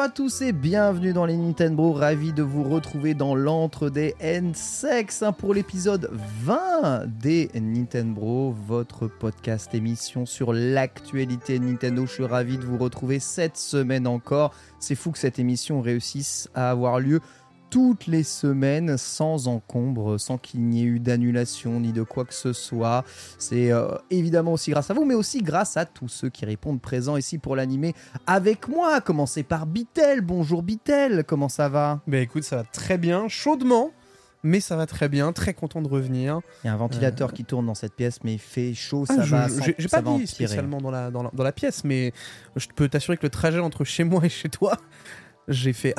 Bonjour 0.00 0.12
à 0.12 0.16
tous 0.16 0.40
et 0.40 0.52
bienvenue 0.52 1.12
dans 1.12 1.26
les 1.26 1.36
Nintendo, 1.36 1.92
ravi 1.92 2.32
de 2.32 2.42
vous 2.42 2.64
retrouver 2.64 3.12
dans 3.12 3.34
l'antre 3.34 3.90
des 3.90 4.14
N-Sex 4.18 5.22
hein, 5.22 5.32
pour 5.32 5.52
l'épisode 5.52 6.10
20 6.42 7.04
des 7.20 7.50
Nintendo, 7.54 8.50
votre 8.66 9.08
podcast 9.08 9.74
émission 9.74 10.24
sur 10.24 10.54
l'actualité 10.54 11.58
Nintendo. 11.58 12.06
Je 12.06 12.12
suis 12.12 12.24
ravi 12.24 12.56
de 12.56 12.64
vous 12.64 12.78
retrouver 12.78 13.18
cette 13.18 13.58
semaine 13.58 14.06
encore. 14.06 14.54
C'est 14.78 14.94
fou 14.94 15.10
que 15.10 15.18
cette 15.18 15.38
émission 15.38 15.82
réussisse 15.82 16.48
à 16.54 16.70
avoir 16.70 16.98
lieu 16.98 17.20
toutes 17.70 18.06
les 18.08 18.24
semaines 18.24 18.98
sans 18.98 19.46
encombre, 19.48 20.18
sans 20.18 20.38
qu'il 20.38 20.62
n'y 20.62 20.82
ait 20.82 20.86
eu 20.86 20.98
d'annulation 20.98 21.80
ni 21.80 21.92
de 21.92 22.02
quoi 22.02 22.24
que 22.24 22.34
ce 22.34 22.52
soit. 22.52 23.04
C'est 23.38 23.70
euh, 23.72 23.88
évidemment 24.10 24.52
aussi 24.54 24.70
grâce 24.72 24.90
à 24.90 24.94
vous, 24.94 25.04
mais 25.04 25.14
aussi 25.14 25.40
grâce 25.42 25.76
à 25.76 25.84
tous 25.86 26.08
ceux 26.08 26.28
qui 26.30 26.44
répondent 26.44 26.80
présents 26.80 27.16
ici 27.16 27.38
pour 27.38 27.54
l'animer 27.56 27.94
avec 28.26 28.68
moi. 28.68 28.94
À 28.96 29.00
commencer 29.00 29.42
par 29.44 29.66
Bitel. 29.66 30.20
Bonjour 30.20 30.62
Bitel, 30.64 31.24
comment 31.24 31.48
ça 31.48 31.68
va? 31.68 32.00
Bah 32.08 32.18
écoute, 32.18 32.42
ça 32.42 32.56
va 32.56 32.64
très 32.64 32.98
bien, 32.98 33.28
chaudement, 33.28 33.92
mais 34.42 34.58
ça 34.58 34.74
va 34.74 34.86
très 34.86 35.08
bien, 35.08 35.32
très 35.32 35.54
content 35.54 35.80
de 35.80 35.88
revenir. 35.88 36.40
Il 36.64 36.66
y 36.66 36.70
a 36.70 36.72
un 36.72 36.76
ventilateur 36.76 37.32
qui 37.32 37.44
tourne 37.44 37.66
dans 37.66 37.74
cette 37.76 37.94
pièce, 37.94 38.18
mais 38.24 38.32
il 38.34 38.38
fait 38.40 38.74
chaud, 38.74 39.04
Ah, 39.08 39.14
ça 39.16 39.22
je- 39.22 39.30
va. 39.30 39.46
J'ai 39.78 39.88
pas 39.88 40.00
va 40.00 40.16
dit 40.18 40.26
spécialement 40.26 40.78
dans 40.80 40.90
la, 40.90 41.10
dans, 41.12 41.22
la, 41.22 41.30
dans 41.32 41.44
la 41.44 41.52
pièce, 41.52 41.84
mais 41.84 42.12
je 42.56 42.66
peux 42.74 42.88
t'assurer 42.88 43.16
que 43.16 43.22
le 43.26 43.30
trajet 43.30 43.60
entre 43.60 43.84
chez 43.84 44.02
moi 44.02 44.24
et 44.24 44.28
chez 44.28 44.48
toi, 44.48 44.76
j'ai 45.48 45.72
fait. 45.72 45.94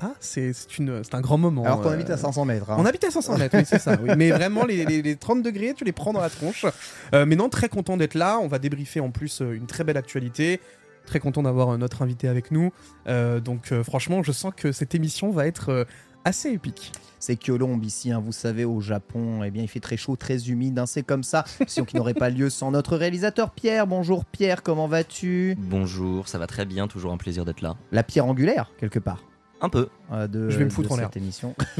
Ah, 0.00 0.12
c'est 0.20 0.52
c'est 0.52 0.78
une- 0.78 1.02
c'est 1.02 1.14
un 1.14 1.20
grand 1.20 1.38
moment. 1.38 1.64
Alors 1.64 1.82
qu'on 1.82 1.88
euh, 1.90 1.94
habite 1.94 2.10
à 2.10 2.16
500 2.16 2.44
mètres. 2.44 2.70
hein. 2.70 2.76
On 2.78 2.86
habite 2.86 3.02
à 3.04 3.10
500 3.10 3.36
mètres, 3.38 3.56
oui, 3.58 3.64
c'est 3.66 3.78
ça. 3.80 3.96
oui. 4.02 4.10
Mais 4.16 4.30
vraiment, 4.30 4.64
les, 4.64 4.84
les- 4.84 5.02
les 5.02 5.16
30 5.16 5.42
degrés, 5.42 5.74
tu 5.76 5.84
les 5.84 5.92
prends 5.92 6.12
dans 6.12 6.20
la 6.20 6.30
tronche. 6.30 6.66
Euh, 7.14 7.26
mais 7.26 7.34
non, 7.36 7.48
très 7.48 7.68
content 7.68 7.96
d'être 7.96 8.14
là. 8.14 8.38
On 8.40 8.46
va 8.48 8.58
débriefer 8.58 9.00
en 9.00 9.10
plus 9.10 9.42
euh, 9.42 9.52
une 9.54 9.66
très 9.66 9.82
belle 9.84 9.96
actualité. 9.96 10.60
Très 11.06 11.20
content 11.20 11.42
d'avoir 11.42 11.76
notre 11.78 12.02
invité 12.02 12.28
avec 12.28 12.50
nous. 12.50 12.70
Euh, 13.08 13.40
donc, 13.40 13.72
euh, 13.72 13.82
franchement, 13.82 14.22
je 14.22 14.30
sens 14.32 14.52
que 14.56 14.72
cette 14.72 14.94
émission 14.94 15.30
va 15.30 15.46
être 15.46 15.70
euh, 15.70 15.84
assez 16.24 16.50
épique. 16.50 16.92
C'est 17.18 17.34
Kyolombe 17.36 17.82
ici, 17.84 18.12
hein, 18.12 18.22
vous 18.24 18.30
savez, 18.30 18.64
au 18.64 18.80
Japon, 18.80 19.42
eh 19.42 19.50
bien, 19.50 19.62
il 19.64 19.68
fait 19.68 19.80
très 19.80 19.96
chaud, 19.96 20.14
très 20.14 20.48
humide, 20.50 20.78
hein, 20.78 20.86
c'est 20.86 21.02
comme 21.02 21.24
ça. 21.24 21.44
Sinon, 21.66 21.84
qui 21.86 21.96
n'aurait 21.96 22.14
pas 22.14 22.30
lieu 22.30 22.48
sans 22.50 22.70
notre 22.70 22.96
réalisateur 22.96 23.50
Pierre. 23.50 23.88
Bonjour 23.88 24.24
Pierre, 24.24 24.62
comment 24.62 24.86
vas-tu? 24.86 25.56
Bonjour, 25.58 26.28
ça 26.28 26.38
va 26.38 26.46
très 26.46 26.64
bien, 26.64 26.86
toujours 26.86 27.12
un 27.12 27.16
plaisir 27.16 27.44
d'être 27.44 27.60
là. 27.62 27.74
La 27.90 28.04
pierre 28.04 28.26
angulaire, 28.26 28.70
quelque 28.78 29.00
part. 29.00 29.24
Un 29.60 29.68
peu. 29.68 29.88
euh, 30.12 30.28
de, 30.28 30.50
Je 30.50 30.58
vais 30.58 30.64
me 30.64 30.70
foutre 30.70 30.92
en 30.92 30.96
l'air. 30.96 31.08
cette 31.08 31.16
émission. 31.16 31.54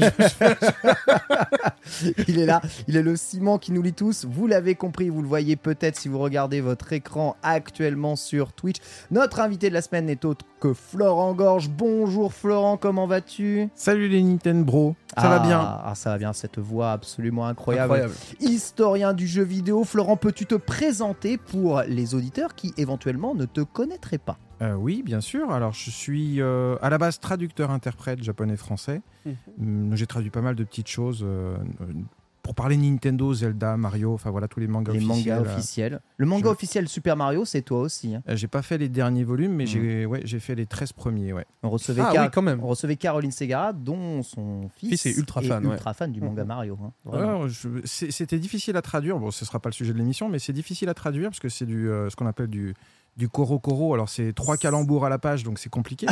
il 2.27 2.39
est 2.39 2.45
là, 2.45 2.61
il 2.87 2.97
est 2.97 3.01
le 3.01 3.15
ciment 3.15 3.57
qui 3.57 3.71
nous 3.71 3.81
lie 3.81 3.93
tous. 3.93 4.25
Vous 4.25 4.47
l'avez 4.47 4.75
compris, 4.75 5.09
vous 5.09 5.21
le 5.21 5.27
voyez 5.27 5.55
peut-être 5.55 5.95
si 5.95 6.09
vous 6.09 6.19
regardez 6.19 6.61
votre 6.61 6.91
écran 6.93 7.35
actuellement 7.41 8.15
sur 8.15 8.51
Twitch. 8.53 8.77
Notre 9.11 9.39
invité 9.39 9.69
de 9.69 9.73
la 9.73 9.81
semaine 9.81 10.05
n'est 10.05 10.25
autre 10.25 10.45
que 10.59 10.73
Florent 10.73 11.33
Gorge. 11.33 11.69
Bonjour 11.69 12.33
Florent, 12.33 12.75
comment 12.77 13.07
vas-tu? 13.07 13.69
Salut 13.75 14.09
les 14.09 14.21
Nintendo 14.23 14.63
Bro, 14.65 14.95
ça 15.17 15.29
va 15.29 15.35
Ah, 15.35 15.39
bien 15.39 15.59
Ah, 15.61 15.93
ça 15.95 16.09
va 16.11 16.17
bien, 16.17 16.33
cette 16.33 16.59
voix 16.59 16.91
absolument 16.91 17.47
incroyable. 17.47 17.93
Incroyable. 17.93 18.13
Historien 18.41 19.13
du 19.13 19.25
jeu 19.27 19.43
vidéo, 19.43 19.85
Florent, 19.85 20.17
peux-tu 20.17 20.45
te 20.45 20.55
présenter 20.55 21.37
pour 21.37 21.81
les 21.87 22.13
auditeurs 22.13 22.55
qui 22.55 22.73
éventuellement 22.77 23.35
ne 23.35 23.45
te 23.45 23.61
connaîtraient 23.61 24.17
pas? 24.17 24.37
Euh, 24.61 24.73
Oui, 24.75 25.03
bien 25.03 25.21
sûr. 25.21 25.51
Alors, 25.51 25.73
je 25.73 25.89
suis 25.89 26.41
euh, 26.41 26.75
à 26.81 26.89
la 26.89 26.97
base 26.97 27.19
traducteur-interprète 27.19 28.21
japonais-français. 28.23 29.01
Hum, 29.59 29.91
J'ai 29.95 30.07
traduit 30.07 30.29
pas 30.31 30.41
mal 30.41 30.55
de 30.55 30.63
petites 30.63 30.87
choses 30.89 31.21
euh, 31.23 31.57
pour 32.41 32.55
parler 32.55 32.77
Nintendo, 32.77 33.31
Zelda, 33.33 33.77
Mario, 33.77 34.13
enfin 34.13 34.31
voilà, 34.31 34.47
tous 34.47 34.59
les 34.59 34.67
mangas 34.67 34.93
Les 34.93 35.05
officiels. 35.05 35.37
mangas 35.37 35.51
officiels. 35.53 35.99
Le 36.17 36.25
manga 36.25 36.45
je- 36.45 36.51
officiel 36.53 36.87
Super 36.87 37.15
Mario, 37.15 37.45
c'est 37.45 37.61
toi 37.61 37.81
aussi. 37.81 38.15
hein. 38.15 38.23
J'ai 38.27 38.47
pas 38.47 38.61
fait 38.63 38.77
les 38.79 38.89
derniers 38.89 39.23
volumes, 39.25 39.51
mais 39.53 39.65
Mhm. 39.65 39.69
j'ai 39.69 40.05
ouais, 40.07 40.21
j'ai 40.23 40.39
fait 40.39 40.55
les 40.55 40.65
13 40.65 40.93
premiers. 40.93 41.31
Ouais. 41.31 41.45
On 41.61 41.69
recevait, 41.69 42.01
Ah 42.03 42.09
Car- 42.11 42.23
oui, 42.25 42.29
quand 42.33 42.41
même. 42.41 42.59
on 42.63 42.67
recevait 42.67 42.95
Caroline 42.95 43.31
Segara, 43.31 43.71
dont 43.73 44.23
son 44.23 44.69
fils, 44.77 44.89
Fils 44.89 45.05
est 45.05 45.17
ultra 45.19 45.41
fan, 45.41 45.65
ouais. 45.67 45.73
ultra 45.73 45.93
fan 45.93 46.11
du 46.11 46.21
manga 46.21 46.43
Mario. 46.43 46.77
hein. 46.81 46.91
Ouais, 47.05 47.49
je- 47.49 47.69
C'était 47.85 48.39
difficile 48.39 48.75
à 48.77 48.81
traduire. 48.81 49.19
Bon, 49.19 49.29
ce 49.31 49.45
sera 49.45 49.59
pas 49.59 49.69
le 49.69 49.73
sujet 49.75 49.93
de 49.93 49.97
l'émission, 49.99 50.27
mais 50.29 50.39
c'est 50.39 50.53
difficile 50.53 50.89
à 50.89 50.93
traduire 50.95 51.29
parce 51.29 51.39
que 51.39 51.49
c'est 51.49 51.65
du 51.65 51.87
ce 52.09 52.15
qu'on 52.15 52.25
appelle 52.27 52.47
du 52.47 52.73
du 53.19 53.29
koro 53.29 53.59
koro. 53.59 53.93
Alors 53.93 54.09
c'est 54.09 54.33
trois 54.33 54.57
calembours 54.57 55.05
à 55.05 55.09
la 55.09 55.19
page, 55.19 55.43
donc 55.43 55.59
c'est 55.59 55.69
compliqué. 55.69 56.07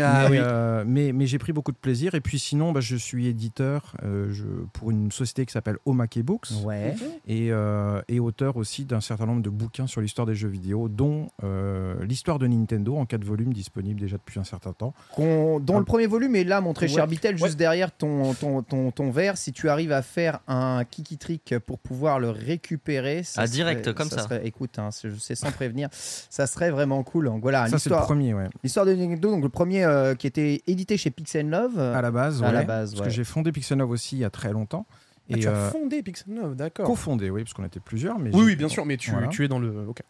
Ah 0.00 0.28
mais 0.30 0.30
oui. 0.30 0.38
euh, 0.40 0.84
mais, 0.86 1.12
mais 1.12 1.26
j'ai 1.26 1.38
pris 1.38 1.52
beaucoup 1.52 1.72
de 1.72 1.76
plaisir. 1.76 2.14
Et 2.14 2.20
puis 2.20 2.38
sinon, 2.38 2.72
bah, 2.72 2.80
je 2.80 2.96
suis 2.96 3.26
éditeur 3.26 3.94
euh, 4.04 4.28
je, 4.32 4.44
pour 4.72 4.90
une 4.90 5.10
société 5.12 5.44
qui 5.44 5.52
s'appelle 5.52 5.76
Omake 5.84 6.20
Books 6.20 6.48
Ouais. 6.64 6.94
et, 7.26 7.48
euh, 7.50 8.00
et 8.08 8.20
auteur 8.20 8.56
aussi 8.56 8.84
d'un 8.84 9.00
certain 9.00 9.26
nombre 9.26 9.42
de 9.42 9.50
bouquins 9.50 9.86
sur 9.88 10.00
l'histoire 10.00 10.26
des 10.26 10.34
jeux 10.36 10.48
vidéo, 10.48 10.88
dont 10.88 11.28
euh, 11.42 11.94
l'histoire 12.04 12.38
de 12.38 12.46
Nintendo 12.46 12.96
en 12.96 13.04
quatre 13.06 13.24
volumes 13.24 13.52
disponibles 13.52 14.00
déjà 14.00 14.16
depuis 14.16 14.38
un 14.38 14.44
certain 14.44 14.72
temps. 14.72 14.94
Qu'on- 15.14 15.58
dont 15.60 15.76
Ah. 15.76 15.78
le 15.80 15.84
premier 15.84 16.06
volume 16.06 16.36
est 16.36 16.44
là, 16.44 16.60
mon 16.60 16.72
très 16.74 16.86
cher 16.88 17.04
Ouais. 17.04 17.10
Bitel, 17.10 17.36
juste 17.36 17.56
derrière 17.58 17.90
ton, 17.90 18.34
ton, 18.34 18.62
ton, 18.62 18.92
ton 18.92 19.10
verre. 19.10 19.36
Si 19.36 19.52
tu 19.52 19.68
arrives 19.68 19.92
à 19.92 20.02
faire 20.02 20.38
un 20.46 20.84
kiki 20.88 21.18
trick 21.18 21.54
pour 21.66 21.80
pouvoir 21.80 22.20
le 22.20 22.30
récupérer, 22.30 23.22
ça 23.24 23.42
Ah, 23.42 23.46
serait- 23.46 23.56
direct, 23.56 23.92
comme 23.92 24.08
ça. 24.08 24.22
serait- 24.22 24.46
écoute, 24.46 24.78
hein, 24.78 24.90
c'est- 24.92 25.10
je 25.10 25.16
sais 25.16 25.34
sans 25.34 25.50
prévenir, 25.50 25.88
ça 25.92 26.46
serait 26.52 26.70
vraiment 26.70 27.02
cool. 27.02 27.26
Donc 27.26 27.42
voilà, 27.42 27.66
Ça, 27.66 27.78
c'est 27.78 27.88
le 27.90 27.94
l'histoire 27.96 28.04
premier, 28.04 28.34
ouais. 28.34 28.48
l'histoire 28.62 28.86
de 28.86 28.94
Nintendo, 28.94 29.30
donc 29.30 29.42
le 29.42 29.48
premier 29.48 29.84
euh, 29.84 30.14
qui 30.14 30.26
était 30.26 30.62
édité 30.66 30.96
chez 30.96 31.10
Pixel 31.10 31.48
Love. 31.48 31.78
À 31.78 32.00
la 32.02 32.10
base, 32.10 32.42
À 32.42 32.52
la 32.52 32.62
base, 32.64 32.90
parce 32.92 33.00
ouais. 33.00 33.06
que 33.08 33.12
j'ai 33.12 33.24
fondé 33.24 33.52
Pixel 33.52 33.78
Love 33.78 33.90
aussi 33.90 34.16
il 34.16 34.20
y 34.20 34.24
a 34.24 34.30
très 34.30 34.52
longtemps. 34.52 34.86
Ah, 35.30 35.36
Et 35.36 35.40
tu 35.40 35.48
as 35.48 35.52
euh, 35.52 35.70
fondé 35.70 36.02
Pixel 36.02 36.32
9, 36.34 36.54
d'accord. 36.56 36.86
cofondé, 36.86 37.30
oui, 37.30 37.42
parce 37.44 37.54
qu'on 37.54 37.64
était 37.64 37.80
plusieurs. 37.80 38.18
Mais 38.18 38.30
Oui, 38.34 38.56
bien 38.56 38.68
sûr, 38.68 38.84
mais 38.84 38.96
tu, 38.96 39.10
Voilà. 39.12 39.28
tu 39.28 39.44
es 39.44 39.48
dans 39.48 39.58
le. 39.58 39.86
ok. 39.88 40.00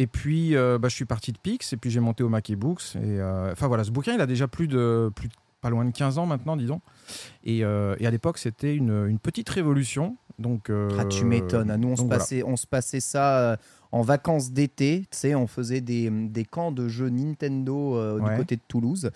Et 0.00 0.06
puis, 0.06 0.54
euh, 0.54 0.78
bah, 0.78 0.88
je 0.88 0.94
suis 0.94 1.06
parti 1.06 1.32
de 1.32 1.38
Pix, 1.38 1.72
et 1.72 1.76
puis 1.76 1.90
j'ai 1.90 1.98
monté 2.00 2.22
au 2.22 2.28
Mackey 2.28 2.54
Books. 2.54 2.94
Et 2.96 2.98
euh, 3.02 3.50
enfin 3.52 3.66
voilà, 3.66 3.82
ce 3.82 3.90
bouquin, 3.90 4.14
il 4.14 4.20
a 4.20 4.26
déjà 4.26 4.46
plus 4.46 4.68
de 4.68 5.10
plus 5.14 5.26
de 5.28 5.34
pas 5.60 5.70
loin 5.70 5.84
de 5.84 5.90
15 5.90 6.18
ans 6.18 6.26
maintenant, 6.26 6.56
disons. 6.56 6.80
Et, 7.42 7.64
euh, 7.64 7.96
et 7.98 8.06
à 8.06 8.10
l'époque, 8.12 8.38
c'était 8.38 8.76
une, 8.76 9.06
une 9.08 9.18
petite 9.18 9.48
révolution. 9.48 10.16
Donc, 10.38 10.70
euh, 10.70 10.88
Ah, 11.00 11.04
tu 11.04 11.24
m'étonnes. 11.24 11.74
Nous, 11.76 11.88
on 11.88 11.96
se, 11.96 12.02
donc 12.02 12.06
voilà. 12.10 12.20
passait, 12.22 12.44
on 12.44 12.54
se 12.56 12.66
passait 12.68 13.00
ça 13.00 13.38
euh, 13.40 13.56
en 13.92 14.02
vacances 14.02 14.50
d'été. 14.50 15.06
Tu 15.10 15.18
sais, 15.18 15.34
on 15.34 15.46
faisait 15.46 15.80
des, 15.80 16.10
des 16.10 16.44
camps 16.44 16.72
de 16.72 16.88
jeux 16.88 17.08
Nintendo 17.08 17.96
euh, 17.96 18.20
du 18.20 18.36
côté 18.36 18.56
de 18.56 18.62
Toulouse. 18.68 19.10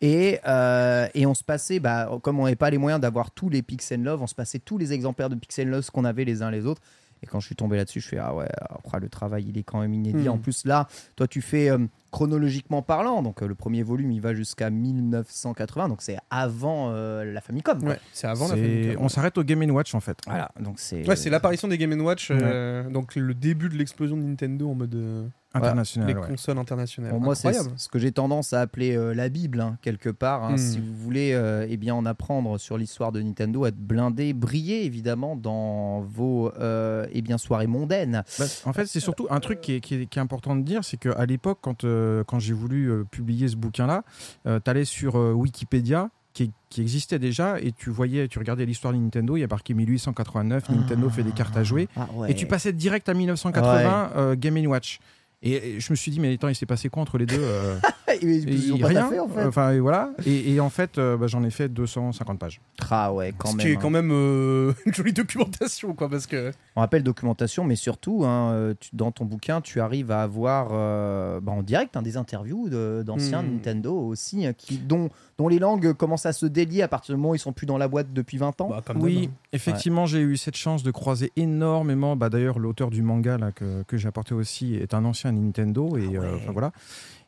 Et, 0.00 0.38
euh, 0.46 1.08
et 1.14 1.26
on 1.26 1.34
se 1.34 1.44
passait, 1.44 1.80
bah, 1.80 2.10
comme 2.22 2.40
on 2.40 2.44
n'avait 2.44 2.56
pas 2.56 2.70
les 2.70 2.78
moyens 2.78 3.00
d'avoir 3.00 3.30
tous 3.30 3.48
les 3.48 3.62
Pixel 3.62 4.02
Love, 4.02 4.22
on 4.22 4.26
se 4.26 4.34
passait 4.34 4.58
tous 4.58 4.78
les 4.78 4.92
exemplaires 4.92 5.30
de 5.30 5.34
Pixel 5.34 5.68
Love 5.68 5.90
qu'on 5.90 6.04
avait 6.04 6.24
les 6.24 6.42
uns 6.42 6.50
les 6.50 6.66
autres. 6.66 6.82
Et 7.22 7.26
quand 7.26 7.40
je 7.40 7.46
suis 7.46 7.56
tombé 7.56 7.76
là-dessus, 7.76 8.00
je 8.00 8.08
fais 8.08 8.18
Ah 8.18 8.34
ouais, 8.34 8.48
après 8.68 9.00
le 9.00 9.08
travail, 9.08 9.46
il 9.48 9.56
est 9.58 9.62
quand 9.62 9.80
même 9.80 9.94
inédit. 9.94 10.28
Hmm. 10.28 10.32
En 10.32 10.38
plus, 10.38 10.64
là, 10.66 10.86
toi, 11.16 11.26
tu 11.26 11.40
fais 11.40 11.70
euh, 11.70 11.78
chronologiquement 12.10 12.82
parlant. 12.82 13.22
Donc, 13.22 13.42
euh, 13.42 13.46
le 13.48 13.54
premier 13.54 13.82
volume, 13.82 14.10
il 14.12 14.20
va 14.20 14.34
jusqu'à 14.34 14.70
1980. 14.70 15.88
Donc, 15.88 16.02
c'est 16.02 16.16
avant 16.30 16.90
euh, 16.90 17.24
la 17.32 17.40
Famicom. 17.40 17.82
Ouais, 17.84 17.98
c'est 18.12 18.26
avant 18.26 18.48
la 18.48 18.56
Famicom. 18.56 18.96
on 19.02 19.08
s'arrête 19.08 19.38
au 19.38 19.44
Game 19.44 19.62
Watch 19.70 19.94
en 19.94 20.00
fait. 20.00 20.18
Voilà. 20.26 20.50
Donc, 20.60 20.74
c'est. 20.78 21.06
Ouais, 21.08 21.16
c'est 21.16 21.30
l'apparition 21.30 21.68
des 21.68 21.78
Game 21.78 21.92
Watch, 22.00 22.28
euh, 22.30 22.88
donc 22.90 23.14
le 23.16 23.34
début 23.34 23.68
de 23.68 23.74
l'explosion 23.76 24.16
de 24.16 24.22
Nintendo 24.22 24.68
en 24.70 24.74
mode 24.74 24.94
euh, 24.94 25.26
International. 25.54 26.08
les 26.08 26.14
ouais. 26.14 26.26
consoles 26.28 26.58
internationales. 26.58 27.14
Moi, 27.18 27.34
c'est 27.34 27.54
ce 27.78 27.88
que 27.88 27.98
j'ai 27.98 28.12
tendance 28.12 28.52
à 28.52 28.60
appeler 28.60 28.94
euh, 28.94 29.14
la 29.14 29.30
Bible, 29.30 29.62
hein, 29.62 29.78
quelque 29.80 30.10
part. 30.10 30.44
hein. 30.44 30.54
Hmm. 30.54 30.58
Si 30.58 30.78
vous 30.78 30.94
voulez 30.94 31.32
euh, 31.32 31.66
eh 31.70 31.78
bien, 31.78 31.94
en 31.94 32.04
apprendre 32.04 32.58
sur 32.58 32.76
l'histoire 32.76 33.10
de 33.10 33.22
Nintendo, 33.22 33.64
être 33.64 33.78
blindé, 33.78 34.34
briller 34.34 34.84
évidemment 34.84 35.34
dans 35.34 36.00
vos 36.00 36.52
euh, 36.60 37.06
eh 37.12 37.22
bien, 37.22 37.38
soirées 37.38 37.66
mondaines. 37.68 38.22
Bah, 38.38 38.44
en 38.66 38.72
fait, 38.74 38.84
c'est 38.84 39.00
surtout 39.00 39.26
un 39.30 39.40
truc 39.40 39.62
qui 39.62 39.76
est, 39.76 39.80
qui 39.80 39.94
est- 39.94 40.06
qui 40.06 40.18
est 40.18 40.22
important 40.22 40.56
de 40.56 40.62
dire, 40.62 40.84
c'est 40.84 40.98
qu'à 40.98 41.24
l'époque, 41.24 41.58
quand, 41.62 41.84
euh, 41.96 42.24
quand 42.24 42.38
j'ai 42.38 42.52
voulu 42.54 42.90
euh, 42.90 43.04
publier 43.10 43.48
ce 43.48 43.56
bouquin-là, 43.56 44.02
tu 44.44 44.70
allais 44.70 44.84
sur 44.84 45.16
euh, 45.16 45.32
Wikipédia, 45.32 46.10
qui, 46.32 46.52
qui 46.68 46.82
existait 46.82 47.18
déjà, 47.18 47.58
et 47.60 47.72
tu 47.72 47.88
voyais, 47.88 48.28
tu 48.28 48.38
regardais 48.38 48.66
l'histoire 48.66 48.92
de 48.92 48.98
Nintendo, 48.98 49.36
il 49.36 49.40
y 49.40 49.44
a 49.44 49.46
marqué 49.46 49.72
1889, 49.72 50.68
Nintendo 50.68 51.08
fait 51.08 51.22
des 51.22 51.30
cartes 51.32 51.56
à 51.56 51.64
jouer, 51.64 51.88
Ah 51.96 52.08
ouais. 52.14 52.30
et 52.30 52.34
tu 52.34 52.44
passais 52.46 52.74
direct 52.74 53.08
à 53.08 53.14
1980, 53.14 54.10
euh, 54.16 54.36
Game 54.36 54.56
Watch. 54.66 54.98
Et, 55.42 55.78
je 55.80 55.92
me 55.92 55.96
suis 55.96 56.10
dit, 56.10 56.18
mais 56.18 56.32
attends, 56.34 56.48
il 56.48 56.54
s'est 56.54 56.66
passé 56.66 56.88
quoi 56.88 57.02
entre 57.02 57.18
les 57.18 57.26
deux 57.26 57.36
euh, 57.38 57.76
Ils- 58.22 58.48
ils 58.48 58.72
ont 58.72 58.76
et 58.76 58.80
pas 58.80 58.86
Rien. 58.88 59.08
fait, 59.08 59.18
en 59.18 59.28
fait. 59.28 59.44
Enfin, 59.44 59.72
et 59.72 59.80
voilà. 59.80 60.10
Et, 60.24 60.54
et 60.54 60.60
en 60.60 60.70
fait, 60.70 60.96
euh, 60.96 61.16
bah, 61.18 61.26
j'en 61.26 61.42
ai 61.44 61.50
fait 61.50 61.68
250 61.68 62.38
pages. 62.38 62.60
Ah 62.90 63.12
ouais, 63.12 63.34
quand 63.36 63.48
Ce 63.50 63.56
même. 63.56 63.66
qui 63.66 63.72
est 63.72 63.76
hein. 63.76 63.78
quand 63.82 63.90
même 63.90 64.10
euh, 64.12 64.72
une 64.86 64.94
jolie 64.94 65.12
documentation, 65.12 65.92
quoi, 65.94 66.08
parce 66.08 66.26
que. 66.26 66.50
On 66.74 66.80
rappelle 66.80 67.02
documentation, 67.02 67.64
mais 67.64 67.76
surtout, 67.76 68.24
hein, 68.24 68.74
tu- 68.80 68.90
dans 68.94 69.12
ton 69.12 69.26
bouquin, 69.26 69.60
tu 69.60 69.80
arrives 69.80 70.10
à 70.10 70.22
avoir 70.22 70.68
euh, 70.72 71.38
bah, 71.40 71.52
en 71.52 71.62
direct 71.62 71.96
hein, 71.96 72.02
des 72.02 72.16
interviews 72.16 72.68
de- 72.70 73.02
d'anciens 73.06 73.42
Hmm. 73.42 73.52
Nintendo 73.52 73.94
aussi, 73.94 74.46
qui, 74.56 74.78
dont, 74.78 75.10
dont 75.38 75.48
les 75.48 75.58
langues 75.58 75.92
commencent 75.92 76.24
à 76.26 76.32
se 76.32 76.46
délier 76.46 76.82
à 76.82 76.88
partir 76.88 77.14
du 77.14 77.20
moment 77.20 77.32
où 77.32 77.34
ils 77.34 77.38
sont 77.38 77.52
plus 77.52 77.66
dans 77.66 77.76
la 77.78 77.88
boîte 77.88 78.12
depuis 78.12 78.38
20 78.38 78.60
ans. 78.62 78.68
Bah, 78.70 78.82
Oui, 78.94 79.28
hein. 79.30 79.34
effectivement, 79.52 80.06
j'ai 80.06 80.20
eu 80.20 80.36
cette 80.36 80.56
chance 80.56 80.82
de 80.82 80.90
croiser 80.90 81.30
énormément. 81.36 82.16
Bah, 82.16 82.30
D'ailleurs, 82.30 82.58
l'auteur 82.58 82.90
du 82.90 83.02
manga 83.02 83.36
là, 83.36 83.52
que, 83.52 83.82
que 83.84 83.96
j'ai 83.98 84.08
apporté 84.08 84.34
aussi 84.34 84.74
est 84.74 84.94
un 84.94 85.04
ancien 85.04 85.32
Nintendo. 85.32 85.96
Et, 85.98 86.04
Ah 86.06 86.08
ouais. 86.10 86.16
euh, 86.18 86.36
enfin, 86.36 86.52
voilà. 86.52 86.72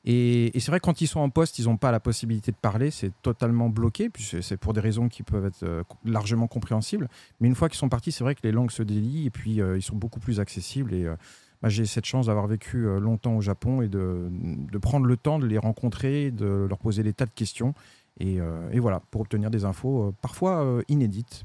et, 0.04 0.56
et 0.56 0.60
c'est 0.60 0.70
vrai 0.70 0.80
que 0.80 0.84
quand 0.86 1.00
ils 1.00 1.06
sont 1.06 1.20
en 1.20 1.28
poste, 1.28 1.58
ils 1.58 1.66
n'ont 1.66 1.76
pas 1.76 1.92
la 1.92 2.00
possibilité 2.00 2.50
de 2.50 2.56
parler. 2.56 2.90
C'est 2.90 3.12
totalement 3.22 3.68
bloqué. 3.68 4.08
Puis 4.08 4.22
c'est- 4.24 4.42
c'est 4.42 4.56
pour 4.56 4.72
des 4.72 4.80
raisons 4.80 5.08
qui 5.08 5.22
peuvent 5.22 5.44
être 5.46 5.62
euh, 5.64 5.82
largement 6.04 6.46
compréhensibles. 6.46 7.08
Mais 7.40 7.48
une 7.48 7.54
fois 7.54 7.68
qu'ils 7.68 7.78
sont 7.78 7.88
partis, 7.90 8.12
c'est 8.12 8.24
vrai 8.24 8.34
que 8.34 8.40
les 8.42 8.52
langues 8.52 8.70
se 8.70 8.82
délient 8.82 9.26
et 9.26 9.30
puis 9.30 9.60
euh, 9.60 9.76
ils 9.76 9.82
sont 9.82 9.96
beaucoup 9.96 10.20
plus 10.20 10.40
accessibles. 10.40 10.94
Et 10.94 11.04
euh, 11.04 11.14
bah, 11.62 11.68
j'ai 11.68 11.86
cette 11.86 12.04
chance 12.04 12.26
d'avoir 12.26 12.46
vécu 12.46 12.86
euh, 12.86 12.98
longtemps 13.00 13.36
au 13.36 13.40
Japon 13.40 13.82
et 13.82 13.88
de, 13.88 14.28
de 14.30 14.78
prendre 14.78 15.06
le 15.06 15.16
temps 15.16 15.38
de 15.38 15.46
les 15.46 15.58
rencontrer, 15.58 16.30
de 16.30 16.66
leur 16.68 16.78
poser 16.78 17.02
des 17.02 17.12
tas 17.12 17.26
de 17.26 17.30
questions. 17.34 17.74
Et, 18.20 18.40
euh, 18.40 18.68
et 18.72 18.80
voilà, 18.80 19.00
pour 19.10 19.20
obtenir 19.20 19.50
des 19.50 19.64
infos 19.64 20.08
euh, 20.08 20.14
parfois 20.22 20.64
euh, 20.64 20.82
inédites, 20.88 21.44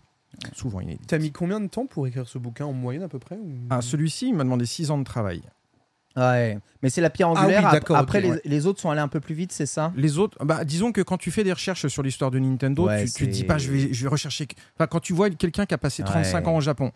souvent 0.54 0.80
inédites. 0.81 1.06
T'as 1.07 1.19
mis 1.19 1.31
combien 1.31 1.60
de 1.60 1.68
temps 1.68 1.86
pour 1.86 2.07
écrire 2.07 2.27
ce 2.27 2.38
bouquin 2.39 2.65
en 2.65 2.74
moyenne 2.74 3.04
à 3.04 3.07
peu 3.07 3.19
près 3.19 3.36
ou- 3.38 3.51
Ah, 3.69 3.81
celui-ci, 3.81 4.30
il 4.30 4.36
m'a 4.36 4.44
demandé 4.44 4.65
6 4.65 4.89
ans 4.92 4.98
de 4.98 5.04
travail. 5.04 5.42
Ouais, 6.15 6.60
mais 6.83 6.92
c'est 6.92 7.01
la 7.01 7.10
pierre 7.10 7.30
Ah 7.30 7.42
angulaire. 7.42 7.60
oui, 7.62 7.65
Ap- 7.65 7.74
d'accord, 7.74 7.98
Après, 7.98 8.21
les, 8.21 8.30
ouais. 8.31 8.42
les 8.45 8.68
autres 8.68 8.80
sont 8.80 8.92
allés 8.92 9.01
un 9.01 9.07
peu 9.07 9.19
plus 9.19 9.33
vite, 9.33 9.51
c'est 9.51 9.65
ça? 9.65 9.92
Les 9.95 10.19
autres, 10.19 10.38
bah, 10.45 10.63
disons 10.63 10.92
que 10.92 11.01
quand 11.01 11.18
tu 11.18 11.31
fais 11.31 11.44
des 11.44 11.51
recherches 11.54 11.88
sur 11.88 12.04
l'histoire 12.04 12.30
de 12.30 12.38
Nintendo, 12.38 12.86
Ouais, 12.86 13.06
tu, 13.06 13.12
tu 13.13 13.25
te 13.27 13.31
dis 13.31 13.44
pas 13.44 13.57
je 13.57 13.71
vais, 13.71 13.92
je 13.94 14.04
vais 14.04 14.10
rechercher. 14.10 14.48
Enfin, 14.75 14.86
quand 14.86 15.00
tu 15.00 15.13
vois 15.13 15.31
quelqu'un 15.31 15.65
qui 15.65 15.74
a 15.74 15.77
passé 15.80 16.04
35 16.04 16.45
Ouais. 16.45 16.51
ans 16.54 16.57
au 16.57 16.62
Japon, 16.62 16.92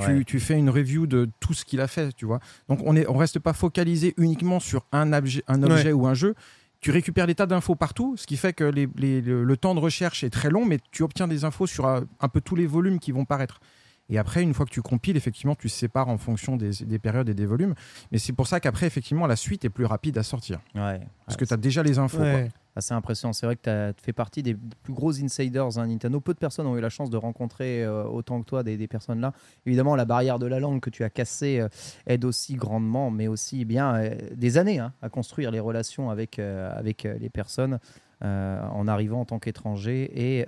tu, 0.00 0.06
Ouais. 0.06 0.24
tu 0.24 0.40
fais 0.40 0.58
une 0.58 0.68
review 0.70 1.06
de 1.06 1.28
tout 1.40 1.54
ce 1.54 1.64
qu'il 1.64 1.80
a 1.80 1.86
fait, 1.88 2.12
tu 2.14 2.26
vois. 2.26 2.40
Donc 2.68 2.80
on 2.84 2.94
est, 2.96 3.06
on 3.08 3.16
reste 3.16 3.38
pas 3.38 3.52
focalisé 3.52 4.14
uniquement 4.18 4.60
sur 4.60 4.84
un 4.92 5.12
objet, 5.12 5.42
un 5.48 5.62
objet 5.62 5.92
ou 5.92 6.06
un 6.06 6.14
jeu. 6.14 6.34
Tu 6.80 6.90
récupères 6.90 7.26
des 7.26 7.34
tas 7.34 7.46
d'infos 7.46 7.74
partout, 7.74 8.16
ce 8.16 8.26
qui 8.26 8.36
fait 8.36 8.52
que 8.52 8.64
les- 8.64 8.88
les- 8.96 9.20
le, 9.22 9.42
le 9.42 9.56
temps 9.56 9.74
de 9.74 9.80
recherche 9.80 10.22
est 10.22 10.30
très 10.30 10.50
long, 10.50 10.64
mais 10.66 10.78
tu 10.92 11.02
obtiens 11.02 11.26
des 11.26 11.44
infos 11.44 11.66
sur 11.66 11.86
un, 11.86 12.04
un 12.20 12.28
peu 12.28 12.40
tous 12.40 12.54
les 12.56 12.66
volumes 12.66 12.98
qui 12.98 13.12
vont 13.12 13.24
paraître. 13.24 13.60
Et 14.08 14.18
après, 14.18 14.42
une 14.42 14.54
fois 14.54 14.66
que 14.66 14.70
tu 14.70 14.82
compiles, 14.82 15.16
effectivement, 15.16 15.56
tu 15.56 15.68
sépares 15.68 16.06
en 16.08 16.18
fonction 16.18 16.56
des, 16.56 16.70
des 16.84 16.98
périodes 17.00 17.28
et 17.28 17.34
des 17.34 17.46
volumes. 17.46 17.74
Mais 18.12 18.18
c'est 18.18 18.32
pour 18.34 18.46
ça 18.46 18.60
qu'après, 18.60 18.86
effectivement, 18.86 19.26
la 19.26 19.34
suite 19.34 19.64
est 19.64 19.68
plus 19.70 19.84
rapide 19.86 20.16
à 20.18 20.22
sortir. 20.22 20.60
Ouais. 20.76 21.00
Parce 21.24 21.36
que 21.36 21.44
tu 21.44 21.52
as 21.52 21.56
déjà 21.56 21.82
les 21.82 21.98
infos. 21.98 22.18
quoi. 22.18 22.42
Ouais. 22.76 22.78
assez 22.78 22.94
impressionnant. 22.94 23.32
C'est 23.32 23.46
vrai 23.46 23.56
que 23.56 23.62
tu 23.62 23.70
as 23.70 23.92
fait 24.00 24.12
partie 24.12 24.42
des 24.42 24.54
plus 24.54 24.92
gros 24.92 25.18
insiders 25.22 25.78
hein, 25.78 25.86
Nintendo. 25.86 26.20
Peu 26.20 26.34
de 26.34 26.38
personnes 26.38 26.66
ont 26.66 26.76
eu 26.76 26.80
la 26.80 26.88
chance 26.90 27.10
de 27.10 27.16
rencontrer 27.16 27.84
euh, 27.84 28.04
autant 28.04 28.40
que 28.40 28.46
toi 28.46 28.62
des, 28.62 28.86
personnes 28.86 29.20
là. 29.20 29.32
Évidemment, 29.64 29.96
la 29.96 30.04
barrière 30.04 30.38
de 30.38 30.46
la 30.46 30.60
langue 30.60 30.80
que 30.80 30.90
tu 30.90 31.02
as 31.04 31.10
cassée 31.10 31.60
euh, 31.60 31.68
aide 32.06 32.24
aussi 32.24 32.54
grandement, 32.54 33.10
mais 33.10 33.28
aussi 33.28 33.62
eh 33.62 33.64
bien 33.64 33.96
euh, 33.96 34.14
des 34.34 34.58
années 34.58 34.78
hein, 34.78 34.92
à 35.02 35.08
construire 35.08 35.50
les 35.50 35.60
relations 35.60 36.10
avec, 36.10 36.38
avec 36.38 37.04
les 37.04 37.30
personnes. 37.30 37.78
en 38.22 38.88
arrivant 38.88 39.20
en 39.20 39.24
tant 39.26 39.38
qu'étranger 39.38 40.10
et 40.14 40.46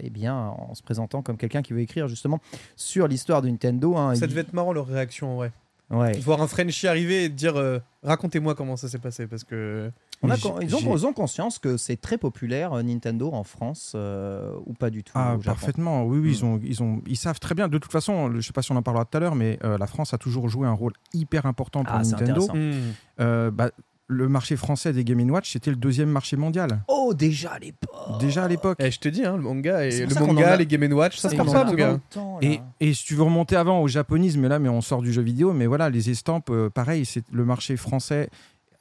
eh 0.00 0.10
bien 0.10 0.36
en 0.36 0.74
se 0.74 0.82
présentant 0.82 1.22
comme 1.22 1.36
quelqu'un 1.36 1.62
qui 1.62 1.72
veut 1.72 1.80
écrire 1.80 2.06
justement 2.06 2.40
sur 2.76 3.08
l'histoire 3.08 3.42
de 3.42 3.48
Nintendo. 3.48 3.96
hein. 3.96 4.14
Ça 4.14 4.28
devait 4.28 4.42
être 4.42 4.52
marrant 4.52 4.72
leur 4.72 4.86
réaction 4.86 5.34
vrai. 5.36 5.50
Ouais. 5.90 6.18
Voir 6.20 6.40
un 6.42 6.46
Frenchie 6.46 6.86
arriver 6.88 7.24
et 7.24 7.28
dire 7.28 7.56
euh, 7.56 7.78
racontez-moi 8.02 8.54
comment 8.54 8.76
ça 8.76 8.88
s'est 8.88 8.98
passé 8.98 9.26
parce 9.26 9.44
que 9.44 9.90
On 10.22 10.30
a 10.30 10.36
ils, 10.36 10.46
ont, 10.76 10.94
ils 10.96 11.06
ont 11.06 11.12
conscience 11.12 11.58
que 11.58 11.76
c'est 11.76 11.96
très 11.96 12.18
populaire 12.18 12.72
euh, 12.74 12.82
Nintendo 12.82 13.30
en 13.32 13.44
France 13.44 13.92
euh, 13.94 14.52
ou 14.66 14.74
pas 14.74 14.90
du 14.90 15.02
tout 15.04 15.12
Ah, 15.14 15.30
au 15.36 15.40
Japon. 15.40 15.42
parfaitement. 15.44 16.04
Oui, 16.04 16.18
oui, 16.18 16.30
ils, 16.32 16.44
ont, 16.44 16.60
ils, 16.62 16.82
ont, 16.82 17.00
ils 17.06 17.16
savent 17.16 17.40
très 17.40 17.54
bien. 17.54 17.68
De 17.68 17.78
toute 17.78 17.92
façon, 17.92 18.32
je 18.34 18.40
sais 18.40 18.52
pas 18.52 18.62
si 18.62 18.72
on 18.72 18.76
en 18.76 18.82
parlera 18.82 19.04
tout 19.04 19.16
à 19.16 19.20
l'heure, 19.20 19.34
mais 19.34 19.58
euh, 19.64 19.78
la 19.78 19.86
France 19.86 20.12
a 20.14 20.18
toujours 20.18 20.48
joué 20.48 20.66
un 20.66 20.72
rôle 20.72 20.92
hyper 21.14 21.46
important 21.46 21.84
pour 21.84 21.94
Ah, 21.94 22.04
c'est 22.04 22.12
Nintendo. 22.12 22.42
intéressant. 22.44 22.54
Hmm. 22.56 22.92
Euh, 23.20 23.50
bah, 23.50 23.70
le 24.10 24.26
marché 24.28 24.56
français 24.56 24.92
des 24.94 25.04
Game 25.04 25.20
Watch, 25.30 25.52
c'était 25.52 25.70
le 25.70 25.76
deuxième 25.76 26.08
marché 26.08 26.36
mondial. 26.36 26.80
Oh, 26.88 27.12
déjà 27.14 27.50
à 27.52 27.58
l'époque 27.58 28.18
Déjà 28.20 28.44
à 28.44 28.48
l'époque. 28.48 28.78
Eh, 28.80 28.90
je 28.90 28.98
te 28.98 29.08
dis, 29.08 29.22
hein, 29.24 29.36
le 29.36 29.42
manga, 29.42 29.84
et 29.84 30.06
le 30.06 30.14
manga 30.26 30.52
a- 30.52 30.56
les 30.56 30.66
Game 30.66 30.90
Watch, 30.92 31.18
ça 31.18 31.28
se 31.28 31.36
passe 31.36 31.52
pas. 31.52 31.98
Et, 32.40 32.60
et 32.80 32.94
si 32.94 33.04
tu 33.04 33.14
veux 33.14 33.22
remonter 33.22 33.54
avant 33.54 33.80
au 33.82 33.86
japonisme, 33.88 34.48
là, 34.48 34.58
mais 34.58 34.70
on 34.70 34.80
sort 34.80 35.02
du 35.02 35.12
jeu 35.12 35.20
vidéo, 35.22 35.52
mais 35.52 35.66
voilà, 35.66 35.90
les 35.90 36.08
estampes, 36.08 36.48
euh, 36.50 36.70
pareil, 36.70 37.04
c'est 37.04 37.22
le 37.32 37.44
marché 37.44 37.76
français 37.76 38.30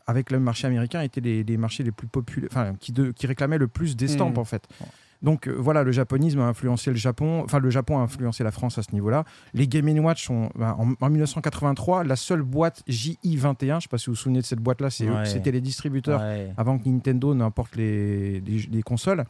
avec 0.09 0.31
le 0.31 0.39
marché 0.39 0.65
américain 0.65 1.01
étaient 1.01 1.19
les, 1.19 1.43
les 1.43 1.57
marchés 1.57 1.83
les 1.83 1.91
plus 1.91 2.07
populaires, 2.07 2.49
enfin, 2.51 2.73
qui, 2.79 2.93
de- 2.93 3.11
qui 3.11 3.27
réclamaient 3.27 3.57
le 3.57 3.67
plus 3.67 3.97
d'estampes 3.97 4.37
Mm. 4.37 4.39
en 4.39 4.45
fait. 4.45 4.63
Donc 5.23 5.47
euh, 5.47 5.51
voilà, 5.57 5.83
le 5.83 5.91
japonisme 5.91 6.39
a 6.39 6.43
influencé 6.45 6.91
le 6.91 6.95
Japon, 6.97 7.41
enfin 7.43 7.59
le 7.59 7.69
Japon 7.69 7.97
a 7.97 8.01
influencé 8.01 8.43
la 8.43 8.51
France 8.51 8.77
à 8.77 8.83
ce 8.83 8.91
niveau-là. 8.93 9.23
Les 9.53 9.67
Game 9.67 9.87
Watch 9.99 10.25
sont 10.27 10.49
bah, 10.55 10.75
en, 10.77 10.93
en 10.99 11.09
1983 11.09 12.03
la 12.03 12.15
seule 12.15 12.43
boîte 12.43 12.83
JI21. 12.87 13.57
Je 13.59 13.73
ne 13.75 13.79
sais 13.79 13.87
pas 13.89 13.97
si 13.97 14.05
vous 14.07 14.11
vous 14.11 14.15
souvenez 14.15 14.41
de 14.41 14.45
cette 14.45 14.59
boîte-là, 14.59 14.89
Ouais. 15.01 15.25
c'était 15.25 15.51
les 15.51 15.61
distributeurs 15.61 16.21
Ouais. 16.21 16.51
avant 16.57 16.77
que 16.77 16.87
Nintendo 16.87 17.33
n'importe 17.33 17.75
les, 17.75 18.39
les, 18.41 18.59
les 18.71 18.81
consoles. 18.83 19.25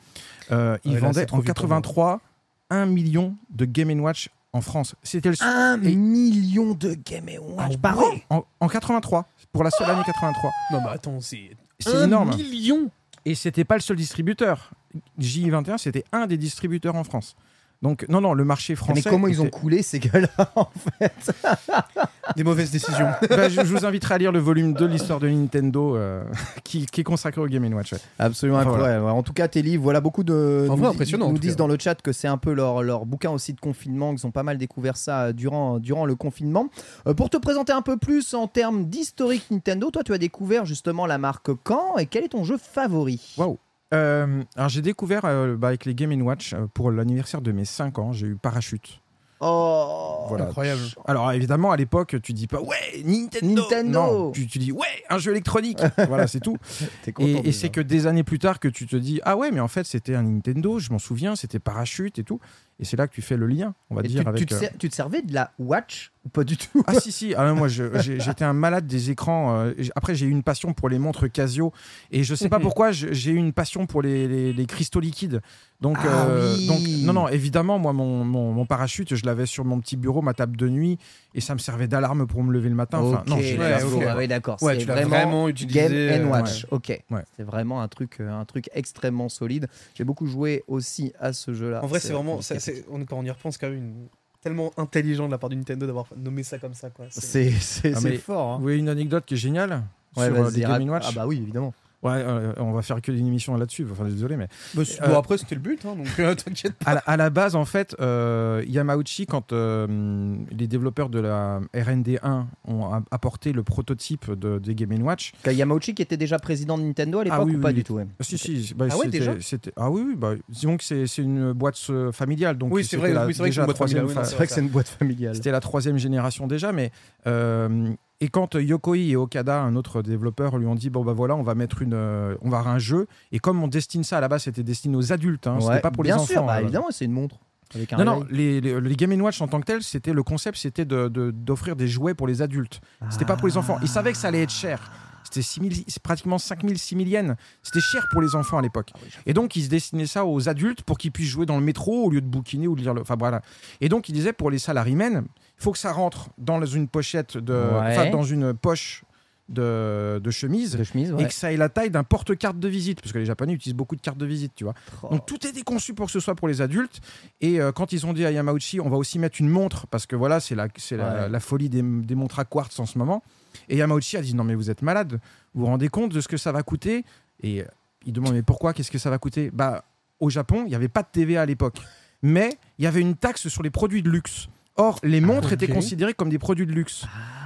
Euh, 0.52 0.78
ils 0.84 0.94
Ouais, 0.96 1.00
là, 1.00 1.00
c'est 1.00 1.06
vendaient 1.06 1.32
en 1.34 1.40
vieux 1.40 1.54
pour 1.54 1.68
moi. 1.68 1.78
83 1.82 2.22
1 2.70 2.86
million 2.86 3.36
de 3.50 3.64
Game 3.66 3.98
Watch 4.02 4.30
en 4.54 4.60
France. 4.62 4.96
C'était 5.04 5.30
le 5.30 5.36
seul- 5.36 5.48
Un 5.48 5.82
Et- 5.84 5.96
million 5.96 6.74
de 6.74 6.96
Game 6.96 7.30
Watch 7.56 7.72
Ah 7.76 7.78
par 7.82 8.00
an. 8.00 8.12
en, 8.30 8.44
en 8.60 8.68
83, 8.68 9.26
pour 9.54 9.64
la 9.64 9.70
seule 9.72 9.90
année 9.90 10.02
83. 10.06 10.52
Non, 10.74 10.82
mais 10.84 10.90
attends, 10.90 11.22
c'est. 11.22 11.52
C'est 11.80 11.96
Un 11.96 12.06
énorme. 12.06 12.36
million 12.36 12.90
Et 13.24 13.36
c'était 13.36 13.64
pas 13.64 13.76
le 13.76 13.82
seul 13.82 13.96
distributeur. 13.98 14.72
J21, 15.20 15.78
c'était 15.78 16.04
un 16.12 16.28
des 16.28 16.38
distributeurs 16.38 16.96
en 16.96 17.04
France. 17.04 17.36
Donc, 17.84 18.08
non, 18.10 18.22
non, 18.22 18.34
le 18.34 18.44
marché 18.44 18.74
français. 18.76 19.04
Mais 19.06 19.12
comment 19.12 19.28
ils 19.28 19.40
ont 19.40 19.52
coulé 19.52 19.84
ces 19.84 20.00
gars-là 20.00 20.30
en 20.56 20.68
fait 21.00 21.32
Des 22.36 22.44
mauvaises 22.44 22.72
décisions. 22.72 23.06
Bah, 23.30 23.50
je, 23.50 23.62
je 23.64 23.72
vous 23.72 23.86
inviterai 23.86 24.16
à 24.16 24.18
lire 24.18 24.32
le 24.32 24.40
volume 24.40 24.74
2 24.74 24.88
de 24.88 24.92
l'histoire 24.92 25.20
de 25.20 25.30
Nintendo 25.30 25.96
euh, 25.96 26.24
qui, 26.64 26.88
qui 26.88 27.02
est 27.02 27.04
consacré 27.04 27.40
au 27.40 27.46
Game 27.46 27.72
Watch. 27.76 27.94
ouais. 27.94 28.00
Absolument 28.18 28.58
Enfin, 28.58 28.72
incroyable. 28.72 29.06
En 29.06 29.22
tout 29.22 29.34
cas, 29.34 29.48
tes 29.48 29.62
livres, 29.62 29.84
voilà, 29.84 30.02
beaucoup 30.02 30.24
de 30.24 30.66
En 30.68 30.76
nous, 30.76 30.82
vrai, 30.82 30.88
impressionnant, 30.90 31.32
nous 31.32 31.38
disent 31.38 31.52
cas. 31.52 31.58
dans 31.58 31.68
le 31.68 31.78
chat 31.80 32.02
que 32.02 32.12
c'est 32.14 32.28
un 32.28 32.38
peu 32.38 32.52
leur, 32.54 32.82
leur 32.82 33.06
bouquin 33.06 33.30
aussi 33.30 33.54
de 33.54 33.60
confinement, 33.60 34.16
qu'ils 34.16 34.26
ont 34.26 34.32
pas 34.32 34.42
mal 34.44 34.58
découvert 34.58 34.98
ça 34.98 35.26
euh, 35.26 35.34
durant, 35.34 35.78
durant 35.78 36.06
le 36.08 36.16
confinement. 36.16 36.70
Euh, 37.08 37.14
pour 37.14 37.30
te 37.30 37.38
présenter 37.38 37.74
un 37.74 37.84
peu 37.84 37.98
plus 37.98 38.34
en 38.34 38.48
termes 38.48 38.86
d'historique 38.86 39.46
Nintendo, 39.52 39.92
toi, 39.92 40.04
tu 40.04 40.14
as 40.14 40.18
découvert 40.18 40.66
justement 40.66 41.06
la 41.06 41.20
marque 41.20 41.52
quand 41.64 42.00
et 42.00 42.08
quel 42.08 42.24
est 42.24 42.30
ton 42.30 42.44
jeu 42.44 42.58
favori? 42.58 43.36
Waouh. 43.38 43.60
Euh, 43.94 44.44
alors, 44.56 44.70
j'ai 44.70 44.82
découvert 44.82 45.26
euh, 45.26 45.56
bah, 45.56 45.70
avec 45.70 45.86
les 45.86 45.96
Game 45.96 46.22
Watch 46.22 46.54
euh, 46.54 46.68
pour 46.74 46.92
l'anniversaire 46.92 47.42
de 47.42 47.52
mes 47.52 47.66
5 47.66 48.00
ans, 48.00 48.12
j'ai 48.12 48.28
eu 48.28 48.36
Parachute. 48.36 49.02
Oh 49.40 50.26
Voilà. 50.30 50.46
Incroyable. 50.46 50.82
Alors 51.06 51.32
évidemment, 51.32 51.72
à 51.72 51.78
l'époque, 51.78 52.16
tu 52.24 52.34
dis 52.34 52.48
pas 52.48 52.60
ouais 52.60 53.04
Nintendo. 53.06 53.62
Nintendo. 53.62 53.92
Non, 53.92 54.32
tu, 54.32 54.48
tu 54.48 54.58
dis 54.58 54.72
ouais 54.72 54.88
un 55.12 55.20
jeu 55.20 55.32
électronique. 55.32 55.80
voilà, 56.08 56.26
c'est 56.26 56.40
tout. 56.40 56.58
Content 57.14 57.42
Et, 57.44 57.52
c'est 57.52 57.70
que 57.70 57.80
des 57.82 58.08
années 58.08 58.24
plus 58.24 58.40
tard 58.40 58.60
que 58.60 58.68
tu 58.68 58.88
te 58.88 58.96
dis 58.96 59.22
ah 59.24 59.38
ouais 59.38 59.52
mais 59.52 59.60
en 59.60 59.68
fait 59.68 59.86
c'était 59.86 60.16
un 60.16 60.24
Nintendo, 60.24 60.80
je 60.80 60.92
m'en 60.92 60.98
souviens, 60.98 61.36
c'était 61.36 61.60
parachute 61.60 62.18
et 62.18 62.24
tout. 62.24 62.40
Et 62.80 62.86
c'est 62.86 62.96
là 62.96 63.08
que 63.08 63.14
tu 63.14 63.24
fais 63.24 63.38
le 63.38 63.48
lien, 63.48 63.74
on 63.90 63.96
va 63.96 64.02
Et 64.04 64.08
dire 64.08 64.22
tu, 64.22 64.28
avec. 64.30 64.40
tu 64.40 64.46
te 64.46 64.54
euh, 64.54 64.60
ser- 64.60 64.72
tu 64.78 64.88
te 64.88 64.94
servais 64.94 65.24
de 65.24 65.34
la 65.34 65.52
Watch 65.58 66.12
ou 66.26 66.30
pas 66.30 66.44
du 66.44 66.58
tout? 66.58 66.84
Ah 66.86 66.94
si 67.00 67.12
si, 67.12 67.34
ah, 67.36 67.52
moi 67.54 67.68
je- 67.68 67.98
j'ai- 68.02 68.20
j'étais 68.20 68.46
un 68.46 68.54
malade 68.54 68.86
des 68.86 69.10
écrans. 69.10 69.58
euh, 69.62 69.74
après 69.96 70.14
j'ai 70.14 70.28
eu 70.28 70.30
une 70.30 70.44
passion 70.44 70.74
pour 70.74 70.88
les 70.88 71.00
montres 71.00 71.28
Casio 71.32 71.74
et 72.12 72.24
je 72.24 72.36
sais 72.36 72.50
pas 72.50 72.60
pourquoi 72.76 72.92
j'ai 72.92 73.32
eu 73.32 73.36
une 73.36 73.52
passion 73.52 73.88
pour 73.88 74.04
les, 74.04 74.28
les- 74.28 74.54
les 74.54 74.66
cristaux 74.68 75.00
liquides. 75.00 75.42
Donc, 75.82 75.98
Ah 76.02 76.28
euh, 76.28 76.56
oui. 76.58 76.68
donc 76.68 76.82
non 77.06 77.14
non 77.14 77.28
évidemment 77.30 77.80
moi 77.80 77.94
mon, 77.94 78.24
mon- 78.24 78.52
mon 78.54 78.66
parachute 78.68 79.16
je 79.16 79.26
l'avais 79.26 79.46
sur 79.48 79.66
mon 79.66 79.80
petit 79.80 79.98
bureau, 79.98 80.22
ma 80.22 80.34
table 80.36 80.56
de 80.56 80.70
nuit 80.70 81.00
et 81.38 81.42
ça 81.42 81.54
me 81.54 81.60
servait 81.60 81.88
d'alarme 81.88 82.26
pour 82.28 82.44
me 82.44 82.52
lever 82.52 82.68
le 82.68 82.76
matin. 82.76 82.98
Enfin, 83.00 83.24
non, 83.28 83.38
j'ai- 83.38 83.58
ouais, 83.58 83.70
d'accord, 83.70 83.94
ok. 83.94 84.04
ah 84.10 84.18
ouais, 84.18 84.28
d'accord. 84.28 84.58
Ouais, 84.64 84.74
c'est 84.74 84.80
tu 84.82 84.88
l'as 84.88 84.96
vraiment, 84.96 85.10
vraiment 85.16 85.48
utilisé, 85.50 85.80
Game 85.80 85.92
and 86.24 86.28
euh, 86.28 86.32
Watch. 86.32 86.66
Ok. 86.72 87.00
Ouais. 87.12 87.22
C'est 87.38 87.44
vraiment 87.44 87.82
un 87.82 87.88
truc, 87.88 88.18
euh, 88.20 88.30
un 88.32 88.44
truc 88.44 88.70
extrêmement 88.74 89.30
solide. 89.30 89.68
J'ai 89.94 90.04
beaucoup 90.04 90.26
joué 90.26 90.64
aussi 90.68 91.14
à 91.20 91.32
ce 91.32 91.54
jeu-là. 91.54 91.84
En 91.84 91.88
vrai, 91.88 92.00
c'est 92.00 92.12
vraiment. 92.14 92.42
c'est 92.42 92.60
c'est- 92.60 92.74
c'est- 92.78 92.86
on, 92.92 93.06
quand 93.06 93.18
on 93.20 93.24
y 93.24 93.30
repense, 93.30 93.58
quand 93.58 93.70
même, 93.70 93.78
une- 93.78 94.08
tellement 94.42 94.72
intelligent 94.78 95.28
de 95.28 95.32
la 95.32 95.38
part 95.38 95.50
de 95.50 95.56
Nintendo 95.56 95.86
d'avoir 95.86 96.08
nommé 96.18 96.42
ça 96.44 96.58
comme 96.58 96.74
ça. 96.74 96.90
Quoi. 96.90 97.06
C'est- 97.10 97.52
Ah, 97.96 98.00
fort. 98.20 98.54
hein. 98.54 98.56
Vous 98.58 98.64
voyez 98.64 98.80
une 98.80 98.90
anecdote 98.90 99.24
qui 99.26 99.36
est 99.36 99.38
géniale 99.38 99.84
Ouais, 100.16 100.26
sur 100.26 100.36
euh, 100.36 100.50
les 100.52 100.66
rap- 100.66 100.80
Game 100.80 100.90
Watch. 100.90 101.04
Ah 101.08 101.12
bah 101.14 101.28
oui, 101.28 101.38
évidemment. 101.44 101.74
Ouais, 102.04 102.12
euh, 102.14 102.54
on 102.58 102.72
va 102.74 102.84
faire 102.84 103.02
que 103.02 103.12
une 103.12 103.26
émission 103.26 103.56
là-dessus. 103.58 103.88
Enfin, 103.92 104.04
désolé, 104.06 104.38
mais 104.38 104.48
Bah, 104.76 104.84
Euh, 105.02 105.08
bon, 105.08 105.18
après, 105.18 105.38
c'était 105.40 105.56
le 105.56 105.62
but, 105.62 105.84
hein, 105.86 105.96
donc 105.96 106.08
euh, 106.20 106.36
t'inquiète 106.36 106.74
pas. 106.76 106.92
à 106.92 106.94
la, 106.96 107.00
à 107.02 107.18
la 107.18 107.30
base, 107.32 107.56
en 107.56 107.66
fait, 107.66 107.96
euh, 108.00 108.64
Yamauchi, 108.68 109.26
quand 109.26 109.52
euh, 109.52 110.36
les 110.52 110.68
développeurs 110.68 111.10
de 111.10 111.20
la 111.20 111.60
RND1 111.74 112.46
ont 112.68 113.02
apporté 113.10 113.52
le 113.52 113.64
prototype 113.64 114.32
de, 114.32 114.60
des 114.60 114.76
Game 114.76 114.92
Watch, 115.02 115.32
Yamauchi 115.46 115.96
qui 115.96 116.02
était 116.04 116.18
déjà 116.18 116.38
président 116.38 116.78
de 116.78 116.84
Nintendo 116.84 117.20
à 117.20 117.24
l'époque 117.24 117.40
Ah 117.42 117.46
oui, 117.46 117.56
ou 117.56 117.60
pas 117.62 117.70
oui, 117.70 117.74
du 117.74 117.84
tout 117.84 117.96
ouais? 117.96 118.06
Ah, 118.20 118.24
si, 118.24 118.38
si, 118.38 118.74
bah, 118.76 118.86
Ah 118.92 118.98
ouais, 118.98 119.08
déjà? 119.08 119.34
Ah 119.76 119.90
oui, 119.90 120.16
bah, 120.16 120.34
disons 120.50 120.78
que 120.78 120.84
c'est 120.84 121.18
une 121.18 121.52
boîte 121.54 121.78
familiale. 122.14 122.58
Donc 122.58 122.74
Oui, 122.74 122.84
c'est 122.84 122.98
vrai, 122.98 123.10
c'est 123.10 123.16
vrai 123.16 123.50
que 123.50 123.56
c'est 123.56 123.60
une 123.62 123.66
boîte 123.66 123.78
familiale, 123.78 124.06
oui, 124.06 124.14
non, 124.14 124.22
fa- 124.22 124.26
C'est 124.26 124.36
vrai 124.36 124.48
que 124.48 124.54
c'est 124.54 124.62
une 124.62 124.70
boîte 124.70 124.88
familiale. 124.88 125.36
C'était 125.36 125.52
la 125.52 125.60
troisième 125.62 125.98
génération 125.98 126.46
déjà, 126.48 126.72
mais 126.72 126.92
euh, 127.26 127.92
et 128.20 128.30
quand 128.30 128.56
Yokoi 128.56 128.98
et 128.98 129.16
Okada, 129.16 129.62
un 129.62 129.76
autre 129.76 130.02
développeur, 130.02 130.58
lui 130.58 130.66
ont 130.66 130.76
dit 130.76 130.90
bon 130.90 131.04
bah 131.04 131.14
voilà, 131.14 131.36
on 131.36 131.44
va 131.44 131.54
mettre 131.56 131.82
une, 131.82 131.94
euh, 131.94 132.36
on 132.42 132.50
va 132.50 132.60
avoir 132.60 132.74
un 132.74 132.80
jeu 132.80 133.08
et 133.32 133.40
comme 133.40 133.62
on 133.62 133.68
destine 133.68 134.04
ça 134.04 134.18
à 134.18 134.22
la 134.22 134.28
base, 134.28 134.44
c'était 134.44 134.64
destiné 134.64 134.96
aux 134.98 135.12
adultes, 135.14 135.48
hein, 135.48 135.56
Ouais, 135.58 135.62
c'était 135.62 135.82
pas 135.82 135.92
pour 135.92 136.04
bien 136.04 136.18
les 136.18 136.24
sûr, 136.26 136.38
enfants. 136.38 136.48
bah, 136.48 136.56
hein. 136.56 136.62
évidemment, 136.62 136.88
c'est 136.90 137.06
une 137.06 137.12
montre. 137.12 137.38
Avec 137.76 137.92
un 137.94 137.98
Non, 137.98 138.06
non, 138.06 138.26
les, 138.32 138.62
les, 138.62 138.80
les 138.80 138.96
Game 138.96 139.20
Watch 139.22 139.42
en 139.42 139.48
tant 139.50 139.60
que 139.60 139.66
tel, 139.66 139.84
c'était 139.84 140.14
le 140.14 140.24
concept, 140.24 140.58
c'était 140.58 140.86
de- 140.86 141.10
de- 141.10 141.32
d'offrir 141.32 141.76
des 141.76 141.88
jouets 141.90 142.14
pour 142.14 142.26
les 142.26 142.42
adultes. 142.42 142.80
C'était 143.10 143.26
pas 143.26 143.36
pour 143.36 143.48
les 143.48 143.58
enfants. 143.58 143.78
Ils 143.82 143.90
savaient 143.90 144.14
que 144.14 144.18
ça 144.18 144.30
allait 144.30 144.44
être 144.44 144.52
cher. 144.54 144.90
C'était 145.26 145.42
6 145.42 145.60
000 145.60 145.74
c'est 145.90 146.02
pratiquement 146.02 146.38
5000, 146.38 146.78
6000 146.80 147.10
yens. 147.10 147.36
C'était 147.62 147.82
cher 147.82 148.08
pour 148.14 148.22
les 148.22 148.34
enfants 148.36 148.58
à 148.58 148.62
l'époque. 148.62 148.94
Et 149.26 149.34
donc, 149.34 149.58
ils 149.58 149.64
se 149.66 149.70
destinaient 149.70 150.06
ça 150.06 150.26
aux 150.26 150.48
adultes 150.48 150.84
pour 150.84 150.98
qu'ils 150.98 151.12
puissent 151.12 151.28
jouer 151.28 151.46
dans 151.46 151.58
le 151.60 151.66
métro 151.66 152.06
au 152.06 152.10
lieu 152.10 152.22
de 152.22 152.26
bouquiner 152.26 152.70
ou 152.70 152.76
de 152.78 152.82
lire 152.82 152.94
le. 152.94 153.02
Enfin, 153.02 153.18
voilà. 153.20 153.42
Et 153.82 153.90
donc, 153.90 154.08
ils 154.08 154.14
disaient 154.14 154.32
pour 154.32 154.50
les 154.50 154.60
salarymen, 154.60 155.26
il 155.58 155.64
faut 155.64 155.72
que 155.72 155.78
ça 155.78 155.92
rentre 155.92 156.30
dans 156.38 156.64
une 156.66 156.88
pochette 156.88 157.38
de. 157.38 157.54
Ouais. 157.54 158.10
Dans 158.12 158.24
une 158.24 158.54
poche 158.54 159.04
de, 159.50 160.20
de 160.22 160.32
chemise. 160.32 160.76
de 160.76 160.84
chemise, 160.84 161.10
Et 161.10 161.14
ouais. 161.14 161.26
que 161.26 161.34
ça 161.34 161.52
ait 161.52 161.58
la 161.58 161.70
taille 161.70 161.90
d'un 161.90 162.04
porte-carte 162.04 162.60
de 162.60 162.68
visite, 162.68 163.02
parce 163.02 163.14
que 163.14 163.18
les 163.18 163.26
Japonais 163.26 163.54
utilisent 163.54 163.76
beaucoup 163.76 163.96
de 163.96 164.02
cartes 164.02 164.18
de 164.18 164.26
visite, 164.26 164.52
tu 164.56 164.64
vois. 164.66 164.74
Oh. 165.04 165.10
Donc 165.12 165.26
tout 165.26 165.46
était 165.48 165.62
conçu 165.62 165.94
pour 165.94 166.08
que 166.08 166.12
ce 166.12 166.20
soit 166.20 166.36
pour 166.36 166.48
les 166.48 166.62
adultes. 166.62 167.00
Et 167.42 167.62
euh, 167.62 167.72
quand 167.72 167.94
ils 167.94 168.06
ont 168.06 168.14
dit 168.14 168.26
à 168.26 168.32
Yamauchi, 168.32 168.80
on 168.82 168.90
va 168.90 168.98
aussi 168.98 169.20
mettre 169.20 169.40
une 169.40 169.50
montre, 169.50 169.88
parce 169.88 170.06
que 170.06 170.16
voilà, 170.16 170.40
c'est 170.40 170.56
la, 170.56 171.40
folie 171.40 171.70
des, 171.70 171.82
des 171.82 172.16
montres 172.16 172.40
à 172.40 172.46
quartz 172.46 172.80
en 172.80 172.86
ce 172.86 172.98
moment. 172.98 173.24
Et 173.70 173.78
Yamauchi 173.78 174.18
a 174.18 174.22
dit, 174.22 174.36
non 174.36 174.44
mais 174.44 174.56
vous 174.56 174.70
êtes 174.70 174.82
malade, 174.82 175.20
vous 175.54 175.62
vous 175.62 175.68
rendez 175.68 175.88
compte 175.88 176.12
de 176.12 176.22
ce 176.22 176.28
que 176.28 176.38
ça 176.38 176.52
va 176.52 176.64
coûter? 176.64 177.06
Et 177.42 177.62
euh, 177.62 177.66
il 178.06 178.14
demande, 178.14 178.34
mais 178.34 178.44
pourquoi? 178.44 178.74
Qu'est-ce 178.74 178.92
que 178.92 178.98
ça 178.98 179.10
va 179.10 179.18
coûter? 179.18 179.50
Bah, 179.52 179.86
au 180.20 180.30
Japon, 180.30 180.64
il 180.66 180.70
n'y 180.70 180.76
avait 180.76 180.88
pas 180.88 181.04
de 181.04 181.10
TVA 181.12 181.42
à 181.42 181.46
l'époque. 181.46 181.78
Mais 182.22 182.58
il 182.80 182.84
y 182.84 182.88
avait 182.88 183.02
une 183.02 183.16
taxe 183.16 183.48
sur 183.48 183.64
les 183.64 183.70
produits 183.70 184.02
de 184.02 184.10
luxe. 184.10 184.50
Or, 184.78 185.00
les 185.04 185.22
montres 185.22 185.54
étaient 185.54 185.68
considérées 185.68 186.14
comme 186.14 186.30
des 186.30 186.40
produits 186.40 186.66
de 186.68 186.72
luxe. 186.72 187.06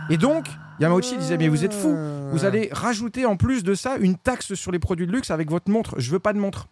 Et 0.10 0.18
donc, 0.18 0.48
Yamauchi 0.80 1.18
disait, 1.18 1.38
mais 1.38 1.48
vous 1.48 1.64
êtes 1.66 1.74
fous 1.74 1.96
vous 2.32 2.46
allez 2.46 2.70
rajouter 2.72 3.26
en 3.26 3.36
plus 3.36 3.62
de 3.62 3.74
ça 3.76 3.98
une 3.98 4.16
taxe 4.16 4.54
sur 4.54 4.72
les 4.72 4.80
produits 4.80 5.06
de 5.06 5.12
luxe 5.12 5.32
avec 5.32 5.50
votre 5.50 5.70
montre. 5.70 5.96
Je 5.98 6.10
veux 6.12 6.20
pas 6.20 6.32
de 6.32 6.40
montre. 6.40 6.68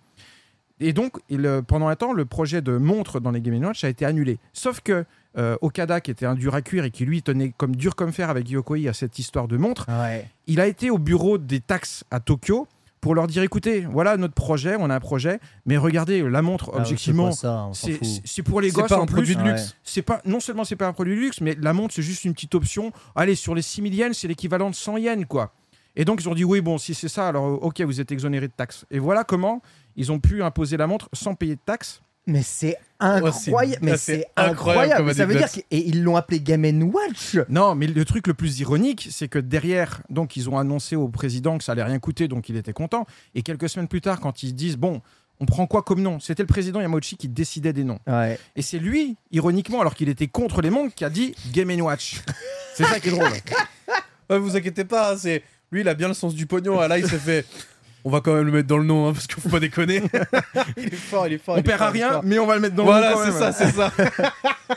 Et 0.79 0.93
donc, 0.93 1.17
il, 1.27 1.45
euh, 1.45 1.61
pendant 1.61 1.89
un 1.89 1.95
temps, 1.97 2.13
le 2.13 2.23
projet 2.23 2.61
de 2.61 2.77
montre 2.77 3.19
dans 3.19 3.31
les 3.31 3.41
Game 3.41 3.61
Watch 3.61 3.83
a 3.83 3.89
été 3.89 4.05
annulé. 4.05 4.39
Sauf 4.53 4.79
que 4.79 5.03
euh, 5.37 5.57
Okada, 5.61 5.99
qui 5.99 6.11
était 6.11 6.25
un 6.25 6.35
dur 6.35 6.55
à 6.55 6.61
cuire 6.61 6.85
et 6.85 6.91
qui 6.91 7.03
lui 7.03 7.21
tenait 7.21 7.51
comme 7.57 7.75
dur 7.75 7.97
comme 7.97 8.13
fer 8.13 8.29
avec 8.29 8.49
Yokoi 8.49 8.87
à 8.87 8.93
cette 8.93 9.19
histoire 9.19 9.49
de 9.49 9.57
montre, 9.57 9.85
Ouais. 9.89 10.29
il 10.47 10.61
a 10.61 10.67
été 10.67 10.89
au 10.89 10.97
bureau 10.97 11.37
des 11.37 11.59
taxes 11.59 12.05
à 12.09 12.21
Tokyo 12.21 12.65
pour 13.01 13.15
leur 13.15 13.27
dire 13.27 13.43
écoutez, 13.43 13.81
voilà 13.89 14.17
notre 14.17 14.33
projet, 14.33 14.75
on 14.79 14.89
a 14.89 14.95
un 14.95 14.99
projet, 14.99 15.39
mais 15.65 15.77
regardez, 15.77 16.21
la 16.21 16.41
montre, 16.41 16.71
Ah, 16.73 16.79
objectivement, 16.79 17.31
c'est 17.31 18.43
pour 18.43 18.61
les 18.61 18.69
C'est 18.69 18.75
gosses 18.75 18.89
pas 18.89 18.97
en 18.99 19.03
un 19.03 19.05
produit 19.05 19.35
plus. 19.35 19.43
de 19.43 19.47
Ouais. 19.49 19.55
luxe. 19.55 19.75
C'est 19.83 20.01
pas 20.01 20.21
non 20.25 20.39
seulement 20.39 20.63
c'est 20.63 20.75
pas 20.75 20.87
un 20.87 20.93
produit 20.93 21.15
de 21.15 21.19
luxe, 21.21 21.41
mais 21.41 21.55
la 21.59 21.73
montre 21.73 21.93
c'est 21.93 22.01
juste 22.01 22.25
une 22.25 22.33
petite 22.33 22.55
option. 22.55 22.91
Allez 23.15 23.35
sur 23.35 23.55
les 23.55 23.61
6000 23.61 23.93
yens, 23.95 24.17
c'est 24.17 24.27
l'équivalent 24.27 24.69
de 24.69 24.75
100 24.75 24.97
yens 24.97 25.25
quoi. 25.27 25.53
Et 25.95 26.05
donc 26.05 26.21
ils 26.21 26.29
ont 26.29 26.35
dit 26.35 26.43
oui 26.43 26.61
bon 26.61 26.77
si 26.77 26.93
c'est 26.93 27.07
ça 27.09 27.27
alors 27.27 27.61
ok 27.63 27.81
vous 27.81 27.99
êtes 27.99 28.11
exonéré 28.11 28.47
de 28.47 28.53
taxes. 28.53 28.85
Et 28.91 28.99
voilà 28.99 29.23
comment 29.23 29.61
ils 29.95 30.11
ont 30.11 30.19
pu 30.19 30.43
imposer 30.43 30.77
la 30.77 30.87
montre 30.87 31.09
sans 31.13 31.35
payer 31.35 31.55
de 31.55 31.61
taxes. 31.65 32.01
Mais 32.27 32.41
c'est 32.43 32.77
Incroyable. 32.99 33.79
mais 33.81 33.97
c'est 33.97 34.25
incroyable 34.35 35.13
Ça 35.15 35.25
veut 35.25 35.35
dire 35.35 35.47
l'ont 36.03 36.15
appelé 36.15 36.39
Game 36.41 36.65
Watch. 36.83 37.37
Non 37.49 37.75
mais 37.75 37.87
le 37.87 38.05
truc 38.05 38.27
le 38.27 38.33
plus 38.33 38.59
ironique 38.59 39.07
c'est 39.11 39.27
que 39.27 39.39
derrière 39.39 40.01
donc 40.09 40.35
ils 40.35 40.49
ont 40.49 40.57
annoncé 40.57 40.95
au 40.95 41.07
président 41.07 41.57
que 41.57 41.63
ça 41.63 41.71
allait 41.73 41.83
rien 41.83 41.99
coûter 41.99 42.27
donc 42.27 42.49
il 42.49 42.57
était 42.57 42.73
content. 42.73 43.05
Et 43.35 43.41
quelques 43.41 43.69
semaines 43.69 43.87
plus 43.87 44.01
tard 44.01 44.19
quand 44.19 44.43
ils 44.43 44.53
disent 44.53 44.77
bon 44.77 45.01
on 45.39 45.45
prend 45.45 45.67
quoi 45.67 45.83
comme 45.83 46.01
nom? 46.01 46.19
C'était 46.19 46.43
le 46.43 46.47
président 46.47 46.81
Yamauchi 46.81 47.15
qui 47.15 47.29
décidait 47.29 47.71
des 47.71 47.85
noms. 47.85 47.99
Ouais. 48.07 48.37
Et 48.57 48.61
c'est 48.61 48.77
lui, 48.77 49.15
ironiquement, 49.31 49.79
alors 49.79 49.95
qu'il 49.95 50.09
était 50.09 50.27
contre 50.27 50.61
les 50.61 50.69
montres, 50.69 50.93
qui 50.93 51.05
a 51.05 51.09
dit 51.09 51.33
Game 51.53 51.71
Watch. 51.79 52.21
c'est 52.75 52.83
ça 52.83 52.99
qui 52.99 53.07
est 53.07 53.11
drôle. 53.11 53.27
Ouais, 54.29 54.37
vous 54.37 54.55
inquiétez 54.55 54.85
pas, 54.85 55.13
hein, 55.13 55.17
c'est 55.17 55.41
lui, 55.71 55.81
il 55.81 55.87
a 55.87 55.95
bien 55.95 56.07
le 56.07 56.13
sens 56.13 56.35
du 56.35 56.45
pognon. 56.45 56.79
ah, 56.79 56.87
Là, 56.87 56.99
il 56.99 57.07
s'est 57.07 57.17
fait. 57.17 57.45
On 58.05 58.09
va 58.09 58.21
quand 58.21 58.33
même 58.33 58.45
le 58.45 58.51
mettre 58.51 58.67
dans 58.67 58.77
le 58.77 58.85
nom, 58.85 59.07
hein, 59.09 59.13
parce 59.13 59.27
qu'il 59.27 59.41
faut 59.41 59.49
pas 59.49 59.59
déconner. 59.59 60.01
il 60.77 60.85
est 60.85 60.95
fort, 60.95 61.27
il 61.27 61.33
est 61.33 61.37
fort. 61.37 61.57
On 61.57 61.61
perd 61.61 61.81
à 61.81 61.89
rien, 61.89 62.21
mais 62.23 62.39
on 62.39 62.45
va 62.47 62.55
le 62.55 62.61
mettre 62.61 62.75
dans 62.75 62.85
Voilà, 62.85 63.09
le 63.11 63.15
nom. 63.15 63.21
c'est 63.25 63.31
quand 63.31 63.39
ça, 63.39 63.51
c'est 63.51 63.71
ça. 63.71 63.91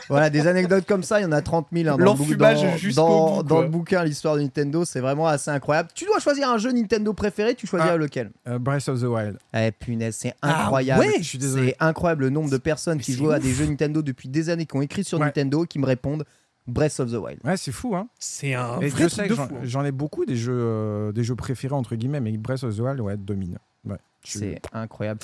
Voilà, 0.09 0.29
des 0.31 0.47
anecdotes 0.47 0.85
comme 0.87 1.03
ça, 1.03 1.19
il 1.19 1.23
y 1.23 1.25
en 1.25 1.31
a 1.31 1.41
30 1.41 1.67
000 1.71 1.87
hein, 1.87 1.91
dans, 1.91 1.97
le, 1.97 2.05
dans, 2.05 2.15
bout, 2.15 3.43
dans 3.43 3.61
le 3.61 3.67
bouquin 3.67 4.03
L'histoire 4.03 4.35
de 4.35 4.41
Nintendo. 4.41 4.85
C'est 4.85 4.99
vraiment 4.99 5.27
assez 5.27 5.51
incroyable. 5.51 5.89
Tu 5.93 6.05
dois 6.05 6.19
choisir 6.19 6.49
un 6.49 6.57
jeu 6.57 6.71
Nintendo 6.71 7.13
préféré, 7.13 7.53
tu 7.55 7.67
choisirais 7.67 7.91
Ah. 7.93 7.97
lequel? 7.97 8.31
Euh, 8.47 8.57
Breath 8.59 8.89
of 8.89 8.99
the 8.99 9.03
Wild. 9.05 9.37
Eh 9.55 9.71
punaise, 9.71 10.15
c'est 10.19 10.33
Ah 10.41 10.63
incroyable. 10.63 11.01
ouais 11.01 11.13
Je 11.19 11.23
suis 11.23 11.37
désolé. 11.37 11.75
C'est 11.79 11.85
incroyable 11.85 12.23
le 12.23 12.29
nombre 12.31 12.49
de 12.49 12.57
personnes 12.57 12.99
qui 12.99 13.11
c'est 13.11 13.17
jouent 13.19 13.31
à 13.31 13.39
des 13.39 13.53
jeux 13.53 13.65
Nintendo 13.65 14.01
depuis 14.01 14.29
des 14.29 14.49
années, 14.49 14.65
qui 14.65 14.75
ont 14.75 14.81
écrit 14.81 15.03
sur 15.03 15.19
Ouais. 15.19 15.25
Nintendo, 15.25 15.63
qui 15.65 15.77
me 15.79 15.85
répondent 15.85 16.25
Breath 16.67 16.99
of 16.99 17.11
the 17.11 17.15
Wild. 17.15 17.39
Ouais, 17.43 17.57
c'est 17.57 17.71
fou, 17.71 17.95
hein. 17.95 18.07
C'est 18.19 18.53
un 18.53 18.79
Et 18.79 18.87
vrai 18.89 19.03
je 19.03 19.07
truc 19.07 19.09
sais 19.11 19.23
de 19.23 19.27
que 19.29 19.35
j'en- 19.35 19.47
fou. 19.47 19.55
hein. 19.57 19.61
j'en 19.63 19.83
ai 19.85 19.91
beaucoup 19.91 20.25
des 20.25 20.35
jeux, 20.37 20.53
euh, 20.57 21.11
des 21.11 21.23
jeux 21.23 21.35
préférés 21.35 21.75
entre 21.75 21.95
guillemets, 21.95 22.19
mais 22.21 22.31
Breath 22.37 22.63
of 22.63 22.75
the 22.75 22.79
Wild, 22.79 22.99
ouais, 23.01 23.17
domine. 23.17 23.57
Ouais. 23.85 23.97
C'est 24.25 24.61
incroyable. 24.71 25.19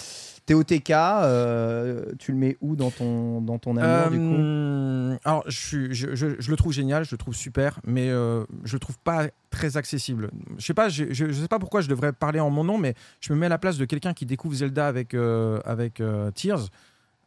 TOTK, 0.46 0.92
euh, 0.92 2.04
tu 2.20 2.34
le 2.34 2.38
mets 2.38 2.58
où 2.60 2.76
dans 2.76 2.92
ton, 2.92 3.40
dans 3.42 3.58
ton 3.58 3.78
amour 3.78 4.12
du 4.12 4.18
coup? 4.18 4.36
Euh, 4.38 5.18
alors, 5.24 5.44
je, 5.48 5.58
suis- 5.58 5.94
je, 5.94 6.16
je- 6.16 6.36
je 6.40 6.52
le 6.52 6.58
trouve 6.58 6.74
génial, 6.74 7.06
je 7.06 7.12
le 7.12 7.18
trouve 7.18 7.34
super, 7.34 7.80
mais 7.86 8.10
euh, 8.10 8.44
je 8.66 8.76
le 8.76 8.80
trouve 8.80 8.98
pas 9.00 9.28
très 9.50 9.78
accessible. 9.78 10.30
Je 10.58 10.66
sais 10.66 10.74
pas, 10.74 10.90
je, 10.90 11.06
je, 11.12 11.28
je 11.32 11.42
sais 11.42 11.48
pas 11.48 11.60
pourquoi 11.60 11.80
je 11.80 11.88
devrais 11.88 12.12
parler 12.12 12.42
en 12.42 12.50
mon 12.50 12.66
nom, 12.66 12.78
mais 12.78 12.94
je 13.22 13.32
me 13.32 13.38
mets 13.40 13.46
à 13.46 13.50
la 13.50 13.58
place 13.58 13.78
de 13.78 13.86
quelqu'un 13.86 14.14
qui 14.14 14.26
découvre 14.26 14.56
Zelda 14.56 14.88
avec 14.88 15.14
avec, 15.14 15.66
avec 15.66 16.02
euh, 16.02 16.32
Tears. 16.32 16.68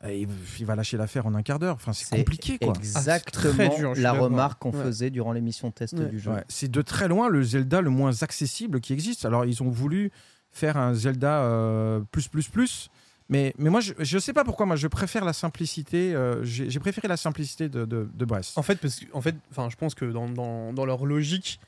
Et 0.05 0.23
il, 0.23 0.29
il 0.59 0.67
va 0.67 0.75
lâcher 0.75 0.97
l'affaire 0.97 1.27
en 1.27 1.35
un 1.35 1.43
quart 1.43 1.59
d'heure. 1.59 1.77
Enfin, 1.77 1.93
c'est 1.93 2.09
compliqué, 2.17 2.59
quoi. 2.59 2.73
Exactement 2.77 3.31
très 3.69 3.77
dur, 3.79 3.95
la 3.97 4.13
remarque 4.13 4.61
qu'on 4.61 4.73
Ouais. 4.73 4.83
faisait 4.85 5.11
durant 5.11 5.33
l'émission 5.33 5.71
test 5.71 5.95
Ouais. 5.95 6.07
du 6.07 6.19
jeu. 6.19 6.33
Ouais, 6.33 6.45
c'est 6.49 6.71
de 6.71 6.83
très 6.83 7.07
loin 7.09 7.29
le 7.29 7.43
Zelda 7.43 7.81
le 7.81 7.91
moins 7.91 8.23
accessible 8.23 8.81
qui 8.81 8.93
existe. 8.93 9.25
Alors, 9.25 9.45
ils 9.45 9.63
ont 9.63 9.71
voulu 9.71 10.11
faire 10.51 10.77
un 10.77 10.93
Zelda 10.95 11.43
euh, 11.45 12.01
plus, 12.11 12.27
plus, 12.29 12.49
plus. 12.49 12.89
Mais, 13.29 13.55
mais 13.57 13.71
moi, 13.71 13.81
je, 13.81 13.93
je 13.99 14.19
sais 14.19 14.33
pas 14.33 14.45
pourquoi. 14.45 14.67
Moi, 14.67 14.77
je 14.77 14.89
préfère 14.89 15.25
la 15.25 15.33
simplicité. 15.33 16.15
euh, 16.15 16.43
J'ai 16.45 16.69
j'ai 16.69 16.81
préféré 16.81 17.07
la 17.09 17.17
simplicité 17.17 17.69
de, 17.69 17.85
de, 17.85 18.11
de 18.13 18.25
Breath. 18.25 18.53
En 18.57 18.63
fait, 18.63 18.77
parce 18.77 18.97
que, 19.01 19.05
en 19.13 19.21
fait, 19.21 19.37
enfin, 19.53 19.69
je 19.71 19.77
pense 19.77 19.95
que 19.95 20.05
dans, 20.05 20.29
dans, 20.29 20.73
dans 20.73 20.85
leur 20.85 21.07
logique, 21.07 21.61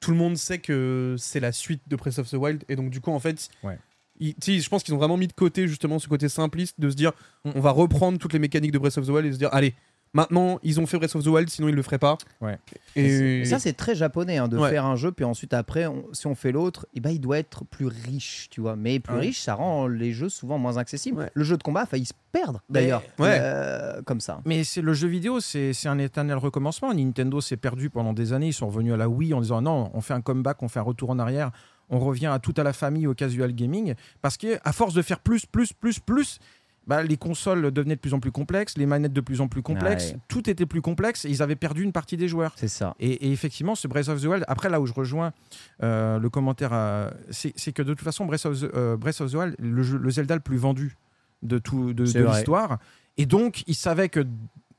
tout 0.00 0.10
le 0.12 0.16
monde 0.16 0.36
sait 0.38 0.58
que 0.58 1.14
c'est 1.18 1.40
la 1.40 1.52
suite 1.52 1.82
de 1.88 1.94
Breath 1.96 2.18
of 2.18 2.30
the 2.30 2.34
Wild, 2.34 2.64
et 2.70 2.74
donc 2.76 2.88
du 2.90 3.00
coup, 3.02 3.12
en 3.12 3.20
fait, 3.20 3.50
Ouais. 3.62 3.78
Ils- 4.20 4.60
je 4.62 4.68
pense 4.68 4.82
qu'ils 4.82 4.94
ont 4.94 4.98
vraiment 4.98 5.16
mis 5.16 5.26
de 5.26 5.32
côté 5.32 5.66
justement 5.66 5.98
ce 5.98 6.08
côté 6.08 6.28
simpliste 6.28 6.78
de 6.80 6.90
se 6.90 6.94
dire, 6.96 7.12
Mm. 7.44 7.50
on 7.56 7.60
va 7.60 7.70
reprendre 7.70 8.18
toutes 8.18 8.32
les 8.32 8.38
mécaniques 8.38 8.72
de 8.72 8.78
Breath 8.78 8.98
of 8.98 9.06
the 9.06 9.10
Wild 9.10 9.26
et 9.26 9.32
se 9.32 9.38
dire, 9.38 9.48
allez, 9.52 9.74
Maintenant, 10.12 10.58
ils 10.64 10.80
ont 10.80 10.86
fait 10.86 10.98
Breath 10.98 11.14
of 11.14 11.22
the 11.22 11.28
Wild, 11.28 11.48
sinon 11.50 11.68
ils 11.68 11.74
le 11.76 11.82
feraient 11.82 12.00
pas. 12.00 12.18
Ouais. 12.40 12.58
Et, 12.96 13.42
Et 13.42 13.44
ça, 13.44 13.60
c'est 13.60 13.74
très 13.74 13.94
japonais 13.94 14.38
hein, 14.38 14.48
de 14.48 14.58
Ouais. 14.58 14.68
faire 14.68 14.84
un 14.84 14.96
jeu, 14.96 15.12
puis 15.12 15.24
ensuite, 15.24 15.54
après, 15.54 15.86
on- 15.86 16.04
si 16.12 16.26
on 16.26 16.34
fait 16.34 16.50
l'autre, 16.50 16.84
eh 16.94 17.00
ben, 17.00 17.10
il 17.10 17.20
doit 17.20 17.38
être 17.38 17.64
plus 17.64 17.86
riche, 17.86 18.48
tu 18.50 18.60
vois. 18.60 18.74
Mais 18.74 18.98
plus 18.98 19.14
Ouais. 19.14 19.20
riche, 19.20 19.40
ça 19.40 19.54
rend 19.54 19.86
les 19.86 20.12
jeux 20.12 20.28
souvent 20.28 20.58
moins 20.58 20.78
accessibles. 20.78 21.18
Ouais. 21.18 21.30
Le 21.32 21.44
jeu 21.44 21.56
de 21.56 21.62
combat 21.62 21.82
a 21.82 21.86
failli 21.86 22.06
se 22.06 22.12
perdre, 22.32 22.60
d'ailleurs. 22.68 23.04
Ouais. 23.20 23.38
Euh, 23.40 24.02
comme 24.02 24.18
ça. 24.20 24.40
Mais 24.46 24.64
c'est 24.64 24.82
le 24.82 24.94
jeu 24.94 25.06
vidéo, 25.06 25.38
c'est 25.38 25.70
un 25.86 25.98
éternel 26.00 26.38
recommencement. 26.38 26.92
Nintendo 26.92 27.40
s'est 27.40 27.56
perdu 27.56 27.88
pendant 27.88 28.12
des 28.12 28.32
années. 28.32 28.48
Ils 28.48 28.52
sont 28.52 28.66
revenus 28.66 28.92
à 28.92 28.96
la 28.96 29.08
Wii 29.08 29.32
en 29.32 29.40
disant 29.40 29.62
non, 29.62 29.92
on 29.94 30.00
fait 30.00 30.14
un 30.14 30.22
comeback, 30.22 30.60
on 30.64 30.68
fait 30.68 30.80
un 30.80 30.82
retour 30.82 31.10
en 31.10 31.20
arrière, 31.20 31.52
on 31.90 31.98
revient 31.98 32.26
à 32.28 32.38
tout 32.38 32.54
à 32.56 32.62
la 32.62 32.72
famille, 32.72 33.06
au 33.06 33.14
casual 33.14 33.52
gaming. 33.52 33.94
Parce 34.22 34.36
que 34.36 34.58
à 34.64 34.72
force 34.72 34.94
de 34.94 35.02
faire 35.02 35.20
plus, 35.20 35.44
plus, 35.46 35.72
plus, 35.72 35.98
plus, 35.98 36.38
bah, 36.86 37.02
les 37.02 37.16
consoles 37.18 37.70
devenaient 37.70 37.94
de 37.96 38.00
plus 38.00 38.14
en 38.14 38.20
plus 38.20 38.32
complexes, 38.32 38.76
les 38.78 38.86
manettes 38.86 39.12
de 39.12 39.20
plus 39.20 39.40
en 39.40 39.48
plus 39.48 39.62
complexes, 39.62 40.12
Ouais. 40.12 40.18
tout 40.28 40.48
était 40.48 40.66
plus 40.66 40.80
complexe 40.80 41.24
et 41.24 41.28
ils 41.30 41.42
avaient 41.42 41.54
perdu 41.54 41.82
une 41.82 41.92
partie 41.92 42.16
des 42.16 42.26
joueurs. 42.26 42.54
C'est 42.56 42.68
ça. 42.68 42.94
Et, 42.98 43.26
et 43.26 43.32
effectivement, 43.32 43.74
ce 43.74 43.86
Breath 43.86 44.08
of 44.08 44.20
the 44.20 44.24
Wild, 44.24 44.44
après 44.48 44.70
là 44.70 44.80
où 44.80 44.86
je 44.86 44.92
rejoins 44.94 45.32
euh, 45.82 46.18
le 46.18 46.30
commentaire, 46.30 46.72
c'est 47.30 47.72
que 47.72 47.82
de 47.82 47.92
toute 47.94 48.00
façon, 48.04 48.24
Breath 48.26 48.46
of 48.46 48.60
the, 48.60 48.70
euh, 48.74 48.96
Breath 48.96 49.20
of 49.20 49.30
the 49.30 49.34
Wild, 49.34 49.56
le, 49.58 49.82
jeu- 49.82 49.98
le 49.98 50.10
Zelda 50.10 50.34
le 50.34 50.40
plus 50.40 50.56
vendu 50.56 50.96
de, 51.42 51.58
tout, 51.58 51.92
de, 51.92 52.04
l'histoire. 52.04 52.78
Et 53.18 53.26
donc, 53.26 53.62
ils 53.66 53.74
savaient 53.74 54.08
qu'il 54.08 54.26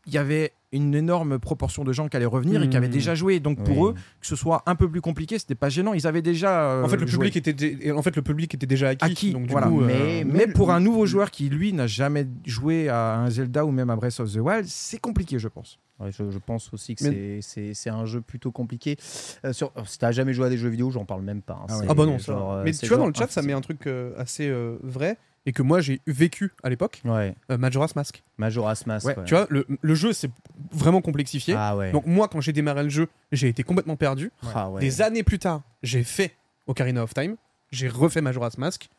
y 0.08 0.18
avait 0.18 0.53
une 0.73 0.95
énorme 0.95 1.37
proportion 1.37 1.83
de 1.83 1.91
gens 1.91 2.07
qui 2.07 2.15
allaient 2.15 2.25
revenir 2.25 2.63
et 2.63 2.69
qui 2.69 2.77
avaient 2.77 2.87
Mhm. 2.87 2.93
déjà 2.93 3.13
joué. 3.15 3.39
Donc 3.39 3.63
pour 3.63 3.77
Oui. 3.77 3.89
eux, 3.89 3.93
que 4.21 4.27
ce 4.27 4.35
soit 4.37 4.63
un 4.65 4.75
peu 4.75 4.89
plus 4.89 5.01
compliqué, 5.01 5.37
c'était 5.37 5.55
pas 5.55 5.67
gênant. 5.69 5.93
Ils 5.93 6.07
avaient 6.07 6.21
déjà. 6.21 6.61
euh, 6.71 6.83
en 6.83 6.87
fait, 6.87 6.97
le 6.97 7.07
joué. 7.07 7.29
public 7.29 7.35
était, 7.37 7.53
dé- 7.53 7.91
en 7.91 8.01
fait, 8.01 8.15
le 8.15 8.21
public 8.21 8.53
était 8.55 8.65
déjà 8.67 8.89
acquis. 8.89 9.05
Acquis, 9.05 9.33
donc 9.33 9.47
du 9.47 9.51
voilà. 9.51 9.67
coup, 9.67 9.81
euh, 9.81 9.85
Mais- 9.87 10.23
Mais 10.23 10.47
pour 10.47 10.71
un 10.71 10.79
nouveau 10.79 11.05
joueur 11.05 11.29
qui, 11.29 11.49
lui, 11.49 11.73
n'a 11.73 11.87
jamais 11.87 12.25
joué 12.45 12.87
à 12.89 13.17
un 13.17 13.29
Zelda 13.29 13.65
ou 13.65 13.71
même 13.71 13.89
à 13.89 13.95
Breath 13.97 14.19
of 14.21 14.31
the 14.31 14.37
Wild, 14.37 14.65
c'est 14.67 14.99
compliqué, 14.99 15.39
je 15.39 15.47
pense. 15.49 15.77
Ouais, 15.99 16.09
je, 16.11 16.31
je 16.31 16.39
pense 16.39 16.73
aussi 16.73 16.95
que 16.95 17.03
Mais- 17.03 17.41
c'est- 17.41 17.41
c'est 17.41 17.73
c'est 17.75 17.89
un 17.89 18.05
jeu 18.05 18.21
plutôt 18.21 18.51
compliqué. 18.51 18.97
Euh, 19.45 19.53
sur, 19.53 19.71
si 19.85 19.99
t'as 19.99 20.11
jamais 20.11 20.33
joué 20.33 20.47
à 20.47 20.49
des 20.49 20.57
jeux 20.57 20.69
vidéo, 20.69 20.89
j'en 20.89 21.05
parle 21.05 21.21
même 21.21 21.41
pas. 21.41 21.59
hein. 21.61 21.65
Ah 21.69 21.77
ouais. 21.79 21.85
Ah 21.89 21.93
bah 21.93 22.05
non, 22.05 22.17
ça. 22.17 22.31
genre, 22.33 22.53
euh, 22.53 22.63
Mais 22.63 22.71
tu 22.71 22.87
vois, 22.87 22.97
dans 22.97 23.07
le 23.07 23.13
chat, 23.13 23.29
ça 23.29 23.41
met 23.43 23.53
un 23.53 23.61
truc 23.61 23.85
euh, 23.87 24.13
assez 24.17 24.47
euh, 24.47 24.77
vrai 24.81 25.17
et 25.45 25.53
que 25.53 25.62
moi 25.62 25.81
j'ai 25.81 26.01
vécu 26.07 26.51
à 26.63 26.69
l'époque. 26.69 27.01
Ouais, 27.05 27.36
euh, 27.50 27.57
Majora's 27.57 27.95
Mask. 27.95 28.24
Majora's 28.38 28.86
Mask. 28.86 29.05
Ouais, 29.07 29.17
ouais. 29.17 29.24
Tu 29.25 29.33
vois, 29.33 29.48
le, 29.50 29.65
le 29.81 29.95
jeu 29.95 30.13
c'est 30.13 30.29
vraiment 30.71 31.01
complexifié. 31.01 31.55
Ah 31.57 31.75
ouais. 31.75 31.91
Donc 31.91 32.05
moi, 32.05 32.27
quand 32.27 32.41
j'ai 32.41 32.53
démarré 32.53 32.83
le 32.83 32.89
jeu, 32.89 33.07
j'ai 33.31 33.48
été 33.48 33.63
complètement 33.63 33.95
perdu. 33.95 34.31
Ah 34.53 34.69
ouais. 34.69 34.81
Des 34.81 35.01
années 35.01 35.24
plus 35.24 35.39
tard, 35.39 35.62
j'ai 35.83 36.03
fait 36.03 36.36
Ocarina 36.67 37.03
of 37.03 37.13
Time, 37.13 37.36
j'ai 37.71 37.88
refait 37.88 38.21
Majora's 38.21 38.57
Mask. 38.57 38.89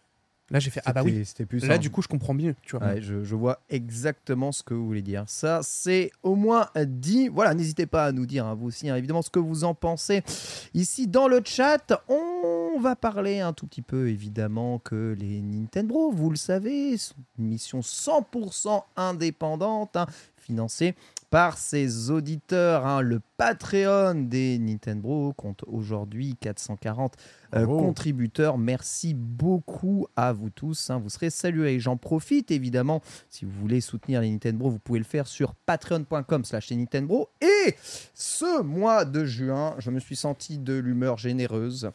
Là, 0.53 0.59
j'ai 0.59 0.71
fait 0.71 0.83
ah 0.85 0.93
bah 0.93 1.03
oui. 1.03 1.25
Plus 1.49 1.61
Là, 1.61 1.67
simple. 1.69 1.79
du 1.81 1.91
coup, 1.91 2.03
je 2.03 2.09
comprends 2.09 2.35
mieux. 2.35 2.55
Tu 2.63 2.77
vois. 2.77 2.87
Ouais, 2.87 3.01
je, 3.03 3.25
je 3.25 3.35
vois 3.35 3.61
exactement 3.71 4.53
ce 4.53 4.63
que 4.63 4.75
vous 4.75 4.87
voulez 4.87 5.03
dire. 5.03 5.25
Ça, 5.27 5.61
c'est 5.63 6.13
au 6.23 6.35
moins 6.35 6.69
dit. 6.77 7.29
Voilà, 7.29 7.55
n'hésitez 7.55 7.87
pas 7.87 8.05
à 8.05 8.13
nous 8.13 8.27
dire, 8.27 8.47
hein, 8.47 8.55
vous 8.55 8.67
aussi, 8.67 8.89
hein, 8.91 8.97
évidemment, 8.97 9.23
ce 9.23 9.31
que 9.31 9.39
vous 9.39 9.65
en 9.65 9.75
pensez. 9.75 10.23
Ici, 10.75 11.09
dans 11.09 11.27
le 11.27 11.41
chat, 11.45 11.93
on 12.09 12.79
va 12.81 12.97
parler 12.97 13.41
un 13.41 13.53
tout 13.53 13.67
petit 13.67 13.83
peu, 13.83 14.09
évidemment, 14.09 14.79
que 14.79 15.17
les 15.19 15.41
Nintendo, 15.41 16.11
vous 16.11 16.31
le 16.31 16.37
savez, 16.37 16.97
sont 16.99 17.15
une 17.39 17.47
mission 17.47 17.81
100% 17.81 18.83
indépendante, 18.97 19.97
hein, 19.97 20.07
financée 20.37 20.95
par 21.31 21.57
ses 21.57 22.11
auditeurs. 22.11 23.03
Le 23.03 23.21
Patreon 23.47 24.15
des 24.29 24.57
Nintendo 24.61 25.33
compte 25.37 25.65
aujourd'hui 25.67 26.37
440 26.41 27.15
euh, 27.57 27.67
contributeurs. 27.67 28.57
Merci 28.57 29.15
beaucoup 29.15 30.07
à 30.15 30.33
vous 30.33 30.49
tous. 30.49 30.91
hein. 30.91 31.01
Vous 31.03 31.09
serez 31.11 31.29
salués. 31.29 31.81
J'en 31.81 31.97
profite 31.97 32.53
évidemment. 32.53 33.03
Si 33.29 33.45
vous 33.45 33.51
voulez 33.61 33.81
soutenir 33.81 34.21
les 34.21 34.31
Nintendo, 34.31 34.71
vous 34.71 34.79
pouvez 34.79 35.01
le 35.01 35.05
faire 35.05 35.27
sur 35.27 35.55
patreon.com 35.67 36.45
slash 36.45 36.71
Nintendo. 36.71 37.29
Et 37.41 37.75
ce 38.15 38.63
mois 38.63 39.05
de 39.05 39.25
juin, 39.25 39.75
je 39.79 39.91
me 39.91 39.99
suis 39.99 40.15
senti 40.17 40.59
de 40.59 40.75
l'humeur 40.75 41.19
généreuse. 41.19 41.91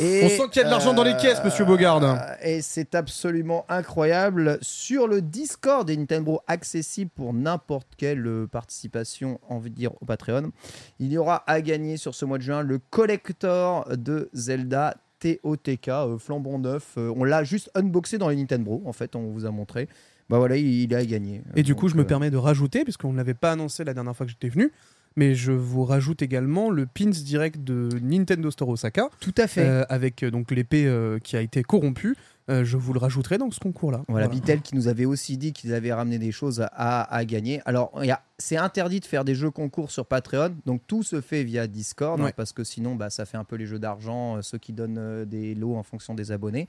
Et, 0.00 0.22
On 0.24 0.28
sent 0.28 0.48
qu'il 0.50 0.60
y 0.60 0.64
a 0.64 0.66
de 0.66 0.70
l'argent 0.70 0.92
dans 0.92 1.04
les 1.04 1.16
caisses, 1.16 1.42
monsieur 1.44 1.64
Bogarde. 1.64 2.02
euh, 2.02 2.34
Et 2.42 2.62
c'est 2.62 2.96
absolument 2.96 3.64
incroyable. 3.68 4.58
Sur 4.60 5.06
le 5.06 5.22
Discord 5.22 5.86
des 5.86 5.96
Nintendo, 5.96 6.40
accessible 6.48 7.12
pour 7.14 7.32
n'importe 7.32 7.86
quelle 7.96 8.26
euh, 8.26 8.46
participation, 8.48 9.38
envie 9.48 9.70
de 9.70 9.76
dire, 9.76 9.92
au 10.02 10.04
Patreon, 10.04 10.50
il 10.98 11.12
y 11.12 11.18
aura 11.18 11.44
à 11.46 11.60
gagner 11.60 11.96
sur 11.96 12.14
ce 12.14 12.24
mois 12.24 12.38
de 12.38 12.42
juin 12.42 12.62
le 12.62 12.78
collector 12.78 13.88
de 13.96 14.28
Zelda 14.32 14.96
TOTK, 15.20 15.88
euh, 15.88 16.18
flambant 16.18 16.58
neuf. 16.58 16.94
Euh, 16.98 17.12
on 17.16 17.24
l'a 17.24 17.44
juste 17.44 17.70
unboxé 17.74 18.18
dans 18.18 18.28
les 18.28 18.36
Nintendo, 18.36 18.82
en 18.84 18.92
fait, 18.92 19.14
on 19.14 19.30
vous 19.30 19.46
a 19.46 19.50
montré. 19.50 19.88
Bah 20.28 20.38
voilà, 20.38 20.56
il, 20.56 20.66
il 20.66 20.94
à 20.94 21.04
gagner. 21.04 21.42
Et 21.56 21.62
du 21.62 21.74
coup, 21.74 21.88
je 21.88 21.96
me 21.96 22.02
euh, 22.02 22.04
permets 22.04 22.30
de 22.30 22.36
rajouter, 22.36 22.84
puisqu'on 22.84 23.12
ne 23.12 23.16
l'avait 23.16 23.34
pas 23.34 23.52
annoncé 23.52 23.84
la 23.84 23.94
dernière 23.94 24.16
fois 24.16 24.26
que 24.26 24.32
j'étais 24.32 24.48
venu, 24.48 24.72
mais 25.16 25.34
je 25.34 25.52
vous 25.52 25.84
rajoute 25.84 26.22
également 26.22 26.70
le 26.70 26.86
pins 26.86 27.06
direct 27.10 27.62
de 27.62 27.88
Nintendo 28.02 28.50
Store 28.50 28.68
Osaka, 28.68 29.08
Tout 29.20 29.34
à 29.38 29.46
fait. 29.46 29.66
euh, 29.66 29.84
avec 29.88 30.22
euh, 30.22 30.30
donc 30.30 30.50
l'épée 30.50 30.86
euh, 30.86 31.18
qui 31.18 31.36
a 31.36 31.40
été 31.40 31.62
corrompue. 31.62 32.16
Euh, 32.48 32.64
je 32.64 32.76
vous 32.76 32.92
le 32.92 32.98
rajouterai 32.98 33.38
dans 33.38 33.50
ce 33.52 33.60
concours-là. 33.60 34.02
Voilà, 34.08 34.26
Vitel 34.26 34.60
qui 34.60 34.74
nous 34.74 34.88
avait 34.88 35.04
aussi 35.04 35.36
dit 35.36 35.52
qu'ils 35.52 35.72
avaient 35.72 35.92
ramené 35.92 36.18
des 36.18 36.32
choses 36.32 36.66
à, 36.72 37.02
à 37.14 37.24
gagner. 37.24 37.60
Alors, 37.64 37.92
il 38.02 38.06
y 38.06 38.10
a- 38.10 38.22
c'est 38.38 38.56
interdit 38.56 38.98
de 38.98 39.04
faire 39.04 39.24
des 39.24 39.36
jeux 39.36 39.50
concours 39.52 39.92
sur 39.92 40.04
Patreon, 40.06 40.56
donc 40.66 40.80
tout 40.88 41.02
se 41.04 41.20
fait 41.20 41.44
via 41.44 41.68
Discord, 41.68 42.20
hein, 42.20 42.30
parce 42.36 42.52
que 42.52 42.64
sinon, 42.64 42.96
bah, 42.96 43.08
ça 43.10 43.24
fait 43.24 43.36
un 43.36 43.44
peu 43.44 43.54
les 43.56 43.66
jeux 43.66 43.78
d'argent, 43.78 44.42
ceux 44.42 44.58
qui 44.58 44.72
donnent 44.72 45.24
des 45.26 45.54
lots 45.54 45.76
en 45.76 45.84
fonction 45.84 46.14
des 46.14 46.32
abonnés. 46.32 46.66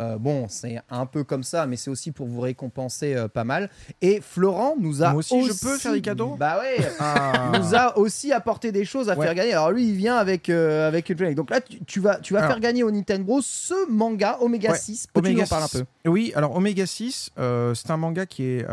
Euh, 0.00 0.18
bon, 0.18 0.46
c'est 0.48 0.80
un 0.90 1.06
peu 1.06 1.22
comme 1.22 1.44
ça, 1.44 1.66
mais 1.66 1.76
c'est 1.76 1.88
aussi 1.90 2.10
pour 2.10 2.26
vous 2.26 2.40
récompenser 2.40 3.14
euh, 3.14 3.28
pas 3.28 3.44
mal. 3.44 3.70
Et 4.02 4.20
Florent 4.20 4.74
nous 4.78 5.04
a 5.04 5.10
Moi 5.10 5.20
aussi, 5.20 5.40
je 5.44 5.52
peux 5.60 5.78
faire 5.78 5.92
des 5.92 6.00
cadeaux? 6.00 6.34
Bah 6.36 6.58
ouais 6.60 6.84
Ah. 6.98 7.52
nous 7.58 7.74
a 7.76 7.96
aussi 7.96 8.32
apporté 8.32 8.72
des 8.72 8.84
choses 8.84 9.08
à 9.08 9.16
Ouais. 9.16 9.24
faire 9.26 9.34
gagner. 9.36 9.52
Alors 9.52 9.70
lui, 9.70 9.88
il 9.88 9.94
vient 9.94 10.16
avec 10.16 10.48
euh, 10.50 10.88
avec 10.88 11.10
une. 11.10 11.34
Donc 11.34 11.50
là, 11.50 11.60
tu, 11.60 11.78
tu 11.84 12.00
vas 12.00 12.16
tu 12.16 12.32
vas 12.34 12.40
Alors. 12.40 12.50
faire 12.50 12.60
gagner 12.60 12.82
au 12.82 12.90
Nintendo 12.90 13.38
ce 13.40 13.88
manga 13.88 14.38
Omega 14.40 14.72
Ouais, 14.72 14.78
6. 14.78 15.06
Peux-tu 15.12 15.32
nous 15.34 15.42
en 15.42 15.46
parler 15.46 15.64
un 15.64 15.68
6. 15.68 15.78
peu? 16.02 16.10
Oui, 16.10 16.32
alors 16.34 16.56
Omega 16.56 16.86
6, 16.86 17.30
euh, 17.38 17.72
c'est 17.74 17.90
un 17.92 17.96
manga 17.96 18.26
qui 18.26 18.42
est 18.44 18.66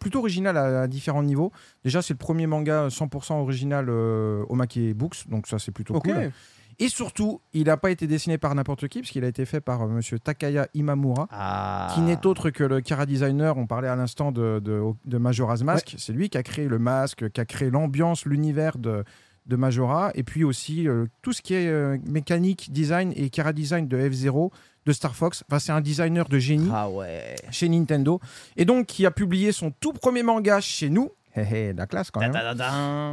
plutôt 0.00 0.18
original 0.18 0.56
à, 0.58 0.82
à 0.82 0.86
différents 0.86 1.22
niveaux. 1.22 1.50
Déjà, 1.84 2.02
c'est 2.02 2.12
le 2.12 2.18
premier 2.18 2.46
manga 2.46 2.88
100% 2.88 3.40
original 3.40 3.86
euh, 3.88 4.44
Omake 4.50 4.78
Books, 4.94 5.28
donc 5.28 5.46
ça 5.46 5.58
c'est 5.58 5.72
plutôt 5.72 5.94
Ok. 5.94 6.04
cool. 6.04 6.30
Et 6.78 6.88
surtout, 6.88 7.40
il 7.52 7.64
n'a 7.64 7.76
pas 7.76 7.90
été 7.90 8.06
dessiné 8.06 8.38
par 8.38 8.54
n'importe 8.54 8.88
qui, 8.88 9.00
parce 9.00 9.10
qu'il 9.10 9.24
a 9.24 9.28
été 9.28 9.44
fait 9.44 9.60
par 9.60 9.82
euh, 9.82 9.88
monsieur 9.88 10.18
Takaya 10.18 10.68
Imamura, 10.74 11.28
Ah. 11.30 11.90
qui 11.94 12.00
n'est 12.00 12.24
autre 12.26 12.50
que 12.50 12.64
le 12.64 12.80
Kara 12.80 13.06
designer. 13.06 13.56
On 13.58 13.66
parlait 13.66 13.88
à 13.88 13.96
l'instant 13.96 14.32
de, 14.32 14.60
de, 14.62 14.82
de 15.04 15.18
Majora's 15.18 15.62
Mask. 15.62 15.94
C'est 15.98 16.12
lui 16.12 16.28
qui 16.28 16.38
a 16.38 16.42
créé 16.42 16.66
le 16.68 16.78
masque, 16.78 17.30
qui 17.30 17.40
a 17.40 17.44
créé 17.44 17.70
l'ambiance, 17.70 18.24
l'univers 18.26 18.78
de, 18.78 19.04
de 19.46 19.56
Majora, 19.56 20.10
et 20.14 20.22
puis 20.22 20.44
aussi 20.44 20.88
euh, 20.88 21.06
tout 21.22 21.32
ce 21.32 21.42
qui 21.42 21.54
est 21.54 21.66
euh, 21.68 21.98
mécanique, 22.06 22.72
design 22.72 23.12
et 23.16 23.28
Kara 23.30 23.52
design 23.52 23.88
de 23.88 23.96
F0, 23.98 24.50
de 24.86 24.92
Star 24.92 25.14
Fox. 25.14 25.44
Enfin, 25.48 25.58
c'est 25.58 25.72
un 25.72 25.80
designer 25.80 26.28
de 26.28 26.38
génie 26.38 26.70
Ah 26.72 26.88
ouais. 26.90 27.36
chez 27.50 27.68
Nintendo, 27.68 28.20
et 28.56 28.64
donc 28.64 28.86
qui 28.86 29.06
a 29.06 29.10
publié 29.10 29.52
son 29.52 29.70
tout 29.70 29.92
premier 29.92 30.22
manga 30.22 30.60
chez 30.60 30.90
nous. 30.90 31.10
La 31.34 31.86
classe 31.86 32.10
quand 32.10 32.20
même. 32.20 32.32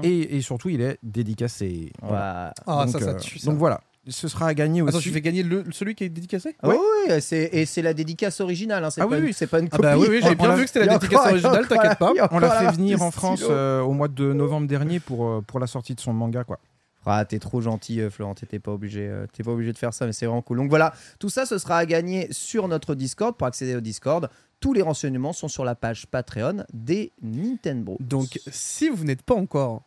Et, 0.03 0.37
et 0.37 0.41
surtout, 0.41 0.69
il 0.69 0.81
est 0.81 0.97
dédicacé. 1.03 1.91
Voilà. 2.01 2.53
Ah, 2.67 2.85
donc, 2.85 2.89
ça, 2.93 2.99
ça 2.99 3.09
euh, 3.11 3.19
tue, 3.19 3.39
ça. 3.39 3.49
donc 3.49 3.57
voilà, 3.59 3.81
ce 4.07 4.27
sera 4.27 4.47
à 4.47 4.53
gagner 4.53 4.81
aussi. 4.81 4.89
Attends, 4.89 4.99
tu 5.01 5.11
fais 5.11 5.21
gagner 5.21 5.43
le, 5.43 5.63
celui 5.71 5.95
qui 5.95 6.03
est 6.03 6.09
dédicacé? 6.09 6.55
Ah 6.61 6.69
oui, 6.69 6.75
oui, 7.07 7.21
c'est, 7.21 7.49
et 7.53 7.65
c'est 7.65 7.81
la 7.81 7.93
dédicace 7.93 8.41
originale, 8.41 8.83
hein, 8.83 8.89
c'est, 8.89 9.01
Ah 9.01 9.07
pas 9.07 9.15
oui, 9.17 9.21
oui. 9.27 9.33
c'est 9.33 9.47
pas 9.47 9.59
une 9.59 9.67
Ah 9.71 9.77
copie. 9.77 9.81
bah 9.83 9.97
oui, 9.97 10.07
oui, 10.09 10.19
j'ai 10.21 10.29
On 10.29 10.33
bien 10.35 10.47
l'a- 10.49 10.55
vu 10.55 10.61
que 10.63 10.67
c'était 10.67 10.85
la 10.85 10.97
dédicace 10.97 11.19
encore- 11.19 11.31
originale, 11.31 11.67
t'inquiète 11.67 11.97
pas. 11.97 12.11
On 12.31 12.39
l'a 12.39 12.49
fait 12.51 12.71
venir 12.75 13.01
en 13.01 13.11
France 13.11 13.43
euh, 13.49 13.81
au 13.81 13.93
mois 13.93 14.07
de 14.07 14.33
novembre 14.33 14.67
dernier 14.67 14.99
pour, 14.99 15.27
euh, 15.27 15.41
pour 15.45 15.59
la 15.59 15.67
sortie 15.67 15.95
de 15.95 15.99
son 16.01 16.13
manga. 16.13 16.43
Quoi. 16.43 16.59
Ah, 17.05 17.25
t'es 17.25 17.39
trop 17.39 17.61
gentil, 17.61 18.01
euh, 18.01 18.09
Florent. 18.09 18.35
T'étais 18.35 18.59
pas 18.59 18.71
obligé, 18.71 19.07
euh, 19.07 19.25
t'es 19.31 19.43
pas 19.43 19.51
obligé 19.51 19.73
de 19.73 19.77
faire 19.77 19.93
ça, 19.93 20.05
mais 20.05 20.13
c'est 20.13 20.25
vraiment 20.25 20.41
cool. 20.41 20.57
Donc 20.57 20.69
voilà, 20.69 20.93
tout 21.17 21.29
ça, 21.29 21.45
ce 21.45 21.57
sera 21.57 21.77
à 21.77 21.85
gagner 21.85 22.31
sur 22.31 22.67
notre 22.67 22.93
Discord. 22.95 23.35
Pour 23.35 23.47
accéder 23.47 23.75
au 23.75 23.81
Discord, 23.81 24.29
tous 24.59 24.73
les 24.73 24.81
renseignements 24.81 25.33
sont 25.33 25.47
sur 25.47 25.65
la 25.65 25.75
page 25.75 26.07
Patreon 26.07 26.65
des 26.73 27.11
Nintendo. 27.21 27.97
Donc, 27.99 28.39
si 28.51 28.89
vous 28.89 29.05
n'êtes 29.05 29.23
pas 29.23 29.35
encore 29.35 29.83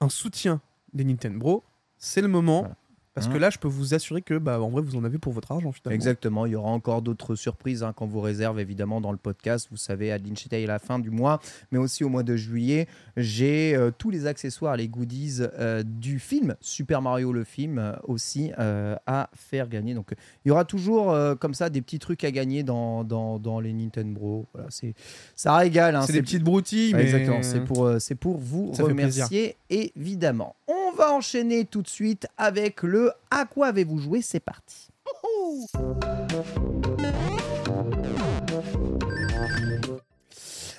un 0.00 0.08
soutien 0.08 0.60
des 0.92 1.04
Nintendo, 1.04 1.62
c'est 1.98 2.22
le 2.22 2.28
moment. 2.28 2.60
Voilà. 2.60 2.76
Parce 3.14 3.26
Hein. 3.26 3.32
que 3.32 3.38
là, 3.38 3.50
je 3.50 3.58
peux 3.58 3.68
vous 3.68 3.94
assurer 3.94 4.22
que, 4.22 4.38
bah, 4.38 4.60
en 4.60 4.70
vrai, 4.70 4.80
vous 4.82 4.96
en 4.96 5.04
avez 5.04 5.18
pour 5.18 5.32
votre 5.32 5.52
argent, 5.52 5.70
finalement. 5.72 5.94
Exactement, 5.94 6.46
il 6.46 6.52
y 6.52 6.56
aura 6.56 6.70
encore 6.70 7.02
d'autres 7.02 7.34
surprises 7.34 7.82
hein, 7.82 7.92
qu'on 7.92 8.06
vous 8.06 8.20
réserve 8.20 8.58
évidemment 8.58 9.00
dans 9.00 9.12
le 9.12 9.18
podcast. 9.18 9.68
Vous 9.70 9.76
savez, 9.76 10.10
à 10.12 10.18
Linchitei 10.18 10.64
à 10.64 10.66
la 10.66 10.78
fin 10.78 10.98
du 10.98 11.10
mois, 11.10 11.40
mais 11.70 11.78
aussi 11.78 12.04
au 12.04 12.08
mois 12.08 12.22
de 12.22 12.36
juillet, 12.36 12.86
j'ai 13.16 13.74
euh, 13.76 13.90
tous 13.96 14.10
les 14.10 14.26
accessoires, 14.26 14.76
les 14.76 14.88
goodies 14.88 15.38
euh, 15.58 15.82
du 15.82 16.18
film 16.18 16.54
Super 16.60 17.02
Mario 17.02 17.32
le 17.32 17.44
film 17.44 17.78
euh, 17.78 17.92
aussi 18.04 18.50
à 18.58 19.28
faire 19.34 19.68
gagner. 19.68 19.94
Donc 19.94 20.12
il 20.44 20.48
y 20.48 20.50
aura 20.50 20.64
toujours 20.64 21.14
comme 21.38 21.54
ça 21.54 21.68
des 21.70 21.82
petits 21.82 21.98
trucs 21.98 22.24
à 22.24 22.30
gagner 22.30 22.62
dans, 22.62 23.04
dans, 23.04 23.38
dans 23.38 23.60
les 23.60 23.72
Nintendo. 23.72 24.46
Voilà, 24.54 24.68
c'est 24.70 24.94
ça 25.34 25.56
régale. 25.56 25.96
hein, 25.96 26.02
C'est 26.02 26.12
des 26.12 26.22
petites 26.22 26.42
broutilles, 26.44 26.92
Ouais, 26.94 26.98
mais. 26.98 27.04
Exactement, 27.04 27.42
c'est 27.42 27.60
pour, 27.64 27.90
c'est 28.00 28.14
pour 28.14 28.38
vous 28.38 28.72
Ça 28.74 28.84
remercier 28.84 29.56
évidemment. 29.70 30.56
On 30.68 30.92
va 30.96 31.12
enchaîner 31.12 31.64
tout 31.64 31.82
de 31.82 31.88
suite 31.88 32.26
avec 32.36 32.82
le 32.82 33.01
À 33.30 33.44
quoi 33.44 33.68
avez-vous 33.68 33.98
joué? 33.98 34.22
C'est 34.22 34.40
parti. 34.40 34.88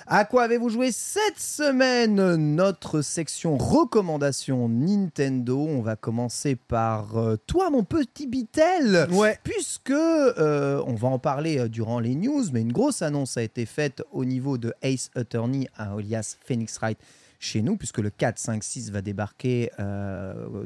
À 0.06 0.26
quoi 0.26 0.42
avez-vous 0.42 0.68
joué 0.68 0.92
cette 0.92 1.38
semaine? 1.38 2.36
Notre 2.36 3.00
section 3.00 3.56
recommandation 3.56 4.68
Nintendo. 4.68 5.58
On 5.58 5.80
va 5.80 5.96
commencer 5.96 6.56
par 6.56 7.16
euh, 7.16 7.36
toi, 7.46 7.70
mon 7.70 7.84
petit 7.84 8.26
Bitel. 8.26 9.08
Ouais. 9.10 9.38
Puisque 9.42 9.90
euh, 9.90 10.82
on 10.86 10.94
va 10.94 11.08
en 11.08 11.18
parler 11.18 11.58
euh, 11.58 11.68
durant 11.68 12.00
les 12.00 12.14
news, 12.14 12.44
mais 12.52 12.60
une 12.60 12.72
grosse 12.72 13.00
annonce 13.00 13.38
a 13.38 13.42
été 13.42 13.64
faite 13.64 14.02
au 14.12 14.26
niveau 14.26 14.58
de 14.58 14.74
Ace 14.82 15.10
Attorney, 15.14 15.68
hein, 15.78 15.96
alias 15.96 16.36
Phoenix 16.44 16.78
Wright, 16.78 16.98
chez 17.38 17.62
nous, 17.62 17.76
puisque 17.76 17.98
le 17.98 18.10
4, 18.10 18.38
5, 18.38 18.62
6 18.62 18.92
va 18.92 19.00
débarquer 19.00 19.70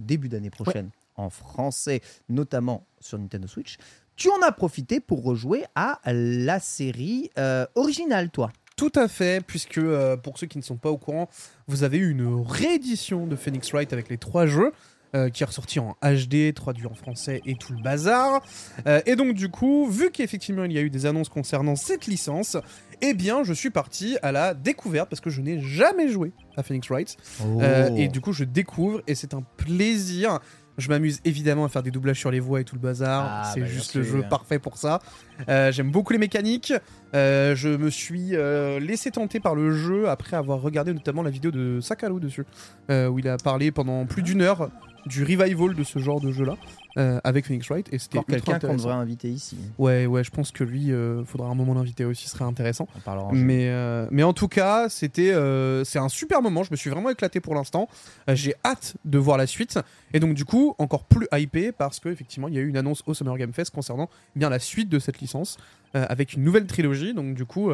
début 0.01 0.29
d'année 0.29 0.51
prochaine 0.51 0.91
en 1.19 1.31
français, 1.31 2.01
notamment 2.29 2.87
sur 3.01 3.19
Nintendo 3.19 3.47
Switch. 3.47 3.77
Tu 4.17 4.29
en 4.31 4.43
as 4.43 4.53
profité 4.53 4.99
pour 5.01 5.23
rejouer 5.23 5.65
à 5.75 6.01
la 6.07 6.59
série 6.59 7.31
euh, 7.39 7.67
originale, 7.75 8.31
toi. 8.31 8.51
Tout 8.77 8.93
à 8.95 9.09
fait, 9.09 9.45
puisque 9.45 9.79
euh, 9.79 10.17
pour 10.17 10.39
ceux 10.39 10.47
qui 10.47 10.59
ne 10.59 10.63
sont 10.63 10.77
pas 10.77 10.91
au 10.91 10.99
courant, 10.99 11.29
vous 11.67 11.83
avez 11.83 11.99
eu 11.99 12.11
une 12.11 12.43
réédition 12.47 13.27
de 13.27 13.37
Phoenix 13.37 13.71
Wright 13.73 13.93
avec 13.93 14.09
les 14.09 14.19
trois 14.19 14.47
jeux. 14.47 14.73
euh, 15.15 15.31
qui 15.31 15.43
est 15.43 15.47
ressorti 15.47 15.79
en 15.81 15.97
HD, 16.03 16.53
traduit 16.55 16.87
en 16.87 16.93
français 16.93 17.41
et 17.47 17.55
tout 17.55 17.73
le 17.73 17.81
bazar. 17.83 18.43
Euh, 18.87 19.01
et 19.07 19.17
donc 19.17 19.33
du 19.33 19.49
coup, 19.49 19.87
vu 19.89 20.11
qu'effectivement 20.11 20.65
il 20.65 20.73
y 20.73 20.77
a 20.79 20.83
eu 20.83 20.91
des 20.91 21.07
annonces 21.07 21.31
concernant 21.31 21.77
cette 21.77 22.07
licence, 22.07 22.59
eh 23.01 23.15
bien 23.15 23.43
je 23.43 23.55
suis 23.55 23.71
parti 23.71 24.19
à 24.21 24.33
la 24.33 24.53
découverte 24.53 25.09
parce 25.09 25.21
que 25.21 25.31
je 25.31 25.41
n'ai 25.41 25.61
jamais 25.63 26.09
joué 26.09 26.33
à 26.59 26.63
Phoenix 26.63 26.89
Wright. 26.91 27.17
Euh, 27.43 27.89
et 27.97 28.09
du 28.09 28.21
coup, 28.21 28.35
je 28.35 28.45
découvre 28.45 29.01
et 29.07 29.15
c'est 29.15 29.33
un 29.33 29.41
plaisir. 29.57 30.41
Je 30.79 30.89
m'amuse 30.89 31.21
évidemment 31.25 31.65
à 31.65 31.69
faire 31.69 31.83
des 31.83 31.91
doublages 31.91 32.21
sur 32.21 32.31
les 32.31 32.39
voix 32.39 32.61
et 32.61 32.65
tout 32.65 32.77
le 32.77 32.81
bazar. 32.81 33.27
Ah, 33.29 33.51
c'est 33.53 33.61
bah, 33.61 33.67
juste 33.67 33.97
le 33.97 34.05
jeu 34.05 34.23
parfait 34.23 34.61
pour 34.61 34.79
ça. 34.79 35.01
Euh, 35.49 35.73
J'aime 35.73 35.91
beaucoup 35.91 36.13
les 36.13 36.21
mécaniques. 36.21 36.73
Euh, 37.15 37.57
je 37.57 37.69
me 37.69 37.91
suis 37.91 38.37
euh, 38.37 38.79
laissé 38.79 39.11
tenter 39.11 39.41
par 39.41 39.57
le 39.57 39.73
jeu 39.73 40.09
après 40.09 40.37
avoir 40.37 40.63
regardé 40.63 40.95
notamment 40.95 41.23
la 41.23 41.31
vidéo 41.31 41.51
de 41.51 41.81
Sakalo 41.81 42.21
dessus, 42.21 42.45
où 42.89 43.19
il 43.19 43.29
a 43.29 43.37
parlé 43.39 43.73
pendant 43.73 44.07
plus 44.07 44.23
d'une 44.23 44.41
heure 44.41 44.71
du 45.07 45.25
revival 45.25 45.75
de 45.75 45.83
ce 45.83 45.99
genre 45.99 46.21
de 46.21 46.31
jeu-là 46.31 46.57
euh, 46.99 47.21
avec 47.23 47.47
Phoenix 47.47 47.69
Wright. 47.69 47.89
Et 47.93 47.99
c'était 47.99 48.23
quelqu'un 48.25 48.59
qu'on 48.59 48.75
devrait 48.75 48.95
inviter 48.95 49.29
ici. 49.29 49.57
Ouais, 49.79 50.07
ouais, 50.07 50.25
je 50.25 50.31
pense 50.31 50.51
que 50.51 50.65
lui, 50.65 50.93
euh, 50.93 51.25
faudra 51.25 51.49
un 51.49 51.55
moment 51.55 51.75
l'inviter 51.75 52.05
aussi, 52.05 52.25
ce 52.25 52.31
serait 52.31 52.45
intéressant. 52.45 52.89
On 52.97 53.01
parlera 53.01 53.27
en. 53.27 53.33
Mais, 53.33 53.69
euh, 53.69 54.09
mais 54.11 54.23
en 54.23 54.33
tout 54.33 54.49
cas, 54.49 54.89
c'était 54.89 55.33
euh, 55.33 55.85
c'est 55.85 55.99
un 55.99 56.09
super 56.09 56.43
moment. 56.43 56.65
Je 56.65 56.71
me 56.71 56.77
suis 56.77 56.91
vraiment 56.91 57.11
éclaté 57.11 57.41
pour 57.41 57.55
l'instant. 57.55 57.89
J'ai 58.29 58.55
hâte 58.65 58.97
de 59.05 59.19
voir 59.19 59.37
la 59.37 59.47
suite. 59.47 59.79
Et 60.13 60.21
donc, 60.21 60.35
du 60.35 60.45
coup, 60.45 60.75
encore 60.79 61.05
plus 61.05 61.29
hypé 61.33 61.73
parce 61.73 62.01
qu'effectivement, 62.01 62.49
il 62.49 62.55
y 62.55 62.59
a 62.59 62.61
eu 62.61 62.69
une 62.69 62.77
annonce 62.77 63.03
au 63.07 63.15
Summer 63.15 63.37
Game 63.37 63.53
Fest 63.53 63.73
concernant 63.75 64.09
eh 64.35 64.39
bien 64.39 64.49
la 64.49 64.59
suite 64.59 64.89
de 64.89 64.99
cette 64.99 65.21
licence 65.21 65.59
avec 65.95 66.35
une 66.35 66.43
nouvelle 66.43 66.67
trilogie. 66.67 67.15
Donc, 67.15 67.35
du 67.35 67.45
coup, 67.45 67.71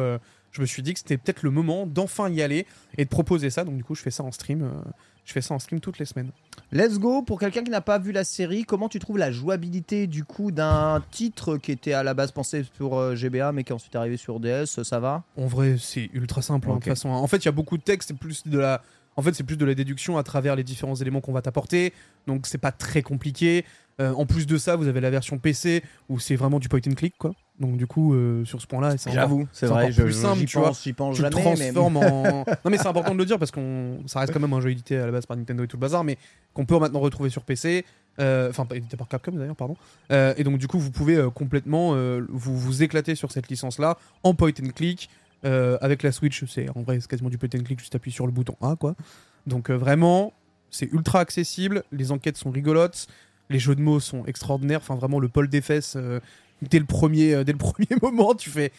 je 0.51 0.61
me 0.61 0.65
suis 0.65 0.83
dit 0.83 0.93
que 0.93 0.99
c'était 0.99 1.17
peut-être 1.17 1.43
le 1.43 1.51
moment 1.51 1.85
d'enfin 1.85 2.29
y 2.29 2.41
aller 2.41 2.65
et 2.97 3.05
de 3.05 3.09
proposer 3.09 3.49
ça. 3.49 3.63
Donc, 3.63 3.77
du 3.77 3.83
coup, 3.83 3.95
je 3.95 4.01
fais 4.01 4.11
ça 4.11 4.23
en 4.23 4.31
stream. 4.31 4.69
Je 5.25 5.33
fais 5.33 5.41
ça 5.41 5.53
en 5.53 5.59
stream 5.59 5.79
toutes 5.79 5.99
les 5.99 6.05
semaines. 6.05 6.29
Let's 6.71 6.99
go. 6.99 7.21
Pour 7.21 7.39
quelqu'un 7.39 7.63
qui 7.63 7.71
n'a 7.71 7.81
pas 7.81 7.97
vu 7.99 8.11
la 8.11 8.23
série, 8.23 8.63
comment 8.63 8.87
tu 8.89 8.99
trouves 8.99 9.17
la 9.17 9.31
jouabilité 9.31 10.07
du 10.07 10.23
coup 10.23 10.51
d'un 10.51 11.03
titre 11.11 11.57
qui 11.57 11.71
était 11.71 11.93
à 11.93 12.03
la 12.03 12.13
base 12.13 12.31
pensé 12.31 12.63
pour 12.77 12.97
euh, 12.99 13.15
GBA 13.15 13.51
mais 13.51 13.63
qui 13.63 13.71
est 13.71 13.75
ensuite 13.75 13.95
arrivé 13.95 14.17
sur 14.17 14.39
DS 14.39 14.83
Ça 14.83 14.99
va? 14.99 15.23
En 15.37 15.47
vrai, 15.47 15.75
c'est 15.79 16.09
ultra 16.13 16.41
simple. 16.41 16.67
hein, 16.69 16.73
de 16.73 16.77
Ok. 16.77 16.83
toute 16.83 16.89
façon, 16.91 17.09
en 17.09 17.27
fait, 17.27 17.37
il 17.37 17.45
y 17.45 17.49
a 17.49 17.51
beaucoup 17.53 17.77
de 17.77 17.83
texte, 17.83 18.09
c'est 18.09 18.17
plus 18.17 18.47
de 18.47 18.59
la. 18.59 18.81
En 19.17 19.21
fait, 19.21 19.33
c'est 19.33 19.43
plus 19.43 19.55
de 19.57 19.63
la 19.65 19.73
déduction 19.75 20.17
à 20.17 20.23
travers 20.23 20.55
les 20.57 20.63
différents 20.63 20.95
éléments 20.95 21.21
qu'on 21.21 21.31
va 21.31 21.41
t'apporter. 21.41 21.93
Donc, 22.27 22.47
c'est 22.47 22.57
pas 22.57 22.71
très 22.73 23.01
compliqué. 23.01 23.63
Euh, 24.01 24.11
en 24.13 24.25
plus 24.25 24.45
de 24.45 24.57
ça, 24.57 24.75
vous 24.75 24.87
avez 24.87 24.99
la 24.99 25.09
version 25.09 25.37
PC 25.37 25.81
où 26.09 26.19
c'est 26.19 26.35
vraiment 26.35 26.59
du 26.59 26.67
point 26.67 26.81
and 26.87 26.95
click, 26.95 27.15
quoi. 27.17 27.31
Donc, 27.61 27.77
du 27.77 27.87
coup, 27.87 28.13
euh, 28.13 28.43
sur 28.43 28.61
ce 28.61 28.67
point-là, 28.67 28.97
c'est 28.97 29.11
J'avoue, 29.13 29.47
c'est 29.53 29.67
vrai. 29.67 29.89
je- 29.93 30.03
plus 30.03 30.11
simple, 30.11 30.43
tu 30.43 30.57
vois. 30.57 30.67
pense, 30.69 30.83
j'y 30.83 30.91
pense 30.91 31.15
tu 31.15 31.21
mais- 31.21 31.29
transformes 31.29 31.95
en. 31.97 32.23
Non, 32.65 32.69
mais 32.69 32.77
c'est 32.77 32.87
important 32.87 33.13
de 33.13 33.17
le 33.19 33.23
dire 33.25 33.39
parce 33.39 33.51
qu'on, 33.51 33.99
ça 34.07 34.19
reste 34.19 34.33
quand 34.33 34.41
même 34.41 34.51
un 34.51 34.59
jeu 34.59 34.71
édité 34.71 34.97
à 34.97 35.05
la 35.05 35.11
base 35.13 35.25
par 35.25 35.37
Nintendo 35.37 35.63
et 35.63 35.67
tout 35.67 35.77
le 35.77 35.81
bazar, 35.81 36.03
mais 36.03 36.17
qu'on 36.53 36.65
peut 36.65 36.77
maintenant 36.77 36.99
retrouver 36.99 37.29
sur 37.29 37.43
PC. 37.43 37.85
euh, 38.19 38.49
Enfin, 38.49 38.65
pas 38.65 38.75
édité 38.75 38.97
par 38.97 39.07
Capcom 39.07 39.31
d'ailleurs, 39.31 39.55
pardon. 39.55 39.77
Euh, 40.11 40.33
et 40.35 40.43
donc, 40.43 40.57
du 40.57 40.67
coup, 40.67 40.77
vous 40.79 40.91
pouvez 40.91 41.15
euh, 41.15 41.29
complètement 41.29 41.91
euh, 41.93 42.25
vous, 42.29 42.57
vous 42.57 42.83
éclater 42.83 43.15
sur 43.15 43.31
cette 43.31 43.47
licence-là 43.47 43.97
en 44.23 44.33
point 44.33 44.51
and 44.61 44.71
click. 44.75 45.09
Euh, 45.45 45.77
avec 45.79 46.01
la 46.03 46.11
Switch, 46.11 46.43
c'est 46.45 46.67
en 46.75 46.81
vrai, 46.81 46.99
c'est 46.99 47.07
quasiment 47.07 47.29
du 47.29 47.37
point 47.37 47.47
and 47.57 47.63
click, 47.63 47.79
juste 47.79 47.95
appuyer 47.95 48.13
sur 48.13 48.25
le 48.25 48.31
bouton 48.33 48.55
A, 48.61 48.75
quoi. 48.75 48.95
Donc, 49.47 49.69
euh, 49.69 49.75
vraiment, 49.77 50.33
c'est 50.71 50.91
ultra 50.91 51.19
accessible. 51.19 51.83
Les 51.93 52.11
enquêtes 52.11 52.35
sont 52.37 52.51
rigolotes. 52.51 53.07
Les 53.49 53.59
jeux 53.59 53.75
de 53.75 53.81
mots 53.81 53.99
sont 53.99 54.25
extraordinaires. 54.25 54.79
Enfin, 54.81 54.95
vraiment, 54.95 55.19
le 55.19 55.29
Paul 55.29 55.47
des 55.47 55.61
fesses, 55.61 55.95
euh, 55.95 56.19
dès, 56.61 56.79
le 56.79 56.85
premier, 56.85 57.33
euh, 57.33 57.43
dès 57.43 57.51
le 57.51 57.57
premier 57.59 57.87
moment, 58.01 58.33
tu 58.33 58.49
fais 58.49 58.71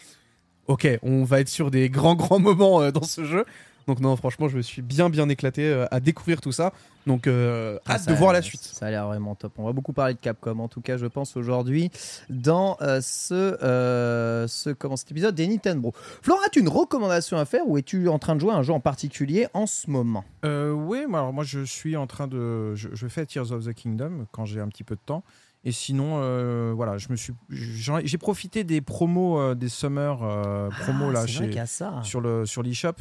Ok, 0.67 0.85
on 1.01 1.23
va 1.23 1.39
être 1.39 1.49
sur 1.49 1.71
des 1.71 1.89
grands, 1.89 2.15
grands 2.15 2.39
moments 2.39 2.81
euh, 2.81 2.91
dans 2.91 3.03
ce 3.03 3.23
jeu. 3.23 3.45
Donc, 3.87 3.99
non, 4.01 4.15
franchement, 4.17 4.47
je 4.49 4.57
me 4.57 4.61
suis 4.61 4.81
bien, 4.81 5.09
bien 5.09 5.29
éclaté 5.29 5.63
euh, 5.65 5.85
à 5.91 5.99
découvrir 5.99 6.41
tout 6.41 6.51
ça. 6.51 6.73
Donc, 7.05 7.25
euh, 7.25 7.79
Ah, 7.85 7.93
hâte 7.93 8.01
ça- 8.01 8.11
de 8.11 8.17
voir 8.17 8.33
la 8.33 8.41
suite. 8.41 8.61
Ça 8.61 8.87
a 8.87 8.91
l'air 8.91 9.07
vraiment 9.07 9.33
top. 9.33 9.53
On 9.57 9.65
va 9.65 9.71
beaucoup 9.71 9.93
parler 9.93 10.13
de 10.13 10.19
Capcom, 10.19 10.59
en 10.59 10.67
tout 10.67 10.81
cas, 10.81 10.97
je 10.97 11.05
pense 11.05 11.37
aujourd'hui 11.37 11.89
dans 12.29 12.75
euh, 12.81 12.99
ce, 13.01 13.33
euh, 13.63 14.45
ce 14.47 14.71
comment, 14.71 14.97
cet 14.97 15.11
épisode 15.11 15.33
des 15.35 15.47
Nintendo. 15.47 15.93
Flora, 16.21 16.41
as-tu 16.45 16.59
une 16.59 16.67
recommandation 16.67 17.37
à 17.37 17.45
faire 17.45 17.61
ou 17.65 17.77
es-tu 17.77 18.09
en 18.09 18.19
train 18.19 18.35
de 18.35 18.41
jouer 18.41 18.51
à 18.51 18.55
un 18.57 18.63
jeu 18.63 18.73
en 18.73 18.81
particulier 18.81 19.47
en 19.53 19.67
ce 19.67 19.89
moment? 19.89 20.25
Euh, 20.43 20.71
oui, 20.71 21.05
moi, 21.07 21.19
alors 21.19 21.31
moi 21.33 21.45
je 21.45 21.63
suis 21.63 21.95
en 21.95 22.07
train 22.07 22.27
de. 22.27 22.75
Je, 22.75 22.89
je 22.93 23.07
fais 23.07 23.25
Tears 23.25 23.53
of 23.53 23.65
the 23.65 23.73
Kingdom 23.73 24.25
quand 24.33 24.43
j'ai 24.43 24.59
un 24.59 24.67
petit 24.67 24.83
peu 24.83 24.95
de 24.95 25.01
temps. 25.05 25.23
Et 25.63 25.71
sinon, 25.71 26.19
euh, 26.21 26.71
voilà, 26.75 26.97
je 26.97 27.07
me 27.09 27.15
suis, 27.15 27.33
j'ai 27.49 28.17
profité 28.17 28.63
des 28.63 28.79
promos, 28.79 29.39
euh, 29.39 29.55
des 29.55 29.69
summer 29.69 30.19
euh, 30.23 30.69
promos 30.81 31.07
Ah, 31.09 31.13
là 31.13 31.27
chez, 31.27 31.51
ça. 31.65 31.99
sur 32.03 32.21
le 32.21 32.45
sur 32.45 32.63
l'eShop. 32.63 32.93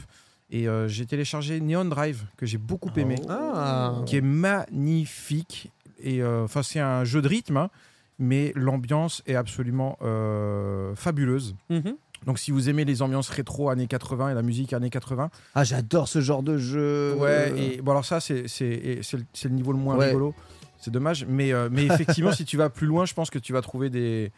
Et 0.51 0.69
euh, 0.69 0.87
j'ai 0.89 1.07
téléchargé 1.07 1.61
Neon 1.61 1.85
Drive 1.87 2.25
que 2.37 2.47
j'ai 2.47 2.59
beaucoup 2.59 2.91
Oh. 2.95 2.99
aimé, 3.01 3.17
Ah. 3.29 3.97
qui 4.07 4.17
est 4.17 4.21
magnifique. 4.21 5.71
Et 6.03 6.23
euh, 6.23 6.45
enfin, 6.45 6.63
c'est 6.63 6.81
un 6.81 7.05
jeu 7.05 7.23
de 7.23 7.29
rythme, 7.29 7.57
hein, 7.57 7.71
mais 8.19 8.53
l'ambiance 8.55 9.23
est 9.27 9.35
absolument 9.35 9.99
euh, 10.03 10.95
fabuleuse. 10.95 11.57
Mhm. 11.71 11.97
Donc, 12.27 12.39
si 12.39 12.51
vous 12.51 12.69
aimez 12.69 12.85
les 12.85 13.03
ambiances 13.03 13.29
rétro 13.29 13.71
années 13.71 13.87
80 13.87 14.31
et 14.31 14.35
la 14.35 14.43
musique 14.43 14.73
années 14.73 14.91
80, 14.91 15.31
Ah, 15.55 15.65
j'adore 15.65 16.09
ce 16.09 16.21
genre 16.21 16.43
de 16.43 16.59
jeu. 16.59 17.15
Ouais, 17.19 17.53
et 17.57 17.83
bon, 17.83 17.91
alors 17.93 18.05
ça, 18.05 18.21
c'est 18.21 18.49
c'est- 18.49 18.67
et 18.67 19.03
c'est 19.03 19.19
le, 19.19 19.25
c'est 19.33 19.49
le 19.49 19.55
niveau 19.55 19.73
le 19.73 19.79
moins 19.79 19.97
Ouais. 19.97 20.07
rigolo. 20.09 20.35
C'est 20.79 20.91
dommage. 20.91 21.25
Mais, 21.29 21.53
euh, 21.53 21.69
mais 21.71 21.85
effectivement, 21.87 22.33
si 22.33 22.45
tu 22.45 22.57
vas 22.57 22.69
plus 22.71 22.87
loin, 22.87 23.05
je 23.07 23.15
pense 23.15 23.31
que 23.31 23.39
tu 23.39 23.53
vas 23.53 23.63
trouver 23.63 23.91
des. 23.91 24.33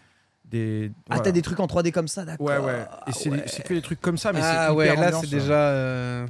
Des 0.50 0.90
Ah, 0.90 1.02
voilà. 1.08 1.22
t'as 1.22 1.32
des 1.32 1.42
trucs 1.42 1.60
en 1.60 1.66
3D 1.66 1.90
comme 1.92 2.08
ça, 2.08 2.24
d'accord. 2.24 2.46
Ouais, 2.46 2.58
ouais. 2.58 2.84
Et 3.06 3.12
c'est 3.12 3.30
ouais. 3.30 3.42
c'est 3.46 3.62
que 3.62 3.74
des 3.74 3.82
trucs 3.82 4.00
comme 4.00 4.18
ça, 4.18 4.32
mais 4.32 4.40
ah 4.42 4.66
c'est 4.68 4.74
ouais, 4.74 4.94
là, 4.96 5.12
c'est 5.12 5.26
hein. 5.26 5.30
déjà. 5.30 5.52
euh, 5.52 6.26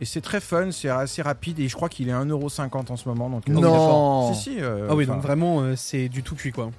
Et 0.00 0.04
c'est 0.04 0.20
très 0.20 0.40
fun, 0.40 0.70
c'est 0.72 0.88
assez 0.88 1.22
rapide. 1.22 1.60
Et 1.60 1.68
je 1.68 1.76
crois 1.76 1.88
qu'il 1.88 2.08
est 2.08 2.12
1,50€ 2.12 2.90
en 2.90 2.96
ce 2.96 3.08
moment. 3.08 3.30
Donc, 3.30 3.48
euh, 3.48 3.52
Non. 3.52 4.32
Si, 4.34 4.42
si. 4.42 4.56
euh, 4.60 4.88
Ah 4.90 4.94
oui, 4.94 5.06
donc 5.06 5.22
vraiment, 5.22 5.60
euh, 5.60 5.74
c'est 5.76 6.08
du 6.08 6.22
tout 6.22 6.34
cuit, 6.34 6.50
quoi. 6.52 6.70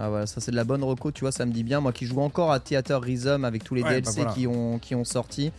Ah 0.00 0.10
voilà, 0.10 0.26
ça 0.26 0.40
c'est 0.40 0.52
de 0.52 0.56
la 0.56 0.62
bonne 0.64 0.84
reco, 0.84 1.10
tu 1.10 1.22
vois, 1.22 1.32
ça 1.32 1.44
me 1.44 1.50
dit 1.52 1.64
bien. 1.64 1.80
Moi 1.80 1.92
qui 1.92 2.06
joue 2.06 2.20
encore 2.20 2.52
à 2.52 2.60
Theater 2.60 3.00
Rhythm 3.00 3.44
avec 3.44 3.64
tous 3.64 3.74
les 3.74 3.82
Ouais, 3.82 4.00
DLC 4.00 4.18
bah 4.18 4.22
voilà. 4.26 4.32
qui, 4.32 4.46
ont, 4.46 4.78
qui 4.78 4.94
ont 4.94 5.02
sorti, 5.04 5.50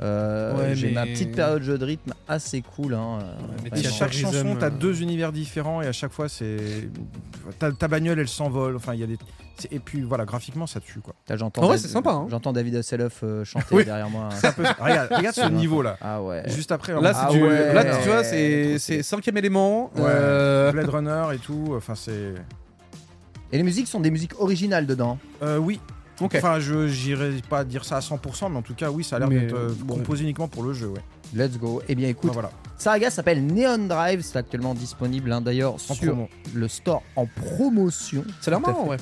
euh, 0.00 0.54
Ouais, 0.56 0.74
j'ai 0.74 0.88
mais- 0.88 0.92
ma 0.94 1.06
petite 1.06 1.34
période 1.34 1.62
jeu 1.62 1.78
de 1.78 1.84
rythme 1.84 2.12
assez 2.28 2.60
cool. 2.62 2.94
Hein, 2.94 3.18
mais 3.62 3.68
Et 3.68 3.82
Theater 3.82 3.92
chaque 3.92 4.12
chanson, 4.12 4.56
t'as 4.58 4.66
euh, 4.66 4.70
deux 4.70 5.00
univers 5.02 5.32
différents 5.32 5.80
et 5.82 5.86
à 5.86 5.92
chaque 5.92 6.12
fois, 6.12 6.28
c'est. 6.28 6.56
Ta, 7.58 7.72
ta 7.72 7.88
bagnole, 7.88 8.18
elle 8.18 8.28
s'envole. 8.28 8.76
Enfin, 8.76 8.94
il 8.94 9.00
y 9.00 9.04
a 9.04 9.06
des. 9.06 9.16
Et 9.70 9.78
puis 9.78 10.02
voilà, 10.02 10.26
graphiquement, 10.26 10.66
ça 10.66 10.80
tue 10.80 11.00
quoi. 11.00 11.14
J'entends 11.34 11.62
En 11.62 11.66
vrai, 11.66 11.76
David- 11.76 11.86
c'est 11.86 11.92
sympa, 11.94 12.10
hein. 12.10 12.26
J'entends 12.30 12.52
David 12.52 12.76
Hasselhoff 12.76 13.20
euh, 13.22 13.42
chanter 13.42 13.74
Oui. 13.74 13.84
derrière 13.86 14.10
moi. 14.10 14.28
Ça 14.32 14.52
peut- 14.52 14.64
regarde, 14.78 15.08
regarde 15.10 15.34
ce 15.34 15.48
niveau 15.50 15.80
là. 15.80 15.96
Ah 16.02 16.20
ouais. 16.22 16.42
Juste 16.50 16.72
après, 16.72 16.92
Là, 17.00 17.14
c'est 17.14 17.20
Ah 17.22 17.30
du... 17.32 17.42
ouais. 17.42 17.72
là, 17.72 17.96
tu 18.02 18.06
vois, 18.08 18.22
c'est 18.22 19.02
cinquième 19.02 19.38
élément. 19.38 19.90
Ouais. 19.96 20.02
euh, 20.04 20.72
Blade 20.72 20.90
Runner 20.90 21.24
et 21.34 21.38
tout. 21.38 21.72
Enfin, 21.74 21.94
c'est. 21.94 22.34
Et 23.52 23.56
les 23.58 23.62
musiques 23.62 23.86
sont 23.88 24.00
des 24.00 24.10
musiques 24.10 24.38
originales 24.40 24.84
dedans. 24.86 25.18
Euh, 25.42 25.56
oui. 25.56 25.80
Enfin, 26.20 26.58
je 26.60 26.86
j'irai 26.88 27.30
pas 27.48 27.64
dire 27.64 27.84
ça 27.84 27.96
à 27.96 28.00
100%, 28.00 28.50
mais 28.50 28.56
en 28.58 28.62
tout 28.62 28.74
cas, 28.74 28.90
oui, 28.90 29.04
ça 29.04 29.16
a 29.16 29.18
l'air 29.18 29.28
d'être 29.28 29.54
euh, 29.54 29.72
bon. 29.80 29.96
composé 29.96 30.22
uniquement 30.24 30.48
pour 30.48 30.62
le 30.62 30.72
jeu, 30.72 30.86
ouais. 30.88 31.00
Let's 31.34 31.58
go. 31.58 31.82
Eh 31.88 31.94
bien 31.94 32.08
écoute, 32.08 32.30
Enfin, 32.30 32.40
voilà, 32.40 32.50
Saga 32.78 33.10
s'appelle 33.10 33.44
Neon 33.44 33.86
Drive, 33.86 34.20
c'est 34.22 34.38
actuellement 34.38 34.74
disponible 34.74 35.32
hein, 35.32 35.40
d'ailleurs 35.40 35.78
sur 35.80 35.96
promo. 35.96 36.28
le 36.54 36.68
store 36.68 37.02
en 37.16 37.26
promotion. 37.26 38.24
A 38.46 38.50
l'air 38.50 38.60
marrant, 38.60 38.86
ouais. 38.88 38.96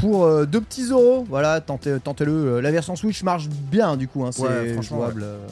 Pour 0.00 0.24
euh, 0.24 0.44
deux 0.44 0.60
petits 0.60 0.90
euros, 0.90 1.24
voilà, 1.28 1.60
tentez- 1.62 1.98
tentez-le. 2.00 2.32
Euh, 2.56 2.60
La 2.60 2.70
version 2.70 2.94
Switch 2.96 3.22
marche 3.22 3.48
bien 3.48 3.96
du 3.96 4.06
coup, 4.06 4.24
hein, 4.24 4.30
c'est 4.32 4.42
Ouais, 4.42 4.72
franchement, 4.74 4.98
jouable. 4.98 5.22
euh, 5.24 5.46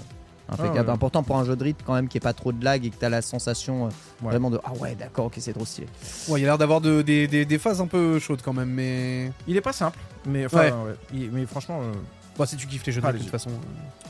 Impeccable. 0.48 0.78
Ah, 0.78 0.83
ouais. 0.83 0.90
Important 0.90 1.22
pour 1.22 1.37
un 1.37 1.44
jeu 1.44 1.57
de 1.57 1.64
rythme 1.64 1.83
quand 1.87 1.94
même 1.94 2.09
qui 2.09 2.18
est 2.18 2.20
pas 2.20 2.33
trop 2.35 2.52
de 2.52 2.62
lag 2.64 2.85
et 2.85 2.90
que 2.90 2.96
t'as 2.96 3.09
la 3.09 3.22
sensation 3.22 3.87
euh, 3.87 3.88
Ouais. 4.22 4.30
vraiment 4.30 4.50
de 4.50 4.61
ah 4.64 4.72
ouais 4.80 4.94
d'accord 4.94 5.26
ok 5.26 5.35
c'est 5.38 5.52
trop 5.52 5.64
stylé. 5.64 5.87
Ouais, 6.28 6.40
il 6.40 6.44
a 6.44 6.48
l'air 6.48 6.59
d'avoir 6.59 6.80
de- 6.80 7.02
des, 7.02 7.26
des- 7.26 7.44
des 7.44 7.59
phases 7.59 7.80
un 7.80 7.87
peu 7.87 8.18
chaudes 8.18 8.42
quand 8.42 8.52
même, 8.52 8.70
mais. 8.70 9.33
Il 9.48 9.57
est 9.57 9.61
pas 9.62 9.72
simple, 9.72 9.98
mais, 10.26 10.46
enfin, 10.46 10.59
Ouais. 10.59 10.70
ouais. 10.70 10.94
Il- 11.14 11.30
mais 11.33 11.46
franchement, 11.46 11.80
euh, 11.83 11.92
Bon, 12.37 12.44
si 12.46 12.57
tu 12.57 12.66
kiffes 12.66 12.85
les 12.85 12.90
jeux 12.92 13.00
de 13.00 13.07
rythme, 13.07 13.18
de 13.18 13.22
les- 13.24 13.30
toute 13.30 13.40
façon. 13.40 13.50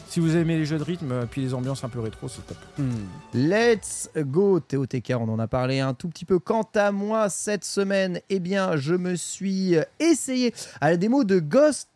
si 0.09 0.19
vous 0.19 0.35
aimez 0.35 0.57
les 0.57 0.65
jeux 0.65 0.79
de 0.79 0.83
rythme, 0.83 1.13
euh, 1.13 1.27
puis 1.31 1.43
les 1.43 1.53
ambiances 1.53 1.85
un 1.85 1.91
peu 1.91 2.01
rétro, 2.01 2.27
c'est 2.27 2.41
top. 2.47 2.57
euh, 2.81 2.83
hmm. 2.83 3.07
Let's 3.35 4.09
go 4.17 4.61
TOTK, 4.61 5.13
on 5.21 5.29
en 5.29 5.39
a 5.39 5.47
parlé 5.47 5.81
un 5.81 5.93
tout 5.93 6.09
petit 6.09 6.25
peu. 6.25 6.39
Quant 6.39 6.67
à 6.75 6.91
moi, 6.91 7.29
cette 7.29 7.65
semaine, 7.67 8.21
eh 8.31 8.41
bien, 8.41 8.77
je 8.77 8.95
me 8.95 9.15
suis 9.17 9.77
euh, 9.77 9.83
essayé 10.01 10.55
à 10.81 10.89
la 10.91 10.97
démo 10.97 11.25
de 11.25 11.39
Ghost 11.39 11.89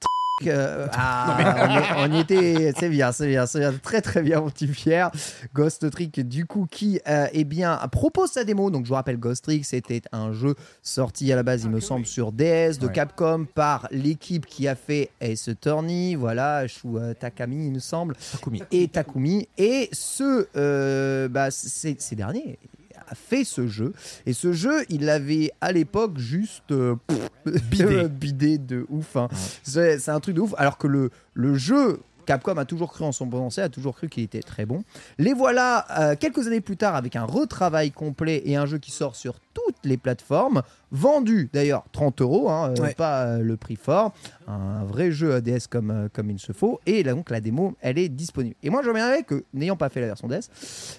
euh, 0.46 0.87
ah, 0.92 1.96
on, 1.98 2.12
y, 2.12 2.20
était, 2.20 2.72
c'est 2.79 2.88
bien, 2.88 3.12
c'est 3.12 3.27
bien, 3.29 3.46
c'est 3.46 3.61
bien, 3.61 3.72
très 3.72 4.01
très 4.01 4.22
bien 4.22 4.40
mon 4.40 4.51
petit 4.51 4.66
Pierre. 4.66 5.11
Ghost 5.55 5.90
Trick 5.90 6.20
du 6.27 6.46
coup 6.46 6.66
qui 6.70 7.01
euh, 7.09 7.27
eh 7.33 7.44
bien 7.44 7.79
propose 7.90 8.31
sa 8.31 8.44
démo. 8.44 8.70
Donc 8.70 8.85
je 8.85 8.88
vous 8.88 8.94
rappelle 8.94 9.18
Ghost 9.18 9.44
Trick, 9.44 9.64
c'était 9.64 10.03
un 10.12 10.33
jeu 10.33 10.55
sorti 10.83 11.33
à 11.33 11.37
la 11.37 11.42
base, 11.42 11.64
il 11.64 11.70
me 11.70 11.81
semble, 11.81 12.07
sur 12.07 12.33
DS 12.33 12.79
de 12.79 12.88
Ouais. 12.88 12.94
Capcom 12.94 13.46
par 13.55 13.87
l'équipe 13.90 14.46
qui 14.46 14.66
a 14.66 14.74
fait 14.74 15.11
Ace 15.20 15.48
Attorney, 15.48 16.14
voilà, 16.14 16.66
Shu 16.66 16.88
euh, 16.96 17.14
Takami 17.14 17.66
il 17.66 17.72
me 17.72 17.79
semble, 17.79 18.16
Takumi. 18.33 18.62
et 18.72 18.88
Takumi. 18.88 19.48
Et 19.59 19.88
ce, 19.92 20.48
euh, 20.57 21.29
bah, 21.29 21.51
ces, 21.51 21.96
derniers 22.12 22.59
fait 23.14 23.44
ce 23.44 23.66
jeu 23.66 23.92
et 24.27 24.33
ce 24.33 24.53
jeu 24.53 24.85
il 24.88 25.05
l'avait 25.05 25.51
à 25.61 25.73
l'époque 25.73 26.18
juste 26.18 26.71
euh, 26.73 26.97
pff, 27.07 27.62
Bidé. 27.71 28.09
bidé 28.11 28.59
de 28.59 28.87
ouf 28.88 29.16
hein. 29.16 29.29
c'est 29.62 29.99
c'est 29.99 30.11
un 30.11 30.21
truc 30.21 30.35
de 30.35 30.40
ouf 30.40 30.55
alors 30.59 30.79
que 30.79 30.87
le, 30.87 31.11
le 31.35 31.55
jeu 31.57 32.01
Capcom 32.29 32.59
a 32.59 32.67
toujours 32.67 32.93
cru 32.93 33.05
en 33.05 33.12
son 33.12 33.27
potentiel, 33.27 33.64
a 33.64 33.69
toujours 33.71 33.97
cru 33.97 34.11
qu'il 34.11 34.23
était 34.23 34.43
très 34.43 34.67
bon. 34.67 34.83
Les 35.17 35.33
voilà 35.33 35.87
euh, 35.99 36.14
quelques 36.14 36.47
années 36.47 36.61
plus 36.61 36.77
tard 36.77 36.95
avec 36.95 37.17
un 37.17 37.25
retravail 37.25 37.91
complet 37.91 38.43
et 38.45 38.55
un 38.55 38.67
jeu 38.67 38.77
qui 38.77 38.91
sort 38.91 39.17
sur 39.17 39.41
toutes 39.55 39.77
les 39.83 39.97
plateformes, 39.97 40.61
vendu 40.93 41.49
d'ailleurs 41.55 41.85
30 41.93 42.21
euros, 42.21 42.51
hein, 42.51 42.75
euh, 42.79 42.83
Ouais. 42.83 42.93
pas 42.95 43.25
euh, 43.25 43.38
le 43.38 43.57
prix 43.57 43.77
fort, 43.77 44.12
un 44.47 44.85
vrai 44.85 45.11
jeu 45.11 45.35
ADS 45.37 45.69
comme, 45.71 45.91
euh, 45.91 46.09
comme 46.12 46.31
il 46.31 46.38
se 46.38 46.53
faut, 46.53 46.81
et 46.85 47.03
là, 47.03 47.14
donc 47.14 47.31
la 47.31 47.41
démo 47.41 47.75
elle 47.81 47.97
est 47.99 48.11
disponible. 48.11 48.57
Et 48.62 48.69
moi 48.69 48.83
je 48.83 48.88
reviendrai 48.91 49.23
que 49.23 49.45
n'ayant 49.55 49.77
pas 49.77 49.88
fait 49.88 50.01
la 50.03 50.07
version 50.09 50.29
DS, 50.29 50.51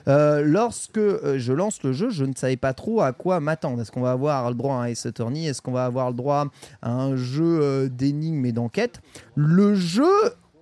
euh, 0.07 0.41
lorsque 0.43 0.99
je 0.99 1.53
lance 1.53 1.83
le 1.83 1.93
jeu, 1.93 2.09
je 2.09 2.25
ne 2.25 2.33
savais 2.35 2.57
pas 2.57 2.73
trop 2.73 3.01
à 3.01 3.13
quoi 3.13 3.39
m'attendre. 3.39 3.79
Est-ce 3.81 3.91
qu'on 3.91 4.01
va 4.01 4.11
avoir 4.11 4.49
le 4.49 4.55
droit 4.55 4.75
à 4.75 4.77
un 4.79 4.85
Ace 4.85 5.05
Attorney? 5.05 5.45
Est-ce 5.45 5.61
qu'on 5.61 5.71
va 5.73 5.85
avoir 5.85 6.09
le 6.09 6.15
droit 6.15 6.47
à 6.81 6.91
un 6.91 7.15
jeu 7.15 7.87
d'énigmes 7.87 8.45
et 8.47 8.51
d'enquête 8.51 8.99
Le 9.35 9.75
jeu 9.75 10.09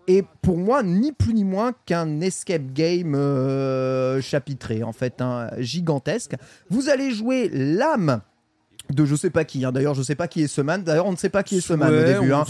est 0.07 0.25
pour 0.41 0.57
moi 0.57 0.83
ni 0.83 1.11
plus 1.11 1.33
ni 1.33 1.43
moins 1.43 1.73
qu'un 1.85 2.21
escape 2.21 2.73
game 2.73 3.13
euh, 3.15 4.21
chapitré, 4.21 4.83
en 4.83 4.93
fait, 4.93 5.21
un 5.21 5.49
gigantesque. 5.59 6.35
Vous 6.69 6.89
allez 6.89 7.11
jouer 7.11 7.49
l'âme 7.53 8.21
de 8.93 9.06
je 9.06 9.15
sais 9.15 9.30
pas 9.30 9.43
qui. 9.45 9.65
hein. 9.65 9.71
D'ailleurs, 9.71 9.93
je 9.93 10.02
sais 10.02 10.15
pas 10.15 10.28
qui 10.28 10.41
est 10.43 10.47
ce 10.47 10.62
man. 10.62 10.84
D'ailleurs, 10.84 11.06
on 11.06 11.12
ne 11.12 11.17
sait 11.17 11.30
pas 11.30 11.43
qui 11.43 11.58
est 11.58 11.62
ce 11.62 11.73
man 11.73 11.91
Ouais, 11.91 12.15
au 12.17 12.19
début. 12.21 12.34
hein 12.34 12.43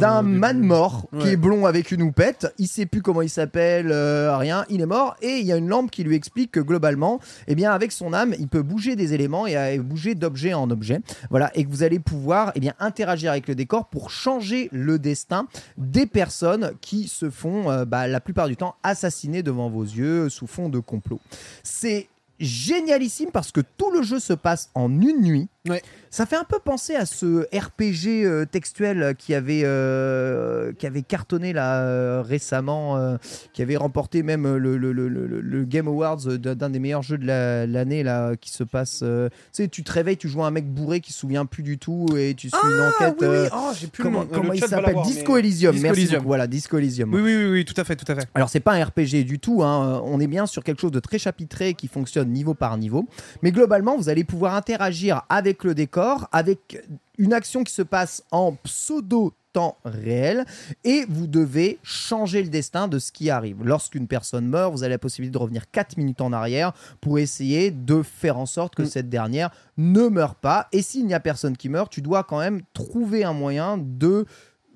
d'un 0.00 0.18
euh, 0.18 0.22
début. 0.22 0.38
man 0.38 0.60
mort 0.60 1.06
qui 1.20 1.28
est 1.28 1.36
blond 1.36 1.66
avec 1.66 1.90
une 1.92 2.02
houppette. 2.02 2.52
Il 2.58 2.66
sait 2.68 2.86
plus 2.86 3.02
comment 3.02 3.22
il 3.22 3.28
s'appelle, 3.30 3.90
euh, 3.92 4.36
rien. 4.36 4.64
Il 4.68 4.80
est 4.80 4.86
mort 4.86 5.16
et 5.22 5.38
il 5.38 5.46
y 5.46 5.52
a 5.52 5.56
une 5.56 5.68
lampe 5.68 5.90
qui 5.90 6.02
lui 6.04 6.16
explique 6.16 6.52
que 6.52 6.60
globalement, 6.60 7.20
eh 7.46 7.54
bien, 7.54 7.70
avec 7.72 7.92
son 7.92 8.12
âme, 8.12 8.34
il 8.38 8.48
peut 8.48 8.62
bouger 8.62 8.96
des 8.96 9.14
éléments 9.14 9.46
et 9.46 9.56
euh, 9.56 9.82
bouger 9.82 10.14
d'objet 10.14 10.54
en 10.54 10.70
objet. 10.70 11.00
Voilà, 11.30 11.50
et 11.54 11.64
que 11.64 11.70
vous 11.70 11.82
allez 11.82 11.98
pouvoir, 11.98 12.52
eh 12.54 12.60
bien, 12.60 12.74
interagir 12.80 13.30
avec 13.30 13.48
le 13.48 13.54
décor 13.54 13.86
pour 13.86 14.10
changer 14.10 14.68
le 14.72 14.98
destin 14.98 15.46
des 15.78 16.06
personnes 16.06 16.72
qui 16.80 17.08
se 17.08 17.30
font, 17.30 17.70
euh, 17.70 17.84
bah, 17.84 18.06
la 18.08 18.20
plupart 18.20 18.48
du 18.48 18.56
temps, 18.56 18.74
assassiner 18.82 19.42
devant 19.42 19.70
vos 19.70 19.84
yeux 19.84 20.28
sous 20.28 20.46
fond 20.46 20.68
de 20.68 20.78
complot. 20.78 21.20
C'est 21.62 22.08
génialissime 22.40 23.30
parce 23.32 23.52
que 23.52 23.60
tout 23.76 23.90
le 23.92 24.02
jeu 24.02 24.18
se 24.18 24.32
passe 24.32 24.70
en 24.74 24.90
une 25.00 25.22
nuit. 25.22 25.48
Ouais. 25.68 25.80
Ça 26.10 26.26
fait 26.26 26.36
un 26.36 26.44
peu 26.44 26.58
penser 26.58 26.94
à 26.96 27.06
ce 27.06 27.42
RPG 27.56 28.24
euh, 28.26 28.44
textuel 28.44 29.14
qui 29.16 29.32
avait, 29.32 29.62
euh, 29.64 30.72
qui 30.72 30.86
avait 30.86 31.02
cartonné 31.02 31.52
là 31.52 31.82
euh, 31.82 32.20
récemment, 32.20 32.96
euh, 32.96 33.16
qui 33.52 33.62
avait 33.62 33.76
remporté 33.76 34.22
même 34.24 34.56
le, 34.56 34.76
le- 34.76 34.92
le- 34.92 35.08
le- 35.08 35.40
le 35.40 35.64
Game 35.64 35.86
Awards 35.86 36.16
d'un 36.26 36.68
des 36.68 36.78
meilleurs 36.80 37.02
jeux 37.02 37.16
de 37.16 37.26
la- 37.26 37.66
l'année 37.66 38.02
là, 38.02 38.34
qui 38.36 38.50
se 38.50 38.64
passe. 38.64 39.00
euh, 39.04 39.28
tu 39.30 39.36
sais, 39.52 39.68
tu 39.68 39.84
te 39.84 39.92
réveilles, 39.92 40.16
tu 40.16 40.28
joues 40.28 40.42
à 40.42 40.48
un 40.48 40.50
mec 40.50 40.66
bourré 40.68 41.00
qui 41.00 41.12
se 41.12 41.20
souvient 41.20 41.46
plus 41.46 41.62
du 41.62 41.78
tout 41.78 42.06
et 42.16 42.34
tu 42.34 42.48
suis 42.50 42.58
une 42.62 42.80
enquête. 42.80 43.14
oui, 43.20 43.26
oui. 43.28 43.36
euh, 43.36 43.48
Oh, 43.54 43.70
plus 43.92 44.02
comment 44.02 44.26
il 44.52 44.64
s'appelle? 44.64 44.96
Disco 45.04 45.34
mais- 45.34 45.38
Elysium. 45.38 45.72
Disco 45.72 45.86
Merci 45.86 46.00
Elysium. 46.00 46.22
Voilà, 46.24 46.46
Disco 46.48 46.76
Elysium. 46.78 47.14
Oui, 47.14 47.20
oui, 47.22 47.36
oui, 47.36 47.50
oui, 47.52 47.64
tout 47.64 47.80
à 47.80 47.84
fait, 47.84 47.94
tout 47.96 48.10
à 48.10 48.16
fait. 48.16 48.26
Alors 48.34 48.48
c'est 48.48 48.60
pas 48.60 48.72
un 48.74 48.84
RPG 48.84 49.24
du 49.24 49.38
tout, 49.38 49.62
hein. 49.62 50.02
on 50.04 50.18
est 50.20 50.26
bien 50.26 50.46
sur 50.46 50.64
quelque 50.64 50.80
chose 50.80 50.90
de 50.90 51.00
très 51.00 51.18
chapitré 51.18 51.74
qui 51.74 51.86
fonctionne 51.88 52.30
niveau 52.30 52.54
par 52.54 52.76
niveau, 52.76 53.06
mais 53.42 53.52
globalement 53.52 53.96
vous 53.96 54.08
allez 54.08 54.24
pouvoir 54.24 54.54
interagir 54.56 55.22
avec 55.28 55.51
le 55.64 55.74
décor, 55.74 56.28
avec 56.32 56.82
une 57.18 57.32
action 57.32 57.62
qui 57.64 57.72
se 57.72 57.82
passe 57.82 58.24
en 58.30 58.52
pseudo 58.64 59.32
temps 59.52 59.76
réel 59.84 60.46
et 60.82 61.04
vous 61.08 61.26
devez 61.26 61.78
changer 61.82 62.42
le 62.42 62.48
destin 62.48 62.88
de 62.88 62.98
ce 62.98 63.12
qui 63.12 63.28
arrive. 63.28 63.62
Lorsqu'une 63.62 64.06
personne 64.06 64.46
meurt, 64.46 64.72
vous 64.72 64.82
avez 64.82 64.94
la 64.94 64.98
possibilité 64.98 65.34
de 65.34 65.42
revenir 65.42 65.70
4 65.70 65.98
minutes 65.98 66.22
en 66.22 66.32
arrière 66.32 66.72
pour 67.02 67.18
essayer 67.18 67.70
de 67.70 68.02
faire 68.02 68.38
en 68.38 68.46
sorte 68.46 68.74
que 68.74 68.82
Mm. 68.82 68.86
cette 68.86 69.10
dernière 69.10 69.50
ne 69.76 70.08
meure 70.08 70.36
pas. 70.36 70.68
Et 70.72 70.80
s'il 70.80 71.06
n'y 71.06 71.12
a 71.12 71.20
personne 71.20 71.56
qui 71.56 71.68
meurt, 71.68 71.92
tu 71.92 72.00
dois 72.00 72.24
quand 72.24 72.38
même 72.38 72.62
trouver 72.72 73.24
un 73.24 73.34
moyen 73.34 73.76
de 73.78 74.24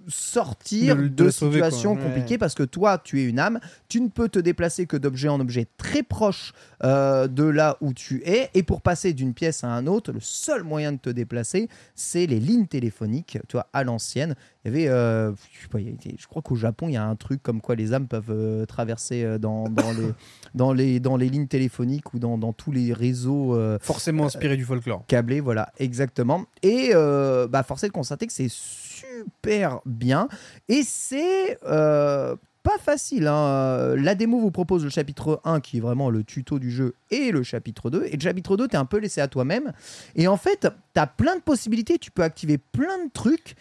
sortir 0.08 0.96
De 0.96 1.24
quoi. 1.24 1.32
situations 1.32 1.94
Ouais. 1.94 2.02
compliquées 2.02 2.38
parce 2.38 2.54
que 2.54 2.62
toi, 2.62 2.98
tu 3.02 3.20
es 3.20 3.24
une 3.24 3.38
âme, 3.38 3.60
tu 3.88 4.00
ne 4.00 4.08
peux 4.08 4.28
te 4.28 4.38
déplacer 4.38 4.86
que 4.86 4.96
d'objet 4.96 5.28
en 5.28 5.40
objet 5.40 5.66
très 5.76 6.02
proche 6.02 6.52
euh, 6.84 7.26
de 7.28 7.44
là 7.44 7.76
où 7.80 7.92
tu 7.92 8.22
es. 8.24 8.50
Et 8.54 8.62
pour 8.62 8.82
passer 8.82 9.12
d'une 9.12 9.34
pièce 9.34 9.64
à 9.64 9.68
un 9.68 9.86
autre, 9.86 10.12
le 10.12 10.20
seul 10.20 10.62
moyen 10.62 10.92
de 10.92 10.98
te 10.98 11.10
déplacer, 11.10 11.68
c'est 11.94 12.26
les 12.26 12.40
lignes 12.40 12.66
téléphoniques. 12.66 13.38
Tu 13.48 13.52
vois, 13.56 13.68
à 13.72 13.84
l'ancienne, 13.84 14.34
il 14.64 14.68
y 14.68 14.70
avait, 14.74 14.88
euh, 14.88 15.32
je, 15.52 15.62
sais 15.62 15.68
pas, 15.68 15.80
il 15.80 15.88
y 15.88 15.90
a- 15.90 16.14
je 16.18 16.26
crois 16.26 16.42
qu'au 16.42 16.56
Japon, 16.56 16.88
il 16.88 16.94
y 16.94 16.96
a 16.96 17.04
un 17.04 17.16
truc 17.16 17.42
comme 17.42 17.60
quoi 17.60 17.74
les 17.74 17.92
âmes 17.92 18.08
peuvent 18.08 18.30
euh, 18.30 18.66
traverser 18.66 19.38
dans, 19.38 19.68
dans 19.68 19.92
les, 19.92 20.08
dans, 20.54 20.72
les, 20.72 21.00
dans 21.00 21.16
les 21.16 21.28
lignes 21.28 21.46
téléphoniques 21.48 22.14
ou 22.14 22.18
dans, 22.18 22.38
dans 22.38 22.52
tous 22.52 22.72
les 22.72 22.92
réseaux. 22.92 23.58
Forcément 23.80 24.26
inspiré 24.26 24.56
du 24.56 24.64
folklore. 24.64 25.04
câblé, 25.06 25.40
voilà, 25.40 25.72
exactement. 25.78 26.44
Et 26.62 26.90
bah, 26.94 27.62
force 27.62 27.84
est 27.84 27.88
de 27.88 27.92
constater 27.92 28.26
que 28.26 28.32
c'est 28.32 28.48
super 29.16 29.80
bien. 29.86 30.28
Et 30.68 30.82
c'est 30.82 31.58
euh, 31.66 32.36
pas 32.62 32.78
facile. 32.78 33.26
hein. 33.26 33.94
La 33.96 34.14
démo 34.14 34.38
vous 34.38 34.50
propose 34.50 34.84
le 34.84 34.90
chapitre 34.90 35.40
1, 35.44 35.60
qui 35.60 35.78
est 35.78 35.80
vraiment 35.80 36.10
le 36.10 36.24
tuto 36.24 36.58
du 36.58 36.70
jeu, 36.70 36.94
et 37.10 37.30
le 37.30 37.42
chapitre 37.42 37.90
2. 37.90 38.04
Et 38.06 38.16
le 38.16 38.20
chapitre 38.20 38.56
2, 38.56 38.68
t'es 38.68 38.76
un 38.76 38.84
peu 38.84 38.98
laissé 38.98 39.20
à 39.20 39.28
toi-même. 39.28 39.72
Et 40.14 40.28
en 40.28 40.36
fait, 40.36 40.68
t'as 40.92 41.06
plein 41.06 41.36
de 41.36 41.40
possibilités, 41.42 41.98
tu 41.98 42.10
peux 42.10 42.22
activer 42.22 42.58
plein 42.58 43.04
de 43.04 43.10
trucs. 43.12 43.54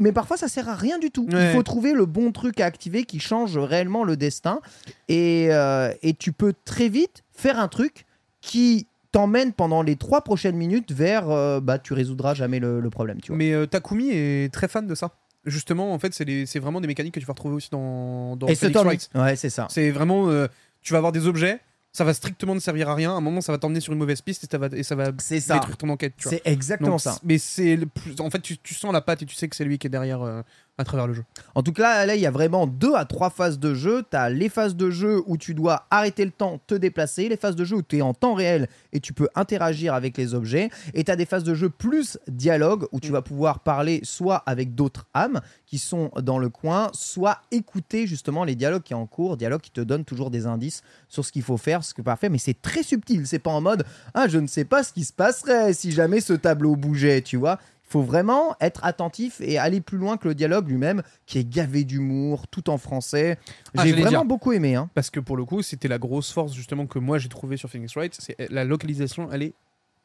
Mais 0.00 0.10
parfois, 0.10 0.36
ça 0.36 0.48
sert 0.48 0.68
à 0.68 0.74
rien 0.74 0.98
du 0.98 1.10
tout. 1.12 1.26
Il 1.30 1.52
faut 1.52 1.62
trouver 1.62 1.92
le 1.92 2.04
bon 2.04 2.32
truc 2.32 2.58
à 2.60 2.66
activer 2.66 3.04
qui 3.04 3.20
change 3.20 3.56
réellement 3.56 4.02
le 4.04 4.16
destin. 4.16 4.60
Et, 5.08 5.48
euh, 5.50 5.92
et 6.02 6.14
tu 6.14 6.32
peux 6.32 6.52
très 6.64 6.88
vite 6.88 7.22
faire 7.32 7.60
un 7.60 7.68
truc 7.68 8.04
qui 8.40 8.86
t'emmène 9.14 9.52
pendant 9.52 9.82
les 9.82 9.94
trois 9.96 10.22
prochaines 10.22 10.56
minutes 10.56 10.90
vers 10.90 11.30
euh, 11.30 11.60
bah 11.60 11.78
tu 11.78 11.92
résoudras 11.92 12.34
jamais 12.34 12.58
le, 12.58 12.80
le 12.80 12.90
problème 12.90 13.20
tu 13.20 13.28
vois 13.28 13.36
Mais 13.36 13.52
euh, 13.52 13.64
Takumi 13.66 14.10
est 14.10 14.52
très 14.52 14.66
fan 14.66 14.86
de 14.86 14.94
ça. 14.94 15.12
Justement, 15.46 15.92
en 15.92 15.98
fait, 15.98 16.12
c'est 16.14 16.58
vraiment 16.58 16.80
des 16.80 16.86
mécaniques 16.86 17.14
que 17.14 17.20
tu 17.20 17.26
vas 17.26 17.34
retrouver 17.34 17.54
aussi 17.54 17.68
dans, 17.70 18.34
dans 18.34 18.46
et 18.46 18.54
Phoenix 18.54 18.80
Wright. 18.80 19.10
ouais 19.14 19.36
c'est 19.36 19.50
ça 19.50 19.66
C'est 19.70 19.90
vraiment, 19.90 20.30
euh, 20.30 20.48
tu 20.80 20.92
vas 20.94 20.96
avoir 20.98 21.12
des 21.12 21.26
objets, 21.26 21.60
ça 21.92 22.02
va 22.02 22.12
strictement 22.14 22.54
ne 22.54 22.60
servir 22.60 22.88
à 22.88 22.94
rien. 22.94 23.12
À 23.12 23.18
un 23.18 23.20
moment, 23.20 23.40
ça 23.42 23.52
va 23.52 23.58
t'emmener 23.58 23.80
sur 23.80 23.92
une 23.92 23.98
mauvaise 24.00 24.20
piste 24.22 24.42
et 24.44 24.46
ça 24.50 24.58
va, 24.58 24.68
et 24.72 24.82
ça 24.82 24.96
va 24.96 25.12
détruire 25.12 25.76
ton 25.76 25.90
enquête. 25.90 26.14
C'est 26.18 26.42
exactement 26.44 26.92
Donc, 26.92 27.00
ça 27.00 27.18
Mais 27.22 27.38
c'est. 27.38 27.78
En 28.18 28.30
fait, 28.30 28.40
tu, 28.40 28.58
tu 28.58 28.74
sens 28.74 28.92
la 28.92 29.00
patte 29.00 29.22
et 29.22 29.26
tu 29.26 29.36
sais 29.36 29.46
que 29.48 29.54
c'est 29.54 29.64
lui 29.64 29.78
qui 29.78 29.86
est 29.86 29.90
derrière 29.90 30.22
euh, 30.22 30.42
à 30.76 30.84
travers 30.84 31.06
le 31.06 31.14
jeu. 31.14 31.24
En 31.54 31.62
tout 31.62 31.72
cas, 31.72 32.04
là, 32.04 32.16
il 32.16 32.20
y 32.20 32.26
a 32.26 32.30
vraiment 32.30 32.66
deux 32.66 32.94
à 32.94 33.04
trois 33.04 33.30
phases 33.30 33.58
de 33.58 33.74
jeu. 33.74 34.02
Tu 34.10 34.16
as 34.16 34.28
les 34.28 34.48
phases 34.48 34.74
de 34.74 34.90
jeu 34.90 35.22
où 35.26 35.36
tu 35.36 35.54
dois 35.54 35.86
arrêter 35.90 36.24
le 36.24 36.32
temps, 36.32 36.60
te 36.66 36.74
déplacer. 36.74 37.28
Les 37.28 37.36
phases 37.36 37.54
de 37.54 37.64
jeu 37.64 37.76
où 37.76 37.82
tu 37.82 37.98
es 37.98 38.02
en 38.02 38.12
temps 38.12 38.34
réel 38.34 38.68
et 38.92 38.98
tu 38.98 39.12
peux 39.12 39.28
interagir 39.36 39.94
avec 39.94 40.16
les 40.16 40.34
objets. 40.34 40.70
Et 40.92 41.04
tu 41.04 41.10
as 41.12 41.16
des 41.16 41.26
phases 41.26 41.44
de 41.44 41.54
jeu 41.54 41.68
plus 41.68 42.18
dialogue 42.26 42.86
où 42.90 42.98
tu 42.98 43.12
vas 43.12 43.22
pouvoir 43.22 43.60
parler 43.60 44.00
soit 44.02 44.42
avec 44.46 44.74
d'autres 44.74 45.06
âmes 45.14 45.40
qui 45.66 45.78
sont 45.78 46.10
dans 46.20 46.38
le 46.38 46.48
coin, 46.48 46.90
soit 46.92 47.38
écouter 47.52 48.06
justement 48.06 48.44
les 48.44 48.56
dialogues 48.56 48.82
qui 48.82 48.94
sont 48.94 48.98
en 48.98 49.06
cours. 49.06 49.36
Dialogues 49.36 49.60
qui 49.60 49.70
te 49.70 49.80
donnent 49.80 50.04
toujours 50.04 50.30
des 50.30 50.46
indices 50.46 50.82
sur 51.08 51.24
ce 51.24 51.30
qu'il 51.30 51.42
faut 51.42 51.56
faire, 51.56 51.84
ce 51.84 51.94
que 51.94 52.02
pas 52.02 52.16
faire. 52.16 52.30
Mais 52.30 52.38
c'est 52.38 52.60
très 52.60 52.82
subtil. 52.82 53.26
C'est 53.26 53.38
pas 53.38 53.52
en 53.52 53.60
mode 53.60 53.84
Ah, 54.12 54.26
je 54.26 54.38
ne 54.38 54.48
sais 54.48 54.64
pas 54.64 54.82
ce 54.82 54.92
qui 54.92 55.04
se 55.04 55.12
passerait 55.12 55.72
si 55.72 55.92
jamais 55.92 56.20
ce 56.20 56.32
tableau 56.32 56.74
bougeait, 56.74 57.22
tu 57.22 57.36
vois. 57.36 57.58
Faut 57.86 58.02
vraiment 58.02 58.56
être 58.60 58.84
attentif 58.84 59.40
et 59.40 59.58
aller 59.58 59.80
plus 59.80 59.98
loin 59.98 60.16
que 60.16 60.26
le 60.26 60.34
dialogue 60.34 60.68
lui-même, 60.68 61.02
qui 61.26 61.38
est 61.38 61.48
gavé 61.48 61.84
d'humour, 61.84 62.48
tout 62.48 62.70
en 62.70 62.78
français. 62.78 63.38
Ah, 63.76 63.84
J'ai 63.84 63.92
vraiment 63.92 64.08
dire. 64.08 64.24
beaucoup 64.24 64.52
aimé. 64.52 64.74
Hein. 64.74 64.90
Parce 64.94 65.10
que 65.10 65.20
pour 65.20 65.36
le 65.36 65.44
coup, 65.44 65.62
c'était 65.62 65.88
la 65.88 65.98
grosse 65.98 66.32
force 66.32 66.54
justement 66.54 66.86
que 66.86 66.98
moi 66.98 67.18
j'ai 67.18 67.28
trouvé 67.28 67.56
sur 67.56 67.68
Phoenix 67.70 67.94
Wright. 67.94 68.16
C'est 68.18 68.36
la 68.50 68.64
localisation, 68.64 69.28
elle 69.30 69.42
est 69.42 69.54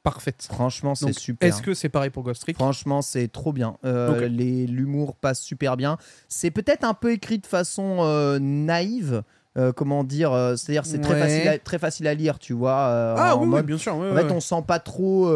parfaite. 0.04 0.48
Franchement, 0.52 0.94
c'est 0.96 1.14
super. 1.14 1.48
Est-ce 1.48 1.62
que 1.62 1.74
c'est 1.74 1.90
pareil 1.90 2.10
pour 2.10 2.24
Ghost 2.24 2.42
Trick? 2.42 2.56
Franchement, 2.58 3.02
c'est 3.02 3.28
trop 3.28 3.54
bien. 3.54 3.78
Euh, 3.86 4.28
L'humour 4.28 5.16
passe 5.16 5.42
super 5.42 5.76
bien. 5.76 5.98
C'est 6.28 6.52
peut-être 6.52 6.84
un 6.84 6.94
peu 6.94 7.12
écrit 7.12 7.40
de 7.40 7.48
façon 7.48 7.98
euh, 8.02 8.40
naïve. 8.40 9.24
euh, 9.58 9.72
comment 9.74 10.04
dire 10.04 10.32
C'est-à-dire, 10.58 10.86
c'est 10.86 11.00
très, 11.00 11.20
facile 11.20 11.48
à, 11.50 11.58
très 11.60 11.80
facile 11.80 12.08
à 12.08 12.14
lire, 12.14 12.40
tu 12.40 12.54
vois. 12.54 13.16
Ah 13.18 13.36
en 13.36 13.46
oui, 13.48 13.62
bien 13.64 13.78
sûr. 13.78 13.96
ouais, 13.98 14.10
En 14.12 14.16
ouais, 14.16 14.24
fait, 14.24 14.32
on 14.32 14.40
sent 14.40 14.64
pas 14.68 14.80
trop. 14.80 15.30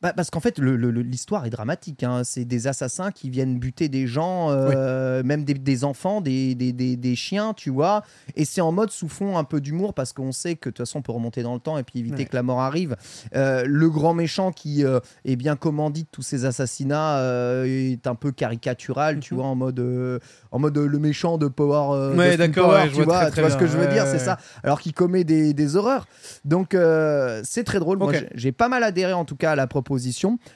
Bah, 0.00 0.12
parce 0.14 0.30
qu'en 0.30 0.38
fait, 0.38 0.60
l'histoire 0.60 1.44
est 1.44 1.50
dramatique. 1.50 2.04
hein. 2.04 2.22
C'est 2.22 2.44
des 2.44 2.68
assassins 2.68 3.10
qui 3.10 3.30
viennent 3.30 3.58
buter 3.58 3.88
des 3.88 4.06
gens, 4.06 4.48
euh, 4.50 5.24
même 5.24 5.44
des, 5.44 5.54
des 5.54 5.82
enfants, 5.82 6.20
des, 6.20 6.54
des- 6.54 6.72
des- 6.72 7.16
chiens, 7.16 7.52
tu 7.52 7.70
vois. 7.70 8.04
Et 8.36 8.44
c'est 8.44 8.60
en 8.60 8.70
mode 8.70 8.90
sous 8.92 9.08
fond 9.08 9.36
un 9.38 9.42
peu 9.42 9.60
d'humour 9.60 9.94
parce 9.94 10.12
qu'on 10.12 10.30
sait 10.30 10.54
que 10.54 10.68
de 10.68 10.74
toute 10.74 10.86
façon, 10.86 11.00
on 11.00 11.02
peut 11.02 11.10
remonter 11.10 11.42
dans 11.42 11.54
le 11.54 11.58
temps 11.58 11.78
et 11.78 11.82
puis 11.82 11.98
éviter 11.98 12.18
Ouais. 12.18 12.24
que 12.26 12.36
la 12.36 12.44
mort 12.44 12.60
arrive. 12.60 12.94
Euh, 13.34 13.64
le 13.66 13.90
grand 13.90 14.14
méchant 14.14 14.52
qui 14.52 14.84
euh, 14.84 15.00
est 15.24 15.34
bien 15.34 15.56
commandite 15.56 16.06
tous 16.12 16.22
ces 16.22 16.44
assassinats 16.44 17.18
euh, 17.18 17.64
est 17.64 18.06
un 18.06 18.14
peu 18.14 18.30
caricatural, 18.30 19.18
tu 19.18 19.34
Mhm. 19.34 19.40
vois, 19.40 19.48
en 19.48 19.56
mode, 19.56 20.20
en 20.52 20.58
mode 20.60 20.78
le 20.78 20.98
méchant 21.00 21.38
de 21.38 21.48
Power. 21.48 22.14
Ouais, 22.16 22.36
d'accord, 22.36 22.70
ouais, 22.70 22.88
tu 22.88 22.94
vois 23.02 23.04
vois, 23.04 23.18
très, 23.26 23.30
tu 23.32 23.40
vois 23.40 23.50
ce 23.50 23.56
que 23.56 23.66
je 23.66 23.76
veux 23.76 23.88
dire, 23.88 24.06
c'est 24.06 24.20
ça. 24.20 24.38
Alors 24.62 24.80
qu'il 24.80 24.92
commet 24.94 25.24
des, 25.24 25.54
des 25.54 25.74
horreurs. 25.74 26.06
Donc 26.44 26.76
c'est 27.42 27.64
très 27.64 27.80
drôle. 27.80 27.98
Moi, 27.98 28.12
j'ai 28.36 28.52
pas 28.52 28.68
mal 28.68 28.84
adhéré 28.84 29.12
en 29.12 29.24
tout 29.24 29.34
cas 29.34 29.50
à 29.50 29.56
la 29.56 29.66
proposition. 29.66 29.87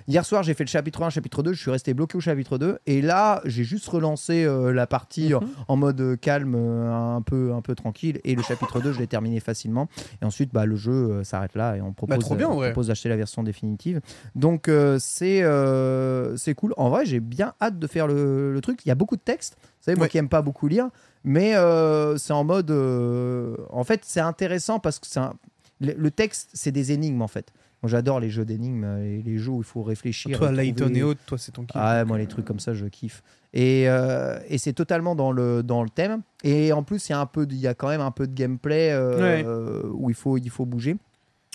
Hier 0.08 0.24
soir, 0.26 0.42
j'ai 0.42 0.54
fait 0.54 0.64
le 0.64 0.68
chapitre 0.68 1.02
1, 1.02 1.10
chapitre 1.10 1.42
2. 1.42 1.52
Je 1.52 1.60
suis 1.60 1.70
resté 1.70 1.94
bloqué 1.94 2.16
au 2.18 2.20
chapitre 2.20 2.58
2. 2.58 2.78
Et 2.86 3.00
là, 3.02 3.40
j'ai 3.44 3.64
juste 3.64 3.88
relancé 3.88 4.44
euh, 4.44 4.72
la 4.72 4.86
partie 4.86 5.28
Mhm. 5.32 5.34
en- 5.68 5.72
en 5.72 5.76
mode 5.76 6.00
euh, 6.00 6.16
calme, 6.16 6.54
euh, 6.56 6.92
un 7.16 7.22
peu, 7.22 7.52
un 7.54 7.62
peu 7.62 7.74
tranquille. 7.74 8.20
Et 8.24 8.34
le 8.34 8.42
chapitre 8.42 8.80
2, 8.80 8.92
je 8.92 8.98
l'ai 8.98 9.06
terminé 9.06 9.40
facilement. 9.40 9.88
Et 10.20 10.24
ensuite, 10.24 10.52
bah, 10.52 10.66
le 10.66 10.76
jeu 10.76 10.92
euh, 10.92 11.24
s'arrête 11.24 11.54
là 11.54 11.76
et 11.76 11.80
on 11.80 11.92
propose, 11.92 12.16
Bah, 12.16 12.20
trop 12.20 12.34
bien, 12.34 12.48
euh, 12.48 12.52
on 12.52 12.58
ouais. 12.58 12.68
propose 12.72 12.88
d'acheter 12.88 13.08
la 13.08 13.16
version 13.16 13.42
définitive. 13.42 14.00
Donc 14.34 14.68
euh, 14.68 14.98
c'est 15.00 15.42
euh, 15.42 16.36
c'est 16.36 16.54
cool. 16.54 16.74
En 16.76 16.90
vrai, 16.90 17.06
j'ai 17.06 17.20
bien 17.20 17.54
hâte 17.60 17.78
de 17.78 17.86
faire 17.86 18.06
le, 18.06 18.52
le 18.52 18.60
truc. 18.60 18.80
Il 18.84 18.88
y 18.88 18.92
a 18.92 18.94
beaucoup 18.94 19.16
de 19.16 19.22
textes. 19.22 19.56
Vous 19.60 19.84
savez, 19.86 19.96
moi 19.96 20.04
Ouais. 20.04 20.08
qui 20.08 20.18
aime 20.18 20.28
pas 20.28 20.42
beaucoup 20.42 20.68
lire. 20.68 20.88
Mais 21.24 21.54
euh, 21.54 22.16
c'est 22.18 22.32
en 22.32 22.44
mode. 22.44 22.70
euh, 22.70 23.56
en 23.70 23.84
fait, 23.84 24.00
c'est 24.04 24.20
intéressant 24.20 24.78
parce 24.80 24.98
que 24.98 25.06
c'est 25.06 25.20
un- 25.20 25.34
le, 25.80 25.92
le 25.96 26.10
texte, 26.10 26.50
c'est 26.52 26.72
des 26.72 26.92
énigmes 26.92 27.22
en 27.22 27.28
fait. 27.28 27.52
Moi, 27.82 27.90
j'adore 27.90 28.20
les 28.20 28.30
jeux 28.30 28.44
d'énigmes 28.44 28.84
et 29.02 29.22
les 29.22 29.38
jeux 29.38 29.50
où 29.50 29.58
il 29.60 29.64
faut 29.64 29.82
réfléchir. 29.82 30.38
Toi, 30.38 30.52
Layton 30.52 30.84
trouver- 30.84 30.98
et 31.00 31.02
autres, 31.02 31.20
toi, 31.26 31.36
c'est 31.38 31.52
ton 31.52 31.62
kiff. 31.64 31.72
ah 31.74 32.04
moi 32.04 32.16
les 32.18 32.26
trucs 32.28 32.44
comme 32.44 32.60
ça 32.60 32.74
je 32.74 32.86
kiffe. 32.86 33.22
Et, 33.54 33.88
euh, 33.88 34.38
et 34.48 34.56
c'est 34.58 34.72
totalement 34.72 35.14
dans 35.16 35.32
le, 35.32 35.62
dans 35.62 35.82
le 35.82 35.90
thème. 35.90 36.22
Et 36.44 36.72
en 36.72 36.82
plus 36.84 37.08
il 37.08 37.12
y 37.12 37.14
a 37.14 37.20
un 37.20 37.26
peu 37.26 37.44
de- 37.44 37.52
il 37.54 37.60
y 37.60 37.66
a 37.66 37.74
quand 37.74 37.88
même 37.88 38.00
un 38.00 38.10
peu 38.12 38.26
de 38.28 38.32
gameplay 38.34 38.90
euh, 38.92 39.20
Ouais. 39.20 39.44
euh, 39.46 39.82
où 39.92 40.10
il 40.10 40.14
faut, 40.16 40.38
il 40.38 40.48
faut 40.50 40.64
bouger. 40.64 40.92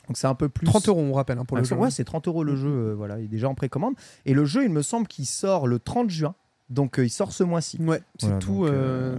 Donc 0.08 0.16
c'est 0.18 0.28
un 0.28 0.36
peu 0.36 0.48
plus 0.50 0.66
30 0.68 0.88
euros, 0.90 1.02
on 1.02 1.14
rappelle, 1.14 1.38
hein, 1.38 1.46
pour 1.46 1.58
le 1.58 1.64
Ah, 1.64 1.66
jeu. 1.66 1.76
Ouais, 1.76 1.92
c'est 1.92 2.04
30 2.06 2.28
euros 2.28 2.44
le 2.44 2.56
jeu. 2.56 2.70
euh, 2.70 2.94
voilà, 2.94 3.20
il 3.20 3.26
est 3.26 3.30
déjà 3.30 3.50
en 3.50 3.56
précommande. 3.56 3.94
Et 4.26 4.34
le 4.34 4.46
jeu, 4.46 4.64
il 4.64 4.70
me 4.72 4.82
semble 4.82 5.08
qu'il 5.08 5.26
sort 5.26 5.66
le 5.68 5.80
30 5.80 6.10
juin. 6.10 6.36
Donc 6.70 7.00
euh, 7.00 7.06
il 7.06 7.10
sort 7.10 7.32
ce 7.32 7.44
mois-ci. 7.46 7.78
Ouais, 7.82 8.02
c'est 8.18 8.28
Voilà, 8.28 8.40
tout 8.40 8.66
euh, 8.66 8.70
euh, 8.74 9.18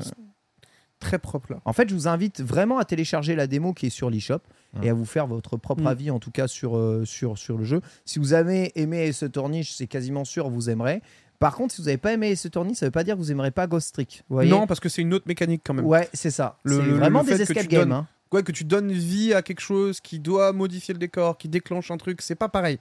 très 1.01 1.19
propre 1.19 1.53
là. 1.53 1.61
En 1.65 1.73
fait, 1.73 1.89
je 1.89 1.95
vous 1.95 2.09
invite 2.09 2.41
vraiment 2.41 2.79
à 2.79 2.85
télécharger 2.85 3.35
la 3.37 3.47
démo 3.47 3.73
qui 3.73 3.87
est 3.87 3.91
sur 3.91 4.11
l'eShop 4.11 4.41
et 4.83 4.91
à 4.91 4.95
vous 4.95 5.05
faire 5.05 5.27
votre 5.27 5.57
propre 5.57 5.83
Mm. 5.85 5.87
avis, 5.87 6.11
en 6.11 6.19
tout 6.19 6.31
cas, 6.31 6.47
sur, 6.49 6.77
euh, 6.77 7.05
sur, 7.05 7.39
sur 7.39 7.57
le 7.57 7.65
jeu. 7.65 7.81
Si 8.05 8.19
vous 8.19 8.33
avez 8.33 8.73
aimé 8.81 9.13
ce 9.13 9.27
tourniche, 9.27 9.73
c'est 9.73 9.87
quasiment 9.87 10.25
sûr 10.25 10.49
vous 10.51 10.69
aimerez. 10.71 11.03
Par 11.39 11.55
contre, 11.55 11.73
si 11.75 11.81
vous 11.81 11.87
n'avez 11.87 11.99
pas 11.99 12.13
aimé 12.13 12.35
ce 12.35 12.49
tourniche, 12.49 12.79
ça 12.79 12.87
veut 12.87 12.91
pas 12.93 13.05
dire 13.05 13.15
que 13.15 13.21
vous 13.21 13.31
aimerez 13.31 13.53
pas 13.53 13.67
Ghost 13.69 13.95
Trick. 13.95 14.25
Vous 14.29 14.35
voyez? 14.37 14.51
Non, 14.51 14.67
parce 14.67 14.81
que 14.81 14.89
c'est 14.89 15.03
une 15.03 15.15
autre 15.15 15.27
mécanique 15.29 15.63
quand 15.65 15.73
même. 15.75 15.87
Ouais, 15.87 16.09
c'est 16.13 16.33
ça. 16.33 16.59
Le- 16.65 16.77
C'est 16.81 16.89
vraiment 16.91 17.23
des 17.23 17.41
escape 17.41 17.67
games. 17.69 17.83
donnes- 17.83 17.93
hein. 17.93 18.07
Ouais, 18.33 18.43
que 18.43 18.53
tu 18.53 18.65
donnes 18.65 18.91
vie 18.93 19.33
à 19.33 19.41
quelque 19.43 19.61
chose 19.61 20.01
qui 20.01 20.19
doit 20.19 20.53
modifier 20.53 20.93
le 20.93 20.99
décor, 20.99 21.39
qui 21.39 21.49
déclenche 21.49 21.91
un 21.91 21.97
truc, 21.97 22.21
c'est 22.23 22.35
pas 22.35 22.49
pareil. 22.49 22.79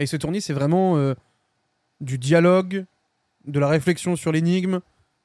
Et 0.00 0.06
ce 0.06 0.16
tournis, 0.16 0.40
c'est 0.40 0.52
vraiment 0.54 0.96
euh, 0.96 1.14
du 2.00 2.18
dialogue, 2.18 2.84
de 3.46 3.60
la 3.60 3.68
réflexion 3.68 4.16
sur 4.16 4.32
l'énigme, 4.32 4.80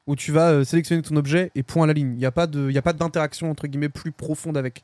où 0.08 0.16
tu 0.16 0.32
vas 0.32 0.52
euh, 0.52 0.64
sélectionner 0.64 1.02
ton 1.02 1.16
objet 1.16 1.52
et 1.56 1.64
point 1.64 1.84
à 1.86 1.88
la 1.88 1.94
ligne. 1.94 2.12
Il 2.14 2.18
n'y 2.18 2.26
a 2.26 2.32
pas 2.32 2.48
de- 2.48 2.70
il 2.70 2.74
y 2.74 2.78
a 2.78 2.82
pas 2.82 2.94
d'interaction 2.94 3.50
entre 3.50 3.68
guillemets 3.68 3.90
plus 3.90 4.12
profonde 4.12 4.58
avec. 4.58 4.84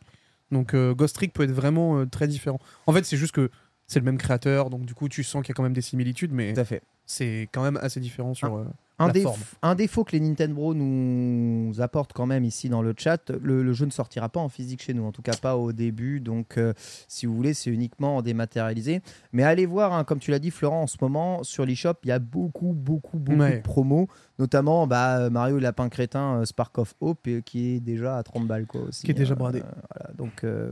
Donc 0.52 0.74
euh, 0.74 0.94
Ghost 0.94 1.16
Trick 1.16 1.34
peut 1.34 1.44
être 1.44 1.52
vraiment 1.52 2.00
euh, 2.00 2.06
très 2.06 2.28
différent. 2.28 2.60
En 2.88 2.94
fait, 2.94 3.06
c'est 3.06 3.18
juste 3.18 3.34
que 3.34 3.50
c'est 3.88 4.00
le 4.00 4.06
même 4.06 4.18
créateur, 4.18 4.70
donc 4.70 4.86
du 4.86 4.94
coup, 4.94 5.10
tu 5.10 5.24
sens 5.24 5.42
qu'il 5.44 5.50
y 5.50 5.54
a 5.54 5.56
quand 5.56 5.64
même 5.64 5.74
des 5.74 5.82
similitudes, 5.82 6.32
mais 6.32 6.54
Tout 6.54 6.62
à 6.62 6.66
fait. 6.66 6.82
c'est 7.06 7.50
quand 7.52 7.64
même 7.64 7.78
assez 7.82 8.00
différent 8.00 8.34
sur. 8.34 8.56
euh, 8.56 8.66
Un, 9.00 9.08
la 9.08 9.14
déf- 9.14 9.24
forme. 9.24 9.40
un 9.62 9.76
défaut 9.76 10.04
que 10.04 10.12
les 10.12 10.20
Nintendo 10.20 10.74
nous 10.74 11.80
apportent 11.82 12.14
quand 12.14 12.26
même 12.26 12.44
ici 12.44 12.70
dans 12.70 12.82
le 12.82 12.94
chat, 12.98 13.30
le, 13.42 13.64
le 13.64 13.74
jeu 13.74 13.86
ne 13.86 13.92
sortira 13.92 14.30
pas 14.30 14.40
en 14.40 14.50
physique 14.50 14.82
chez 14.82 14.94
nous, 14.94 15.06
en 15.06 15.12
tout 15.12 15.22
cas 15.22 15.36
pas 15.42 15.56
au 15.58 15.72
début. 15.72 16.20
Donc, 16.20 16.58
euh, 16.58 16.74
si 17.08 17.26
vous 17.26 17.36
voulez, 17.36 17.54
c'est 17.54 17.70
uniquement 17.70 18.18
en 18.18 18.22
dématérialisé. 18.22 19.02
Mais 19.32 19.44
allez 19.44 19.66
voir, 19.66 19.94
hein, 19.94 20.04
comme 20.04 20.20
tu 20.20 20.32
l'as 20.32 20.40
dit, 20.40 20.52
Florent, 20.52 20.82
en 20.84 20.88
ce 20.88 20.98
moment, 21.02 21.44
sur 21.44 21.66
l'eShop, 21.66 21.94
il 22.04 22.10
y 22.10 22.12
a 22.12 22.20
beaucoup, 22.20 22.74
beaucoup, 22.74 23.18
beaucoup 23.20 23.40
Ouais. 23.40 23.58
de 23.58 23.62
promos, 23.62 24.08
notamment 24.38 24.86
bah, 24.88 25.30
Mario 25.30 25.60
Lapin 25.60 25.88
Crétin, 25.90 26.42
euh, 26.42 26.46
Spark 26.46 26.78
of 26.78 26.94
Hope, 27.00 27.28
euh, 27.28 27.42
qui 27.42 27.76
est 27.76 27.80
déjà 27.80 28.18
à 28.18 28.24
30 28.24 28.48
balles. 28.48 28.66
Quoi, 28.66 28.82
aussi, 28.82 29.04
Qui 29.06 29.12
est 29.12 29.14
déjà 29.14 29.34
hein. 29.34 29.38
bradé. 29.38 29.60
Euh, 29.60 29.64
voilà, 29.96 30.14
donc. 30.18 30.44
euh, 30.44 30.72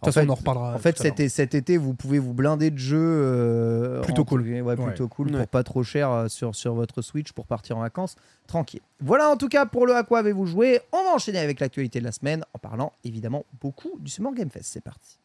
En- 0.00 0.06
en 0.06 0.10
De 0.10 0.12
toute 0.12 0.14
façon, 0.14 0.20
fait, 0.20 0.26
on 0.28 0.32
en 0.32 0.36
reparlera. 0.36 0.74
en 0.74 0.78
fait, 0.78 0.96
cet, 0.98 1.28
cet 1.28 1.54
été, 1.56 1.76
vous 1.76 1.92
pouvez 1.92 2.18
vous 2.20 2.32
blinder 2.32 2.70
de 2.70 2.78
jeux. 2.78 2.96
euh, 3.00 4.00
Plutôt 4.02 4.24
cool. 4.24 4.42
Ouais, 4.42 4.76
plutôt 4.76 5.08
cool 5.08 5.32
Ouais. 5.32 5.38
pour 5.38 5.48
pas 5.48 5.64
trop 5.64 5.82
cher 5.82 6.10
euh, 6.10 6.28
sur, 6.28 6.54
sur 6.54 6.74
votre 6.74 7.02
Switch 7.02 7.32
pour 7.32 7.46
partir 7.46 7.76
en 7.76 7.80
vacances 7.80 8.14
tranquille. 8.46 8.80
Voilà 9.00 9.28
en 9.28 9.36
tout 9.36 9.48
cas 9.48 9.66
pour 9.66 9.86
le 9.86 9.94
à 9.96 10.04
quoi 10.04 10.20
avez-vous 10.20 10.46
joué. 10.46 10.80
On 10.92 11.02
va 11.02 11.10
enchaîner 11.14 11.38
avec 11.40 11.58
l'actualité 11.60 11.98
de 11.98 12.04
la 12.04 12.12
semaine 12.12 12.44
en 12.54 12.58
parlant 12.58 12.92
évidemment 13.04 13.44
beaucoup 13.60 13.90
du 13.98 14.10
Summer 14.10 14.32
Game 14.34 14.50
Fest. 14.50 14.70
C'est 14.72 14.80
parti. 14.84 15.18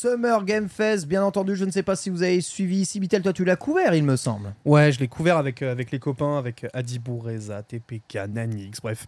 Summer 0.00 0.42
Game 0.46 0.70
Fest, 0.70 1.06
bien 1.06 1.22
entendu, 1.22 1.54
je 1.54 1.66
ne 1.66 1.70
sais 1.70 1.82
pas 1.82 1.94
si 1.94 2.08
vous 2.08 2.22
avez 2.22 2.40
suivi. 2.40 2.86
Sibitel, 2.86 3.20
toi 3.20 3.34
tu 3.34 3.44
l'as 3.44 3.56
couvert, 3.56 3.94
il 3.94 4.02
me 4.02 4.16
semble. 4.16 4.54
Ouais, 4.64 4.90
je 4.92 4.98
l'ai 4.98 5.08
couvert 5.08 5.36
avec, 5.36 5.60
euh, 5.60 5.70
avec 5.70 5.90
les 5.90 5.98
copains, 5.98 6.38
avec 6.38 6.66
Adibou, 6.72 7.18
Reza, 7.18 7.62
TPK, 7.62 8.20
Nanix, 8.30 8.80
bref. 8.80 9.04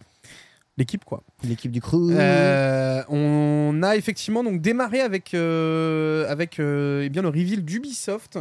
L'équipe, 0.77 1.03
quoi. 1.03 1.23
L'équipe 1.43 1.71
du 1.71 1.81
crew. 1.81 2.11
Euh, 2.11 3.01
on 3.09 3.81
a 3.81 3.95
effectivement 3.95 4.43
donc 4.43 4.61
démarré 4.61 5.01
avec, 5.01 5.33
euh, 5.33 6.29
avec 6.29 6.59
eh 6.59 7.09
bien, 7.09 7.23
le 7.23 7.29
reveal 7.29 7.65
d'Ubisoft 7.65 8.37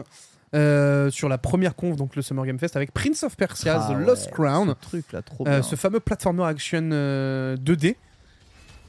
euh, 0.54 1.10
sur 1.10 1.30
la 1.30 1.38
première 1.38 1.74
conf, 1.74 1.96
donc 1.96 2.14
le 2.14 2.20
Summer 2.20 2.44
Game 2.44 2.58
Fest, 2.58 2.76
avec 2.76 2.92
Prince 2.92 3.22
of 3.22 3.36
Persia, 3.36 3.80
Ah 3.80 3.92
The 3.92 3.96
ouais, 3.96 4.04
Lost 4.04 4.30
Crown, 4.30 4.68
Ce 4.68 4.86
truc 4.86 5.12
là, 5.12 5.22
trop 5.22 5.48
euh, 5.48 5.62
ce 5.62 5.76
fameux 5.76 6.00
platformer 6.00 6.44
action 6.44 6.90
euh, 6.92 7.56
2D. 7.56 7.96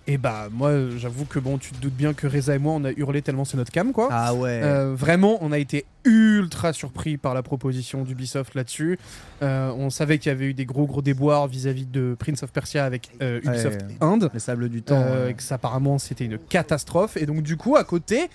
Et 0.06 0.18
bah, 0.18 0.50
moi, 0.52 0.72
j'avoue 0.98 1.26
que 1.26 1.40
bon, 1.40 1.58
tu 1.58 1.72
te 1.72 1.82
doutes 1.82 1.94
bien 1.94 2.14
que 2.14 2.28
Reza 2.28 2.56
et 2.56 2.60
moi, 2.60 2.74
on 2.76 2.84
a 2.84 2.92
hurlé 2.92 3.22
tellement 3.22 3.46
c'est 3.46 3.56
notre 3.56 3.72
cam, 3.72 3.94
quoi. 3.94 4.10
Ah 4.12 4.34
ouais. 4.34 4.60
Euh, 4.62 4.94
vraiment, 4.96 5.38
on 5.42 5.54
a 5.54 5.58
été 5.58 5.86
ultra 6.04 6.74
surpris 6.74 7.16
par 7.16 7.34
la 7.34 7.42
proposition 7.42 8.04
d'Ubisoft 8.04 8.56
là-dessus. 8.56 9.00
Euh, 9.42 9.72
on 9.78 9.90
savait 9.90 10.18
qu'il 10.18 10.30
y 10.30 10.36
avait 10.36 10.48
eu 10.48 10.54
des 10.54 10.66
gros 10.66 10.86
gros 10.86 11.02
déboires 11.02 11.48
vis-à-vis 11.48 11.86
de 11.86 12.18
Prince 12.20 12.44
of 12.44 12.52
Persia 12.52 12.84
avec 12.84 13.12
euh, 13.22 13.40
Ubisoft 13.44 13.82
Ouais. 13.84 13.96
Inde. 14.02 14.30
Les 14.34 14.40
sables 14.40 14.68
du 14.68 14.82
temps. 14.82 15.04
Et 15.30 15.34
que 15.34 15.44
ça, 15.44 15.56
apparemment 15.56 15.98
c'était 15.98 16.26
une 16.26 16.38
catastrophe. 16.38 17.16
Et 17.16 17.26
donc 17.26 17.42
du 17.42 17.56
coup, 17.56 17.78
à 17.78 17.86
côté, 17.86 18.30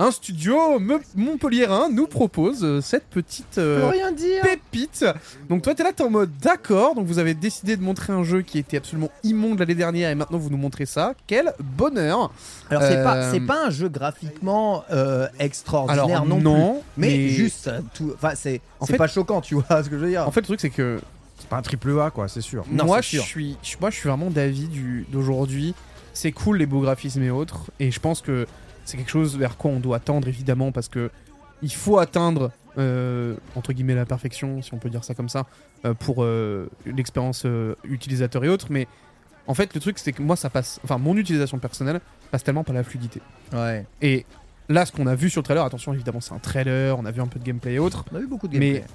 un 0.00 0.10
studio 0.12 0.78
me- 0.78 1.00
montpelliérain 1.16 1.88
nous 1.90 2.06
propose 2.06 2.62
euh, 2.62 2.80
cette 2.80 3.06
petite 3.06 3.58
euh, 3.58 3.88
rien 3.90 4.12
dire. 4.12 4.42
pépite. 4.42 5.04
Donc 5.48 5.62
toi, 5.62 5.74
t'es 5.74 5.82
là, 5.82 5.92
t'es 5.92 6.04
en 6.04 6.10
mode 6.10 6.30
d'accord. 6.40 6.94
Donc 6.94 7.06
vous 7.06 7.18
avez 7.18 7.34
décidé 7.34 7.76
de 7.76 7.82
montrer 7.82 8.12
un 8.12 8.22
jeu 8.22 8.42
qui 8.42 8.58
était 8.58 8.76
absolument 8.76 9.10
immonde 9.24 9.58
l'année 9.58 9.74
dernière 9.74 10.10
et 10.10 10.14
maintenant 10.14 10.38
vous 10.38 10.50
nous 10.50 10.56
montrez 10.56 10.86
ça. 10.86 11.14
Quel 11.26 11.52
bonheur 11.60 12.30
Alors 12.70 12.82
c'est 12.82 12.96
Euh, 12.98 13.04
pas 13.04 13.30
c'est 13.32 13.40
pas 13.40 13.66
un 13.66 13.70
jeu 13.70 13.88
graphiquement 13.88 14.84
euh, 14.92 15.26
extraordinaire 15.40 16.04
Alors 16.04 16.26
non, 16.26 16.40
non, 16.40 16.72
plus. 16.74 16.82
Mais, 16.96 17.28
juste 17.28 17.66
euh, 17.68 17.80
tout 17.94 18.12
enfin 18.14 18.32
c'est 18.36 18.60
En 18.80 18.86
c'est 18.86 18.92
fait- 18.92 18.98
pas 18.98 19.08
choquant, 19.08 19.40
tu 19.40 19.56
vois 19.56 19.64
ce 19.82 19.88
que 19.88 19.96
je 19.98 20.04
veux 20.04 20.10
dire. 20.10 20.26
En 20.26 20.30
fait, 20.30 20.42
le 20.42 20.46
truc 20.46 20.60
c'est 20.60 20.70
que 20.70 21.00
C'est 21.40 21.48
pas 21.48 21.56
un 21.56 21.62
triple 21.62 21.98
A, 22.00 22.10
quoi, 22.10 22.28
c'est 22.28 22.40
sûr. 22.40 22.64
Non, 22.70 22.84
moi, 22.84 23.00
je 23.00 23.08
sûr. 23.08 23.22
suis, 23.24 23.56
je- 23.64 23.76
moi, 23.80 23.90
je 23.90 23.96
suis 23.96 24.08
vraiment 24.08 24.30
d'avis 24.30 24.68
d'aujourd'hui. 25.10 25.74
C'est 26.14 26.32
cool 26.32 26.58
les 26.58 26.66
beaux 26.66 26.80
graphismes 26.80 27.22
et 27.22 27.30
autres, 27.30 27.70
et 27.78 27.90
je 27.92 28.00
pense 28.00 28.22
que 28.22 28.46
c'est 28.88 28.96
quelque 28.96 29.10
chose 29.10 29.36
vers 29.36 29.58
quoi 29.58 29.70
on 29.70 29.80
doit 29.80 30.00
tendre 30.00 30.28
évidemment 30.28 30.72
parce 30.72 30.88
que 30.88 31.10
il 31.60 31.72
faut 31.72 31.98
atteindre 31.98 32.52
euh, 32.78 33.34
entre 33.54 33.72
guillemets 33.72 33.94
la 33.94 34.06
perfection, 34.06 34.62
si 34.62 34.72
on 34.72 34.78
peut 34.78 34.88
dire 34.88 35.04
ça 35.04 35.12
comme 35.12 35.28
ça, 35.28 35.46
euh, 35.84 35.92
pour 35.92 36.22
euh, 36.22 36.70
l'expérience 36.86 37.46
utilisateur 37.84 38.44
et 38.44 38.48
autres. 38.48 38.68
Mais 38.70 38.86
en 39.46 39.54
fait, 39.54 39.74
le 39.74 39.80
truc 39.80 39.98
c'est 39.98 40.12
que 40.12 40.22
moi, 40.22 40.36
ça 40.36 40.48
passe, 40.48 40.80
enfin, 40.84 40.96
mon 40.96 41.16
utilisation 41.16 41.58
personnelle 41.58 42.00
passe 42.30 42.44
tellement 42.44 42.64
par 42.64 42.74
la 42.74 42.82
fluidité. 42.82 43.20
Ouais. 43.52 43.84
Et 44.00 44.24
là, 44.70 44.86
ce 44.86 44.92
qu'on 44.92 45.06
a 45.06 45.14
vu 45.14 45.28
sur 45.28 45.42
le 45.42 45.44
trailer, 45.44 45.64
attention 45.64 45.92
évidemment, 45.92 46.22
c'est 46.22 46.32
un 46.32 46.38
trailer, 46.38 46.98
on 46.98 47.04
a 47.04 47.10
vu 47.10 47.20
un 47.20 47.26
peu 47.26 47.38
de 47.38 47.44
gameplay 47.44 47.74
et 47.74 47.78
autres. 47.78 48.06
On 48.12 48.16
a 48.16 48.20
eu 48.20 48.26
beaucoup 48.26 48.48
de 48.48 48.56
Mais 48.56 48.72
gameplay. 48.72 48.86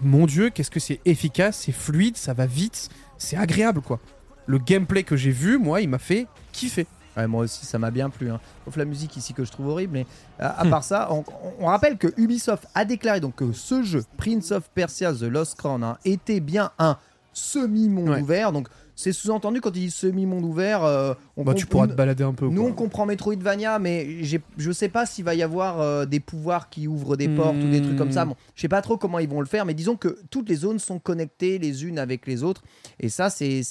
mon 0.00 0.26
dieu, 0.26 0.48
qu'est-ce 0.48 0.70
que 0.70 0.80
c'est 0.80 1.00
efficace, 1.04 1.64
c'est 1.66 1.72
fluide, 1.72 2.16
ça 2.16 2.32
va 2.32 2.46
vite, 2.46 2.88
c'est 3.18 3.36
agréable 3.36 3.82
quoi. 3.82 4.00
Le 4.46 4.58
gameplay 4.58 5.02
que 5.02 5.16
j'ai 5.16 5.32
vu, 5.32 5.58
moi, 5.58 5.82
il 5.82 5.88
m'a 5.88 5.98
fait 5.98 6.26
kiffer. 6.52 6.86
Ouais, 7.16 7.26
moi 7.26 7.44
aussi, 7.44 7.64
ça 7.64 7.78
m'a 7.78 7.90
bien 7.90 8.10
plu. 8.10 8.30
Hein. 8.30 8.40
Sauf 8.64 8.76
la 8.76 8.84
musique 8.84 9.16
ici 9.16 9.32
que 9.34 9.44
je 9.44 9.52
trouve 9.52 9.68
horrible. 9.68 9.92
Mais 9.92 10.06
à, 10.38 10.64
Hmm. 10.64 10.66
à 10.66 10.70
part 10.70 10.84
ça, 10.84 11.08
on, 11.12 11.24
on 11.60 11.66
rappelle 11.66 11.96
que 11.96 12.08
Ubisoft 12.16 12.66
a 12.74 12.84
déclaré 12.84 13.20
donc 13.20 13.36
que 13.36 13.52
ce 13.52 13.82
jeu, 13.82 14.04
Prince 14.16 14.50
of 14.52 14.68
Persia 14.74 15.12
The 15.12 15.22
Lost 15.22 15.56
Crown, 15.56 15.84
hein, 15.84 15.98
était 16.04 16.40
bien 16.40 16.70
un 16.78 16.96
semi-monde 17.32 18.08
Ouais. 18.08 18.20
ouvert. 18.20 18.52
Donc 18.52 18.68
c'est 18.96 19.12
sous-entendu 19.12 19.60
quand 19.60 19.70
il 19.76 19.80
dit 19.80 19.90
semi-monde 19.90 20.44
ouvert. 20.44 20.84
euh, 20.84 21.14
on 21.36 21.44
Bah, 21.44 21.54
tu 21.54 21.66
pourras 21.66 21.86
te 21.88 21.94
balader 21.94 22.22
un 22.24 22.32
peu. 22.34 22.46
Nous, 22.48 22.62
quoi. 22.62 22.70
on 22.70 22.74
comprend 22.74 23.06
Metroidvania, 23.06 23.78
mais 23.78 24.22
je 24.56 24.72
sais 24.72 24.88
pas 24.88 25.04
s'il 25.06 25.24
va 25.24 25.34
y 25.34 25.42
avoir 25.42 25.80
euh, 25.80 26.06
des 26.06 26.20
pouvoirs 26.20 26.68
qui 26.70 26.86
ouvrent 26.88 27.16
des 27.16 27.28
portes 27.28 27.56
ou 27.56 27.70
des 27.70 27.82
trucs 27.82 27.96
comme 27.96 28.12
ça. 28.12 28.24
Hmm. 28.24 28.30
Bon, 28.30 28.36
je 28.54 28.60
sais 28.60 28.68
pas 28.68 28.82
trop 28.82 28.96
comment 28.96 29.18
ils 29.18 29.28
vont 29.28 29.40
le 29.40 29.46
faire, 29.46 29.64
mais 29.66 29.74
disons 29.74 29.96
que 29.96 30.18
toutes 30.30 30.48
les 30.48 30.56
zones 30.56 30.78
sont 30.78 30.98
connectées 30.98 31.58
les 31.58 31.84
unes 31.84 31.98
avec 31.98 32.26
les 32.26 32.42
autres. 32.42 32.62
Et 33.00 33.08
ça, 33.08 33.30
c'est 33.30 33.62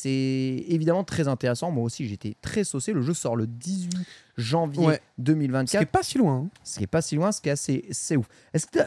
évidemment 0.68 1.04
très 1.04 1.28
intéressant. 1.28 1.72
Moi 1.72 1.84
aussi, 1.84 2.08
j'étais 2.08 2.36
très 2.42 2.64
saucé. 2.64 2.92
Le 2.94 3.02
jeu 3.02 3.14
sort 3.14 3.36
le 3.36 3.48
18 3.48 3.92
janvier 4.36 4.86
Ouais. 4.86 4.94
Ce 4.96 4.98
qui 4.98 5.04
2024. 5.24 5.82
est 5.82 5.86
pas 5.86 6.04
si 6.04 6.18
loin. 6.18 6.36
hein. 6.46 6.50
Ce 6.64 6.78
qui 6.80 6.84
est 6.84 6.88
pas 6.88 7.02
si 7.02 7.16
loin, 7.16 7.32
ce 7.32 7.40
qui 7.40 7.50
est 7.50 7.52
assez. 7.52 7.86
C'est 7.92 8.18
ouf. 8.18 8.26
Est-ce 8.54 8.66
que 8.68 8.80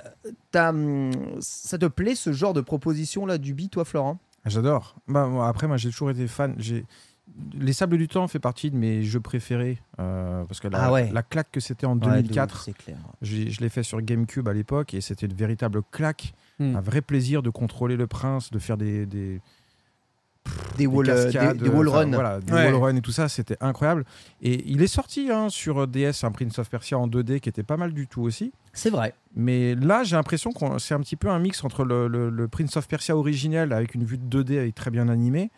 hum, 0.58 1.10
ça 1.40 1.78
te 1.78 1.86
plaît 1.86 2.14
ce 2.14 2.32
genre 2.32 2.52
de 2.52 2.60
proposition 2.60 3.26
là 3.26 3.38
du 3.38 3.54
bi, 3.54 3.68
toi, 3.68 3.84
Florent? 3.84 4.18
J'adore. 4.46 4.96
Bah, 5.08 5.26
moi, 5.26 5.48
après, 5.48 5.66
moi, 5.66 5.76
j'ai 5.76 5.90
toujours 5.90 6.10
été 6.10 6.26
fan. 6.26 6.54
J'ai 6.58 6.84
les 7.52 7.72
Sables 7.74 7.98
du 7.98 8.08
Temps 8.08 8.26
fait 8.28 8.38
partie 8.38 8.70
de 8.70 8.76
mes 8.76 9.02
jeux 9.02 9.20
préférés 9.20 9.78
euh, 9.98 10.44
parce 10.44 10.60
que 10.60 10.68
la, 10.68 10.84
Ah 10.84 10.92
ouais. 10.92 11.10
la 11.12 11.22
claque 11.22 11.50
que 11.52 11.60
c'était 11.60 11.84
en 11.84 11.94
Ouais, 11.98 12.00
de 12.00 12.04
2004, 12.22 12.54
ouf, 12.54 12.62
C'est 12.64 12.72
clair. 12.72 12.96
j'ai- 13.20 13.50
je 13.50 13.60
l'ai 13.60 13.68
fait 13.68 13.82
sur 13.82 14.00
GameCube 14.00 14.48
à 14.48 14.54
l'époque 14.54 14.94
et 14.94 15.00
c'était 15.02 15.26
une 15.26 15.34
véritable 15.34 15.82
claque, 15.90 16.32
Hmm. 16.58 16.76
un 16.76 16.80
vrai 16.80 17.02
plaisir 17.02 17.42
de 17.42 17.50
contrôler 17.50 17.96
le 17.96 18.06
prince, 18.06 18.50
de 18.50 18.58
faire 18.58 18.78
des, 18.78 19.04
des, 19.04 19.42
Des 20.76 20.86
wall, 20.86 21.08
euh, 21.08 21.26
des, 21.26 21.32
cascades, 21.32 21.56
des 21.58 21.68
wall 21.68 21.88
enfin, 21.88 21.98
runs. 22.00 22.10
voilà, 22.12 22.40
des 22.40 22.52
Ouais. 22.52 22.66
wall 22.66 22.74
runs 22.74 22.96
et 22.96 23.00
tout 23.00 23.12
ça, 23.12 23.28
c'était 23.28 23.56
incroyable. 23.60 24.04
Et 24.42 24.62
il 24.70 24.82
est 24.82 24.86
sorti 24.86 25.30
hein, 25.30 25.48
sur 25.48 25.86
DS 25.86 26.22
un 26.24 26.30
Prince 26.32 26.58
of 26.58 26.68
Persia 26.68 26.98
en 26.98 27.08
2D 27.08 27.40
qui 27.40 27.48
était 27.48 27.62
pas 27.62 27.76
mal 27.76 27.92
du 27.94 28.06
tout 28.06 28.22
aussi. 28.22 28.52
C'est 28.72 28.90
vrai. 28.90 29.14
Mais 29.34 29.74
là, 29.74 30.02
j'ai 30.04 30.16
l'impression 30.16 30.52
que 30.52 30.78
c'est 30.78 30.94
un 30.94 31.00
petit 31.00 31.16
peu 31.16 31.28
un 31.30 31.38
mix 31.38 31.64
entre 31.64 31.84
le, 31.84 32.08
le- 32.08 32.28
le 32.30 32.48
Prince 32.48 32.76
of 32.76 32.86
Persia 32.88 33.16
originel 33.16 33.72
avec 33.72 33.94
une 33.94 34.04
vue 34.04 34.18
de 34.18 34.42
2D 34.42 34.58
avec 34.58 34.74
très 34.74 34.90
bien 34.90 35.08
animé, 35.08 35.50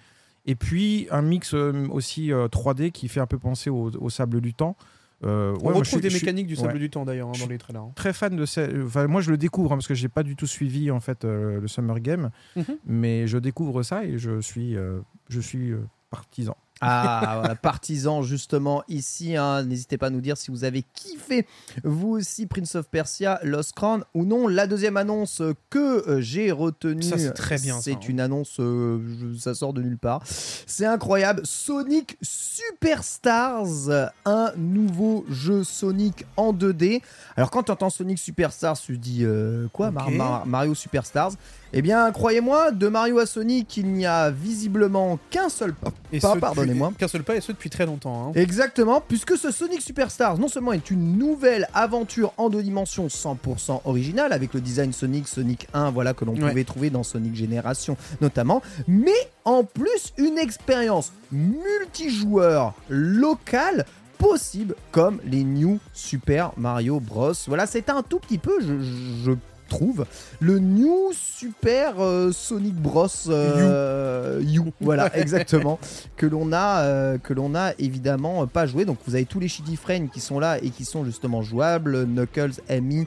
et 0.46 0.54
puis 0.54 1.08
un 1.10 1.22
mix 1.22 1.52
euh, 1.54 1.86
aussi 1.90 2.32
euh, 2.32 2.46
3D 2.48 2.90
qui 2.92 3.08
fait 3.08 3.20
un 3.20 3.26
peu 3.26 3.38
penser 3.38 3.70
au, 3.70 3.90
au 3.98 4.10
Sable 4.10 4.40
du 4.40 4.54
Temps. 4.54 4.76
Euh, 5.24 5.56
On 5.62 5.68
retrouve 5.72 6.00
des 6.00 6.10
suis 6.10 6.20
mécaniques 6.20 6.46
du 6.46 6.54
sable 6.54 6.74
ouais. 6.74 6.78
du 6.78 6.90
temps 6.90 7.04
d'ailleurs 7.04 7.28
hein, 7.28 7.32
dans 7.40 7.48
les 7.48 7.58
trailers. 7.58 7.82
hein. 7.82 7.92
Très 7.96 8.12
fan 8.12 8.36
de 8.36 8.46
ce... 8.46 8.84
enfin, 8.86 9.06
moi 9.08 9.20
je 9.20 9.30
le 9.30 9.36
découvre 9.36 9.72
hein, 9.72 9.76
parce 9.76 9.88
que 9.88 9.94
j'ai 9.94 10.08
pas 10.08 10.22
du 10.22 10.36
tout 10.36 10.46
suivi 10.46 10.90
en 10.92 11.00
fait 11.00 11.24
euh, 11.24 11.60
le 11.60 11.66
Summer 11.68 11.98
Game, 12.00 12.30
Mhm. 12.56 12.64
mais 12.86 13.26
je 13.26 13.38
découvre 13.38 13.82
ça 13.82 14.04
et 14.04 14.16
je 14.18 14.40
suis 14.40 14.76
euh, 14.76 15.00
je 15.28 15.40
suis 15.40 15.72
partisan. 16.10 16.56
Ah, 16.80 17.36
voilà, 17.40 17.54
partisan 17.56 18.22
justement 18.22 18.82
ici. 18.88 19.36
hein. 19.36 19.64
N'hésitez 19.64 19.98
pas 19.98 20.06
à 20.06 20.10
nous 20.10 20.20
dire 20.20 20.36
si 20.36 20.50
vous 20.50 20.64
avez 20.64 20.82
kiffé 20.94 21.46
vous 21.84 22.08
aussi 22.10 22.46
Prince 22.46 22.74
of 22.76 22.88
Persia, 22.88 23.40
Lost 23.42 23.72
Crown 23.72 24.04
ou 24.14 24.24
non. 24.24 24.46
La 24.48 24.66
deuxième 24.66 24.96
annonce 24.96 25.42
que 25.70 26.08
euh, 26.08 26.20
j'ai 26.20 26.52
retenue, 26.52 27.02
Ça, 27.02 27.18
c'est 27.18 27.32
très 27.32 27.58
bien, 27.58 27.80
C'est 27.80 27.92
hein. 27.94 28.00
une 28.08 28.20
annonce, 28.20 28.56
euh, 28.60 29.00
ça 29.38 29.54
sort 29.54 29.72
de 29.72 29.82
nulle 29.82 29.98
part. 29.98 30.22
C'est 30.24 30.86
incroyable. 30.86 31.40
Sonic 31.44 32.16
Superstars, 32.22 34.10
un 34.24 34.52
nouveau 34.56 35.24
jeu 35.28 35.64
Sonic 35.64 36.24
en 36.36 36.52
2D. 36.52 37.02
Alors 37.36 37.50
quand 37.50 37.64
tu 37.64 37.72
entends 37.72 37.90
Sonic 37.90 38.18
Superstars, 38.18 38.78
tu 38.78 38.98
dis 38.98 39.24
euh, 39.24 39.66
quoi? 39.72 39.90
Mar- 39.90 40.08
Ok. 40.08 40.14
Mar- 40.14 40.46
Mario 40.46 40.74
Superstars 40.74 41.32
Eh 41.74 41.82
bien, 41.82 42.10
croyez-moi, 42.12 42.70
de 42.70 42.88
Mario 42.88 43.18
à 43.18 43.26
Sonic, 43.26 43.76
il 43.76 43.88
n'y 43.88 44.06
a 44.06 44.30
visiblement 44.30 45.18
qu'un 45.30 45.50
seul 45.50 45.74
pas. 45.74 45.90
Et 46.12 46.18
Pas, 46.20 46.34
pardonnez-moi. 46.36 46.92
Qu'un 46.98 47.08
seul 47.08 47.22
pas 47.22 47.36
et 47.36 47.42
ce 47.42 47.52
depuis 47.52 47.68
très 47.68 47.84
longtemps. 47.84 48.28
hein. 48.28 48.32
Exactement, 48.34 49.02
puisque 49.06 49.36
ce 49.36 49.50
Sonic 49.50 49.82
Superstars 49.82 50.38
non 50.38 50.48
seulement 50.48 50.72
est 50.72 50.90
une 50.90 51.18
nouvelle 51.18 51.68
aventure 51.74 52.32
en 52.38 52.48
deux 52.48 52.62
dimensions 52.62 53.08
100% 53.08 53.82
originale 53.84 54.32
avec 54.32 54.54
le 54.54 54.60
design 54.62 54.92
Sonic, 54.94 55.28
Sonic 55.28 55.68
1, 55.74 55.90
voilà 55.90 56.14
que 56.14 56.24
l'on 56.24 56.32
Ouais. 56.34 56.48
pouvait 56.48 56.64
trouver 56.64 56.88
dans 56.90 57.02
Sonic 57.02 57.34
Génération 57.34 57.96
notamment, 58.22 58.62
mais 58.86 59.12
en 59.44 59.62
plus 59.64 60.12
une 60.16 60.38
expérience 60.38 61.12
multijoueur 61.32 62.74
locale 62.88 63.84
possible 64.18 64.74
comme 64.90 65.20
les 65.24 65.44
New 65.44 65.78
Super 65.92 66.52
Mario 66.56 66.98
Bros. 67.00 67.32
Voilà, 67.46 67.66
c'est 67.66 67.88
un 67.90 68.02
tout 68.02 68.18
petit 68.18 68.38
peu, 68.38 68.52
je, 68.60 68.80
je 69.24 69.32
trouve, 69.68 70.06
le 70.40 70.58
New 70.58 71.12
Super 71.38 72.00
euh, 72.00 72.32
Sonic 72.32 72.74
Bros. 72.74 73.06
euh, 73.28 74.40
You. 74.44 74.72
Voilà, 74.80 75.16
exactement 75.16 75.78
que 76.16 76.26
l'on 76.26 76.52
a, 76.52 76.80
euh, 76.80 77.18
que 77.18 77.32
l'on 77.32 77.54
a 77.54 77.72
évidemment 77.78 78.46
pas 78.48 78.66
joué. 78.66 78.84
Donc 78.84 78.98
vous 79.06 79.14
avez 79.14 79.24
tous 79.24 79.38
les 79.38 79.46
Shitty 79.46 79.76
Friends 79.76 80.08
qui 80.08 80.18
sont 80.18 80.40
là 80.40 80.58
et 80.58 80.70
qui 80.70 80.84
sont 80.84 81.04
justement 81.04 81.42
jouables. 81.42 82.06
Knuckles, 82.06 82.60
Amy, 82.68 83.06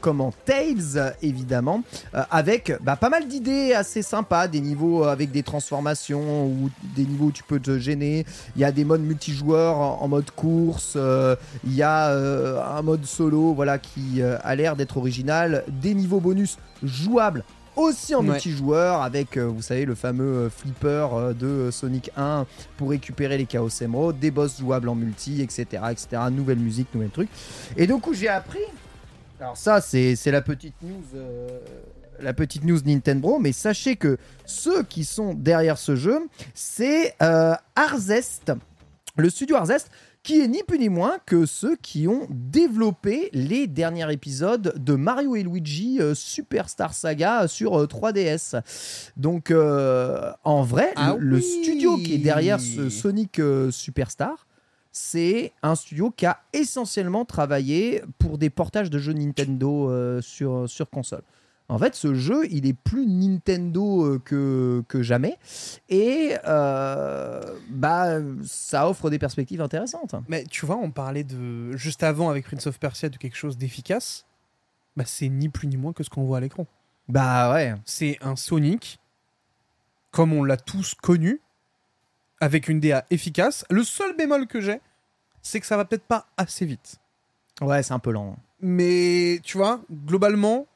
comment? 0.00 0.32
Tails 0.44 1.14
évidemment, 1.22 1.84
avec 2.30 2.72
bah, 2.82 2.96
pas 2.96 3.10
mal 3.10 3.28
d'idées 3.28 3.74
assez 3.74 4.02
sympas, 4.02 4.48
des 4.48 4.60
niveaux 4.60 5.04
avec 5.04 5.30
des 5.30 5.42
transformations 5.42 6.46
ou 6.46 6.70
des 6.96 7.04
niveaux 7.04 7.26
où 7.26 7.32
tu 7.32 7.44
peux 7.44 7.60
te 7.60 7.78
gêner. 7.78 8.26
Il 8.56 8.62
y 8.62 8.64
a 8.64 8.72
des 8.72 8.84
modes 8.84 9.02
multijoueurs 9.02 9.76
en, 9.76 10.02
en 10.02 10.08
mode 10.08 10.30
course. 10.30 10.96
il 11.64 11.74
y 11.74 11.82
a 11.82 12.08
un 12.76 12.82
mode 12.82 13.04
solo, 13.04 13.52
voilà 13.54 13.78
qui 13.78 14.22
a 14.22 14.54
l'air 14.56 14.74
d'être 14.74 15.01
original. 15.02 15.64
Des 15.68 15.94
niveaux 15.94 16.20
bonus 16.20 16.56
jouables 16.82 17.44
aussi 17.74 18.14
en 18.14 18.20
Ouais. 18.20 18.32
multijoueur 18.32 19.02
avec, 19.02 19.36
euh, 19.36 19.44
vous 19.46 19.62
savez, 19.62 19.84
le 19.86 19.94
fameux 19.94 20.24
euh, 20.44 20.50
flipper 20.50 21.08
euh, 21.14 21.32
de 21.32 21.70
Sonic 21.70 22.10
1 22.16 22.44
pour 22.76 22.90
récupérer 22.90 23.38
les 23.38 23.46
Chaos 23.46 23.70
Emerald, 23.80 24.18
des 24.18 24.30
boss 24.30 24.58
jouables 24.60 24.88
en 24.90 24.94
multi, 24.94 25.40
etc., 25.40 25.82
etc. 25.90 26.22
Nouvelle 26.30 26.58
musique, 26.58 26.88
nouvel 26.94 27.10
truc. 27.10 27.28
Et 27.76 27.86
donc, 27.86 28.06
où 28.06 28.12
j'ai 28.14 28.28
appris. 28.28 28.60
Alors, 29.40 29.56
ça, 29.56 29.80
c'est 29.80 30.14
la 30.26 30.42
petite 30.42 30.74
news. 30.82 31.02
La 32.20 32.34
petite 32.34 32.62
news 32.62 32.78
Nintendo, 32.84 33.38
mais 33.40 33.52
sachez 33.52 33.96
que 33.96 34.18
ceux 34.44 34.82
qui 34.84 35.02
sont 35.04 35.32
derrière 35.34 35.78
ce 35.78 35.96
jeu, 35.96 36.20
c'est 36.54 37.16
Arzest, 37.74 38.52
le 39.16 39.30
studio 39.30 39.56
Arzest, 39.56 39.90
qui 40.22 40.40
est 40.40 40.48
ni 40.48 40.62
plus 40.62 40.78
ni 40.78 40.88
moins 40.88 41.18
que 41.26 41.46
ceux 41.46 41.76
qui 41.76 42.06
ont 42.06 42.26
développé 42.30 43.28
les 43.32 43.66
derniers 43.66 44.10
épisodes 44.12 44.72
de 44.76 44.94
Mario 44.94 45.34
et 45.34 45.42
Luigi 45.42 46.00
euh, 46.00 46.14
Superstar 46.14 46.94
Saga 46.94 47.48
sur 47.48 47.80
euh, 47.80 47.86
3DS. 47.86 48.62
Donc, 49.16 49.50
euh, 49.50 50.30
en 50.44 50.62
vrai, 50.62 50.92
Ah 50.96 51.16
le, 51.18 51.40
studio 51.40 51.96
qui 51.96 52.14
est 52.14 52.18
derrière 52.18 52.60
ce 52.60 52.88
Sonic 52.88 53.40
Superstar, 53.70 54.46
c'est 54.92 55.52
un 55.62 55.74
studio 55.74 56.10
qui 56.10 56.26
a 56.26 56.38
essentiellement 56.52 57.24
travaillé 57.24 58.02
pour 58.18 58.38
des 58.38 58.50
portages 58.50 58.90
de 58.90 58.98
jeux 58.98 59.14
Nintendo 59.14 60.20
sur, 60.20 60.68
sur 60.68 60.88
console. 60.90 61.22
En 61.72 61.78
fait, 61.78 61.94
ce 61.94 62.12
jeu, 62.12 62.46
il 62.50 62.66
est 62.66 62.74
plus 62.74 63.06
Nintendo 63.06 64.04
euh, 64.04 64.18
que, 64.22 64.84
que 64.88 65.02
jamais. 65.02 65.38
Et 65.88 66.34
euh, 66.46 67.40
bah, 67.70 68.18
ça 68.44 68.90
offre 68.90 69.08
des 69.08 69.18
perspectives 69.18 69.62
intéressantes. 69.62 70.14
Mais 70.28 70.44
tu 70.44 70.66
vois, 70.66 70.76
on 70.76 70.90
parlait 70.90 71.24
de 71.24 71.74
juste 71.74 72.02
avant 72.02 72.28
avec 72.28 72.44
Prince 72.44 72.66
of 72.66 72.78
Persia 72.78 73.08
de 73.08 73.16
quelque 73.16 73.38
chose 73.38 73.56
d'efficace. 73.56 74.26
Bah, 74.98 75.04
c'est 75.06 75.30
ni 75.30 75.48
plus 75.48 75.66
ni 75.66 75.78
moins 75.78 75.94
que 75.94 76.04
ce 76.04 76.10
qu'on 76.10 76.24
voit 76.24 76.36
à 76.36 76.40
l'écran. 76.40 76.66
Bah 77.08 77.54
ouais. 77.54 77.74
C'est 77.86 78.18
un 78.20 78.36
Sonic, 78.36 79.00
comme 80.10 80.34
on 80.34 80.44
l'a 80.44 80.58
tous 80.58 80.94
connu, 80.94 81.40
avec 82.38 82.68
une 82.68 82.80
DA 82.80 83.06
efficace. 83.08 83.64
Le 83.70 83.82
seul 83.82 84.14
bémol 84.14 84.46
que 84.46 84.60
j'ai, 84.60 84.82
c'est 85.40 85.58
que 85.58 85.66
ça 85.66 85.78
va 85.78 85.86
peut-être 85.86 86.04
pas 86.04 86.26
assez 86.36 86.66
vite. 86.66 86.96
Ouais, 87.62 87.82
c'est 87.82 87.94
un 87.94 87.98
peu 87.98 88.12
lent. 88.12 88.36
Mais 88.60 89.40
tu 89.42 89.56
vois, 89.56 89.80
globalement, 89.90 90.66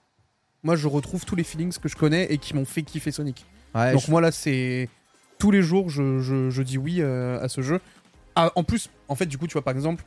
moi 0.67 0.77
je 0.77 0.89
retrouve 0.89 1.25
tous 1.25 1.37
les 1.37 1.45
feelings 1.45 1.79
que 1.79 1.89
je 1.89 1.97
connais 1.97 2.25
et 2.25 2.39
qui 2.39 2.55
m'ont 2.55 2.65
fait 2.65 2.83
kiffer 2.83 3.13
Sonic. 3.13 3.47
Ouais, 3.75 3.93
Donc 3.93 4.03
je- 4.03 4.11
moi 4.11 4.21
là, 4.21 4.33
c'est 4.33 4.89
tous 5.39 5.51
les 5.53 5.63
jours, 5.63 5.89
je, 5.89 6.21
je- 6.21 6.51
je 6.51 6.63
dis 6.63 6.77
oui 6.77 6.97
euh, 7.01 7.41
à 7.41 7.49
ce 7.49 7.61
jeu. 7.63 7.81
Ah, 8.35 8.51
en 8.57 8.65
plus, 8.65 8.91
en 9.09 9.15
fait, 9.15 9.27
du 9.27 9.39
coup, 9.39 9.47
tu 9.47 9.53
vois, 9.55 9.63
par 9.63 9.73
exemple, 9.75 10.05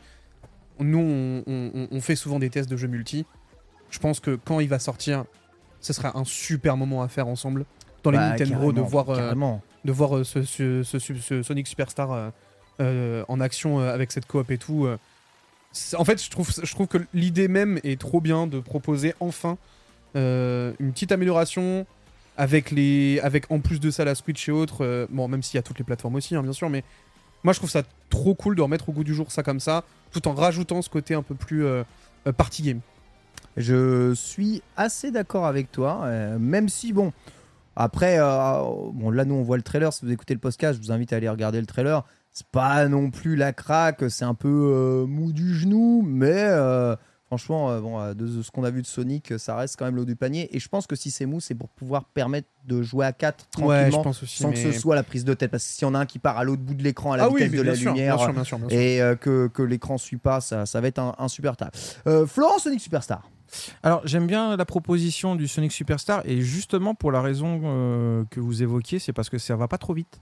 nous, 0.80 1.00
on, 1.00 1.44
on- 1.48 1.88
on 1.92 2.02
fait 2.02 2.16
souvent 2.16 2.40
des 2.40 2.50
tests 2.50 2.70
de 2.70 2.78
jeux 2.78 2.88
multi. 2.88 3.26
Je 3.90 4.00
pense 4.00 4.20
que 4.20 4.38
quand 4.44 4.60
il 4.60 4.68
va 4.70 4.80
sortir, 4.80 5.26
ce 5.82 5.94
sera 5.94 6.18
un 6.18 6.26
super 6.26 6.78
moment 6.78 7.02
à 7.04 7.08
faire 7.08 7.28
ensemble 7.28 7.66
dans 8.04 8.12
les 8.12 8.18
bah, 8.18 8.30
Nintendo 8.32 8.72
de 8.74 8.82
voir, 8.90 9.10
euh, 9.10 9.16
de 9.86 9.92
voir 9.92 10.18
euh, 10.18 10.24
ce, 10.24 10.44
ce- 10.44 10.84
ce- 10.84 11.00
ce- 11.00 11.14
ce 11.16 11.42
Sonic 11.42 11.68
Superstar 11.68 12.32
euh, 12.82 13.24
en 13.28 13.40
action 13.40 13.80
avec 13.80 14.12
cette 14.12 14.26
coop 14.26 14.52
et 14.52 14.58
tout. 14.58 14.88
En 15.98 16.06
fait, 16.06 16.24
je 16.24 16.30
trouve, 16.32 16.50
je 16.64 16.74
trouve 16.74 16.88
que 16.88 16.98
l'idée 17.14 17.48
même 17.48 17.80
est 17.84 18.00
trop 18.00 18.22
bien 18.22 18.48
de 18.48 18.60
proposer 18.60 19.14
enfin 19.20 19.58
euh, 20.16 20.74
une 20.80 20.92
petite 20.92 21.12
amélioration 21.12 21.86
avec 22.38 22.72
les, 22.72 23.20
avec 23.22 23.52
en 23.52 23.60
plus 23.60 23.82
de 23.82 23.92
ça 23.92 24.06
la 24.06 24.16
Switch 24.16 24.48
et 24.48 24.52
autres. 24.52 24.86
euh, 24.86 25.08
bon, 25.10 25.28
même 25.28 25.44
s'il 25.44 25.58
y 25.58 25.60
a 25.60 25.62
toutes 25.62 25.78
les 25.78 25.84
plateformes 25.84 26.16
aussi, 26.16 26.36
hein, 26.36 26.42
bien 26.42 26.54
sûr, 26.54 26.70
mais 26.70 26.84
moi 27.44 27.54
je 27.54 27.60
trouve 27.60 27.70
ça 27.70 27.84
trop 28.10 28.34
cool 28.34 28.56
de 28.56 28.62
remettre 28.62 28.88
au 28.88 28.94
goût 28.94 29.04
du 29.04 29.14
jour 29.14 29.32
ça 29.32 29.44
comme 29.44 29.60
ça, 29.60 29.84
tout 30.12 30.26
en 30.28 30.34
rajoutant 30.34 30.82
ce 30.82 30.90
côté 30.90 31.14
un 31.14 31.22
peu 31.22 31.36
plus 31.36 31.66
euh, 31.66 31.84
euh, 32.28 32.32
party 32.32 32.64
game. 32.64 32.80
Je 33.58 34.14
suis 34.14 34.62
assez 34.78 35.12
d'accord 35.12 35.46
avec 35.46 35.72
toi, 35.72 36.08
même 36.40 36.70
si 36.70 36.94
bon. 36.94 37.12
Après, 37.76 38.18
bon 38.20 39.10
là 39.10 39.26
nous 39.26 39.36
on 39.36 39.44
voit 39.44 39.58
le 39.58 39.64
trailer. 39.64 39.92
Si 39.92 40.06
vous 40.06 40.12
écoutez 40.12 40.34
le 40.34 40.40
podcast, 40.40 40.80
je 40.80 40.86
vous 40.86 40.92
invite 40.94 41.12
à 41.14 41.18
aller 41.18 41.28
regarder 41.28 41.60
le 41.60 41.66
trailer. 41.66 42.06
C'est 42.32 42.48
pas 42.48 42.88
non 42.88 43.12
plus 43.12 43.36
la 43.36 43.52
craque, 43.52 44.04
c'est 44.10 44.24
un 44.24 44.34
peu 44.34 45.06
mou 45.08 45.34
du 45.34 45.56
genou, 45.56 46.04
mais 46.06 46.48
Franchement, 47.30 47.70
euh, 47.70 47.80
bon, 47.80 48.00
euh, 48.00 48.16
de, 48.16 48.42
ce 48.42 48.50
qu'on 48.50 48.64
a 48.64 48.72
vu 48.72 48.82
de 48.82 48.88
Sonic, 48.88 49.32
euh, 49.32 49.38
ça 49.38 49.56
reste 49.56 49.76
quand 49.78 49.86
même 49.86 49.96
l'eau 49.96 50.04
du 50.06 50.16
panier. 50.16 50.50
Et 50.56 50.60
je 50.60 50.68
pense 50.68 50.88
que 50.88 50.96
si 50.96 51.12
c'est 51.12 51.28
mou, 51.28 51.40
c'est 51.40 51.54
pour 51.54 51.70
pouvoir 51.70 52.06
permettre 52.06 52.48
de 52.66 52.82
jouer 52.82 53.06
à 53.06 53.14
4 53.14 53.38
Ouais, 53.38 53.46
je 53.46 53.62
tranquillement, 53.92 54.04
pense 54.04 54.24
aussi. 54.24 54.38
sans 54.42 54.50
mais- 54.50 54.56
que 54.56 54.72
ce 54.74 54.80
soit 54.80 54.96
la 54.96 55.04
prise 55.04 55.26
de 55.26 55.34
tête. 55.36 55.52
Parce 55.52 55.64
que 55.64 55.70
si 55.70 55.82
y 55.84 55.86
en 55.86 55.94
a 55.94 56.00
un 56.00 56.06
qui 56.08 56.18
part 56.18 56.40
à 56.40 56.44
l'autre 56.44 56.64
bout 56.64 56.74
de 56.74 56.82
l'écran 56.84 57.12
à 57.12 57.18
la 57.18 57.26
Ah 57.26 57.30
vitesse 57.30 57.52
de 57.52 57.62
la 57.62 57.76
sûr, 57.76 57.92
lumière 57.92 58.16
bien 58.16 58.26
sûr, 58.26 58.34
bien 58.34 58.44
sûr, 58.44 58.58
bien 58.58 58.70
sûr. 58.70 58.78
et 58.80 59.00
euh, 59.02 59.16
que, 59.16 59.48
que 59.48 59.62
l'écran 59.62 60.00
suit 60.00 60.18
pas, 60.18 60.42
ça, 60.42 60.66
ça 60.66 60.82
va 60.82 60.88
être 60.88 60.98
un, 60.98 61.14
un 61.20 61.28
super 61.28 61.56
taf. 61.56 62.02
Euh, 62.08 62.26
Florent 62.26 62.58
Sonic 62.58 62.82
Superstar. 62.82 63.30
Alors, 63.84 64.02
j'aime 64.06 64.26
bien 64.28 64.58
la 64.58 64.66
proposition 64.66 65.36
du 65.36 65.48
Sonic 65.48 65.72
Superstar 65.72 66.22
et 66.26 66.42
justement 66.42 66.96
pour 66.96 67.12
la 67.12 67.22
raison 67.22 67.62
euh, 67.64 68.24
que 68.32 68.40
vous 68.40 68.64
évoquiez, 68.64 68.98
c'est 69.00 69.14
parce 69.14 69.30
que 69.30 69.38
ça 69.38 69.56
va 69.56 69.68
pas 69.68 69.78
trop 69.78 69.94
vite. 69.94 70.20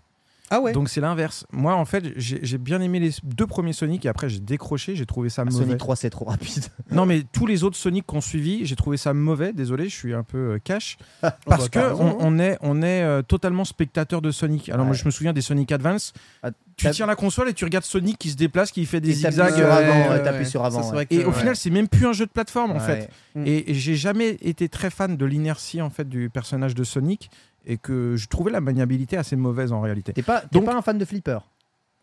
Ah 0.49 0.61
ouais. 0.61 0.71
Donc 0.71 0.87
c'est 0.89 1.01
l'inverse. 1.01 1.45
Moi, 1.51 1.75
en 1.75 1.85
fait, 1.85 2.13
j'ai 2.15 2.57
bien 2.57 2.79
aimé 2.81 2.99
les 2.99 3.11
deux 3.23 3.47
premiers 3.47 3.73
Sonic 3.73 4.05
et 4.05 4.09
après 4.09 4.29
j'ai 4.29 4.39
décroché, 4.39 4.95
j'ai 4.95 5.05
trouvé 5.05 5.29
ça 5.29 5.43
mauvais. 5.43 5.57
Ah, 5.59 5.63
Sonic 5.65 5.77
3, 5.77 5.95
c'est 5.95 6.09
trop 6.09 6.25
rapide. 6.25 6.65
Non, 6.91 7.05
mais 7.05 7.23
tous 7.33 7.45
les 7.45 7.63
autres 7.65 7.75
Sonic 7.75 8.05
qu'on 8.05 8.21
suivi, 8.21 8.65
j'ai 8.65 8.75
trouvé 8.77 8.95
ça 8.97 9.13
mauvais. 9.13 9.51
Désolé, 9.51 9.89
je 9.89 9.95
suis 9.95 10.13
un 10.13 10.23
peu 10.23 10.37
euh, 10.53 10.59
cash. 10.63 10.97
bah, 11.21 11.37
Parce 11.45 11.65
que 11.67 11.79
t'as 11.79 11.89
raison, 11.89 12.17
on, 12.19 12.35
on 12.35 12.39
est, 12.39 12.57
on 12.61 12.81
est 12.81 13.01
euh, 13.03 13.21
totalement 13.21 13.65
spectateur 13.65 14.21
de 14.21 14.31
Sonic. 14.31 14.69
Alors 14.69 14.85
moi, 14.85 14.95
je 14.95 15.03
me 15.05 15.11
souviens 15.11 15.33
des 15.33 15.41
Sonic 15.41 15.71
Advance. 15.71 16.13
Ah, 16.43 16.51
tu 16.77 16.89
tiens 16.91 17.07
la 17.07 17.15
console 17.15 17.49
et 17.49 17.53
tu 17.53 17.65
regardes 17.65 17.83
Sonic 17.85 18.17
qui 18.17 18.29
se 18.29 18.35
déplace, 18.35 18.71
qui 18.71 18.85
fait 18.85 19.01
des 19.01 19.11
zigzags. 19.11 19.53
sur 19.55 19.65
euh, 19.65 19.71
avant, 19.71 19.99
ouais, 20.03 20.09
ouais, 20.09 20.23
t'appuies 20.23 20.39
ouais. 20.39 20.45
sur 20.45 20.63
avant. 20.63 20.93
ouais. 20.93 21.07
Et 21.09 21.25
au 21.25 21.29
Ouais. 21.29 21.33
final, 21.33 21.55
c'est 21.55 21.71
même 21.71 21.87
plus 21.87 22.05
un 22.07 22.13
jeu 22.13 22.25
de 22.25 22.31
plateforme 22.31 22.71
en 22.71 22.79
fait. 22.79 23.09
Mm. 23.35 23.43
Et, 23.47 23.71
et 23.71 23.73
j'ai 23.73 23.95
jamais 23.95 24.37
été 24.41 24.69
très 24.69 24.89
fan 24.91 25.17
de 25.17 25.25
l'inertie 25.25 25.81
en 25.81 25.89
fait 25.89 26.07
du 26.07 26.29
personnage 26.29 26.75
de 26.75 26.83
Sonic 26.83 27.29
et 27.67 27.77
que 27.77 28.15
je 28.15 28.27
trouvais 28.27 28.49
la 28.51 28.61
maniabilité 28.61 29.17
assez 29.17 29.35
mauvaise 29.35 29.71
en 29.71 29.81
réalité. 29.81 30.13
T'es 30.13 30.23
pas, 30.23 30.41
t'es 30.41 30.47
Donc- 30.53 30.65
pas 30.65 30.75
un 30.75 30.81
fan 30.81 30.97
de 30.97 31.05
flipper 31.05 31.37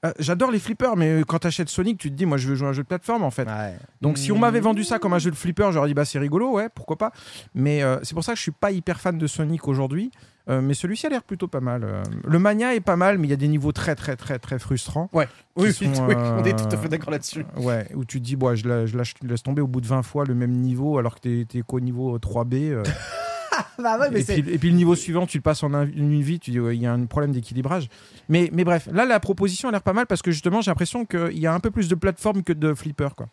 Euh, 0.05 0.13
J'adore 0.19 0.51
les 0.51 0.59
flippers, 0.59 0.97
mais 0.97 1.23
quand 1.27 1.39
t'achètes 1.39 1.71
Sonic, 1.71 1.97
tu 1.99 2.11
te 2.11 2.15
dis, 2.15 2.27
moi 2.27 2.37
je 2.37 2.47
veux 2.47 2.55
jouer 2.57 2.67
à 2.67 2.71
un 2.71 2.73
jeu 2.75 2.83
de 2.83 2.87
plateforme 2.89 3.23
en 3.25 3.31
fait. 3.31 3.49
Ouais. 3.49 3.75
Donc 4.03 4.19
si 4.19 4.31
on 4.33 4.39
m'avait 4.39 4.61
vendu 4.61 4.85
ça 4.85 4.99
comme 4.99 5.15
un 5.15 5.19
jeu 5.19 5.31
de 5.31 5.37
flipper, 5.37 5.73
j'aurais 5.73 5.89
dit 5.89 5.95
bah 5.95 6.05
c'est 6.05 6.19
rigolo, 6.19 6.51
ouais, 6.53 6.69
pourquoi 6.75 6.97
pas. 6.99 7.11
Mais 7.55 7.83
euh, 7.83 7.97
c'est 8.03 8.13
pour 8.15 8.23
ça 8.23 8.33
que 8.33 8.37
je 8.37 8.43
suis 8.43 8.51
pas 8.53 8.71
hyper 8.71 9.01
fan 9.01 9.17
de 9.17 9.27
Sonic 9.27 9.67
aujourd'hui. 9.67 10.11
Euh, 10.51 10.61
mais 10.61 10.75
celui-ci 10.75 11.07
a 11.07 11.09
l'air 11.09 11.23
plutôt 11.23 11.49
pas 11.49 11.61
mal. 11.61 11.85
Euh, 11.85 12.03
Le 12.27 12.39
Mania 12.39 12.75
est 12.75 12.83
pas 12.83 12.97
mal, 12.97 13.17
mais 13.17 13.27
il 13.29 13.31
y 13.31 13.33
a 13.33 13.37
des 13.37 13.49
niveaux 13.49 13.73
très 13.73 13.95
très 13.95 14.15
très 14.15 14.39
très 14.39 14.59
frustrants. 14.59 15.09
Oui, 15.15 15.25
oui, 15.57 15.73
sont, 15.73 15.87
oui, 15.87 16.15
on 16.19 16.45
est 16.45 16.53
euh, 16.53 16.57
tout 16.69 16.75
à 16.75 16.77
fait 16.77 16.89
d'accord 16.91 17.11
là-dessus. 17.11 17.47
Ouais, 17.57 17.89
où 17.95 18.05
tu 18.05 18.21
te 18.21 18.25
dis, 18.27 18.37
bon, 18.37 18.55
je, 18.55 18.69
la- 18.69 18.85
je 18.85 18.95
lâche- 18.99 19.15
je 19.23 19.27
laisse 19.27 19.43
tomber 19.43 19.63
au 19.63 19.67
bout 19.69 19.81
de 19.81 19.87
20 19.87 20.03
fois 20.03 20.27
le 20.27 20.35
même 20.35 20.53
niveau 20.53 20.99
alors 20.99 21.15
que 21.15 21.21
t'es 21.21 21.47
t'es 21.49 21.63
qu'au 21.63 21.81
niveau 21.81 22.19
3B. 22.19 22.83
Bah 23.83 23.99
ouais, 23.99 24.09
mais 24.11 24.21
et, 24.21 24.25
puis, 24.25 24.53
et 24.55 24.59
puis 24.59 24.71
le 24.71 24.77
niveau 24.77 24.95
suivant, 24.95 25.27
tu 25.27 25.39
le 25.39 25.43
passes 25.43 25.63
en 25.63 25.75
un- 25.75 25.87
une 25.87 26.21
vie, 26.23 26.39
tu 26.39 26.51
dis, 26.53 26.61
ouais, 26.61 26.77
il 26.77 26.83
y 26.83 26.87
a 26.87 26.93
un 26.93 27.07
problème 27.07 27.33
d'équilibrage. 27.33 27.89
Mais, 28.29 28.49
mais 28.53 28.65
bref, 28.65 28.89
là 28.93 29.05
la 29.05 29.21
proposition 29.21 29.69
a 29.69 29.73
l'air 29.73 29.83
pas 29.83 29.93
mal 29.93 30.07
parce 30.07 30.23
que 30.23 30.31
justement 30.31 30.63
j'ai 30.63 30.71
l'impression 30.71 31.05
qu'il 31.05 31.39
y 31.39 31.47
a 31.47 31.53
un 31.53 31.61
peu 31.61 31.71
plus 31.71 31.89
de 31.89 31.95
plateforme 31.95 32.43
que 32.43 32.53
de 32.55 32.73
flipper. 32.73 33.09
Quoi. 33.17 33.27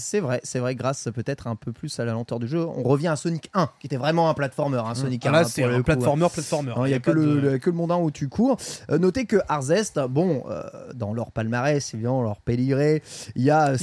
C'est 0.00 0.20
vrai, 0.20 0.40
c'est 0.44 0.58
vrai, 0.58 0.74
grâce 0.74 1.08
peut-être 1.14 1.46
un 1.46 1.56
peu 1.56 1.72
plus 1.72 1.98
à 1.98 2.04
la 2.04 2.12
lenteur 2.12 2.38
du 2.40 2.46
jeu. 2.48 2.64
On 2.66 2.82
revient 2.82 3.08
à 3.08 3.16
Sonic 3.16 3.48
1, 3.54 3.70
qui 3.80 3.86
était 3.86 3.96
vraiment 3.96 4.28
un 4.28 4.34
platformer. 4.34 4.78
Un 4.84 4.94
Sonic 4.94 5.24
1, 5.24 5.28
Ah, 5.28 5.32
là, 5.32 5.38
hein, 5.40 5.44
c'est 5.44 5.62
le 5.66 5.74
un 5.74 5.76
coup, 5.78 5.84
platformer, 5.84 6.26
platformer. 6.32 6.72
Il 6.78 6.82
n'y 6.84 6.90
Y 6.90 6.92
a, 6.92 6.96
a 6.96 7.00
que 7.00 7.10
le, 7.10 7.24
de- 7.26 7.40
le- 7.40 7.58
que 7.58 7.70
le 7.70 7.76
monde 7.76 7.92
où 7.92 8.10
tu 8.10 8.28
cours. 8.28 8.58
Euh, 8.90 8.98
notez 8.98 9.24
que 9.24 9.36
Arzest, 9.48 9.98
bon, 10.10 10.44
euh, 10.50 10.62
dans 10.94 11.14
leur 11.14 11.32
palmarès, 11.32 11.94
évidemment, 11.94 12.22
leur 12.22 12.40
péligré, 12.42 13.02
il 13.36 13.42
y 13.42 13.50
a. 13.50 13.76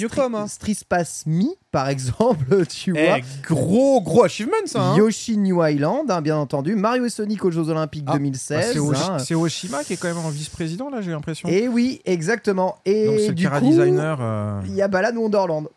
Stri- 0.46 0.48
Street 0.48 0.76
Pass 0.88 1.24
Me, 1.26 1.46
par 1.78 1.90
exemple, 1.90 2.66
tu 2.70 2.92
Eh, 2.98 3.06
vois. 3.06 3.18
gros, 3.48 4.02
gros 4.02 4.24
achievement, 4.24 4.54
ça. 4.66 4.82
hein. 4.82 4.98
Yoshi 4.98 5.38
New 5.38 5.64
Island, 5.64 6.10
hein, 6.10 6.22
bien 6.22 6.36
entendu. 6.38 6.74
Mario 6.76 7.06
et 7.06 7.10
Sonic 7.12 7.46
aux 7.46 7.52
Jeux 7.52 7.70
Olympiques 7.70 8.04
Ah, 8.08 8.14
Bah, 8.14 8.18
2016. 8.18 8.72
c'est 8.74 8.80
Oshi- 8.80 9.12
hein. 9.12 9.20
c'est 9.20 9.36
Oshima 9.36 9.84
qui 9.84 9.94
est 9.94 9.98
quand 9.98 10.08
même 10.08 10.18
en 10.18 10.30
vice-président 10.30 10.90
là, 10.90 11.02
j'ai 11.02 11.12
l'impression. 11.12 11.48
Et 11.48 11.68
oui, 11.68 12.02
exactement. 12.06 12.66
Donc 12.66 12.80
c'est 12.86 12.92
Et 13.26 13.28
le 13.28 13.34
du 13.36 13.48
coup, 13.48 13.60
designer. 13.60 14.18
euh, 14.20 14.60
il 14.66 14.74
y 14.74 14.82
a 14.82 14.88
Balan 14.88 15.16
Wonderland 15.16 15.68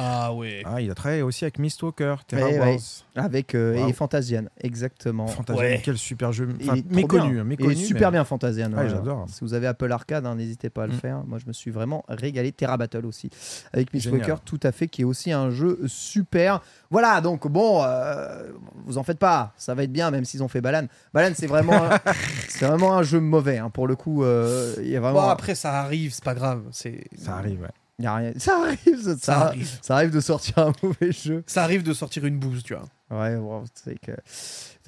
Ah 0.00 0.32
ouais. 0.32 0.62
Ah, 0.64 0.80
il 0.80 0.88
a 0.90 0.94
travaillé 0.94 1.22
aussi 1.22 1.44
avec 1.44 1.58
Mistwalker, 1.58 2.14
Terra 2.26 2.46
Ouais, 2.48 2.58
Wars, 2.58 2.68
ouais. 2.68 2.76
avec 3.16 3.54
euh, 3.56 3.76
Wow. 3.76 3.88
et 3.88 3.92
Fantasian, 3.92 4.44
exactement. 4.60 5.26
Fantasia, 5.26 5.60
Ouais. 5.60 5.82
quel 5.84 5.98
super 5.98 6.30
jeu. 6.32 6.48
Il 6.60 6.70
Enfin, 6.70 6.78
est 6.78 6.88
méconnu, 6.88 7.38
hein, 7.40 7.42
Il 7.42 7.48
méconnu. 7.48 7.72
est 7.72 7.76
super 7.76 8.12
mais- 8.12 8.18
bien 8.18 8.24
Fantasian. 8.24 8.72
Ouais, 8.72 8.82
ouais. 8.84 8.88
j'adore. 8.90 9.26
Si 9.28 9.40
vous 9.40 9.54
avez 9.54 9.66
Apple 9.66 9.90
Arcade, 9.90 10.24
hein, 10.24 10.36
n'hésitez 10.36 10.70
pas 10.70 10.84
à 10.84 10.86
le 10.86 10.92
Mm. 10.92 10.98
faire. 11.00 11.24
Moi, 11.26 11.38
je 11.38 11.46
me 11.46 11.52
suis 11.52 11.72
vraiment 11.72 12.04
régalé. 12.08 12.52
Terra 12.52 12.76
Battle 12.76 13.06
aussi, 13.06 13.28
avec 13.72 13.92
Miss 13.92 14.04
Génial. 14.04 14.20
Walker, 14.20 14.36
tout 14.44 14.60
à 14.62 14.70
fait, 14.70 14.86
qui 14.86 15.02
est 15.02 15.04
aussi 15.04 15.32
un 15.32 15.50
jeu 15.50 15.80
super. 15.88 16.60
Voilà, 16.90 17.20
donc 17.20 17.48
bon, 17.48 17.82
euh, 17.82 18.50
vous 18.86 18.98
en 18.98 19.02
faites 19.02 19.18
pas, 19.18 19.52
ça 19.56 19.74
va 19.74 19.82
être 19.82 19.92
bien, 19.92 20.12
même 20.12 20.24
s'ils 20.24 20.44
ont 20.44 20.48
fait 20.48 20.60
Balan. 20.60 20.86
Balan, 21.12 21.32
c'est 21.34 21.48
vraiment, 21.48 21.72
un- 21.74 21.98
c'est 22.48 22.66
vraiment 22.66 22.94
un 22.96 23.02
jeu 23.02 23.18
mauvais. 23.20 23.58
hein, 23.58 23.68
pour 23.70 23.88
le 23.88 23.96
coup, 23.96 24.22
euh, 24.22 24.74
il 24.78 24.88
y 24.90 24.96
a 24.96 25.00
vraiment. 25.00 25.22
Bon, 25.22 25.28
après, 25.28 25.56
ça 25.56 25.72
arrive, 25.80 26.12
c'est 26.12 26.22
pas 26.24 26.34
grave. 26.34 26.62
C'est... 26.70 27.04
Ça 27.18 27.34
arrive, 27.36 27.62
ouais. 27.62 27.68
Y 28.00 28.06
a 28.06 28.14
rien. 28.14 28.32
Ça 28.38 28.58
arrive, 28.62 29.02
ça, 29.02 29.10
Ça 29.12 29.18
ça- 29.18 29.40
arrive. 29.46 29.78
ça 29.82 29.94
arrive 29.96 30.10
de 30.10 30.20
sortir 30.20 30.58
un 30.58 30.72
mauvais 30.82 31.12
jeu. 31.12 31.42
Ça 31.46 31.62
arrive 31.64 31.82
de 31.82 31.92
sortir 31.92 32.24
une 32.26 32.38
bouse, 32.38 32.62
tu 32.62 32.74
vois. 32.74 32.84
Ouais, 33.10 33.36
bon, 33.36 33.64
c'est 33.74 33.98
que 33.98 34.12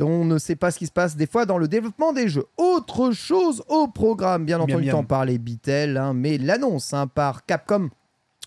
on 0.03 0.25
ne 0.25 0.39
sait 0.39 0.57
pas 0.57 0.71
ce 0.71 0.79
qui 0.79 0.87
se 0.87 0.93
passe 0.93 1.17
des 1.17 1.27
fois 1.27 1.47
dans 1.47 1.57
le 1.59 1.69
développement 1.69 2.13
des 2.13 2.29
jeux. 2.29 2.45
Autre 2.59 3.13
chose 3.13 3.63
au 3.69 3.89
programme, 3.89 4.45
bien 4.45 4.61
entendu, 4.61 4.85
miam. 4.87 4.93
t'en 4.93 5.05
parlais 5.05 5.39
Bitel, 5.39 5.97
hein, 5.97 6.13
mais 6.15 6.37
l'annonce 6.39 6.93
hein, 6.95 7.07
par 7.07 7.45
Capcom 7.47 7.89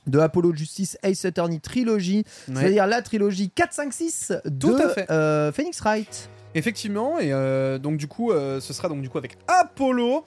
de 0.06 0.20
Apollo 0.20 0.54
Justice 0.56 0.98
Ace 1.02 1.26
Attorney 1.26 1.60
Trilogy, 1.60 2.24
Ouais. 2.50 2.56
c'est-à-dire 2.56 2.86
la 2.88 3.02
trilogie 3.02 3.50
4, 3.50 3.74
5, 3.74 3.94
6 3.94 4.34
de 4.46 4.68
Tout 4.68 4.76
à 4.76 4.90
fait. 4.90 5.10
euh, 5.12 5.52
Phoenix 5.52 5.80
Wright. 5.82 6.30
Effectivement, 6.56 7.18
et 7.20 7.32
euh, 7.34 7.80
donc 7.80 7.98
du 7.98 8.08
coup, 8.08 8.32
euh, 8.32 8.60
ce 8.60 8.74
sera 8.74 8.90
donc 8.90 9.02
du 9.02 9.10
coup 9.10 9.18
avec 9.18 9.38
Apollo. 9.48 10.24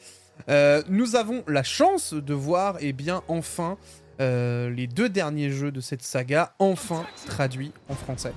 Nous 0.89 1.15
avons 1.17 1.45
la 1.47 1.63
chance 1.63 2.15
de 2.15 2.35
voir, 2.35 2.77
et 2.81 2.93
bien 2.93 3.23
enfin, 3.29 3.77
euh, 4.21 4.71
les 4.71 4.87
deux 4.87 5.09
derniers 5.09 5.51
jeux 5.51 5.71
de 5.73 5.81
cette 5.81 6.03
saga 6.03 6.55
enfin 6.59 7.05
traduits 7.27 7.73
en 7.89 7.95
français. 7.95 8.33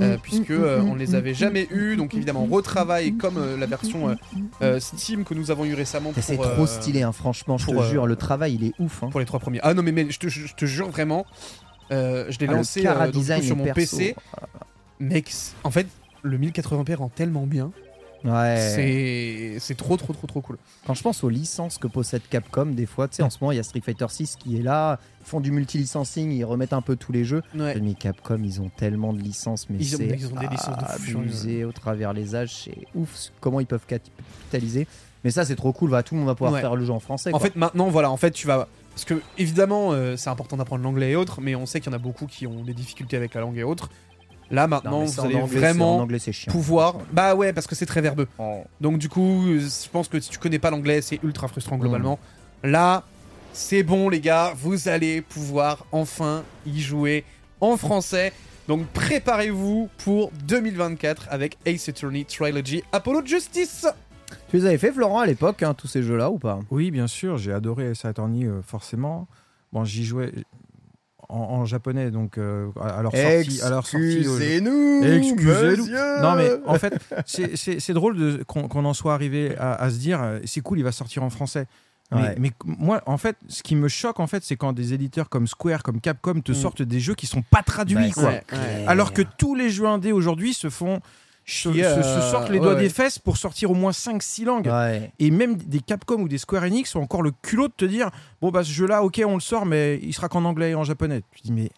Euh, 0.00 0.16
puisque 0.22 0.50
euh, 0.50 0.80
on 0.80 0.94
les 0.94 1.14
avait 1.14 1.34
jamais 1.34 1.66
eus, 1.70 1.94
donc 1.96 2.14
évidemment 2.14 2.46
retravail 2.50 3.12
comme 3.18 3.36
euh, 3.36 3.58
la 3.58 3.66
version 3.66 4.16
Steam 4.78 5.24
que 5.24 5.34
nous 5.34 5.50
avons 5.50 5.66
eu 5.66 5.74
récemment. 5.74 6.12
C'est 6.18 6.38
trop 6.38 6.66
stylé, 6.66 7.02
hein, 7.02 7.12
franchement, 7.12 7.58
je 7.58 7.66
te 7.66 7.72
pour, 7.72 7.82
jure, 7.82 8.06
le 8.06 8.16
travail 8.16 8.54
il 8.54 8.64
est 8.64 8.72
ouf. 8.78 9.02
hein. 9.02 9.10
Pour 9.10 9.20
les 9.20 9.26
trois 9.26 9.40
premiers. 9.40 9.60
Ah 9.62 9.74
non 9.74 9.82
mais, 9.82 9.92
mais 9.92 10.10
je, 10.10 10.18
te, 10.18 10.28
je 10.28 10.54
te 10.54 10.64
jure 10.64 10.88
vraiment, 10.88 11.26
je 11.90 12.38
l'ai 12.38 12.46
Ah, 12.48 12.52
lancé 12.52 12.82
donc, 12.82 13.42
sur 13.42 13.56
mon 13.56 13.64
perso. 13.64 13.98
PC. 13.98 14.16
Mec, 15.00 15.30
en 15.64 15.70
fait, 15.70 15.86
le 16.22 16.38
1080p 16.38 16.94
rend 16.96 17.08
tellement 17.10 17.46
bien. 17.46 17.70
Ouais. 18.24 19.56
C'est 19.60 19.74
trop 19.76 19.96
trop 19.96 20.12
trop 20.12 20.26
trop 20.26 20.40
cool. 20.40 20.58
Quand 20.86 20.94
je 20.94 21.02
pense 21.02 21.22
aux 21.24 21.28
licences 21.28 21.78
que 21.78 21.86
possède 21.86 22.22
Capcom, 22.30 22.66
des 22.66 22.86
fois, 22.86 23.08
tu 23.08 23.16
sais, 23.16 23.22
en 23.22 23.30
ce 23.30 23.38
moment, 23.40 23.52
il 23.52 23.56
y 23.56 23.58
a 23.58 23.62
Street 23.62 23.80
Fighter 23.84 24.06
6 24.08 24.36
qui 24.36 24.58
est 24.58 24.62
là, 24.62 24.98
ils 25.20 25.26
font 25.26 25.40
du 25.40 25.50
multi-licensing, 25.50 26.30
ils 26.32 26.44
remettent 26.44 26.72
un 26.72 26.82
peu 26.82 26.96
tous 26.96 27.12
les 27.12 27.24
jeux. 27.24 27.42
Ouais. 27.54 27.78
Mais 27.80 27.94
Capcom, 27.94 28.40
ils 28.42 28.60
ont 28.60 28.70
tellement 28.76 29.12
de 29.12 29.20
licences, 29.20 29.68
mais 29.70 29.76
Ils 29.78 29.94
ont- 29.94 29.98
c'est 29.98 30.06
ils 30.06 30.26
ont 30.32 30.40
des 30.40 30.46
licences 30.48 30.76
de 30.78 30.84
fou 30.84 30.98
furieux. 31.02 31.18
abusé 31.20 31.64
au 31.64 31.72
travers 31.72 32.12
les 32.12 32.34
âges, 32.34 32.54
c'est 32.64 32.86
ouf 32.94 33.30
comment 33.40 33.60
ils 33.60 33.66
peuvent 33.66 33.86
capitaliser. 33.86 34.86
Mais 35.24 35.30
ça, 35.30 35.44
c'est 35.44 35.56
trop 35.56 35.72
cool, 35.72 35.90
va, 35.90 36.02
tout 36.02 36.14
le 36.14 36.20
monde 36.20 36.28
va 36.28 36.34
pouvoir 36.34 36.58
faire 36.60 36.76
le 36.76 36.84
jeu 36.84 36.92
en 36.92 37.00
français. 37.00 37.30
En 37.34 37.38
quoi. 37.38 37.46
fait, 37.46 37.54
maintenant, 37.56 37.88
voilà, 37.90 38.10
en 38.10 38.16
fait, 38.16 38.30
tu 38.30 38.46
vas. 38.46 38.68
Parce 38.90 39.04
que, 39.04 39.20
évidemment, 39.38 39.92
euh, 39.92 40.16
c'est 40.16 40.30
important 40.30 40.56
d'apprendre 40.56 40.82
l'anglais 40.82 41.10
et 41.12 41.16
autres, 41.16 41.40
mais 41.40 41.54
on 41.54 41.64
sait 41.66 41.80
qu'il 41.80 41.90
y 41.92 41.94
en 41.94 41.96
a 41.96 42.00
beaucoup 42.00 42.26
qui 42.26 42.46
ont 42.46 42.64
des 42.64 42.72
difficultés 42.74 43.16
avec 43.16 43.34
la 43.34 43.42
langue 43.42 43.56
et 43.58 43.62
autres. 43.62 43.90
Là, 44.50 44.66
maintenant, 44.66 45.04
vous 45.04 45.20
allez 45.20 45.36
anglais, 45.36 45.58
vraiment 45.60 45.98
anglais, 45.98 46.18
c'est 46.18 46.32
chiant. 46.32 46.50
pouvoir. 46.52 46.96
Bah 47.12 47.34
ouais, 47.36 47.52
parce 47.52 47.66
que 47.66 47.74
c'est 47.76 47.86
très 47.86 48.00
verbeux. 48.00 48.26
Oh. 48.38 48.64
Donc, 48.80 48.98
du 48.98 49.08
coup, 49.08 49.44
je 49.58 49.88
pense 49.90 50.08
que 50.08 50.18
si 50.18 50.28
tu 50.30 50.38
connais 50.38 50.58
pas 50.58 50.70
l'anglais, 50.70 51.00
c'est 51.02 51.20
ultra 51.22 51.46
frustrant 51.48 51.76
Mm. 51.76 51.80
globalement. 51.80 52.18
Là, 52.64 53.04
c'est 53.52 53.82
bon, 53.82 54.08
les 54.08 54.20
gars, 54.20 54.52
vous 54.56 54.88
allez 54.88 55.20
pouvoir 55.22 55.86
enfin 55.92 56.42
y 56.66 56.80
jouer 56.80 57.24
en 57.60 57.76
français. 57.76 58.32
Donc, 58.68 58.86
préparez-vous 58.88 59.88
pour 59.98 60.30
2024 60.46 61.28
avec 61.30 61.56
Ace 61.66 61.88
Attorney 61.88 62.24
Trilogy 62.24 62.82
Apollo 62.92 63.22
Justice. 63.24 63.86
Tu 64.48 64.58
les 64.58 64.66
avais 64.66 64.78
fait, 64.78 64.92
Florent, 64.92 65.20
à 65.20 65.26
l'époque, 65.26 65.62
hein, 65.62 65.74
tous 65.74 65.88
ces 65.88 66.02
jeux-là, 66.02 66.30
ou 66.30 66.38
pas? 66.38 66.60
Oui, 66.70 66.90
bien 66.90 67.06
sûr, 67.08 67.36
j'ai 67.38 67.52
adoré 67.52 67.90
Ace 67.90 68.04
Attorney, 68.04 68.44
euh, 68.46 68.62
forcément. 68.62 69.26
Bon, 69.72 69.84
j'y 69.84 70.04
jouais 70.04 70.32
en, 71.30 71.60
en 71.60 71.64
japonais, 71.64 72.10
donc 72.10 72.38
euh, 72.38 72.68
à 72.80 73.02
leur 73.02 73.12
sortie. 73.12 73.58
Excusez-nous 74.18 75.02
Excusez-nous. 75.02 75.84
monsieur 75.84 76.20
Non, 76.22 76.34
mais 76.36 76.50
en 76.66 76.74
fait, 76.78 76.94
c'est- 77.26 77.92
drôle 77.92 78.44
qu'on 78.46 78.84
en 78.84 78.94
soit 78.94 79.14
arrivé 79.14 79.56
à, 79.58 79.74
à 79.74 79.90
se 79.90 79.98
dire, 79.98 80.20
euh, 80.22 80.38
c'est 80.44 80.60
cool, 80.60 80.78
il 80.78 80.84
va 80.84 80.92
sortir 80.92 81.22
en 81.22 81.30
français. 81.30 81.66
Mais, 82.12 82.20
Ouais. 82.20 82.34
mais 82.40 82.50
moi, 82.64 83.00
en 83.06 83.18
fait, 83.18 83.36
ce 83.48 83.62
qui 83.62 83.76
me 83.76 83.86
choque, 83.86 84.18
en 84.18 84.26
fait, 84.26 84.42
c'est 84.42 84.56
quand 84.56 84.72
des 84.72 84.92
éditeurs 84.94 85.28
comme 85.28 85.46
Square, 85.46 85.84
comme 85.84 86.00
Capcom 86.00 86.40
te 86.40 86.50
Mm. 86.50 86.54
sortent 86.56 86.82
des 86.82 86.98
jeux 86.98 87.14
qui 87.14 87.26
sont 87.28 87.42
pas 87.42 87.62
traduits, 87.62 88.12
Bah, 88.16 88.40
quoi. 88.50 88.58
Alors 88.88 89.12
que 89.12 89.22
tous 89.38 89.54
les 89.54 89.70
jeux 89.70 89.86
indés 89.86 90.10
aujourd'hui 90.10 90.52
se 90.52 90.68
font 90.70 91.00
se, 91.50 91.72
se- 91.72 91.78
se 91.78 91.82
euh, 91.82 92.30
sortent 92.30 92.50
les 92.50 92.58
doigts 92.60 92.74
ouais. 92.74 92.80
des 92.82 92.88
fesses 92.88 93.18
pour 93.18 93.36
sortir 93.36 93.70
au 93.70 93.74
moins 93.74 93.90
5-6 93.92 94.44
langues. 94.44 94.66
Ouais. 94.66 95.12
Et 95.18 95.30
même 95.30 95.56
des 95.56 95.80
Capcom 95.80 96.20
ou 96.22 96.28
des 96.28 96.38
Square 96.38 96.64
Enix 96.64 96.94
ont 96.96 97.02
encore 97.02 97.22
le 97.22 97.32
culot 97.42 97.68
de 97.68 97.72
te 97.76 97.84
dire 97.84 98.10
bon 98.40 98.50
bah 98.50 98.64
ce 98.64 98.70
jeu-là, 98.72 99.02
ok, 99.02 99.20
on 99.26 99.34
le 99.34 99.40
sort, 99.40 99.66
mais 99.66 99.98
il 100.02 100.12
sera 100.12 100.28
qu'en 100.28 100.44
anglais 100.44 100.70
et 100.70 100.74
en 100.74 100.84
japonais. 100.84 101.22
Tu 101.34 101.42
dis 101.42 101.52
mais 101.52 101.70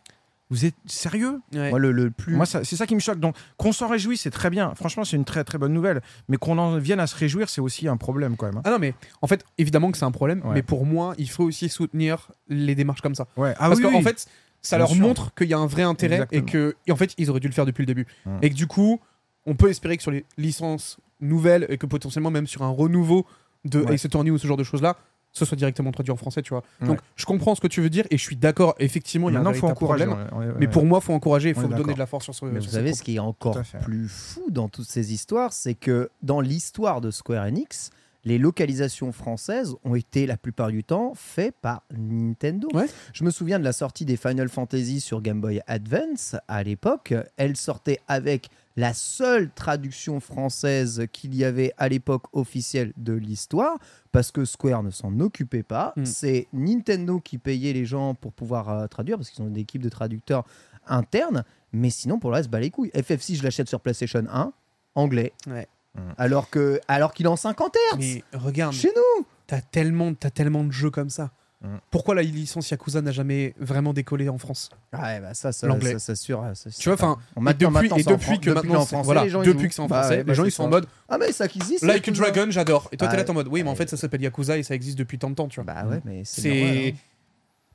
vous 0.50 0.66
êtes 0.66 0.74
sérieux? 0.84 1.40
Ouais. 1.54 1.70
Moi, 1.70 1.78
le, 1.78 1.92
le 1.92 2.10
plus. 2.10 2.34
Moi, 2.36 2.44
c'est 2.44 2.64
ça 2.76 2.86
qui 2.86 2.94
me 2.94 3.00
choque. 3.00 3.18
Donc, 3.18 3.34
qu'on 3.56 3.72
s'en 3.72 3.88
réjouisse, 3.88 4.20
c'est 4.20 4.30
très 4.30 4.50
bien. 4.50 4.74
Franchement, 4.74 5.02
c'est 5.02 5.16
une 5.16 5.24
très 5.24 5.44
très 5.44 5.56
bonne 5.56 5.72
nouvelle. 5.72 6.02
Mais 6.28 6.36
qu'on 6.36 6.58
en 6.58 6.76
vienne 6.76 7.00
à 7.00 7.06
se 7.06 7.16
réjouir, 7.16 7.48
c'est 7.48 7.62
aussi 7.62 7.88
un 7.88 7.96
problème 7.96 8.36
quand 8.36 8.44
même. 8.44 8.58
hein. 8.58 8.62
Ah 8.64 8.70
non, 8.70 8.78
mais 8.78 8.92
en 9.22 9.26
fait, 9.26 9.46
évidemment 9.56 9.90
que 9.90 9.96
c'est 9.96 10.04
un 10.04 10.10
problème, 10.10 10.42
Ouais. 10.44 10.52
mais 10.56 10.62
pour 10.62 10.84
moi, 10.84 11.14
il 11.16 11.30
faut 11.30 11.44
aussi 11.44 11.70
soutenir 11.70 12.28
les 12.50 12.74
démarches 12.74 13.00
comme 13.00 13.14
ça. 13.14 13.26
Ouais. 13.38 13.54
Ah 13.58 13.68
Parce 13.68 13.78
oui, 13.78 13.82
qu'en 13.84 13.96
oui. 13.96 14.02
fait, 14.02 14.26
ça 14.60 14.76
Bien 14.76 14.84
leur 14.84 14.90
sûr. 14.94 15.00
montre 15.00 15.34
qu'il 15.34 15.48
y 15.48 15.54
a 15.54 15.58
un 15.58 15.66
vrai 15.66 15.84
intérêt 15.84 16.26
et 16.32 16.42
que, 16.42 16.76
et 16.86 16.92
en 16.92 16.96
fait, 16.96 17.14
ils 17.16 17.30
auraient 17.30 17.40
dû 17.40 17.48
le 17.48 17.54
faire 17.54 17.64
depuis 17.64 17.80
le 17.82 17.86
début. 17.86 18.06
Mm. 18.26 18.30
Et 18.42 18.50
que 18.50 18.54
du 18.54 18.66
coup, 18.66 19.00
on 19.46 19.54
peut 19.54 19.68
espérer 19.70 19.96
que 19.96 20.02
sur 20.02 20.10
les 20.12 20.24
licences 20.36 20.98
nouvelles 21.20 21.66
et 21.68 21.78
que 21.78 21.86
potentiellement 21.86 22.30
même 22.30 22.46
sur 22.46 22.62
un 22.62 22.70
renouveau 22.70 23.26
de 23.64 23.80
Ouais. 23.80 23.94
Ace 23.94 24.04
Attorney 24.04 24.30
ou 24.30 24.38
ce 24.38 24.46
genre 24.46 24.56
de 24.56 24.64
choses-là, 24.64 24.96
ce 25.34 25.44
soit 25.44 25.56
directement 25.56 25.92
traduit 25.92 26.12
en 26.12 26.16
français, 26.16 26.42
tu 26.42 26.50
vois. 26.50 26.62
Ouais. 26.80 26.88
Donc, 26.88 26.98
je 27.16 27.24
comprends 27.24 27.54
ce 27.54 27.60
que 27.60 27.66
tu 27.68 27.80
veux 27.80 27.88
dire 27.88 28.04
et 28.10 28.18
je 28.18 28.22
suis 28.22 28.36
d'accord. 28.36 28.74
Effectivement, 28.78 29.30
il 29.30 29.34
y 29.34 29.36
a 29.36 29.40
un 29.40 29.52
il 29.52 29.54
faut 29.58 29.66
encourager. 29.66 30.04
problème. 30.04 30.28
ouais, 30.36 30.46
ouais, 30.46 30.54
Mais 30.58 30.68
pour 30.68 30.84
moi, 30.84 31.00
faut 31.00 31.14
encourager, 31.14 31.48
il 31.50 31.54
faut 31.54 31.68
donner 31.68 31.94
de 31.94 31.98
la 31.98 32.06
force 32.06 32.24
sur 32.24 32.34
ce. 32.34 32.44
Mais 32.44 32.60
sur 32.60 32.70
vous 32.70 32.76
savez 32.76 32.92
ce 32.92 33.02
qui 33.02 33.16
est 33.16 33.20
encore 33.20 33.58
plus 33.82 34.08
fou 34.08 34.42
dans 34.50 34.68
toutes 34.68 34.88
ces 34.88 35.12
histoires, 35.14 35.52
c'est 35.52 35.74
que 35.74 36.10
dans 36.22 36.40
l'histoire 36.40 37.00
de 37.00 37.10
Square 37.10 37.46
Enix, 37.46 37.90
les 38.24 38.38
localisations 38.38 39.10
françaises 39.10 39.74
ont 39.84 39.94
été 39.94 40.26
la 40.26 40.36
plupart 40.36 40.68
du 40.68 40.84
temps 40.84 41.12
faites 41.16 41.56
par 41.60 41.82
Nintendo. 41.96 42.68
Ouais. 42.74 42.86
Je 43.14 43.24
me 43.24 43.30
souviens 43.30 43.58
de 43.58 43.64
la 43.64 43.72
sortie 43.72 44.04
des 44.04 44.16
Final 44.16 44.48
Fantasy 44.48 45.00
sur 45.00 45.22
Game 45.22 45.40
Boy 45.40 45.60
Advance 45.66 46.36
à 46.46 46.62
l'époque. 46.62 47.14
Elle 47.36 47.56
sortait 47.56 47.98
avec 48.06 48.48
la 48.76 48.94
seule 48.94 49.50
traduction 49.54 50.20
française 50.20 51.06
qu'il 51.12 51.34
y 51.34 51.44
avait 51.44 51.72
à 51.76 51.88
l'époque 51.88 52.24
officielle 52.32 52.92
de 52.96 53.12
l'histoire, 53.12 53.78
parce 54.12 54.30
que 54.30 54.44
Square 54.44 54.82
ne 54.82 54.90
s'en 54.90 55.20
occupait 55.20 55.62
pas. 55.62 55.92
Mm. 55.96 56.04
C'est 56.04 56.48
Nintendo 56.52 57.20
qui 57.20 57.38
payait 57.38 57.72
les 57.72 57.84
gens 57.84 58.14
pour 58.14 58.32
pouvoir 58.32 58.68
euh, 58.68 58.86
traduire, 58.86 59.16
parce 59.18 59.30
qu'ils 59.30 59.44
ont 59.44 59.48
une 59.48 59.56
équipe 59.56 59.82
de 59.82 59.88
traducteurs 59.88 60.44
internes. 60.86 61.44
Mais 61.72 61.90
sinon, 61.90 62.18
pour 62.18 62.30
le 62.30 62.36
reste, 62.36 62.50
bah 62.50 62.60
les 62.60 62.70
couilles. 62.70 62.90
FF6, 62.94 63.36
je 63.36 63.42
l'achète 63.42 63.68
sur 63.68 63.80
PlayStation 63.80 64.24
1, 64.30 64.52
anglais. 64.94 65.32
Ouais. 65.46 65.68
Alors 66.16 66.48
que, 66.48 66.80
alors 66.88 67.12
qu'il 67.12 67.26
est 67.26 67.30
en 67.30 67.36
50 67.36 67.74
Hz. 67.94 67.98
Mais 67.98 68.24
regarde, 68.32 68.72
Chez 68.72 68.88
nous. 68.96 69.26
t'as 69.46 69.60
tellement, 69.60 70.14
t'as 70.14 70.30
tellement 70.30 70.64
de 70.64 70.72
jeux 70.72 70.90
comme 70.90 71.10
ça. 71.10 71.30
Mm. 71.62 71.76
Pourquoi 71.92 72.14
la 72.16 72.22
licence 72.22 72.70
Yakuza 72.70 73.00
n'a 73.02 73.12
jamais 73.12 73.54
vraiment 73.60 73.92
décollé 73.92 74.28
en 74.28 74.38
France? 74.38 74.68
Ouais, 74.92 75.20
bah 75.20 75.32
ça, 75.32 75.52
ça, 75.52 75.66
L'anglais. 75.68 75.96
ça, 75.98 76.16
sûr, 76.16 76.44
Tu 76.78 76.88
vois, 76.88 76.94
enfin, 76.94 77.18
et 77.36 77.54
depuis, 77.54 77.90
et 78.00 78.02
depuis 78.02 78.40
que 78.40 78.50
maintenant, 78.50 78.84
voilà, 79.04 79.22
les 79.24 79.30
gens, 79.30 79.42
ils 79.42 79.46
depuis 79.52 79.68
que 79.68 79.74
c'est 79.74 79.80
en 79.80 79.86
Bah 79.86 80.00
français, 80.00 80.24
bah 80.24 80.32
les 80.32 80.34
gens 80.34 80.44
ils 80.44 80.50
sont 80.50 80.64
en 80.64 80.68
mode 80.68 80.86
Ah, 81.08 81.18
mais 81.18 81.30
ça 81.30 81.46
qui 81.46 81.58
existe. 81.58 81.84
Like 81.84 82.08
a. 82.08 82.10
Dragon, 82.10 82.46
j'adore. 82.50 82.88
Et 82.90 82.96
toi, 82.96 83.06
t'es 83.08 83.16
là, 83.16 83.24
t'es 83.24 83.30
en 83.30 83.34
mode 83.34 83.48
oui, 83.48 83.62
mais 83.62 83.70
en 83.70 83.76
fait, 83.76 83.88
ça 83.88 83.96
s'appelle 83.96 84.22
Yakuza 84.22 84.58
et 84.58 84.62
ça 84.64 84.74
existe 84.74 84.98
depuis 84.98 85.18
tant 85.18 85.30
de 85.30 85.34
temps, 85.36 85.46
tu 85.48 85.60
vois. 85.62 85.72
Bah 85.72 85.86
ouais, 85.88 86.00
mais 86.04 86.22
c'est. 86.24 86.90
Hein. 86.90 86.96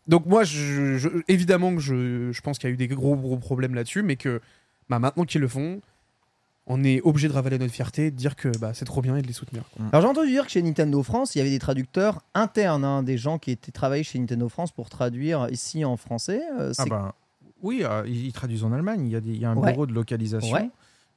Donc, 0.07 0.25
moi, 0.25 0.43
je, 0.43 0.97
je- 0.97 1.09
évidemment 1.27 1.73
que 1.75 1.81
je, 1.81 2.31
je 2.31 2.41
pense 2.41 2.57
qu'il 2.59 2.69
y 2.69 2.71
a 2.71 2.73
eu 2.73 2.77
des 2.77 2.87
gros, 2.87 3.15
gros 3.15 3.37
problèmes 3.37 3.73
là-dessus, 3.75 4.03
mais 4.03 4.15
que 4.15 4.41
bah, 4.89 4.99
maintenant 4.99 5.25
qu'ils 5.25 5.41
le 5.41 5.47
font, 5.47 5.81
on 6.69 6.83
est 6.83 7.01
obligé 7.01 7.27
de 7.29 7.33
ravaler 7.33 7.57
notre 7.57 7.73
fierté, 7.73 8.11
de 8.11 8.15
dire 8.15 8.35
que 8.35 8.49
bah, 8.59 8.71
c'est 8.73 8.85
trop 8.85 9.01
bien 9.01 9.15
et 9.15 9.21
de 9.21 9.27
les 9.27 9.33
soutenir. 9.33 9.63
quoi. 9.75 9.85
Alors 9.91 10.01
j'ai 10.01 10.07
entendu 10.09 10.29
dire 10.29 10.45
que 10.45 10.51
chez 10.51 10.61
Nintendo 10.61 11.01
France, 11.01 11.33
il 11.35 11.39
y 11.39 11.41
avait 11.41 11.49
des 11.49 11.59
traducteurs 11.59 12.21
internes, 12.35 12.83
hein, 12.83 13.03
des 13.03 13.17
gens 13.17 13.37
qui 13.39 13.51
étaient 13.51 13.71
travaillés 13.71 14.03
chez 14.03 14.19
Nintendo 14.19 14.49
France 14.49 14.71
pour 14.71 14.89
traduire 14.89 15.47
ici 15.49 15.83
en 15.85 15.95
français. 15.97 16.41
euh, 16.59 16.73
Ah 16.77 16.85
ben, 16.85 17.13
oui, 17.63 17.81
euh, 17.83 18.03
ils 18.05 18.31
traduisent 18.33 18.63
en 18.63 18.71
Allemagne. 18.71 19.05
Il 19.05 19.11
y 19.11 19.15
a, 19.15 19.21
des- 19.21 19.31
il 19.31 19.41
y 19.41 19.45
a 19.45 19.49
un 19.51 19.55
Ouais. 19.57 19.71
bureau 19.71 19.85
de 19.87 19.93
localisation. 19.93 20.53
Ouais. 20.55 20.69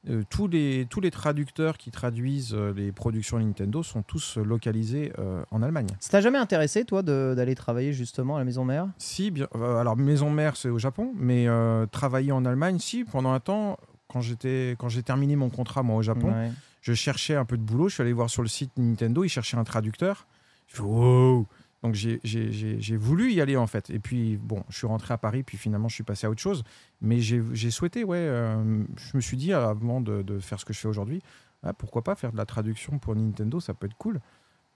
Euh, 0.09 0.23
tous, 0.31 0.47
les, 0.47 0.87
tous 0.89 0.99
les 0.99 1.11
traducteurs 1.11 1.77
qui 1.77 1.91
traduisent 1.91 2.55
euh, 2.55 2.73
les 2.75 2.91
productions 2.91 3.37
Nintendo 3.37 3.83
sont 3.83 4.01
tous 4.01 4.37
localisés 4.37 5.13
euh, 5.19 5.43
en 5.51 5.61
Allemagne. 5.61 5.85
Ça 5.99 6.09
t'a 6.09 6.21
jamais 6.21 6.39
intéressé, 6.39 6.85
toi, 6.85 7.03
d'aller 7.03 7.53
travailler 7.53 7.93
justement 7.93 8.37
à 8.37 8.39
la 8.39 8.45
maison 8.45 8.65
mère? 8.65 8.87
Si, 8.97 9.29
bien, 9.29 9.47
euh, 9.55 9.77
alors 9.77 9.95
maison 9.97 10.31
mère 10.31 10.55
c'est 10.57 10.69
au 10.69 10.79
Japon, 10.79 11.11
mais 11.15 11.47
euh, 11.47 11.85
travailler 11.85 12.31
en 12.31 12.45
Allemagne, 12.45 12.79
si, 12.79 13.03
pendant 13.03 13.31
un 13.33 13.39
temps, 13.39 13.77
quand 14.11 14.21
j'étais 14.21 14.75
quand 14.77 14.89
j'ai 14.89 15.03
terminé 15.03 15.35
mon 15.35 15.49
contrat 15.49 15.83
moi 15.83 15.95
au 15.97 16.01
Japon, 16.01 16.31
Ouais. 16.33 16.51
je 16.81 16.93
cherchais 16.93 17.35
un 17.35 17.45
peu 17.45 17.57
de 17.57 17.63
boulot, 17.63 17.89
je 17.89 17.95
suis 17.95 18.01
allé 18.01 18.13
voir 18.13 18.29
sur 18.29 18.41
le 18.41 18.47
site 18.47 18.71
Nintendo, 18.77 19.23
ils 19.23 19.29
cherchaient 19.29 19.57
un 19.57 19.63
traducteur. 19.63 20.27
Je 20.67 20.75
fais 20.77 20.81
wow 20.83 21.45
Donc 21.83 21.95
j'ai- 21.95 22.97
voulu 22.97 23.31
y 23.33 23.41
aller 23.41 23.57
en 23.57 23.65
fait. 23.67 23.89
Et 23.89 23.97
puis 23.99 24.37
bon, 24.37 24.63
je 24.69 24.77
suis 24.77 24.85
rentré 24.87 25.13
à 25.13 25.17
Paris, 25.17 25.41
puis 25.43 25.57
finalement 25.57 25.87
je 25.89 25.95
suis 25.95 26.03
passé 26.03 26.27
à 26.27 26.29
autre 26.29 26.39
chose. 26.41 26.63
Mais 27.01 27.19
j'ai 27.21 27.71
souhaité, 27.71 28.03
ouais, 28.03 28.17
euh, 28.19 28.83
je 28.97 29.17
me 29.17 29.21
suis 29.21 29.35
dit 29.37 29.51
avant 29.53 29.99
de, 30.01 30.21
de 30.21 30.39
faire 30.39 30.59
ce 30.59 30.65
que 30.65 30.73
je 30.73 30.79
fais 30.79 30.87
aujourd'hui, 30.87 31.21
ah, 31.63 31.73
pourquoi 31.73 32.03
pas 32.03 32.13
faire 32.15 32.31
de 32.31 32.37
la 32.37 32.45
traduction 32.45 32.99
pour 32.99 33.15
Nintendo, 33.15 33.59
ça 33.59 33.73
peut 33.73 33.87
être 33.87 33.97
cool. 33.97 34.19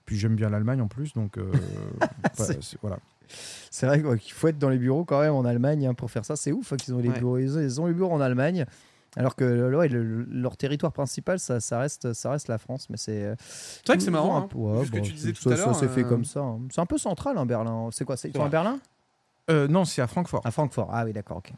Puis 0.04 0.16
j'aime 0.16 0.34
bien 0.36 0.50
l'Allemagne 0.50 0.80
en 0.80 0.88
plus, 0.88 1.12
donc 1.14 1.36
euh, 1.38 1.50
voilà, 1.98 2.12
C'est- 2.34 2.62
c'est- 2.62 2.78
voilà. 2.82 2.98
C'est 3.70 3.86
vrai 3.86 4.00
qu'il 4.18 4.32
faut 4.32 4.46
être 4.48 4.58
dans 4.58 4.68
les 4.68 4.78
bureaux 4.78 5.04
quand 5.04 5.20
même 5.20 5.34
en 5.34 5.44
Allemagne 5.44 5.84
hein, 5.86 5.94
pour 5.94 6.10
faire 6.12 6.24
ça. 6.24 6.36
C'est 6.36 6.52
ouf 6.52 6.72
hein, 6.72 6.76
qu'ils 6.76 6.94
ont 6.94 6.98
les 7.00 7.08
Ouais. 7.08 7.18
bureaux. 7.18 7.38
Ils 7.38 7.80
ont 7.80 7.86
les 7.86 7.92
bureaux 7.94 8.12
en 8.12 8.20
Allemagne. 8.20 8.66
Alors 9.16 9.34
que 9.34 9.44
le- 9.44 9.76
ouais, 9.76 9.88
le- 9.88 10.24
leur 10.24 10.56
territoire 10.56 10.92
principal, 10.92 11.38
ça, 11.38 11.58
ça 11.60 11.78
reste, 11.78 12.12
ça 12.12 12.30
reste 12.30 12.48
la 12.48 12.58
France. 12.58 12.88
Mais 12.90 12.96
c'est. 12.98 13.34
C'est 13.38 13.86
vrai 13.86 13.96
que 13.96 14.02
c'est 14.02 14.10
marrant, 14.10 14.36
hein, 14.36 14.48
Ouais, 14.54 14.84
ce 14.84 14.90
que 14.90 14.98
tu 14.98 15.12
disais 15.12 15.32
ça- 15.34 15.40
tout 15.42 15.48
à 15.50 15.56
ça 15.56 15.64
l'heure, 15.66 15.74
s'est 15.76 15.88
fait 15.88 16.02
euh, 16.04 16.08
comme 16.08 16.24
ça. 16.24 16.40
hein. 16.40 16.60
C'est 16.70 16.80
un 16.80 16.86
peu 16.86 16.98
central, 16.98 17.38
hein, 17.38 17.46
Berlin. 17.46 17.88
C'est 17.92 18.04
quoi 18.04 18.16
C'est 18.16 18.28
ils 18.28 18.34
sont 18.36 18.44
à. 18.44 18.48
Berlin? 18.48 18.78
Euh, 19.50 19.68
non, 19.68 19.84
c'est 19.84 20.02
à 20.02 20.06
Francfort. 20.06 20.42
À 20.44 20.50
Francfort. 20.50 20.90
Ah 20.92 21.04
oui, 21.04 21.12
d'accord, 21.12 21.38
ok. 21.38 21.52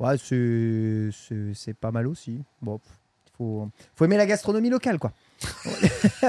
Ouais, 0.00 0.16
c'est- 0.18 1.74
pas 1.74 1.90
mal 1.90 2.06
aussi. 2.06 2.42
Bon, 2.62 2.78
il 3.26 3.30
faut, 3.36 3.68
faut 3.96 4.04
aimer 4.04 4.16
la 4.16 4.26
gastronomie 4.26 4.70
locale, 4.70 4.98
quoi. 4.98 5.12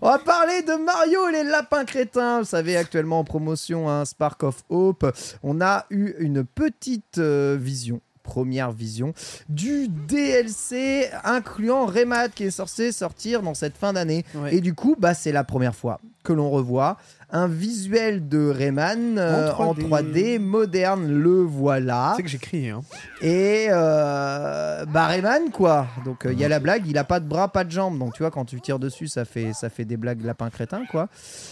On 0.00 0.08
va 0.08 0.18
parler 0.18 0.62
de 0.62 0.82
Mario 0.84 1.28
et 1.28 1.32
les 1.32 1.44
lapins 1.44 1.84
crétins. 1.84 2.40
Vous 2.40 2.44
savez, 2.46 2.76
actuellement 2.76 3.20
en 3.20 3.24
promotion 3.24 3.88
un 3.88 4.04
Spark 4.04 4.42
of 4.42 4.62
Hope. 4.68 5.06
On 5.42 5.60
a 5.60 5.86
eu 5.90 6.14
une 6.18 6.44
petite 6.44 7.18
euh, 7.18 7.56
vision. 7.60 8.00
Première 8.22 8.72
vision 8.72 9.14
du 9.48 9.88
DLC 9.88 11.08
incluant 11.24 11.86
Rayman 11.86 12.30
qui 12.34 12.44
est 12.44 12.50
censé 12.50 12.92
sortir 12.92 13.42
dans 13.42 13.54
cette 13.54 13.76
fin 13.76 13.92
d'année. 13.92 14.24
Ouais. 14.34 14.54
Et 14.54 14.60
du 14.60 14.74
coup, 14.74 14.96
bah, 14.98 15.14
c'est 15.14 15.32
la 15.32 15.44
première 15.44 15.74
fois 15.74 16.00
que 16.22 16.32
l'on 16.32 16.50
revoit 16.50 16.98
un 17.30 17.48
visuel 17.48 18.28
de 18.28 18.48
Rayman 18.48 19.18
euh, 19.18 19.52
en, 19.54 19.68
En 19.68 19.74
3D. 19.74 19.88
3D. 19.88 20.38
moderne. 20.38 21.10
Le 21.10 21.42
voilà. 21.42 22.12
C'est 22.16 22.22
que 22.22 22.28
j'ai 22.28 22.38
crié. 22.38 22.70
Hein. 22.70 22.82
Et 23.22 23.66
euh, 23.70 24.84
bah 24.86 25.06
Rayman 25.06 25.50
quoi. 25.50 25.86
Donc 26.04 26.26
il 26.30 26.38
y 26.38 26.44
a 26.44 26.48
la 26.48 26.60
blague, 26.60 26.86
il 26.86 26.98
a 26.98 27.04
pas 27.04 27.20
de 27.20 27.26
bras, 27.26 27.48
pas 27.48 27.64
de 27.64 27.70
jambes. 27.70 27.98
Donc 27.98 28.12
tu 28.14 28.22
vois 28.22 28.30
quand 28.30 28.44
tu 28.44 28.60
tires 28.60 28.78
dessus, 28.78 29.08
ça 29.08 29.24
fait 29.24 29.52
ça 29.52 29.70
fait 29.70 29.84
des 29.84 29.96
blagues 29.96 30.22
lapin 30.24 30.50
crétin 30.50 30.84
quoi. 30.90 31.08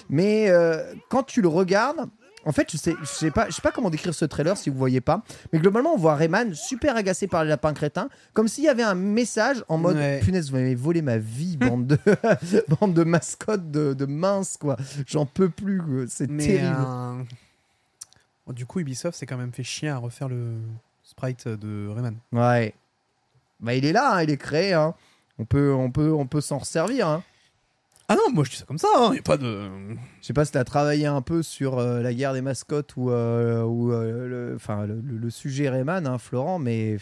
Mais 0.08 0.50
euh, 0.50 0.82
quand 1.08 1.22
tu 1.22 1.40
le 1.40 1.48
regardes, 1.48 2.06
en 2.46 2.52
fait, 2.52 2.70
je 2.72 2.76
sais, 2.76 2.94
je 3.00 3.06
sais 3.06 3.30
pas, 3.30 3.46
je 3.48 3.54
sais 3.54 3.62
pas 3.62 3.70
comment 3.72 3.90
décrire 3.90 4.14
ce 4.14 4.24
trailer 4.24 4.56
si 4.56 4.70
vous 4.70 4.76
voyez 4.78 5.00
pas. 5.00 5.22
Mais 5.52 5.58
globalement, 5.58 5.92
on 5.94 5.98
voit 5.98 6.14
Rayman 6.14 6.54
super 6.54 6.96
agacé 6.96 7.26
par 7.26 7.42
les 7.44 7.50
lapins 7.50 7.74
crétins, 7.74 8.08
comme 8.32 8.48
s'il 8.48 8.64
y 8.64 8.68
avait 8.68 8.82
un 8.82 8.94
message 8.94 9.62
en 9.68 9.76
mode 9.78 9.96
Ouais. 9.96 10.20
punaise, 10.20 10.50
vous 10.50 10.56
m'avez 10.56 10.74
volé 10.74 11.02
ma 11.02 11.18
vie, 11.18 11.56
bande 11.58 11.86
de 11.86 11.98
bande 12.80 12.94
de 12.94 13.04
mascottes 13.04 13.70
de, 13.70 13.92
de 13.94 14.06
minces 14.06 14.56
quoi. 14.56 14.76
J'en 15.06 15.26
peux 15.26 15.48
plus, 15.50 15.82
quoi. 15.82 16.04
c'est 16.08 16.30
Mais 16.30 16.46
terrible. 16.46 16.84
euh, 16.86 17.22
bon, 18.46 18.52
du 18.52 18.64
coup, 18.66 18.80
Ubisoft 18.80 19.18
s'est 19.18 19.26
quand 19.26 19.36
même 19.36 19.52
fait 19.52 19.64
chier 19.64 19.88
à 19.88 19.98
refaire 19.98 20.28
le 20.28 20.54
sprite 21.02 21.46
de 21.48 21.88
Rayman. 21.88 22.16
Ouais. 22.32 22.74
Bah 23.60 23.74
il 23.74 23.84
est 23.84 23.92
là, 23.92 24.14
hein, 24.14 24.22
il 24.22 24.30
est 24.30 24.36
créé. 24.38 24.72
hein. 24.72 24.94
On 25.38 25.44
peut, 25.44 25.72
on 25.74 25.90
peut, 25.90 26.12
on 26.12 26.26
peut 26.26 26.40
s'en 26.40 26.58
resservir. 26.58 27.06
hein. 27.08 27.22
Ah 28.12 28.16
non, 28.16 28.34
moi 28.34 28.42
je 28.42 28.50
dis 28.50 28.56
ça 28.56 28.64
comme 28.64 28.76
ça, 28.76 28.88
il 29.12 29.20
a 29.20 29.22
pas 29.22 29.36
de. 29.36 29.70
Je 30.20 30.26
sais 30.26 30.32
pas 30.32 30.44
si 30.44 30.50
tu 30.50 30.58
as 30.58 30.64
travaillé 30.64 31.06
un 31.06 31.22
peu 31.22 31.44
sur 31.44 31.78
euh, 31.78 32.02
la 32.02 32.12
guerre 32.12 32.32
des 32.32 32.40
mascottes 32.42 32.96
ou, 32.96 33.10
euh, 33.10 33.62
ou 33.62 33.92
euh, 33.92 34.26
le, 34.50 34.56
enfin, 34.56 34.84
le, 34.84 35.30
sujet 35.30 35.68
Rayman, 35.68 36.08
hein, 36.08 36.18
Florent, 36.18 36.58
mais 36.58 36.96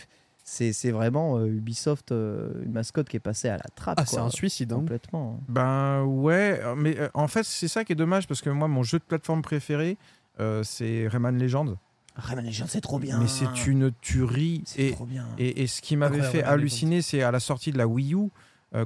c'est 0.45 0.75
c'est 0.75 0.91
vraiment 0.91 1.39
euh, 1.39 1.47
Ubisoft, 1.47 2.13
euh, 2.13 2.63
une 2.63 2.73
mascotte 2.73 3.09
qui 3.09 3.17
est 3.17 3.21
passée 3.21 3.49
à 3.49 3.57
la 3.57 3.65
trappe. 3.75 3.99
Ah, 3.99 4.05
c'est 4.05 4.19
un 4.19 4.29
suicide. 4.29 4.71
Hein. 4.73 4.77
Complètement. 4.77 5.41
Ben 5.49 6.03
ouais, 6.05 6.61
mais 6.77 6.99
euh, 6.99 7.09
en 7.15 7.27
fait 7.27 7.45
c'est 7.45 7.69
ça 7.69 7.85
qui 7.85 7.93
est 7.93 7.97
dommage 7.97 8.27
parce 8.29 8.43
que 8.43 8.51
moi 8.51 8.69
mon 8.69 8.83
jeu 8.83 8.99
de 8.99 9.05
plateforme 9.05 9.41
préféré 9.41 9.97
euh, 10.41 10.63
c'est 10.63 11.09
Rayman 11.09 11.39
Legends. 11.39 11.77
Rayman 12.17 12.45
Legends, 12.45 12.67
c'est 12.69 12.83
trop 12.83 12.99
bien. 12.99 13.19
Mais 13.19 13.29
c'est 13.29 13.67
une 13.67 13.93
tuerie. 14.03 14.63
C'est 14.67 14.83
Et, 14.89 14.93
trop 14.93 15.07
bien. 15.07 15.27
et, 15.39 15.63
et 15.63 15.67
ce 15.67 15.81
qui 15.81 15.97
m'avait 15.97 16.21
fait 16.21 16.39
Rayman 16.43 16.53
halluciner, 16.53 17.01
c'est 17.01 17.23
à 17.23 17.31
la 17.31 17.41
sortie 17.41 17.73
de 17.73 17.79
la 17.79 17.87
Wii 17.87 18.15
U, 18.15 18.29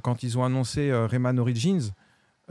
quand 0.03 0.23
ils 0.23 0.39
ont 0.39 0.45
annoncé 0.45 0.93
Rayman 0.93 1.39
Origins. 1.39 1.93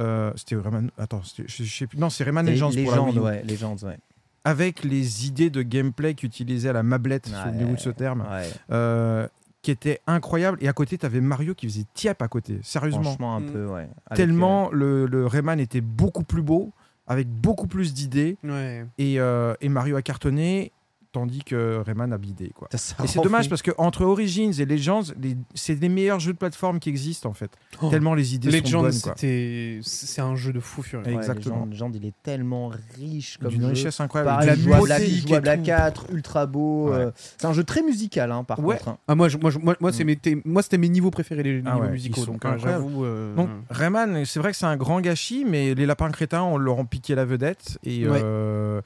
Euh, 0.01 0.31
c'était 0.35 0.55
Rayman. 0.55 0.89
Attends, 0.97 1.21
je, 1.37 1.43
je 1.47 1.63
sais 1.63 1.87
plus. 1.87 1.97
Non, 1.97 2.09
c'est 2.09 2.23
Rayman 2.23 2.45
Les- 2.45 2.53
Legends 2.53 2.71
pour 2.71 2.91
la 2.95 3.01
Wii 3.03 3.19
ouais, 3.19 3.43
Legends, 3.43 3.77
ouais. 3.83 3.97
Avec 4.43 4.83
les 4.83 5.27
idées 5.27 5.49
de 5.51 5.61
gameplay 5.61 6.15
qu'utilisait 6.15 6.73
la 6.73 6.81
mablette, 6.83 7.27
Ouais. 7.27 7.43
souvenez-vous 7.43 7.75
de 7.75 7.79
ce 7.79 7.89
terme, 7.91 8.21
Ouais, 8.29 8.49
euh, 8.71 9.27
qui 9.61 9.69
était 9.69 9.99
incroyable. 10.07 10.57
Et 10.61 10.67
à 10.67 10.73
côté, 10.73 10.97
tu 10.97 11.05
avais 11.05 11.21
Mario 11.21 11.53
qui 11.53 11.67
faisait 11.67 11.85
tiep 11.93 12.19
à 12.21 12.27
côté, 12.27 12.59
sérieusement. 12.63 13.03
franchement, 13.03 13.35
un 13.35 13.41
Mm. 13.41 13.51
peu, 13.51 13.65
ouais. 13.67 13.87
Avec, 14.07 14.15
Tellement 14.17 14.69
le, 14.71 15.05
le 15.05 15.27
Rayman 15.27 15.59
était 15.59 15.81
beaucoup 15.81 16.23
plus 16.23 16.41
beau, 16.41 16.71
avec 17.05 17.27
beaucoup 17.27 17.67
plus 17.67 17.93
d'idées, 17.93 18.37
Ouais. 18.43 18.85
et, 18.97 19.19
euh, 19.19 19.53
et 19.61 19.69
Mario 19.69 19.95
a 19.95 20.01
cartonné, 20.01 20.71
tandis 21.11 21.43
que 21.43 21.81
Rayman 21.85 22.13
a 22.13 22.17
bidé. 22.17 22.51
Quoi. 22.55 22.69
Et 22.73 22.77
c'est 22.77 23.21
dommage 23.21 23.45
fou. 23.45 23.49
parce 23.49 23.61
que 23.61 23.71
entre 23.77 24.03
Origins 24.05 24.51
et 24.59 24.65
Legends, 24.65 25.01
les- 25.19 25.35
c'est 25.55 25.79
les 25.79 25.89
meilleurs 25.89 26.19
jeux 26.19 26.33
de 26.33 26.37
plateforme 26.37 26.79
qui 26.79 26.89
existent 26.89 27.29
en 27.29 27.33
fait. 27.33 27.51
Oh. 27.81 27.89
Tellement 27.89 28.13
les 28.13 28.33
idées 28.35 28.49
sont 28.51 28.57
Legends, 28.63 28.81
bonnes. 28.81 28.91
Quoi. 29.01 29.13
c'était, 29.17 29.79
c'est 29.83 30.21
un 30.21 30.35
jeu 30.35 30.53
de 30.53 30.59
fou 30.59 30.81
furieux. 30.83 31.05
Ouais, 31.05 31.13
exactement. 31.15 31.65
Legends, 31.65 31.87
Legends, 31.87 31.91
il 31.95 32.05
est 32.05 32.13
tellement 32.23 32.71
riche 32.97 33.37
comme 33.39 33.49
D'une 33.51 33.61
jeu. 33.61 33.67
richesse 33.69 33.99
incroyable. 33.99 34.29
Pareil, 34.31 34.47
la 34.47 34.55
jouable, 34.55 34.91
et 35.03 35.09
jouable 35.09 35.49
à 35.49 35.57
tout. 35.57 35.63
4, 35.63 36.05
ultra 36.11 36.45
beau. 36.45 36.89
Ouais. 36.89 36.95
euh, 36.97 37.11
c'est 37.37 37.45
un 37.45 37.53
jeu 37.53 37.63
très 37.63 37.83
musical, 37.83 38.31
hein, 38.31 38.43
par 38.43 38.59
Ouais. 38.59 38.77
contre. 38.77 38.89
hein. 38.89 38.97
Ah, 39.07 39.15
moi, 39.15 39.27
je- 39.29 39.37
moi, 39.37 39.51
je- 39.51 39.59
moi, 39.59 39.75
moi, 39.79 39.91
c'est 39.91 40.03
Mm. 40.03 40.07
mes, 40.07 40.15
tes- 40.15 40.41
moi, 40.45 40.61
c'était 40.63 40.77
mes 40.77 40.89
niveaux 40.89 41.11
préférés, 41.11 41.43
les 41.43 41.61
Ah 41.65 41.75
niveaux 41.75 41.89
musicaux. 41.89 42.21
sont 42.23 42.31
Donc, 42.33 42.45
euh, 42.45 42.57
j'avoue. 42.57 43.03
euh, 43.05 43.35
Donc 43.35 43.49
Rayman, 43.69 44.23
c'est 44.25 44.39
vrai 44.39 44.51
que 44.51 44.57
c'est 44.57 44.65
un 44.65 44.77
grand 44.77 45.01
gâchis, 45.01 45.45
mais 45.47 45.73
les 45.75 45.85
lapins 45.85 46.09
crétins, 46.11 46.43
on 46.43 46.57
leur 46.57 46.77
ont 46.77 46.85
piqué 46.85 47.15
la 47.15 47.25
vedette. 47.25 47.77
Et, 47.83 48.07
Ouais. 48.07 48.19
euh, 48.23 48.81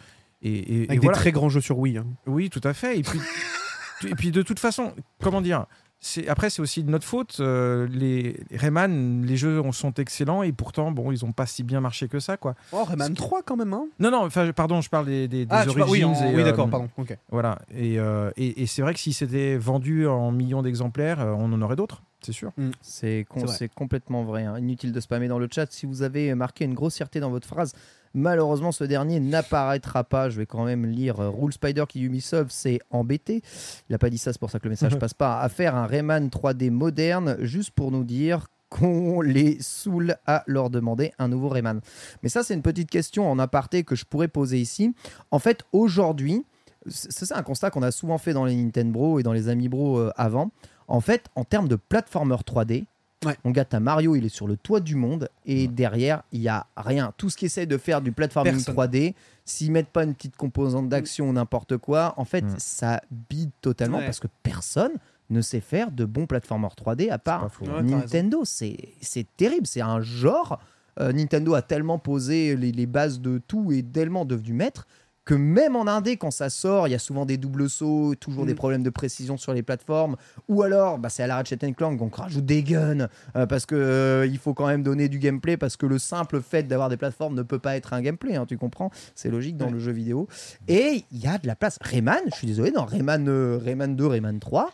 Et, 0.45 0.49
et- 0.49 0.81
et 0.83 0.85
Avec 0.89 0.99
des 0.99 1.05
voilà. 1.05 1.17
très 1.17 1.31
grands 1.31 1.49
jeux 1.49 1.61
sur 1.61 1.77
Wii. 1.79 1.97
hein. 1.97 2.05
Oui, 2.27 2.49
tout 2.49 2.61
à 2.63 2.73
fait. 2.73 2.99
Et 2.99 3.01
puis, 3.01 3.19
et 4.07 4.15
puis 4.15 4.31
de 4.31 4.41
toute 4.41 4.59
façon, 4.59 4.93
comment 5.21 5.41
dire 5.41 5.65
c'est, 6.01 6.27
après, 6.27 6.51
c'est 6.51 6.61
aussi 6.61 6.83
de 6.83 6.91
notre 6.91 7.05
faute. 7.05 7.37
euh, 7.39 7.87
les 7.89 8.37
Rayman, 8.53 9.25
les 9.25 9.37
jeux 9.37 9.63
sont 9.71 9.93
excellents 9.93 10.43
et 10.43 10.51
pourtant, 10.51 10.91
bon, 10.91 11.11
ils 11.11 11.25
n'ont 11.25 11.31
pas 11.31 11.47
si 11.47 11.63
bien 11.63 11.81
marché 11.81 12.07
que 12.07 12.19
ça, 12.19 12.37
quoi. 12.37 12.53
Oh, 12.73 12.83
Rayman 12.83 13.15
3 13.15 13.41
quand 13.41 13.55
même, 13.55 13.73
hein 13.73 13.87
Non, 13.99 14.11
non, 14.11 14.23
enfin, 14.25 14.51
pardon, 14.51 14.81
je 14.81 14.89
parle 14.89 15.07
des, 15.07 15.27
des, 15.27 15.45
des 15.45 15.47
Ah, 15.49 15.65
parles- 15.65 15.89
oui, 15.89 16.03
euh, 16.03 16.43
d'accord, 16.43 16.69
pardon. 16.69 16.89
Ok. 16.97 17.17
Voilà. 17.31 17.57
Et, 17.75 17.97
euh, 17.97 18.29
et, 18.37 18.61
et 18.61 18.67
c'est 18.67 18.83
vrai 18.83 18.93
que 18.93 18.99
si 18.99 19.13
c'était 19.13 19.57
vendu 19.57 20.05
en 20.05 20.31
millions 20.31 20.61
d'exemplaires, 20.61 21.19
on 21.39 21.51
en 21.51 21.61
aurait 21.63 21.77
d'autres, 21.77 22.03
c'est 22.21 22.33
sûr. 22.33 22.51
C'est 22.81 23.25
vrai. 23.35 23.47
c'est 23.47 23.69
complètement 23.73 24.25
vrai. 24.25 24.43
hein. 24.43 24.59
Inutile 24.59 24.91
de 24.91 24.99
spammer 24.99 25.27
dans 25.27 25.39
le 25.39 25.47
chat. 25.51 25.71
Si 25.71 25.87
vous 25.87 26.03
avez 26.03 26.35
marqué 26.35 26.65
une 26.65 26.75
grossièreté 26.75 27.19
dans 27.19 27.31
votre 27.31 27.47
phrase, 27.47 27.73
malheureusement, 28.15 28.71
ce 28.71 28.83
dernier 28.83 29.19
n'apparaîtra 29.19 30.03
pas. 30.03 30.29
Je 30.29 30.37
vais 30.37 30.45
quand 30.45 30.65
même 30.65 30.85
lire 30.85 31.19
euh, 31.19 31.29
Rule 31.29 31.53
Spider 31.53 31.83
qui 31.87 32.01
Ubisoft 32.01 32.49
s'est 32.51 32.79
embêté. 32.89 33.43
Il 33.89 33.91
n'a 33.91 33.99
pas 33.99 34.09
dit 34.09 34.17
ça, 34.17 34.33
c'est 34.33 34.39
pour 34.39 34.49
ça 34.49 34.59
que 34.59 34.63
le 34.63 34.71
message 34.71 34.97
passe 34.99 35.13
pas. 35.13 35.39
À 35.39 35.49
faire 35.49 35.75
un 35.75 35.85
Rayman 35.85 36.29
3D 36.29 36.71
moderne, 36.71 37.37
juste 37.41 37.71
pour 37.71 37.91
nous 37.91 38.03
dire 38.03 38.47
qu'on 38.69 39.21
les 39.21 39.57
saoule 39.61 40.15
à 40.25 40.43
leur 40.47 40.69
demander 40.69 41.11
un 41.19 41.27
nouveau 41.27 41.49
Rayman. 41.49 41.81
Mais 42.23 42.29
ça, 42.29 42.43
c'est 42.43 42.55
une 42.55 42.63
petite 42.63 42.89
question 42.89 43.29
en 43.29 43.37
aparté 43.37 43.83
que 43.83 43.95
je 43.95 44.05
pourrais 44.05 44.27
poser 44.27 44.59
ici. 44.59 44.93
En 45.29 45.39
fait, 45.39 45.63
aujourd'hui, 45.71 46.43
c'est 46.87 47.31
un 47.31 47.43
constat 47.43 47.69
qu'on 47.69 47.83
a 47.83 47.91
souvent 47.91 48.17
fait 48.17 48.33
dans 48.33 48.45
les 48.45 48.55
Nintendo 48.55 48.91
Bro 48.91 49.19
et 49.19 49.23
dans 49.23 49.33
les 49.33 49.49
Ami 49.49 49.69
Bro 49.69 49.97
euh, 49.97 50.11
avant. 50.15 50.51
En 50.87 51.01
fait, 51.01 51.25
en 51.35 51.43
termes 51.43 51.67
de 51.67 51.75
platformer 51.75 52.35
3D, 52.35 52.85
Ouais. 53.25 53.35
mon 53.43 53.51
gars, 53.51 53.65
t'as 53.65 53.79
Mario, 53.79 54.15
il 54.15 54.25
est 54.25 54.29
sur 54.29 54.47
le 54.47 54.55
toit 54.57 54.79
du 54.79 54.95
monde 54.95 55.29
et 55.45 55.67
derrière, 55.67 56.23
il 56.31 56.41
y 56.41 56.49
a 56.49 56.67
rien. 56.77 57.13
Tout 57.17 57.29
ce 57.29 57.37
qui 57.37 57.45
essaie 57.45 57.65
de 57.65 57.77
faire 57.77 58.01
du 58.01 58.11
platforming 58.11 58.53
Personne. 58.53 58.75
3D, 58.75 59.13
s'ils 59.45 59.71
mettent 59.71 59.89
pas 59.89 60.03
une 60.03 60.13
petite 60.13 60.35
composante 60.35 60.89
d'action 60.89 61.29
ou 61.29 61.33
n'importe 61.33 61.77
quoi, 61.77 62.13
en 62.17 62.25
fait, 62.25 62.45
ça 62.57 63.01
bide 63.29 63.51
totalement 63.61 63.99
parce 63.99 64.19
que 64.19 64.27
personne 64.43 64.91
ne 65.31 65.41
sait 65.41 65.61
faire 65.61 65.91
de 65.91 66.05
bons 66.05 66.27
platformers 66.27 66.75
3D 66.75 67.09
à 67.09 67.17
part 67.17 67.49
Nintendo. 67.81 68.41
C'est 68.45 68.77
c'est 69.01 69.25
terrible, 69.37 69.65
c'est 69.65 69.81
un 69.81 70.01
genre. 70.01 70.59
Euh, 70.99 71.11
Nintendo 71.11 71.55
a 71.55 71.61
tellement 71.61 71.99
posé 71.99 72.55
les, 72.55 72.71
les 72.71 72.85
bases 72.85 73.19
de 73.19 73.39
tout 73.39 73.71
et 73.73 73.83
tellement 73.83 74.23
devenu 74.23 74.53
maître 74.53 74.87
que 75.25 75.33
même 75.33 75.75
en 75.75 75.87
indé, 75.87 76.17
quand 76.17 76.29
ça 76.31 76.49
sort, 76.51 76.87
il 76.87 76.91
y 76.91 76.95
a 76.95 76.99
souvent 76.99 77.25
des 77.25 77.37
doubles 77.37 77.67
sauts, 77.69 78.13
toujours 78.15 78.43
Mm. 78.43 78.47
des 78.47 78.53
problèmes 78.55 78.83
de 78.83 78.89
précision 78.91 79.37
sur 79.37 79.53
les 79.53 79.63
plateformes. 79.63 80.15
Ou 80.47 80.61
alors, 80.61 80.99
bah, 80.99 81.09
c'est 81.09 81.23
à 81.23 81.27
la 81.27 81.35
Ratchet 81.35 81.57
Clank, 81.75 81.97
donc 81.97 82.17
on 82.17 82.21
rajoute 82.21 82.45
des 82.45 82.61
guns 82.61 83.07
euh, 83.35 83.45
parce 83.47 83.65
que 83.65 83.73
euh, 83.75 84.27
il 84.27 84.37
faut 84.37 84.53
quand 84.53 84.67
même 84.67 84.83
donner 84.83 85.09
du 85.09 85.17
gameplay 85.19 85.57
parce 85.57 85.77
que 85.77 85.85
le 85.87 85.97
simple 85.99 86.41
fait 86.41 86.63
d'avoir 86.63 86.89
des 86.89 86.97
plateformes 86.97 87.33
ne 87.35 87.41
peut 87.41 87.57
pas 87.59 87.75
être 87.75 87.93
un 87.93 88.01
gameplay, 88.01 88.35
hein, 88.35 88.45
tu 88.47 88.57
comprends? 88.57 88.91
C'est 89.15 89.29
logique 89.31 89.57
dans 89.57 89.65
Ouais. 89.65 89.71
le 89.71 89.79
jeu 89.79 89.91
vidéo. 89.91 90.27
Et 90.67 91.03
il 91.11 91.19
y 91.19 91.27
a 91.27 91.37
de 91.39 91.47
la 91.47 91.55
place. 91.55 91.79
Rayman, 91.81 92.19
je 92.31 92.35
suis 92.35 92.47
désolé, 92.47 92.69
dans 92.71 92.85
Rayman, 92.85 93.27
euh, 93.27 93.57
Rayman 93.57 93.95
2, 93.95 94.05
Rayman 94.05 94.39
3. 94.39 94.71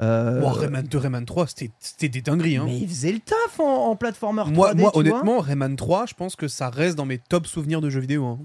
euh, 0.00 0.40
Rayman 0.44 0.82
2, 0.84 0.98
Rayman 0.98 1.24
3, 1.24 1.46
c'était 1.46 1.70
c'était 1.78 2.08
des 2.08 2.22
dingueries. 2.22 2.56
Hein. 2.56 2.64
mais 2.66 2.78
il 2.80 2.88
faisait 2.88 3.12
le 3.12 3.20
taf 3.20 3.60
en, 3.60 3.90
en 3.90 3.94
platformer 3.94 4.42
3D. 4.42 4.74
Moi, 4.74 4.90
honnêtement, 4.96 5.38
Rayman 5.38 5.76
3, 5.76 6.06
je 6.06 6.14
pense 6.14 6.34
que 6.34 6.48
ça 6.48 6.70
reste 6.70 6.96
dans 6.96 7.04
mes 7.06 7.18
top 7.18 7.46
souvenirs 7.46 7.80
de 7.80 7.88
jeux 7.88 8.00
vidéo. 8.00 8.24
hein. 8.26 8.38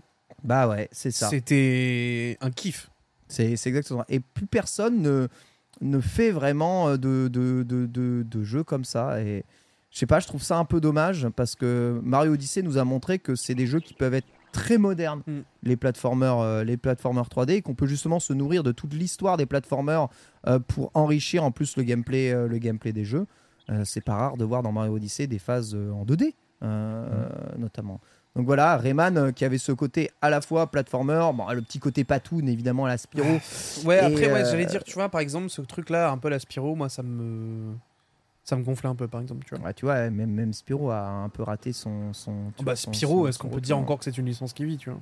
Bah 0.48 0.68
ouais, 0.68 0.88
c'est 0.92 1.12
ça. 1.12 1.30
C'était 1.30 2.38
un 2.42 2.50
kiff. 2.50 2.90
C'est 3.28 3.52
exactement 3.52 4.00
ça. 4.00 4.06
Et 4.10 4.20
plus 4.22 4.48
personne 4.48 5.02
ne, 5.02 5.28
ne 5.82 6.00
fait 6.00 6.32
vraiment 6.32 6.88
euh, 6.90 6.98
de, 6.98 7.28
de, 7.28 7.64
de, 7.64 7.86
de- 7.86 8.24
de 8.24 8.44
jeux 8.44 8.64
comme 8.64 8.86
ça. 8.86 9.22
Et 9.22 9.44
je 9.92 10.00
sais 10.00 10.06
pas, 10.06 10.20
je 10.20 10.28
trouve 10.28 10.42
ça 10.42 10.58
un 10.58 10.66
peu 10.66 10.80
dommage 10.82 11.28
parce 11.36 11.56
que 11.56 12.00
Mario 12.04 12.34
Odyssey 12.34 12.62
nous 12.64 12.78
a 12.78 12.84
montré 12.86 13.20
que 13.20 13.36
c'est 13.36 13.54
des 13.56 13.68
jeux 13.68 13.80
qui 13.82 13.94
peuvent 13.94 14.14
être 14.14 14.28
très 14.54 14.78
modernes, 14.78 15.22
Mm. 15.28 15.40
les 15.64 15.76
platformers, 15.76 16.40
euh, 16.40 16.64
les 16.64 16.78
platformers 16.78 17.28
3D, 17.30 17.52
et 17.56 17.62
qu'on 17.62 17.76
peut 17.76 17.86
justement 17.86 18.20
se 18.20 18.32
nourrir 18.34 18.64
de 18.64 18.72
toute 18.72 18.94
l'histoire 18.94 19.36
des 19.38 19.46
platformers 19.46 20.08
euh, 20.48 20.58
pour 20.60 20.90
enrichir 20.94 21.44
en 21.44 21.52
plus 21.52 21.76
le 21.76 21.84
gameplay, 21.84 22.32
euh, 22.32 22.48
le 22.48 22.58
gameplay 22.58 22.94
des 22.94 23.04
jeux. 23.06 23.28
C'est 23.84 24.00
pas 24.00 24.16
rare 24.16 24.38
de 24.38 24.46
voir 24.46 24.64
dans 24.64 24.72
Mario 24.72 24.94
Odyssey 24.96 25.28
des 25.28 25.40
phases 25.40 25.76
en 25.76 26.06
2D, 26.06 26.34
euh, 26.64 27.28
notamment. 27.58 28.00
Donc 28.38 28.46
voilà, 28.46 28.78
Rayman 28.78 29.18
euh, 29.18 29.32
qui 29.32 29.46
avait 29.46 29.58
ce 29.58 29.72
côté 29.72 30.12
à 30.22 30.30
la 30.30 30.42
fois 30.42 30.68
platformer, 30.68 31.32
bon, 31.34 31.50
le 31.50 31.62
petit 31.62 31.80
côté 31.80 32.04
patoun 32.04 32.48
évidemment 32.48 32.86
à 32.86 32.90
la 32.90 32.98
Spyro. 32.98 33.28
Ouais, 33.84 33.96
Et, 33.96 34.00
après, 34.00 34.32
ouais, 34.32 34.42
euh, 34.42 34.52
j'allais 34.52 34.66
dire, 34.66 34.84
tu 34.84 34.94
vois, 34.94 35.10
par 35.10 35.22
exemple, 35.22 35.50
ce 35.50 35.62
truc-là, 35.64 36.12
un 36.12 36.20
peu 36.20 36.30
la 36.30 36.38
Spyro, 36.38 36.76
moi, 36.76 36.88
ça 36.88 37.02
me. 37.02 37.74
Ça 38.50 38.56
me 38.56 38.64
gonflait 38.64 38.88
un 38.88 38.96
peu, 38.96 39.10
par 39.10 39.20
exemple, 39.20 39.44
tu 39.46 39.54
vois. 39.56 39.66
Ouais, 39.66 39.74
tu 39.74 39.84
vois, 39.84 40.10
même, 40.10 40.32
même 40.32 40.54
Spyro 40.54 40.90
a 40.90 41.02
un 41.06 41.28
peu 41.28 41.44
raté 41.44 41.74
son. 41.74 42.14
son 42.14 42.32
Bah, 42.60 42.64
vois, 42.64 42.76
son- 42.78 42.92
est-ce 43.28 43.38
qu'on 43.38 43.50
peut 43.50 43.60
dire 43.60 43.76
retour. 43.76 43.84
encore 43.84 43.98
que 44.00 44.06
c'est 44.06 44.18
une 44.18 44.26
licence 44.26 44.54
qui 44.54 44.64
vit, 44.64 44.78
tu 44.78 44.90
vois? 44.90 45.02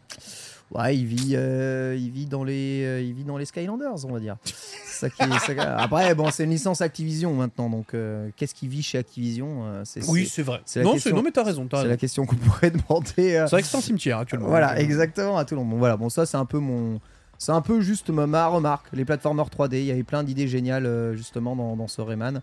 Ouais, 0.72 0.98
il 0.98 1.06
vit, 1.06 1.34
euh, 1.36 1.96
il 1.96 2.10
vit 2.10 2.26
dans 2.26 2.44
les, 2.44 2.84
euh, 2.84 3.02
il 3.02 3.14
vit 3.14 3.24
dans 3.24 3.38
les 3.38 3.46
Skylanders, 3.46 4.04
on 4.06 4.12
va 4.14 4.20
dire. 4.20 4.38
C'est 4.44 5.00
ça 5.02 5.10
qui 5.12 5.22
est- 5.26 5.38
c'est- 5.46 5.60
Après, 5.60 6.16
bon, 6.16 6.32
c'est 6.32 6.46
une 6.46 6.50
licence 6.50 6.82
Activision 6.82 7.36
maintenant, 7.36 7.70
donc 7.70 7.94
euh, 7.94 8.32
qu'est-ce 8.36 8.56
qui 8.56 8.68
vit 8.68 8.82
chez 8.82 8.98
Activision 8.98 9.68
euh, 9.68 9.82
c'est, 9.86 10.00
vrai. 10.42 10.64
Non, 10.84 10.94
question- 10.94 11.16
non, 11.16 11.22
mais 11.22 11.30
t'as 11.32 11.44
raison, 11.44 11.68
c'est 11.72 11.88
la 11.88 11.98
question 11.98 12.26
qu'on 12.26 12.36
pourrait 12.38 12.72
demander. 12.72 13.14
C'est 13.16 13.46
vrai 13.46 13.62
que 13.62 13.68
c'est 13.68 13.78
un 13.78 13.82
cimetière 13.82 14.18
actuellement. 14.18 14.48
Voilà, 14.48 14.80
exactement, 14.80 15.38
à 15.38 15.46
tout 15.46 15.54
le 15.54 15.62
monde. 15.62 15.70
Bon, 15.70 15.78
voilà, 15.78 15.98
bon, 15.98 16.10
ça, 16.10 16.26
c'est 16.26 16.38
un 16.38 16.46
peu 16.46 16.58
mon. 16.58 17.00
C'est 17.38 17.52
un 17.52 17.62
peu 17.62 17.82
juste 17.82 18.10
ma, 18.10 18.26
ma 18.26 18.48
remarque. 18.48 18.88
Les 18.94 19.04
platformers 19.06 19.50
3D, 19.52 19.82
il 19.82 19.86
y 19.86 19.92
avait 19.92 20.04
plein 20.04 20.24
d'idées 20.24 20.48
géniales, 20.48 21.14
justement, 21.16 21.56
dans, 21.56 21.76
dans 21.76 21.88
ce 21.88 22.02
Rayman. 22.02 22.42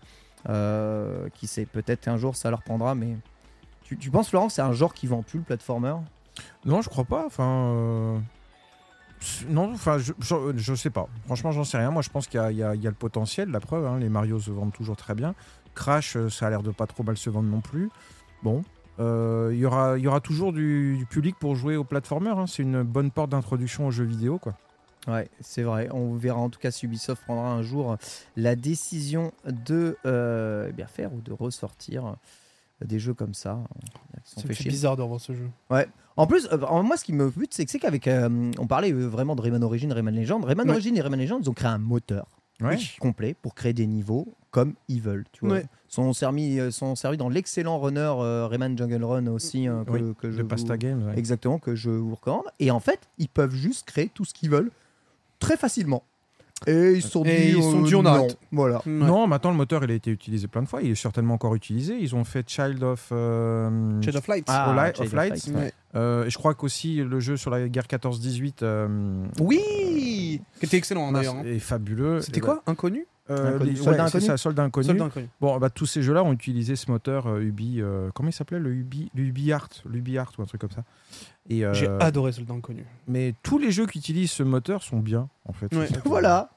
Euh, 0.49 1.29
qui 1.33 1.47
sait, 1.47 1.65
peut-être 1.65 2.01
qu'un 2.01 2.17
jour 2.17 2.35
ça 2.35 2.49
leur 2.49 2.61
prendra, 2.61 2.95
mais. 2.95 3.17
Tu, 3.83 4.09
penses, 4.09 4.31
que 4.31 4.37
c'est 4.49 4.61
un 4.61 4.73
genre 4.73 4.93
qui 4.93 5.05
vend 5.05 5.21
plus 5.21 5.39
le 5.39 5.45
platformer? 5.45 5.93
Non, 6.65 6.81
je 6.81 6.89
crois 6.89 7.03
pas. 7.03 7.25
Enfin. 7.27 7.69
euh, 7.75 8.17
Non, 9.47 9.71
enfin, 9.73 9.99
je, 9.99 10.13
je, 10.55 10.73
sais 10.73 10.89
pas. 10.89 11.07
Franchement, 11.25 11.51
j'en 11.51 11.63
sais 11.63 11.77
rien. 11.77 11.91
Moi, 11.91 12.01
je 12.01 12.09
pense 12.09 12.25
qu'il 12.27 12.39
y 12.39 12.63
a, 12.63 12.73
le 12.73 12.91
potentiel, 12.93 13.49
la 13.49 13.59
preuve. 13.59 13.85
hein. 13.85 13.99
Les 13.99 14.09
Mario 14.09 14.39
se 14.39 14.49
vendent 14.49 14.73
toujours 14.73 14.95
très 14.95 15.13
bien. 15.13 15.35
Crash, 15.75 16.15
euh, 16.15 16.29
ça 16.29 16.47
a 16.47 16.49
l'air 16.49 16.63
de 16.63 16.71
pas 16.71 16.87
trop 16.87 17.03
mal 17.03 17.17
se 17.17 17.29
vendre 17.29 17.49
non 17.49 17.61
plus. 17.61 17.91
Bon. 18.41 18.63
Il 18.99 19.57
y, 19.57 19.65
aura, 19.65 20.19
toujours 20.21 20.53
du, 20.53 20.97
du 20.97 21.05
public 21.05 21.35
pour 21.39 21.55
jouer 21.55 21.75
au 21.75 21.83
platformer. 21.83 22.29
hein. 22.31 22.47
C'est 22.47 22.63
une 22.63 22.81
bonne 22.83 23.11
porte 23.11 23.29
d'introduction 23.29 23.85
aux 23.87 23.91
jeux 23.91 24.05
vidéo, 24.05 24.39
quoi. 24.39 24.53
Ouais, 25.07 25.27
c'est 25.41 25.63
vrai. 25.63 25.89
On 25.91 26.13
verra 26.15 26.39
en 26.39 26.49
tout 26.49 26.59
cas 26.59 26.71
si 26.71 26.85
Ubisoft 26.85 27.23
prendra 27.23 27.51
un 27.51 27.61
jour 27.61 27.97
la 28.37 28.55
décision 28.55 29.31
de 29.45 29.97
euh, 30.05 30.67
eh 30.69 30.71
bien 30.73 30.87
faire 30.87 31.13
ou 31.13 31.19
de 31.21 31.33
ressortir 31.33 32.15
des 32.83 32.99
jeux 32.99 33.13
comme 33.13 33.33
ça. 33.33 33.59
chier. 34.51 34.69
bizarre 34.69 34.95
de 34.97 35.01
revoir 35.01 35.19
ce 35.19 35.33
jeu. 35.33 35.49
En 36.15 36.27
plus, 36.27 36.47
euh, 36.51 36.83
moi, 36.83 36.95
ce 36.95 37.03
qui 37.03 37.11
me 37.13 37.29
bute, 37.29 37.53
c'est 37.53 37.65
que 37.65 37.71
c'est 37.71 37.79
qu'avec. 37.79 38.07
euh, 38.07 38.51
on 38.59 38.67
parlait 38.67 38.91
euh, 38.93 39.07
vraiment 39.07 39.35
de 39.35 39.41
Rayman 39.41 39.63
Origins, 39.63 39.91
Rayman 39.91 40.15
Legends. 40.15 40.41
Rayman 40.41 40.67
Ouais. 40.67 40.73
Origins 40.73 40.95
et 40.95 41.01
Rayman 41.01 41.19
Legends, 41.19 41.39
ils 41.41 41.49
ont 41.49 41.53
créé 41.53 41.69
un 41.69 41.79
moteur 41.79 42.27
Ouais. 42.61 42.77
complet 42.99 43.33
pour 43.33 43.55
créer 43.55 43.73
des 43.73 43.87
niveaux 43.87 44.27
comme 44.51 44.75
ils 44.87 45.01
veulent. 45.01 45.25
Tu 45.31 45.45
vois. 45.45 45.55
Ouais. 45.55 45.65
Sont, 45.87 46.13
servis, 46.13 46.59
euh, 46.59 46.69
sont 46.71 46.95
servis 46.95 47.17
dans 47.17 47.29
l'excellent 47.29 47.79
runner 47.79 47.99
euh, 48.19 48.47
Rayman 48.47 48.77
Jungle 48.77 49.03
Run 49.03 49.27
aussi, 49.27 49.65
hein, 49.67 49.83
que, 49.85 49.91
Oui, 49.91 50.13
que 50.19 50.31
je 50.31 50.37
De 50.37 50.41
vous- 50.43 50.47
Pasta 50.47 50.77
Games. 50.77 51.03
ouais. 51.07 51.17
Exactement, 51.17 51.57
que 51.57 51.75
je 51.75 51.89
vous 51.89 52.13
recommande. 52.15 52.45
Et 52.59 52.69
en 52.71 52.79
fait, 52.79 52.99
ils 53.17 53.27
peuvent 53.27 53.55
juste 53.55 53.87
créer 53.87 54.09
tout 54.13 54.23
ce 54.23 54.33
qu'ils 54.35 54.51
veulent 54.51 54.71
très 55.43 55.57
facilement. 55.57 56.03
Et 56.65 56.93
ils 56.93 57.01
se 57.01 57.09
sont 57.09 57.25
Et 57.25 57.35
dit, 57.35 57.47
ils 57.57 57.63
se 57.63 57.71
sont 57.71 57.81
euh, 57.83 57.85
dit, 57.85 57.95
on 57.95 58.03
non. 58.03 58.09
arrête. 58.11 58.37
Voilà. 58.53 58.77
Ouais. 58.77 58.91
Non, 58.93 59.27
maintenant 59.27 59.51
le 59.51 59.57
moteur 59.57 59.83
il 59.83 59.91
a 59.91 59.95
été 59.95 60.11
utilisé 60.11 60.47
plein 60.47 60.61
de 60.61 60.67
fois. 60.69 60.81
Il 60.81 60.91
est 60.91 60.95
certainement 60.95 61.33
encore 61.33 61.55
utilisé. 61.55 61.97
Ils 61.99 62.15
ont 62.15 62.23
fait 62.23 62.47
Child 62.49 62.81
of. 62.83 63.09
euh, 63.11 64.01
Shade 64.01 64.15
of 64.15 64.27
Light. 64.29 64.45
Ah, 64.47 64.73
Light- 64.73 64.95
Child 64.95 65.07
of 65.07 65.13
of 65.13 65.17
Light. 65.19 65.31
Light, 65.47 65.55
Ouais. 65.57 65.73
euh, 65.95 66.23
et 66.25 66.29
je 66.29 66.37
crois 66.37 66.53
qu'aussi 66.53 66.97
le 67.03 67.19
jeu 67.19 67.35
sur 67.35 67.51
la 67.51 67.67
guerre 67.67 67.87
14-18 67.87 68.63
euh, 68.63 68.87
Oui 69.41 70.39
Qui 70.59 70.65
était 70.65 70.77
excellent 70.77 71.09
hein, 71.09 71.11
d'ailleurs. 71.11 71.35
hein. 71.35 71.43
est 71.45 71.59
fabuleux. 71.59 72.21
C'était 72.21 72.37
Et 72.37 72.41
bah, 72.41 72.61
quoi 72.63 72.63
Inconnu 72.71 73.07
euh, 73.29 73.55
Inconnu. 73.55 73.69
les- 73.71 73.75
Soldat 73.77 73.91
ouais, 73.91 73.99
Inconnu 74.09 74.25
ça, 74.25 74.37
Soldat 74.37 74.63
Inconnu. 74.63 74.85
Soldat 74.87 75.05
Inconnu. 75.05 75.27
Bon, 75.39 75.57
bah, 75.57 75.69
tous 75.69 75.85
ces 75.85 76.01
jeux-là 76.03 76.23
ont 76.23 76.33
utilisé 76.33 76.75
ce 76.75 76.91
moteur 76.91 77.27
euh, 77.27 77.39
Ubi. 77.41 77.77
euh, 77.81 78.09
comment 78.13 78.29
il 78.29 78.33
s'appelait 78.33 78.59
le 78.59 78.71
Ubi, 78.73 79.09
le 79.15 79.23
Ubi 79.23 79.51
Art, 79.53 79.69
l'Ubi 79.89 80.17
Art 80.17 80.31
ou 80.37 80.41
un 80.41 80.45
truc 80.45 80.59
comme 80.61 80.71
ça. 80.71 80.83
Et, 81.49 81.65
euh, 81.65 81.73
J'ai 81.73 81.87
adoré 81.87 82.31
Soldat 82.31 82.53
Inconnu. 82.53 82.85
Mais 83.07 83.33
tous 83.43 83.57
les 83.59 83.71
jeux 83.71 83.85
qui 83.87 83.99
utilisent 83.99 84.31
ce 84.31 84.43
moteur 84.43 84.83
sont 84.83 84.99
bien, 84.99 85.29
en 85.45 85.53
fait. 85.53 85.73
Ouais. 85.75 85.87
Ça 85.87 86.01
Voilà. 86.05 86.49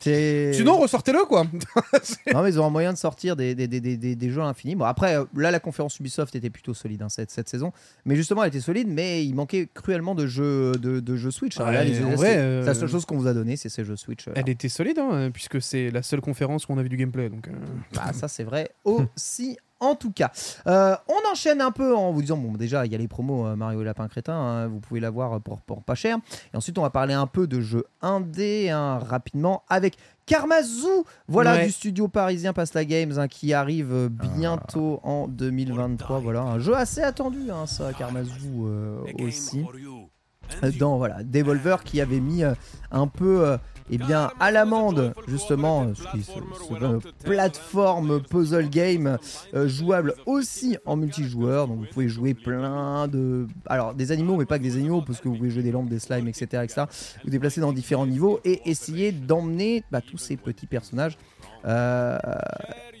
Sinon, 0.00 0.78
ressortez-le 0.78 1.24
quoi 1.26 1.44
Non, 2.32 2.42
mais 2.42 2.50
ils 2.50 2.60
ont 2.60 2.66
un 2.66 2.70
moyen 2.70 2.92
de 2.92 2.98
sortir 2.98 3.34
des, 3.36 3.54
des, 3.54 3.66
des, 3.66 3.80
des, 3.80 3.96
des 4.16 4.30
jeux 4.30 4.40
à 4.40 4.44
l'infini. 4.44 4.74
Bon, 4.76 4.84
après, 4.84 5.16
euh, 5.16 5.24
là, 5.36 5.50
la 5.50 5.60
conférence 5.60 5.98
Ubisoft 5.98 6.34
était 6.36 6.50
plutôt 6.50 6.72
solide 6.74 7.02
hein, 7.02 7.08
cette, 7.08 7.30
cette 7.30 7.48
saison. 7.48 7.72
Mais 8.04 8.14
justement, 8.16 8.42
elle 8.44 8.48
était 8.48 8.60
solide, 8.60 8.86
mais 8.88 9.24
il 9.24 9.34
manquait 9.34 9.68
cruellement 9.72 10.14
de 10.14 10.26
jeux, 10.26 10.72
de, 10.72 11.00
de 11.00 11.16
jeux 11.16 11.30
Switch. 11.30 11.58
Alors 11.58 11.72
là, 11.72 11.80
Ouais, 11.80 11.84
les- 11.86 12.02
en 12.04 12.10
c'est- 12.10 12.14
vrai, 12.16 12.32
c'est 12.34 12.38
euh, 12.38 12.64
la 12.64 12.74
seule 12.74 12.88
chose 12.88 13.04
qu'on 13.04 13.16
vous 13.18 13.26
a 13.26 13.34
donné, 13.34 13.56
c'est 13.56 13.68
ces 13.68 13.84
jeux 13.84 13.96
Switch. 13.96 14.28
euh, 14.28 14.32
Elle 14.36 14.48
était 14.48 14.68
solide, 14.68 14.98
hein, 14.98 15.30
puisque 15.32 15.60
c'est 15.60 15.90
la 15.90 16.02
seule 16.02 16.20
conférence 16.20 16.68
où 16.68 16.72
on 16.72 16.78
a 16.78 16.82
vu 16.82 16.88
du 16.88 16.96
gameplay. 16.96 17.28
Donc, 17.28 17.48
euh, 17.48 17.52
Bah, 17.94 18.12
ça, 18.12 18.28
c'est 18.28 18.44
vrai 18.44 18.70
aussi. 18.84 19.58
En 19.80 19.94
tout 19.94 20.10
cas, 20.12 20.30
Euh, 20.66 20.96
on 21.08 21.30
enchaîne 21.32 21.60
un 21.60 21.70
peu 21.70 21.94
en 21.96 22.10
vous 22.12 22.20
disant 22.22 22.36
bon, 22.36 22.52
déjà, 22.52 22.84
il 22.86 22.92
y 22.92 22.94
a 22.94 22.98
les 22.98 23.06
promos 23.08 23.46
euh, 23.46 23.56
Mario 23.56 23.82
et 23.82 23.84
Lapin 23.84 24.08
Crétin, 24.08 24.34
hein, 24.34 24.66
vous 24.68 24.80
pouvez 24.80 25.00
l'avoir 25.00 25.40
pour, 25.40 25.60
pour 25.60 25.82
pas 25.82 25.94
cher. 25.94 26.18
Et 26.52 26.56
ensuite, 26.56 26.78
on 26.78 26.82
va 26.82 26.90
parler 26.90 27.14
un 27.14 27.26
peu 27.26 27.46
de 27.46 27.60
jeux 27.60 27.84
indé 28.02 28.70
hein, 28.70 28.98
rapidement 28.98 29.62
avec 29.68 29.96
Karmazoo, 30.26 31.04
voilà 31.26 31.52
Ouais. 31.54 31.66
du 31.66 31.72
studio 31.72 32.06
parisien 32.08 32.52
Pasta 32.52 32.84
Games 32.84 33.12
hein, 33.18 33.28
qui 33.28 33.54
arrive 33.54 33.92
euh, 33.92 34.08
bientôt 34.10 35.00
en 35.02 35.26
2023. 35.28 36.18
Voilà, 36.20 36.42
un 36.42 36.58
jeu 36.58 36.74
assez 36.76 37.00
attendu, 37.02 37.50
hein, 37.50 37.66
ça, 37.66 37.92
Karmazoo 37.92 38.66
euh, 38.66 38.98
aussi. 39.20 39.64
dans 40.78 40.96
voilà, 40.98 41.22
Devolver 41.22 41.82
qui 41.84 42.00
avait 42.00 42.20
mis 42.20 42.42
euh, 42.44 42.52
un 42.90 43.06
peu 43.06 43.46
euh, 43.46 43.56
eh 43.90 43.98
bien, 43.98 44.30
à 44.40 44.50
l'amende 44.50 45.14
justement 45.26 45.92
ce, 45.94 46.02
qui- 46.12 46.26
plateforme 47.24 48.20
puzzle 48.22 48.68
game 48.68 49.18
euh, 49.54 49.68
jouable 49.68 50.14
aussi 50.26 50.76
en 50.86 50.96
multijoueur. 50.96 51.68
Donc 51.68 51.78
vous 51.80 51.86
pouvez 51.92 52.08
jouer 52.08 52.34
plein 52.34 53.08
de. 53.08 53.46
Alors 53.66 53.94
des 53.94 54.12
animaux, 54.12 54.36
mais 54.36 54.46
pas 54.46 54.58
que 54.58 54.62
des 54.64 54.76
animaux, 54.76 55.02
parce 55.06 55.20
que 55.20 55.28
vous 55.28 55.36
pouvez 55.36 55.50
jouer 55.50 55.62
des 55.62 55.72
lampes, 55.72 55.88
des 55.88 55.98
slimes, 55.98 56.28
etc. 56.28 56.62
etc. 56.64 56.82
vous 57.24 57.30
déplacer 57.30 57.60
dans 57.60 57.72
différents 57.72 58.06
niveaux 58.06 58.40
et 58.44 58.68
essayer 58.68 59.12
d'emmener 59.12 59.84
bah, 59.90 60.00
tous 60.00 60.18
ces 60.18 60.36
petits 60.36 60.66
personnages. 60.66 61.16
euh, 61.64 62.18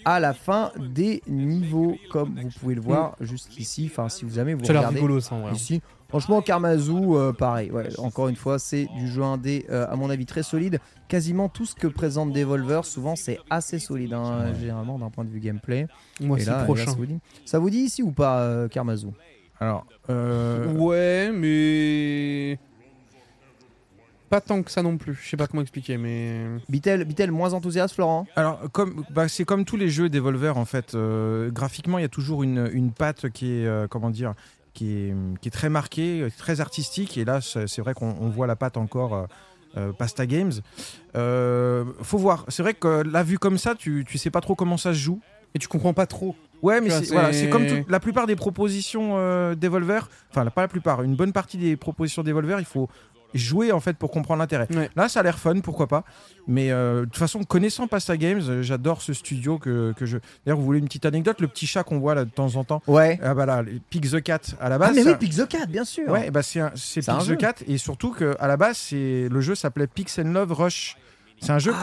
à 0.04 0.20
la 0.20 0.32
fin 0.32 0.72
des 0.78 1.22
niveaux, 1.26 1.96
comme 2.10 2.34
vous 2.40 2.48
pouvez 2.60 2.74
le 2.74 2.80
voir 2.80 3.14
jusqu'ici. 3.20 3.90
Enfin, 3.90 4.08
si 4.08 4.24
vous 4.24 4.34
jamais 4.34 4.54
vous 4.54 4.64
regardez 4.64 4.96
rigolo 4.96 5.20
ça 5.20 5.36
ici. 5.52 5.82
Franchement, 6.08 6.40
Karmazu, 6.40 6.92
euh, 6.92 7.32
pareil. 7.34 7.70
Ouais, 7.70 7.88
encore 7.98 8.28
une 8.28 8.36
fois, 8.36 8.58
c'est 8.58 8.86
du 8.96 9.06
jeu 9.08 9.22
indé, 9.22 9.66
euh, 9.70 9.86
à 9.90 9.94
mon 9.96 10.08
avis, 10.08 10.24
très 10.24 10.42
solide. 10.42 10.80
Quasiment 11.06 11.50
tout 11.50 11.66
ce 11.66 11.74
que 11.74 11.86
présente 11.86 12.32
Devolver, 12.32 12.84
souvent, 12.86 13.14
c'est 13.14 13.38
assez 13.50 13.78
solide, 13.78 14.14
hein, 14.14 14.52
généralement, 14.58 14.98
d'un 14.98 15.10
point 15.10 15.24
de 15.24 15.30
vue 15.30 15.40
gameplay. 15.40 15.86
Moi 16.20 16.38
c'est 16.38 16.44
et 16.44 16.50
là, 16.50 16.64
prochain. 16.64 16.86
ça, 16.86 16.92
vous 16.92 17.06
dit, 17.06 17.18
ça 17.44 17.58
vous 17.58 17.68
dit 17.70 17.78
ici 17.80 18.02
ou 18.02 18.10
pas, 18.10 18.40
euh, 18.40 18.68
Karmazu 18.68 19.08
Alors, 19.60 19.84
euh, 20.08 20.72
Ouais, 20.72 21.30
mais. 21.32 22.58
Pas 24.30 24.42
tant 24.42 24.62
que 24.62 24.70
ça 24.70 24.82
non 24.82 24.98
plus. 24.98 25.14
Je 25.22 25.26
sais 25.28 25.36
pas 25.38 25.46
comment 25.46 25.62
expliquer, 25.62 25.96
mais. 25.96 26.42
Bitel, 26.68 27.04
Bitel, 27.04 27.30
moins 27.32 27.54
enthousiaste, 27.54 27.94
Florent 27.94 28.26
Alors, 28.36 28.60
comme, 28.72 29.04
bah, 29.10 29.26
c'est 29.28 29.44
comme 29.44 29.64
tous 29.64 29.76
les 29.78 29.88
jeux 29.88 30.08
Devolver 30.10 30.56
en 30.58 30.66
fait. 30.66 30.94
Euh, 30.94 31.50
graphiquement, 31.50 31.98
il 31.98 32.02
y 32.02 32.04
a 32.04 32.10
toujours 32.10 32.42
une, 32.42 32.68
une 32.72 32.92
patte 32.92 33.30
qui 33.30 33.52
est, 33.52 33.66
euh, 33.66 33.86
comment 33.88 34.10
dire, 34.10 34.34
qui 34.74 34.96
est, 34.96 35.14
qui 35.40 35.48
est 35.48 35.52
très 35.52 35.68
marquée, 35.68 36.22
euh, 36.22 36.30
très 36.36 36.60
artistique. 36.60 37.16
Et 37.18 37.24
là, 37.24 37.40
c'est 37.40 37.80
vrai 37.80 37.94
qu'on 37.94 38.14
on 38.20 38.28
voit 38.28 38.46
la 38.46 38.56
patte 38.56 38.76
encore. 38.76 39.14
euh, 39.14 39.26
euh, 39.76 39.92
Pasta 39.92 40.24
Games. 40.26 40.52
Euh, 41.16 41.84
faut 42.02 42.16
voir. 42.18 42.44
C'est 42.48 42.62
vrai 42.62 42.72
que 42.74 43.02
la 43.06 43.22
vue 43.22 43.38
comme 43.38 43.58
ça, 43.58 43.74
tu, 43.74 44.04
tu 44.08 44.16
sais 44.18 44.30
pas 44.30 44.40
trop 44.40 44.54
comment 44.54 44.76
ça 44.78 44.92
se 44.94 44.98
joue. 44.98 45.20
Et 45.54 45.58
tu 45.58 45.68
comprends 45.68 45.92
pas 45.94 46.06
trop. 46.06 46.34
Ouais, 46.62 46.80
mais 46.80 46.90
c'est 46.90 47.12
voilà, 47.12 47.30
comme 47.50 47.66
tout- 47.66 47.84
la 47.88 48.00
plupart 48.00 48.26
des 48.26 48.34
propositions 48.36 49.12
euh, 49.16 49.54
Devolver. 49.54 50.08
Enfin, 50.30 50.44
pas 50.46 50.62
la 50.62 50.68
plupart. 50.68 51.02
Une 51.02 51.16
bonne 51.16 51.32
partie 51.32 51.56
des 51.58 51.76
propositions 51.76 52.22
Devolver, 52.22 52.58
il 52.58 52.64
faut 52.66 52.88
jouer 53.34 53.72
en 53.72 53.80
fait 53.80 53.96
pour 53.96 54.10
comprendre 54.10 54.40
l'intérêt. 54.40 54.66
Ouais. 54.74 54.88
Là, 54.96 55.08
ça 55.08 55.20
a 55.20 55.22
l'air 55.22 55.38
fun, 55.38 55.60
pourquoi 55.60 55.86
pas. 55.86 56.04
Mais 56.46 56.70
euh, 56.70 57.00
de 57.00 57.04
toute 57.06 57.18
façon, 57.18 57.44
connaissant 57.44 57.86
Pasta 57.86 58.16
Games, 58.16 58.40
euh, 58.48 58.62
j'adore 58.62 59.02
ce 59.02 59.12
studio 59.12 59.58
que, 59.58 59.92
que 59.96 60.06
je. 60.06 60.18
D'ailleurs, 60.46 60.58
vous 60.58 60.64
voulez 60.64 60.78
une 60.78 60.86
petite 60.86 61.04
anecdote? 61.06 61.40
Le 61.40 61.48
petit 61.48 61.66
chat 61.66 61.84
qu'on 61.84 61.98
voit 61.98 62.14
là 62.14 62.24
de 62.24 62.30
temps 62.30 62.56
en 62.56 62.64
temps? 62.64 62.82
Ouais. 62.86 63.18
Ah 63.22 63.34
bah 63.34 63.44
là, 63.46 63.62
Pig 63.90 64.10
the 64.10 64.22
Cat 64.22 64.40
à 64.60 64.68
la 64.68 64.76
Ah, 64.76 64.78
base. 64.78 64.94
mais 64.96 65.02
c'est 65.02 65.10
oui, 65.10 65.16
Pick 65.18 65.36
the 65.36 65.46
Cat, 65.48 65.66
bien 65.66 65.84
sûr. 65.84 66.08
Ouais, 66.08 66.30
bah 66.30 66.42
c'est 66.42 66.60
jeu. 67.20 67.36
the 67.36 67.38
Cat 67.38 67.54
et 67.66 67.76
surtout 67.78 68.12
que 68.12 68.34
à 68.40 68.46
la 68.48 68.56
base 68.56 68.76
c'est 68.78 69.28
le 69.30 69.40
jeu 69.40 69.54
s'appelait 69.54 69.86
Pix 69.86 70.18
and 70.18 70.32
Love 70.32 70.52
Rush. 70.52 70.96
C'est 71.40 71.52
un 71.52 71.58
jeu 71.58 71.72
qu'on 71.72 71.78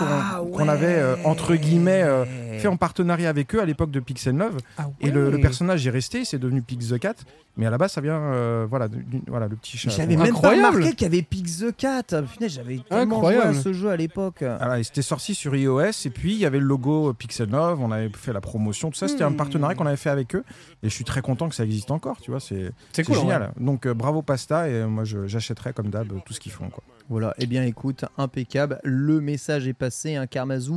Ah 0.67 0.71
avait 0.71 0.95
euh, 0.95 1.15
entre 1.23 1.55
guillemets 1.55 2.03
euh, 2.03 2.23
ouais. 2.25 2.59
fait 2.59 2.67
en 2.67 2.77
partenariat 2.77 3.29
avec 3.29 3.55
eux 3.55 3.61
à 3.61 3.65
l'époque 3.65 3.89
de 3.91 3.99
Pix 3.99 4.27
and 4.27 4.33
Love 4.37 4.57
et 4.99 5.11
le, 5.11 5.31
le 5.31 5.39
personnage 5.39 5.85
est 5.87 5.91
resté, 5.91 6.25
c'est 6.25 6.37
devenu 6.39 6.61
Pix 6.61 6.89
the 6.89 6.99
Cat, 6.99 7.13
mais 7.55 7.65
à 7.65 7.69
la 7.69 7.77
base 7.77 7.93
ça 7.93 8.01
vient 8.01 8.19
euh, 8.19 8.67
voilà 8.69 8.87
voilà 9.27 9.47
le 9.47 9.55
petit 9.55 9.77
chat. 9.77 9.89
J'avais 9.91 10.17
même 10.17 10.25
pas 10.25 10.29
Incroyable. 10.29 10.65
remarqué 10.75 10.91
qu'il 10.95 11.03
y 11.03 11.05
avait 11.05 11.21
Pick 11.21 11.45
the 11.45 11.75
Cat. 11.75 12.03
J'avais 12.47 12.79
tellement 12.89 13.21
joué 13.21 13.35
Incroyable. 13.35 13.47
à 13.57 13.61
ce 13.61 13.71
jeu 13.73 13.89
à 13.89 13.95
l'époque. 13.95 14.41
Et 14.43 14.83
c'était 14.83 15.01
sorti 15.01 15.33
sur 15.35 15.55
iOS 15.55 15.83
et 16.05 16.09
puis 16.09 16.33
il 16.33 16.39
y 16.39 16.45
avait 16.45 16.59
le 16.59 16.65
logo 16.65 17.13
Pix 17.13 17.39
and 17.41 17.45
Love, 17.51 17.81
on 17.81 17.91
avait 17.91 18.09
fait 18.15 18.33
la 18.33 18.41
promotion, 18.41 18.89
tout 18.91 18.97
ça, 18.97 19.07
c'était 19.07 19.23
un 19.23 19.29
Hmm. 19.31 19.37
partenariat 19.37 19.75
qu'on 19.75 19.85
avait 19.85 19.95
fait 19.97 20.09
avec 20.09 20.35
eux 20.35 20.43
et 20.83 20.89
je 20.89 20.93
suis 20.93 21.05
très 21.05 21.21
content 21.21 21.47
que 21.49 21.55
ça 21.55 21.63
existe 21.63 21.91
encore, 21.91 22.17
tu 22.21 22.31
vois, 22.31 22.39
c'est 22.39 22.71
cool. 23.05 23.15
génial. 23.15 23.51
Donc 23.59 23.85
euh, 23.85 23.93
bravo 23.93 24.21
Pasta 24.21 24.67
et 24.69 24.73
euh, 24.73 24.87
moi 24.87 25.03
j'achèterai 25.05 25.71
comme 25.73 25.89
d'hab 25.89 26.11
euh, 26.11 26.15
tout 26.25 26.33
ce 26.33 26.39
qu'ils 26.39 26.51
font 26.51 26.69
quoi. 26.69 26.83
Voilà, 27.07 27.35
eh 27.37 27.45
bien 27.45 27.63
écoute, 27.63 28.03
impeccable, 28.17 28.79
le 28.83 29.21
message 29.21 29.67
est 29.67 29.73
passé, 29.73 30.15
un 30.15 30.25
Karmazu, 30.25 30.71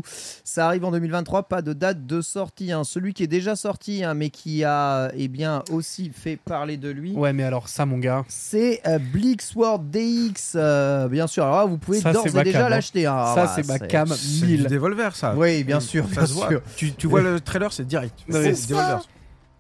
ça 0.45 0.67
arrive 0.67 0.85
en 0.85 0.91
2023, 0.91 1.45
pas 1.45 1.63
de 1.63 1.73
date 1.73 2.05
de 2.07 2.21
sortie, 2.21 2.71
hein. 2.71 2.85
celui 2.85 3.15
qui 3.15 3.23
est 3.23 3.27
déjà 3.29 3.57
sorti, 3.57 4.05
hein, 4.05 4.13
mais 4.13 4.29
qui 4.29 4.63
a 4.63 5.11
eh 5.17 5.29
bien 5.29 5.63
aussi 5.71 6.11
fait 6.15 6.37
parler 6.37 6.77
de 6.77 6.91
lui, 6.91 7.13
Ouais, 7.15 7.33
mais 7.33 7.45
alors 7.45 7.71
ça, 7.71 7.87
mon 7.87 7.97
gars. 7.97 8.27
c'est 8.29 8.83
euh, 8.87 8.99
Bleak 8.99 9.41
Sword 9.41 9.79
DX, 9.85 10.53
euh, 10.57 11.09
bien 11.09 11.27
sûr, 11.27 11.45
alors 11.45 11.57
là, 11.61 11.65
vous 11.65 11.79
pouvez 11.79 12.01
Ça, 12.01 12.13
d'ores 12.13 12.25
c'est 12.29 12.39
et 12.39 12.45
déjà 12.45 12.67
hein. 12.67 12.69
l'acheter. 12.69 13.07
hein. 13.07 13.33
ça, 13.35 13.45
Ah, 13.49 13.53
c'est 13.57 13.67
ma 13.67 13.79
cam 13.79 14.09
C'est 14.09 14.45
du 14.47 14.59
1000. 14.59 14.67
Devolver 14.67 15.17
ça. 15.17 15.35
Oui, 15.35 15.65
bien 15.65 15.81
sûr, 15.81 16.05
Ça 16.09 16.11
bien 16.11 16.27
se 16.27 16.33
voit. 16.35 16.51
Tu, 16.77 16.93
tu 16.93 17.07
vois 17.07 17.23
le 17.23 17.41
trailer, 17.41 17.73
c'est 17.73 17.87
direct. 17.87 18.15
C'est 18.29 18.69
Devolver. 18.69 19.01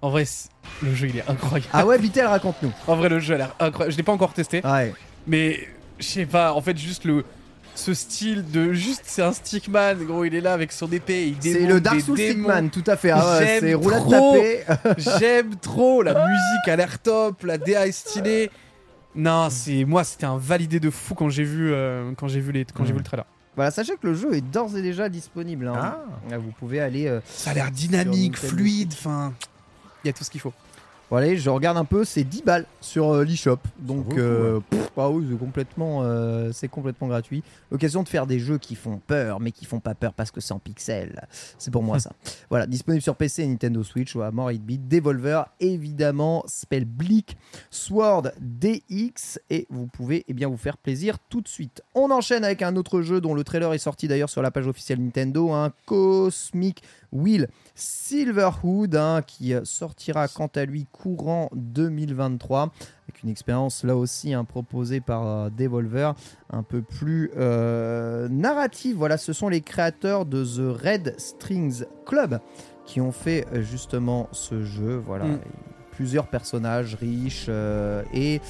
En 0.02 0.10
vrai, 0.10 0.26
c'est- 0.26 0.50
le 0.82 0.94
jeu, 0.94 1.08
il 1.08 1.16
est 1.16 1.24
incroyable. 1.30 1.70
Ah 1.72 1.86
ouais, 1.86 1.96
Vitel, 1.96 2.26
raconte-nous. 2.26 2.72
En 2.86 2.94
vrai, 2.94 3.08
le 3.08 3.20
jeu 3.20 3.36
a 3.36 3.38
l'air 3.38 3.54
incroyable. 3.58 3.92
Je 3.92 3.96
l'ai 3.96 4.02
pas 4.02 4.12
encore 4.12 4.34
testé, 4.34 4.60
Ouais. 4.64 4.92
mais 5.26 5.58
je 5.98 6.04
sais 6.04 6.26
pas. 6.26 6.52
En 6.52 6.60
fait, 6.60 6.76
juste 6.76 7.04
le. 7.04 7.24
Ce 7.74 7.94
style 7.94 8.44
de. 8.50 8.72
Juste, 8.72 9.02
c'est 9.04 9.22
un 9.22 9.32
stickman, 9.32 9.94
gros. 10.04 10.24
Il 10.24 10.34
est 10.34 10.40
là 10.40 10.52
avec 10.52 10.72
son 10.72 10.90
épée. 10.90 11.28
Il 11.28 11.36
C'est 11.40 11.60
le 11.66 11.80
Dark 11.80 12.00
Souls. 12.00 12.16
Stickman, 12.18 12.70
tout 12.70 12.82
à 12.88 12.96
fait. 12.96 13.10
Ah 13.10 13.38
ouais, 13.38 13.46
J'aime 13.46 13.60
c'est 13.60 13.74
roulade 13.74 14.00
trop. 14.02 14.34
tapée. 14.34 14.64
J'aime 15.20 15.54
trop. 15.56 16.02
La 16.02 16.14
musique 16.14 16.68
a 16.68 16.74
l'air 16.76 16.98
top. 16.98 17.44
La 17.44 17.56
DA 17.56 17.86
est 17.86 17.92
stylée. 17.92 18.50
Non, 19.14 19.48
c'est 19.50 19.84
moi, 19.84 20.02
c'était 20.04 20.26
un 20.26 20.38
validé 20.38 20.80
de 20.80 20.90
fou 20.90 21.14
quand 21.14 21.28
j'ai 21.28 21.44
vu 21.44 21.72
euh, 21.72 22.12
quand 22.16 22.26
j'ai 22.28 22.40
vu 22.40 22.50
les 22.52 22.64
quand 22.64 22.84
j'ai 22.84 22.92
vu 22.92 22.98
le 22.98 23.04
trailer. 23.04 23.24
Voilà, 23.56 23.70
sachez 23.72 23.94
que 24.00 24.06
le 24.06 24.14
jeu 24.14 24.34
est 24.34 24.40
d'ores 24.40 24.76
et 24.76 24.82
déjà 24.82 25.08
disponible. 25.08 25.66
hein. 25.68 25.74
Ah. 25.76 25.98
Ah, 26.32 26.38
Vous 26.38 26.52
pouvez 26.58 26.80
aller 26.80 27.06
euh, 27.08 27.20
Ça 27.26 27.50
a 27.50 27.54
l'air 27.54 27.70
dynamique, 27.72 28.36
fluide. 28.36 28.92
Enfin, 28.92 29.32
il 30.04 30.08
y 30.08 30.10
a 30.10 30.12
tout 30.12 30.22
ce 30.24 30.30
qu'il 30.30 30.40
faut. 30.40 30.52
Voilà, 31.10 31.34
je 31.34 31.48
regarde 31.48 31.78
un 31.78 31.86
peu, 31.86 32.04
c'est 32.04 32.22
10 32.22 32.42
balles 32.42 32.66
sur 32.82 33.14
euh, 33.14 33.24
l'eShop. 33.24 33.60
Donc, 33.78 34.12
euh, 34.18 34.60
pff, 34.68 34.90
ah 34.98 35.08
oui, 35.08 35.26
c'est 35.30 35.38
complètement, 35.38 36.02
euh, 36.02 36.50
c'est 36.52 36.68
complètement 36.68 37.06
gratuit. 37.06 37.42
L'occasion 37.70 38.02
de 38.02 38.08
faire 38.08 38.26
des 38.26 38.38
jeux 38.38 38.58
qui 38.58 38.74
font 38.74 39.00
peur, 39.06 39.40
mais 39.40 39.50
qui 39.50 39.64
font 39.64 39.80
pas 39.80 39.94
peur 39.94 40.12
parce 40.12 40.30
que 40.30 40.42
c'est 40.42 40.52
en 40.52 40.58
pixels. 40.58 41.26
C'est 41.56 41.70
pour 41.70 41.82
moi 41.82 41.98
ça. 41.98 42.12
Voilà, 42.50 42.66
disponible 42.66 43.02
sur 43.02 43.16
PC 43.16 43.42
et 43.42 43.46
Nintendo 43.46 43.82
Switch, 43.82 44.14
ou 44.16 44.22
à 44.22 44.30
More 44.30 44.48
8 44.48 44.58
bit 44.58 44.88
Devolver, 44.88 45.44
évidemment, 45.60 46.44
s'appelle 46.46 46.84
Bleak 46.84 47.36
Sword 47.70 48.32
DX, 48.40 49.38
et 49.50 49.66
vous 49.70 49.86
pouvez 49.86 50.24
eh 50.28 50.34
bien, 50.34 50.48
vous 50.48 50.56
faire 50.56 50.76
plaisir 50.76 51.18
tout 51.30 51.40
de 51.40 51.48
suite. 51.48 51.82
On 51.94 52.10
enchaîne 52.10 52.44
avec 52.44 52.60
un 52.62 52.76
autre 52.76 53.00
jeu 53.00 53.20
dont 53.20 53.34
le 53.34 53.44
trailer 53.44 53.72
est 53.72 53.78
sorti 53.78 54.08
d'ailleurs 54.08 54.30
sur 54.30 54.42
la 54.42 54.50
page 54.50 54.66
officielle 54.66 55.02
Nintendo, 55.02 55.52
un 55.52 55.72
Cosmic 55.86 56.82
Wheel 57.12 57.48
Silverhood, 57.74 58.96
hein, 58.96 59.22
qui 59.26 59.54
euh, 59.54 59.64
sortira 59.64 60.28
quant 60.28 60.50
à 60.54 60.64
lui 60.64 60.86
courant 60.86 61.48
2023, 61.54 62.72
avec 63.08 63.22
une 63.22 63.30
expérience 63.30 63.84
là 63.84 63.96
aussi 63.96 64.34
hein, 64.34 64.44
proposée 64.44 65.00
par 65.00 65.26
euh, 65.26 65.50
Devolver, 65.50 66.14
un 66.50 66.62
peu 66.62 66.82
plus 66.82 67.30
euh, 67.36 68.28
narrative. 68.28 68.96
Voilà, 68.96 69.16
ce 69.16 69.32
sont 69.32 69.48
les 69.48 69.62
créateurs 69.62 70.26
de 70.26 70.44
The 70.44 70.82
Red 70.82 71.14
Strings 71.18 71.84
Club 72.04 72.40
qui 72.84 73.00
ont 73.00 73.12
fait 73.12 73.46
justement 73.62 74.28
ce 74.32 74.62
jeu. 74.64 75.02
Voilà. 75.04 75.24
Mm. 75.24 75.40
Plusieurs 75.92 76.28
personnages 76.28 76.94
riches 76.94 77.46
euh, 77.48 78.04
et 78.14 78.40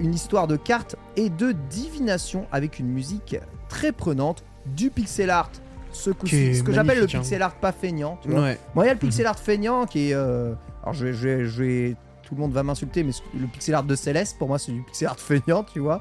une 0.00 0.12
histoire 0.12 0.48
de 0.48 0.56
cartes 0.56 0.96
et 1.14 1.30
de 1.30 1.52
divination 1.70 2.46
avec 2.50 2.80
une 2.80 2.88
musique 2.88 3.36
très 3.68 3.92
prenante, 3.92 4.42
du 4.74 4.90
pixel 4.90 5.30
art, 5.30 5.52
ce, 5.92 6.10
coup-ci, 6.10 6.54
ce 6.56 6.62
que 6.62 6.72
j'appelle 6.72 6.98
le 6.98 7.04
hein. 7.04 7.06
pixel 7.20 7.42
art 7.42 7.54
pas 7.54 7.72
feignant. 7.72 8.18
tu 8.22 8.28
vois. 8.30 8.40
Ouais. 8.42 8.58
Bon, 8.74 8.82
il 8.82 8.86
y 8.86 8.90
a 8.90 8.92
le 8.94 8.98
pixel 8.98 9.26
art 9.26 9.38
feignant 9.38 9.86
qui 9.86 10.10
est. 10.10 10.14
euh, 10.14 10.52
Alors, 10.82 10.94
je 10.94 11.06
vais, 11.06 11.12
je 11.12 11.28
vais- 11.28 11.44
je 11.46 11.62
vais- 11.62 11.96
Tout 12.22 12.36
le 12.36 12.42
monde 12.42 12.52
va 12.52 12.62
m'insulter, 12.62 13.02
mais 13.02 13.10
le 13.40 13.48
pixel 13.48 13.74
art 13.74 13.82
de 13.82 13.96
Céleste, 13.96 14.36
pour 14.38 14.46
moi, 14.46 14.56
c'est 14.60 14.70
du 14.70 14.82
pixel 14.82 15.08
art 15.08 15.18
feignant, 15.18 15.64
tu 15.64 15.80
vois. 15.80 16.00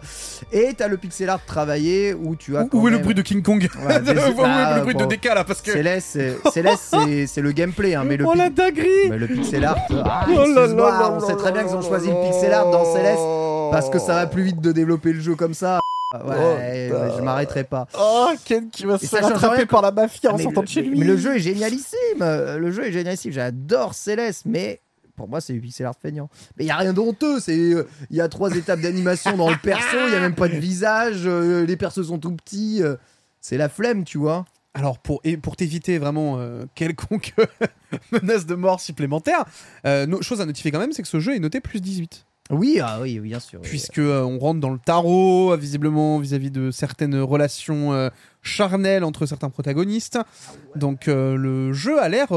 Et 0.51 0.75
t'as 0.77 0.87
le 0.87 0.97
pixel 0.97 1.27
art 1.27 1.43
travaillé 1.43 2.13
où 2.13 2.35
tu 2.35 2.55
as. 2.55 2.67
Où, 2.71 2.87
est 2.87 2.91
le 2.91 2.99
bruit 2.99 3.15
de 3.15 3.23
King 3.23 3.41
Kong? 3.41 3.67
Ouais, 3.87 3.99
des- 4.01 4.11
Où 4.11 4.13
est 4.13 4.75
le 4.75 4.81
bruit 4.83 4.93
bon, 4.93 5.05
de 5.07 5.15
DK 5.15 5.25
là? 5.25 5.43
Parce 5.43 5.59
que. 5.63 5.71
Céleste, 5.71 6.19
c'est- 6.51 7.41
le 7.41 7.51
gameplay, 7.51 7.95
hein, 7.95 8.03
mais 8.05 8.15
le, 8.15 8.25
oh 8.27 8.35
la 8.35 8.51
dinguerie 8.51 9.09
mais 9.09 9.17
le 9.17 9.25
pixel 9.27 9.65
art. 9.65 9.77
ah, 10.05 10.27
Oh 10.29 10.33
là 10.53 10.67
là 10.67 10.73
là 10.75 11.11
on 11.13 11.19
sait 11.19 11.35
très 11.35 11.51
bien 11.51 11.63
qu'ils 11.63 11.75
ont 11.75 11.81
choisi 11.81 12.09
le 12.09 12.21
pixel 12.29 12.53
art 12.53 12.69
dans 12.69 12.85
Céleste 12.93 13.23
parce 13.71 13.89
que 13.89 13.97
ça 13.97 14.13
va 14.13 14.27
plus 14.27 14.43
vite 14.43 14.61
de 14.61 14.71
développer 14.71 15.13
le 15.13 15.19
jeu 15.21 15.33
comme 15.35 15.55
ça. 15.55 15.79
Ouais, 16.13 16.89
Oh, 16.91 16.95
ouais, 16.95 17.11
je 17.17 17.21
m'arrêterai 17.21 17.63
pas. 17.63 17.87
Oh, 17.99 18.29
Ken 18.45 18.69
qui 18.69 18.85
va 18.85 18.97
se 18.97 19.05
faire 19.05 19.25
attraper 19.35 19.65
par 19.67 19.81
la 19.83 19.91
mafia 19.91 20.31
Ah, 20.33 20.37
mais 20.37 20.43
le- 20.49 20.55
Mais 20.99 21.05
le 21.05 21.17
jeu 21.17 21.35
est 21.35 21.39
génialissime. 21.39 22.21
euh, 22.21 22.57
Le 22.57 22.71
jeu 22.71 22.85
est 22.87 22.91
génialissime. 22.91 23.31
J'adore 23.31 23.93
Céleste, 23.93 24.43
mais 24.45 24.81
pour 25.15 25.27
moi, 25.27 25.39
c'est 25.41 25.53
du 25.53 25.59
pixel 25.61 25.85
art 25.85 25.93
feignant. 26.01 26.29
Mais 26.57 26.63
il 26.63 26.67
y 26.67 26.71
a 26.71 26.77
rien 26.77 26.93
d'honteux. 26.93 27.39
C'est 27.39 27.57
euh, 27.57 27.87
il 28.09 28.15
y 28.17 28.21
a 28.21 28.27
trois 28.29 28.55
étapes 28.55 28.81
d'animation 28.81 29.37
dans 29.37 29.49
le 29.49 29.57
perso. 29.61 29.97
Il 30.07 30.13
y 30.13 30.15
a 30.15 30.19
même 30.19 30.33
pas 30.35 30.47
de 30.47 30.57
visage. 30.57 31.23
euh, 31.25 31.65
les 31.65 31.77
persos 31.77 32.07
sont 32.07 32.17
tout 32.17 32.31
petits. 32.35 32.79
euh, 32.81 32.95
c'est 33.41 33.57
la 33.57 33.69
flemme, 33.69 34.03
tu 34.03 34.17
vois. 34.17 34.45
Alors, 34.73 34.97
pour, 34.99 35.19
et 35.23 35.35
pour 35.37 35.55
t'éviter 35.55 35.97
vraiment 35.97 36.37
euh, 36.39 36.63
quelconque 36.75 37.33
menace 38.11 38.45
de 38.45 38.55
mort 38.55 38.79
supplémentaire, 38.79 39.45
euh, 39.85 40.05
no- 40.05 40.21
chose 40.21 40.41
à 40.41 40.45
notifier 40.45 40.71
quand 40.71 40.79
même, 40.79 40.91
c'est 40.93 41.01
que 41.01 41.07
ce 41.07 41.19
jeu 41.19 41.35
est 41.35 41.39
noté 41.39 41.59
plus 41.59 41.81
18. 41.81 42.25
Oui, 42.51 42.79
ah 42.83 42.99
oui, 43.01 43.19
bien 43.19 43.39
sûr. 43.39 43.61
Puisque 43.61 43.99
euh, 43.99 44.23
on 44.23 44.39
rentre 44.39 44.59
dans 44.59 44.71
le 44.71 44.79
tarot, 44.79 45.53
euh, 45.53 45.55
visiblement 45.57 46.17
vis-à-vis 46.17 46.49
de 46.49 46.71
certaines 46.71 47.15
relations 47.19 47.93
euh, 47.93 48.09
charnelles 48.41 49.03
entre 49.03 49.25
certains 49.27 49.49
protagonistes. 49.51 50.17
Donc, 50.75 51.07
euh, 51.07 51.35
le 51.35 51.73
jeu 51.73 52.01
a 52.01 52.09
l'air 52.09 52.29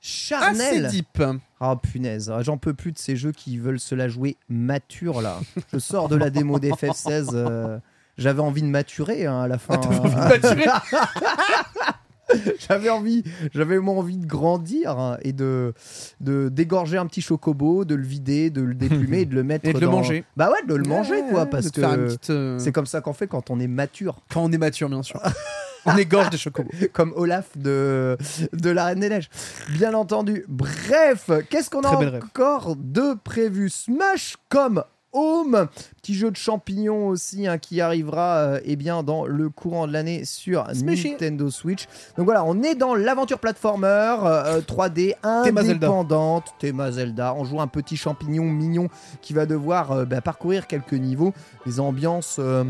charnel. 0.00 0.86
Assez 0.86 0.96
deep. 0.96 1.22
Ah 1.60 1.76
punaise, 1.80 2.32
j'en 2.40 2.58
peux 2.58 2.74
plus 2.74 2.92
de 2.92 2.98
ces 2.98 3.14
jeux 3.16 3.32
qui 3.32 3.56
veulent 3.56 3.78
se 3.80 3.94
la 3.94 4.08
jouer 4.08 4.36
mature 4.48 5.22
là. 5.22 5.38
Je 5.72 5.78
sors 5.78 6.08
de 6.08 6.16
la 6.16 6.28
démo 6.28 6.58
d'FF16. 6.58 7.30
euh, 7.34 7.78
J'avais 8.18 8.40
envie 8.40 8.62
de 8.62 8.66
maturer 8.66 9.26
hein, 9.26 9.42
à 9.42 9.48
la 9.48 9.58
fin. 9.58 9.76
Maturer. 9.78 10.66
J'avais 12.68 12.88
envie, 12.88 13.24
j'avais 13.52 13.78
envie 13.78 14.16
de 14.16 14.26
grandir 14.26 14.98
hein, 14.98 15.18
et 15.22 15.32
de, 15.32 15.74
de 16.20 16.48
dégorger 16.48 16.96
un 16.96 17.06
petit 17.06 17.20
chocobo, 17.20 17.84
de 17.84 17.94
le 17.94 18.04
vider, 18.04 18.50
de 18.50 18.62
le 18.62 18.74
déplumer 18.74 19.20
et 19.20 19.26
de 19.26 19.34
le 19.34 19.42
mettre 19.42 19.66
Et 19.68 19.72
de 19.72 19.78
le 19.78 19.88
manger. 19.88 20.24
Bah 20.36 20.50
ouais, 20.50 20.66
de 20.66 20.74
le 20.74 20.84
manger 20.84 21.20
Ouais, 21.22 21.30
quoi, 21.30 21.44
de 21.44 21.50
parce 21.50 21.70
que 21.70 21.80
petite, 21.80 22.30
euh, 22.30 22.58
c'est 22.58 22.72
comme 22.72 22.86
ça 22.86 23.00
qu'on 23.00 23.12
fait 23.12 23.26
quand 23.26 23.50
on 23.50 23.60
est 23.60 23.66
mature, 23.66 24.18
Quand 24.32 24.42
on 24.44 24.52
est 24.52 24.58
mature, 24.58 24.88
bien 24.88 25.02
sûr. 25.02 25.20
on 25.86 25.96
égorge 25.96 26.30
des 26.30 26.38
chocobos. 26.38 26.70
comme 26.92 27.12
Olaf 27.16 27.56
de 27.56 28.16
de 28.52 28.70
la 28.70 28.86
Reine 28.86 29.00
des 29.00 29.08
Neiges. 29.08 29.28
Bien 29.70 29.94
entendu. 29.94 30.44
Bref, 30.48 31.30
qu'est-ce 31.50 31.70
qu'on 31.70 31.82
a 31.82 32.16
encore 32.16 32.76
de 32.76 33.14
prévu? 33.24 33.68
Smash 33.68 34.36
comme 34.48 34.84
Home, 35.12 35.68
petit 36.00 36.14
jeu 36.14 36.30
de 36.30 36.36
champignons 36.36 37.08
aussi 37.08 37.46
hein, 37.46 37.58
qui 37.58 37.80
arrivera 37.80 38.36
euh, 38.36 38.60
eh 38.64 38.76
bien 38.76 39.02
dans 39.02 39.26
le 39.26 39.50
courant 39.50 39.86
de 39.86 39.92
l'année 39.92 40.24
sur. 40.24 40.66
Nintendo 41.12 41.50
Switch. 41.50 41.86
Donc 42.16 42.24
voilà, 42.24 42.44
on 42.44 42.62
est 42.62 42.74
dans 42.74 42.94
l'aventure 42.94 43.38
platformer 43.38 43.86
euh, 44.24 44.60
3D 44.60 45.14
Thema 45.44 45.62
Zelda. 45.62 45.86
indépendante, 45.86 46.54
thème 46.58 46.90
Zelda. 46.90 47.34
On 47.34 47.44
joue 47.44 47.60
un 47.60 47.66
petit 47.66 47.96
champignon 47.96 48.44
mignon 48.44 48.88
qui 49.20 49.32
va 49.32 49.46
devoir 49.46 49.92
euh, 49.92 50.04
bah, 50.04 50.20
parcourir 50.20 50.66
quelques 50.66 50.94
niveaux, 50.94 51.32
des 51.66 51.80
ambiances. 51.80 52.36
euh, 52.38 52.64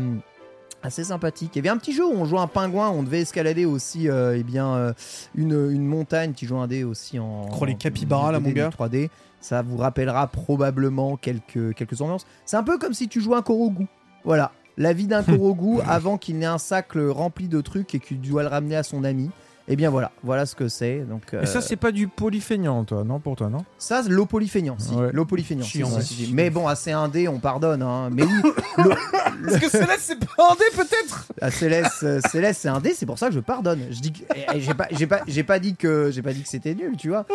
assez 0.83 1.05
sympathiques. 1.05 1.55
Il 1.55 1.59
y 1.59 1.61
avait 1.61 1.69
un 1.69 1.77
petit 1.77 1.93
jeu 1.93 2.05
où 2.05 2.11
on 2.11 2.25
jouait 2.25 2.39
un 2.39 2.47
pingouin, 2.47 2.89
on 2.89 3.03
devait 3.03 3.21
escalader 3.21 3.65
aussi 3.65 4.09
euh, 4.09 4.37
eh 4.37 4.43
bien, 4.43 4.75
euh, 4.75 4.93
une, 5.33 5.71
une 5.71 5.85
montagne, 5.85 6.33
qui 6.33 6.45
joue 6.45 6.57
un 6.57 6.67
dé 6.67 6.83
aussi 6.83 7.17
en. 7.19 7.49
Oh, 7.59 7.65
les 7.65 7.75
capybaras, 7.75 8.31
là, 8.31 8.37
en 8.37 8.41
mon 8.41 8.49
2D, 8.49 8.53
gars. 8.53 8.69
3D. 8.69 9.09
Ça 9.43 9.61
vous 9.61 9.75
rappellera 9.75 10.27
probablement 10.27 11.17
quelques, 11.17 11.75
quelques 11.75 11.99
ambiances. 11.99 12.25
C'est 12.45 12.55
un 12.55 12.63
peu 12.63 12.77
comme 12.77 12.93
si 12.93 13.09
tu 13.09 13.19
jouais 13.19 13.35
un 13.35 13.41
Korogu. 13.41 13.87
Voilà. 14.23 14.53
La 14.77 14.93
vie 14.93 15.05
d'un 15.05 15.21
Korogu 15.23 15.81
avant 15.85 16.17
qu'il 16.17 16.39
n'ait 16.39 16.45
un 16.45 16.57
sac 16.57 16.93
rempli 16.95 17.49
de 17.49 17.59
trucs 17.59 17.93
et 17.93 17.99
qu'il 17.99 18.21
doit 18.21 18.43
le 18.43 18.47
ramener 18.47 18.77
à 18.77 18.83
son 18.83 19.03
ami. 19.03 19.31
Et 19.69 19.77
bien 19.77 19.89
voilà, 19.89 20.11
voilà 20.23 20.45
ce 20.45 20.55
que 20.55 20.67
c'est. 20.67 20.99
Donc, 20.99 21.21
Et 21.41 21.45
ça, 21.45 21.59
euh, 21.59 21.61
c'est 21.61 21.77
pas 21.77 21.93
du 21.93 22.09
polyfeignant, 22.09 22.83
toi, 22.83 23.05
non 23.05 23.21
Pour 23.21 23.37
toi, 23.37 23.47
non? 23.49 23.63
Ça, 23.77 24.03
c'est 24.03 24.09
l'eau 24.09 24.25
polyfeignant. 24.25 24.75
Si, 24.77 24.93
Ouais. 24.93 25.09
l'eau 25.13 25.23
polyfeignant. 25.23 25.63
si, 25.63 25.77
Chiant, 25.77 25.87
si, 25.87 25.95
ouais. 25.95 26.01
si, 26.01 26.13
si. 26.25 26.33
Mais 26.33 26.49
bon, 26.49 26.67
à 26.67 26.73
C1D, 26.73 27.29
on 27.29 27.39
pardonne. 27.39 27.81
hein. 27.81 28.09
Mais 28.11 28.23
oui, 28.23 28.31
le- 28.77 29.49
Est-ce 29.49 29.59
que 29.61 29.69
celle-là, 29.69 29.95
c'est 29.99 30.19
pas 30.19 30.49
un 30.51 30.55
dé, 30.55 30.65
peut-être? 30.75 31.27
À 31.41 31.49
Céleste, 31.49 32.03
euh, 32.03 32.19
Céleste, 32.29 32.59
c'est 32.63 32.67
un 32.67 32.81
dé, 32.81 32.93
c'est 32.93 33.05
pour 33.05 33.17
ça 33.17 33.29
que 33.29 33.35
je 33.35 33.39
pardonne. 33.39 33.79
Je 33.89 34.01
dis, 34.01 34.11
que- 34.11 34.23
eh, 34.35 34.41
eh, 34.53 34.59
j'ai 34.59 34.73
pas, 34.73 34.87
j'ai 34.91 35.07
pas, 35.07 35.21
j'ai 35.27 35.43
pas 35.43 35.59
dit 35.59 35.75
que, 35.77 36.11
j'ai 36.11 36.21
pas 36.21 36.33
dit 36.33 36.41
que 36.43 36.49
c'était 36.49 36.75
nul, 36.75 36.97
tu 36.97 37.07
vois. 37.07 37.25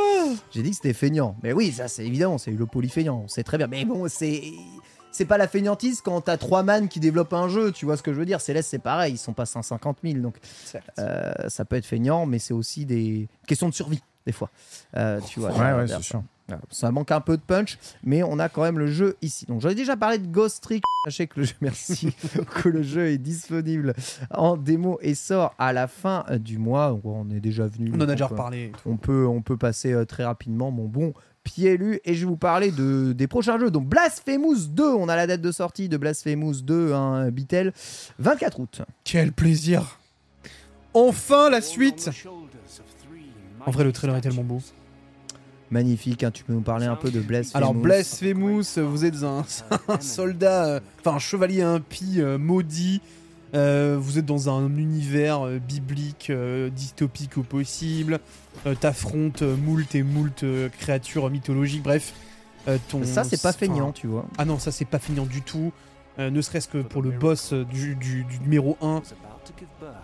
J'ai 0.51 0.62
dit 0.62 0.70
que 0.70 0.76
c'était 0.76 0.93
feignant. 0.93 1.35
Mais 1.43 1.55
oui, 1.55 1.72
ça, 1.72 1.89
c'est 1.89 2.05
évident, 2.05 2.37
c'est 2.37 2.51
le 2.51 2.66
polyfeignant, 2.66 3.24
c'est 3.29 3.43
très 3.43 3.57
bien. 3.57 3.68
Mais 3.68 3.87
bon, 3.87 4.05
c'est, 4.09 4.43
c'est 5.19 5.25
pas 5.25 5.37
la 5.37 5.49
feignantise 5.49 6.01
quand 6.01 6.21
t'as 6.21 6.37
trois 6.37 6.62
man 6.62 6.87
qui 6.87 7.01
développent 7.01 7.33
un 7.33 7.49
jeu, 7.49 7.73
tu 7.73 7.87
vois 7.87 7.97
ce 7.97 8.05
que 8.05 8.12
je 8.12 8.21
veux 8.21 8.25
dire. 8.25 8.41
Céleste, 8.41 8.71
c'est 8.71 8.79
pareil, 8.79 9.14
ils 9.14 9.19
sont 9.19 9.33
pas 9.33 9.47
150 9.47 9.99
000, 10.05 10.21
donc 10.21 10.37
euh, 11.01 11.33
ça 11.49 11.64
peut 11.64 11.75
être 11.75 11.87
feignant, 11.87 12.25
mais 12.25 12.39
c'est 12.39 12.55
aussi 12.55 12.87
des 12.87 13.29
questions 13.45 13.69
de 13.69 13.75
survie 13.75 14.01
des 14.27 14.33
fois. 14.33 14.49
Euh, 14.97 15.21
tu 15.21 15.41
vois. 15.41 15.51
Ouais, 15.51 15.73
ouais, 15.73 15.89
ça. 15.89 15.97
c'est 15.97 16.05
sûr. 16.05 16.23
Voilà. 16.47 16.62
Ça 16.71 16.93
manque 16.93 17.11
un 17.11 17.21
peu 17.21 17.37
de 17.37 17.43
punch, 17.43 17.79
mais 18.05 18.23
on 18.23 18.39
a 18.39 18.49
quand 18.49 18.62
même 18.62 18.79
le 18.79 18.87
jeu 18.87 19.16
ici. 19.21 19.45
Donc 19.47 19.61
j'en 19.61 19.71
ai 19.71 19.75
déjà 19.75 19.97
parlé 19.97 20.19
de 20.19 20.27
Ghost 20.29 20.62
Trick. 20.62 20.85
Sachez 21.05 21.27
que 21.27 21.41
le 21.41 21.47
jeu, 21.47 21.55
merci, 21.61 22.14
que 22.62 22.69
le 22.69 22.83
jeu 22.83 23.09
est 23.09 23.19
disponible 23.19 23.95
en 24.31 24.57
démo 24.57 24.99
et 25.03 25.14
sort 25.14 25.55
à 25.59 25.73
la 25.73 25.89
fin 25.89 26.25
euh, 26.31 26.39
du 26.39 26.59
mois. 26.59 26.99
On 27.03 27.29
est 27.31 27.41
déjà 27.41 27.66
venu. 27.66 27.91
On 27.93 27.97
en 27.97 28.03
a 28.03 28.07
déjà 28.07 28.29
reparlé. 28.29 28.73
On 28.87 28.97
peut, 28.97 29.27
on 29.27 29.43
peut 29.43 29.57
passer 29.57 29.93
euh, 29.93 30.05
très 30.05 30.25
rapidement, 30.25 30.71
mon 30.71 30.87
bon 30.87 31.12
Pielu. 31.49 32.01
Et 32.05 32.14
je 32.14 32.20
vais 32.20 32.26
vous 32.26 32.36
parler 32.36 32.70
de, 32.70 33.12
des 33.12 33.26
prochains 33.26 33.59
jeux. 33.59 33.70
Donc 33.70 33.86
Blasphemous 33.86 34.66
2, 34.68 34.84
on 34.84 35.09
a 35.09 35.16
la 35.16 35.26
date 35.26 35.40
de 35.40 35.51
sortie 35.51 35.88
de 35.88 35.96
Blasphemous 35.96 36.61
2, 36.62 36.92
un 36.92 37.30
Bitel, 37.30 37.72
24 38.18 38.61
août. 38.61 38.82
Quel 39.05 39.32
plaisir 39.32 39.99
Enfin, 40.92 41.49
la 41.49 41.61
suite 41.61 42.11
En 43.64 43.70
vrai, 43.70 43.84
le 43.84 43.92
trailer 43.92 44.16
est 44.16 44.20
tellement 44.20 44.44
beau. 44.44 44.61
Magnifique, 45.70 46.22
hein, 46.22 46.30
tu 46.30 46.44
peux 46.44 46.53
nous 46.53 46.62
parler 46.62 46.86
un 46.86 46.96
peu 46.96 47.11
de 47.11 47.20
Blasphemous 47.20 47.57
Alors, 47.57 47.74
Blasphemous, 47.74 48.78
vous 48.78 49.05
êtes 49.05 49.22
un, 49.22 49.44
un 49.88 50.01
soldat, 50.01 50.66
euh, 50.66 50.80
enfin 51.01 51.16
un 51.16 51.18
chevalier 51.18 51.62
impie 51.62 52.20
euh, 52.20 52.38
maudit. 52.38 53.01
Euh, 53.55 53.96
vous 53.99 54.18
êtes 54.18 54.26
dans 54.26 54.51
un 54.51 54.66
univers 54.76 55.46
euh, 55.46 55.59
biblique, 55.59 56.28
euh, 56.30 56.68
dystopique 56.70 57.38
au 57.38 57.42
possible. 57.42 58.18
Euh, 58.66 58.74
T'affrontes 58.74 59.42
euh, 59.42 59.57
moult 59.57 59.94
et 59.94 60.03
moult 60.03 60.42
euh, 60.42 60.68
créatures 60.80 61.30
mythologiques. 61.30 61.82
Bref, 61.82 62.12
euh, 62.68 62.76
ton. 62.88 63.05
Ça, 63.05 63.24
c'est 63.24 63.40
pas 63.42 63.53
feignant, 63.53 63.92
tu 63.92 64.07
vois. 64.07 64.26
Ah 64.36 64.44
non, 64.44 64.59
ça 64.59 64.70
c'est 64.72 64.84
pas 64.84 64.99
feignant 64.99 65.24
du 65.26 65.40
tout. 65.42 65.72
Euh, 66.18 66.30
ne 66.30 66.40
serait-ce 66.42 66.68
que 66.68 66.78
pour 66.78 67.01
le 67.03 67.11
boss 67.11 67.53
du, 67.55 67.94
du- 67.94 68.24
du 68.24 68.38
numéro 68.40 68.76
1, 68.82 69.03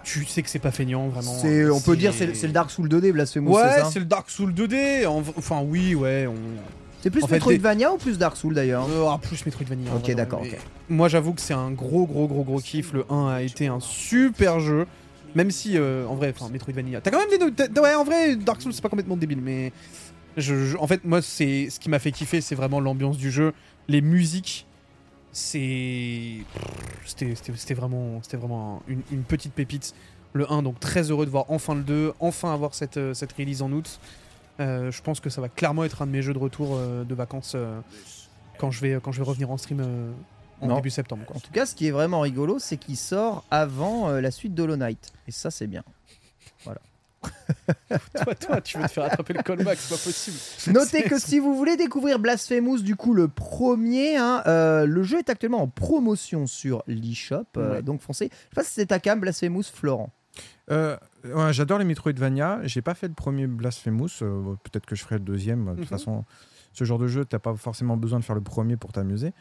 tu 0.04 0.24
sais 0.24 0.42
que 0.42 0.48
c'est 0.48 0.58
pas 0.60 0.70
feignant 0.70 1.08
vraiment. 1.08 1.34
C'est, 1.40 1.68
on 1.68 1.80
peut 1.80 1.96
dire 1.96 2.12
c'est 2.14 2.34
c'est 2.34 2.46
le 2.46 2.52
Dark 2.52 2.70
Souls 2.70 2.88
2D 2.88 3.12
Blasphemous, 3.12 3.52
Ouais, 3.56 3.62
c'est 3.74 3.80
ça 3.80 3.90
c'est 3.92 3.98
le 3.98 4.04
Dark 4.06 4.30
Souls 4.30 4.52
2D. 4.54 5.06
en- 5.06 5.22
Enfin, 5.36 5.62
oui, 5.66 5.94
ouais. 5.94 6.26
On... 6.28 6.34
C'est 7.04 7.10
plus 7.10 7.22
En 7.22 7.26
fait, 7.26 7.34
Metroidvania 7.34 7.92
ou 7.92 7.98
plus 7.98 8.16
Dark 8.16 8.34
Souls 8.34 8.54
d'ailleurs? 8.54 8.86
Euh, 8.90 9.04
ah, 9.10 9.18
plus 9.20 9.44
Metroidvania. 9.44 9.94
Ok, 9.94 10.10
d'accord. 10.14 10.42
Moi, 10.88 11.08
j'avoue 11.08 11.34
que 11.34 11.42
c'est 11.42 11.52
un 11.52 11.70
gros, 11.70 12.06
gros, 12.06 12.26
gros, 12.26 12.44
gros 12.44 12.60
kiff. 12.60 12.94
Le 12.94 13.04
1 13.12 13.28
a 13.28 13.42
été 13.42 13.66
un 13.66 13.78
super 13.78 14.58
jeu. 14.58 14.86
Même 15.34 15.50
si, 15.50 15.76
euh, 15.76 16.06
en 16.06 16.14
vrai, 16.14 16.32
enfin, 16.34 16.50
Metroidvania. 16.50 17.02
T'as 17.02 17.10
quand 17.10 17.18
même 17.18 17.28
des. 17.54 17.78
Ouais, 17.78 17.94
en 17.94 18.04
vrai, 18.04 18.36
Dark 18.36 18.62
Souls, 18.62 18.72
c'est 18.72 18.80
pas 18.80 18.88
complètement 18.88 19.18
débile, 19.18 19.42
mais. 19.42 19.70
Je, 20.38 20.64
je- 20.64 20.76
en 20.78 20.86
fait, 20.86 21.04
moi, 21.04 21.20
c'est 21.20 21.68
ce 21.68 21.78
qui 21.78 21.90
m'a 21.90 21.98
fait 21.98 22.10
kiffer, 22.10 22.40
c'est 22.40 22.54
vraiment 22.54 22.80
l'ambiance 22.80 23.18
du 23.18 23.30
jeu. 23.30 23.52
Les 23.86 24.00
musiques, 24.00 24.66
c'est. 25.30 26.38
C'était 27.04 27.74
vraiment, 27.74 28.20
c'était 28.22 28.38
vraiment 28.38 28.80
un- 28.88 28.92
une, 28.92 29.02
une 29.12 29.22
petite 29.24 29.52
pépite. 29.52 29.94
Le 30.32 30.50
1, 30.50 30.62
donc 30.62 30.80
très 30.80 31.10
heureux 31.10 31.26
de 31.26 31.30
voir 31.30 31.44
enfin 31.48 31.74
le 31.74 31.82
2, 31.82 32.12
enfin 32.18 32.52
avoir 32.54 32.74
cette, 32.74 32.96
euh, 32.96 33.12
cette 33.14 33.32
release 33.34 33.60
en 33.62 33.70
août. 33.70 34.00
Euh, 34.60 34.90
je 34.90 35.02
pense 35.02 35.20
que 35.20 35.30
ça 35.30 35.40
va 35.40 35.48
clairement 35.48 35.84
être 35.84 36.02
un 36.02 36.06
de 36.06 36.12
mes 36.12 36.22
jeux 36.22 36.32
de 36.32 36.38
retour 36.38 36.76
euh, 36.76 37.04
de 37.04 37.14
vacances 37.14 37.52
euh, 37.56 37.80
quand, 38.58 38.70
je 38.70 38.80
vais, 38.80 38.98
quand 39.02 39.10
je 39.12 39.18
vais 39.18 39.24
revenir 39.28 39.50
en 39.50 39.56
stream 39.56 39.80
euh, 39.80 40.12
en 40.60 40.68
Non. 40.68 40.76
début 40.76 40.90
septembre. 40.90 41.24
quoi. 41.26 41.36
En 41.36 41.40
tout 41.40 41.50
cas, 41.52 41.66
ce 41.66 41.74
qui 41.74 41.88
est 41.88 41.90
vraiment 41.90 42.20
rigolo, 42.20 42.58
c'est 42.60 42.76
qu'il 42.76 42.96
sort 42.96 43.44
avant 43.50 44.08
euh, 44.08 44.20
la 44.20 44.30
suite 44.30 44.54
d'Hollow 44.54 44.76
Knight. 44.76 45.12
Et 45.26 45.32
ça, 45.32 45.50
c'est 45.50 45.66
bien. 45.66 45.82
toi, 48.22 48.34
toi, 48.34 48.60
tu 48.60 48.76
veux 48.78 48.84
te 48.86 48.92
faire 48.92 49.04
attraper 49.04 49.32
le 49.32 49.42
callback, 49.42 49.78
c'est 49.78 49.94
pas 49.96 50.02
possible. 50.02 50.36
Notez 50.74 51.02
que 51.04 51.18
si 51.18 51.38
vous 51.38 51.54
voulez 51.56 51.76
découvrir 51.76 52.18
Blasphemous, 52.18 52.80
du 52.82 52.96
coup, 52.96 53.14
le 53.14 53.28
premier, 53.28 54.16
hein, 54.16 54.42
euh, 54.46 54.84
le 54.86 55.02
jeu 55.02 55.18
est 55.18 55.30
actuellement 55.30 55.62
en 55.62 55.68
promotion 55.68 56.46
sur 56.46 56.82
l'eShop. 56.86 57.44
euh, 57.56 57.76
Ouais. 57.76 57.82
Donc, 57.82 58.02
foncez. 58.02 58.28
Je 58.30 58.36
sais 58.36 58.54
pas 58.54 58.62
si 58.64 58.72
c'est 58.72 58.86
ta 58.86 58.98
cam, 59.00 59.20
Blasphemous, 59.20 59.64
Florent. 59.72 60.10
Euh, 60.70 60.96
ouais, 61.24 61.52
J'adore 61.52 61.78
les 61.78 61.84
Metroidvania. 61.84 62.60
J'ai 62.64 62.82
pas 62.82 62.94
fait 62.94 63.08
le 63.08 63.14
premier 63.14 63.46
Blasphemous. 63.46 64.08
euh, 64.22 64.54
Peut-être 64.64 64.86
que 64.86 64.94
je 64.96 65.02
ferai 65.02 65.16
le 65.16 65.24
deuxième. 65.24 65.64
De 65.64 65.70
toute 65.70 65.80
Mhm. 65.80 65.84
façon, 65.86 66.24
ce 66.72 66.84
genre 66.84 66.98
de 66.98 67.06
jeu, 67.06 67.24
t'as 67.24 67.38
pas 67.38 67.54
forcément 67.54 67.96
besoin 67.96 68.18
de 68.18 68.24
faire 68.24 68.34
le 68.34 68.40
premier 68.42 68.76
pour 68.76 68.92
t'amuser. 68.92 69.32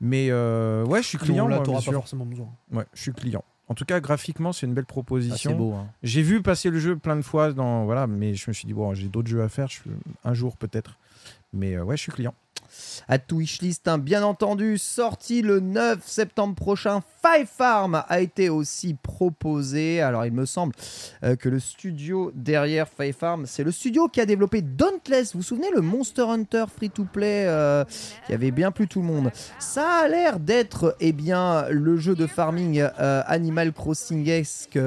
Mais 0.00 0.28
euh, 0.30 0.84
ouais, 0.84 1.02
je 1.02 1.08
suis 1.08 1.18
client. 1.18 1.44
Non, 1.44 1.48
là, 1.48 1.60
t'auras 1.60 1.78
pas 1.82 1.92
forcément 1.92 2.26
besoin. 2.26 2.48
Ouais, 2.72 2.84
je 2.94 3.00
suis 3.02 3.12
client. 3.12 3.44
En 3.68 3.74
tout 3.74 3.84
cas, 3.84 3.98
graphiquement, 4.00 4.52
c'est 4.52 4.66
une 4.66 4.74
belle 4.74 4.84
proposition. 4.86 5.50
Ah, 5.50 5.54
c'est 5.54 5.58
beau. 5.58 5.72
hein. 5.74 5.86
J'ai 6.02 6.22
vu 6.22 6.40
passer 6.42 6.70
le 6.70 6.78
jeu 6.78 6.96
plein 6.96 7.16
de 7.16 7.22
fois, 7.22 7.52
dans, 7.52 7.84
voilà, 7.84 8.06
mais 8.06 8.34
je 8.34 8.48
me 8.48 8.52
suis 8.52 8.66
dit, 8.66 8.72
bon, 8.74 8.94
j'ai 8.94 9.08
d'autres 9.08 9.28
jeux 9.28 9.42
à 9.42 9.48
faire, 9.48 9.66
je- 9.68 9.80
un 10.24 10.34
jour 10.34 10.56
peut-être. 10.56 10.98
Mais 11.52 11.74
euh, 11.76 11.82
ouais, 11.82 11.96
je 11.96 12.02
suis 12.02 12.12
client. 12.12 12.34
À 13.08 13.18
wishlist, 13.32 13.88
hein, 13.88 13.98
bien 13.98 14.22
entendu, 14.22 14.78
sorti 14.78 15.42
le 15.42 15.60
9 15.60 16.00
septembre 16.04 16.54
prochain. 16.54 17.02
Five 17.22 17.46
Farm 17.46 18.02
a 18.08 18.20
été 18.20 18.48
aussi 18.48 18.94
proposé. 18.94 20.00
Alors, 20.00 20.26
il 20.26 20.32
me 20.32 20.46
semble 20.46 20.74
euh, 21.24 21.36
que 21.36 21.48
le 21.48 21.58
studio 21.58 22.32
derrière 22.34 22.86
Five 22.88 23.14
Farm, 23.14 23.46
c'est 23.46 23.64
le 23.64 23.72
studio 23.72 24.08
qui 24.08 24.20
a 24.20 24.26
développé 24.26 24.62
Dauntless. 24.62 25.32
Vous 25.32 25.40
vous 25.40 25.44
souvenez, 25.44 25.68
le 25.74 25.80
Monster 25.80 26.22
Hunter 26.22 26.64
free-to-play 26.74 27.46
euh, 27.46 27.84
qui 28.26 28.32
avait 28.32 28.50
bien 28.50 28.70
plu 28.70 28.86
tout 28.86 29.00
le 29.00 29.06
monde. 29.06 29.30
Ça 29.58 30.04
a 30.04 30.08
l'air 30.08 30.38
d'être, 30.38 30.96
eh 31.00 31.12
bien, 31.12 31.68
le 31.68 31.96
jeu 31.96 32.14
de 32.14 32.26
farming 32.26 32.80
euh, 32.80 33.22
Animal 33.26 33.72
Crossing-esque 33.72 34.78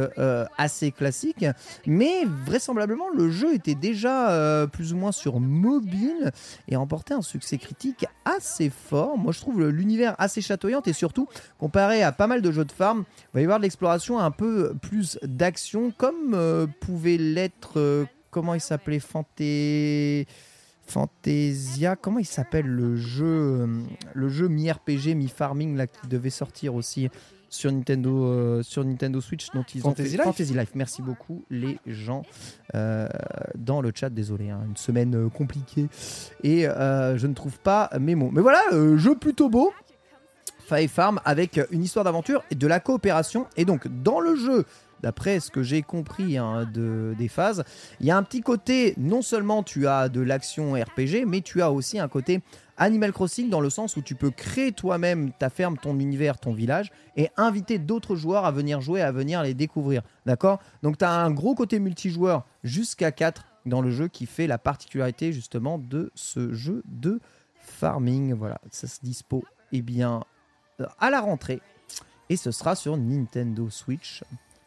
assez 0.57 0.91
classique. 0.91 1.45
Mais 1.85 2.25
vraisemblablement, 2.45 3.09
le 3.15 3.29
jeu 3.29 3.53
était 3.53 3.75
déjà 3.75 4.67
plus 4.71 4.93
ou 4.93 4.97
moins 4.97 5.11
sur 5.11 5.39
mobile 5.39 6.31
et 6.67 6.75
a 6.75 6.79
remporté 6.79 7.13
un 7.13 7.21
succès 7.21 7.57
critique 7.57 7.78
assez 8.25 8.69
fort. 8.69 9.17
Moi, 9.17 9.31
je 9.31 9.39
trouve 9.39 9.67
l'univers 9.67 10.15
assez 10.17 10.41
chatoyant 10.41 10.81
et 10.85 10.93
surtout, 10.93 11.27
comparé 11.57 12.03
à 12.03 12.11
pas 12.11 12.27
mal 12.27 12.41
de 12.41 12.51
jeux 12.51 12.65
de 12.65 12.71
farm, 12.71 13.05
il 13.09 13.27
va 13.33 13.41
y 13.41 13.43
avoir 13.43 13.59
de 13.59 13.63
l'exploration 13.63 14.19
un 14.19 14.31
peu 14.31 14.73
plus 14.81 15.17
d'action, 15.23 15.91
comme 15.91 16.33
euh, 16.33 16.67
pouvait 16.81 17.17
l'être. 17.17 17.79
euh, 17.79 18.05
comment 18.31 18.53
il 18.53 18.61
s'appelait 18.61 18.99
Fanté. 18.99 20.27
Fantasia, 20.85 21.95
comment 21.95 22.17
il 22.17 22.25
s'appelle 22.25 22.65
le 22.65 22.95
jeu, 22.95 23.25
euh, 23.25 23.67
le 24.15 24.29
jeu 24.29 24.47
mi-RPG, 24.47 25.13
mi-farming 25.15 25.75
là 25.75 25.85
qui 25.85 26.07
devait 26.07 26.31
sortir 26.31 26.73
aussi? 26.73 27.09
Sur 27.49 27.71
Nintendo, 27.71 28.25
euh, 28.25 28.63
sur 28.63 28.85
Nintendo 28.85 29.19
Switch 29.19 29.49
dont 29.53 29.63
ils 29.73 29.81
Fantasy 29.81 30.01
ont 30.01 30.05
fait 30.05 30.17
Life. 30.17 30.23
Fantasy 30.23 30.53
Life. 30.53 30.71
Merci 30.75 31.01
beaucoup 31.01 31.43
les 31.49 31.79
gens 31.87 32.23
euh, 32.75 33.07
dans 33.55 33.81
le 33.81 33.91
chat. 33.93 34.09
Désolé, 34.09 34.49
hein, 34.49 34.61
une 34.67 34.77
semaine 34.77 35.15
euh, 35.15 35.29
compliquée 35.29 35.87
et 36.43 36.63
je 36.63 37.27
ne 37.27 37.33
trouve 37.33 37.59
pas 37.59 37.89
mes 37.99 38.15
mots. 38.15 38.29
Mais 38.31 38.41
voilà, 38.41 38.61
jeu 38.95 39.15
plutôt 39.15 39.49
beau. 39.49 39.73
Five 40.59 40.89
Farm 40.89 41.19
avec 41.25 41.59
une 41.71 41.83
histoire 41.83 42.05
d'aventure 42.05 42.43
et 42.51 42.55
de 42.55 42.67
la 42.67 42.79
coopération. 42.79 43.47
Et 43.57 43.65
donc 43.65 43.87
dans 44.03 44.19
le 44.19 44.35
jeu, 44.35 44.65
d'après 45.01 45.39
ce 45.39 45.51
que 45.51 45.63
j'ai 45.63 45.81
compris 45.81 46.37
hein, 46.37 46.69
de, 46.71 47.15
des 47.17 47.27
phases, 47.27 47.63
il 47.99 48.05
y 48.05 48.11
a 48.11 48.17
un 48.17 48.23
petit 48.23 48.41
côté, 48.41 48.93
non 48.97 49.21
seulement 49.21 49.63
tu 49.63 49.87
as 49.87 50.09
de 50.09 50.21
l'action 50.21 50.73
RPG, 50.73 51.25
mais 51.27 51.41
tu 51.41 51.61
as 51.61 51.71
aussi 51.71 51.99
un 51.99 52.07
côté 52.07 52.41
Animal 52.79 53.11
Crossing 53.11 53.49
dans 53.49 53.59
le 53.59 53.69
sens 53.69 53.97
où 53.97 54.01
tu 54.01 54.15
peux 54.15 54.31
créer 54.31 54.71
toi-même 54.71 55.33
ta 55.33 55.49
ferme, 55.49 55.77
ton 55.77 55.99
univers, 55.99 56.37
ton 56.37 56.53
village 56.53 56.91
et 57.17 57.29
inviter 57.35 57.77
d'autres 57.77 58.15
joueurs 58.15 58.45
à 58.45 58.51
venir 58.51 58.79
jouer, 58.79 59.01
à 59.01 59.11
venir 59.11 59.43
les 59.43 59.53
découvrir. 59.53 60.01
D'accord? 60.25 60.59
Donc 60.81 60.97
tu 60.97 61.03
as 61.03 61.11
un 61.11 61.29
gros 61.29 61.55
côté 61.55 61.79
multijoueur 61.79 62.45
jusqu'à 62.63 63.11
4 63.11 63.45
dans 63.65 63.81
le 63.81 63.91
jeu 63.91 64.07
qui 64.07 64.25
fait 64.25 64.47
la 64.47 64.57
particularité 64.57 65.33
justement 65.33 65.77
de 65.77 66.09
ce 66.15 66.53
jeu 66.53 66.81
de 66.85 67.19
farming. 67.59 68.33
Voilà, 68.33 68.59
ça 68.71 68.87
se 68.87 69.01
dispo 69.01 69.43
eh 69.73 69.81
bien 69.81 70.23
euh, 70.79 70.85
à 70.99 71.09
la 71.09 71.19
rentrée 71.19 71.61
et 72.29 72.37
ce 72.37 72.51
sera 72.51 72.75
sur 72.75 72.95
Nintendo 72.95 73.69
Switch. 73.69 74.23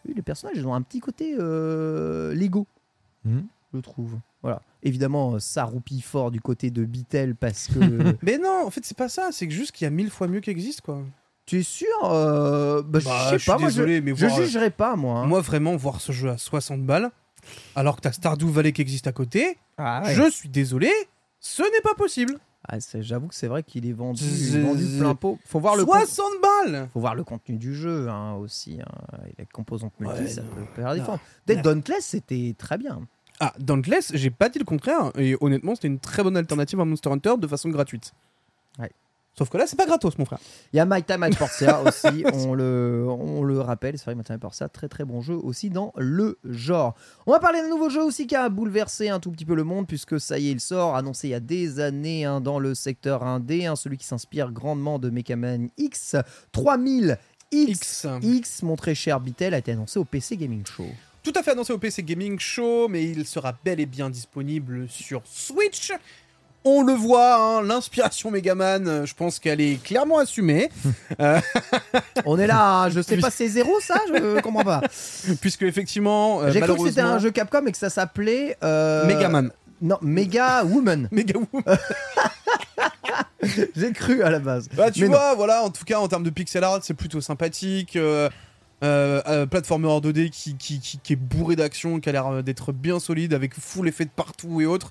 Oui, 0.06 0.14
les 0.16 0.22
personnages 0.22 0.56
ils 0.56 0.66
ont 0.66 0.74
un 0.74 0.82
petit 0.82 1.00
côté 1.00 1.34
euh, 1.38 2.34
Lego, 2.34 2.66
Mhm. 3.24 3.46
je 3.74 3.78
trouve. 3.80 4.18
Voilà. 4.42 4.60
Évidemment, 4.82 5.34
euh, 5.34 5.38
ça 5.38 5.62
roupille 5.64 6.00
fort 6.02 6.30
du 6.32 6.40
côté 6.40 6.70
de 6.70 6.84
Bitel 6.84 7.36
parce 7.36 7.68
que 7.68 7.78
Mais 8.22 8.38
non, 8.38 8.64
en 8.66 8.70
fait, 8.70 8.84
c'est 8.84 8.96
pas 8.96 9.08
ça. 9.08 9.28
C'est 9.30 9.46
que 9.46 9.54
juste 9.54 9.70
qu'il 9.72 9.84
y 9.84 9.88
a 9.88 9.90
mille 9.90 10.10
fois 10.10 10.26
mieux 10.26 10.40
qui 10.40 10.50
existe, 10.50 10.80
quoi. 10.80 11.02
tu 11.46 11.60
es 11.60 11.62
sûr 11.62 11.86
euh, 12.04 12.82
bah, 12.82 12.98
Bah, 13.04 13.10
Je 13.10 13.24
je 13.26 13.30
sais 13.30 13.38
suis 13.38 13.50
pas, 13.52 13.58
moi 13.58 13.68
je, 13.68 13.74
désolé, 13.76 14.00
mais 14.00 14.12
je 14.16 14.26
voir- 14.26 14.40
jugerai 14.42 14.70
pas 14.70 14.96
moi. 14.96 15.20
hein. 15.20 15.26
Moi, 15.26 15.40
vraiment, 15.40 15.76
voir 15.76 16.00
ce 16.00 16.10
jeu 16.12 16.28
à 16.30 16.38
60 16.38 16.82
balles, 16.84 17.10
alors 17.76 17.94
que 17.96 18.00
t'as 18.00 18.12
Stardew 18.12 18.48
Valley 18.48 18.72
qui 18.72 18.82
existe 18.82 19.06
à 19.06 19.12
côté, 19.12 19.56
Ah 19.78 20.02
ouais. 20.04 20.14
je 20.14 20.28
suis 20.30 20.48
désolé, 20.48 20.90
ce 21.38 21.62
n'est 21.62 21.80
pas 21.82 21.94
possible. 21.94 22.38
Ah, 22.68 22.76
J'avoue 23.00 23.26
que 23.28 23.34
c'est 23.34 23.48
vrai 23.48 23.62
qu'il 23.64 23.86
est 23.88 23.92
vendu, 23.92 24.22
est 24.24 24.98
plein 24.98 25.14
pot. 25.16 25.38
Faut 25.44 25.58
voir 25.58 25.74
le 25.76 25.84
con- 25.84 25.92
60 25.98 26.26
balles 26.40 26.88
faut 26.92 27.00
voir 27.00 27.14
le 27.16 27.24
contenu 27.24 27.56
du 27.56 27.74
jeu 27.74 28.08
hein, 28.08 28.34
aussi. 28.34 28.78
hein. 28.80 29.18
Et 29.28 29.34
les 29.38 29.46
composantes 29.46 29.92
multi, 29.98 30.20
Ouais, 30.22 30.28
ça 30.28 30.42
non. 30.42 30.48
peut 30.54 30.64
faire 30.76 30.84
la 30.84 30.90
Non. 30.94 30.98
différence. 31.00 31.20
Peut-être 31.44 31.64
Non. 31.64 31.72
Dauntless, 31.72 32.04
c'était 32.06 32.54
très 32.56 32.78
bien. 32.78 33.00
Ah, 33.40 33.52
Dauntless, 33.58 34.12
j'ai 34.14 34.30
pas 34.30 34.48
dit 34.48 34.60
le 34.60 34.64
contraire, 34.64 35.10
et 35.18 35.36
honnêtement, 35.40 35.74
c'était 35.74 35.88
une 35.88 35.98
très 35.98 36.22
bonne 36.22 36.36
alternative 36.36 36.78
à 36.80 36.84
Monster 36.84 37.10
Hunter 37.10 37.34
de 37.38 37.46
façon 37.48 37.68
gratuite. 37.70 38.12
Ouais. 38.78 38.92
Sauf 39.36 39.48
que 39.48 39.56
là, 39.56 39.66
c'est 39.66 39.76
pas 39.76 39.86
gratos, 39.86 40.18
mon 40.18 40.26
frère. 40.26 40.40
Il 40.72 40.76
y 40.76 40.80
a 40.80 40.84
My 40.84 41.02
Time 41.02 41.22
at 41.22 41.30
Portia 41.30 41.80
aussi, 41.86 42.24
on 42.34 42.52
le, 42.52 43.06
on 43.08 43.42
le 43.42 43.60
rappelle, 43.60 43.96
c'est 43.96 44.04
vrai, 44.04 44.14
My 44.14 44.22
Time 44.24 44.36
at 44.36 44.38
Portia, 44.38 44.68
très 44.68 44.88
très 44.88 45.04
bon 45.04 45.22
jeu 45.22 45.34
aussi 45.34 45.70
dans 45.70 45.92
le 45.96 46.38
genre. 46.44 46.94
On 47.26 47.32
va 47.32 47.38
parler 47.38 47.62
d'un 47.62 47.70
nouveau 47.70 47.88
jeu 47.88 48.02
aussi 48.02 48.26
qui 48.26 48.36
a 48.36 48.48
bouleversé 48.50 49.08
un 49.08 49.20
tout 49.20 49.30
petit 49.30 49.46
peu 49.46 49.54
le 49.54 49.64
monde, 49.64 49.86
puisque 49.86 50.20
ça 50.20 50.38
y 50.38 50.48
est, 50.48 50.52
il 50.52 50.60
sort, 50.60 50.96
annoncé 50.96 51.28
il 51.28 51.30
y 51.30 51.34
a 51.34 51.40
des 51.40 51.80
années 51.80 52.26
hein, 52.26 52.42
dans 52.42 52.58
le 52.58 52.74
secteur 52.74 53.24
1D, 53.24 53.66
hein, 53.66 53.74
celui 53.74 53.96
qui 53.96 54.04
s'inspire 54.04 54.52
grandement 54.52 54.98
de 54.98 55.08
Mega 55.08 55.36
Man 55.36 55.70
X. 55.78 56.16
3000 56.52 57.18
X, 57.50 58.06
X. 58.06 58.06
X, 58.22 58.62
mon 58.62 58.76
très 58.76 58.94
cher 58.94 59.18
Bitel, 59.18 59.54
a 59.54 59.58
été 59.58 59.72
annoncé 59.72 59.98
au 59.98 60.04
PC 60.04 60.36
Gaming 60.36 60.64
Show. 60.66 60.86
Tout 61.22 61.32
à 61.36 61.42
fait 61.44 61.52
annoncé 61.52 61.72
au 61.72 61.78
PC 61.78 62.02
Gaming 62.02 62.36
Show, 62.40 62.88
mais 62.88 63.04
il 63.04 63.26
sera 63.26 63.56
bel 63.64 63.78
et 63.78 63.86
bien 63.86 64.10
disponible 64.10 64.88
sur 64.88 65.22
Switch. 65.24 65.92
On 66.64 66.82
le 66.82 66.92
voit, 66.92 67.36
hein, 67.36 67.62
l'inspiration 67.62 68.30
Megaman, 68.30 68.86
euh, 68.86 69.04
je 69.06 69.14
pense 69.14 69.38
qu'elle 69.40 69.60
est 69.60 69.82
clairement 69.82 70.18
assumée, 70.18 70.70
On 72.24 72.38
est 72.38 72.46
là, 72.46 72.82
hein, 72.84 72.88
je 72.90 73.00
sais 73.00 73.16
pas, 73.16 73.30
c'est 73.30 73.48
zéro 73.48 73.80
ça 73.80 73.98
Je 74.08 74.40
comprends 74.40 74.62
pas. 74.64 74.80
puisque 75.40 75.62
effectivement, 75.62 76.40
euh, 76.42 76.50
J'ai 76.52 76.60
cru 76.60 76.76
que 76.76 76.88
c'était 76.88 77.00
un 77.00 77.18
jeu 77.18 77.30
Capcom 77.32 77.66
et 77.66 77.72
que 77.72 77.78
ça 77.78 77.90
s'appelait. 77.90 78.56
euh, 78.62 79.06
Megaman. 79.06 79.50
Non, 79.80 79.98
Mega 80.00 80.62
Woman. 80.64 81.08
Mega 81.10 81.34
J'ai 83.76 83.92
cru 83.92 84.22
à 84.22 84.30
la 84.30 84.38
base. 84.38 84.68
Bah, 84.76 84.90
tu 84.92 85.00
Mais 85.00 85.06
non. 85.08 85.14
vois, 85.14 85.34
voilà, 85.34 85.62
en 85.64 85.70
tout 85.70 85.84
cas, 85.84 85.98
en 85.98 86.06
termes 86.06 86.22
de 86.22 86.30
pixel 86.30 86.62
art, 86.62 86.78
c'est 86.82 86.94
plutôt 86.94 87.20
sympathique. 87.20 87.96
Euh, 87.96 88.28
euh, 88.84 89.22
euh, 89.28 89.46
platformer 89.46 89.86
hors 89.86 90.00
2D 90.00 90.30
qui, 90.30 90.56
qui, 90.56 90.80
qui, 90.80 90.98
qui 90.98 91.12
est 91.12 91.16
bourré 91.16 91.54
d'action, 91.56 92.00
qui 92.00 92.08
a 92.08 92.12
l'air 92.12 92.26
euh, 92.28 92.42
d'être 92.42 92.72
bien 92.72 92.98
solide, 92.98 93.32
avec 93.34 93.54
full 93.54 93.88
effet 93.88 94.04
de 94.04 94.10
partout 94.10 94.60
et 94.60 94.66
autres. 94.66 94.90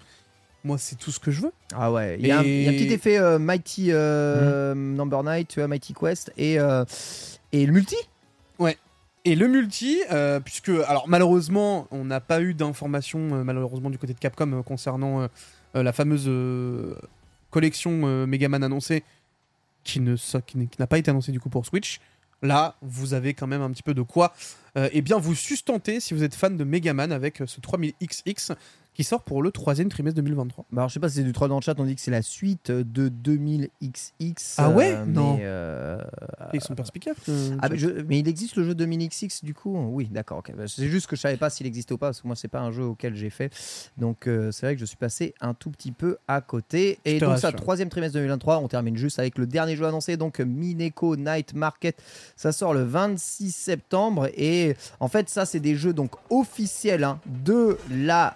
Moi, 0.64 0.78
c'est 0.78 0.95
tout 0.97 1.12
ce 1.12 1.20
que 1.20 1.32
je 1.32 1.41
veux. 1.41 1.51
Ah 1.74 1.91
ouais, 1.91 2.18
il 2.20 2.28
y, 2.28 2.32
a 2.32 2.39
un- 2.39 2.43
il 2.43 2.64
y 2.64 2.68
a 2.68 2.70
un 2.70 2.74
petit 2.74 2.84
Et- 2.86 2.93
effet 2.93 3.18
euh, 3.18 3.39
Mighty 3.39 3.88
euh, 3.91 4.76
Number 4.76 5.24
9, 5.24 5.47
tu 5.47 5.59
vois, 5.59 5.68
Mighty 5.68 5.93
Quest 5.93 6.32
et, 6.38 6.59
euh, 6.59 6.86
et 7.51 7.66
le 7.66 7.74
multi 7.74 7.95
Et 9.24 9.36
le 9.36 9.47
multi, 9.47 9.99
puisque, 10.43 10.70
alors 10.88 11.07
malheureusement, 11.07 11.88
on 11.91 12.05
n'a 12.05 12.20
pas 12.20 12.41
eu 12.41 12.53
d'informations, 12.55 13.43
malheureusement, 13.43 13.91
du 13.91 13.99
côté 13.99 14.14
de 14.16 14.20
Capcom 14.20 14.64
concernant 14.64 15.28
la 15.76 15.93
fameuse 15.93 16.28
collection 17.51 18.26
Megaman 18.28 18.64
annoncée, 18.64 19.03
qui 19.84 19.99
n'a 19.99 20.88
pas 20.88 20.97
été 20.97 21.12
annoncée 21.12 21.32
du 21.32 21.39
coup 21.39 21.49
pour 21.49 21.66
Switch. 21.66 21.99
Là, 22.43 22.76
vous 22.82 23.14
avez 23.14 23.36
quand 23.36 23.45
même 23.45 23.62
un 23.62 23.70
petit 23.70 23.84
peu 23.84 23.93
de 23.93 24.01
quoi 24.01 24.34
euh, 24.76 24.89
eh 24.93 25.01
bien 25.03 25.18
vous 25.20 25.36
sustenter 25.36 25.99
si 25.99 26.16
vous 26.16 26.24
êtes 26.24 26.34
fan 26.34 26.57
de 26.57 26.64
Megaman 26.64 27.12
avec 27.12 27.43
ce 27.45 27.59
3000XX 27.62 28.53
qui 29.02 29.08
sort 29.08 29.22
pour 29.24 29.41
le 29.41 29.52
troisième 29.52 29.89
trimestre 29.89 30.16
2023. 30.18 30.66
Bah 30.72 30.82
alors, 30.82 30.89
je 30.89 30.93
sais 30.93 30.99
pas 30.99 31.10
si 31.10 31.16
c'est 31.16 31.24
du 31.24 31.32
3 31.34 31.47
dans 31.47 31.56
le 31.56 31.62
chat, 31.62 31.74
on 31.80 31.86
dit 31.86 31.95
que 31.95 32.02
c'est 32.02 32.12
la 32.12 32.22
suite 32.22 32.70
de 32.72 33.10
2000XX. 33.10 34.56
Ah 34.58 34.70
ouais 34.70 34.93
euh, 34.95 35.06
Non. 35.06 35.38
euh, 35.41 36.02
ils 36.54 36.62
sont 36.62 36.76
perspicaces. 36.76 37.16
euh, 37.30 37.58
Ah, 37.62 37.70
mais, 37.70 37.78
je- 37.78 37.89
mais 38.08 38.20
il 38.20 38.28
existe 38.28 38.56
le 38.56 38.64
jeu 38.64 38.74
2000XX 38.76 39.43
du 39.43 39.54
coup? 39.54 39.76
Oui, 39.91 40.08
d'accord. 40.12 40.43
Bah, 40.56 40.64
c'est 40.68 40.88
juste 40.88 41.08
que 41.08 41.16
je 41.16 41.22
savais 41.22 41.38
pas 41.38 41.49
s'il 41.49 41.66
existait 41.68 41.93
ou 41.93 41.97
pas, 41.97 42.08
parce 42.08 42.22
que 42.22 42.28
moi, 42.28 42.36
c'est 42.36 42.47
pas 42.47 42.60
un 42.62 42.72
jeu 42.72 42.84
auquel 42.84 43.16
j'ai 43.16 43.30
fait. 43.30 43.52
Donc, 43.97 44.28
euh, 44.28 44.52
c'est 44.52 44.66
vrai 44.66 44.76
que 44.76 44.82
je 44.82 44.86
suis 44.86 44.97
passé 44.97 45.34
un 45.41 45.54
tout 45.54 45.72
petit 45.72 45.91
peu 45.91 46.18
à 46.28 46.41
côté. 46.41 46.99
Et 47.06 47.20
donc, 47.20 47.38
ça, 47.39 47.52
troisième 47.52 47.89
trimestre 47.89 48.14
2023, 48.16 48.60
on 48.60 48.68
termine 48.68 48.97
juste 48.97 49.20
avec 49.20 49.38
le 49.38 49.47
dernier 49.47 49.76
jeu 49.76 49.86
annoncé, 49.86 50.18
donc 50.18 50.39
Mineko 50.39 51.16
Night 51.16 51.54
Market. 51.54 52.02
Ça 52.36 52.52
sort 52.52 52.74
le 52.74 52.84
26 52.84 53.52
septembre. 53.56 54.30
Et 54.38 54.76
en 54.99 55.08
fait, 55.08 55.30
ça, 55.30 55.45
c'est 55.45 55.60
des 55.60 55.76
jeux 55.76 55.93
donc 55.93 56.12
officiels 56.30 57.04
hein, 57.04 57.20
de 57.45 57.78
la 57.89 58.36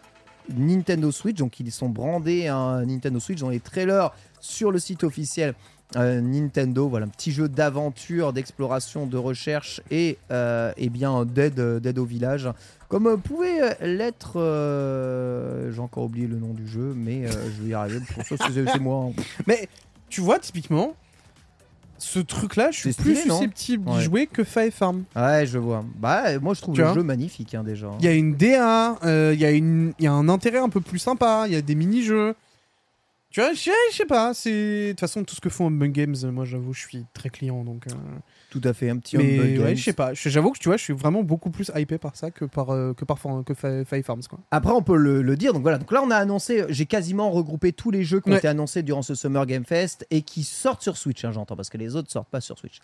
Nintendo 0.55 1.11
Switch. 1.11 1.37
Donc, 1.37 1.59
ils 1.59 1.71
sont 1.71 1.89
brandés 1.89 2.47
hein, 2.47 2.85
Nintendo 2.85 3.19
Switch 3.19 3.39
dans 3.39 3.49
les 3.49 3.59
trailers 3.59 4.11
sur 4.39 4.71
le 4.71 4.79
site 4.79 5.03
officiel 5.03 5.55
euh, 5.95 6.19
Nintendo, 6.19 6.89
voilà, 6.89 7.05
un 7.05 7.09
petit 7.09 7.31
jeu 7.31 7.47
d'aventure, 7.47 8.33
d'exploration, 8.33 9.05
de 9.05 9.17
recherche 9.17 9.81
et, 9.91 10.17
euh, 10.31 10.73
eh 10.77 10.89
bien 10.89 11.25
d'aide, 11.25 11.59
euh, 11.59 11.79
d'aide 11.79 11.99
au 11.99 12.05
village. 12.05 12.49
Comme 12.89 13.19
pouvait 13.21 13.77
l'être, 13.81 14.33
j'ai 15.71 15.79
encore 15.79 16.03
oublié 16.03 16.27
le 16.27 16.37
nom 16.37 16.53
du 16.53 16.67
jeu, 16.67 16.93
mais 16.95 17.27
je 17.27 17.63
vais 17.63 17.69
y 17.69 17.73
arriver. 17.73 17.99
Pour 18.13 18.37
ça, 18.37 18.45
c'est 18.51 18.79
moi. 18.79 19.09
hein. 19.09 19.23
Mais 19.47 19.67
tu 20.09 20.21
vois, 20.21 20.37
typiquement, 20.37 20.95
ce 21.97 22.19
truc-là, 22.19 22.71
je 22.71 22.77
suis 22.79 22.93
C'est 22.93 23.01
plus 23.01 23.15
stylé, 23.15 23.29
non 23.29 23.37
susceptible 23.37 23.85
d'y 23.85 23.97
Ouais. 23.97 24.01
jouer 24.03 24.27
que 24.27 24.43
Fire 24.43 24.71
Farm. 24.73 25.03
Ouais, 25.15 25.45
je 25.45 25.57
vois. 25.57 25.83
Bah, 25.97 26.37
moi, 26.39 26.53
je 26.53 26.61
trouve 26.61 26.75
Tu 26.75 26.81
le 26.81 26.87
vois 26.87 26.95
jeu 26.95 27.03
magnifique 27.03 27.55
hein, 27.55 27.63
déjà. 27.63 27.87
Il 27.99 28.05
y 28.05 28.07
a 28.07 28.13
une 28.13 28.35
DA, 28.35 28.97
euh, 29.05 29.31
il 29.33 29.39
y, 29.39 29.45
a 29.45 29.51
une- 29.51 29.93
il 29.99 30.05
y 30.05 30.07
a 30.07 30.13
un 30.13 30.27
intérêt 30.29 30.59
un 30.59 30.69
peu 30.69 30.81
plus 30.81 30.99
sympa, 30.99 31.45
il 31.47 31.53
y 31.53 31.55
a 31.55 31.61
des 31.61 31.75
mini-jeux. 31.75 32.35
Tu 33.35 33.41
vois, 33.41 33.51
je 33.53 33.69
sais- 33.91 34.05
pas, 34.05 34.33
c'est... 34.33 34.49
De 34.87 34.89
toute 34.91 35.01
façon, 35.01 35.25
tout 35.25 35.35
ce 35.35 35.41
que 35.41 35.49
font 35.49 35.67
Humbug 35.67 35.91
Games, 35.91 36.15
euh, 36.23 36.31
moi 36.31 36.45
j'avoue, 36.45 36.71
je 36.71 36.79
suis 36.79 37.05
très 37.13 37.29
client, 37.29 37.65
donc... 37.65 37.85
euh, 37.87 37.91
Tout 38.49 38.61
à 38.63 38.71
fait, 38.71 38.89
un 38.89 38.95
petit 38.97 39.17
Mais 39.17 39.37
Humble 39.37 39.41
ouais, 39.41 39.57
Games. 39.57 39.75
je 39.75 39.83
sais 39.83 39.91
pas, 39.91 40.13
j'avoue 40.13 40.51
que 40.51 40.57
tu 40.57 40.69
vois, 40.69 40.77
je 40.77 40.83
suis 40.83 40.93
vraiment 40.93 41.21
beaucoup 41.21 41.49
plus 41.49 41.69
hypé 41.75 41.97
par 41.97 42.15
ça 42.15 42.31
que 42.31 42.45
par, 42.45 42.69
euh, 42.69 42.93
que 42.93 43.03
par 43.03 43.17
que 43.45 43.53
Fire 43.53 44.05
Farms, 44.05 44.21
quoi. 44.29 44.39
Après, 44.51 44.71
on 44.71 44.81
peut 44.81 44.95
le, 44.95 45.21
le 45.21 45.35
dire. 45.35 45.51
Donc 45.51 45.63
voilà. 45.63 45.77
Donc 45.79 45.91
là, 45.91 46.01
on 46.01 46.11
a 46.11 46.15
annoncé. 46.15 46.63
J'ai 46.69 46.85
quasiment 46.85 47.29
regroupé 47.29 47.73
tous 47.73 47.91
les 47.91 48.05
jeux 48.05 48.21
qui 48.21 48.29
ont 48.31 48.37
été 48.37 48.47
annoncés 48.47 48.83
durant 48.83 49.01
ce 49.01 49.15
Summer 49.15 49.45
Game 49.45 49.65
Fest 49.65 50.07
et 50.11 50.21
qui 50.21 50.45
sortent 50.45 50.81
sur 50.81 50.95
Switch. 50.95 51.25
hein, 51.25 51.33
J'entends 51.33 51.57
parce 51.57 51.69
que 51.69 51.77
les 51.77 51.97
autres 51.97 52.09
sortent 52.09 52.29
pas 52.29 52.39
sur 52.39 52.57
Switch. 52.57 52.79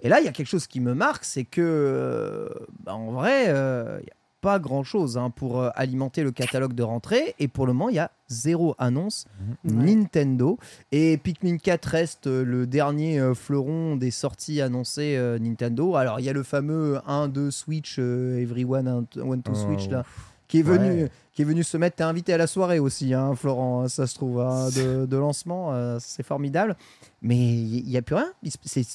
Et 0.00 0.08
là, 0.08 0.18
il 0.18 0.24
y 0.24 0.28
a 0.28 0.32
quelque 0.32 0.48
chose 0.48 0.66
qui 0.66 0.80
me 0.80 0.94
marque, 0.94 1.24
c'est 1.24 1.44
que 1.44 1.60
euh, 1.62 2.48
bah, 2.82 2.94
en 2.96 3.12
vrai, 3.12 3.44
euh, 3.50 3.98
il 4.02 4.06
y 4.08 4.10
a 4.10 4.14
pas 4.42 4.58
grand 4.58 4.82
chose 4.82 5.18
pour 5.36 5.60
euh, 5.60 5.70
alimenter 5.74 6.22
le 6.22 6.32
catalogue 6.32 6.74
de 6.74 6.82
rentrée. 6.82 7.34
Et 7.38 7.48
pour 7.48 7.64
le 7.66 7.72
moment, 7.72 7.88
il 7.88 7.94
y 7.94 8.00
a 8.00 8.10
zéro 8.28 8.74
annonce 8.78 9.26
Nintendo. 9.64 10.58
Et 10.90 11.16
Pikmin 11.16 11.58
4 11.58 11.86
reste 11.86 12.26
euh, 12.26 12.44
le 12.44 12.66
dernier 12.66 13.20
euh, 13.20 13.34
fleuron 13.34 13.96
des 13.96 14.10
sorties 14.10 14.60
annoncées 14.60 15.16
euh, 15.16 15.38
Nintendo. 15.38 15.94
Alors, 15.94 16.18
il 16.18 16.26
y 16.26 16.28
a 16.28 16.32
le 16.32 16.42
fameux 16.42 16.98
1, 17.06 17.28
2 17.28 17.50
Switch, 17.50 17.98
Everyone 17.98 18.88
1, 18.88 19.02
2 19.14 19.22
Oh, 19.22 19.54
Switch 19.54 19.88
là 19.88 20.04
qui 20.52 20.58
est 20.58 20.62
venu, 20.62 21.04
Ouais. 21.04 21.10
qui 21.32 21.40
est 21.42 21.44
venu 21.46 21.62
se 21.64 21.78
mettre. 21.78 21.96
T'es 21.96 22.04
invité 22.04 22.34
à 22.34 22.36
la 22.36 22.46
soirée 22.46 22.78
aussi, 22.78 23.14
hein, 23.14 23.34
Florent. 23.34 23.88
Ça 23.88 24.06
se 24.06 24.14
trouve 24.14 24.38
hein, 24.40 24.68
de, 24.76 25.06
de 25.06 25.16
lancement, 25.16 25.72
euh, 25.72 25.96
c'est 25.98 26.22
formidable. 26.22 26.76
Mais 27.22 27.36
il 27.38 27.84
n'y 27.88 27.96
a 27.96 28.02
plus 28.02 28.16
rien. 28.16 28.30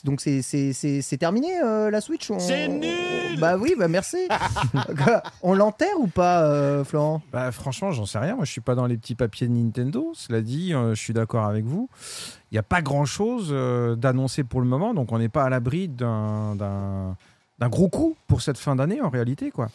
Donc 0.03 0.21
c'est- 0.21 0.41
c'est 0.43 0.71
c'est- 0.73 1.01
c'est 1.01 1.17
terminé 1.17 1.47
euh, 1.63 1.89
la 1.89 1.99
Switch. 2.01 2.31
C'est 2.37 2.67
nul. 2.67 3.39
Bah 3.39 3.57
oui, 3.57 3.73
bah 3.77 3.87
merci. 3.87 4.17
on 5.41 5.53
l'enterre 5.55 5.99
ou 5.99 6.07
pas, 6.07 6.43
euh, 6.43 6.83
Florent? 6.83 7.21
Bah, 7.31 7.51
franchement, 7.51 7.91
j'en 7.91 8.05
sais 8.05 8.19
rien. 8.19 8.35
Moi, 8.35 8.45
je 8.45 8.51
suis 8.51 8.61
pas 8.61 8.75
dans 8.75 8.85
les 8.85 8.97
petits 8.97 9.15
papiers 9.15 9.47
de 9.47 9.53
Nintendo. 9.53 10.11
Cela 10.13 10.41
dit, 10.41 10.73
euh, 10.73 10.93
je 10.95 11.01
suis 11.01 11.13
d'accord 11.13 11.45
avec 11.45 11.65
vous. 11.65 11.89
Il 12.51 12.55
n'y 12.55 12.59
a 12.59 12.63
pas 12.63 12.81
grand-chose 12.81 13.49
euh, 13.51 13.95
d'annoncé 13.95 14.43
pour 14.43 14.61
le 14.61 14.67
moment, 14.67 14.93
donc 14.93 15.11
on 15.11 15.17
n'est 15.19 15.29
pas 15.29 15.43
à 15.43 15.49
l'abri 15.49 15.87
d'un 15.87 16.55
d'un- 16.55 17.15
d'un 17.59 17.69
gros 17.69 17.89
coup 17.89 18.15
pour 18.27 18.41
cette 18.41 18.57
fin 18.59 18.75
d'année 18.75 19.01
en 19.01 19.09
réalité, 19.09 19.49
quoi. 19.51 19.69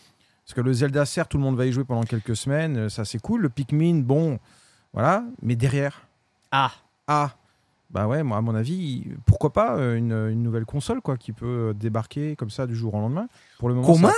Parce 0.53 0.61
que 0.65 0.67
le 0.69 0.75
Zelda, 0.75 1.07
certes, 1.07 1.31
tout 1.31 1.39
le 1.39 1.45
monde 1.45 1.57
va 1.57 1.65
y 1.65 1.73
jouer 1.73 1.85
pendant 1.85 2.03
quelques 2.03 2.37
semaines, 2.37 2.77
euh, 2.77 2.89
ça 2.91 3.07
c'est 3.07 3.19
cool. 3.19 3.41
Le 3.41 3.49
Pikmin, 3.49 4.01
bon, 4.03 4.39
voilà. 4.93 5.25
Mais 5.41 5.57
derrière, 5.57 6.07
Ah, 6.51 6.73
ah, 7.07 7.31
bah 7.91 8.07
ouais, 8.07 8.23
moi 8.23 8.37
à 8.37 8.43
mon 8.43 8.55
avis, 8.55 9.07
pourquoi 9.25 9.55
pas 9.55 9.77
euh, 9.79 9.97
une, 9.97 10.13
une 10.13 10.43
nouvelle 10.43 10.67
console, 10.67 11.01
quoi, 11.01 11.17
qui 11.17 11.33
peut 11.33 11.73
débarquer 11.75 12.37
comme 12.37 12.51
ça 12.51 12.67
du 12.67 12.77
jour 12.77 12.93
au 12.93 13.01
lendemain. 13.01 13.29
Pour 13.59 13.71
le 13.71 13.77
moment, 13.77 13.87
Comment 13.87 14.09
ça- 14.09 14.15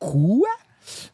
Quoi? 0.00 0.48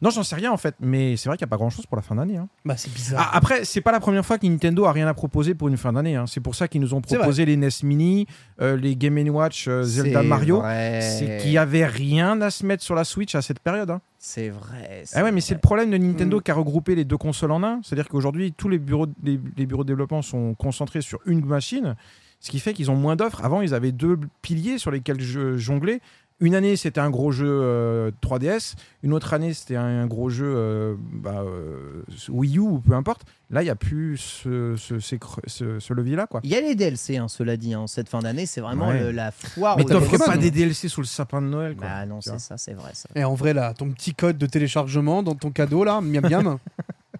Non, 0.01 0.09
j'en 0.09 0.23
sais 0.23 0.35
rien 0.35 0.51
en 0.51 0.57
fait, 0.57 0.75
mais 0.79 1.17
c'est 1.17 1.29
vrai 1.29 1.37
qu'il 1.37 1.45
n'y 1.45 1.49
a 1.49 1.51
pas 1.51 1.57
grand 1.57 1.69
chose 1.69 1.85
pour 1.85 1.95
la 1.97 2.03
fin 2.03 2.15
d'année. 2.15 2.37
hein. 2.37 2.47
Bah, 2.65 2.75
c'est 2.77 2.93
bizarre. 2.93 3.29
Ah, 3.31 3.37
après, 3.37 3.65
c'est 3.65 3.81
pas 3.81 3.91
la 3.91 3.99
première 3.99 4.25
fois 4.25 4.37
que 4.37 4.45
Nintendo 4.47 4.85
a 4.85 4.91
rien 4.91 5.07
à 5.07 5.13
proposer 5.13 5.53
pour 5.55 5.67
une 5.67 5.77
fin 5.77 5.93
d'année. 5.93 6.15
hein. 6.15 6.25
C'est 6.27 6.39
pour 6.41 6.55
ça 6.55 6.67
qu'ils 6.67 6.81
nous 6.81 6.93
ont 6.93 7.01
proposé 7.01 7.45
les 7.45 7.57
NES 7.57 7.69
Mini, 7.83 8.27
euh, 8.61 8.75
les 8.77 8.95
Game 8.95 9.17
Watch, 9.29 9.67
euh, 9.67 9.83
Zelda 9.83 10.21
c'est 10.21 10.27
Mario. 10.27 10.61
C'est 11.01 11.37
qu'il 11.41 11.51
y 11.51 11.57
avait 11.57 11.85
rien 11.85 12.39
à 12.41 12.49
se 12.49 12.65
mettre 12.65 12.83
sur 12.83 12.95
la 12.95 13.03
Switch 13.03 13.35
à 13.35 13.41
cette 13.41 13.59
période. 13.59 13.89
hein. 13.89 14.01
C'est 14.19 14.49
vrai. 14.49 15.03
Ah 15.13 15.23
ouais, 15.23 15.31
mais 15.31 15.41
c'est 15.41 15.53
le 15.53 15.59
problème 15.59 15.91
de 15.91 15.97
Nintendo 15.97 16.37
Mm. 16.37 16.41
qui 16.41 16.51
a 16.51 16.55
regroupé 16.55 16.95
les 16.95 17.05
deux 17.05 17.17
consoles 17.17 17.51
en 17.51 17.63
un. 17.63 17.79
C'est-à-dire 17.83 18.07
qu'aujourd'hui, 18.09 18.51
tous 18.51 18.67
les 18.67 18.79
bureaux, 18.79 19.07
les, 19.23 19.39
les 19.55 19.65
bureaux 19.65 19.83
de 19.83 19.87
développement 19.87 20.21
sont 20.21 20.53
concentrés 20.55 21.01
sur 21.01 21.19
une 21.25 21.45
machine, 21.45 21.95
ce 22.39 22.49
qui 22.51 22.59
fait 22.59 22.73
qu'ils 22.73 22.91
ont 22.91 22.95
moins 22.95 23.15
d'offres. 23.15 23.45
Avant, 23.45 23.61
ils 23.61 23.73
avaient 23.73 23.91
deux 23.91 24.19
piliers 24.41 24.79
sur 24.79 24.91
lesquels 24.91 25.21
je- 25.21 25.55
jongler. 25.57 26.01
Une 26.39 26.53
année, 26.53 26.75
c'était 26.75 26.99
un 26.99 27.09
gros 27.09 27.31
jeu 27.31 27.47
euh, 27.49 28.11
3DS. 28.21 28.75
Une 29.01 29.11
autre 29.13 29.33
année, 29.33 29.55
c'était 29.55 29.75
un, 29.75 30.05
gros 30.05 30.29
jeu 30.29 30.45
euh, 30.45 30.95
bah, 30.99 31.41
euh, 31.43 32.03
Wii 32.29 32.57
U 32.57 32.59
ou 32.59 32.79
peu 32.79 32.93
importe. 32.93 33.23
Là, 33.49 33.61
il 33.63 33.65
n'y 33.65 33.71
a 33.71 33.75
plus 33.75 34.17
ce, 34.17 34.75
ce, 34.77 34.99
ces 34.99 35.17
cre- 35.17 35.39
ce- 35.47 35.79
ce 35.79 35.93
levier-là. 35.93 36.27
quoi. 36.27 36.41
Il 36.43 36.51
y 36.51 36.55
a 36.55 36.61
les 36.61 36.75
DLC, 36.75 37.17
hein, 37.17 37.27
cela 37.27 37.57
dit. 37.57 37.73
hein. 37.73 37.87
Cette 37.87 38.07
fin 38.07 38.19
d'année, 38.19 38.45
c'est 38.45 38.61
vraiment 38.61 38.89
Ouais. 38.89 38.99
le- 38.99 39.11
la 39.11 39.31
foire. 39.31 39.77
Mais 39.77 39.83
t'offres 39.85 40.11
DLC. 40.11 40.25
pas 40.25 40.37
des 40.37 40.51
DLC 40.51 40.87
sous 40.89 41.01
le 41.01 41.07
sapin 41.07 41.41
de 41.41 41.47
Noël. 41.47 41.75
Quoi. 41.75 41.87
Bah 41.87 42.05
non, 42.05 42.21
c'est 42.21 42.39
ça, 42.39 42.55
c'est 42.57 42.73
vrai. 42.73 42.91
ça. 42.93 43.09
Et 43.15 43.23
en 43.23 43.33
vrai, 43.33 43.55
là, 43.55 43.73
ton 43.73 43.89
petit 43.89 44.13
code 44.13 44.37
de 44.37 44.45
téléchargement 44.45 45.23
dans 45.23 45.33
ton 45.33 45.49
cadeau, 45.49 45.83
là, 45.83 46.01
miam 46.01 46.23
miam. 46.29 46.57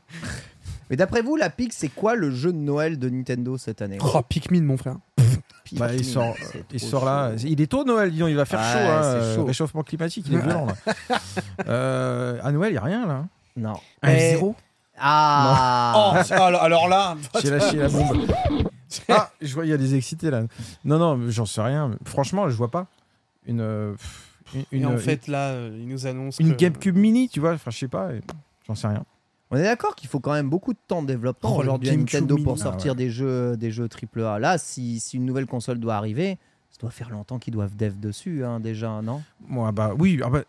Mais 0.90 0.96
d'après 0.96 1.22
vous, 1.24 1.36
la 1.36 1.50
PIC, 1.50 1.74
c'est 1.74 1.90
quoi 1.90 2.16
le 2.16 2.30
jeu 2.32 2.54
de 2.54 2.58
Noël 2.58 2.98
de 3.00 3.10
Nintendo 3.10 3.58
cette 3.58 3.82
année? 3.82 3.98
Oh, 4.00 4.22
Pikmin, 4.22 4.62
mon 4.62 4.78
frère. 4.78 4.98
Bah, 5.74 5.88
il 5.94 5.98
Pikmin, 5.98 6.14
sort, 6.14 6.36
c'est 6.52 6.64
il 6.74 6.80
sort 6.80 7.06
là. 7.06 7.32
chaud. 7.38 7.44
Il 7.48 7.60
est 7.62 7.68
tôt 7.68 7.84
Noël, 7.84 8.12
dis 8.12 8.20
donc, 8.20 8.30
il 8.30 8.36
va 8.36 8.46
faire 8.46 8.60
chaud, 8.64 8.78
hein, 8.80 9.04
euh, 9.04 9.36
chaud. 9.36 9.46
Réchauffement 9.46 9.84
climatique, 9.84 10.26
il 10.30 10.36
est 10.36 10.42
violent 10.42 10.68
là. 10.68 10.96
Euh, 11.68 12.40
à 12.44 12.52
Noël, 12.52 12.70
il 12.70 12.74
n'y 12.74 12.78
a 12.80 12.84
rien 12.84 13.08
là. 13.08 13.26
Non. 13.56 13.74
Un 14.04 14.12
F0 14.14 14.54
Ah 15.00 15.94
Oh, 16.30 16.34
alors, 16.34 16.64
alors 16.64 16.88
là, 16.88 17.16
J'ai 17.42 17.50
lâché 17.50 17.78
la 17.78 17.90
bombe. 17.90 18.26
Ah, 19.10 19.30
je 19.42 19.54
vois, 19.54 19.66
il 19.66 19.70
y 19.70 19.74
a 19.74 19.78
des 19.78 19.96
excités 19.96 20.32
là. 20.32 20.44
Non, 20.86 20.98
non, 20.98 21.30
j'en 21.30 21.46
sais 21.46 21.62
rien. 21.62 21.92
Franchement, 22.06 22.50
je 22.50 22.56
vois 22.56 22.72
pas. 22.72 22.88
Une. 23.46 23.60
euh, 23.60 23.94
une, 24.56 24.62
Et 24.62 24.66
une- 24.78 24.86
en 24.86 24.98
fait, 24.98 25.28
là, 25.28 25.50
euh, 25.50 25.78
il 25.78 25.88
nous 25.90 26.08
annonce. 26.08 26.38
une 26.40 26.54
que- 26.54 26.58
GameCube 26.58 26.96
mini, 26.96 27.28
tu 27.28 27.42
vois. 27.42 27.52
Enfin, 27.54 27.70
je 27.70 27.78
sais 27.80 27.90
pas. 27.90 28.10
J'en 28.66 28.76
sais 28.76 28.88
rien. 28.88 29.04
On 29.50 29.58
est 29.58 29.64
d'accord 29.64 29.96
qu'il 29.96 30.10
faut 30.10 30.20
quand 30.20 30.34
même 30.34 30.50
beaucoup 30.50 30.74
de 30.74 30.80
temps 30.88 31.02
de 31.02 31.08
développement 31.08 31.56
Oh, 31.56 31.60
aujourd'hui 31.62 31.90
à 31.90 31.96
Nintendo 31.96 32.38
pour 32.38 32.54
Ah 32.60 32.64
sortir 32.64 32.92
ouais. 32.92 32.98
des 32.98 33.10
jeux 33.10 33.56
des 33.56 33.72
jeux 33.72 33.88
AAA. 33.88 34.40
Là, 34.40 34.58
si, 34.58 35.00
si 35.00 35.16
une 35.18 35.26
nouvelle 35.26 35.46
console 35.46 35.80
doit 35.80 35.96
arriver, 35.96 36.38
ça 36.80 36.82
doit 36.82 36.92
faire 36.92 37.10
longtemps 37.10 37.40
qu'ils 37.40 37.54
doivent 37.54 37.76
dev 37.76 37.94
dessus 38.00 38.46
hein, 38.46 38.60
déjà, 38.60 39.02
non? 39.02 39.24
Moi, 39.48 39.72
bah 39.72 39.94
oui, 39.98 40.20
ah 40.24 40.30
bah, 40.30 40.44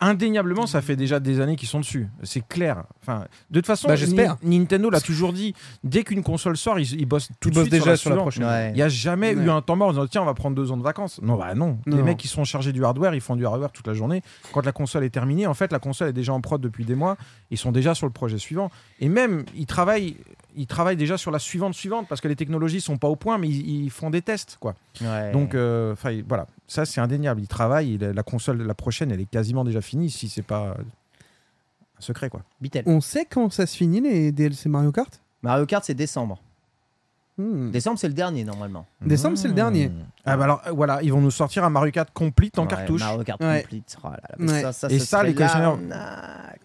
indéniablement, 0.00 0.66
ça 0.66 0.80
fait 0.80 0.96
déjà 0.96 1.20
des 1.20 1.40
années 1.40 1.56
qu'ils 1.56 1.68
sont 1.68 1.80
dessus. 1.80 2.08
C'est 2.22 2.46
clair. 2.46 2.84
Enfin, 3.02 3.26
de 3.50 3.58
toute 3.58 3.66
façon, 3.66 3.88
Bah, 3.88 3.96
j'espère. 3.96 4.36
Ni- 4.42 4.58
Nintendo 4.60 4.88
l'a 4.88 5.02
toujours 5.02 5.34
dit. 5.34 5.54
Dès 5.82 6.02
qu'une 6.02 6.22
console 6.22 6.56
sort, 6.56 6.78
ils, 6.78 6.98
ils 6.98 7.04
bossent 7.04 7.28
tout 7.38 7.48
Ils 7.48 7.50
de 7.50 7.54
bossent 7.56 7.62
suite 7.64 7.72
déjà 7.72 7.82
sur 7.84 7.90
la 7.90 7.96
sur 7.96 8.10
la 8.10 8.14
suivante. 8.16 8.24
prochaine. 8.24 8.44
Ouais. 8.44 8.70
Il 8.70 8.76
n'y 8.76 8.82
a 8.82 8.88
jamais 8.88 9.34
Ouais. 9.34 9.44
eu 9.44 9.50
un 9.50 9.60
temps 9.60 9.76
mort 9.76 9.88
en 9.88 9.92
disant 9.92 10.06
tiens, 10.06 10.22
on 10.22 10.26
va 10.26 10.32
prendre 10.34 10.56
deux 10.56 10.72
ans 10.72 10.78
de 10.78 10.82
vacances. 10.82 11.20
Non, 11.22 11.36
bah 11.36 11.54
non. 11.54 11.78
Non. 11.84 11.96
Les 11.98 12.02
mecs 12.02 12.16
qui 12.18 12.28
sont 12.28 12.44
chargés 12.44 12.72
du 12.72 12.82
hardware, 12.82 13.14
ils 13.14 13.20
font 13.20 13.36
du 13.36 13.44
hardware 13.46 13.70
toute 13.70 13.86
la 13.86 13.92
journée. 13.94 14.22
Quand 14.52 14.64
la 14.64 14.72
console 14.72 15.04
est 15.04 15.10
terminée, 15.10 15.46
en 15.46 15.54
fait, 15.54 15.70
la 15.70 15.78
console 15.80 16.08
est 16.08 16.12
déjà 16.14 16.32
en 16.32 16.40
prod 16.40 16.60
depuis 16.62 16.86
des 16.86 16.94
mois. 16.94 17.18
Ils 17.50 17.58
sont 17.58 17.72
déjà 17.72 17.94
sur 17.94 18.06
le 18.06 18.12
projet 18.12 18.38
suivant. 18.38 18.70
Et 19.00 19.08
même, 19.10 19.44
ils 19.54 19.66
travaillent, 19.66 20.16
ils 20.56 20.66
travaillent 20.66 20.96
déjà 20.96 21.16
sur 21.16 21.30
la 21.30 21.38
suivante 21.38 21.74
suivante 21.74 22.06
parce 22.08 22.20
que 22.20 22.28
les 22.28 22.36
technologies 22.36 22.80
sont 22.80 22.96
pas 22.96 23.08
au 23.08 23.16
point, 23.16 23.38
mais 23.38 23.48
ils, 23.48 23.84
ils 23.84 23.90
font 23.90 24.10
des 24.10 24.22
tests, 24.22 24.56
quoi. 24.60 24.74
Ouais. 25.00 25.32
Donc, 25.32 25.54
euh, 25.54 25.94
voilà, 26.28 26.46
ça 26.66 26.84
c'est 26.84 27.00
indéniable. 27.00 27.40
Ils 27.40 27.48
travaillent. 27.48 27.98
la, 27.98 28.22
console, 28.22 28.62
la 28.62 28.74
prochaine, 28.74 29.10
elle 29.12 29.20
est 29.20 29.30
quasiment 29.30 29.64
déjà 29.64 29.80
finie 29.80 30.10
si 30.10 30.28
c'est 30.28 30.42
pas 30.42 30.66
euh, 30.66 30.74
un 31.98 32.00
secret, 32.00 32.28
quoi. 32.30 32.42
On 32.86 33.00
sait 33.00 33.26
quand 33.28 33.52
ça 33.52 33.66
se 33.66 33.76
finit, 33.76 34.00
les 34.00 34.32
DLC 34.32 34.68
Mario 34.68 34.92
Kart? 34.92 35.20
Mario 35.42 35.66
Kart, 35.66 35.84
c'est 35.84 35.94
décembre. 35.94 36.40
Hmm. 37.36 37.72
Décembre, 37.72 37.98
c'est 37.98 38.06
le 38.06 38.14
dernier 38.14 38.44
normalement. 38.44 38.86
Décembre, 39.04 39.36
c'est 39.36 39.48
le 39.48 39.54
dernier. 39.54 39.90
Ah 40.24 40.36
bah 40.36 40.44
alors, 40.44 40.62
euh, 40.68 40.70
voilà, 40.70 41.02
ils 41.02 41.12
vont 41.12 41.20
nous 41.20 41.32
sortir 41.32 41.64
un 41.64 41.70
Mario 41.70 41.90
Kart 41.90 42.08
complete 42.14 42.56
en 42.60 42.62
Ouais, 42.62 42.68
cartouche. 42.68 43.00
Mario 43.00 43.24
Kart 43.24 43.42
Ouais. 43.42 43.62
Complete. 43.62 43.96
Oh 44.04 44.06
là 44.06 44.20
là, 44.22 44.34
mais 44.38 44.52
Ouais. 44.52 44.62
ça, 44.62 44.72
ça, 44.72 44.88
Et 44.88 45.00
ça, 45.00 45.24
les 45.24 45.34
collectionneurs-. 45.34 45.78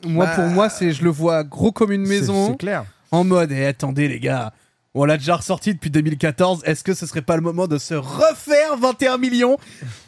Moi, 0.05 0.25
Bah, 0.27 0.35
pour 0.35 0.45
moi, 0.45 0.69
c'est 0.69 0.91
je 0.91 1.03
le 1.03 1.09
vois 1.09 1.43
gros 1.43 1.71
comme 1.71 1.91
une 1.91 2.07
maison, 2.07 2.51
C'est 2.51 2.57
clair. 2.57 2.85
En 3.11 3.23
mode, 3.23 3.51
et 3.51 3.65
attendez 3.65 4.07
les 4.07 4.19
gars, 4.19 4.53
on 4.95 5.05
l'a 5.05 5.17
déjà 5.17 5.35
ressorti 5.35 5.73
depuis 5.73 5.91
2014, 5.91 6.63
est-ce 6.65 6.83
que 6.83 6.93
ce 6.95 7.05
serait 7.05 7.21
pas 7.21 7.35
le 7.35 7.41
moment 7.43 7.67
de 7.67 7.77
se 7.77 7.93
refaire 7.93 8.75
21 8.77 9.17
millions 9.19 9.57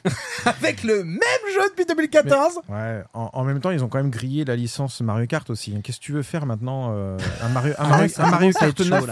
avec 0.46 0.84
le 0.84 1.04
même 1.04 1.20
jeu 1.54 1.62
depuis 1.70 1.86
2014 1.86 2.60
Ouais, 2.68 3.04
en, 3.14 3.30
en 3.34 3.44
même 3.44 3.60
temps, 3.60 3.70
ils 3.72 3.84
ont 3.84 3.88
quand 3.90 4.00
même 4.00 4.10
grillé 4.10 4.44
la 4.44 4.56
licence 4.56 5.02
Mario 5.02 5.28
Kart 5.28 5.48
aussi. 5.52 5.80
Qu'est-ce 5.84 6.00
que 6.00 6.04
tu 6.04 6.12
veux 6.14 6.24
faire 6.24 6.46
maintenant 6.46 6.90
euh, 6.94 7.18
Un 7.44 7.50
Mario, 7.50 7.74
un 7.78 7.88
Mario, 7.88 8.12
un 8.18 8.30
Mario 8.30 8.52
Kart 8.52 8.80
9 8.80 9.06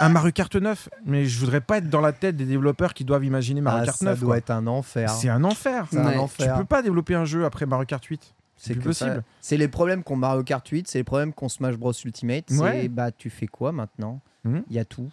Un 0.00 0.08
Mario 0.08 0.32
Kart 0.32 0.54
9 0.56 0.88
Mais 1.06 1.24
je 1.26 1.38
voudrais 1.38 1.60
pas 1.60 1.78
être 1.78 1.88
dans 1.88 2.00
la 2.00 2.12
tête 2.12 2.36
des 2.36 2.44
développeurs 2.46 2.92
qui 2.92 3.04
doivent 3.04 3.24
imaginer 3.24 3.60
Mario 3.60 3.80
Ah, 3.82 3.86
Kart 3.86 3.98
ça 3.98 4.04
9. 4.06 4.18
doit 4.20 4.26
quoi. 4.28 4.38
être 4.38 4.50
un 4.50 4.66
enfer. 4.66 5.08
C'est 5.10 5.28
un 5.28 5.44
enfer. 5.44 5.86
C'est 5.90 5.98
un 5.98 6.06
Ouais. 6.06 6.12
Tu 6.14 6.18
enfer. 6.18 6.56
peux 6.58 6.64
pas 6.64 6.82
développer 6.82 7.14
un 7.14 7.24
jeu 7.24 7.44
après 7.44 7.64
Mario 7.66 7.86
Kart 7.86 8.04
8. 8.04 8.34
C'est 8.64 8.74
que 8.74 8.80
possible. 8.84 9.22
C'est 9.40 9.56
les 9.56 9.68
problèmes 9.68 10.02
qu'ont 10.04 10.16
Mario 10.16 10.42
Kart 10.42 10.66
8, 10.66 10.86
c'est 10.88 10.98
les 10.98 11.04
problèmes 11.04 11.32
qu'ont 11.32 11.48
Smash 11.48 11.76
Bros 11.76 11.92
Ultimate. 12.04 12.50
Ouais. 12.52 12.82
C'est 12.82 12.88
bah 12.88 13.10
tu 13.10 13.28
fais 13.30 13.46
quoi 13.46 13.72
maintenant 13.72 14.20
Il 14.44 14.50
Mhm. 14.50 14.62
y 14.70 14.78
a 14.78 14.84
tout. 14.84 15.08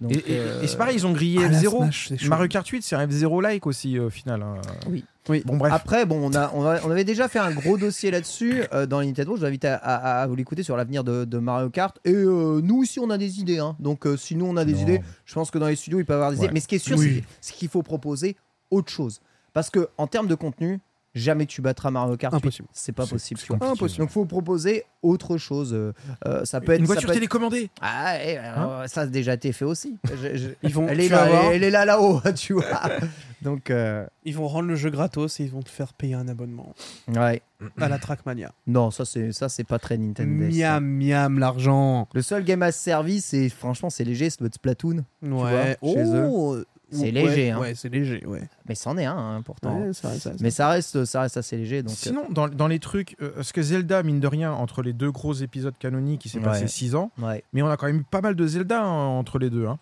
Donc, 0.00 0.12
Et, 0.12 0.16
et- 0.16 0.38
euh, 0.40 0.62
et 0.62 0.66
c'est 0.66 0.76
pareil, 0.76 0.96
ils 0.96 1.06
ont 1.06 1.12
grillé 1.12 1.38
Ah, 1.44 1.48
la 1.48 1.58
F0. 1.60 1.76
Smash, 1.78 2.08
c'est 2.08 2.18
chaud. 2.18 2.28
Mario 2.28 2.48
Kart 2.48 2.66
8, 2.66 2.82
c'est 2.82 2.96
un 2.96 3.06
F0 3.06 3.40
like 3.42 3.66
aussi 3.66 3.96
euh, 3.96 4.06
au 4.06 4.10
final. 4.10 4.42
hein. 4.42 4.56
Oui. 4.88 5.04
Oui. 5.28 5.42
Bon, 5.46 5.56
bref. 5.56 5.72
Après, 5.72 6.04
bon, 6.04 6.18
on, 6.30 6.34
a, 6.34 6.50
on, 6.54 6.66
a- 6.66 6.82
on 6.84 6.90
avait 6.90 7.04
déjà 7.04 7.28
fait 7.28 7.38
un 7.38 7.52
gros 7.52 7.78
dossier 7.78 8.10
là-dessus 8.10 8.64
euh, 8.74 8.84
dans 8.86 9.00
les 9.00 9.06
Nintendo. 9.06 9.36
Je 9.36 9.40
vous 9.40 9.46
invite 9.46 9.64
à, 9.64 9.76
à- 9.76 10.22
à 10.22 10.26
vous 10.26 10.34
l'écouter 10.34 10.62
sur 10.62 10.76
l'avenir 10.76 11.04
de, 11.04 11.24
de 11.24 11.38
Mario 11.38 11.70
Kart. 11.70 11.98
Et 12.04 12.12
euh, 12.12 12.60
nous 12.62 12.82
aussi, 12.82 12.98
on 13.00 13.08
a 13.08 13.16
des 13.16 13.40
idées. 13.40 13.58
hein. 13.60 13.76
Donc, 13.78 14.06
euh, 14.06 14.16
si 14.18 14.34
nous, 14.36 14.44
on 14.46 14.56
a 14.56 14.64
des 14.66 14.72
Non. 14.74 14.80
idées, 14.80 15.00
je 15.24 15.34
pense 15.34 15.50
que 15.50 15.58
dans 15.58 15.68
les 15.68 15.76
studios, 15.76 16.00
il 16.00 16.04
peut 16.04 16.12
y 16.12 16.16
avoir 16.16 16.30
des 16.32 16.38
Ouais. 16.38 16.44
idées. 16.46 16.54
Mais 16.54 16.60
ce 16.60 16.68
qui 16.68 16.74
est 16.74 16.78
sûr, 16.78 16.98
Oui. 16.98 17.22
c'est 17.40 17.54
qu'il 17.54 17.68
faut 17.68 17.82
proposer 17.82 18.36
autre 18.70 18.90
chose. 18.90 19.20
Parce 19.54 19.70
que 19.70 19.88
en 19.96 20.06
termes 20.08 20.26
de 20.26 20.34
contenu, 20.34 20.80
jamais 21.14 21.46
tu 21.46 21.60
battras 21.62 21.90
Mario 21.90 22.16
Kart 22.16 22.32
8. 22.34 22.38
Impossible. 22.38 22.68
C'est 22.72 22.92
pas 22.92 23.06
possible. 23.06 23.40
tu 23.40 23.46
vois. 23.54 23.66
Impossible. 23.68 24.00
Donc, 24.04 24.10
faut 24.10 24.24
proposer 24.24 24.84
autre 25.02 25.36
chose. 25.38 25.72
Euh, 25.74 25.92
euh, 26.26 26.44
ça 26.44 26.60
peut 26.60 26.72
être 26.72 26.80
Une 26.80 26.86
ça 26.86 26.92
voiture 26.94 27.10
être- 27.10 27.14
télécommandée. 27.14 27.70
Ah, 27.80 28.14
euh, 28.16 28.86
ça 28.86 29.02
a 29.02 29.06
déjà 29.06 29.34
été 29.34 29.52
fait 29.52 29.64
aussi. 29.64 29.96
Je- 30.04 30.36
je- 30.36 30.48
Ils 30.62 30.72
vont, 30.72 30.88
Elle 30.88 31.00
est 31.00 31.08
là, 31.08 31.26
voir, 31.26 31.44
elle 31.52 31.62
est 31.64 31.70
là 31.70 31.84
là-haut, 31.84 32.20
tu 32.36 32.54
vois. 32.54 32.64
Donc, 33.42 33.70
euh, 33.70 34.06
ils 34.24 34.34
vont 34.34 34.48
rendre 34.48 34.68
le 34.68 34.74
jeu 34.76 34.88
gratos 34.90 35.38
et 35.40 35.44
ils 35.44 35.50
vont 35.50 35.62
te 35.62 35.68
faire 35.68 35.92
payer 35.92 36.14
un 36.14 36.28
abonnement 36.28 36.74
ouais. 37.08 37.42
à 37.78 37.88
la 37.90 37.98
Trackmania. 37.98 38.52
Non, 38.66 38.90
ça 38.90 39.04
c'est 39.04 39.32
ça 39.32 39.50
c'est 39.50 39.64
pas 39.64 39.78
très 39.78 39.98
Nintendo. 39.98 40.50
ça. 40.50 40.80
Miam, 40.80 40.84
miam, 40.84 41.38
l'argent. 41.38 42.08
Le 42.14 42.22
seul 42.22 42.42
game 42.42 42.62
as 42.62 42.72
service, 42.72 43.26
c'est 43.26 43.50
franchement 43.50 43.90
c'est 43.90 44.04
léger, 44.04 44.30
c'est 44.30 44.42
Splatoon. 44.54 45.04
Ouais. 45.22 45.76
vois, 45.82 45.92
chez 45.92 46.04
Oh, 46.06 46.56
C'est 46.90 47.04
ouais, 47.04 47.10
léger, 47.10 47.50
hein. 47.50 47.58
Ouais, 47.60 47.74
c'est 47.74 47.88
léger, 47.88 48.24
ouais. 48.26 48.42
Mais 48.68 48.74
c'en 48.74 48.96
est 48.98 49.04
un 49.06 49.16
hein, 49.16 49.42
pourtant. 49.42 49.78
Ouais, 49.80 49.92
ça, 49.92 50.10
ça, 50.12 50.18
ça. 50.30 50.32
Mais 50.40 50.50
ça 50.50 50.68
reste 50.68 51.04
ça 51.04 51.22
reste 51.22 51.36
assez 51.36 51.56
léger. 51.56 51.82
Donc 51.82 51.92
euh, 51.92 51.96
Sinon, 51.96 52.26
dans, 52.30 52.48
dans 52.48 52.68
les 52.68 52.78
trucs, 52.78 53.16
euh, 53.22 53.30
parce 53.36 53.52
que 53.52 53.62
Zelda, 53.62 54.02
mine 54.02 54.20
de 54.20 54.26
rien, 54.28 54.52
entre 54.52 54.82
les 54.82 54.92
deux 54.92 55.10
gros 55.10 55.32
épisodes 55.32 55.74
canoniques, 55.78 56.24
il 56.26 56.28
s'est 56.28 56.38
Ouais. 56.38 56.44
passé 56.44 56.68
6 56.68 56.94
ans. 56.94 57.10
ouais. 57.20 57.42
Mais 57.52 57.62
on 57.62 57.68
a 57.68 57.76
quand 57.76 57.86
même 57.86 57.98
eu 58.00 58.04
pas 58.08 58.20
mal 58.20 58.34
de 58.36 58.46
Zelda 58.46 58.82
hein, 58.82 59.06
entre 59.06 59.38
les 59.38 59.50
deux. 59.50 59.66
hein. 59.66 59.78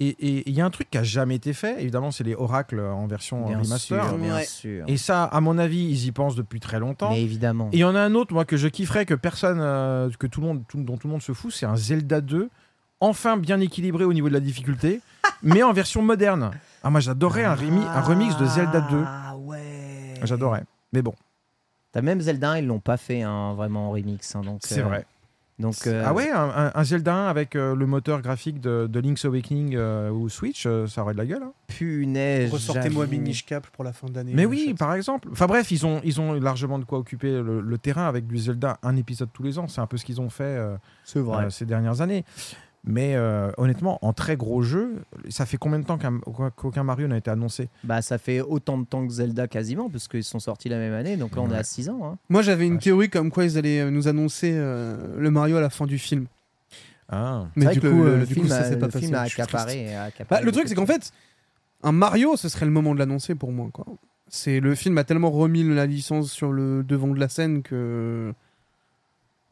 Et 0.00 0.48
il 0.48 0.54
y 0.54 0.60
a 0.60 0.64
un 0.64 0.70
truc 0.70 0.88
qui 0.90 0.96
a 0.98 1.02
jamais 1.02 1.34
été 1.34 1.52
fait, 1.52 1.82
évidemment, 1.82 2.12
c'est 2.12 2.22
les 2.22 2.36
oracles 2.36 2.78
en 2.78 3.08
version 3.08 3.46
Bien 3.48 3.58
remaster. 3.58 4.04
sûr, 4.06 4.16
bien 4.18 4.34
Ouais. 4.36 4.44
sûr. 4.44 4.84
Et 4.86 4.96
ça, 4.96 5.24
à 5.24 5.40
mon 5.40 5.58
avis, 5.58 5.82
ils 5.90 6.06
y 6.06 6.12
pensent 6.12 6.36
depuis 6.36 6.60
très 6.60 6.78
longtemps. 6.78 7.10
Mais 7.10 7.20
évidemment. 7.22 7.68
Et 7.72 7.78
il 7.78 7.80
y 7.80 7.84
en 7.84 7.96
a 7.96 8.00
un 8.00 8.14
autre, 8.14 8.32
moi, 8.32 8.44
que 8.44 8.56
je 8.56 8.68
kifferais, 8.68 9.06
que 9.06 9.14
personne, 9.14 9.58
euh, 9.60 10.08
que 10.16 10.28
tout 10.28 10.40
le 10.40 10.46
monde, 10.46 10.62
tout- 10.68 10.80
dont 10.80 10.96
tout 10.98 11.08
le 11.08 11.12
monde 11.14 11.22
se 11.22 11.32
fout, 11.32 11.52
c'est 11.52 11.66
un 11.66 11.74
Zelda 11.74 12.20
2, 12.20 12.48
enfin 13.00 13.36
bien 13.36 13.60
équilibré 13.60 14.04
au 14.04 14.12
niveau 14.12 14.28
de 14.28 14.34
la 14.34 14.40
difficulté, 14.40 15.00
mais 15.42 15.62
en 15.62 15.72
version 15.72 16.02
moderne. 16.02 16.50
Ah, 16.82 16.90
moi, 16.90 17.00
j'adorais 17.00 17.44
un, 17.44 17.54
remi- 17.54 17.86
un 17.86 18.00
remix 18.00 18.36
de 18.36 18.46
Zelda 18.46 18.80
2. 18.82 19.02
Ah 19.06 19.36
ouais. 19.36 20.14
J'adorais. 20.22 20.64
Mais 20.92 21.02
bon, 21.02 21.14
T'as 21.92 22.02
même 22.02 22.20
Zelda, 22.20 22.50
1, 22.52 22.58
ils 22.58 22.66
l'ont 22.66 22.80
pas 22.80 22.96
fait 22.98 23.22
hein, 23.22 23.54
vraiment 23.54 23.88
en 23.88 23.90
remix. 23.92 24.36
hein, 24.36 24.42
donc 24.42 24.60
c'est 24.62 24.80
euh, 24.80 24.84
vrai. 24.84 25.06
Donc, 25.58 25.74
euh, 25.88 26.04
Ah 26.06 26.12
ouais, 26.14 26.30
un, 26.30 26.84
Zelda 26.84 27.12
1 27.14 27.26
avec 27.28 27.56
euh, 27.56 27.74
le 27.74 27.84
moteur 27.86 28.20
graphique 28.22 28.60
de, 28.60 28.86
de 28.86 29.00
Link's 29.00 29.24
Awakening 29.24 29.74
euh, 29.74 30.08
ou 30.10 30.28
Switch, 30.28 30.66
euh, 30.66 30.86
ça 30.86 31.02
aurait 31.02 31.14
de 31.14 31.18
la 31.18 31.26
gueule. 31.26 31.42
hein. 31.42 31.52
punaise. 31.66 32.52
Ressortez-moi. 32.52 33.06
Minish 33.08 33.44
Cap 33.44 33.66
pour 33.68 33.82
la 33.82 33.92
fin 33.92 34.06
d'année. 34.06 34.32
Mais 34.34 34.44
oui, 34.46 34.74
par 34.78 34.94
exemple. 34.94 35.28
Enfin 35.32 35.46
bref, 35.46 35.72
ils 35.72 35.84
ont, 35.84 36.00
ils 36.04 36.20
ont 36.20 36.34
largement 36.34 36.78
de 36.78 36.84
quoi 36.84 36.98
occuper 36.98 37.32
le, 37.32 37.60
le 37.60 37.78
terrain 37.78 38.06
avec 38.06 38.26
du 38.28 38.38
Zelda, 38.38 38.78
un 38.84 38.94
épisode 38.96 39.30
tous 39.32 39.42
les 39.42 39.58
ans. 39.58 39.66
C'est 39.66 39.80
un 39.80 39.86
peu 39.86 39.96
ce 39.96 40.04
qu'ils 40.04 40.20
ont 40.20 40.30
fait 40.30 40.44
euh, 40.44 40.76
vrai. 41.16 41.46
euh, 41.46 41.50
ces 41.50 41.64
dernières 41.64 42.02
années. 42.02 42.24
Mais 42.90 43.14
euh, 43.16 43.50
honnêtement, 43.58 43.98
en 44.00 44.14
très 44.14 44.36
gros 44.36 44.62
jeu, 44.62 44.96
ça 45.28 45.44
fait 45.44 45.58
combien 45.58 45.78
de 45.78 45.84
temps 45.84 45.98
qu'un- 45.98 46.20
qu'aucun 46.56 46.82
Mario 46.84 47.06
n'a 47.06 47.18
été 47.18 47.30
annoncé? 47.30 47.68
Bah, 47.84 48.00
ça 48.00 48.16
fait 48.16 48.40
autant 48.40 48.78
de 48.78 48.86
temps 48.86 49.06
que 49.06 49.12
Zelda 49.12 49.46
quasiment, 49.46 49.90
parce 49.90 50.08
qu'ils 50.08 50.24
sont 50.24 50.38
sortis 50.38 50.70
la 50.70 50.78
même 50.78 50.94
année. 50.94 51.16
Donc 51.18 51.36
là, 51.36 51.42
on 51.42 51.50
est 51.50 51.54
à 51.54 51.58
Ouais. 51.58 51.64
6 51.64 51.90
ans. 51.90 52.00
hein. 52.04 52.16
Moi, 52.30 52.40
j'avais 52.40 52.66
une 52.66 52.78
théorie 52.78 53.10
comme 53.10 53.30
quoi 53.30 53.44
ils 53.44 53.58
allaient 53.58 53.80
euh, 53.80 53.90
nous 53.90 54.08
annoncer 54.08 54.52
euh, 54.54 54.96
le 55.18 55.30
Mario 55.30 55.56
à 55.58 55.60
la 55.60 55.68
fin 55.70 55.84
du 55.86 55.98
film. 55.98 56.26
Ah. 57.10 57.46
Mais 57.56 57.66
vrai 57.66 57.74
du 57.74 57.80
que 57.80 57.88
coup, 57.88 58.02
le, 58.04 58.18
le 58.20 58.26
du 58.26 58.34
film, 58.34 58.46
coup, 58.46 58.52
ça 58.52 58.60
a, 58.60 58.64
s'est 58.64 58.78
pas 58.78 58.86
le 58.86 58.92
passé. 58.92 59.04
film 59.04 59.14
a 59.16 59.20
accaparé. 59.20 59.94
a 59.94 60.04
accaparé 60.04 60.40
Bah, 60.40 60.44
le 60.44 60.50
truc, 60.52 60.64
c'est 60.68 60.74
de 60.74 60.80
qu'en 60.80 60.86
fait, 60.86 61.12
un 61.82 61.92
Mario, 61.92 62.36
ce 62.36 62.48
serait 62.48 62.64
le 62.66 62.72
moment 62.72 62.94
de 62.94 62.98
l'annoncer 62.98 63.34
pour 63.34 63.52
moi. 63.52 63.68
Quoi. 63.72 63.84
C'est 64.28 64.60
le 64.60 64.74
film 64.74 64.96
a 64.98 65.04
tellement 65.04 65.30
remis 65.30 65.62
la 65.62 65.84
licence 65.86 66.30
sur 66.32 66.52
le 66.52 66.82
devant 66.84 67.08
de 67.08 67.20
la 67.20 67.28
scène 67.28 67.62
que 67.62 68.32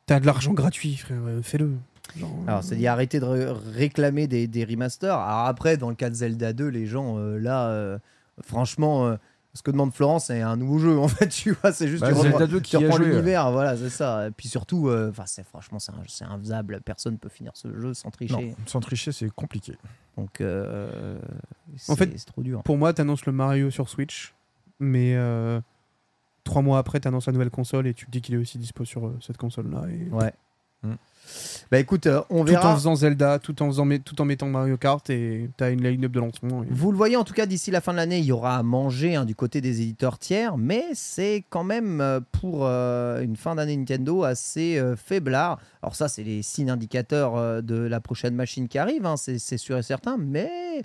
t'as 0.06 0.20
de 0.20 0.26
l'argent 0.26 0.52
gratuit, 0.54 0.96
frère. 0.96 1.18
Fais-le. 1.42 1.72
Genre, 2.18 2.30
Alors, 2.46 2.62
c'est-à-dire 2.64 2.92
arrêter 2.92 3.20
de 3.20 3.24
ré- 3.24 3.52
réclamer 3.74 4.26
des, 4.26 4.46
des 4.46 4.64
remasters. 4.64 5.14
Alors 5.18 5.46
après, 5.46 5.76
dans 5.76 5.88
le 5.90 5.94
cas 5.96 6.08
de 6.10 6.14
Zelda 6.14 6.52
2, 6.52 6.68
les 6.68 6.86
gens, 6.86 7.18
euh, 7.18 7.38
là, 7.38 7.68
euh, 7.68 7.98
franchement, 8.42 9.06
euh, 9.06 9.16
ce 9.54 9.62
que 9.62 9.70
demande 9.70 9.92
Florence, 9.92 10.26
c'est 10.26 10.40
un 10.40 10.56
nouveau 10.56 10.78
jeu, 10.78 10.98
en 10.98 11.08
fait, 11.08 11.28
tu 11.28 11.52
vois, 11.52 11.72
c'est 11.72 11.88
juste 11.88 12.00
Bah, 12.02 12.08
tu 12.08 12.14
reprends- 12.14 12.30
Zelda 12.38 12.46
2 12.46 12.56
tu 12.60 12.62
qui 12.62 12.76
reprends 12.76 12.96
joué. 12.96 13.06
l'univers, 13.06 13.50
voilà, 13.52 13.76
c'est 13.76 13.90
ça. 13.90 14.28
Et 14.28 14.30
puis 14.30 14.48
surtout, 14.48 14.90
enfin, 15.10 15.24
c'est 15.26 15.44
franchement, 15.44 15.78
c'est 15.78 16.24
infaisable. 16.24 16.80
Personne 16.84 17.14
ne 17.14 17.18
peut 17.18 17.28
finir 17.28 17.52
ce 17.54 17.68
jeu 17.78 17.92
sans 17.94 18.10
tricher. 18.10 18.34
Non, 18.34 18.54
sans 18.66 18.80
tricher, 18.80 19.12
c'est 19.12 19.30
compliqué. 19.30 19.74
Donc, 20.16 20.42
c'est 21.76 21.92
En 21.92 21.96
fait, 21.96 22.10
c'est 22.16 22.26
trop 22.26 22.42
dur. 22.42 22.62
Pour 22.62 22.78
moi, 22.78 22.92
t'annonces 22.92 23.26
le 23.26 23.32
Mario 23.32 23.70
sur 23.70 23.88
Switch, 23.88 24.34
mais 24.80 25.16
trois 26.44 26.62
mois 26.62 26.78
après, 26.78 27.00
t'annonces 27.00 27.26
la 27.26 27.32
nouvelle 27.32 27.50
console 27.50 27.86
et 27.88 27.94
tu 27.94 28.06
te 28.06 28.10
dis 28.10 28.20
qu'il 28.22 28.34
est 28.36 28.38
aussi 28.38 28.56
dispo 28.58 28.84
sur 28.84 29.06
euh, 29.06 29.18
cette 29.20 29.36
console-là. 29.36 29.82
Et... 29.90 30.08
Ouais. 30.10 30.32
Bah 31.70 31.78
écoute, 31.78 32.06
euh, 32.06 32.20
on 32.30 32.40
Tout 32.44 32.52
verra. 32.52 32.72
en 32.72 32.74
faisant 32.76 32.94
Zelda, 32.94 33.38
tout 33.38 33.62
en, 33.62 33.66
faisant, 33.66 33.86
tout 34.04 34.20
en 34.20 34.24
mettant 34.24 34.46
Mario 34.46 34.76
Kart 34.76 35.08
et 35.10 35.50
t'as 35.56 35.70
une 35.70 35.82
line-up 35.82 36.12
de 36.12 36.20
lancement. 36.20 36.62
et- 36.62 36.66
Vous 36.70 36.90
le 36.92 36.96
voyez 36.96 37.16
en 37.16 37.24
tout 37.24 37.34
cas 37.34 37.46
d'ici 37.46 37.70
la 37.70 37.80
fin 37.80 37.92
de 37.92 37.96
l'année, 37.96 38.18
il 38.18 38.24
y 38.24 38.32
aura 38.32 38.56
à 38.56 38.62
manger 38.62 39.14
hein, 39.16 39.24
du 39.24 39.34
côté 39.34 39.60
des 39.60 39.80
éditeurs 39.82 40.18
tiers, 40.18 40.56
mais 40.56 40.84
c'est 40.94 41.44
quand 41.50 41.64
même 41.64 42.00
euh, 42.00 42.20
pour 42.32 42.60
euh, 42.66 43.20
une 43.22 43.36
fin 43.36 43.54
d'année 43.54 43.76
Nintendo 43.76 44.22
assez 44.24 44.78
euh, 44.78 44.96
faiblard. 44.96 45.58
Alors 45.82 45.94
ça, 45.96 46.08
c'est 46.08 46.22
les 46.24 46.42
signes 46.42 46.70
indicateurs 46.70 47.62
de 47.62 47.76
la 47.76 48.00
prochaine 48.00 48.34
machine 48.34 48.66
qui 48.66 48.76
arrive, 48.78 49.06
hein, 49.06 49.16
c'est 49.16 49.38
sûr 49.58 49.78
et 49.78 49.82
certain, 49.82 50.16
mais 50.18 50.82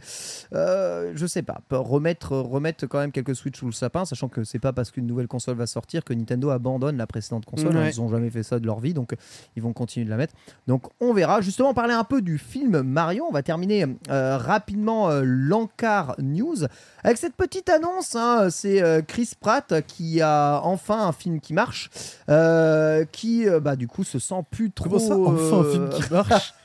je 0.52 1.26
sais 1.28 1.42
pas, 1.42 1.62
remettre, 1.72 2.38
remettre 2.38 2.86
quand 2.88 3.00
même 3.00 3.12
quelques 3.12 3.36
Switch 3.36 3.58
sous 3.58 3.66
le 3.66 3.72
sapin, 3.72 4.06
sachant 4.06 4.28
que 4.28 4.44
c'est 4.44 4.60
pas 4.60 4.74
parce 4.74 4.92
qu'une 4.92 5.08
nouvelle 5.08 5.28
console 5.28 5.56
va 5.58 5.66
sortir 5.68 6.04
que 6.04 6.14
Nintendo 6.14 6.50
abandonne 6.50 6.98
la 6.98 7.08
précédente 7.08 7.46
console. 7.46 7.76
hein, 7.78 7.90
ils 7.92 8.02
ont 8.02 8.10
jamais 8.10 8.30
fait 8.30 8.44
ça 8.44 8.60
de 8.60 8.66
leur 8.66 8.80
vie, 8.80 8.94
donc 8.94 9.16
ils 9.56 9.62
vont 9.64 9.74
continuer 9.74 10.06
de 10.06 10.10
la 10.10 10.18
mettre. 10.18 10.31
Donc 10.68 10.84
on 11.00 11.14
verra. 11.14 11.42
Justement, 11.42 11.74
parler 11.74 11.94
un 11.94 12.04
peu 12.04 12.22
du 12.22 12.38
film 12.38 12.82
Mario. 12.82 13.26
On 13.28 13.34
va 13.34 13.44
terminer 13.44 13.86
euh, 14.10 14.38
rapidement 14.38 15.10
euh, 15.10 15.22
l'encart 15.24 16.16
news 16.20 16.66
avec 17.04 17.18
cette 17.18 17.36
petite 17.36 17.70
annonce. 17.70 18.16
hein. 18.16 18.50
C'est 18.50 18.82
euh, 18.82 19.02
Chris 19.02 19.32
Pratt 19.40 19.74
qui 19.88 20.22
a 20.22 20.62
enfin 20.64 21.08
un 21.08 21.12
film 21.12 21.40
qui 21.40 21.54
marche, 21.54 21.90
euh, 22.30 23.06
qui 23.12 23.48
euh, 23.48 23.60
bah, 23.60 23.76
du 23.76 23.88
coup 23.88 24.04
se 24.04 24.20
sent 24.20 24.44
plus 24.52 24.72
trop. 24.72 24.90
Comment 24.90 25.00
ça, 25.00 25.18
enfin 25.18 25.60
un 25.60 25.72
film 25.72 25.90
qui 25.90 26.12
marche 26.12 26.54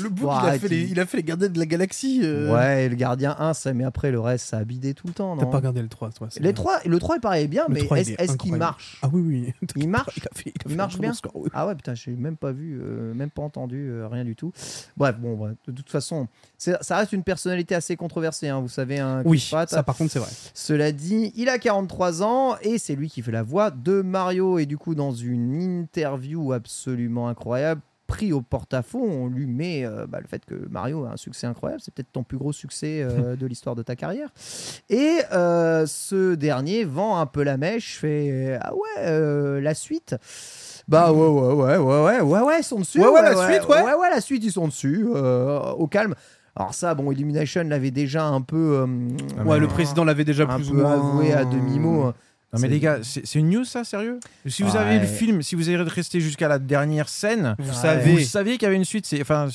Le 0.00 0.08
bout, 0.08 0.24
Bon, 0.26 0.32
il, 0.42 0.48
a 0.48 0.58
fait 0.58 0.68
les, 0.68 0.80
il- 0.82 0.90
il 0.90 1.00
a 1.00 1.06
fait 1.06 1.16
les 1.16 1.22
gardiens 1.22 1.48
de 1.48 1.58
la 1.58 1.64
galaxie. 1.64 2.20
Ouais, 2.22 2.88
le 2.88 2.96
gardien 2.96 3.36
1, 3.38 3.54
ça, 3.54 3.72
mais 3.72 3.84
après 3.84 4.10
le 4.10 4.18
reste, 4.20 4.46
ça 4.48 4.58
a 4.58 4.64
bidé 4.64 4.92
tout 4.94 5.06
le 5.06 5.12
temps. 5.14 5.36
T'as 5.36 5.46
pas 5.46 5.56
regardé 5.58 5.80
le 5.80 5.88
3, 5.88 6.10
toi 6.10 6.28
Les 6.36 6.42
vrai. 6.48 6.52
3, 6.52 6.80
le 6.84 6.98
3 6.98 7.16
il 7.16 7.20
paraît 7.20 7.46
bien, 7.46 7.64
Le 7.68 7.74
mais 7.74 7.84
3, 7.84 7.98
il 7.98 8.00
est-ce 8.00 8.10
est 8.10 8.20
est-ce 8.20 8.36
qu'il 8.36 8.56
marche 8.56 8.98
Ah 9.00 9.08
oui, 9.12 9.22
oui. 9.24 9.54
Il 9.76 9.88
marche 9.88 10.16
Il 10.16 10.22
a 10.24 10.30
fait, 10.34 10.50
il 10.50 10.50
a 10.50 10.62
Il 10.66 10.70
fait 10.72 10.76
marche 10.76 10.98
bien 10.98 11.14
score, 11.14 11.32
oui. 11.36 11.48
Ah 11.54 11.66
ouais, 11.68 11.76
putain, 11.76 11.94
j'ai 11.94 12.10
même 12.10 12.36
pas 12.36 12.50
vu, 12.52 12.78
même 13.14 13.30
pas 13.30 13.42
entendu, 13.42 13.90
rien 14.10 14.24
du 14.24 14.34
tout. 14.34 14.52
Bref, 14.96 15.16
bon, 15.18 15.54
de 15.66 15.72
toute 15.72 15.88
façon, 15.88 16.26
ça 16.58 16.96
reste 16.96 17.12
une 17.12 17.22
personnalité 17.22 17.74
assez 17.76 17.96
controversée, 17.96 18.48
hein, 18.48 18.60
vous 18.60 18.68
savez. 18.68 18.98
Hein, 18.98 19.22
Chris 19.24 19.38
Oui, 19.60 19.66
Pratt. 19.66 19.70
ça 19.70 19.82
par 19.82 19.96
contre, 19.96 20.12
c'est 20.12 20.18
vrai. 20.18 20.30
Cela 20.54 20.92
dit, 20.92 21.32
il 21.36 21.48
a 21.48 21.58
43 21.58 22.22
ans 22.22 22.56
et 22.62 22.78
c'est 22.78 22.94
lui 22.94 23.08
qui 23.08 23.22
fait 23.22 23.32
la 23.32 23.42
voix 23.42 23.70
de 23.70 24.02
Mario. 24.02 24.58
Et 24.58 24.66
du 24.66 24.76
coup, 24.78 24.94
dans 24.94 25.12
une 25.12 25.60
interview 25.60 26.52
absolument 26.52 27.28
incroyable, 27.28 27.80
pris 28.06 28.32
au 28.32 28.40
porte-à-faux, 28.42 28.98
on 29.04 29.28
lui 29.28 29.46
met 29.46 29.84
euh, 29.84 30.04
bah, 30.08 30.18
le 30.20 30.26
fait 30.26 30.44
que 30.44 30.54
Mario 30.68 31.04
a 31.04 31.10
un 31.12 31.16
succès 31.16 31.46
incroyable. 31.46 31.80
C'est 31.84 31.94
peut-être 31.94 32.10
ton 32.10 32.24
plus 32.24 32.38
gros 32.38 32.52
succès 32.52 33.02
euh, 33.02 33.36
de 33.40 33.46
l'histoire 33.46 33.76
de 33.76 33.82
ta 33.82 33.94
carrière. 33.94 34.30
Et 34.88 35.18
euh, 35.32 35.86
ce 35.86 36.34
dernier 36.34 36.82
vend 36.84 37.18
un 37.20 37.26
peu 37.26 37.44
la 37.44 37.56
mèche, 37.56 37.98
fait 37.98 38.58
Ah 38.62 38.74
ouais, 38.74 38.80
euh, 39.06 39.60
la 39.60 39.74
suite? 39.74 40.16
Bah 40.88 41.12
ouais 41.12 41.28
ouais 41.28 41.52
ouais 41.52 41.76
ouais 41.76 42.00
ouais 42.00 42.20
ouais 42.20 42.40
ouais 42.40 42.58
ils 42.58 42.64
sont 42.64 42.80
dessus 42.80 43.00
Ouais, 43.00 43.06
ouais, 43.06 43.22
la 43.22 43.36
suite, 43.36 43.68
ouais. 43.68 43.80
ouais 43.82 43.94
ouais 43.94 44.10
la 44.10 44.20
suite 44.20 44.42
ils 44.42 44.50
sont 44.50 44.66
dessus 44.66 45.06
euh, 45.14 45.60
au 45.72 45.86
calme 45.86 46.16
alors 46.60 46.74
ça 46.74 46.94
bon 46.94 47.10
Illumination 47.12 47.62
l'avait 47.64 47.90
déjà 47.90 48.24
un 48.26 48.40
peu 48.42 48.78
euh, 48.80 48.86
Ah, 49.38 49.44
Ouais, 49.44 49.58
le 49.58 49.66
président 49.68 50.04
l'avait 50.04 50.24
déjà 50.24 50.44
un 50.44 50.56
plus 50.56 50.70
ou 50.70 50.74
peu 50.74 50.82
moins 50.82 50.92
avoué 50.92 51.32
à 51.32 51.44
demi-mot. 51.44 52.12
Non 52.52 52.58
mais 52.60 52.66
les 52.68 52.80
gars, 52.80 52.98
c'est 53.02 53.34
une 53.36 53.48
news 53.50 53.64
ça, 53.64 53.84
sérieux? 53.84 54.18
Si 54.46 54.64
vous 54.64 54.72
Ouais. 54.72 54.78
avez 54.78 54.98
le 54.98 55.06
film, 55.06 55.40
si 55.40 55.54
vous 55.54 55.68
avez 55.68 55.76
resté 55.82 56.20
jusqu'à 56.20 56.48
la 56.48 56.58
dernière 56.58 57.08
scène, 57.08 57.54
Vous 57.60 57.68
Ouais. 57.68 57.74
savez. 57.74 58.12
vous 58.12 58.18
saviez 58.20 58.54
qu'il 58.54 58.64
y 58.64 58.66
avait 58.66 58.74
une 58.76 58.84
suite. 58.84 59.06
C'est 59.06 59.20
enfin. 59.20 59.46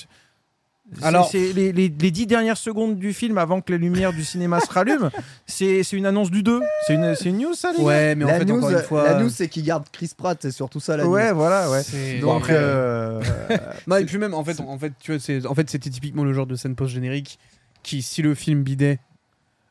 Alors- 1.02 1.30
c'est 1.30 1.52
les, 1.54 1.72
les, 1.72 1.90
les 1.90 2.12
dix 2.12 2.28
dernières 2.28 2.58
secondes 2.58 2.98
du 2.98 3.12
film 3.14 3.38
avant 3.38 3.60
que 3.62 3.72
les 3.74 3.78
lumières 3.80 4.14
du 4.14 4.24
cinéma 4.24 4.60
se 4.60 4.72
rallument, 4.72 5.10
c'est 5.48 5.84
c'est 5.84 5.98
une 5.98 6.06
annonce 6.06 6.30
du 6.32 6.44
2. 6.44 6.62
C'est 6.86 6.94
une, 6.94 7.16
c'est 7.16 7.30
une 7.30 7.40
news 7.40 7.54
ça, 7.56 7.72
les 7.76 7.84
Ouais, 7.84 8.14
mais 8.16 8.24
en 8.24 8.28
la, 8.28 8.38
fait, 8.40 8.46
news, 8.46 8.58
encore 8.58 8.70
une 8.70 8.78
fois. 8.80 9.04
la 9.04 9.20
news, 9.22 9.30
c'est 9.30 9.48
qu'il 9.50 9.64
garde 9.64 9.86
Chris 9.92 10.12
Pratt, 10.16 10.38
c'est 10.42 10.52
surtout 10.52 10.80
ça 10.80 10.96
la 10.96 11.08
Ouais, 11.08 11.30
news. 11.32 11.36
voilà, 11.38 11.70
ouais. 11.72 11.82
c'est- 11.84 12.20
Donc, 12.20 12.30
Bon, 12.32 12.38
après, 12.38 12.54
euh, 12.56 13.20
Non, 13.88 13.96
et 13.98 14.06
puis 14.06 14.18
même, 14.18 14.34
en 14.34 14.44
fait, 14.44 14.60
en 14.62 14.78
fait, 14.78 14.94
tu 15.00 15.12
vois, 15.12 15.20
c'est, 15.20 15.46
en 15.46 15.56
fait, 15.56 15.70
c'était 15.70 15.90
typiquement 15.90 16.24
le 16.24 16.34
genre 16.34 16.48
de 16.48 16.56
scène 16.56 16.76
post-générique 16.76 17.40
qui, 17.84 18.02
si 18.02 18.22
le 18.22 18.36
film 18.36 18.64
bidait, 18.64 19.00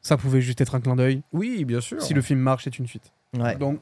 ça 0.03 0.17
pouvait 0.17 0.41
juste 0.43 0.61
être 0.61 0.75
un 0.75 0.81
clin 0.81 0.97
d'œil. 0.97 1.23
oui, 1.33 1.65
bien 1.65 1.81
sûr. 1.81 2.03
Si 2.03 2.13
le 2.13 2.21
film 2.23 2.41
marche, 2.41 2.65
c'est 2.65 2.79
une 2.79 2.87
suite. 2.87 3.13
Ouais. 3.39 3.57
Donc. 3.57 3.81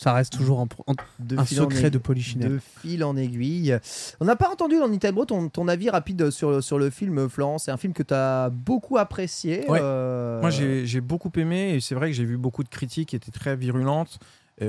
Ça 0.00 0.12
reste 0.14 0.32
toujours 0.32 0.60
un, 0.60 0.68
un- 0.88 0.94
De 1.18 1.38
un 1.38 1.44
secret 1.44 1.78
aiguille- 1.78 1.90
de 1.90 1.98
Polichinelle. 1.98 2.52
De 2.52 2.60
fil 2.80 3.04
en 3.04 3.16
aiguille. 3.16 3.76
On 4.20 4.24
n'a 4.24 4.36
pas 4.36 4.48
entendu 4.50 4.78
dans 4.78 4.88
Nintendo 4.88 5.24
ton, 5.24 5.48
ton 5.48 5.68
avis 5.68 5.90
rapide 5.90 6.30
sur, 6.30 6.62
sur 6.62 6.78
le 6.78 6.90
film, 6.90 7.28
Florence. 7.28 7.64
C'est 7.64 7.70
un 7.70 7.76
film 7.76 7.92
que 7.92 8.02
tu 8.02 8.14
as 8.14 8.48
beaucoup 8.50 8.96
apprécié. 8.98 9.68
Ouais. 9.70 9.78
euh, 9.82 10.40
Moi, 10.40 10.50
j'ai 10.50 10.86
j'ai 10.86 11.00
beaucoup 11.00 11.30
aimé 11.36 11.74
et 11.74 11.80
c'est 11.80 11.94
vrai 11.94 12.08
que 12.08 12.16
j'ai 12.16 12.24
vu 12.24 12.36
beaucoup 12.38 12.64
de 12.64 12.68
critiques 12.68 13.10
qui 13.10 13.16
étaient 13.16 13.30
très 13.30 13.56
virulentes. 13.56 14.18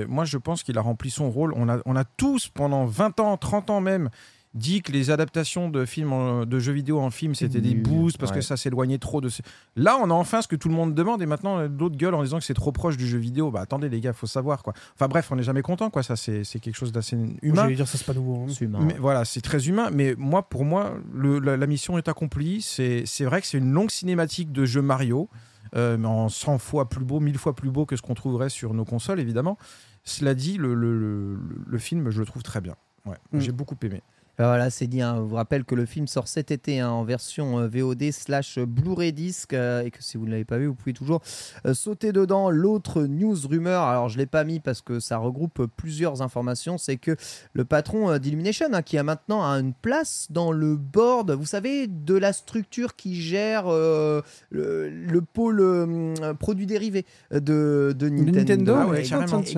Moi, 0.08 0.24
je 0.24 0.38
pense 0.38 0.62
qu'il 0.62 0.78
a 0.78 0.80
rempli 0.80 1.10
son 1.10 1.30
rôle. 1.30 1.52
On 1.54 1.68
a, 1.68 1.78
on 1.84 1.96
a 1.96 2.04
tous, 2.04 2.48
pendant 2.48 2.86
20 2.86 3.20
ans, 3.20 3.36
30 3.36 3.68
ans 3.68 3.80
même, 3.82 4.08
dit 4.54 4.82
que 4.82 4.92
les 4.92 5.10
adaptations 5.10 5.70
de 5.70 5.84
films, 5.86 6.12
en- 6.12 6.44
de 6.44 6.58
jeux 6.58 6.72
vidéo 6.74 7.00
en 7.00 7.10
film, 7.10 7.34
c'était 7.34 7.60
des 7.62 7.74
boosts 7.74 8.18
parce 8.18 8.30
ouais. 8.32 8.36
que 8.38 8.42
ça 8.44 8.56
s'éloignait 8.58 8.98
trop 8.98 9.20
de. 9.22 9.28
ce- 9.30 9.40
Là, 9.76 9.98
on 10.02 10.10
a 10.10 10.14
enfin 10.14 10.42
ce 10.42 10.48
que 10.48 10.56
tout 10.56 10.68
le 10.68 10.74
monde 10.74 10.94
demande 10.94 11.22
et 11.22 11.26
maintenant 11.26 11.58
euh, 11.58 11.68
d'autres 11.68 11.96
gueulent 11.96 12.14
en 12.14 12.22
disant 12.22 12.38
que 12.38 12.44
c'est 12.44 12.52
trop 12.52 12.70
proche 12.72 12.96
du 12.98 13.06
jeu 13.06 13.16
vidéo. 13.18 13.50
Bah 13.50 13.60
attendez, 13.62 13.88
les 13.88 14.00
gars, 14.00 14.12
faut 14.12 14.26
savoir 14.26 14.62
quoi. 14.62 14.74
Enfin 14.94 15.08
bref, 15.08 15.30
on 15.32 15.36
n'est 15.36 15.42
jamais 15.42 15.62
content 15.62 15.88
quoi. 15.88 16.02
Ça, 16.02 16.16
c'est 16.16 16.44
c'est 16.44 16.58
quelque 16.60 16.76
chose 16.76 16.92
d'assez 16.92 17.16
humain. 17.40 17.62
J'allais 17.62 17.76
dire, 17.76 17.88
ça, 17.88 17.96
c'est 17.96 18.04
pas 18.06 18.12
nouveau. 18.12 18.42
hein. 18.44 18.46
c'est 18.50 18.66
humain. 18.66 18.80
Mais 18.82 18.96
voilà, 18.98 19.24
c'est 19.24 19.40
très 19.40 19.68
humain. 19.68 19.88
Mais 19.90 20.14
moi, 20.18 20.42
pour 20.48 20.64
moi, 20.66 20.94
le- 21.14 21.38
la, 21.38 21.56
la 21.56 21.66
mission 21.66 21.96
est 21.96 22.08
accomplie. 22.08 22.60
C'est 22.60 23.04
c'est 23.06 23.24
vrai 23.24 23.40
que 23.40 23.46
c'est 23.46 23.58
une 23.58 23.72
longue 23.72 23.90
cinématique 23.90 24.52
de 24.52 24.66
jeu 24.66 24.82
Mario, 24.82 25.30
euh, 25.76 25.96
mais 25.96 26.08
en 26.08 26.28
100 26.28 26.58
fois 26.58 26.90
plus 26.90 27.04
beau, 27.06 27.20
1000 27.20 27.38
fois 27.38 27.54
plus 27.54 27.70
beau 27.70 27.86
que 27.86 27.96
ce 27.96 28.02
qu'on 28.02 28.14
trouverait 28.14 28.50
sur 28.50 28.74
nos 28.74 28.84
consoles, 28.84 29.18
évidemment. 29.20 29.56
Cela 30.04 30.34
dit, 30.34 30.58
le, 30.58 30.74
le- 30.74 30.98
le- 30.98 31.38
le 31.66 31.78
film, 31.78 32.10
je 32.10 32.18
le 32.20 32.26
trouve 32.26 32.42
très 32.42 32.60
bien. 32.60 32.74
Ouais, 33.06 33.16
Mm. 33.32 33.40
J'ai 33.40 33.52
beaucoup 33.52 33.76
aimé. 33.82 34.00
Ben 34.38 34.46
Voilà, 34.46 34.70
c'est 34.70 34.86
dit. 34.86 35.02
hein. 35.02 35.16
Je 35.18 35.22
vous 35.22 35.34
rappelle 35.36 35.64
que 35.64 35.74
le 35.74 35.84
film 35.84 36.06
sort 36.06 36.26
cet 36.26 36.50
été 36.50 36.80
hein, 36.80 36.88
en 36.88 37.04
version 37.04 37.58
euh, 37.60 37.68
VOD 37.68 38.10
slash 38.12 38.58
Blu-ray 38.58 39.12
disc 39.12 39.52
euh, 39.52 39.82
et 39.84 39.90
que 39.90 40.02
si 40.02 40.16
vous 40.16 40.24
ne 40.24 40.30
l'avez 40.30 40.46
pas 40.46 40.56
vu, 40.56 40.66
vous 40.66 40.74
pouvez 40.74 40.94
toujours 40.94 41.20
euh, 41.66 41.74
sauter 41.74 42.12
dedans. 42.12 42.48
L'autre 42.50 43.02
news 43.02 43.36
rumeur, 43.46 43.82
alors 43.82 44.08
je 44.08 44.16
l'ai 44.16 44.24
pas 44.26 44.44
mis 44.44 44.58
parce 44.58 44.80
que 44.80 45.00
ça 45.00 45.18
regroupe 45.18 45.60
euh, 45.60 45.66
plusieurs 45.66 46.22
informations, 46.22 46.78
c'est 46.78 46.96
que 46.96 47.14
le 47.52 47.64
patron 47.66 48.10
euh, 48.10 48.18
d'Illumination, 48.18 48.66
hein, 48.72 48.80
qui 48.80 48.96
a 48.96 49.02
maintenant 49.02 49.42
une 49.42 49.74
place 49.74 50.28
dans 50.30 50.50
le 50.50 50.76
board, 50.76 51.30
vous 51.32 51.44
savez, 51.46 51.86
de 51.86 52.14
la 52.14 52.32
structure 52.32 52.96
qui 52.96 53.20
gère 53.20 53.64
euh, 53.66 54.22
le, 54.50 54.88
le 54.88 55.20
pôle 55.20 55.60
euh, 55.60 56.32
produits 56.34 56.66
dérivés 56.66 57.04
de, 57.32 57.94
de 57.94 58.08
Nintendo. 58.08 58.32
Nintendo, 58.38 58.74
Ah 58.78 58.86
ouais. 58.88 59.00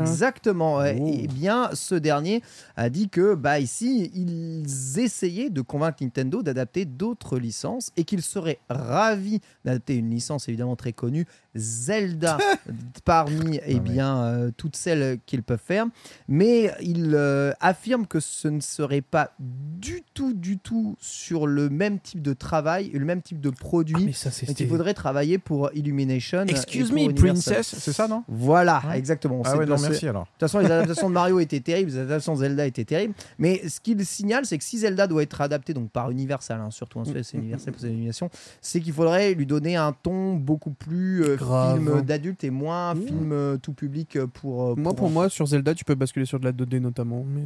Exactement. 0.03 0.79
ouais. 0.79 0.99
Oh. 1.01 1.09
Et 1.13 1.29
bien, 1.29 1.71
ce 1.75 1.95
dernier 1.95 2.43
a 2.77 2.91
dit 2.91 3.09
que 3.09 3.35
bah 3.37 3.61
ici, 3.61 4.11
il 4.15 4.64
qu'ils 4.65 4.99
essayaient 5.01 5.51
de 5.51 5.61
convaincre 5.61 5.99
Nintendo 6.03 6.43
d'adapter 6.43 6.85
d'autres 6.85 7.39
licences 7.39 7.91
et 7.97 8.05
qu'ils 8.05 8.23
seraient 8.23 8.59
ravis 8.69 9.41
d'adapter 9.65 9.97
une 9.97 10.11
licence 10.11 10.49
évidemment 10.49 10.77
très 10.77 10.93
connue, 10.93 11.27
Zelda, 11.55 12.39
parmi 13.05 13.61
eh 13.67 13.79
bien, 13.81 14.25
euh, 14.25 14.51
toutes 14.57 14.77
celles 14.77 15.19
qu'ils 15.27 15.43
peuvent 15.43 15.61
faire. 15.65 15.87
Mais 16.29 16.73
ils 16.81 17.13
euh, 17.15 17.53
affirment 17.61 18.07
que 18.07 18.21
ce 18.21 18.49
ne 18.49 18.61
serait 18.61 19.01
pas 19.01 19.33
du 19.39 20.03
tout, 20.15 20.33
du 20.33 20.59
tout 20.59 20.97
sur 21.01 21.47
le 21.47 21.69
même 21.69 21.99
type 22.01 22.23
de 22.23 22.33
travail 22.33 22.91
et 22.93 22.99
le 22.99 23.05
même 23.05 23.23
type 23.23 23.41
de 23.41 23.51
produit. 23.51 24.13
Ah, 24.25 24.29
et 24.49 24.55
qu'il 24.55 24.69
faudrait 24.69 24.95
travailler 24.95 25.39
pour 25.39 25.71
Illumination. 25.75 26.45
Excuse 26.47 26.89
pour 26.89 26.99
me, 26.99 27.05
Universal. 27.05 27.55
Princess, 27.55 27.75
c'est 27.79 27.93
ça, 27.93 28.09
non? 28.09 28.25
Voilà, 28.29 28.83
Ouais. 28.89 28.99
exactement. 28.99 29.43
Ah 29.45 29.57
ouais, 29.57 29.67
de- 29.67 29.71
non, 29.71 29.79
merci 29.81 30.09
alors. 30.09 30.25
de 30.25 30.29
toute 30.31 30.41
façon, 30.41 30.59
les 30.59 30.67
adaptations 30.67 31.09
de 31.09 31.15
Mario 31.15 31.41
étaient 31.41 31.61
terribles, 31.61 31.91
les 31.91 31.99
adaptations 31.99 32.35
de 32.35 32.41
Zelda 32.41 32.67
étaient 32.67 32.85
terribles. 32.85 33.15
Mais 33.39 33.69
ce 33.69 33.81
qu'il 33.81 34.05
signale, 34.05 34.47
c'est 34.47 34.54
que 34.59 34.65
si 34.65 34.79
Zelda 34.79 35.07
doit 35.07 35.23
être 35.23 35.41
adapté 35.41 35.75
donc 35.75 35.91
par 35.91 36.11
Universal, 36.11 36.61
hein, 36.61 36.71
surtout 36.71 36.99
en 36.99 37.05
Suède, 37.05 37.23
c'est 37.25 37.37
Universal 37.39 37.73
pour 37.73 37.81
ses 37.81 37.89
animations, 37.89 38.31
c'est 38.61 38.81
qu'il 38.81 38.93
faudrait 38.93 39.35
lui 39.35 39.47
donner 39.47 39.77
un 39.77 39.93
ton 39.93 40.35
beaucoup 40.37 40.71
plus 40.73 41.23
euh, 41.25 41.37
film 41.39 42.03
d'adulte 42.03 42.45
et 42.45 42.51
moins 42.51 42.95
Mmh. 42.95 43.03
film 43.03 43.33
euh, 43.33 43.57
tout 43.57 43.73
public 43.73 44.17
euh, 44.17 44.27
pour. 44.27 44.77
Moi, 44.79 44.95
pour 44.95 45.11
moi, 45.11 45.29
sur 45.29 45.47
Zelda, 45.47 45.75
tu 45.75 45.85
peux 45.85 45.95
basculer 45.95 46.27
sur 46.27 46.39
de 46.41 46.45
la 46.45 46.53
2D 46.53 46.79
notamment, 46.81 47.25
mais 47.25 47.43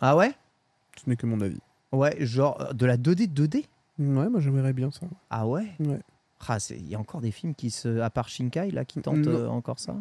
Ah 0.00 0.16
ouais? 0.16 0.32
ce 1.02 1.08
n'est 1.08 1.16
que 1.16 1.26
mon 1.26 1.40
avis. 1.40 1.58
Ouais, 1.92 2.16
genre 2.20 2.74
de 2.74 2.86
la 2.86 2.96
2D 2.96 3.28
2D 3.32 3.64
Ouais, 3.98 4.28
moi 4.28 4.40
j'aimerais 4.40 4.72
bien 4.72 4.90
ça. 4.90 5.06
Ah 5.30 5.46
ouais? 5.46 5.66
Ouais. 5.80 6.00
Ah, 6.46 6.60
c'est- 6.60 6.76
Il 6.76 6.88
y 6.88 6.94
a 6.94 6.98
encore 7.00 7.20
des 7.20 7.30
films 7.32 7.54
qui 7.54 7.70
se. 7.70 7.98
À 8.00 8.10
part 8.10 8.28
Shinkai, 8.28 8.70
là, 8.70 8.84
qui 8.84 9.00
tentent 9.00 9.26
euh, 9.26 9.48
encore 9.48 9.78
ça? 9.80 9.96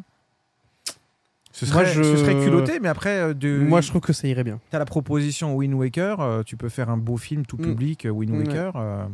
Ce 1.65 1.65
Moi, 1.73 1.85
serait, 1.85 1.93
je- 1.93 2.03
ce 2.03 2.17
serait 2.17 2.35
culotté, 2.43 2.79
mais 2.79 2.87
après, 2.87 3.17
euh, 3.19 3.33
de... 3.33 3.57
Moi, 3.57 3.81
je 3.81 3.87
trouve 3.89 4.01
que 4.01 4.13
ça 4.13 4.27
irait 4.27 4.43
bien. 4.43 4.59
T'as 4.69 4.77
la 4.79 4.85
proposition 4.85 5.55
Wind 5.55 5.73
Waker, 5.73 6.19
euh, 6.21 6.43
tu 6.43 6.55
peux 6.55 6.69
faire 6.69 6.89
un 6.89 6.97
beau 6.97 7.17
film 7.17 7.45
tout 7.47 7.57
Mm. 7.57 7.61
public, 7.61 8.05
euh, 8.05 8.09
Wind. 8.09 8.35
Waker. 8.35 8.73
euh, 8.75 9.05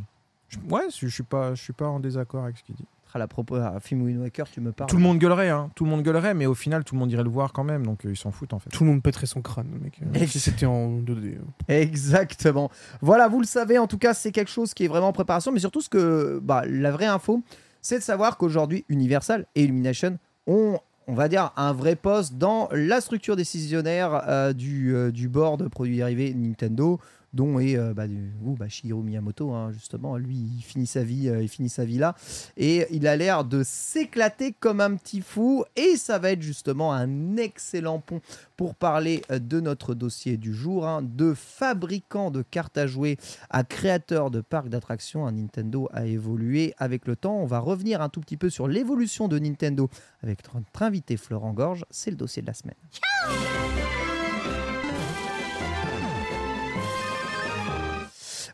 je- 0.49 0.57
ouais, 0.69 0.83
je 0.93 1.07
suis 1.07 1.23
pas, 1.23 1.55
je 1.55 1.61
suis 1.63 1.71
pas 1.73 1.87
en 1.87 1.99
désaccord 2.01 2.43
avec 2.43 2.57
ce 2.57 2.63
qu'il 2.63 2.75
dit. 2.75 2.85
Ah, 3.15 3.19
la 3.19 3.27
propos... 3.27 3.55
ah, 3.57 3.79
film 3.79 4.01
Wind 4.01 4.19
Waker, 4.21 4.49
tu 4.49 4.59
me 4.59 4.71
parles. 4.71 4.89
Tout 4.89 4.97
le 4.97 5.03
monde 5.03 5.19
gueulerait, 5.19 5.49
hein. 5.51 5.69
Tout 5.75 5.85
le 5.85 5.89
monde 5.91 6.01
gueulerait, 6.01 6.33
mais 6.33 6.47
au 6.47 6.55
final, 6.55 6.83
tout 6.83 6.95
le 6.95 6.99
monde 6.99 7.11
irait 7.11 7.23
le 7.23 7.29
voir 7.29 7.53
quand 7.53 7.63
même, 7.63 7.85
donc 7.85 8.05
euh, 8.05 8.09
ils 8.11 8.17
s'en 8.17 8.31
foutent 8.31 8.53
en 8.53 8.59
fait. 8.59 8.71
Tout 8.71 8.83
le 8.83 8.89
monde 8.89 9.03
pèterait 9.03 9.27
son 9.27 9.41
crâne, 9.43 9.67
mec. 9.81 9.99
euh, 10.01 10.25
si 10.25 10.39
c'était 10.39 10.65
en 10.65 10.97
2D. 10.99 11.37
euh. 11.37 11.41
Exactement. 11.81 12.71
Voilà, 13.01 13.27
vous 13.27 13.39
le 13.39 13.45
savez, 13.45 13.77
en 13.77 13.87
tout 13.87 13.97
cas, 13.99 14.13
c'est 14.13 14.31
quelque 14.31 14.49
chose 14.51 14.73
qui 14.73 14.83
est 14.85 14.87
vraiment 14.87 15.09
en 15.09 15.13
préparation, 15.13 15.51
mais 15.51 15.59
surtout 15.59 15.81
ce 15.81 15.89
que 15.89 16.39
bah, 16.43 16.63
la 16.67 16.91
vraie 16.91 17.05
info, 17.05 17.41
c'est 17.81 17.99
de 17.99 18.03
savoir 18.03 18.37
qu'aujourd'hui, 18.37 18.83
Universal 18.89 19.45
et 19.55 19.63
Illumination 19.63 20.17
ont, 20.47 20.79
on 21.07 21.13
va 21.13 21.27
dire, 21.27 21.51
un 21.57 21.73
vrai 21.73 21.95
poste 21.95 22.35
dans 22.35 22.69
la 22.71 23.01
structure 23.01 23.35
décisionnaire 23.35 24.23
euh, 24.27 24.53
du, 24.53 24.95
euh, 24.95 25.11
du 25.11 25.29
board 25.29 25.67
produits 25.69 25.97
dérivés 25.97 26.33
Nintendo 26.33 26.99
dont 27.33 27.59
est 27.59 27.77
euh, 27.77 27.93
bah, 27.93 28.05
bah, 28.41 28.69
Shigeru 28.69 29.03
Miyamoto 29.03 29.51
hein, 29.51 29.71
justement 29.71 30.17
lui 30.17 30.35
il 30.35 30.61
finit 30.61 30.87
sa 30.87 31.03
vie 31.03 31.29
euh, 31.29 31.41
il 31.41 31.49
finit 31.49 31.69
sa 31.69 31.85
vie 31.85 31.97
là 31.97 32.15
et 32.57 32.85
il 32.91 33.07
a 33.07 33.15
l'air 33.15 33.43
de 33.43 33.63
s'éclater 33.63 34.53
comme 34.53 34.81
un 34.81 34.95
petit 34.95 35.21
fou 35.21 35.65
et 35.75 35.97
ça 35.97 36.19
va 36.19 36.31
être 36.31 36.41
justement 36.41 36.93
un 36.93 37.37
excellent 37.37 37.99
pont 37.99 38.21
pour 38.55 38.75
parler 38.75 39.21
euh, 39.31 39.39
de 39.39 39.59
notre 39.59 39.93
dossier 39.93 40.37
du 40.37 40.53
jour, 40.53 40.87
hein, 40.87 41.01
de 41.01 41.33
fabricant 41.33 42.31
de 42.31 42.41
cartes 42.41 42.77
à 42.77 42.87
jouer 42.87 43.17
à 43.49 43.63
créateur 43.63 44.31
de 44.31 44.41
parcs 44.41 44.69
d'attractions. 44.69 45.29
Nintendo 45.31 45.89
a 45.91 46.05
évolué 46.05 46.73
avec 46.77 47.07
le 47.07 47.15
temps. 47.15 47.35
On 47.35 47.45
va 47.45 47.59
revenir 47.59 48.01
un 48.01 48.09
tout 48.09 48.21
petit 48.21 48.37
peu 48.37 48.49
sur 48.49 48.67
l'évolution 48.67 49.27
de 49.27 49.39
Nintendo 49.39 49.89
avec 50.21 50.39
notre 50.53 50.81
invité 50.81 51.17
Florent 51.17 51.53
Gorge. 51.53 51.85
C'est 51.89 52.11
le 52.11 52.17
dossier 52.17 52.41
de 52.41 52.47
la 52.47 52.53
semaine. 52.53 52.75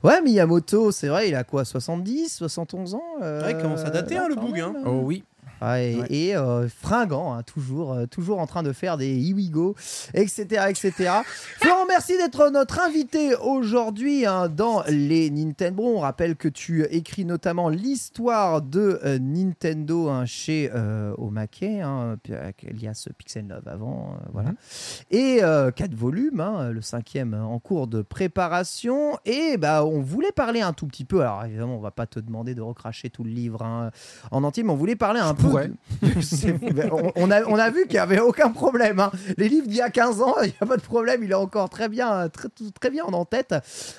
Ouais, 0.03 0.21
Miyamoto, 0.21 0.91
c'est 0.91 1.09
vrai, 1.09 1.27
il 1.27 1.35
a 1.35 1.43
quoi 1.43 1.65
70, 1.65 2.30
71 2.30 2.95
ans 2.95 3.01
euh, 3.21 3.43
Ouais, 3.43 3.51
il 3.51 3.57
commence 3.57 3.81
à 3.81 3.89
dater, 3.89 4.15
là, 4.15 4.26
hein, 4.26 4.27
le 4.30 4.35
boug, 4.35 4.59
hein. 4.59 4.73
Oh 4.85 5.01
oui. 5.03 5.23
Et 5.61 5.95
Ouais. 5.99 6.06
et, 6.10 6.36
euh, 6.36 6.68
fringant, 6.69 7.34
hein, 7.34 7.44
toujours, 7.44 7.94
euh, 7.94 8.06
toujours 8.06 8.40
en 8.40 8.48
train 8.48 8.64
de 8.64 8.72
faire 8.72 8.98
des 8.98 9.14
Iwigo, 9.14 9.76
etc. 10.14 10.65
etc. 10.69 11.11
Florent, 11.60 11.86
merci 11.88 12.18
d'être 12.18 12.49
notre 12.49 12.80
invité 12.80 13.36
aujourd'hui 13.36 14.26
hein, 14.26 14.48
dans 14.49 14.84
les 14.88 15.30
Nintendo. 15.30 15.84
On 15.84 15.99
rappelle 15.99 16.36
que 16.36 16.48
tu 16.48 16.84
écris 16.86 17.26
notamment 17.26 17.69
l'histoire 17.69 18.61
de 18.61 18.99
euh, 19.03 19.19
Nintendo 19.19 20.10
hein, 20.10 20.26
chez 20.26 20.69
avec 20.69 22.65
alias 22.69 23.07
Pixel 23.18 23.48
Love 23.48 23.68
avant. 23.68 24.15
voilà. 24.31 24.52
Et 25.11 25.40
quatre 25.76 25.94
volumes, 25.94 26.44
le 26.72 26.81
cinquième 26.81 27.34
en 27.34 27.60
cours 27.60 27.88
de 27.88 28.02
préparation. 28.02 29.18
Et 29.26 29.57
bah, 29.57 29.84
on 29.86 30.02
voulait 30.02 30.31
parler 30.31 30.61
un 30.61 30.73
tout 30.73 30.88
petit 30.88 31.06
peu, 31.06 31.22
alors 31.22 31.44
évidemment, 31.45 31.76
on 31.76 31.81
va 31.81 31.91
pas 31.91 32.06
te 32.06 32.19
demander 32.19 32.56
de 32.56 32.61
recracher 32.61 33.10
tout 33.10 33.23
le 33.23 33.31
livre 33.31 33.61
hein, 33.64 33.91
en 34.31 34.44
entier, 34.44 34.64
mais 34.64 34.72
on 34.72 34.76
voulait 34.76 34.95
parler 34.95 35.19
un 35.19 35.34
peu. 35.34 35.48
on, 36.91 37.11
on 37.15 37.31
a, 37.31 37.43
on 37.45 37.55
a 37.55 37.69
vu 37.69 37.84
qu'il 37.84 37.93
n'y 37.93 37.97
avait 37.99 38.19
aucun 38.19 38.49
problème. 38.51 38.99
hein. 38.99 39.11
Les 39.38 39.49
livres 39.49 39.67
d'il 39.67 39.77
y 39.77 39.81
a 39.81 39.89
15 39.89 40.21
ans, 40.21 40.35
il 40.43 40.47
n'y 40.49 40.53
a 40.61 40.65
pas 40.65 40.77
de 40.77 40.81
problème, 40.81 41.23
il 41.23 41.31
est 41.31 41.35
encore 41.35 41.69
très 41.69 41.89
bien, 41.89 42.30
très, 42.30 42.89
bien 42.89 43.03
en 43.05 43.26
tête. 43.26 43.53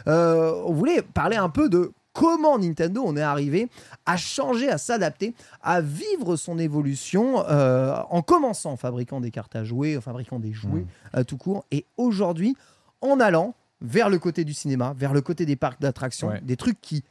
Euh, 0.06 0.52
on 0.64 0.72
voulait 0.72 1.02
parler 1.02 1.36
un 1.36 1.48
peu 1.48 1.68
de 1.68 1.93
comment 2.12 2.59
Nintendo 2.59 3.02
on 3.06 3.16
est 3.16 3.22
arrivé 3.22 3.68
à 4.05 4.16
changer, 4.16 4.68
à 4.68 4.78
s'adapter, 4.78 5.32
à 5.62 5.81
vivre 5.81 6.35
son 6.36 6.59
évolution 6.59 7.44
euh, 7.48 7.94
en 8.10 8.20
commençant 8.22 8.72
en 8.72 8.77
fabriquant 8.77 9.20
des 9.20 9.31
cartes 9.31 9.55
à 9.55 9.62
jouer, 9.64 9.97
en 9.97 10.01
fabriquant 10.01 10.40
des 10.40 10.52
jouets 10.52 10.85
euh, 11.16 11.22
tout 11.22 11.36
court, 11.36 11.64
et 11.70 11.85
aujourd'hui 11.97 12.56
en 13.01 13.20
allant 13.20 13.55
vers 13.81 14.10
le 14.10 14.18
côté 14.18 14.44
du 14.44 14.52
cinéma, 14.55 14.93
vers 14.98 15.12
le 15.14 15.20
côté 15.20 15.47
des 15.47 15.56
parcs 15.56 15.81
d'attractions, 15.81 16.28
Ouais. 16.28 16.40
des 16.43 16.56
trucs 16.56 16.81
qui 16.81 17.02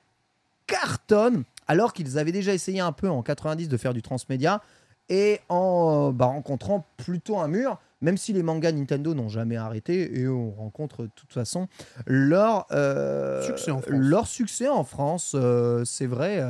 cartonnent 0.67 1.43
alors 1.69 1.93
qu'ils 1.93 2.17
avaient 2.17 2.33
déjà 2.33 2.53
essayé 2.53 2.81
un 2.81 2.91
peu 2.91 3.07
en 3.07 3.21
90 3.21 3.69
de 3.69 3.77
faire 3.77 3.93
du 3.93 4.01
transmédia 4.01 4.61
et 5.07 5.39
en 5.49 6.09
euh, 6.09 6.11
bah, 6.11 6.25
rencontrant 6.25 6.87
plutôt 6.97 7.37
un 7.37 7.47
mur, 7.47 7.79
même 8.01 8.17
si 8.17 8.33
les 8.33 8.41
mangas 8.41 8.71
Nintendo 8.71 9.13
n'ont 9.13 9.29
jamais 9.29 9.55
arrêté 9.55 10.19
et 10.19 10.27
on 10.27 10.49
rencontre 10.49 11.03
de 11.03 11.09
toute 11.15 11.31
façon 11.31 11.67
leur 12.07 12.65
euh, 12.71 13.43
Succès 13.43 13.71
en 13.71 13.81
France. 13.81 13.93
Leur 13.95 14.27
succès 14.27 14.67
en 14.67 14.83
France, 14.83 15.35
euh, 15.35 15.85
c'est 15.85 16.07
vrai. 16.07 16.43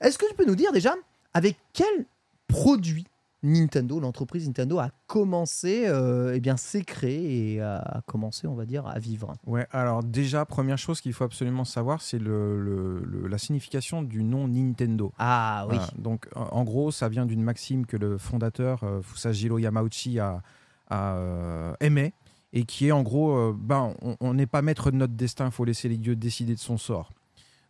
Est-ce 0.00 0.16
que 0.16 0.26
tu 0.26 0.34
peux 0.34 0.46
nous 0.46 0.56
dire 0.56 0.72
déjà 0.72 0.94
avec 1.34 1.58
quel 1.74 2.06
produit 2.48 3.06
Nintendo, 3.42 4.00
l'entreprise 4.00 4.46
Nintendo 4.46 4.78
a 4.78 4.90
commencé, 5.06 5.84
euh, 5.86 6.32
eh 6.34 6.40
bien, 6.40 6.56
s'est 6.56 6.82
créée 6.82 7.54
et 7.54 7.60
a 7.60 8.00
commencé, 8.06 8.46
on 8.46 8.54
va 8.54 8.64
dire, 8.66 8.86
à 8.86 8.98
vivre 8.98 9.34
Ouais, 9.46 9.66
alors 9.70 10.02
déjà, 10.02 10.44
première 10.46 10.78
chose 10.78 11.00
qu'il 11.00 11.12
faut 11.12 11.24
absolument 11.24 11.64
savoir, 11.64 12.02
c'est 12.02 12.18
le, 12.18 12.60
le- 12.60 13.04
le- 13.04 13.28
la 13.28 13.38
signification 13.38 14.02
du 14.02 14.24
nom 14.24 14.48
Nintendo. 14.48 15.12
Ah 15.18 15.66
oui. 15.68 15.76
Voilà. 15.76 15.90
Donc, 15.98 16.26
en 16.34 16.64
gros, 16.64 16.90
ça 16.90 17.08
vient 17.08 17.26
d'une 17.26 17.42
maxime 17.42 17.86
que 17.86 17.96
le 17.96 18.18
fondateur 18.18 18.82
euh, 18.84 19.02
Fusajiro 19.02 19.58
Yamauchi 19.58 20.18
a, 20.18 20.42
a, 20.88 21.14
euh, 21.16 21.74
aimait 21.80 22.14
et 22.52 22.64
qui 22.64 22.86
est 22.88 22.92
en 22.92 23.02
gros, 23.02 23.36
euh, 23.36 23.54
ben, 23.56 23.92
on- 24.20 24.32
n'est 24.34 24.46
pas 24.46 24.62
maître 24.62 24.90
de 24.90 24.96
notre 24.96 25.12
destin, 25.14 25.46
il 25.46 25.52
faut 25.52 25.64
laisser 25.64 25.88
les 25.88 25.98
dieux 25.98 26.16
décider 26.16 26.54
de 26.54 26.60
son 26.60 26.78
sort. 26.78 27.10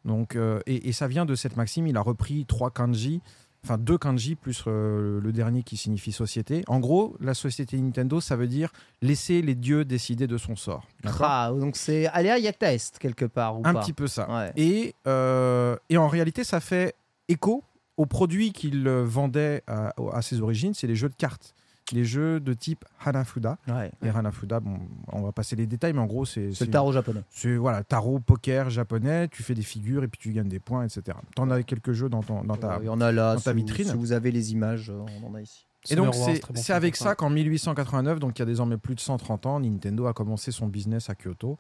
Donc, 0.05 0.36
euh, 0.36 0.60
et, 0.66 0.88
et 0.88 0.93
ça 0.93 1.09
vient 1.09 1.26
de 1.26 1.34
cette 1.34 1.56
maxime. 1.56 1.88
Il 1.88 1.97
a 1.97 2.01
repris 2.01 2.47
trois 2.47 2.70
kanji, 2.70 3.20
enfin 3.66 3.78
deux 3.78 3.98
kanji 3.98 4.36
plus 4.36 4.62
euh, 4.68 5.20
le 5.20 5.32
dernier 5.32 5.64
qui 5.64 5.76
signifie 5.76 6.12
société. 6.12 6.62
En 6.68 6.78
gros, 6.78 7.16
la 7.20 7.34
société 7.34 7.76
Nintendo, 7.78 8.20
ça 8.20 8.36
veut 8.36 8.47
dire 8.47 8.70
laisser 9.02 9.43
les 9.43 9.56
dieux 9.56 9.84
décider 9.84 10.28
de 10.28 10.38
son 10.38 10.55
sort. 10.55 10.86
Ah, 11.20 11.51
donc 11.59 11.76
c'est 11.76 12.06
Aléa 12.06 12.38
Yacta 12.38 12.72
Est, 12.72 12.98
quelque 12.98 13.24
part, 13.24 13.59
ou 13.59 13.62
Un 13.64 13.74
pas? 13.74 13.80
petit 13.80 13.93
peu 13.93 14.06
ça. 14.06 14.30
Ouais. 14.30 14.52
Et, 14.56 14.94
euh, 15.09 15.76
et 15.90 15.97
en 15.97 16.06
réalité, 16.09 16.44
ça 16.44 16.60
fait 16.60 16.94
écho 17.28 17.64
aux 17.97 18.06
produits 18.06 18.52
qu'il 18.52 18.86
euh, 18.86 19.02
vendait 19.05 19.62
à, 19.66 19.93
à 20.12 20.22
ses 20.22 20.40
origines, 20.40 20.74
c'est 20.74 20.86
les 20.86 20.97
jeux 20.97 21.09
de 21.09 21.14
cartes. 21.16 21.55
Les 21.92 22.04
jeux 22.04 22.40
de 22.40 22.52
type 22.52 22.84
Hanafuda. 23.04 23.58
Ouais. 23.68 23.92
Et 24.02 24.08
Hanafuda, 24.08 24.60
bon, 24.60 24.78
on 25.12 25.22
va 25.22 25.32
passer 25.32 25.54
les 25.56 25.66
détails, 25.66 25.92
mais 25.92 26.00
en 26.00 26.06
gros, 26.06 26.24
c'est. 26.24 26.52
C'est 26.52 26.64
le 26.64 26.70
tarot 26.70 26.92
japonais. 26.92 27.22
C'est 27.30 27.56
voilà, 27.56 27.84
tarot, 27.84 28.18
poker 28.18 28.70
japonais, 28.70 29.28
tu 29.28 29.42
fais 29.42 29.54
des 29.54 29.62
figures 29.62 30.02
et 30.02 30.08
puis 30.08 30.18
tu 30.18 30.32
gagnes 30.32 30.48
des 30.48 30.58
points, 30.60 30.84
etc. 30.84 31.16
T'en 31.34 31.50
as 31.50 31.62
quelques 31.62 31.92
jeux 31.92 32.08
dans, 32.08 32.22
ton, 32.22 32.42
dans 32.42 32.56
ta. 32.56 32.80
En 32.88 33.00
a 33.00 33.12
là, 33.12 33.34
dans 33.34 33.40
ta 33.40 33.50
si 33.52 33.60
vous- 33.60 33.66
vitrine. 33.66 33.86
Si 33.88 33.94
vous 33.96 34.12
avez 34.12 34.30
les 34.32 34.52
images, 34.52 34.90
euh, 34.90 35.04
on 35.22 35.28
en 35.28 35.34
a 35.34 35.40
ici. 35.40 35.66
Et 35.88 35.94
donc, 35.94 36.14
c'est 36.14 36.42
bon 36.52 36.60
avec 36.74 36.96
ça 36.96 37.14
qu'en 37.14 37.30
1889, 37.30 38.18
donc 38.18 38.36
il 38.38 38.40
y 38.40 38.42
a 38.42 38.46
désormais 38.46 38.76
plus 38.76 38.96
de 38.96 39.00
130 39.00 39.46
ans, 39.46 39.60
Nintendo 39.60 40.06
a 40.06 40.12
commencé 40.14 40.50
son 40.50 40.66
business 40.66 41.10
à 41.10 41.14
Kyoto. 41.14 41.58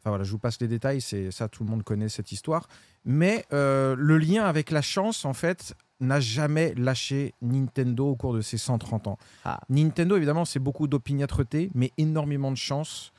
Enfin 0.00 0.10
voilà, 0.10 0.24
je 0.24 0.32
vous 0.32 0.38
passe 0.38 0.60
les 0.60 0.66
détails, 0.66 1.00
c'est 1.00 1.30
ça, 1.30 1.48
tout 1.48 1.62
le 1.62 1.70
monde 1.70 1.84
connaît 1.84 2.08
cette 2.08 2.32
histoire. 2.32 2.68
Mais 3.04 3.44
euh, 3.52 3.94
le 3.96 4.18
lien 4.18 4.44
avec 4.44 4.72
la 4.72 4.82
chance, 4.82 5.24
en 5.24 5.34
fait, 5.34 5.74
n'a 6.00 6.20
jamais 6.20 6.74
lâché 6.76 7.34
Nintendo 7.42 8.08
au 8.08 8.16
cours 8.16 8.34
de 8.34 8.40
ces 8.40 8.58
130 8.58 9.06
ans. 9.06 9.18
Ah. 9.44 9.60
Nintendo, 9.68 10.16
évidemment, 10.16 10.44
c'est 10.44 10.58
beaucoup 10.58 10.86
d'opiniâtreté, 10.86 11.70
mais 11.74 11.92
énormément 11.98 12.50
de 12.50 12.56
chance. 12.56 13.12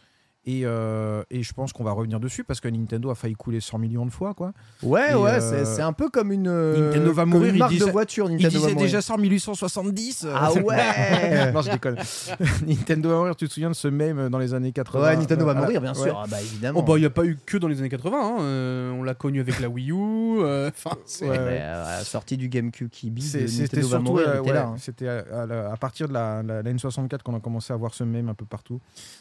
Et, 0.47 0.61
euh, 0.65 1.21
et 1.29 1.43
je 1.43 1.53
pense 1.53 1.71
qu'on 1.71 1.83
va 1.83 1.91
revenir 1.91 2.19
dessus 2.19 2.43
parce 2.43 2.59
que 2.59 2.67
Nintendo 2.67 3.11
a 3.11 3.15
failli 3.15 3.35
couler 3.35 3.59
100 3.59 3.77
millions 3.77 4.07
de 4.07 4.11
fois. 4.11 4.33
Quoi. 4.33 4.53
Ouais, 4.81 5.11
Et, 5.11 5.15
ouais, 5.15 5.33
euh, 5.33 5.39
c'est- 5.39 5.65
c'est 5.75 5.81
un 5.83 5.93
peu 5.93 6.09
comme 6.09 6.31
une, 6.31 6.47
euh, 6.47 6.87
Nintendo 6.89 7.13
va 7.13 7.21
comme 7.23 7.29
mourir, 7.33 7.49
une 7.49 7.55
il 7.55 7.59
marque 7.59 7.71
disait- 7.73 7.85
de 7.85 7.91
voiture. 7.91 8.25
Il 8.27 8.33
Nintendo 8.37 8.49
va 8.53 8.57
disait 8.59 8.73
mourir. 8.73 8.85
déjà 8.87 9.01
ça 9.03 9.13
en 9.13 9.17
1870. 9.19 10.25
Ah 10.33 10.51
ouais 10.65 11.51
Non, 11.53 11.61
je 11.61 11.69
déconne. 11.71 11.97
Nintendo 12.67 13.09
va 13.09 13.15
mourir, 13.17 13.35
tu 13.35 13.47
te 13.47 13.53
souviens 13.53 13.69
de 13.69 13.75
ce 13.75 13.87
mème 13.87 14.29
dans 14.29 14.39
les 14.39 14.53
années 14.55 14.71
80 14.71 15.03
Ouais, 15.03 15.15
Nintendo 15.17 15.45
va 15.45 15.53
mourir, 15.53 15.79
bien 15.79 15.93
ouais. 15.93 16.01
sûr. 16.03 16.19
Ah 16.23 16.25
bah 16.27 16.41
évidemment. 16.41 16.79
Oh 16.79 16.83
bah 16.83 16.93
il 16.97 17.01
n'y 17.01 17.05
a 17.05 17.09
pas 17.11 17.25
eu 17.25 17.37
que 17.45 17.57
dans 17.57 17.67
les 17.67 17.79
années 17.79 17.89
80, 17.89 18.17
hein, 18.19 18.37
euh, 18.41 18.91
on 18.93 19.03
l'a 19.03 19.13
connu 19.13 19.39
avec 19.41 19.59
la 19.59 19.69
Wii 19.69 19.91
U, 19.91 19.95
euh, 20.41 20.69
enfin 20.69 20.95
c'est... 21.05 21.25
Ouais, 21.29 21.37
Ouais, 21.37 21.37
ouais. 21.37 21.59
euh, 21.61 21.85
à 21.85 21.97
la 21.99 22.03
sortie 22.03 22.37
du 22.37 22.49
GameCube 22.49 22.89
qui 22.89 23.13
C'est- 23.21 23.47
C'était 23.47 23.81
Nintendo 23.81 23.87
va 23.87 23.97
surtout 23.97 24.17
euh, 24.19 24.41
il 24.45 24.51
hein. 24.57 24.75
c'était 24.77 25.07
à, 25.07 25.23
à 25.41 25.45
la- 25.45 25.71
à 25.71 25.77
partir 25.77 26.07
de 26.07 26.13
la, 26.13 26.41
la, 26.43 26.61
la 26.63 26.73
N64 26.73 27.21
qu'on 27.23 27.35
a 27.35 27.39
commencé 27.39 27.71
à 27.73 27.75
voir 27.75 27.93
ce 27.93 28.03
mème 28.03 28.27
un 28.29 28.33
peu 28.33 28.45
partout. 28.45 28.79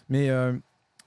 Mais 0.08 0.30
euh, 0.30 0.52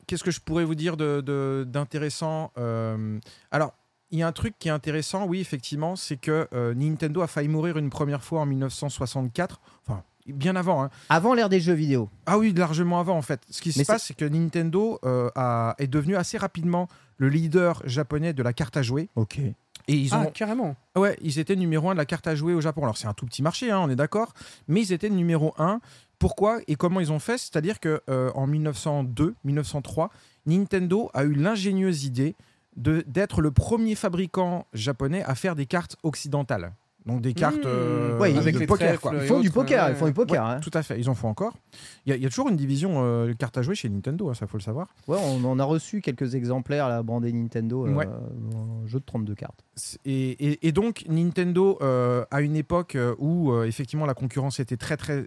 qu'est-ce 0.08 0.24
que 0.24 0.32
je 0.32 0.40
pourrais 0.42 0.66
vous 0.66 0.76
dire 0.76 0.98
de- 0.98 1.22
de- 1.22 1.66
d'intéressant 1.68 2.52
euh, 2.58 3.20
Alors, 3.52 3.74
il 4.12 4.20
y 4.20 4.24
a 4.24 4.28
un 4.28 4.32
truc 4.32 4.54
qui 4.60 4.68
est 4.68 4.72
intéressant, 4.72 5.26
oui, 5.26 5.40
effectivement, 5.40 5.96
c'est 5.96 6.18
que 6.18 6.48
euh, 6.54 6.74
Nintendo 6.76 7.22
a 7.22 7.28
failli 7.28 7.48
mourir 7.48 7.78
une 7.78 7.90
première 7.90 8.24
fois 8.24 8.42
en 8.42 8.46
1964. 8.46 9.60
Enfin, 9.88 10.04
bien 10.28 10.56
avant. 10.56 10.84
hein. 10.84 10.90
Avant 11.10 11.34
l'ère 11.34 11.50
des 11.50 11.60
jeux 11.60 11.74
vidéo. 11.74 12.10
Ah 12.26 12.38
oui, 12.38 12.54
largement 12.54 13.00
avant 13.00 13.18
en 13.18 13.22
fait. 13.24 13.42
Ce 13.50 13.62
qui 13.62 13.74
Mais 13.78 13.84
se 13.84 13.92
passe, 13.92 14.04
c'est 14.06 14.14
que 14.14 14.26
Nintendo 14.26 15.00
euh, 15.04 15.30
a- 15.36 15.76
est 15.80 15.88
devenu 15.88 16.16
assez 16.16 16.38
rapidement 16.38 16.88
le 17.18 17.30
leader 17.30 17.82
japonais 17.86 18.34
de 18.34 18.44
la 18.44 18.54
carte 18.54 18.78
à 18.78 18.82
jouer. 18.84 19.10
Ok. 19.16 19.40
Et 19.40 19.96
ils 19.96 20.14
ont, 20.16 20.22
Ah 20.28 20.32
carrément 20.32 20.76
Ouais, 20.96 21.18
ils 21.22 21.40
étaient 21.40 21.58
numéro 21.58 21.90
un 21.90 21.94
de 21.94 21.98
la 21.98 22.06
carte 22.06 22.26
à 22.28 22.36
jouer 22.36 22.54
au 22.54 22.62
Japon. 22.62 22.84
Alors 22.84 22.98
c'est 22.98 23.08
un 23.08 23.14
tout 23.14 23.26
petit 23.26 23.42
marché, 23.42 23.70
hein, 23.70 23.80
on 23.82 23.90
est 23.90 23.98
d'accord, 23.98 24.34
mais 24.70 24.82
ils 24.82 24.94
étaient 24.94 25.10
numéro 25.10 25.54
un. 25.58 25.82
Pourquoi 26.24 26.60
et 26.70 26.76
comment 26.76 27.02
ils 27.02 27.12
ont 27.12 27.20
fait 27.20 27.38
C'est-à-dire 27.38 27.82
que 27.82 28.02
euh, 28.10 28.32
en 28.34 28.48
1902, 28.48 29.36
1903, 29.44 30.10
Nintendo 30.46 31.10
a 31.14 31.26
eu 31.26 31.34
l'ingénieuse 31.34 32.06
idée 32.06 32.36
d'être 32.78 33.42
le 33.42 33.52
premier 33.52 33.94
fabricant 33.96 34.66
japonais 34.74 35.22
à 35.24 35.36
faire 35.36 35.56
des 35.56 35.66
cartes 35.66 35.98
occidentales. 36.02 36.72
Donc 37.06 37.20
des 37.20 37.34
cartes 37.34 37.58
Mmh. 37.58 37.62
euh, 37.66 38.18
Ouais, 38.18 38.34
avec 38.38 38.66
poker, 38.66 39.02
quoi. 39.02 39.12
Ils 39.16 39.28
font 39.28 39.42
du 39.42 39.52
poker, 39.52 39.90
ils 39.90 39.96
font 39.98 40.06
du 40.06 40.14
poker. 40.14 40.42
Ouais, 40.42 40.50
hein. 40.52 40.60
Tout 40.62 40.72
à 40.74 40.82
fait, 40.84 40.98
ils 40.98 41.10
en 41.10 41.14
font 41.16 41.28
encore. 41.28 41.58
Il 42.06 42.12
y, 42.12 42.14
a- 42.14 42.16
il 42.16 42.24
y 42.24 42.26
a 42.26 42.30
toujours 42.30 42.48
une 42.48 42.56
division 42.56 43.04
euh, 43.04 43.34
cartes 43.34 43.58
à 43.58 43.62
jouer 43.62 43.76
chez 43.76 43.90
Nintendo, 43.90 44.30
hein, 44.30 44.34
ça 44.34 44.48
faut 44.48 44.56
le 44.56 44.64
savoir. 44.64 44.88
Ouais, 45.10 45.18
on 45.22 45.44
en 45.44 45.60
a 45.60 45.66
reçu 45.66 46.00
quelques 46.00 46.34
exemplaires 46.36 46.88
là, 46.88 47.04
brandés 47.04 47.34
Nintendo, 47.34 47.86
euh, 47.86 47.94
Ouais. 47.94 48.06
un 48.08 48.88
jeu 48.88 49.00
de 49.02 49.06
32 49.06 49.36
cartes. 49.36 49.66
Et, 50.06 50.30
et- 50.32 50.66
et 50.68 50.72
donc 50.72 51.04
Nintendo, 51.10 51.78
euh, 51.82 52.24
à 52.32 52.40
une 52.40 52.56
époque 52.56 52.96
euh, 52.96 53.14
où 53.20 53.52
euh, 53.52 53.66
effectivement 53.66 54.06
la 54.06 54.14
concurrence 54.14 54.62
était 54.62 54.78
très 54.78 54.96
très 54.96 55.26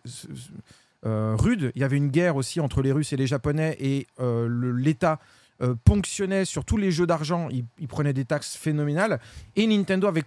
rude, 1.05 1.73
il 1.75 1.81
y 1.81 1.85
avait 1.85 1.97
une 1.97 2.09
guerre 2.09 2.37
aussi 2.37 2.61
entre 2.61 2.83
les 2.83 2.93
Russes 2.93 3.13
et 3.13 3.17
les 3.17 3.27
Japonais 3.27 3.77
et 3.81 4.07
euh, 4.21 4.49
l'État 4.77 5.19
euh, 5.63 5.75
ponctionnait 5.85 6.45
sur 6.45 6.65
tous 6.65 6.77
les 6.77 6.91
jeux 6.91 7.07
d'argent, 7.07 7.49
il, 7.51 7.65
il 7.79 7.89
prenait 7.89 8.13
des 8.13 8.25
taxes 8.25 8.57
phénoménales. 8.57 9.21
Et 9.57 9.67
Nintendo 9.67 10.07
avait 10.07 10.25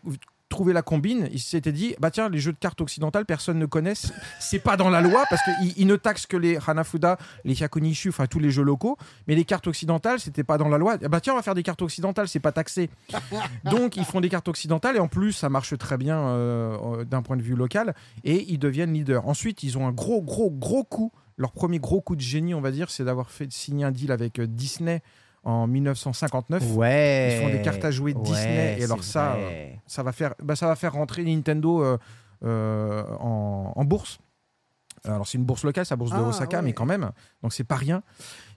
trouvé 0.49 0.73
la 0.73 0.81
combine, 0.81 1.29
il 1.31 1.39
s'était 1.39 1.71
dit 1.71 1.95
bah 1.99 2.11
tiens 2.11 2.27
les 2.27 2.39
jeux 2.39 2.51
de 2.51 2.57
cartes 2.57 2.81
occidentales 2.81 3.25
personne 3.25 3.59
ne 3.59 3.65
connaît, 3.65 3.93
c'est 4.39 4.59
pas 4.59 4.75
dans 4.75 4.89
la 4.89 5.01
loi 5.01 5.23
parce 5.29 5.41
qu'ils 5.43 5.73
ils 5.77 5.87
ne 5.87 5.95
taxent 5.95 6.25
que 6.25 6.37
les 6.37 6.57
Hanafuda, 6.65 7.17
les 7.45 7.53
Hyakunishu, 7.53 8.09
enfin 8.09 8.25
tous 8.25 8.39
les 8.39 8.51
jeux 8.51 8.63
locaux, 8.63 8.97
mais 9.27 9.35
les 9.35 9.45
cartes 9.45 9.67
occidentales 9.67 10.19
c'était 10.19 10.43
pas 10.43 10.57
dans 10.57 10.67
la 10.67 10.77
loi. 10.77 10.97
Bah 10.97 11.21
tiens 11.21 11.33
on 11.33 11.35
va 11.37 11.43
faire 11.43 11.55
des 11.55 11.63
cartes 11.63 11.81
occidentales, 11.81 12.27
c'est 12.27 12.39
pas 12.39 12.51
taxé. 12.51 12.89
Donc 13.63 13.95
ils 13.95 14.05
font 14.05 14.21
des 14.21 14.29
cartes 14.29 14.47
occidentales 14.47 14.95
et 14.95 14.99
en 14.99 15.07
plus 15.07 15.33
ça 15.33 15.49
marche 15.49 15.77
très 15.77 15.97
bien 15.97 16.19
euh, 16.19 16.77
euh, 16.99 17.05
d'un 17.05 17.21
point 17.21 17.37
de 17.37 17.43
vue 17.43 17.55
local 17.55 17.93
et 18.23 18.45
ils 18.51 18.59
deviennent 18.59 18.93
leaders. 18.93 19.27
Ensuite 19.27 19.63
ils 19.63 19.77
ont 19.77 19.87
un 19.87 19.91
gros 19.91 20.21
gros 20.21 20.51
gros 20.51 20.83
coup. 20.83 21.11
Leur 21.37 21.53
premier 21.53 21.79
gros 21.79 22.01
coup 22.01 22.17
de 22.17 22.21
génie 22.21 22.53
on 22.53 22.61
va 22.61 22.71
dire 22.71 22.89
c'est 22.89 23.05
d'avoir 23.05 23.29
fait 23.29 23.51
signer 23.51 23.85
un 23.85 23.91
deal 23.91 24.11
avec 24.11 24.39
euh, 24.39 24.47
Disney 24.47 25.01
en 25.43 25.67
1959. 25.67 26.75
Ouais. 26.75 27.37
Ils 27.39 27.43
font 27.43 27.49
des 27.57 27.61
cartes 27.61 27.83
à 27.85 27.91
jouer 27.91 28.13
Disney, 28.13 28.77
et 28.79 28.83
alors 28.83 29.03
ça, 29.03 29.35
vrai. 29.35 29.79
Ça 29.87 30.03
va 30.03 30.11
faire 30.11 30.35
bah, 30.41 30.55
ça 30.55 30.67
va 30.67 30.75
faire 30.75 30.93
rentrer 30.93 31.23
Nintendo 31.23 31.83
euh, 31.83 31.97
euh, 32.43 33.03
en, 33.19 33.73
en 33.75 33.85
bourse. 33.85 34.19
Alors 35.05 35.27
c'est 35.27 35.37
une 35.37 35.45
bourse 35.45 35.63
locale, 35.63 35.85
c'est 35.85 35.93
la 35.93 35.97
bourse 35.97 36.11
de 36.11 36.17
Ah, 36.17 36.23
Osaka, 36.27 36.57
ouais. 36.57 36.63
mais 36.63 36.73
quand 36.73 36.85
même, 36.85 37.11
donc 37.41 37.53
c'est 37.53 37.63
pas 37.63 37.75
rien. 37.77 38.03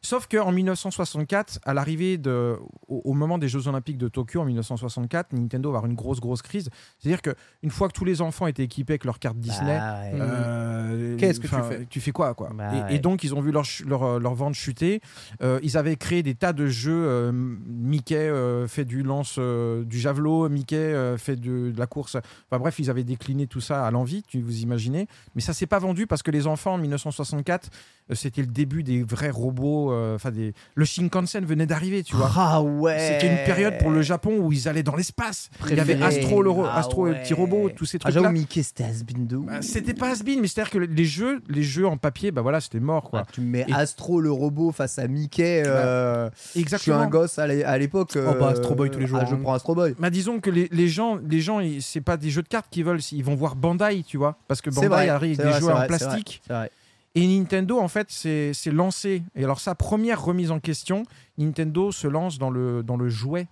Sauf 0.04 0.26
qu'en 0.26 0.50
1964, 0.50 1.60
à 1.64 1.74
l'arrivée 1.74 2.18
de, 2.18 2.56
au, 2.88 3.02
au 3.04 3.12
moment 3.14 3.38
des 3.38 3.48
Jeux 3.48 3.68
Olympiques 3.68 3.98
de 3.98 4.08
Tokyo 4.08 4.40
en 4.40 4.44
1964, 4.44 5.32
Nintendo 5.32 5.70
va 5.70 5.78
avoir 5.78 5.88
une 5.90 5.96
grosse 5.96 6.18
grosse 6.20 6.42
crise. 6.42 6.68
C'est-à-dire 6.98 7.22
que 7.22 7.30
une 7.62 7.70
fois 7.70 7.86
que 7.86 7.92
tous 7.92 8.04
les 8.04 8.20
enfants 8.20 8.46
étaient 8.48 8.64
équipés 8.64 8.94
avec 8.94 9.04
leurs 9.04 9.20
cartes 9.20 9.38
Disney, 9.38 9.78
Bah 9.78 10.00
ouais. 10.02 10.18
euh, 10.20 11.16
Qu'est-ce 11.18 11.38
que 11.38 11.46
tu 11.46 11.54
fais 11.54 11.86
Tu 11.88 12.00
fais 12.00 12.10
quoi, 12.10 12.34
quoi 12.34 12.50
Bah 12.52 12.90
et, 12.90 12.98
donc, 12.98 13.22
ils 13.22 13.32
ont 13.34 13.40
vu 13.40 13.52
leur, 13.52 13.64
leur, 13.86 14.18
leur 14.18 14.34
vente 14.34 14.54
chuter. 14.54 15.00
Euh, 15.40 15.60
ils 15.62 15.76
avaient 15.76 15.96
créé 15.96 16.22
des 16.24 16.34
tas 16.34 16.52
de 16.52 16.66
jeux. 16.66 16.92
euh, 17.06 17.30
Mickey 17.32 18.16
euh, 18.16 18.66
fait 18.66 18.84
du 18.84 19.02
lance 19.04 19.36
euh, 19.38 19.84
du 19.84 19.98
javelot, 20.00 20.48
Mickey 20.48 20.76
euh, 20.76 21.16
fait 21.16 21.36
de, 21.36 21.70
de 21.70 21.78
la 21.78 21.86
course. 21.86 22.16
Enfin 22.50 22.58
bref, 22.58 22.78
ils 22.80 22.90
avaient 22.90 23.04
décliné 23.04 23.46
tout 23.46 23.60
ça 23.60 23.86
à 23.86 23.90
l'envie, 23.92 24.22
tu 24.26 24.40
vous 24.40 24.60
imaginez. 24.62 25.06
Mais 25.36 25.40
ça 25.42 25.52
s'est 25.52 25.66
pas 25.66 25.78
vendu 25.78 26.06
parce 26.08 26.22
que 26.24 26.30
les 26.32 26.46
enfants 26.48 26.74
en 26.74 26.78
1964, 26.78 27.68
euh, 27.70 27.70
c'était 28.10 28.40
le 28.42 28.46
début 28.48 28.82
des 28.82 29.02
vrais 29.02 29.30
robots. 29.30 29.92
euh, 29.92 30.14
Enfin, 30.16 30.30
des... 30.30 30.52
le 30.74 30.84
Shinkansen 30.84 31.44
venait 31.44 31.66
d'arriver, 31.66 32.02
tu 32.02 32.16
vois. 32.16 32.30
Ah 32.36 32.62
ouais. 32.62 32.98
C'était 32.98 33.28
une 33.32 33.44
période 33.44 33.78
pour 33.78 33.90
le 33.90 34.02
Japon 34.02 34.38
où 34.38 34.52
ils 34.52 34.68
allaient 34.68 34.82
dans 34.82 34.96
l'espace. 34.96 35.48
Il 35.70 35.76
y 35.76 35.80
avait. 35.80 36.00
Astro, 36.02 36.42
le 36.42 36.50
ro- 36.50 36.64
Ah 36.66 36.78
Astro 36.78 37.06
le 37.06 37.14
petit 37.14 37.34
robot, 37.34 37.70
tous 37.74 37.84
ces 37.86 37.96
Ah, 37.98 38.00
trucs-là. 38.10 38.22
j'avoue, 38.22 38.32
Mickey, 38.34 38.62
c'était 38.62 38.84
has-been 38.84 39.26
de 39.26 39.36
ouf. 39.36 39.46
Bah, 39.46 39.62
c'était 39.62 39.94
pas 39.94 40.10
has 40.10 40.22
mais 40.24 40.46
c'est-à-dire 40.48 40.70
que 40.70 40.78
les 40.78 41.04
jeux, 41.04 41.40
les 41.48 41.62
jeux 41.62 41.86
en 41.86 41.96
papier, 41.96 42.30
bah 42.32 42.42
voilà, 42.42 42.60
c'était 42.60 42.80
mort 42.80 43.10
quoi. 43.10 43.20
Ah, 43.24 43.28
tu 43.32 43.40
mets 43.40 43.64
Et- 43.68 43.72
Astro 43.72 44.20
le 44.20 44.30
robot 44.30 44.72
face 44.72 44.98
à 44.98 45.06
Mickey. 45.08 45.62
euh, 45.66 46.28
Je 46.34 46.48
suis 46.50 46.60
Exactement. 46.60 46.98
un 46.98 47.06
gosse 47.08 47.38
à 47.38 47.46
l'é- 47.46 47.64
à 47.64 47.78
l'époque. 47.78 48.16
Oh, 48.16 48.34
bah, 48.38 48.48
Astro 48.48 48.74
Boy 48.74 48.90
tous 48.90 48.98
les 48.98 49.06
jours, 49.06 49.18
ah, 49.22 49.26
je 49.28 49.34
hein. 49.34 49.40
prends 49.42 49.54
Astro 49.54 49.74
Boy. 49.74 49.94
Bah 49.98 50.10
disons 50.10 50.40
que 50.40 50.50
les, 50.50 50.68
les 50.72 50.88
gens, 50.88 51.18
les 51.28 51.40
gens, 51.40 51.60
c'est 51.80 52.00
pas 52.00 52.16
des 52.16 52.30
jeux 52.30 52.42
de 52.42 52.48
cartes 52.48 52.66
qu'ils 52.70 52.84
veulent, 52.84 53.00
ils 53.12 53.24
vont 53.24 53.34
voir 53.34 53.56
Bandai, 53.56 54.02
tu 54.06 54.16
vois, 54.16 54.36
parce 54.48 54.60
que 54.60 54.70
Bandai 54.70 54.88
vrai, 54.88 55.08
arrive 55.08 55.40
avec 55.40 55.46
des 55.46 55.52
vrai, 55.52 55.60
jeux 55.60 55.66
en 55.68 55.76
vrai, 55.76 55.86
c'est 55.90 55.98
plastique. 55.98 56.42
C'est 56.46 56.52
vrai. 56.52 56.70
Et 57.14 57.26
Nintendo, 57.26 57.78
en 57.78 57.89
fait, 57.89 58.06
c'est 58.10 58.52
c'est 58.55 58.70
lancé. 58.70 59.22
Et 59.34 59.44
alors 59.44 59.60
sa 59.60 59.74
première 59.74 60.22
remise 60.24 60.51
en 60.51 60.60
question, 60.60 61.02
Nintendo 61.39 61.93
se 61.93 62.06
lance 62.06 62.39
dans 62.39 62.51
le 62.51 62.82
dans 62.82 62.97
le 62.97 63.09
jouet 63.09 63.48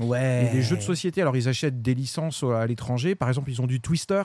Ouais. 0.00 0.48
et 0.50 0.54
les 0.56 0.62
jeux 0.62 0.76
de 0.76 0.82
société. 0.82 1.20
Alors 1.22 1.36
ils 1.36 1.48
achètent 1.48 1.80
des 1.80 1.94
licences 1.94 2.42
à 2.42 2.66
l'étranger. 2.66 3.14
Par 3.14 3.28
exemple, 3.28 3.50
ils 3.50 3.60
ont 3.62 3.66
du 3.68 3.80
Twister 3.80 4.22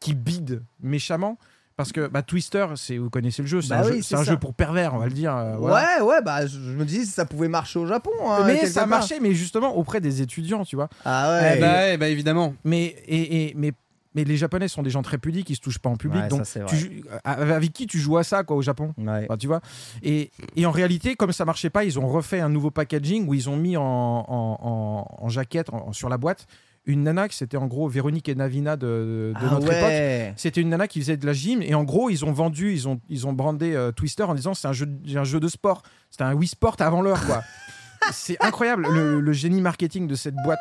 qui 0.00 0.14
bide 0.14 0.62
méchamment. 0.80 1.38
Parce 1.76 1.90
que 1.90 2.06
bah, 2.06 2.22
Twister, 2.22 2.66
c'est 2.76 2.98
vous 2.98 3.08
connaissez 3.08 3.40
le 3.40 3.48
jeu, 3.48 3.62
c'est 3.62 3.70
Bah 3.70 3.80
un, 3.80 3.90
oui, 3.90 4.02
jeu, 4.02 4.32
un 4.32 4.36
pour 4.36 4.52
pervers, 4.52 4.92
on 4.94 4.98
va 4.98 5.06
le 5.06 5.12
dire. 5.12 5.34
euh, 5.34 5.56
voilà. 5.56 6.00
Ouais, 6.00 6.06
ouais, 6.06 6.22
bah 6.22 6.46
je 6.46 6.58
je 6.58 6.70
me 6.76 6.84
dis 6.84 7.06
ça 7.06 7.24
pouvait 7.24 7.48
marcher 7.48 7.78
au 7.78 7.86
Japon. 7.86 8.10
hein, 8.28 8.44
mais 8.46 8.66
ça 8.66 8.84
marchait, 8.84 9.20
mais 9.20 9.32
justement 9.32 9.74
auprès 9.76 10.00
des 10.00 10.20
étudiants, 10.20 10.64
tu 10.64 10.76
vois. 10.76 10.88
Ah 11.06 11.38
Eh 11.40 11.54
ouais. 11.54 11.60
bah, 11.60 11.72
ouais, 11.74 11.96
bah 11.96 12.08
évidemment. 12.08 12.54
Mais, 12.64 12.84
et, 13.06 13.48
et- 13.48 13.54
mais, 13.56 13.72
mais 14.14 14.24
les 14.24 14.36
Japonais 14.36 14.68
sont 14.68 14.82
des 14.82 14.90
gens 14.90 15.02
très 15.02 15.18
pudiques, 15.18 15.48
ils 15.50 15.56
se 15.56 15.60
touchent 15.60 15.78
pas 15.78 15.88
en 15.90 15.96
public. 15.96 16.22
Ouais, 16.22 16.28
donc, 16.28 16.44
ça, 16.46 16.60
tu 16.64 17.02
avec 17.24 17.72
qui 17.72 17.86
tu 17.86 17.98
joues 17.98 18.18
à 18.18 18.24
ça 18.24 18.44
quoi, 18.44 18.56
au 18.56 18.62
Japon? 18.62 18.92
Ouais. 18.98 19.24
Enfin, 19.28 19.36
tu 19.36 19.46
vois? 19.46 19.60
Et, 20.02 20.30
et 20.56 20.66
en 20.66 20.70
réalité, 20.70 21.14
comme 21.16 21.32
ça 21.32 21.44
marchait 21.44 21.70
pas, 21.70 21.84
ils 21.84 21.98
ont 21.98 22.06
refait 22.08 22.40
un 22.40 22.48
nouveau 22.48 22.70
packaging 22.70 23.26
où 23.26 23.34
ils 23.34 23.48
ont 23.48 23.56
mis 23.56 23.76
en, 23.76 23.82
en, 23.82 24.58
en- 24.60 25.24
en 25.24 25.28
jaquette, 25.28 25.68
sur 25.92 26.08
la 26.08 26.18
boîte, 26.18 26.46
une 26.84 27.04
nana 27.04 27.28
qui 27.28 27.36
c'était 27.36 27.56
en 27.56 27.68
gros 27.68 27.86
Véronique 27.88 28.28
et 28.28 28.34
Navina 28.34 28.76
de, 28.76 28.86
de 28.86 29.34
Ah 29.36 29.50
notre 29.52 29.72
époque. 29.72 30.34
C'était 30.36 30.60
une 30.60 30.68
nana 30.70 30.88
qui 30.88 30.98
faisait 31.00 31.16
de 31.16 31.24
la 31.24 31.32
gym 31.32 31.62
et 31.62 31.74
en 31.76 31.84
gros 31.84 32.10
ils 32.10 32.24
ont 32.24 32.32
vendu, 32.32 32.72
ils 32.72 32.88
ont, 32.88 33.00
ils 33.08 33.24
ont 33.28 33.32
brandé 33.32 33.72
euh, 33.74 33.92
Twister 33.92 34.24
en 34.24 34.34
disant 34.34 34.52
c'est 34.54 34.66
un 34.66 34.72
jeu, 34.72 34.86
de- 34.86 35.16
un 35.16 35.22
jeu 35.22 35.38
de 35.38 35.46
sport, 35.46 35.82
c'était 36.10 36.24
un 36.24 36.34
Wii 36.34 36.48
Sport 36.48 36.74
avant 36.80 37.00
l'heure 37.00 37.24
quoi. 37.24 37.42
c'est 38.10 38.36
incroyable 38.42 38.86
le, 38.90 39.20
le 39.20 39.32
génie 39.32 39.60
marketing 39.60 40.06
de 40.06 40.14
cette 40.14 40.34
boîte. 40.44 40.58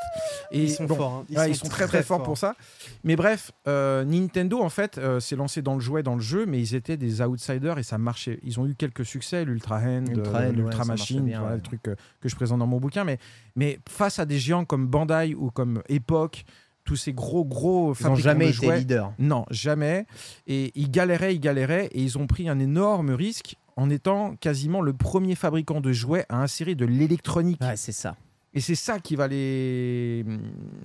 Et 0.51 0.63
Ils 0.63 0.71
sont 0.71 0.85
bon, 0.85 0.95
forts. 0.95 1.13
hein. 1.13 1.35
Ouais, 1.35 1.49
Ils, 1.51 1.55
sont, 1.55 1.67
très 1.67 1.87
très, 1.87 2.03
forts 2.03 2.23
pour 2.23 2.37
ça. 2.37 2.55
Mais 3.03 3.15
bref, 3.15 3.51
euh, 3.67 4.03
Nintendo 4.03 4.61
en 4.61 4.69
fait 4.69 4.97
euh, 4.97 5.19
s'est 5.19 5.35
lancé 5.35 5.61
dans 5.61 5.73
le 5.75 5.79
jouet, 5.79 6.03
dans 6.03 6.15
le 6.15 6.21
jeu, 6.21 6.45
mais 6.45 6.59
ils 6.59 6.75
étaient 6.75 6.97
des 6.97 7.21
outsiders 7.21 7.77
et 7.79 7.83
ça 7.83 7.97
marchait. 7.97 8.39
Ils 8.43 8.59
ont 8.59 8.67
eu 8.67 8.75
quelques 8.75 9.05
succès, 9.05 9.45
l'Ultra 9.45 9.77
Hand, 9.79 10.09
Ultra 10.09 10.39
euh, 10.39 10.49
Hand, 10.49 10.55
l'Ultra 10.55 10.81
ouais, 10.81 10.87
marchait 10.87 11.13
Machine, 11.15 11.25
bien, 11.25 11.39
voilà, 11.39 11.53
ouais. 11.55 11.57
le 11.57 11.63
truc 11.63 11.87
euh, 11.87 11.95
que 12.21 12.29
je 12.29 12.35
présente 12.35 12.59
dans 12.59 12.67
mon 12.67 12.79
bouquin. 12.79 13.03
Mais, 13.03 13.17
mais 13.55 13.79
face 13.89 14.19
à 14.19 14.25
des 14.25 14.37
géants 14.39 14.65
comme 14.65 14.87
Bandai 14.87 15.33
ou 15.35 15.49
comme 15.51 15.81
Epoch, 15.89 16.43
tous 16.83 16.95
ces 16.95 17.13
gros 17.13 17.45
gros 17.45 17.89
Ils 17.89 17.91
ont 17.91 17.93
fabricants 17.93 18.23
jamais 18.23 18.45
de 18.45 18.49
été 18.51 18.65
jouets, 18.65 18.79
leaders. 18.79 19.13
non, 19.19 19.45
jamais. 19.51 20.05
Et 20.47 20.71
ils 20.75 20.89
galéraient, 20.89 21.35
ils 21.35 21.39
galéraient, 21.39 21.85
et 21.91 22.01
ils 22.01 22.17
ont 22.17 22.25
pris 22.25 22.49
un 22.49 22.57
énorme 22.59 23.11
risque 23.11 23.55
en 23.75 23.89
étant 23.89 24.35
quasiment 24.35 24.81
le 24.81 24.93
premier 24.93 25.35
fabricant 25.35 25.81
de 25.81 25.91
jouets 25.91 26.25
à 26.29 26.41
insérer 26.41 26.75
de 26.75 26.85
l'électronique. 26.85 27.61
Ouais, 27.61 27.75
c'est 27.77 27.91
ça. 27.91 28.15
Et 28.53 28.59
c'est 28.59 28.75
ça 28.75 28.99
qui 28.99 29.15
va 29.15 29.29
les, 29.29 30.25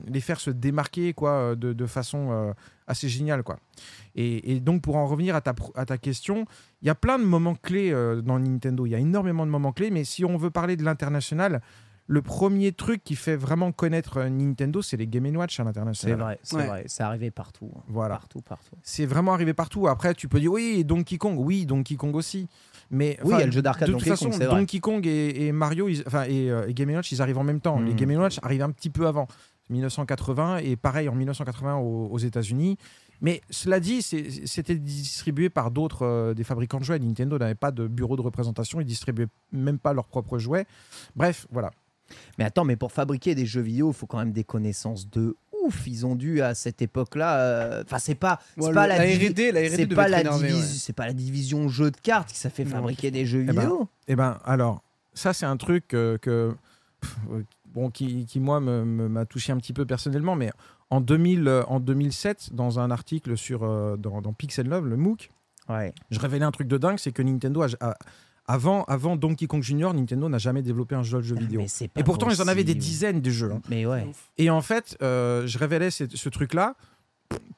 les 0.06 0.20
faire 0.20 0.38
se 0.38 0.50
démarquer 0.50 1.12
quoi, 1.14 1.56
de, 1.56 1.72
de 1.72 1.86
façon 1.86 2.28
euh, 2.30 2.52
assez 2.86 3.08
géniale. 3.08 3.42
Quoi. 3.42 3.58
Et, 4.14 4.52
et 4.52 4.60
donc, 4.60 4.82
pour 4.82 4.94
en 4.96 5.06
revenir 5.08 5.34
à 5.34 5.40
ta, 5.40 5.52
à 5.74 5.84
ta 5.84 5.98
question, 5.98 6.44
il 6.82 6.86
y 6.86 6.90
a 6.90 6.94
plein 6.94 7.18
de 7.18 7.24
moments 7.24 7.56
clés 7.56 7.90
euh, 7.90 8.22
dans 8.22 8.38
Nintendo. 8.38 8.86
Il 8.86 8.90
y 8.90 8.94
a 8.94 8.98
énormément 9.00 9.44
de 9.44 9.50
moments 9.50 9.72
clés, 9.72 9.90
mais 9.90 10.04
si 10.04 10.24
on 10.24 10.36
veut 10.36 10.50
parler 10.50 10.76
de 10.76 10.84
l'international, 10.84 11.60
le 12.06 12.22
premier 12.22 12.70
truc 12.70 13.02
qui 13.02 13.16
fait 13.16 13.34
vraiment 13.34 13.72
connaître 13.72 14.18
euh, 14.18 14.28
Nintendo, 14.28 14.80
c'est 14.80 14.96
les 14.96 15.08
Game 15.08 15.26
Watch 15.34 15.54
à 15.54 15.56
C'est 15.56 15.64
l'international. 15.64 16.18
vrai, 16.20 16.38
c'est 16.44 16.56
Ouais. 16.56 16.66
vrai. 16.68 16.84
C'est 16.86 17.02
arrivé 17.02 17.32
partout. 17.32 17.72
hein. 17.76 17.80
Voilà. 17.88 18.14
Partout, 18.14 18.42
partout. 18.42 18.76
C'est 18.84 19.06
vraiment 19.06 19.34
arrivé 19.34 19.54
partout. 19.54 19.88
Après, 19.88 20.14
tu 20.14 20.28
peux 20.28 20.38
dire 20.38 20.52
oui, 20.52 20.84
Donkey 20.84 21.18
Kong, 21.18 21.36
oui, 21.36 21.66
Donkey 21.66 21.96
Kong 21.96 22.14
aussi. 22.14 22.46
Mais 22.90 23.18
Oui, 23.24 23.34
il 23.34 23.40
y 23.40 23.42
a 23.42 23.46
le 23.46 23.52
jeu 23.52 23.62
d'arcade 23.62 23.88
de 23.88 23.92
Donkey 23.92 24.04
toute 24.10 24.18
façon, 24.18 24.30
Kong. 24.30 24.48
Donkey 24.48 24.78
Kong 24.80 25.06
et, 25.06 25.46
et 25.46 25.52
Mario, 25.52 25.88
enfin 26.06 26.24
et, 26.24 26.50
euh, 26.50 26.68
et 26.68 26.74
Game 26.74 26.90
Watch, 26.90 27.10
ils 27.12 27.20
arrivent 27.22 27.38
en 27.38 27.44
même 27.44 27.60
temps. 27.60 27.80
Les 27.80 27.90
Mhm. 27.92 27.96
Game 27.96 28.10
Watch 28.20 28.38
arrivent 28.42 28.62
un 28.62 28.70
petit 28.70 28.90
peu 28.90 29.06
avant, 29.06 29.26
1980 29.70 30.58
et 30.58 30.76
pareil 30.76 31.08
en 31.08 31.14
1980 31.14 31.76
aux, 31.76 32.08
aux 32.10 32.18
États-Unis. 32.18 32.78
Mais 33.22 33.40
cela 33.48 33.80
dit, 33.80 34.02
c'était 34.02 34.74
distribué 34.76 35.48
par 35.48 35.70
d'autres 35.70 36.02
euh, 36.04 36.34
des 36.34 36.44
fabricants 36.44 36.78
de 36.78 36.84
jouets. 36.84 36.98
Nintendo 36.98 37.38
n'avait 37.38 37.54
pas 37.54 37.70
de 37.70 37.86
bureau 37.88 38.14
de 38.16 38.20
représentation, 38.20 38.78
ils 38.80 38.84
distribuaient 38.86 39.28
même 39.52 39.78
pas 39.78 39.94
leurs 39.94 40.06
propres 40.06 40.38
jouets. 40.38 40.66
Bref, 41.16 41.46
voilà. 41.50 41.70
Mais 42.38 42.44
attends, 42.44 42.64
mais 42.64 42.76
pour 42.76 42.92
fabriquer 42.92 43.34
des 43.34 43.46
jeux 43.46 43.62
vidéo, 43.62 43.90
il 43.90 43.94
faut 43.94 44.06
quand 44.06 44.18
même 44.18 44.32
des 44.32 44.44
connaissances 44.44 45.08
de 45.10 45.34
ouf. 45.66 45.86
Ils 45.86 46.06
ont 46.06 46.14
dû 46.16 46.40
à 46.42 46.54
cette 46.54 46.80
époque-là. 46.82 47.38
euh, 47.40 47.82
Enfin, 47.84 47.98
c'est 47.98 48.14
pas, 48.14 48.40
Ouais, 48.56 48.72
la, 48.72 48.86
la 48.86 49.06
divi- 49.06 49.28
R&D, 49.28 49.52
la 49.52 49.60
R&D 49.60 49.70
c'est 49.76 49.86
pas 49.86 50.08
la 50.08 50.20
énervée, 50.20 50.48
divis- 50.48 50.54
ouais. 50.60 50.62
c'est 50.62 50.92
pas 50.92 51.06
la 51.06 51.12
division 51.12 51.68
jeux 51.68 51.90
de 51.90 51.96
cartes 51.96 52.30
qui 52.30 52.38
ça 52.38 52.50
fait 52.50 52.64
fabriquer 52.64 53.10
des 53.10 53.26
jeux 53.26 53.42
ben, 53.44 53.52
vidéo. 53.52 53.88
Eh 54.08 54.16
ben, 54.16 54.38
alors, 54.44 54.82
ça, 55.14 55.32
c'est 55.32 55.46
un 55.46 55.56
truc 55.56 55.94
euh, 55.94 56.18
que, 56.18 56.54
pff, 57.00 57.16
euh, 57.32 57.42
bon, 57.74 57.90
qui, 57.90 58.26
qui, 58.26 58.40
moi, 58.40 58.60
m'a 58.60 59.24
touché 59.26 59.52
un 59.52 59.56
petit 59.58 59.72
peu 59.72 59.84
personnellement, 59.86 60.36
mais 60.36 60.50
en, 60.90 61.00
2000, 61.00 61.48
euh, 61.48 61.62
en 61.66 61.80
2007, 61.80 62.50
dans 62.54 62.78
un 62.80 62.90
article 62.90 63.36
sur, 63.36 63.60
dans, 63.98 64.20
dans 64.22 64.32
Pixel 64.32 64.68
Love, 64.68 64.86
le 64.86 64.96
MOOC, 64.96 65.30
Ouais. 65.68 65.92
je 66.12 66.20
révélais 66.20 66.44
un 66.44 66.52
truc 66.52 66.68
de 66.68 66.78
dingue, 66.78 66.98
c'est 66.98 67.10
que 67.10 67.22
Nintendo, 67.22 67.62
a- 67.62 67.66
a- 67.80 67.96
avant, 68.48 68.84
avant 68.84 69.16
Donkey 69.16 69.46
Kong 69.46 69.62
Jr., 69.62 69.92
Nintendo 69.94 70.28
n'a 70.28 70.38
jamais 70.38 70.62
développé 70.62 70.94
un 70.94 71.02
jeu 71.02 71.18
de 71.18 71.22
jeu 71.22 71.36
vidéo. 71.36 71.62
C'est 71.66 71.88
pas 71.88 72.00
Et 72.00 72.04
pourtant, 72.04 72.28
ils 72.30 72.40
en 72.42 72.48
avaient 72.48 72.64
des 72.64 72.74
dizaines 72.74 73.20
de 73.20 73.30
jeux. 73.30 73.50
hein. 73.52 73.60
Mais 73.68 73.86
ouais. 73.86 74.06
Et 74.38 74.50
en 74.50 74.60
fait, 74.60 74.96
euh, 75.02 75.46
je 75.46 75.58
révélais 75.58 75.90
ce, 75.90 76.04
ce 76.12 76.28
truc-là. 76.28 76.74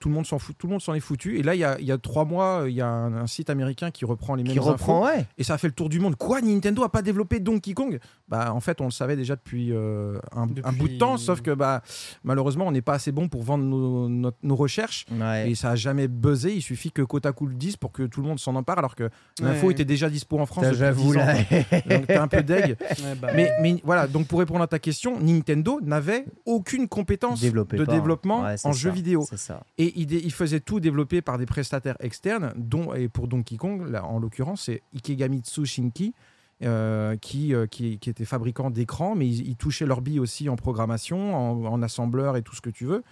Tout 0.00 0.08
le 0.08 0.14
monde 0.14 0.26
s'en 0.26 0.38
fout, 0.38 0.56
tout 0.56 0.68
le 0.68 0.72
monde 0.72 0.80
s'en 0.80 0.94
est 0.94 1.00
foutu. 1.00 1.38
Et 1.38 1.42
là, 1.42 1.56
il 1.56 1.58
y 1.58 1.64
a, 1.64 1.76
il 1.80 1.84
y 1.84 1.90
a 1.90 1.98
trois 1.98 2.24
mois, 2.24 2.66
il 2.68 2.74
y 2.74 2.80
a 2.80 2.86
un, 2.86 3.14
un 3.16 3.26
site 3.26 3.50
américain 3.50 3.90
qui 3.90 4.04
reprend 4.04 4.36
les 4.36 4.44
mêmes 4.44 4.52
Qui 4.52 4.60
reprend, 4.60 5.04
infos. 5.04 5.16
ouais. 5.16 5.26
Et 5.38 5.42
ça 5.42 5.54
a 5.54 5.58
fait 5.58 5.66
le 5.66 5.72
tour 5.72 5.88
du 5.88 5.98
monde. 5.98 6.14
Quoi, 6.14 6.40
Nintendo 6.40 6.84
a 6.84 6.88
pas 6.88 7.02
développé 7.02 7.40
Donkey 7.40 7.74
Kong? 7.74 7.98
Bah, 8.28 8.52
en 8.54 8.60
fait, 8.60 8.80
on 8.80 8.84
le 8.84 8.90
savait 8.92 9.16
déjà 9.16 9.34
depuis, 9.34 9.72
euh, 9.72 10.18
un, 10.36 10.46
bout 10.46 10.88
de 10.88 10.98
temps. 10.98 11.16
Sauf 11.16 11.40
que, 11.42 11.50
bah, 11.50 11.82
malheureusement, 12.22 12.66
on 12.68 12.70
n'est 12.70 12.80
pas 12.80 12.94
assez 12.94 13.10
bon 13.10 13.28
pour 13.28 13.42
vendre 13.42 13.64
nos, 13.64 14.56
recherches. 14.56 15.04
Ouais. 15.10 15.50
Et 15.50 15.54
ça 15.56 15.70
a 15.70 15.74
jamais 15.76 16.06
buzzé. 16.06 16.52
Il 16.54 16.62
suffit 16.62 16.92
que 16.92 17.02
Kotaku 17.02 17.46
le 17.48 17.54
dise 17.56 17.76
pour 17.76 17.90
que 17.90 18.04
tout 18.04 18.20
le 18.22 18.28
monde 18.28 18.38
s'en 18.38 18.54
empare, 18.54 18.78
alors 18.78 18.94
que 18.94 19.10
l'info 19.40 19.66
Ouais. 19.66 19.72
était 19.72 19.84
déjà 19.84 20.08
dispo 20.08 20.38
en 20.38 20.46
France. 20.46 20.66
J'avoue 20.74 21.12
10 21.12 21.18
ans. 21.18 21.26
là. 21.26 21.34
Donc 21.90 22.06
t'es 22.06 22.16
un 22.16 22.28
peu 22.28 22.42
deg. 22.42 22.76
Bah, 23.20 23.28
Mais, 23.34 23.50
mais 23.60 23.80
voilà, 23.84 24.06
donc 24.06 24.26
pour 24.26 24.38
répondre 24.38 24.62
à 24.62 24.66
ta 24.66 24.78
question, 24.78 25.18
Nintendo 25.20 25.80
n'avait 25.82 26.24
aucune 26.46 26.86
compétence 26.88 27.40
de 27.40 27.62
pas. 27.62 27.92
développement 27.92 28.40
en 28.42 28.56
ça, 28.56 28.72
jeu 28.72 28.90
vidéo. 28.90 29.24
C'est 29.28 29.38
ça. 29.38 29.57
Et 29.78 29.98
il, 30.00 30.32
faisait 30.32 30.60
tout 30.60 30.80
développer 30.80 31.22
par 31.22 31.38
des 31.38 31.46
prestataires 31.46 31.96
externes, 32.00 32.52
dont, 32.56 32.94
et 32.94 33.08
pour 33.08 33.28
Donkey 33.28 33.56
Kong, 33.56 33.88
là, 33.88 34.04
en 34.04 34.18
l'occurrence, 34.18 34.62
c'est 34.62 34.82
Ikegamitsu 34.94 35.66
Shinki, 35.66 36.14
euh, 36.64 37.16
qui, 37.16 37.54
euh, 37.54 37.66
qui, 37.66 37.98
qui 37.98 38.10
était 38.10 38.24
fabricant 38.24 38.70
d'écran, 38.70 39.14
mais 39.14 39.28
ils, 39.28 39.48
ils 39.48 39.56
touchaient 39.56 39.86
leur 39.86 40.00
bille 40.00 40.18
aussi 40.20 40.48
en 40.48 40.56
programmation, 40.56 41.34
en, 41.36 41.64
en 41.72 41.82
assembleur 41.82 42.36
et 42.36 42.42
tout 42.42 42.54
ce 42.56 42.60
que 42.60 42.70
tu 42.70 42.84
veux. 42.84 43.02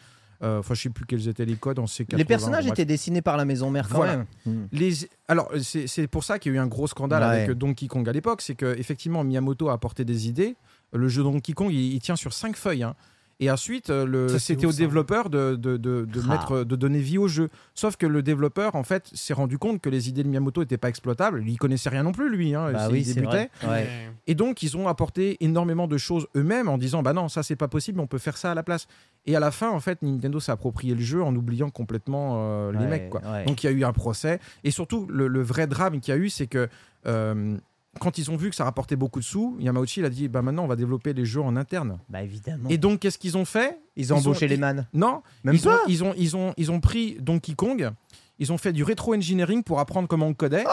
Euh, 0.42 0.58
Enfin, 0.58 0.74
je 0.74 0.82
sais 0.82 0.90
plus 0.90 1.06
quels 1.06 1.28
étaient 1.28 1.46
les 1.46 1.56
codes 1.56 1.78
en 1.78 1.84
C80. 1.86 2.16
Les 2.16 2.24
personnages 2.26 2.66
étaient 2.66 2.84
dessinés 2.84 3.22
par 3.22 3.36
la 3.38 3.44
maison 3.46 3.70
mère 3.70 3.88
quand 3.88 3.96
Voilà. 3.96 4.26
même. 4.44 4.68
Les... 4.72 4.92
Alors, 5.28 5.50
c'est 5.62 6.06
pour 6.08 6.24
ça 6.24 6.38
qu'il 6.38 6.52
y 6.52 6.54
a 6.56 6.58
eu 6.58 6.60
un 6.60 6.66
gros 6.66 6.86
scandale 6.86 7.22
Ouais. 7.22 7.42
avec 7.44 7.50
Donkey 7.56 7.86
Kong 7.86 8.06
à 8.06 8.12
l'époque. 8.12 8.42
C'est 8.42 8.54
que 8.54 8.76
effectivement 8.78 9.24
Miyamoto 9.24 9.68
a 9.70 9.72
apporté 9.72 10.04
des 10.04 10.28
idées. 10.28 10.56
Le 10.92 11.08
jeu 11.08 11.22
Donkey 11.22 11.52
Kong, 11.54 11.70
il, 11.72 11.94
il 11.94 12.00
tient 12.00 12.16
sur 12.16 12.32
cinq 12.34 12.54
feuilles. 12.56 12.82
hein. 12.82 12.94
Et 13.38 13.50
ensuite, 13.50 13.90
euh, 13.90 14.38
c'était 14.38 14.64
au 14.64 14.72
développeur 14.72 15.28
de, 15.28 15.56
de, 15.56 15.76
de, 15.76 16.06
de 16.06 16.20
Ah. 16.24 16.28
mettre, 16.30 16.64
de 16.64 16.74
donner 16.76 17.00
vie 17.00 17.18
au 17.18 17.28
jeu. 17.28 17.50
Sauf 17.74 17.96
que 17.96 18.06
le 18.06 18.22
développeur, 18.22 18.74
en 18.76 18.82
fait, 18.82 19.10
s'est 19.12 19.34
rendu 19.34 19.58
compte 19.58 19.82
que 19.82 19.90
les 19.90 20.08
idées 20.08 20.22
de 20.22 20.28
Miyamoto 20.28 20.62
n'étaient 20.62 20.78
pas 20.78 20.88
exploitables. 20.88 21.42
Il 21.46 21.58
connaissait 21.58 21.90
rien 21.90 22.02
non 22.02 22.12
plus, 22.12 22.30
lui. 22.30 22.54
hein. 22.54 22.72
Bah 22.72 22.86
Il 22.88 22.92
oui, 22.92 23.02
débutait. 23.04 23.50
Ouais. 23.62 23.86
Et 24.26 24.34
donc, 24.34 24.62
ils 24.62 24.74
ont 24.78 24.88
apporté 24.88 25.36
énormément 25.44 25.86
de 25.86 25.98
choses 25.98 26.26
eux-mêmes 26.34 26.68
en 26.68 26.78
disant 26.78 27.02
Bah 27.02 27.12
non, 27.12 27.28
ça, 27.28 27.42
c'est 27.42 27.56
pas 27.56 27.68
possible, 27.68 28.00
on 28.00 28.06
peut 28.06 28.16
faire 28.18 28.38
ça 28.38 28.52
à 28.52 28.54
la 28.54 28.62
place. 28.62 28.86
Et 29.26 29.36
à 29.36 29.40
la 29.40 29.50
fin, 29.50 29.70
en 29.70 29.80
fait, 29.80 30.00
Nintendo 30.00 30.40
s'est 30.40 30.52
approprié 30.52 30.94
le 30.94 31.02
jeu 31.02 31.22
en 31.22 31.34
oubliant 31.36 31.68
complètement 31.68 32.36
euh, 32.38 32.72
les 32.72 32.78
Ouais, 32.78 32.86
mecs. 32.86 33.10
Quoi. 33.10 33.20
ouais. 33.20 33.44
Donc, 33.44 33.62
il 33.62 33.66
y 33.66 33.68
a 33.68 33.72
eu 33.72 33.84
un 33.84 33.92
procès. 33.92 34.40
Et 34.64 34.70
surtout, 34.70 35.06
le, 35.10 35.28
le 35.28 35.42
vrai 35.42 35.66
drame 35.66 36.00
qu'il 36.00 36.14
y 36.14 36.16
a 36.16 36.20
eu, 36.20 36.30
c'est 36.30 36.46
que. 36.46 36.68
euh, 37.06 37.58
quand 37.98 38.18
ils 38.18 38.30
ont 38.30 38.36
vu 38.36 38.50
que 38.50 38.56
ça 38.56 38.64
rapportait 38.64 38.96
beaucoup 38.96 39.20
de 39.20 39.24
sous, 39.24 39.56
Yamauchi 39.60 40.00
il 40.00 40.06
a 40.06 40.10
dit 40.10 40.28
bah 40.28 40.42
maintenant 40.42 40.64
on 40.64 40.68
va 40.68 40.76
développer 40.76 41.12
les 41.12 41.24
jeux 41.24 41.40
en 41.42 41.56
interne. 41.56 41.98
Bah 42.08 42.22
évidemment. 42.22 42.68
Et 42.68 42.78
donc 42.78 43.00
qu'est-ce 43.00 43.18
qu'ils 43.18 43.36
ont 43.36 43.44
fait? 43.44 43.78
Ils 43.96 44.12
ont 44.12 44.16
ils 44.16 44.18
ont- 44.18 44.30
embauché 44.30 44.48
les 44.48 44.56
man. 44.56 44.86
Non, 44.92 45.22
Même 45.44 45.54
ils, 45.54 45.68
ont, 45.68 45.78
ils, 45.88 46.04
ont, 46.04 46.14
ils, 46.16 46.36
ont, 46.36 46.54
ils 46.56 46.70
ont 46.70 46.80
pris 46.80 47.16
Donkey 47.20 47.54
Kong, 47.54 47.90
ils 48.38 48.52
ont 48.52 48.58
fait 48.58 48.72
du 48.72 48.82
rétro-engineering 48.84 49.62
pour 49.62 49.80
apprendre 49.80 50.08
comment 50.08 50.26
on 50.26 50.34
codait. 50.34 50.64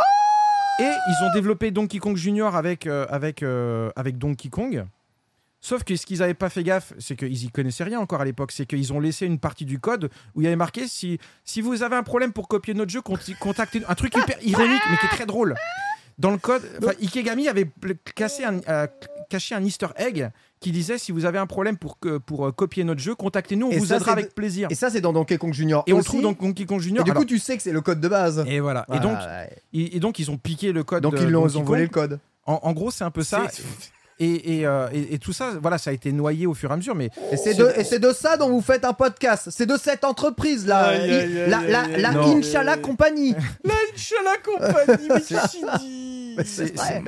et 0.80 0.84
ils 0.84 1.24
ont 1.26 1.34
développé 1.34 1.72
Donkey 1.72 2.00
Kong 2.00 2.18
Junior 2.18 2.56
avec, 2.56 2.88
euh, 2.88 3.06
avec, 3.10 3.44
euh, 3.44 3.90
avec 3.96 4.18
Donkey 4.18 4.50
Kong. 4.50 4.86
Sauf 5.66 5.86
que 5.86 5.96
ce 5.96 6.06
qu'ils 6.06 6.20
n'avaient 6.20 6.34
pas 6.34 6.50
fait 6.50 6.62
gaffe, 6.64 6.92
c'est 7.00 7.16
qu'ils 7.16 7.46
y 7.46 7.50
connaissaient 7.50 7.86
rien 7.86 7.98
encore 8.02 8.20
à 8.20 8.26
l'époque, 8.26 8.52
c'est 8.52 8.66
qu'ils 8.66 8.92
ont 8.92 9.00
laissé 9.00 9.26
une 9.26 9.40
partie 9.40 9.64
du 9.64 9.80
code 9.80 10.10
où 10.36 10.42
il 10.42 10.44
y 10.44 10.48
avait 10.48 10.58
marqué 10.58 10.90
si, 10.90 11.20
si 11.46 11.62
vous 11.62 11.84
avez 11.84 11.96
un 11.96 12.04
problème 12.04 12.34
pour 12.34 12.50
copier 12.50 12.74
notre 12.74 12.92
jeu, 12.92 13.00
contactez 13.40 13.82
un 13.88 13.96
truc 13.96 14.14
hyper 14.18 14.36
ironique 14.44 14.82
mais 14.92 14.98
qui 14.98 15.06
est 15.06 15.10
très 15.10 15.26
drôle. 15.26 15.56
Dans 16.20 16.32
le 16.32 16.38
code, 16.38 16.62
enfin, 16.82 16.94
Ikegami 17.02 17.48
avait 17.48 17.66
pl- 17.66 17.96
cassé 18.16 18.44
un, 18.44 18.60
euh, 18.70 18.88
caché 19.30 19.56
un 19.56 19.64
Easter 19.64 19.88
egg 19.98 20.30
qui 20.60 20.72
disait 20.72 20.98
si 20.98 21.12
vous 21.12 21.26
avez 21.26 21.40
un 21.40 21.48
problème 21.48 21.76
pour, 21.78 22.00
que- 22.00 22.18
pour 22.20 22.48
euh, 22.48 22.52
copier 22.52 22.84
notre 22.84 23.02
jeu, 23.02 23.16
contactez-nous, 23.16 23.68
on 23.68 23.72
Et 23.72 23.78
vous 23.80 23.88
ça, 23.88 23.98
aidera 23.98 24.12
avec 24.14 24.34
plaisir. 24.36 24.68
Et 24.72 24.76
ça, 24.76 24.90
c'est 24.90 25.02
dans 25.02 25.12
Donkey 25.12 25.38
Kong 25.38 25.54
Junior. 25.54 25.84
Et 25.88 25.92
on 25.94 25.98
le 25.98 26.00
aussi. 26.02 26.10
trouve 26.10 26.22
dans 26.22 26.32
Donkey 26.34 26.66
Kong 26.66 26.80
Junior. 26.80 27.02
Et 27.02 27.04
du 27.04 27.12
Alors- 27.12 27.24
coup, 27.24 27.28
tu 27.28 27.40
sais 27.40 27.58
que 27.58 27.64
c'est 27.64 27.72
le 27.74 27.82
code 27.82 28.00
de 28.00 28.08
base. 28.08 28.44
et 28.48 28.60
voilà. 28.60 28.86
Et 28.94 29.00
donc, 29.00 29.18
ouais. 29.18 29.50
et, 29.74 29.98
et 29.98 30.00
donc 30.00 30.20
ils 30.20 30.30
ont 30.32 30.38
piqué 30.38 30.72
le 30.72 30.84
code. 30.84 31.04
donc 31.04 31.16
ils 31.20 31.28
leur 31.30 31.44
Donkey 31.44 31.58
ont 31.58 31.64
volé 31.64 31.82
le 31.84 31.90
code. 31.90 32.20
En, 32.46 32.60
en 32.64 32.74
gros, 32.74 32.92
c'est 32.92 33.04
un 33.04 33.12
peu 33.12 33.24
ça. 33.24 33.48
Et, 34.20 34.60
et, 34.60 34.66
euh, 34.68 34.88
et- 34.94 35.16
et 35.16 35.20
tout 35.20 35.34
ça, 35.34 35.52
voilà, 35.62 35.78
ça 35.78 35.90
a 35.90 35.94
été 35.94 36.12
noyé 36.12 36.46
au 36.48 36.54
fur 36.54 36.70
et 36.70 36.74
à 36.74 36.78
mesure. 36.78 36.96
Mais 36.96 37.10
Et 37.32 37.38
c'est 37.38 37.54
de, 37.56 37.72
et 37.78 37.84
c'est 37.84 38.00
de 38.00 38.12
ça 38.14 38.38
dont 38.38 38.50
vous 38.50 38.62
faites 38.62 38.86
un 38.86 38.94
podcast. 38.94 39.50
C'est 39.52 39.66
de 39.66 39.78
cette 39.78 40.04
entreprise 40.04 40.66
là, 40.68 40.86
Aïe, 40.90 41.02
aïe, 41.02 41.12
aïe, 41.12 41.50
la, 41.50 41.62
la, 41.62 41.88
la 41.98 42.12
non. 42.12 42.38
Inch'Allah 42.38 42.78
compagnie. 42.78 43.34
Compagnie, 44.44 45.08
mais 45.10 45.22
qu'est-ce 45.22 45.52
qu'il 45.52 45.66
dit 45.80 46.13
Mais 46.13 46.13
c'est 46.46 46.78
c'est- 46.78 47.00
vrai. 47.02 47.04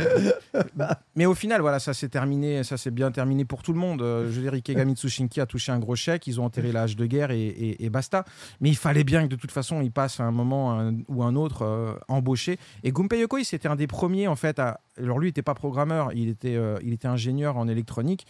Mais 1.15 1.25
au 1.25 1.33
final, 1.33 1.61
voilà, 1.61 1.79
ça 1.79 1.93
s'est 1.93 2.09
terminé, 2.09 2.63
ça 2.63 2.77
s'est 2.77 2.91
bien 2.91 3.11
terminé 3.11 3.45
pour 3.45 3.63
tout 3.63 3.73
le 3.73 3.79
monde. 3.79 4.01
Euh, 4.01 4.25
je 4.29 4.35
veux 4.35 4.41
dire, 4.41 4.53
Ikegami 4.53 4.95
Tsushinki 4.95 5.39
a 5.41 5.45
touché 5.45 5.71
un 5.71 5.79
gros 5.79 5.95
chèque, 5.95 6.27
ils 6.27 6.39
ont 6.39 6.45
enterré 6.45 6.71
la 6.71 6.83
hache 6.83 6.95
de 6.95 7.05
guerre 7.05 7.31
et, 7.31 7.45
et- 7.47 7.85
et 7.85 7.89
basta. 7.89 8.25
Mais 8.61 8.69
il 8.69 8.75
fallait 8.77 9.03
bien 9.03 9.23
que 9.23 9.27
de 9.29 9.35
toute 9.35 9.51
façon, 9.51 9.81
il 9.81 9.91
passe 9.91 10.19
à 10.19 10.23
un 10.23 10.31
moment 10.31 10.79
un- 10.79 10.95
ou 11.07 11.23
un 11.23 11.35
autre 11.35 11.63
euh, 11.63 11.93
embauché. 12.07 12.57
Et 12.83 12.91
Gunpei 12.91 13.19
Yokoi, 13.19 13.43
c'était 13.43 13.67
un 13.67 13.75
des 13.75 13.87
premiers 13.87 14.27
en 14.27 14.35
fait 14.35 14.59
à. 14.59 14.79
Alors 14.97 15.19
lui, 15.19 15.27
il 15.27 15.29
n'était 15.31 15.41
pas 15.41 15.55
programmeur, 15.55 16.11
il 16.13 16.29
était, 16.29 16.55
euh, 16.55 16.77
il 16.81 16.93
était 16.93 17.09
ingénieur 17.09 17.57
en 17.57 17.67
électronique. 17.67 18.25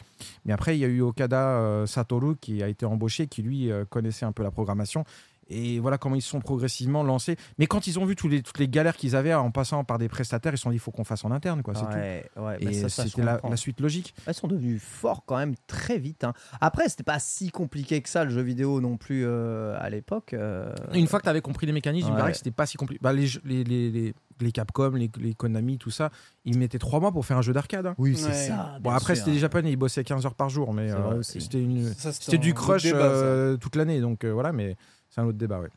Mais 0.45 0.53
après, 0.53 0.75
il 0.75 0.79
y 0.79 0.85
a 0.85 0.87
eu 0.87 1.01
Okada 1.01 1.59
euh, 1.59 1.85
Satoru 1.85 2.37
qui 2.37 2.63
a 2.63 2.67
été 2.67 2.87
embauché, 2.87 3.27
qui 3.27 3.43
lui 3.43 3.71
euh, 3.71 3.85
connaissait 3.85 4.25
un 4.25 4.31
peu 4.31 4.41
la 4.41 4.49
programmation. 4.49 5.03
Et 5.47 5.79
voilà 5.79 5.97
comment 5.97 6.15
ils 6.15 6.21
se 6.21 6.29
sont 6.29 6.39
progressivement 6.39 7.03
lancés. 7.03 7.35
Mais 7.59 7.67
quand 7.67 7.85
ils 7.87 7.99
ont 7.99 8.05
vu 8.05 8.15
tous 8.15 8.27
les, 8.27 8.41
toutes 8.41 8.57
les 8.57 8.67
galères 8.67 8.95
qu'ils 8.95 9.15
avaient 9.15 9.33
en 9.33 9.51
passant 9.51 9.83
par 9.83 9.97
des 9.99 10.09
prestataires, 10.09 10.53
ils 10.53 10.57
se 10.57 10.63
sont 10.63 10.71
dit 10.71 10.77
il 10.77 10.79
faut 10.79 10.91
qu'on 10.91 11.03
fasse 11.03 11.23
en 11.23 11.31
interne. 11.31 11.61
quoi. 11.61 11.73
Tout. 11.75 11.85
Ouais, 11.85 12.25
bah 12.35 12.55
Et 12.59 12.73
ça, 12.73 12.89
ça, 12.89 13.03
je 13.03 13.09
c'était 13.09 13.23
la, 13.23 13.39
suite 13.57 13.79
logique. 13.79 14.15
Ils 14.27 14.33
sont 14.33 14.47
devenus 14.47 14.81
forts 14.81 15.23
quand 15.25 15.37
même 15.37 15.53
très 15.67 15.99
vite. 15.99 16.23
hein. 16.23 16.33
Après, 16.61 16.89
c'était 16.89 17.03
pas 17.03 17.19
si 17.19 17.51
compliqué 17.51 18.01
que 18.01 18.09
ça 18.09 18.23
le 18.23 18.31
jeu 18.31 18.41
vidéo 18.41 18.81
non 18.81 18.97
plus 18.97 19.23
euh, 19.25 19.77
à 19.79 19.89
l'époque. 19.89 20.33
euh. 20.33 20.73
Une 20.93 21.07
fois 21.07 21.19
que 21.19 21.23
tu 21.25 21.29
avais 21.29 21.41
compris 21.41 21.65
les 21.67 21.73
mécanismes, 21.73 22.09
il 22.11 22.15
paraît 22.15 22.31
que 22.31 22.37
c'était 22.37 22.51
pas 22.51 22.65
si 22.65 22.77
compliqué. 22.77 22.99
Bah, 23.03 23.13
les, 23.13 23.27
les, 23.43 23.63
les, 23.63 23.91
les, 23.91 24.13
les 24.41 24.51
Capcom, 24.51 24.91
les, 24.95 25.09
les 25.19 25.33
Konami, 25.33 25.77
tout 25.77 25.91
ça, 25.91 26.09
ils 26.43 26.57
mettaient 26.57 26.79
trois 26.79 26.99
mois 26.99 27.11
pour 27.11 27.25
faire 27.25 27.37
un 27.37 27.41
jeu 27.41 27.53
d'arcade. 27.53 27.85
hein. 27.85 27.95
Oui, 27.97 28.15
c'est 28.17 28.25
Ouais. 28.27 28.33
ça. 28.33 28.77
Bon, 28.81 28.89
après, 28.89 29.15
sûr. 29.15 29.23
c'était 29.25 29.35
des 29.35 29.39
Japonais, 29.39 29.71
ils 29.71 29.75
bossaient 29.75 30.03
15 30.03 30.25
heures 30.25 30.33
par 30.35 30.49
jour, 30.49 30.73
mais 30.73 30.91
euh, 30.91 31.21
c'était 31.21 31.61
une. 31.61 31.93
Ça, 31.93 32.11
C'était 32.11 32.37
du 32.39 32.49
un 32.49 32.53
crush 32.53 32.83
euh, 32.91 33.57
toute 33.57 33.75
l'année, 33.75 34.01
donc 34.01 34.23
euh, 34.23 34.31
voilà, 34.33 34.51
mais 34.51 34.75
c'est 35.15 35.21
un 35.21 35.25
autre 35.25 35.37
débat, 35.37 35.61
ouais. 35.61 35.69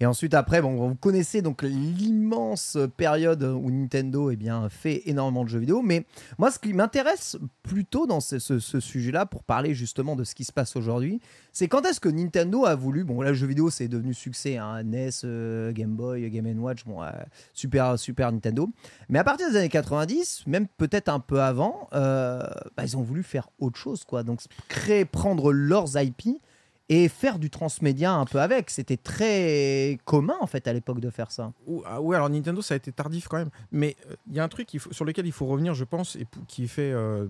Et 0.00 0.06
ensuite, 0.06 0.34
après, 0.34 0.60
bon, 0.60 0.88
vous 0.88 0.96
connaissez 0.96 1.40
donc 1.40 1.62
l'immense 1.62 2.76
période 2.96 3.42
où 3.42 3.70
Nintendo 3.70 4.30
eh 4.30 4.36
bien, 4.36 4.68
fait 4.68 5.02
énormément 5.06 5.44
de 5.44 5.48
jeux 5.48 5.60
vidéo. 5.60 5.82
Mais 5.82 6.04
moi, 6.36 6.50
ce 6.50 6.58
qui 6.58 6.74
m'intéresse 6.74 7.38
plutôt 7.62 8.06
dans 8.06 8.20
ce 8.20 8.58
sujet-là, 8.58 9.24
pour 9.24 9.44
parler 9.44 9.72
justement 9.72 10.16
de 10.16 10.24
ce 10.24 10.34
qui 10.34 10.44
se 10.44 10.52
passe 10.52 10.74
aujourd'hui, 10.74 11.20
c'est 11.52 11.68
quand 11.68 11.86
est-ce 11.86 12.00
que 12.00 12.08
Nintendo 12.08 12.66
a 12.66 12.74
voulu. 12.74 13.04
Bon, 13.04 13.22
là, 13.22 13.30
le 13.30 13.34
jeu 13.34 13.46
vidéo, 13.46 13.70
c'est 13.70 13.86
devenu 13.88 14.12
succès. 14.12 14.58
Hein, 14.58 14.82
NES, 14.82 15.10
euh, 15.24 15.72
Game 15.72 15.94
Boy, 15.94 16.28
Game 16.28 16.60
Watch, 16.60 16.84
bon, 16.84 17.02
euh, 17.02 17.10
super, 17.54 17.98
super 17.98 18.32
Nintendo. 18.32 18.68
Mais 19.08 19.20
à 19.20 19.24
partir 19.24 19.48
des 19.48 19.56
années 19.56 19.68
90, 19.68 20.48
même 20.48 20.66
peut-être 20.76 21.08
un 21.08 21.20
peu 21.20 21.40
avant, 21.40 21.88
euh, 21.94 22.42
bah, 22.76 22.82
ils 22.84 22.96
ont 22.96 23.02
voulu 23.02 23.22
faire 23.22 23.48
autre 23.60 23.78
chose, 23.78 24.04
quoi. 24.04 24.24
Donc, 24.24 24.40
créer, 24.68 25.04
prendre 25.04 25.52
leurs 25.52 25.96
IP 25.96 26.40
et 26.88 27.08
faire 27.08 27.38
du 27.38 27.50
transmédia 27.50 28.12
un 28.12 28.24
peu 28.26 28.40
avec. 28.40 28.70
C'était 28.70 28.96
très 28.98 29.98
commun 30.04 30.36
en 30.40 30.46
fait 30.46 30.66
à 30.68 30.72
l'époque 30.72 31.00
de 31.00 31.10
faire 31.10 31.30
ça. 31.30 31.52
Ou- 31.66 31.82
ah 31.86 31.96
alors 31.96 32.28
Nintendo, 32.28 32.60
ça 32.62 32.74
a 32.74 32.76
été 32.76 32.92
tardif 32.92 33.26
quand 33.28 33.38
même. 33.38 33.50
Mais 33.72 33.96
euh, 34.10 34.14
il 34.28 34.34
y 34.34 34.40
a 34.40 34.44
un 34.44 34.48
truc 34.48 34.68
faut- 34.78 34.92
sur 34.92 35.04
lequel 35.04 35.26
il 35.26 35.32
faut 35.32 35.46
revenir, 35.46 35.74
je 35.74 35.84
pense, 35.84 36.16
et 36.16 36.26
qui 36.48 36.68
fait. 36.68 36.92
euh, 36.92 37.26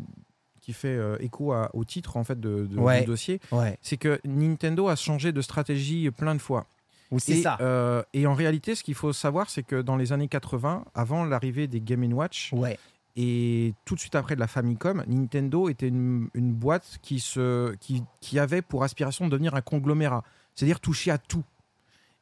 qui 0.61 0.73
fait 0.73 0.89
euh, 0.97 1.19
écho 1.21 1.53
à- 1.53 1.69
au 1.75 1.85
titre 1.85 2.17
en 2.17 2.25
fait 2.25 2.41
de, 2.41 2.65
de- 2.67 2.79
Ouais. 2.79 3.01
du 3.01 3.07
dossier, 3.07 3.39
Ouais. 3.53 3.77
c'est 3.83 3.99
que 3.99 4.19
Nintendo 4.25 4.89
a 4.89 4.97
changé 4.97 5.31
de 5.31 5.43
stratégie 5.43 6.11
plein 6.11 6.35
de 6.35 6.41
fois. 6.41 6.65
Et, 7.29 7.43
ça. 7.43 7.59
euh, 7.61 8.03
et 8.15 8.27
en 8.27 8.33
réalité, 8.33 8.75
ce 8.75 8.83
qu'il 8.83 8.95
faut 8.95 9.13
savoir, 9.13 9.51
c'est 9.51 9.63
que 9.63 9.83
dans 9.83 9.97
les 9.97 10.13
années 10.15 10.27
80, 10.27 10.87
avant 10.95 11.27
l'arrivée 11.27 11.67
des 11.67 11.83
Game 11.83 12.11
Watch, 12.15 12.51
Ouais. 12.55 12.79
Et 13.17 13.75
tout 13.85 13.95
de 13.95 14.01
suite 14.01 14.15
après 14.15 14.35
de 14.35 14.41
la 14.41 14.47
Famicom, 14.49 15.05
Nintendo 15.07 15.69
était 15.69 15.89
une, 15.89 16.29
une 16.35 16.53
boîte 16.53 16.99
qui, 17.03 17.21
se, 17.21 17.75
qui, 17.77 18.03
qui 18.21 18.39
avait 18.39 18.63
pour 18.63 18.83
aspiration 18.85 19.27
de 19.27 19.31
devenir 19.31 19.55
un 19.55 19.61
conglomérat, 19.61 20.25
c'est-à-dire 20.55 20.81
toucher 20.81 21.11
à 21.11 21.19
tout. 21.19 21.45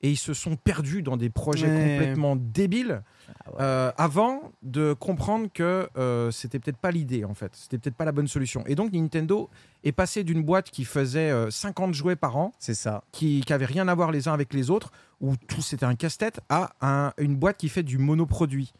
Et 0.04 0.10
ils 0.10 0.16
se 0.18 0.34
sont 0.34 0.56
perdus 0.56 1.00
dans 1.02 1.16
des 1.16 1.30
projets 1.30 1.68
Ouais. 1.68 1.96
complètement 1.96 2.34
débiles 2.34 3.02
Ah 3.28 3.32
ouais. 3.50 3.56
euh, 3.60 3.92
avant 3.96 4.50
de 4.64 4.94
comprendre 4.94 5.46
que 5.54 5.88
euh, 5.96 6.32
c'était 6.32 6.58
peut-être 6.58 6.76
pas 6.76 6.90
l'idée 6.90 7.24
en 7.24 7.34
fait, 7.34 7.54
c'était 7.54 7.78
peut-être 7.78 7.94
pas 7.94 8.04
la 8.04 8.10
bonne 8.10 8.26
solution. 8.26 8.64
Et 8.66 8.74
donc 8.74 8.92
Nintendo 8.92 9.48
est 9.84 9.92
passé 9.92 10.24
d'une 10.24 10.42
boîte 10.42 10.70
qui 10.70 10.84
faisait 10.84 11.30
euh, 11.30 11.50
50 11.50 11.94
jouets 11.94 12.16
par 12.16 12.36
an, 12.36 12.52
C'est 12.58 12.74
ça. 12.74 13.04
qui, 13.12 13.42
qui 13.46 13.52
avait 13.52 13.64
rien 13.64 13.86
à 13.86 13.94
voir 13.94 14.10
les 14.10 14.26
uns 14.26 14.32
avec 14.32 14.52
les 14.54 14.70
autres, 14.70 14.90
où 15.20 15.36
tout 15.36 15.62
c'était 15.62 15.86
un 15.86 15.94
casse-tête, 15.94 16.40
à 16.48 16.72
un- 16.80 17.12
une 17.18 17.36
boîte 17.36 17.58
qui 17.58 17.68
fait 17.68 17.84
du 17.84 17.98
monoproduit. 17.98 18.72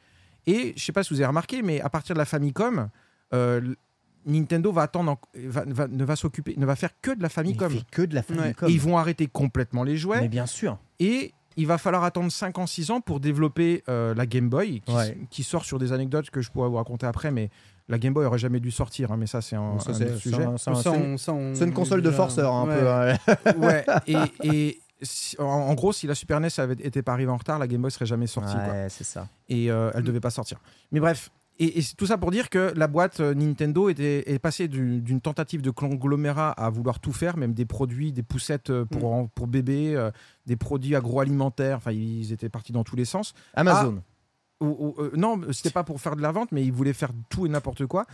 Et 0.47 0.73
je 0.77 0.85
sais 0.85 0.93
pas 0.93 1.03
si 1.03 1.15
vous 1.15 1.21
avez 1.21 1.27
remarqué, 1.29 1.63
mais 1.63 1.81
à 1.81 1.89
partir 1.89 2.15
de 2.15 2.19
la 2.19 2.25
Famicom, 2.25 2.89
euh, 3.35 3.61
Nintendo 4.27 4.71
va 4.73 4.83
attendre, 4.83 5.13
en- 5.13 5.19
va- 5.35 5.65
va- 5.67 5.89
ne 5.89 6.05
va 6.05 6.17
s'occuper, 6.17 6.55
ne 6.57 6.67
va 6.67 6.77
faire 6.77 6.91
que 7.01 7.11
de 7.13 7.23
la 7.23 7.29
Il 7.29 7.31
Famicom. 7.33 7.71
fait 7.73 7.85
que 7.91 8.03
de 8.03 8.15
la 8.15 8.23
Famicom. 8.23 8.69
Et 8.69 8.73
ils 8.73 8.81
vont 8.81 8.97
arrêter 8.99 9.27
complètement 9.27 9.83
les 9.85 9.97
jouets. 9.97 10.21
Mais 10.21 10.29
bien 10.29 10.47
sûr. 10.47 10.79
Et 11.01 11.33
il 11.57 11.67
va 11.67 11.77
falloir 11.77 12.05
attendre 12.05 12.31
5 12.31 12.59
ans, 12.59 12.67
6 12.67 12.91
ans 12.91 13.01
pour 13.01 13.21
développer 13.21 13.83
euh, 13.89 14.15
la 14.15 14.27
Game 14.27 14.49
Boy, 14.49 14.81
qui, 14.81 14.93
Ouais. 14.95 15.19
qui 15.31 15.43
sort 15.43 15.65
sur 15.65 15.79
des 15.79 15.93
anecdotes 15.93 16.31
que 16.31 16.41
je 16.41 16.51
pourrais 16.51 16.69
vous 16.69 16.77
raconter 16.77 17.05
après, 17.07 17.31
mais 17.33 17.51
la 17.89 17.99
Game 17.99 18.15
Boy 18.15 18.25
aurait 18.25 18.39
jamais 18.39 18.61
dû 18.61 18.71
sortir, 18.71 19.11
hein, 19.13 19.17
mais 19.19 19.27
ça 19.27 19.41
c'est 19.43 19.57
un, 19.57 19.79
Ça, 19.81 19.91
un 19.91 19.95
autre 19.95 20.17
sujet. 20.17 20.37
c'est 20.37 20.43
une- 20.43 20.49
on- 20.49 20.57
ça, 21.19 21.33
on- 21.33 21.55
c'est 21.55 21.65
une 21.65 21.73
console 21.75 22.01
de 22.01 22.09
déjà- 22.11 22.17
forceur 22.17 22.53
un 22.55 22.67
Ouais. 22.69 22.79
peu. 22.79 22.89
hein. 22.89 23.17
Ouais, 23.59 23.85
et, 24.07 24.17
et 24.49 24.81
si- 25.03 25.37
en, 25.41 25.45
en 25.45 25.75
gros, 25.75 25.93
si 25.93 26.07
la 26.07 26.15
Super 26.15 26.41
NES 26.41 26.49
avait 26.59 26.75
été 26.75 27.03
pas 27.03 27.13
arrivée 27.13 27.31
en 27.31 27.37
retard, 27.37 27.59
la 27.59 27.67
Game 27.67 27.83
Boy 27.83 27.91
serait 27.91 28.07
jamais 28.07 28.27
sortie. 28.27 28.57
Ouais, 28.57 28.87
c'est 28.89 29.05
ça. 29.05 29.29
Et 29.49 29.71
euh, 29.71 29.91
elle 29.95 30.03
devait 30.05 30.21
pas 30.21 30.31
sortir. 30.31 30.59
Mais 30.91 31.01
bref. 31.01 31.31
Et, 31.59 31.81
tout 31.97 32.07
ça 32.07 32.17
pour 32.19 32.31
dire 32.31 32.49
que 32.49 32.73
la 32.77 32.89
boîte 32.89 33.21
euh, 33.21 33.35
Nintendo 33.35 33.89
était, 33.91 34.33
est 34.33 34.39
passée 34.39 34.67
du- 34.69 35.01
d'une 35.03 35.21
tentative 35.21 35.61
de 35.63 35.71
conglomérat 35.71 36.51
à 36.53 36.71
vouloir 36.71 36.99
tout 36.99 37.13
faire, 37.13 37.37
même 37.37 37.53
des 37.53 37.67
produits, 37.67 38.11
des 38.11 38.23
poussettes 38.23 38.71
euh, 38.71 38.85
pour, 38.87 39.13
en- 39.13 39.27
pour 39.29 39.47
bébés, 39.47 39.95
euh, 39.95 40.11
des 40.47 40.57
produits 40.57 40.97
agroalimentaires. 40.97 41.77
Enfin, 41.77 41.93
ils 41.93 42.33
étaient 42.33 42.49
partis 42.49 42.73
dans 42.73 42.85
tous 42.85 42.97
les 42.97 43.05
sens. 43.05 43.35
Amazon. 43.55 44.03
Ou- 44.61 44.95
ou, 44.97 45.03
euh, 45.03 45.11
non, 45.15 45.41
c'était 45.53 45.71
pas 45.71 45.85
pour 45.85 46.01
faire 46.01 46.17
de 46.17 46.23
la 46.23 46.33
vente, 46.33 46.51
mais 46.53 46.65
ils 46.65 46.73
voulaient 46.73 46.93
faire 46.95 47.11
tout 47.29 47.45
et 47.47 47.49
n'importe 47.51 47.87
quoi. 47.87 48.07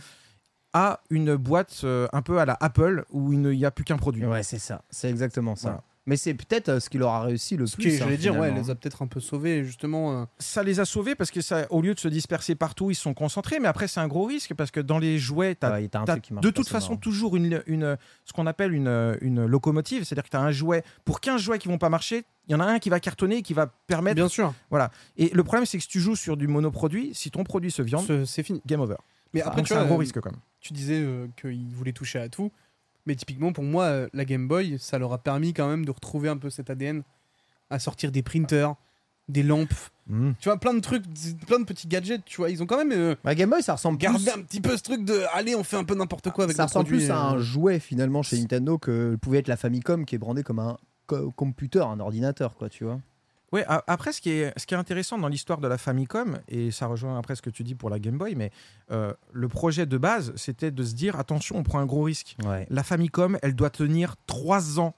À 0.73 0.99
une 1.09 1.35
boîte 1.35 1.81
euh, 1.85 2.07
un 2.13 2.21
peu 2.21 2.39
à 2.39 2.45
la 2.45 2.55
Apple 2.59 3.05
où 3.09 3.33
il 3.33 3.39
n'y 3.39 3.65
a 3.65 3.71
plus 3.71 3.85
qu'un 3.85 3.97
produit. 3.97 4.25
Ouais, 4.25 4.43
c'est 4.43 4.59
ça. 4.59 4.83
C'est 4.91 5.09
exactement 5.09 5.55
ça. 5.55 5.69
Voilà. 5.69 5.83
Mais 6.05 6.17
c'est 6.17 6.33
peut-être 6.33 6.69
euh, 6.69 6.79
ce 6.79 6.89
qui 6.89 6.97
leur 6.97 7.11
a 7.11 7.21
réussi 7.21 7.55
le 7.55 7.67
Ce 7.67 7.75
plus. 7.75 7.93
hein, 7.93 7.97
j'allais 7.99 8.17
dire, 8.17 8.35
ouais, 8.37 8.51
les 8.51 8.69
a 8.71 8.75
peut-être 8.75 9.01
un 9.03 9.07
peu 9.07 9.19
sauvés, 9.19 9.63
justement. 9.63 10.21
euh, 10.21 10.25
ça 10.39 10.63
les 10.63 10.79
a 10.79 10.85
sauvés 10.85 11.13
parce 11.13 11.29
que 11.29 11.41
ça, 11.41 11.67
au 11.69 11.81
lieu 11.81 11.93
de 11.93 11.99
se 11.99 12.07
disperser 12.07 12.55
partout, 12.55 12.89
ils 12.89 12.95
se 12.95 13.01
sont 13.03 13.13
concentrés. 13.13 13.59
Mais 13.59 13.67
après, 13.67 13.87
c'est 13.87 13.99
un 13.99 14.07
gros 14.07 14.25
risque 14.25 14.53
parce 14.55 14.71
que 14.71 14.79
dans 14.79 14.97
les 14.97 15.19
jouets, 15.19 15.55
tu 15.55 15.65
as, 15.67 15.71
Ouais, 15.73 15.87
de 15.87 16.49
toute 16.49 16.67
façon 16.69 16.91
marrant. 16.93 16.99
toujours 17.01 17.35
une, 17.35 17.61
une, 17.67 17.97
ce 18.25 18.33
qu'on 18.33 18.47
appelle 18.47 18.73
une, 18.73 19.17
une 19.21 19.45
locomotive. 19.45 20.03
C'est-à-dire 20.03 20.23
que 20.23 20.29
tu 20.29 20.37
as 20.37 20.41
un 20.41 20.51
jouet. 20.51 20.83
Pour 21.05 21.19
15 21.21 21.41
jouets 21.41 21.59
qui 21.59 21.67
vont 21.67 21.77
pas 21.77 21.89
marcher, 21.89 22.23
il 22.47 22.53
y 22.53 22.55
en 22.55 22.59
a 22.59 22.65
un 22.65 22.79
qui 22.79 22.89
va 22.89 22.99
cartonner 22.99 23.37
et 23.37 23.41
qui 23.43 23.53
va 23.53 23.67
permettre. 23.67 24.15
Bien 24.15 24.29
sûr, 24.29 24.53
Et 25.17 25.29
le 25.29 25.43
problème, 25.43 25.65
c'est 25.67 25.77
que 25.77 25.83
si 25.83 25.89
tu 25.89 25.99
joues 25.99 26.15
sur 26.15 26.37
du 26.37 26.47
monoproduit, 26.47 27.11
si 27.13 27.29
ton 27.29 27.43
produit 27.43 27.69
se 27.71 27.81
viande, 27.83 28.05
ce- 28.07 28.25
c'est 28.25 28.41
fini. 28.41 28.61
game 28.65 28.79
over. 28.81 28.95
Mais 29.33 29.41
après, 29.43 29.61
tu 29.61 29.67
c'est 29.67 29.73
un 29.75 29.79
vois, 29.79 29.85
gros 29.85 29.95
euh, 29.95 29.99
risque 29.99 30.19
quand 30.19 30.31
même. 30.31 30.39
tu 30.59 30.73
disais 30.73 30.99
euh, 30.99 31.27
qu'ils 31.39 31.75
voulaient 31.75 31.93
toucher 31.93 32.17
à 32.19 32.29
tout. 32.29 32.51
Mais 33.09 33.15
typiquement, 33.15 33.51
pour 33.51 33.63
moi, 33.63 33.85
euh, 33.85 34.07
la 34.13 34.23
Game 34.23 34.47
Boy, 34.47 34.77
ça 34.79 34.99
leur 34.99 35.11
a 35.13 35.17
permis 35.17 35.51
quand 35.53 35.67
même 35.67 35.83
de 35.83 35.89
retrouver 35.91 36.29
un 36.29 36.37
peu 36.37 36.49
cet 36.51 36.69
ADN, 36.69 37.01
à 37.71 37.79
sortir 37.79 38.11
des 38.11 38.21
printers, 38.21 38.75
des 39.27 39.41
lampes, 39.43 39.73
Mm. 40.07 40.31
tu 40.39 40.49
vois, 40.49 40.57
plein 40.57 40.73
de 40.73 40.79
trucs, 40.79 41.03
plein 41.45 41.59
de 41.59 41.65
petits 41.65 41.87
gadgets, 41.87 42.23
tu 42.25 42.37
vois. 42.37 42.49
Ils 42.49 42.63
ont 42.63 42.65
quand 42.65 42.77
même 42.77 42.91
euh, 42.91 43.15
La 43.23 43.35
Game 43.35 43.49
Boy, 43.49 43.61
ça 43.61 43.73
ressemble 43.73 43.97
gardé 43.99 44.23
plus. 44.23 44.31
un 44.39 44.41
petit 44.43 44.59
peu 44.61 44.75
ce 44.77 44.81
truc 44.81 45.03
de 45.05 45.21
allez, 45.33 45.53
on 45.55 45.63
fait 45.63 45.77
un 45.77 45.83
peu 45.83 45.93
n'importe 45.95 46.29
quoi 46.31 46.45
avec 46.45 46.55
ça 46.55 46.65
ressemble 46.65 46.85
produits, 46.89 47.05
plus 47.07 47.11
à 47.11 47.17
euh, 47.31 47.33
un 47.33 47.37
jouet 47.39 47.79
finalement 47.79 48.21
chez 48.23 48.39
Nintendo 48.39 48.77
que 48.79 49.15
pouvait 49.21 49.37
être 49.39 49.47
la 49.47 49.57
Famicom 49.57 50.05
qui 50.05 50.15
est 50.15 50.17
brandée 50.19 50.41
comme 50.43 50.57
un 50.59 50.77
co- 51.05 51.29
computer, 51.31 51.81
un 51.81 51.99
ordinateur, 51.99 52.55
quoi, 52.55 52.69
tu 52.69 52.85
vois. 52.85 52.99
Ouais, 53.51 53.65
a- 53.67 53.83
après, 53.87 54.11
ce 54.13 54.21
qui, 54.21 54.29
est, 54.31 54.53
ce 54.59 54.65
qui 54.65 54.73
est 54.73 54.77
intéressant 54.77 55.17
dans 55.17 55.27
l'histoire 55.27 55.59
de 55.59 55.67
la 55.67 55.77
Famicom, 55.77 56.39
et 56.47 56.71
ça 56.71 56.85
rejoint 56.87 57.17
après 57.17 57.35
ce 57.35 57.41
que 57.41 57.49
tu 57.49 57.63
dis 57.63 57.75
pour 57.75 57.89
la 57.89 57.97
Game 57.99 58.17
Boy, 58.17 58.35
mais 58.35 58.51
euh, 58.91 59.13
le 59.31 59.47
projet 59.47 59.85
de 59.85 59.97
base, 59.97 60.33
c'était 60.35 60.71
de 60.71 60.83
se 60.83 60.93
dire 60.93 61.17
attention, 61.19 61.57
on 61.57 61.63
prend 61.63 61.79
un 61.79 61.85
gros 61.85 62.03
risque. 62.03 62.35
Ouais. 62.45 62.67
La 62.69 62.83
Famicom, 62.83 63.37
elle 63.41 63.55
doit 63.55 63.69
tenir 63.71 64.15
3 64.27 64.79
ans. 64.79 64.95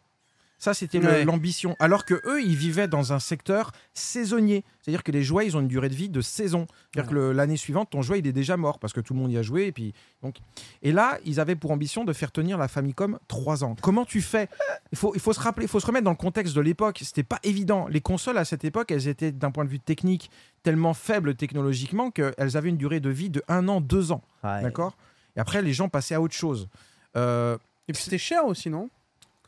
Ça, 0.64 0.76
c'était 0.76 1.00
Ouais. 1.00 1.26
l'ambition. 1.26 1.76
Alors 1.80 2.06
que 2.06 2.14
eux, 2.28 2.40
ils 2.44 2.56
vivaient 2.56 2.88
dans 2.88 3.14
un 3.14 3.20
secteur 3.20 3.72
saisonnier. 3.96 4.64
C'est-à-dire 4.82 5.02
que 5.02 5.12
les 5.12 5.24
jouets, 5.24 5.48
ils 5.48 5.58
ont 5.58 5.60
une 5.60 5.68
durée 5.68 5.90
de 5.90 5.96
vie 5.96 6.08
de 6.08 6.22
saison. 6.22 6.68
C'est-à-dire 6.94 7.10
que 7.12 7.16
l'année 7.32 7.58
suivante, 7.58 7.90
ton 7.90 8.04
jouet, 8.04 8.20
il 8.20 8.28
est 8.28 8.32
déjà 8.32 8.58
mort 8.58 8.78
parce 8.78 8.94
que 8.94 9.00
tout 9.02 9.16
le 9.16 9.20
monde 9.20 9.32
y 9.32 9.38
a 9.40 9.42
joué. 9.42 9.66
Et, 9.66 9.72
puis, 9.72 9.96
donc... 10.22 10.36
et 10.84 10.92
là, 10.92 11.18
ils 11.26 11.40
avaient 11.40 11.56
pour 11.56 11.72
ambition 11.72 12.04
de 12.06 12.14
faire 12.14 12.32
tenir 12.32 12.60
la 12.60 12.68
Famicom 12.68 13.18
3 13.28 13.64
ans. 13.64 13.76
Comment 13.82 14.06
tu 14.06 14.22
fais? 14.22 14.50
Il 14.92 15.00
faut, 15.00 15.14
il 15.16 15.20
faut 15.20 15.34
se 15.34 15.40
rappeler, 15.40 15.66
il 15.66 15.68
faut 15.68 15.80
se 15.80 15.88
remettre 15.88 16.06
dans 16.06 16.12
le 16.12 16.16
contexte 16.16 16.56
de 16.56 16.62
l'époque. 16.62 17.00
C'était 17.04 17.24
pas 17.24 17.40
évident. 17.42 17.88
Les 17.88 18.02
consoles 18.02 18.38
à 18.38 18.46
cette 18.46 18.64
époque, 18.64 18.92
elles 18.92 19.08
étaient 19.08 19.32
d'un 19.32 19.50
point 19.50 19.66
de 19.66 19.70
vue 19.72 19.80
technique 19.80 20.30
tellement 20.62 20.94
faibles 20.94 21.34
technologiquement 21.34 22.12
qu'elles 22.12 22.56
avaient 22.56 22.70
une 22.70 22.78
durée 22.78 23.00
de 23.00 23.10
vie 23.10 23.32
de 23.32 23.42
1 23.48 23.68
an, 23.68 23.82
2 23.82 24.12
ans. 24.12 24.22
Ouais. 24.44 24.62
D'accord? 24.62 24.96
Et 25.36 25.40
après, 25.40 25.64
les 25.64 25.74
gens 25.74 25.90
passaient 25.90 26.14
à 26.14 26.22
autre 26.22 26.36
chose. 26.36 26.68
Euh, 27.18 27.58
Et 27.88 27.94
puis 27.94 28.04
c'était 28.04 28.20
cher 28.20 28.46
aussi, 28.46 28.70
non? 28.70 28.92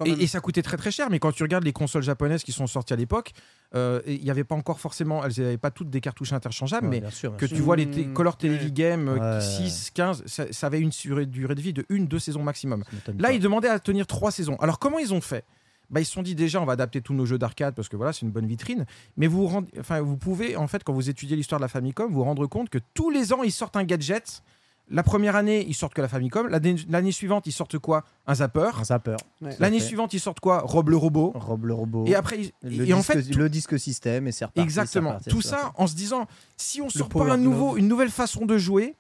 Et, 0.06 0.12
et 0.24 0.28
ça 0.28 0.40
coûtait 0.40 0.62
très 0.62 0.78
très 0.78 0.92
cher, 0.92 1.10
mais 1.10 1.20
quand 1.20 1.32
tu 1.32 1.44
regardes 1.44 1.64
les 1.64 1.74
consoles 1.74 2.04
japonaises 2.04 2.44
qui 2.44 2.52
sont 2.52 2.68
sorties 2.68 2.94
à 2.94 2.96
l'époque, 2.96 3.32
euh, 3.76 4.02
il 4.08 4.24
n'y 4.24 4.30
avait 4.32 4.44
pas 4.44 4.56
encore 4.56 4.80
forcément, 4.80 5.24
elles 5.24 5.34
n'avaient 5.38 5.58
pas 5.58 5.72
toutes 5.72 5.90
des 5.90 6.02
cartouches 6.02 6.34
interchangeables, 6.34 6.86
Ouais, 6.88 6.92
mais 6.96 7.00
bien 7.02 7.10
sûr, 7.12 7.32
bien 7.32 7.38
que 7.40 7.48
sûr. 7.48 7.56
tu 7.58 7.62
vois 7.64 7.76
les 7.76 7.86
Mmh, 7.86 8.14
Color 8.14 8.34
ouais. 8.34 8.40
Television 8.40 9.08
Ouais. 9.08 9.42
6, 9.42 9.92
15, 9.94 10.24
ça, 10.26 10.46
ça 10.52 10.68
avait 10.68 10.80
une 10.80 10.90
durée, 10.90 11.26
de 11.26 11.62
vie 11.62 11.74
de 11.74 11.86
une, 11.90 12.08
deux 12.08 12.20
saisons 12.20 12.44
maximum. 12.44 12.84
Là, 13.18 13.30
pas. 13.30 13.34
ils 13.34 13.40
demandaient 13.40 13.70
à 13.70 13.80
tenir 13.80 14.08
trois 14.08 14.32
saisons. 14.32 14.56
Alors, 14.58 14.80
comment 14.80 15.00
ils 15.00 15.14
ont 15.14 15.22
fait? 15.22 15.44
Bah, 15.90 16.00
Ils 16.00 16.06
se 16.06 16.12
sont 16.14 16.24
dit 16.24 16.34
déjà, 16.34 16.60
on 16.62 16.66
va 16.66 16.74
adapter 16.74 17.02
tous 17.02 17.14
nos 17.14 17.26
jeux 17.26 17.38
d'arcade 17.38 17.76
parce 17.76 17.88
que 17.90 17.96
voilà, 17.98 18.14
c'est 18.14 18.22
une 18.22 18.32
bonne 18.32 18.48
vitrine. 18.48 18.86
Mais 19.18 19.28
vous, 19.28 19.42
vous 19.42 19.48
rendez- 19.48 19.72
enfin, 19.80 20.02
vous 20.02 20.18
pouvez, 20.18 20.56
en 20.56 20.68
fait, 20.68 20.84
quand 20.84 20.94
vous 20.94 21.10
étudiez 21.10 21.36
l'histoire 21.36 21.60
de 21.60 21.64
la 21.64 21.68
Famicom, 21.68 22.12
vous 22.12 22.24
rendre 22.24 22.48
compte 22.48 22.70
que 22.70 22.80
tous 22.96 23.10
les 23.12 23.32
ans, 23.34 23.44
ils 23.44 23.52
sortent 23.52 23.76
un 23.78 23.84
gadget. 23.84 24.42
La 24.90 25.02
première 25.02 25.36
année, 25.36 25.66
ils 25.68 25.74
sortent 25.74 25.94
que 25.94 26.02
la 26.02 26.08
Famicom. 26.10 26.48
L'année 26.50 26.76
l'année 26.90 27.12
suivante, 27.14 27.48
ils 27.48 27.52
sortent 27.54 27.80
quoi? 27.80 28.04
Un 28.28 28.36
zapper. 28.36 28.70
Un 28.78 28.84
zapper. 28.84 29.16
Ouais. 29.42 29.56
L'année 29.60 29.80
fait. 29.80 29.86
suivante, 29.86 30.14
ils 30.14 30.20
sortent 30.20 30.42
quoi? 30.42 30.60
Rob 30.60 30.90
le 30.90 30.98
robot. 30.98 31.32
Rob 31.36 31.66
le 31.66 31.74
robot. 31.74 32.06
Et 32.06 32.16
après, 32.16 32.40
ils- 32.64 32.78
le, 32.78 32.88
et 32.88 32.94
en 32.94 32.98
disque, 32.98 33.14
fait, 33.14 33.24
tout- 33.24 33.40
le 33.40 33.50
disque 33.50 33.80
système 33.80 34.28
et 34.28 34.32
c'est 34.32 34.46
reparti. 34.46 34.62
exactement. 34.66 35.10
reparti, 35.12 35.30
Tout 35.30 35.42
ça 35.42 35.58
reparti. 35.58 35.82
en 35.82 35.88
se 35.88 35.96
disant, 35.96 36.28
si 36.58 36.82
on 36.82 36.90
sort 36.90 37.10
pas 37.10 37.32
un 37.32 37.38
nouveau, 37.38 37.78
une 37.78 37.88
nouvelle 37.88 38.10
façon 38.12 38.46
de 38.46 38.58
jouer, 38.58 38.96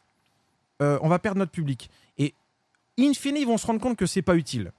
euh, 0.82 0.98
on 1.02 1.10
va 1.10 1.20
perdre 1.20 1.40
notre 1.40 1.52
public. 1.52 1.90
Et 2.18 2.34
in 2.98 3.14
fine, 3.14 3.36
ils 3.38 3.46
vont 3.46 3.58
se 3.58 3.68
rendre 3.68 3.82
compte 3.82 3.98
que 3.98 4.06
c'est 4.06 4.22
pas 4.22 4.36
utile. 4.36 4.72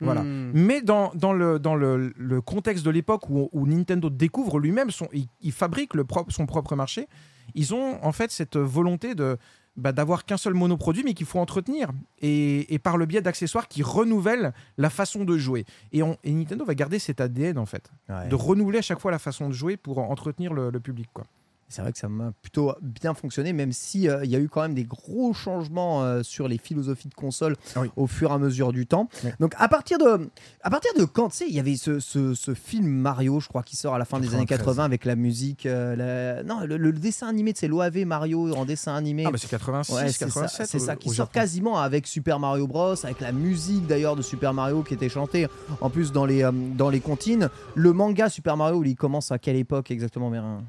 Voilà. 0.00 0.22
Hmm. 0.22 0.50
Mais 0.54 0.80
dans, 0.82 1.12
dans, 1.14 1.32
le, 1.32 1.58
dans 1.58 1.74
le, 1.76 2.12
le 2.16 2.40
contexte 2.40 2.84
de 2.84 2.90
l'époque 2.90 3.28
où, 3.30 3.48
où 3.52 3.66
Nintendo 3.66 4.08
découvre 4.10 4.58
lui-même, 4.58 4.90
son, 4.90 5.06
il, 5.12 5.26
il 5.42 5.52
fabrique 5.52 5.94
le 5.94 6.04
propre, 6.04 6.32
son 6.32 6.46
propre 6.46 6.74
marché, 6.74 7.06
ils 7.54 7.74
ont 7.74 8.02
en 8.02 8.12
fait 8.12 8.30
cette 8.30 8.56
volonté 8.56 9.14
de 9.14 9.36
bah, 9.76 9.92
d'avoir 9.92 10.24
qu'un 10.24 10.36
seul 10.36 10.54
monoproduit, 10.54 11.02
mais 11.04 11.14
qu'il 11.14 11.26
faut 11.26 11.38
entretenir. 11.38 11.90
Et, 12.20 12.72
et 12.74 12.78
par 12.78 12.96
le 12.96 13.06
biais 13.06 13.22
d'accessoires 13.22 13.68
qui 13.68 13.82
renouvellent 13.82 14.52
la 14.78 14.90
façon 14.90 15.24
de 15.24 15.38
jouer. 15.38 15.64
Et, 15.92 16.02
on, 16.02 16.16
et 16.24 16.32
Nintendo 16.32 16.64
va 16.64 16.74
garder 16.74 16.98
cet 16.98 17.20
ADN, 17.20 17.56
en 17.58 17.66
fait, 17.66 17.90
Ouais. 18.08 18.28
de 18.28 18.34
renouveler 18.34 18.78
à 18.78 18.82
chaque 18.82 19.00
fois 19.00 19.10
la 19.10 19.18
façon 19.18 19.48
de 19.48 19.52
jouer 19.54 19.76
pour 19.76 19.98
entretenir 19.98 20.52
le, 20.52 20.70
le 20.70 20.80
public. 20.80 21.08
Quoi. 21.12 21.24
C'est 21.70 21.82
vrai 21.82 21.92
que 21.92 21.98
ça 21.98 22.08
m'a 22.08 22.32
plutôt 22.42 22.74
bien 22.82 23.14
fonctionné, 23.14 23.52
même 23.52 23.72
si 23.72 24.08
euh, 24.08 24.24
il 24.24 24.30
y 24.30 24.34
a 24.36 24.40
eu 24.40 24.48
quand 24.48 24.60
même 24.62 24.74
des 24.74 24.82
gros 24.84 25.32
changements 25.32 26.02
euh, 26.02 26.22
sur 26.24 26.48
les 26.48 26.58
philosophies 26.58 27.08
de 27.08 27.14
console 27.14 27.54
Ah 27.76 27.82
oui. 27.82 27.90
au 27.96 28.06
fur 28.08 28.30
et 28.30 28.34
à 28.34 28.38
mesure 28.38 28.72
du 28.72 28.86
temps. 28.86 29.08
Donc 29.38 29.54
à 29.56 29.68
partir 29.68 29.96
de, 29.98 30.28
à 30.62 30.70
partir 30.70 30.90
de 30.98 31.04
quand, 31.04 31.28
tu 31.28 31.36
sais, 31.36 31.44
il 31.48 31.54
y 31.54 31.60
avait 31.60 31.76
ce, 31.76 32.00
ce- 32.00 32.34
ce 32.34 32.54
film 32.54 32.88
Mario, 32.88 33.38
je 33.40 33.46
crois, 33.48 33.62
qui 33.62 33.76
sort 33.76 33.94
à 33.94 33.98
la 33.98 34.04
fin 34.04 34.18
des 34.18 34.34
années 34.34 34.46
93. 34.46 34.66
80 34.66 34.84
avec 34.84 35.04
la 35.04 35.14
musique, 35.16 35.64
euh, 35.66 35.94
la- 35.94 36.42
non, 36.42 36.60
le, 36.66 36.76
le 36.76 36.92
dessin 36.92 37.28
animé, 37.28 37.52
c'est 37.54 37.68
l'OAV 37.68 38.04
Mario 38.04 38.52
en 38.54 38.64
dessin 38.64 38.94
animé. 38.96 39.24
Ah, 39.26 39.30
bah 39.30 39.38
c'est 39.38 39.48
86, 39.48 39.92
Ouais, 39.94 40.06
c'est 40.08 40.12
ça, 40.12 40.26
87. 40.26 40.66
c'est 40.66 40.76
au- 40.78 40.80
ça, 40.84 40.96
qui 40.96 41.08
sort 41.08 41.14
Japon. 41.16 41.30
quasiment 41.32 41.78
avec 41.78 42.06
Super 42.08 42.40
Mario 42.40 42.66
Bros, 42.66 42.94
avec 43.04 43.20
la 43.20 43.30
musique 43.32 43.86
d'ailleurs 43.86 44.16
de 44.16 44.22
Super 44.22 44.52
Mario 44.54 44.82
qui 44.82 44.94
était 44.94 45.08
chantée 45.08 45.46
en 45.80 45.88
plus 45.88 46.10
dans 46.10 46.26
les, 46.26 46.48
dans 46.76 46.90
les 46.90 47.00
comptines. 47.00 47.48
Le 47.76 47.92
manga 47.92 48.28
Super 48.28 48.56
Mario, 48.56 48.82
il 48.82 48.96
commence 48.96 49.30
à 49.30 49.38
quelle 49.38 49.56
époque 49.56 49.90
exactement, 49.92 50.30
Mérin 50.30 50.64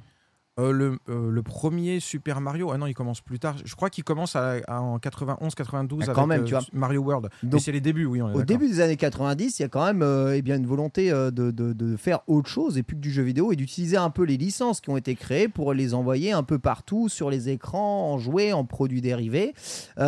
Euh, 0.60 0.74
le, 0.74 0.98
euh, 1.08 1.32
le 1.32 1.42
premier 1.44 2.02
Super 2.02 2.42
Mario, 2.42 2.72
ah 2.74 2.78
non, 2.78 2.86
il 2.86 2.94
commence 2.94 3.22
plus 3.22 3.40
tard. 3.40 3.56
Je 3.64 3.74
crois 3.74 3.90
qu'il 3.90 4.04
commence 4.04 4.36
à- 4.36 4.58
à- 4.68 4.82
en 4.82 5.00
91, 5.00 5.56
92 5.56 6.04
Ah, 6.10 6.12
avec 6.22 6.42
euh, 6.42 6.46
vois. 6.50 6.60
Mario 6.74 7.02
World. 7.02 7.30
Mais 7.42 7.50
Donc, 7.50 7.62
c'est 7.62 7.72
les 7.72 7.80
débuts, 7.80 8.04
oui. 8.06 8.22
On 8.22 8.30
est 8.32 8.36
Au 8.36 8.44
début 8.44 8.68
des 8.68 8.82
années 8.82 8.98
90, 8.98 9.60
il 9.60 9.62
y 9.62 9.66
a 9.66 9.70
quand 9.70 9.86
même 9.86 10.04
eh 10.36 10.42
bien, 10.42 10.58
une 10.58 10.68
volonté 10.68 11.10
de, 11.10 11.30
de- 11.30 11.52
de 11.52 11.96
faire 11.96 12.20
autre 12.28 12.50
chose 12.50 12.78
et 12.78 12.84
plus 12.84 12.98
que 12.98 13.02
du 13.02 13.12
jeu 13.12 13.24
vidéo 13.24 13.54
et 13.54 13.56
d'utiliser 13.56 13.96
un 13.96 14.10
peu 14.10 14.24
les 14.24 14.36
licences 14.36 14.82
qui 14.82 14.90
ont 14.90 14.98
été 14.98 15.16
créées 15.16 15.48
pour 15.48 15.74
les 15.74 15.94
envoyer 15.94 16.34
un 16.34 16.44
peu 16.44 16.60
partout 16.60 17.08
sur 17.08 17.30
les 17.30 17.48
écrans, 17.48 18.12
en 18.12 18.18
jouets, 18.18 18.52
en 18.52 18.66
produits 18.66 19.00
dérivés. 19.02 19.54
Mais 19.98 20.04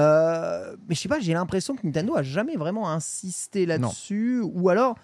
je 0.89 0.99
sais 0.99 1.09
pas, 1.09 1.19
j'ai 1.21 1.33
l'impression 1.33 1.75
que 1.75 1.85
Nintendo 1.87 2.15
a 2.17 2.21
jamais 2.23 2.57
vraiment 2.57 2.89
insisté 2.89 3.65
là-dessus 3.65 4.41
ou 4.43 4.67
alors 4.69 4.95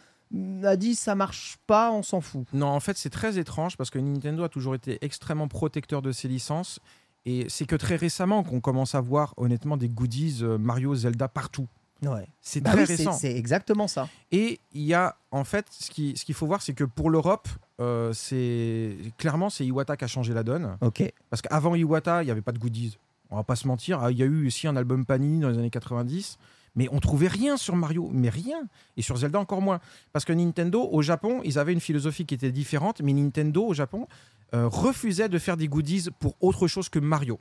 a 0.64 0.76
dit 0.76 0.96
ça 0.96 1.16
marche 1.16 1.58
pas, 1.68 1.92
on 1.92 2.04
s'en 2.04 2.22
fout. 2.22 2.46
Non, 2.54 2.68
en 2.68 2.80
fait, 2.80 2.98
c'est 2.98 3.10
très 3.10 3.38
étrange 3.40 3.78
parce 3.78 3.90
que 3.90 4.00
Nintendo 4.00 4.44
a 4.44 4.50
toujours 4.50 4.76
été 4.76 4.98
extrêmement 5.02 5.48
protecteur 5.48 6.02
de 6.02 6.12
ses 6.12 6.28
licences. 6.28 6.80
Et 7.26 7.48
c'est 7.50 7.66
que 7.66 7.76
très 7.76 7.96
récemment 7.98 8.44
qu'on 8.44 8.62
commence 8.62 8.96
à 8.96 9.02
voir 9.02 9.34
honnêtement 9.38 9.76
des 9.78 9.90
goodies 9.90 10.40
euh, 10.42 10.58
Mario, 10.58 10.96
Zelda 10.96 11.28
partout. 11.28 11.68
Ouais. 12.02 12.28
C'est 12.40 12.62
Bah 12.62 12.72
très 12.72 12.82
oui, 12.82 12.86
récent. 12.96 13.12
c'est 13.12 13.36
exactement 13.36 13.88
ça. 13.90 14.08
Et 14.32 14.62
il 14.72 14.84
y 14.84 14.94
a, 14.94 15.18
en 15.32 15.44
fait, 15.44 15.66
ce 15.70 15.90
qu'il 15.92 16.18
ce 16.18 16.24
qu'il 16.24 16.34
faut 16.34 16.48
voir, 16.48 16.62
c'est 16.62 16.74
que 16.74 16.86
pour 16.86 17.10
l'Europe, 17.10 17.50
euh, 17.82 18.14
c'est 18.14 18.96
clairement, 19.18 19.50
c'est 19.50 19.66
Iwata 19.66 19.98
qui 19.98 20.06
a 20.06 20.08
changé 20.08 20.34
la 20.34 20.44
donne. 20.44 20.78
Ok. 20.80 21.04
Parce 21.30 21.42
qu'avant 21.42 21.76
Iwata, 21.76 22.24
il 22.24 22.26
n'y 22.26 22.32
avait 22.32 22.42
pas 22.42 22.54
de 22.54 22.60
goodies. 22.60 22.98
On 23.32 23.36
va 23.36 23.44
pas 23.44 23.58
se 23.58 23.68
mentir. 23.68 24.00
Ah, 24.02 24.12
Il 24.12 24.18
y 24.18 24.24
a 24.24 24.26
eu 24.26 24.48
aussi 24.48 24.66
un 24.68 24.78
album 24.78 25.06
Panini 25.06 25.40
dans 25.42 25.50
les 25.50 25.58
années 25.58 25.70
90. 25.70 26.38
Mais 26.76 26.88
on 26.92 27.00
trouvait 27.00 27.28
rien 27.28 27.58
sur 27.58 27.76
Mario, 27.76 28.10
mais 28.12 28.30
rien. 28.30 28.68
Et 28.98 29.02
sur 29.02 29.18
Zelda 29.18 29.40
encore 29.40 29.62
moins. 29.62 29.80
Parce 30.14 30.26
que 30.26 30.34
Nintendo, 30.34 30.88
au 30.92 31.02
Japon, 31.02 31.42
ils 31.44 31.58
avaient 31.60 31.74
une 31.74 31.80
philosophie 31.80 32.26
qui 32.26 32.36
était 32.36 32.52
différente. 32.52 33.02
Mais 33.02 33.14
Nintendo, 33.14 33.66
au 33.66 33.74
Japon, 33.74 34.08
euh, 34.54 34.68
refusait 34.68 35.30
de 35.30 35.40
faire 35.40 35.58
des 35.58 35.68
goodies 35.68 36.10
pour 36.20 36.36
autre 36.42 36.68
chose 36.68 36.90
que 36.90 37.00
Mario. 37.00 37.40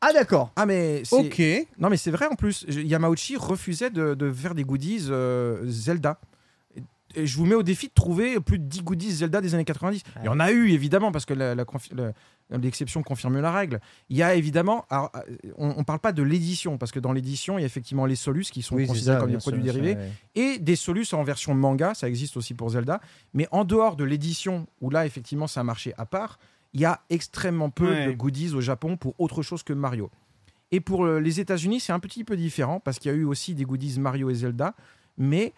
Ah 0.00 0.12
d'accord. 0.14 0.50
Ah, 0.56 0.64
mais 0.66 1.02
c'est. 1.04 1.16
Ok. 1.16 1.68
Non, 1.78 1.90
mais 1.90 1.98
c'est 1.98 2.10
vrai 2.10 2.26
en 2.26 2.34
plus. 2.34 2.64
Yamauchi 2.68 3.36
refusait 3.36 3.90
de, 3.90 4.14
de 4.14 4.32
faire 4.32 4.54
des 4.54 4.64
goodies 4.64 5.06
euh, 5.10 5.62
Zelda. 5.66 6.18
Je 7.16 7.36
vous 7.36 7.44
mets 7.46 7.54
au 7.54 7.62
défi 7.62 7.88
de 7.88 7.92
trouver 7.92 8.38
plus 8.40 8.58
de 8.58 8.64
10 8.64 8.82
goodies 8.82 9.10
Zelda 9.12 9.40
des 9.40 9.54
années 9.54 9.64
90. 9.64 10.02
Il 10.20 10.26
y 10.26 10.28
en 10.28 10.38
a 10.40 10.50
eu, 10.52 10.70
évidemment, 10.70 11.10
parce 11.12 11.24
que 11.24 11.34
confi- 11.64 11.92
l'exception 12.50 13.02
confirme 13.02 13.40
la 13.40 13.50
règle. 13.52 13.80
Il 14.08 14.16
y 14.16 14.22
a 14.22 14.34
évidemment. 14.34 14.84
alors, 14.90 15.10
euh, 15.16 15.36
on 15.56 15.74
ne 15.78 15.82
parle 15.82 15.98
pas 16.00 16.12
de 16.12 16.22
l'édition, 16.22 16.78
parce 16.78 16.92
que 16.92 17.00
dans 17.00 17.12
l'édition, 17.12 17.58
il 17.58 17.62
y 17.62 17.64
a 17.64 17.66
effectivement 17.66 18.06
les 18.06 18.16
solus 18.16 18.44
qui 18.50 18.62
sont 18.62 18.76
Oui, 18.76 18.86
considérés 18.86 19.16
ça, 19.16 19.20
comme 19.20 19.30
des 19.32 19.38
produits 19.38 19.62
sûr, 19.62 19.72
dérivés 19.72 19.96
ouais. 19.96 20.10
et 20.34 20.58
des 20.58 20.76
solus 20.76 21.06
en 21.12 21.22
version 21.22 21.54
manga, 21.54 21.94
ça 21.94 22.08
existe 22.08 22.36
aussi 22.36 22.54
pour 22.54 22.70
Zelda. 22.70 23.00
Mais 23.34 23.48
en 23.50 23.64
dehors 23.64 23.96
de 23.96 24.04
l'édition, 24.04 24.66
où 24.80 24.90
là, 24.90 25.06
effectivement, 25.06 25.46
c'est 25.46 25.60
un 25.60 25.64
marché 25.64 25.92
à 25.98 26.06
part, 26.06 26.38
il 26.72 26.80
y 26.80 26.84
a 26.84 27.00
extrêmement 27.10 27.70
peu 27.70 27.90
Ouais. 27.90 28.06
de 28.06 28.12
goodies 28.12 28.52
au 28.54 28.60
Japon 28.60 28.96
pour 28.96 29.14
autre 29.18 29.42
chose 29.42 29.62
que 29.64 29.72
Mario. 29.72 30.10
Et 30.70 30.80
pour 30.80 31.04
euh, 31.04 31.18
les 31.18 31.40
États-Unis, 31.40 31.80
c'est 31.80 31.92
un 31.92 31.98
petit 31.98 32.22
peu 32.22 32.36
différent 32.36 32.78
parce 32.78 33.00
qu'il 33.00 33.10
y 33.10 33.14
a 33.14 33.16
eu 33.16 33.24
aussi 33.24 33.54
des 33.56 33.64
goodies 33.64 33.98
Mario 33.98 34.30
et 34.30 34.34
Zelda. 34.34 34.74
Mais 35.18 35.52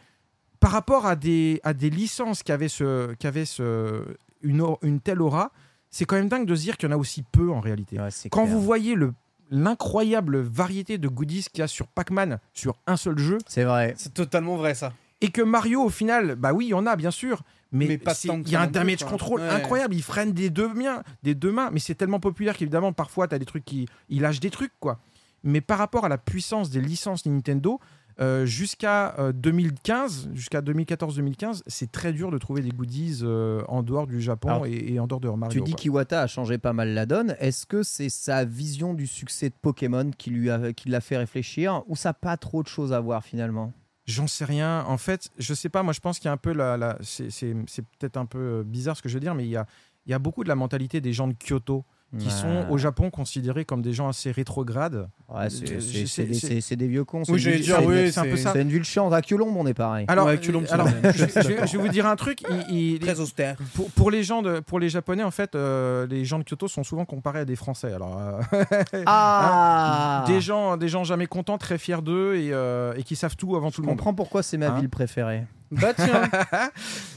par 0.62 0.70
rapport 0.70 1.04
à 1.06 1.16
des, 1.16 1.60
à 1.64 1.74
des 1.74 1.90
licences 1.90 2.42
qui 2.42 2.52
avaient, 2.52 2.68
ce, 2.68 3.12
qui 3.14 3.26
avaient 3.26 3.44
ce, 3.44 4.04
une, 4.42 4.64
une 4.82 5.00
telle 5.00 5.20
aura, 5.20 5.50
c'est 5.90 6.04
quand 6.06 6.16
même 6.16 6.28
dingue 6.28 6.46
de 6.46 6.54
se 6.54 6.62
dire 6.62 6.76
qu'il 6.78 6.88
y 6.88 6.92
en 6.92 6.94
a 6.94 6.98
aussi 6.98 7.22
peu 7.22 7.50
en 7.50 7.60
réalité. 7.60 7.98
Ouais, 8.00 8.08
Quand 8.30 8.44
clair. 8.44 8.54
vous 8.54 8.62
voyez 8.62 8.94
le 8.94 9.12
l'incroyable 9.50 10.38
variété 10.40 10.96
de 10.96 11.08
goodies 11.08 11.44
qu'il 11.52 11.58
y 11.60 11.62
a 11.62 11.68
sur 11.68 11.86
Pac-Man 11.86 12.38
sur 12.54 12.74
un 12.86 12.96
seul 12.96 13.18
jeu, 13.18 13.36
C'est 13.46 13.64
vrai. 13.64 13.92
C'est 13.98 14.14
totalement 14.14 14.56
vrai 14.56 14.74
ça. 14.74 14.94
et 15.20 15.28
que 15.28 15.42
Mario, 15.42 15.82
au 15.82 15.90
final, 15.90 16.36
bah 16.36 16.52
oui, 16.54 16.66
il 16.66 16.70
y 16.70 16.74
en 16.74 16.86
a, 16.86 16.96
bien 16.96 17.10
sûr. 17.10 17.42
Mais, 17.70 17.98
pas 17.98 18.14
il 18.24 18.48
y 18.50 18.56
a 18.56 18.62
un 18.62 18.66
damage 18.66 18.98
quoi. 19.00 19.08
control 19.10 19.40
Ouais. 19.40 19.48
incroyable. 19.48 19.94
Il 19.94 20.02
freine 20.02 20.32
des 20.32 20.48
deux 20.50 20.72
mains, 20.72 21.02
des 21.22 21.34
deux 21.34 21.52
mains. 21.52 21.70
Mais 21.72 21.80
c'est 21.80 21.94
tellement 21.94 22.20
populaire 22.20 22.56
qu'évidemment, 22.56 22.92
parfois, 22.94 23.28
tu 23.28 23.34
as 23.34 23.38
des 23.38 23.44
trucs 23.46 23.64
qui. 23.64 23.86
Il 24.08 24.22
lâche 24.22 24.40
des 24.40 24.50
trucs, 24.50 24.72
quoi. 24.80 24.98
Mais 25.44 25.60
par 25.60 25.76
rapport 25.78 26.04
à 26.04 26.08
la 26.08 26.18
puissance 26.18 26.70
des 26.70 26.80
licences 26.80 27.26
Nintendo, 27.26 27.80
euh, 28.20 28.44
jusqu'à 28.46 29.14
euh, 29.18 29.32
2015, 29.32 30.30
jusqu'à 30.34 30.60
2014-2015, 30.60 31.62
c'est 31.66 31.90
très 31.90 32.12
dur 32.12 32.30
de 32.30 32.38
trouver 32.38 32.62
des 32.62 32.70
goodies 32.70 33.20
euh, 33.22 33.62
en 33.68 33.82
dehors 33.82 34.06
du 34.06 34.20
Japon 34.20 34.48
Alors, 34.48 34.66
et, 34.66 34.92
et 34.94 35.00
en 35.00 35.06
dehors 35.06 35.20
de 35.20 35.28
Mario. 35.28 35.52
Tu 35.52 35.64
dis 35.64 35.74
qu'Iwata 35.74 36.22
a 36.22 36.26
changé 36.26 36.58
pas 36.58 36.72
mal 36.72 36.90
la 36.94 37.06
donne. 37.06 37.34
Est-ce 37.38 37.66
que 37.66 37.82
c'est 37.82 38.08
sa 38.08 38.44
vision 38.44 38.94
du 38.94 39.06
succès 39.06 39.48
de 39.48 39.54
Pokémon 39.60 40.10
qui 40.16 40.30
lui 40.30 40.50
a, 40.50 40.72
qui 40.72 40.88
l'a 40.88 41.00
fait 41.00 41.16
réfléchir 41.16 41.82
ou 41.86 41.96
ça 41.96 42.10
n'a 42.10 42.14
pas 42.14 42.36
trop 42.36 42.62
de 42.62 42.68
choses 42.68 42.92
à 42.92 43.00
voir 43.00 43.24
finalement? 43.24 43.72
J'en 44.04 44.26
sais 44.26 44.44
rien. 44.44 44.84
En 44.88 44.98
fait, 44.98 45.30
je 45.38 45.54
sais 45.54 45.68
pas. 45.68 45.82
Moi, 45.84 45.92
je 45.92 46.00
pense 46.00 46.18
qu'il 46.18 46.26
y 46.26 46.28
a 46.28 46.32
un 46.32 46.36
peu 46.36 46.52
la. 46.52 46.76
la- 46.76 46.98
c'est 47.02 47.54
peut-être 47.98 48.16
un 48.16 48.26
peu 48.26 48.38
euh, 48.38 48.62
bizarre 48.64 48.96
ce 48.96 49.02
que 49.02 49.08
je 49.08 49.14
veux 49.14 49.20
dire, 49.20 49.34
mais 49.34 49.44
il 49.44 49.50
y 49.50 49.56
a, 49.56 49.64
il 50.06 50.10
y 50.10 50.14
a 50.14 50.18
beaucoup 50.18 50.42
de 50.42 50.48
la 50.48 50.56
mentalité 50.56 51.00
des 51.00 51.12
gens 51.12 51.28
de 51.28 51.34
Kyoto 51.34 51.84
qui 52.18 52.30
sont 52.30 52.66
au 52.68 52.76
Japon 52.78 53.08
considérés 53.10 53.64
comme 53.64 53.80
des 53.80 53.92
gens 53.94 54.08
assez 54.08 54.30
rétrogrades. 54.30 55.08
Ouais, 55.28 55.48
c'est, 55.48 55.70
Euh, 55.70 55.80
je- 55.80 56.74
des, 56.74 56.86
vieux 56.86 57.04
cons. 57.04 57.24
c'est 57.24 57.32
Oui, 57.32 57.38
une 57.38 57.42
j'allais 57.44 57.56
ville- 57.56 57.64
dire, 57.64 57.76
c'est- 57.78 57.86
oui, 57.86 58.12
c'est 58.12 58.20
un 58.20 58.24
peu 58.24 58.36
ça. 58.36 58.52
C'est 58.52 58.60
une 58.62 58.68
ville 58.68 58.84
chiante. 58.84 59.12
À 59.14 59.22
Culombe, 59.22 59.56
on 59.56 59.66
est 59.66 59.72
pareil. 59.74 60.04
Alors, 60.08 60.26
Ouais, 60.26 60.38
Culombe, 60.38 60.64
c'est 60.66 60.74
alors, 60.74 60.88
je, 60.88 61.10
je- 61.10 61.66
je 61.66 61.76
vais 61.76 61.82
vous 61.82 61.88
dire 61.88 62.06
un 62.06 62.16
truc. 62.16 62.42
il- 62.68 62.76
il- 62.94 62.98
Très 63.00 63.18
austère. 63.18 63.56
pour, 63.74 63.90
pour 63.92 64.10
les 64.10 64.22
gens 64.24 64.42
de, 64.42 64.60
pour 64.60 64.78
les 64.78 64.90
Japonais, 64.90 65.22
en 65.22 65.30
fait, 65.30 65.54
euh, 65.54 66.06
les 66.06 66.24
gens 66.26 66.38
de 66.38 66.44
Kyoto 66.44 66.68
sont 66.68 66.84
souvent 66.84 67.04
comparés 67.06 67.40
à 67.40 67.44
des 67.46 67.56
Français. 67.56 67.92
Alors, 67.94 68.18
euh, 68.20 68.40
Ah 69.06 70.24
des 70.26 70.40
gens, 70.40 70.76
des 70.76 70.88
gens 70.88 71.04
jamais 71.04 71.26
contents, 71.26 71.58
très 71.58 71.78
fiers 71.78 72.02
d'eux 72.02 72.34
et, 72.36 72.52
euh, 72.52 72.92
et 72.96 73.02
qui 73.02 73.16
savent 73.16 73.36
tout 73.36 73.56
avant 73.56 73.70
Je 73.70 73.76
tout 73.76 73.82
le 73.82 73.86
monde. 73.86 73.96
comprends 73.96 74.14
pourquoi 74.14 74.42
c'est 74.42 74.58
ma 74.58 74.68
Hein? 74.68 74.80
ville 74.80 74.88
préférée. 74.90 75.44
Bah 75.72 75.94
tiens. 75.94 76.22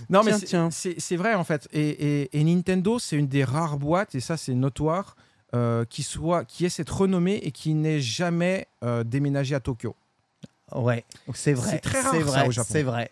Non, 0.10 0.24
mais 0.24 0.38
Tiens, 0.40 0.70
c'est- 0.72 1.16
vrai 1.16 1.34
en 1.34 1.44
fait. 1.44 1.68
Et, 1.74 1.90
et- 2.24 2.40
et 2.40 2.44
Nintendo, 2.44 3.00
c'est 3.00 3.16
une 3.18 3.28
des 3.28 3.44
rares 3.44 3.78
boîtes, 3.78 4.14
et 4.16 4.20
ça 4.20 4.38
c'est 4.38 4.54
notoire, 4.54 5.16
euh, 5.56 5.84
qui, 5.86 6.04
soit, 6.04 6.46
qui 6.46 6.66
ait 6.66 6.70
cette 6.70 6.90
renommée 6.90 7.36
et 7.44 7.52
qui 7.52 7.74
n'ait 7.74 8.00
jamais 8.02 8.68
euh, 8.84 9.04
déménagé 9.04 9.56
à 9.56 9.60
Tokyo. 9.60 9.96
Ouais, 10.74 11.04
c'est 11.34 11.54
vrai. 11.54 11.70
C'est 11.72 11.80
très 11.80 12.02
rare, 12.02 12.12
c'est 12.14 12.20
ça, 12.20 12.26
vrai, 12.26 12.48
au 12.48 12.52
Japon. 12.52 12.70
C'est 12.72 12.84
vrai. 12.84 13.12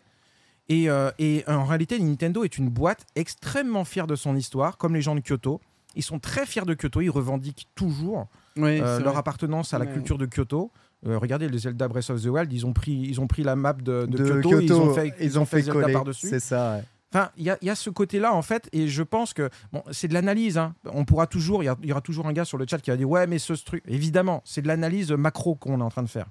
Et, 0.69 0.89
euh, 0.89 1.11
et 1.19 1.43
en 1.47 1.65
réalité, 1.65 1.99
Nintendo 1.99 2.43
est 2.43 2.57
une 2.57 2.69
boîte 2.69 3.05
extrêmement 3.15 3.85
fière 3.85 4.07
de 4.07 4.15
son 4.15 4.35
histoire, 4.35 4.77
comme 4.77 4.93
les 4.95 5.01
gens 5.01 5.15
de 5.15 5.21
Kyoto. 5.21 5.59
Ils 5.95 6.03
sont 6.03 6.19
très 6.19 6.45
fiers 6.45 6.65
de 6.65 6.73
Kyoto, 6.73 7.01
ils 7.01 7.09
revendiquent 7.09 7.67
toujours 7.75 8.27
Oui, 8.57 8.79
euh, 8.81 8.99
leur 8.99 9.11
vrai. 9.13 9.19
appartenance 9.19 9.73
à 9.73 9.79
la 9.79 9.85
culture 9.87 10.17
de 10.17 10.25
Kyoto. 10.25 10.71
Euh, 11.05 11.17
regardez 11.17 11.47
le 11.49 11.57
Zelda 11.57 11.87
Breath 11.87 12.09
of 12.09 12.21
the 12.21 12.27
Wild, 12.27 12.51
ils 12.53 12.65
ont 12.65 12.73
pris, 12.73 12.93
ils 12.93 13.19
ont 13.19 13.27
pris 13.27 13.43
la 13.43 13.55
map 13.55 13.73
de, 13.73 14.05
de 14.05 14.17
De 14.17 14.41
Kyoto, 14.41 14.59
ils 14.61 14.73
ont 14.73 14.93
fait, 14.93 15.13
ils 15.19 15.37
ont 15.39 15.45
fait 15.45 15.61
Zelda 15.61 15.81
coller. 15.81 15.93
par-dessus. 15.93 16.27
C'est 16.29 16.39
ça. 16.39 16.75
ouais. 16.77 16.83
Enfin, 17.13 17.29
il 17.37 17.43
y, 17.43 17.65
y 17.65 17.69
a 17.69 17.75
ce 17.75 17.89
côté-là, 17.91 18.33
en 18.33 18.41
fait, 18.41 18.69
et 18.71 18.87
je 18.87 19.03
pense 19.03 19.33
que 19.35 19.49
bon, 19.71 19.83
c'est 19.91 20.07
de 20.07 20.13
l'analyse. 20.15 20.57
hein. 20.57 20.73
On 20.85 21.05
pourra 21.05 21.27
toujours, 21.27 21.61
il 21.63 21.71
y, 21.83 21.91
aura 21.91 22.01
toujours 22.01 22.25
un 22.25 22.33
gars 22.33 22.45
sur 22.45 22.57
le 22.57 22.65
chat 22.67 22.79
qui 22.79 22.89
va 22.89 22.97
dire 22.97 23.07
Ouais, 23.09 23.27
mais 23.27 23.37
ce 23.37 23.53
truc. 23.53 23.83
Évidemment, 23.87 24.41
c'est 24.45 24.63
de 24.63 24.67
l'analyse 24.67 25.11
macro 25.11 25.53
qu'on 25.55 25.79
est 25.79 25.83
en 25.83 25.89
train 25.91 26.01
de 26.03 26.09
faire. 26.09 26.25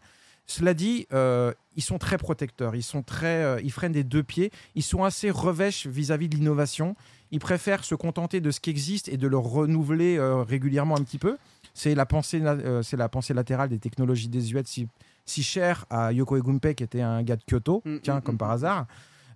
Cela 0.44 0.74
dit, 0.74 1.06
euh, 1.12 1.52
ils 1.76 1.84
sont 1.84 1.98
très 1.98 2.18
protecteurs, 2.18 2.74
ils 2.74 2.82
sont 2.82 3.02
très, 3.02 3.44
euh, 3.44 3.60
ils 3.62 3.70
freinent 3.70 3.92
des 3.92 4.02
deux 4.02 4.24
pieds, 4.24 4.50
ils 4.74 4.82
sont 4.82 5.04
assez 5.04 5.30
revêches 5.30 5.86
vis-à-vis 5.86 6.28
de 6.28 6.34
l'innovation. 6.34 6.96
Ils 7.30 7.38
préfèrent 7.38 7.84
se 7.84 7.94
contenter 7.94 8.40
de 8.40 8.50
ce 8.50 8.58
qui 8.58 8.70
existe 8.70 9.08
et 9.08 9.16
de 9.16 9.28
le 9.28 9.38
renouveler 9.38 10.16
euh, 10.18 10.42
régulièrement 10.42 10.96
un 10.96 11.02
petit 11.04 11.18
peu. 11.18 11.36
C'est 11.74 11.94
la 11.94 12.06
pensée, 12.06 12.40
euh, 12.42 12.82
c'est 12.82 12.96
la 12.96 13.08
pensée 13.08 13.32
latérale 13.34 13.68
des 13.68 13.78
technologies 13.78 14.28
désuètes 14.28 14.68
si, 14.68 14.88
si 15.24 15.42
chères 15.42 15.86
à 15.90 16.12
Yoko 16.12 16.36
Egunpei, 16.36 16.74
qui 16.74 16.84
était 16.84 17.00
un 17.00 17.22
gars 17.22 17.36
de 17.36 17.42
Kyoto, 17.44 17.82
Mm, 17.84 17.98
tiens, 18.02 18.18
mm, 18.18 18.22
comme 18.22 18.34
mm, 18.34 18.38
par 18.38 18.50
hasard. 18.50 18.86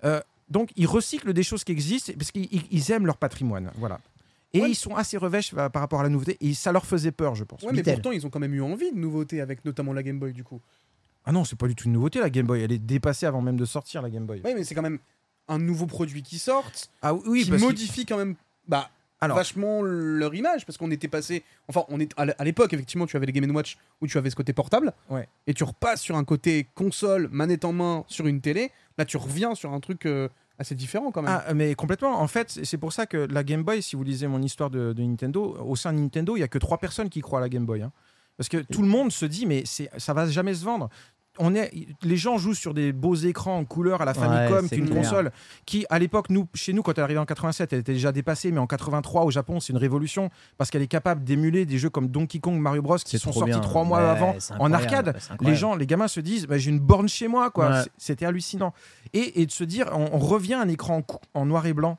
Euh, 0.04 0.20
donc, 0.50 0.70
ils 0.76 0.86
recyclent 0.86 1.32
des 1.32 1.42
choses 1.42 1.64
qui 1.64 1.72
existent 1.72 2.12
parce 2.18 2.30
qu'ils 2.30 2.48
ils- 2.52 2.66
ils 2.70 2.90
aiment 2.92 3.06
leur 3.06 3.16
patrimoine. 3.16 3.70
Voilà. 3.76 3.98
Et 4.52 4.60
Ouais. 4.60 4.70
ils 4.70 4.74
sont 4.76 4.94
assez 4.94 5.16
revêches 5.16 5.52
euh, 5.56 5.68
par 5.68 5.82
rapport 5.82 6.00
à 6.00 6.02
la 6.02 6.08
nouveauté. 6.08 6.36
Et 6.40 6.54
ça 6.54 6.72
leur 6.72 6.86
faisait 6.86 7.10
peur, 7.12 7.34
je 7.34 7.44
pense. 7.44 7.62
Ouais, 7.62 7.72
mais 7.72 7.82
pourtant, 7.82 8.10
ils 8.12 8.24
ont 8.26 8.30
quand 8.30 8.38
même 8.38 8.54
eu 8.54 8.62
envie 8.62 8.92
de 8.92 8.96
nouveautés 8.98 9.40
avec 9.40 9.64
notamment 9.64 9.92
la 9.92 10.02
Game 10.02 10.18
Boy 10.18 10.32
du 10.32 10.44
coup. 10.44 10.60
Ah 11.24 11.32
non, 11.32 11.44
c'est 11.44 11.56
pas 11.58 11.66
du 11.66 11.74
tout 11.74 11.86
une 11.86 11.92
nouveauté, 11.94 12.20
la 12.20 12.30
Game 12.30 12.46
Boy. 12.46 12.60
Elle 12.62 12.70
est 12.72 12.78
dépassée 12.78 13.26
avant 13.26 13.40
même 13.42 13.56
de 13.56 13.64
sortir, 13.64 14.00
la 14.02 14.10
Game 14.10 14.24
Boy. 14.26 14.40
Oui, 14.44 14.52
mais 14.54 14.62
c'est 14.62 14.74
quand 14.76 14.82
même 14.82 14.98
un 15.48 15.58
nouveau 15.58 15.86
produit 15.86 16.22
qui 16.22 16.38
sort, 16.38 16.70
Ah 17.02 17.14
oui, 17.14 17.42
qui 17.44 17.50
parce 17.50 17.62
modifie 17.62 18.06
quand 18.06 18.16
même 18.16 18.36
bah, 18.68 18.88
Alors, 19.20 19.36
vachement 19.36 19.80
leur 19.82 20.34
image 20.34 20.66
parce 20.66 20.76
qu'on 20.76 20.90
était 20.90 21.08
passé. 21.08 21.42
Enfin, 21.68 21.84
on 21.88 21.98
est 22.00 22.12
à 22.18 22.44
l'époque 22.44 22.72
effectivement, 22.74 23.06
tu 23.06 23.16
avais 23.16 23.26
les 23.26 23.32
Game 23.32 23.50
Watch 23.54 23.78
où 24.00 24.06
tu 24.06 24.18
avais 24.18 24.28
ce 24.30 24.36
côté 24.36 24.52
portable. 24.52 24.92
Ouais. 25.08 25.26
Et 25.46 25.54
tu 25.54 25.64
repasses 25.64 26.02
sur 26.02 26.16
un 26.16 26.24
côté 26.24 26.66
console, 26.74 27.28
manette 27.30 27.64
en 27.64 27.72
main 27.72 28.04
sur 28.08 28.26
une 28.26 28.40
télé. 28.40 28.72
Là, 28.98 29.04
tu 29.04 29.16
reviens 29.16 29.54
sur 29.54 29.72
un 29.72 29.80
truc 29.80 30.04
euh, 30.04 30.28
assez 30.58 30.74
différent 30.74 31.10
quand 31.12 31.22
même. 31.22 31.40
Ah, 31.46 31.54
mais 31.54 31.74
complètement. 31.74 32.20
En 32.20 32.28
fait, 32.28 32.60
c'est 32.62 32.78
pour 32.78 32.92
ça 32.92 33.06
que 33.06 33.16
la 33.30 33.42
Game 33.42 33.62
Boy, 33.62 33.82
si 33.82 33.96
vous 33.96 34.04
lisez 34.04 34.26
mon 34.26 34.42
histoire 34.42 34.68
de, 34.70 34.92
de 34.92 35.02
Nintendo, 35.02 35.56
au 35.64 35.76
sein 35.76 35.92
de 35.94 35.98
Nintendo, 35.98 36.36
il 36.36 36.40
y 36.40 36.42
a 36.44 36.48
que 36.48 36.58
trois 36.58 36.78
personnes 36.78 37.08
qui 37.08 37.20
croient 37.22 37.38
à 37.38 37.42
la 37.42 37.48
Game 37.48 37.64
Boy. 37.64 37.82
hein. 37.82 37.92
Parce 38.36 38.50
que 38.50 38.58
tout 38.58 38.82
le 38.82 38.88
monde 38.88 39.12
se 39.12 39.24
dit, 39.24 39.46
mais 39.46 39.64
ça 39.64 40.12
va 40.12 40.28
jamais 40.28 40.52
se 40.52 40.62
vendre. 40.62 40.90
On 41.38 41.54
est, 41.54 41.70
les 42.02 42.16
gens 42.16 42.38
jouent 42.38 42.54
sur 42.54 42.72
des 42.74 42.92
beaux 42.92 43.14
écrans 43.14 43.56
en 43.58 43.64
couleur 43.64 44.00
à 44.02 44.04
la 44.04 44.14
Famicom, 44.14 44.62
Ouais, 44.64 44.68
qui 44.68 44.74
est 44.74 44.78
une 44.78 44.86
clair. 44.88 44.98
console 45.02 45.30
qui, 45.66 45.84
à 45.90 45.98
l'époque, 45.98 46.30
nous, 46.30 46.48
chez 46.54 46.72
nous, 46.72 46.82
quand 46.82 46.92
elle 46.92 46.98
est 47.00 47.04
arrivée 47.04 47.18
en 47.20 47.26
87, 47.26 47.72
elle 47.72 47.80
était 47.80 47.92
déjà 47.92 48.12
dépassée, 48.12 48.52
mais 48.52 48.58
en 48.58 48.66
83 48.66 49.24
au 49.24 49.30
Japon, 49.30 49.60
c'est 49.60 49.72
une 49.72 49.78
révolution 49.78 50.30
parce 50.58 50.70
qu'elle 50.70 50.82
est 50.82 50.86
capable 50.86 51.24
d'émuler 51.24 51.66
des 51.66 51.78
jeux 51.78 51.90
comme 51.90 52.08
Donkey 52.08 52.38
Kong, 52.38 52.58
Mario 52.58 52.82
Bros, 52.82 52.96
qui 52.98 53.18
sont 53.18 53.32
sortis 53.32 53.50
bien. 53.50 53.60
trois 53.60 53.84
mois 53.84 53.98
Ouais, 54.00 54.08
avant 54.08 54.36
en 54.58 54.72
arcade. 54.72 55.16
Les 55.40 55.54
gens, 55.54 55.74
les 55.74 55.86
gamins 55.86 56.08
se 56.08 56.20
disent, 56.20 56.46
bah, 56.46 56.58
j'ai 56.58 56.70
une 56.70 56.80
borne 56.80 57.08
chez 57.08 57.28
moi, 57.28 57.50
quoi. 57.50 57.70
Ouais. 57.70 57.82
C'était 57.98 58.26
hallucinant. 58.26 58.72
Et, 59.12 59.42
et 59.42 59.46
de 59.46 59.52
se 59.52 59.64
dire, 59.64 59.88
on, 59.92 60.08
on 60.12 60.18
revient 60.18 60.54
à 60.54 60.60
un 60.62 60.68
écran 60.68 61.02
en 61.34 61.46
noir 61.46 61.66
et 61.66 61.72
blanc. 61.74 61.98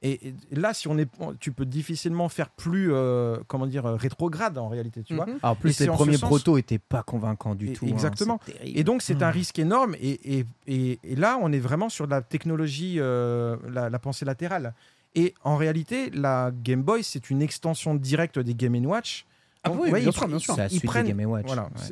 Et, 0.00 0.28
et 0.28 0.34
là, 0.54 0.74
si 0.74 0.86
on 0.86 0.96
est, 0.96 1.08
tu 1.40 1.50
peux 1.50 1.66
difficilement 1.66 2.28
faire 2.28 2.50
plus, 2.50 2.92
euh, 2.92 3.38
comment 3.48 3.66
dire, 3.66 3.84
euh, 3.84 3.96
rétrograde 3.96 4.56
en 4.56 4.68
réalité, 4.68 5.02
tu 5.02 5.14
vois. 5.16 5.26
Mhm. 5.26 5.38
Ah, 5.42 5.50
En 5.50 5.54
plus, 5.56 5.78
les 5.80 5.86
premiers 5.88 6.16
sens- 6.16 6.28
protos 6.28 6.56
étaient 6.56 6.78
pas 6.78 7.02
convaincants 7.02 7.56
du 7.56 7.70
Et- 7.70 7.72
tout. 7.72 7.84
hein, 7.86 7.88
exactement. 7.88 8.38
Et 8.62 8.84
donc, 8.84 9.02
c'est 9.02 9.22
un 9.24 9.30
Hmm. 9.30 9.34
risque 9.34 9.58
énorme. 9.58 9.96
Et, 10.00 10.38
et, 10.38 10.46
et, 10.68 10.98
et 11.02 11.16
là, 11.16 11.36
on 11.42 11.50
est 11.52 11.58
vraiment 11.58 11.88
sur 11.88 12.06
la 12.06 12.22
technologie, 12.22 12.96
euh, 12.98 13.56
la, 13.68 13.90
la 13.90 13.98
pensée 13.98 14.24
latérale. 14.24 14.72
Et 15.16 15.34
en 15.42 15.56
réalité, 15.56 16.10
la 16.10 16.52
Game 16.62 16.82
Boy, 16.82 17.02
c'est 17.02 17.28
une 17.30 17.42
extension 17.42 17.96
directe 17.96 18.38
des 18.38 18.54
Game 18.54 18.76
Watch. 18.86 19.26
Ah 19.64 19.70
Donc, 19.70 19.80
oui, 19.82 19.90
ouais, 19.90 20.00
bien 20.00 20.10
ils 20.10 20.12
sûr, 20.12 20.22
pre- 20.22 20.28
bien 20.28 20.38
sûr. 20.38 20.54
C'est 20.54 20.60
la 20.60 20.66
ils 20.68 20.78
suite 20.78 20.84
prennent- 20.84 21.06
des 21.06 21.12
Game 21.14 21.28
Watch. 21.30 21.46
Voilà. 21.46 21.62
ouais. 21.64 21.70
c'est- 21.80 21.90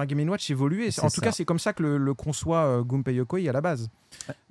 un 0.00 0.06
Game 0.06 0.26
Watch 0.30 0.48
évolué. 0.50 0.88
En 1.02 1.02
tout 1.10 1.16
ça. 1.16 1.20
cas, 1.20 1.32
c'est 1.32 1.44
comme 1.44 1.58
ça 1.58 1.74
que 1.74 1.82
le, 1.82 1.98
le 1.98 2.14
conçoit 2.14 2.64
euh, 2.64 2.82
Gunpei 2.82 3.12
Yokoi 3.16 3.40
à 3.46 3.52
la 3.52 3.60
base. 3.60 3.90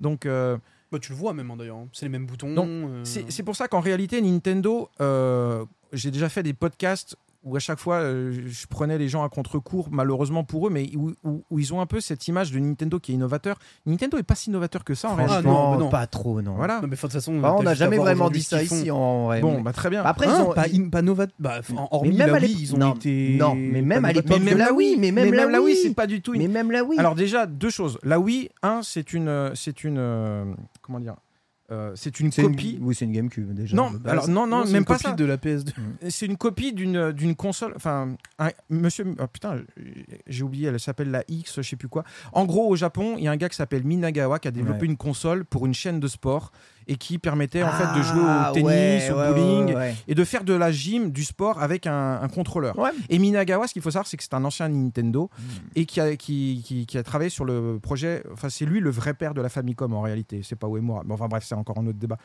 Donc, 0.00 0.24
euh, 0.24 0.56
Bah, 0.90 0.98
tu 0.98 1.12
le 1.12 1.18
vois 1.18 1.34
même 1.34 1.50
hein, 1.50 1.56
d'ailleurs. 1.56 1.78
C'est 1.92 2.06
les 2.06 2.10
mêmes 2.10 2.26
boutons. 2.26 2.54
Euh, 2.56 3.04
c'est 3.04 3.30
c'est 3.30 3.42
pour 3.42 3.56
ça 3.56 3.68
qu'en 3.68 3.80
réalité, 3.80 4.20
Nintendo, 4.20 4.88
euh, 5.00 5.64
j'ai 5.92 6.10
déjà 6.10 6.28
fait 6.28 6.42
des 6.42 6.54
podcasts 6.54 7.16
où 7.48 7.56
à 7.56 7.58
chaque 7.60 7.78
fois, 7.78 7.96
euh, 7.96 8.32
je 8.46 8.66
prenais 8.66 8.98
les 8.98 9.08
gens 9.08 9.24
à 9.24 9.28
contre-cours, 9.28 9.88
malheureusement 9.90 10.44
pour 10.44 10.66
eux, 10.66 10.70
mais 10.70 10.90
où, 10.96 11.12
où- 11.24 11.42
où 11.50 11.58
ils 11.58 11.72
ont 11.72 11.80
un 11.80 11.86
peu 11.86 12.00
cette 12.00 12.28
image 12.28 12.52
de 12.52 12.58
Nintendo 12.58 12.98
qui 13.00 13.12
est 13.12 13.14
innovateur. 13.14 13.58
Nintendo 13.86 14.18
est 14.18 14.22
pas 14.22 14.34
si 14.34 14.50
innovateur 14.50 14.84
que 14.84 14.94
ça 14.94 15.10
en 15.10 15.14
réalité. 15.14 15.38
Ah, 15.38 15.42
non, 15.42 15.70
mais 15.72 15.78
non. 15.78 15.88
pas 15.88 16.06
trop, 16.06 16.42
non. 16.42 16.54
Voilà. 16.54 16.76
Non, 16.80 16.88
mais 16.88 16.96
de 16.96 17.00
toute 17.00 17.12
façon, 17.12 17.38
Bah, 17.40 17.54
on 17.58 17.62
n'a 17.62 17.74
jamais 17.74 17.96
vraiment 17.98 18.30
dit 18.30 18.42
ça 18.42 18.62
ici 18.62 18.90
en 18.90 19.24
vrai. 19.26 19.40
Bon, 19.40 19.56
mais- 19.56 19.62
bah 19.62 19.72
très 19.72 19.90
bien. 19.90 20.02
Après, 20.04 20.26
Hein, 20.26 20.34
ils 20.38 20.42
ont. 20.42 20.52
pas, 20.52 20.66
im- 20.68 20.90
pas 20.90 21.02
nova- 21.02 21.26
bah, 21.38 21.60
hormis 21.90 22.10
même 22.16 22.18
la 22.18 22.24
à 22.36 22.38
Wii, 22.38 22.46
l'époque- 22.48 22.60
ils 22.62 22.74
ont 22.74 22.78
non, 22.78 22.94
été. 22.94 23.36
non, 23.38 23.54
mais 23.54 23.82
même 23.82 24.04
à 24.04 24.12
l'époque 24.12 24.40
de 24.44 24.54
la 24.54 24.72
Wii, 24.72 24.96
mais 24.98 25.12
même 25.12 25.32
la 25.32 25.60
Wii. 25.62 25.76
c'est 25.76 25.94
pas 25.94 26.06
du 26.06 26.20
tout 26.20 26.34
une 26.34 26.42
Mais 26.42 26.48
même 26.48 26.70
la 26.70 26.84
Wii. 26.84 26.98
Alors 26.98 27.14
déjà 27.14 27.46
deux 27.46 27.70
choses. 27.70 27.98
La 28.02 28.18
Wii, 28.20 28.50
un, 28.62 28.80
c'est 28.82 29.12
une, 29.12 29.28
euh, 29.28 29.54
c'est 29.54 29.84
une, 29.84 29.96
euh, 29.98 30.44
comment 30.82 31.00
dire, 31.00 31.14
Euh, 31.70 31.92
c'est 31.96 32.18
une 32.20 32.30
copie. 32.32 32.78
Oui, 32.80 32.94
c'est 32.94 33.04
une 33.04 33.12
GameCube 33.12 33.52
déjà. 33.52 33.76
Non, 33.76 33.92
alors 34.06 34.26
non, 34.28 34.46
non, 34.46 34.64
c'est 34.64 34.72
même 34.72 34.80
une 34.80 34.84
pas 34.86 34.94
copie 34.94 35.04
ça. 35.10 35.12
de 35.12 35.24
la 35.26 35.36
PS2. 35.36 35.72
C'est 36.08 36.24
une 36.24 36.38
copie 36.38 36.72
d'une 36.72 37.12
d'une 37.12 37.36
console. 37.36 37.74
Enfin, 37.76 38.16
un- 38.38 38.50
Monsieur, 38.70 39.04
oh, 39.18 39.26
putain, 39.26 39.60
j'ai 40.26 40.42
oublié. 40.44 40.68
Elle 40.68 40.80
s'appelle 40.80 41.10
la 41.10 41.24
X, 41.28 41.56
je 41.56 41.62
sais 41.62 41.76
plus 41.76 41.88
quoi. 41.88 42.04
En 42.32 42.46
gros, 42.46 42.68
au 42.70 42.76
Japon, 42.76 43.16
il 43.18 43.24
y 43.24 43.28
a 43.28 43.32
un 43.32 43.36
gars 43.36 43.50
qui 43.50 43.56
s'appelle 43.56 43.84
Minagawa 43.84 44.38
qui 44.38 44.48
a 44.48 44.50
développé 44.50 44.80
Ouais. 44.80 44.86
une 44.86 44.96
console 44.96 45.44
pour 45.44 45.66
une 45.66 45.74
chaîne 45.74 46.00
de 46.00 46.08
sport 46.08 46.52
et 46.88 46.96
qui 46.96 47.18
permettait 47.18 47.62
en 47.62 47.70
fait 47.70 47.84
de 47.84 48.00
Ah, 48.00 48.02
jouer 48.02 48.22
au 48.62 48.64
tennis, 48.66 49.10
ouais, 49.10 49.10
au 49.10 49.34
bowling 49.34 49.66
ouais, 49.66 49.74
ouais. 49.74 49.94
et 50.08 50.14
de 50.14 50.24
faire 50.24 50.42
de 50.42 50.54
la 50.54 50.72
gym, 50.72 51.10
du 51.12 51.22
sport 51.22 51.62
avec 51.62 51.86
un, 51.86 52.20
un 52.20 52.28
contrôleur. 52.28 52.74
Et 53.10 53.18
Minagawa, 53.18 53.66
ce 53.68 53.72
qu'il 53.74 53.82
faut 53.82 53.90
savoir, 53.90 54.06
c'est 54.06 54.16
que 54.16 54.22
c'est 54.24 54.34
un 54.34 54.44
ancien 54.44 54.68
Nintendo 54.68 55.30
Hmm. 55.38 55.42
et 55.76 55.84
qui 55.86 56.00
a, 56.00 56.16
qui, 56.16 56.62
qui- 56.64 56.86
qui 56.86 56.98
a 56.98 57.02
travaillé 57.02 57.30
sur 57.30 57.44
le 57.44 57.78
projet. 57.80 58.22
Enfin, 58.32 58.48
c'est 58.48 58.64
lui 58.64 58.80
le 58.80 58.90
vrai 58.90 59.14
père 59.14 59.34
de 59.34 59.40
la 59.42 59.48
Famicom 59.48 59.92
en 59.92 60.00
réalité. 60.00 60.40
C'est 60.42 60.56
pas 60.56 60.66
Uemura. 60.66 61.02
Mais 61.04 61.12
enfin, 61.14 61.28
bref, 61.28 61.44
c'est 61.46 61.54
encore 61.54 61.78
un 61.78 61.86
autre 61.86 61.98
débat. 61.98 62.16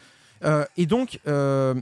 Euh, 0.44 0.66
et 0.78 0.86
donc, 0.86 1.20
euh, 1.28 1.74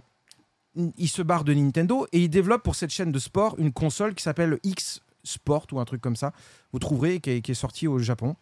il 0.97 1.07
se 1.09 1.21
barre 1.21 1.43
de 1.43 1.53
Nintendo 1.53 2.07
et 2.11 2.19
il 2.23 2.29
développe 2.29 2.63
pour 2.63 2.75
cette 2.75 2.91
chaîne 2.91 3.11
de 3.11 3.19
sport 3.19 3.55
une 3.57 3.71
console 3.73 4.15
qui 4.15 4.23
s'appelle 4.23 4.57
X 4.63 5.01
Sport 5.23 5.67
ou 5.71 5.79
un 5.79 5.85
truc 5.85 6.01
comme 6.01 6.15
ça. 6.15 6.31
Vous 6.73 6.79
trouverez, 6.79 7.19
qui 7.19 7.29
est, 7.31 7.41
qui 7.41 7.51
est 7.51 7.55
sortie 7.55 7.87
au 7.87 7.99
Japon. 7.99 8.35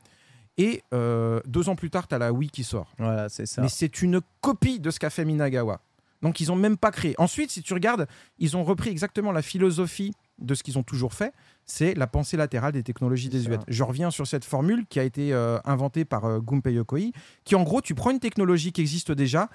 Et 0.58 0.84
euh, 0.94 1.40
deux 1.46 1.70
ans 1.70 1.76
plus 1.76 1.90
tard, 1.90 2.08
tu 2.08 2.16
as 2.16 2.18
la 2.18 2.34
Wii 2.34 2.50
qui 2.50 2.64
sort. 2.64 2.94
Voilà, 2.98 3.30
c'est 3.30 3.46
ça. 3.46 3.62
Mais 3.62 3.70
c'est 3.70 4.02
une 4.02 4.22
copie 4.42 4.80
de 4.80 4.92
ce 4.92 5.00
qu'a 5.00 5.10
fait 5.10 5.26
Minagawa. 5.26 5.82
Donc 6.22 6.40
ils 6.40 6.52
ont 6.52 6.56
même 6.56 6.78
pas 6.78 6.92
créé. 6.92 7.16
Ensuite, 7.18 7.52
si 7.52 7.62
tu 7.62 7.74
regardes, 7.74 8.08
ils 8.40 8.58
ont 8.58 8.64
repris 8.64 8.90
exactement 8.90 9.32
la 9.32 9.42
philosophie 9.42 10.14
de 10.40 10.54
ce 10.54 10.64
qu'ils 10.64 10.78
ont 10.78 10.84
toujours 10.84 11.14
fait, 11.14 11.34
c'est 11.66 11.94
la 11.94 12.08
pensée 12.08 12.38
latérale 12.38 12.72
des 12.72 12.84
technologies 12.84 13.30
désuètes. 13.30 13.62
Je 13.68 13.84
reviens 13.84 14.12
sur 14.12 14.26
cette 14.26 14.46
formule 14.46 14.86
qui 14.88 15.00
a 15.00 15.04
été 15.04 15.34
euh, 15.34 15.60
inventée 15.66 16.06
par 16.06 16.26
euh, 16.26 16.40
Gunpei 16.40 16.74
Yokoi, 16.74 17.12
qui 17.44 17.56
en 17.56 17.64
gros, 17.64 17.82
tu 17.82 17.94
prends 17.94 18.12
une 18.12 18.20
technologie 18.20 18.72
qui 18.72 18.82
existe 18.82 19.12
déjà, 19.12 19.50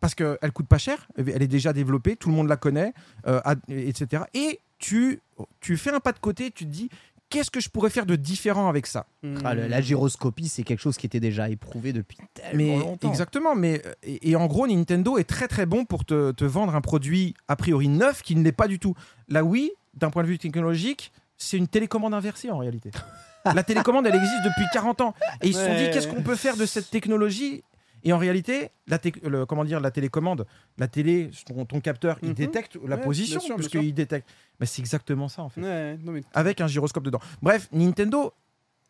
parce 0.00 0.14
qu'elle 0.14 0.52
coûte 0.52 0.66
pas 0.66 0.78
cher, 0.78 1.08
elle 1.16 1.42
est 1.42 1.48
déjà 1.48 1.72
développée, 1.72 2.16
tout 2.16 2.28
le 2.28 2.34
monde 2.34 2.48
la 2.48 2.56
connaît, 2.56 2.92
euh, 3.26 3.40
etc. 3.68 4.24
Et 4.34 4.60
tu, 4.78 5.20
tu 5.60 5.76
fais 5.76 5.92
un 5.92 6.00
pas 6.00 6.12
de 6.12 6.18
côté, 6.18 6.50
tu 6.50 6.64
te 6.64 6.70
dis, 6.70 6.90
qu'est-ce 7.34 7.50
que 7.50 7.60
je 7.60 7.68
pourrais 7.68 7.90
faire 7.90 8.06
de 8.06 8.16
différent 8.16 8.68
avec 8.68 8.86
ça? 8.86 9.06
Ah, 9.44 9.54
le- 9.54 9.66
la 9.66 9.80
gyroscopie, 9.80 10.48
c'est 10.48 10.62
quelque 10.62 10.80
chose 10.80 10.96
qui 10.96 11.06
était 11.06 11.20
déjà 11.20 11.48
éprouvé 11.50 11.92
depuis 11.92 12.16
tellement 12.34 12.56
mais 12.56 12.78
longtemps. 12.78 13.08
exactement, 13.10 13.54
mais 13.54 13.82
et, 14.02 14.30
et 14.30 14.36
en 14.36 14.46
gros 14.46 14.66
Nintendo 14.66 15.18
est 15.18 15.24
très 15.24 15.48
très 15.48 15.66
bon 15.66 15.84
pour 15.84 16.04
te, 16.04 16.32
te 16.32 16.44
vendre 16.44 16.74
un 16.74 16.80
produit 16.80 17.34
a 17.48 17.56
priori 17.56 17.88
neuf 17.88 18.22
qui 18.22 18.36
ne 18.36 18.42
l'est 18.42 18.52
pas 18.52 18.68
du 18.68 18.78
tout. 18.78 18.94
La 19.28 19.44
Wii, 19.44 19.70
d'un 19.94 20.10
point 20.10 20.22
de 20.22 20.28
vue 20.28 20.38
technologique, 20.38 21.12
c'est 21.36 21.56
une 21.56 21.68
télécommande 21.68 22.14
inversée 22.14 22.50
en 22.50 22.58
réalité. 22.58 22.90
La 23.54 23.62
télécommande, 23.62 24.06
elle 24.06 24.14
existe 24.14 24.42
depuis 24.42 24.64
40 24.72 25.00
ans 25.02 25.14
et 25.42 25.48
ils 25.48 25.54
se 25.54 25.62
sont 25.66 25.74
dit 25.76 25.90
qu'est-ce 25.90 26.08
qu'on 26.08 26.22
peut 26.22 26.36
faire 26.36 26.56
de 26.56 26.64
cette 26.64 26.88
technologie 26.90 27.62
et 28.04 28.12
en 28.12 28.18
réalité, 28.18 28.70
la, 28.86 28.98
le- 29.22 29.46
comment 29.46 29.64
dire, 29.64 29.80
la 29.80 29.90
télécommande, 29.90 30.46
la 30.78 30.86
télé, 30.88 31.30
ton, 31.46 31.64
ton 31.64 31.80
capteur, 31.80 32.18
il 32.22 32.28
Mhm. 32.30 32.34
détecte 32.34 32.76
la 32.86 32.96
Ouais, 32.96 33.02
position 33.02 33.38
bien 33.38 33.46
sûr, 33.46 33.56
parce 33.56 33.68
bien 33.68 33.70
sûr. 33.70 33.80
qu'il 33.80 33.94
détecte. 33.94 34.28
Mais 34.60 34.66
c'est 34.66 34.80
exactement 34.82 35.28
ça 35.28 35.42
en 35.42 35.48
fait 35.48 35.60
Ouais, 35.62 35.96
non, 36.02 36.12
mais 36.12 36.22
avec 36.34 36.60
un 36.60 36.66
gyroscope 36.66 37.02
dedans. 37.04 37.20
Bref, 37.42 37.68
Nintendo 37.72 38.32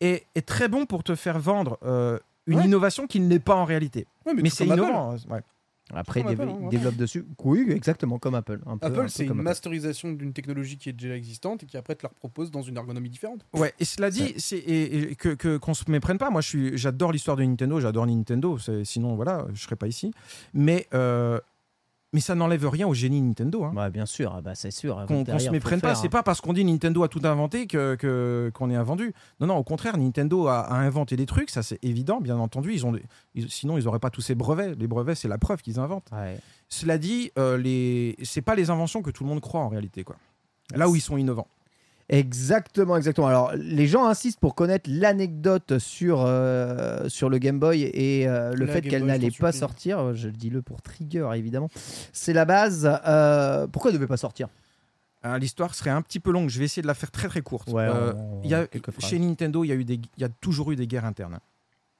est, 0.01 0.25
est 0.35 0.45
très 0.45 0.67
bon 0.67 0.85
pour 0.85 1.03
te 1.03 1.15
faire 1.15 1.39
vendre 1.39 1.77
euh, 1.83 2.19
une 2.47 2.57
Ouais. 2.59 2.65
innovation 2.65 3.07
qui 3.07 3.19
ne 3.19 3.27
l'est 3.29 3.39
pas 3.39 3.55
en 3.55 3.65
réalité. 3.65 4.05
Mais, 4.25 4.49
c'est 4.49 4.65
innovant. 4.65 5.13
hein. 5.13 5.39
Après, 5.93 6.21
dév- 6.23 6.31
Apple, 6.31 6.49
hein, 6.49 6.67
développe 6.69 6.95
dessus. 6.95 7.25
Oui, 7.43 7.67
exactement 7.69 8.17
comme 8.17 8.33
Apple. 8.33 8.59
un 8.65 8.77
peu- 8.77 8.87
un 8.87 8.91
peu 8.91 8.99
Apple, 9.01 9.09
c'est 9.09 9.25
une 9.25 9.31
Apple. 9.31 9.41
masterisation 9.43 10.11
d'une 10.13 10.33
technologie 10.33 10.77
qui 10.77 10.89
est 10.89 10.93
déjà 10.93 11.15
existante 11.15 11.61
et 11.63 11.65
qui 11.67 11.77
après 11.77 11.93
te 11.95 12.01
la 12.03 12.09
repropose 12.09 12.49
dans 12.49 12.63
une 12.63 12.75
ergonomie 12.77 13.09
différente. 13.09 13.45
Ouais, 13.53 13.71
et 13.79 13.85
cela 13.85 14.09
dit, 14.09 14.33
c'est 14.37 14.57
et, 14.57 15.11
et 15.11 15.15
que 15.15 15.57
qu'on 15.57 15.73
se 15.75 15.89
méprenne 15.91 16.17
pas. 16.17 16.29
Moi, 16.31 16.41
je 16.41 16.47
suis, 16.47 16.77
j'adore 16.77 17.11
l'histoire 17.11 17.37
de 17.37 17.43
Nintendo, 17.43 17.79
j'adore 17.79 18.07
Nintendo. 18.07 18.57
Sinon, 18.83 19.15
voilà, 19.15 19.45
je 19.53 19.61
serais 19.61 19.75
pas 19.75 19.87
ici. 19.87 20.11
Mais 20.55 20.87
euh, 20.95 21.39
mais 22.15 22.21
ça 22.21 22.33
n'enlève 22.33 22.65
rien 22.67 22.87
au 22.87 22.93
génie 22.93 23.21
Nintendo. 23.21 23.65
Hein. 23.65 23.73
Ouais, 23.75 23.89
bien 23.91 24.05
sûr, 24.05 24.33
ah 24.35 24.41
bah, 24.41 24.55
c'est 24.55 24.71
sûr. 24.71 24.95
Qu'on 25.05 25.17
qu'on 25.17 25.23
Derrière, 25.23 25.41
se 25.41 25.49
méprenne 25.51 25.81
pas, 25.81 25.89
faire, 25.89 25.97
c'est 25.97 26.07
hein. 26.07 26.09
pas 26.09 26.23
parce 26.23 26.39
qu'on 26.41 26.53
dit 26.53 26.63
Nintendo 26.63 27.03
a 27.03 27.09
tout 27.09 27.19
inventé 27.25 27.67
que 27.67 27.95
que- 27.95 28.49
qu'on 28.53 28.69
est 28.71 28.75
invendu. 28.75 29.13
Non, 29.41 29.47
non, 29.47 29.57
au 29.57 29.63
contraire, 29.63 29.97
Nintendo 29.97 30.47
a, 30.47 30.61
a 30.61 30.75
inventé 30.77 31.17
des 31.17 31.25
trucs, 31.25 31.49
ça 31.49 31.61
c'est 31.61 31.77
évident, 31.83 32.21
bien 32.21 32.37
entendu. 32.37 32.73
Ils 32.73 32.85
ont, 32.85 32.93
ils- 33.35 33.49
sinon 33.51 33.77
ils 33.77 33.87
auraient 33.87 33.99
pas 33.99 34.09
tous 34.09 34.21
ces 34.21 34.33
brevets. 34.33 34.75
Les 34.79 34.87
brevets, 34.87 35.15
c'est 35.15 35.27
la 35.27 35.37
preuve 35.37 35.61
qu'ils 35.61 35.77
inventent. 35.79 36.07
Ouais. 36.13 36.39
Cela 36.69 36.97
dit, 36.97 37.31
euh, 37.37 37.57
les, 37.57 38.15
c'est 38.23 38.41
pas 38.41 38.55
les 38.55 38.69
inventions 38.69 39.01
que 39.01 39.11
tout 39.11 39.23
le 39.25 39.29
monde 39.29 39.41
croit 39.41 39.61
en 39.61 39.67
réalité, 39.67 40.03
quoi. 40.03 40.15
Là 40.73 40.89
où 40.89 40.95
ils 40.95 41.01
sont 41.01 41.17
innovants. 41.17 41.47
Exactement, 42.07 42.97
exactement. 42.97 43.27
Alors, 43.27 43.53
les 43.55 43.87
gens 43.87 44.05
insistent 44.05 44.39
pour 44.39 44.53
connaître 44.53 44.89
l'anecdote 44.93 45.79
sur, 45.79 46.23
euh, 46.23 47.09
sur 47.09 47.29
le 47.29 47.39
Game 47.39 47.59
Boy 47.59 47.81
et 47.81 48.27
euh, 48.27 48.53
le 48.53 48.65
La 48.65 48.73
fait 48.73 48.81
qu'elle 48.81 49.05
n'allait 49.05 49.31
pas 49.31 49.51
sortir. 49.51 50.13
Je 50.13 50.27
le 50.27 50.33
dis 50.33 50.51
le 50.51 50.61
pour 50.61 50.81
Trigger, 50.81 51.29
évidemment. 51.35 51.69
C'est 52.13 52.33
la 52.33 52.45
base. 52.45 52.87
Euh, 53.07 53.65
pourquoi 53.67 53.89
elle 53.89 53.95
ne 53.95 53.99
devait 53.99 54.07
pas 54.07 54.17
sortir? 54.17 54.49
L'histoire 55.39 55.73
serait 55.73 55.89
un 55.89 56.03
petit 56.03 56.19
peu 56.19 56.31
longue. 56.31 56.49
Je 56.49 56.59
vais 56.59 56.65
essayer 56.65 56.83
de 56.83 56.87
la 56.87 56.93
faire 56.93 57.09
très 57.09 57.27
très 57.27 57.41
courte. 57.41 57.69
Euh, 57.73 58.13
il 58.43 58.49
y 58.49 58.53
a, 58.53 58.67
chez 58.99 59.17
Nintendo, 59.17 59.63
il 59.63 59.69
y 59.69 59.71
a, 59.71 59.75
eu 59.75 59.83
des, 59.83 59.95
il 59.95 60.21
y 60.21 60.23
a 60.23 60.29
toujours 60.29 60.71
eu 60.71 60.75
des 60.75 60.85
guerres 60.85 61.05
internes. 61.05 61.39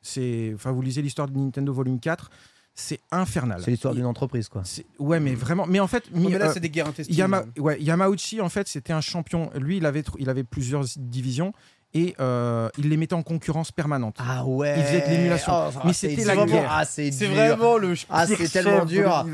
C'est, 0.01 0.51
enfin, 0.53 0.71
vous 0.71 0.83
lisez 0.83 1.01
l'histoire 1.01 1.27
de 1.27 1.35
Nintendo 1.35 1.73
Volume 1.73 1.99
4, 1.99 2.29
c'est 2.77 2.99
infernal. 3.11 3.61
C'est 3.63 3.71
l'histoire 3.71 3.95
d'une 3.95 4.05
entreprise, 4.05 4.49
quoi. 4.49 4.61
c'est- 4.65 4.85
Ouais, 4.99 5.19
mais 5.21 5.33
vraiment. 5.33 5.65
Mais 5.65 5.79
en 5.79 5.87
fait, 5.87 6.03
mais 6.13 6.37
là, 6.37 6.47
euh, 6.49 6.51
c'est 6.53 6.59
des 6.59 6.69
guerres 6.69 6.87
intestines. 6.87 7.15
Yama- 7.15 7.45
ouais, 7.57 7.81
Yamauchi, 7.81 8.41
en 8.41 8.49
fait, 8.49 8.67
c'était 8.67 8.91
un 8.93 8.99
champion. 9.01 9.49
Lui, 9.55 9.77
il 9.77 9.85
avait, 9.85 10.01
tr- 10.01 10.15
il 10.19 10.29
avait 10.29 10.43
plusieurs 10.43 10.83
divisions 10.97 11.53
et 11.95 12.13
euh, 12.19 12.69
il 12.77 12.89
les 12.89 12.97
mettait 12.97 13.15
en 13.15 13.23
concurrence 13.23 13.71
permanente. 13.71 14.17
Ah 14.19 14.45
ouais 14.45 14.75
Il 14.77 14.83
faisait 14.83 15.01
de 15.01 15.07
l'émulation. 15.15 15.51
Oh, 15.55 15.79
Mais 15.85 15.93
c'était 15.93 16.23
la 16.25 16.35
vraiment- 16.35 16.51
guerre. 16.51 16.69
Ah, 16.71 16.85
c'est 16.85 17.09
vraiment 17.09 17.77
le. 17.77 17.95
Ah, 18.11 18.27
c'est 18.27 18.47
tellement 18.51 18.85
dur. 18.85 19.25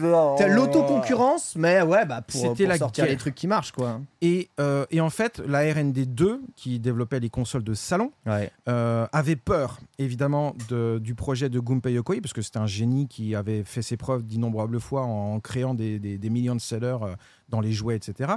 L'autoconcurrence, 0.48 1.56
mais 1.56 1.82
ouais, 1.82 2.06
bah 2.06 2.22
pour, 2.22 2.54
pour 2.54 2.68
la 2.68 2.78
sortir 2.78 3.06
guerre. 3.06 3.12
les 3.14 3.18
trucs 3.18 3.36
qui 3.36 3.48
marchent, 3.48 3.72
quoi. 3.72 4.00
Et, 4.22 4.50
euh, 4.60 4.86
et 4.92 5.02
en 5.02 5.10
fait, 5.10 5.42
la 5.48 5.64
RND2, 5.64 6.40
qui 6.56 6.80
développait 6.80 7.20
les 7.20 7.30
consoles 7.30 7.64
de 7.64 7.74
salon, 7.74 8.12
Ouais. 8.26 8.52
euh, 8.70 9.08
avait 9.12 9.36
peur 9.36 9.80
évidemment 10.00 10.56
de- 10.70 11.00
du 11.02 11.16
projet 11.16 11.50
de 11.50 11.60
Gunpei 11.60 11.94
Yokoi 11.94 12.22
parce 12.22 12.34
que 12.34 12.42
c'était 12.42 12.60
un 12.60 12.68
génie 12.68 13.08
qui 13.08 13.36
avait 13.36 13.64
fait 13.64 13.82
ses 13.82 13.98
preuves 13.98 14.24
d'innombrables 14.24 14.80
fois 14.80 15.02
en, 15.04 15.40
créant 15.40 15.74
des, 15.74 16.00
des- 16.00 16.18
des 16.18 16.30
millions 16.30 16.56
de 16.56 16.62
sellers 16.62 16.98
euh, 17.02 17.16
dans 17.50 17.60
les 17.62 17.72
jouets, 17.74 17.96
etc. 17.96 18.34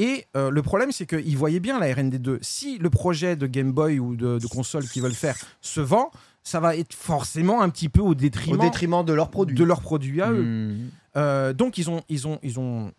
Et 0.00 0.24
euh, 0.34 0.50
le 0.50 0.62
problème, 0.62 0.92
c'est 0.92 1.04
qu'ils 1.04 1.36
voyaient 1.36 1.60
bien 1.60 1.78
la 1.78 1.92
RND2. 1.92 2.38
Si 2.40 2.78
le 2.78 2.88
projet 2.88 3.36
de 3.36 3.46
Game 3.46 3.70
Boy 3.70 3.98
ou 3.98 4.16
de, 4.16 4.38
de 4.38 4.46
console 4.46 4.88
qu'ils 4.88 5.02
veulent 5.02 5.12
faire 5.12 5.36
se 5.60 5.82
vend, 5.82 6.10
ça 6.42 6.58
va 6.58 6.74
être 6.74 6.94
forcément 6.94 7.60
un 7.60 7.68
petit 7.68 7.90
peu 7.90 8.00
au 8.00 8.08
Au 8.08 8.14
détriment, 8.14 9.04
de 9.04 9.12
leurs 9.12 9.28
produits. 9.28 9.56
de 9.56 9.62
leurs 9.62 9.82
produits 9.82 10.22
à 10.22 10.32
eux. 10.32 10.42
Hmm. 10.42 10.90
Euh, 11.16 11.52
donc 11.52 11.76
ils 11.76 11.90
ont, 11.90 12.02
ils 12.08 12.26
ont, 12.26 12.38
ils 12.42 12.58
ont, 12.58 12.92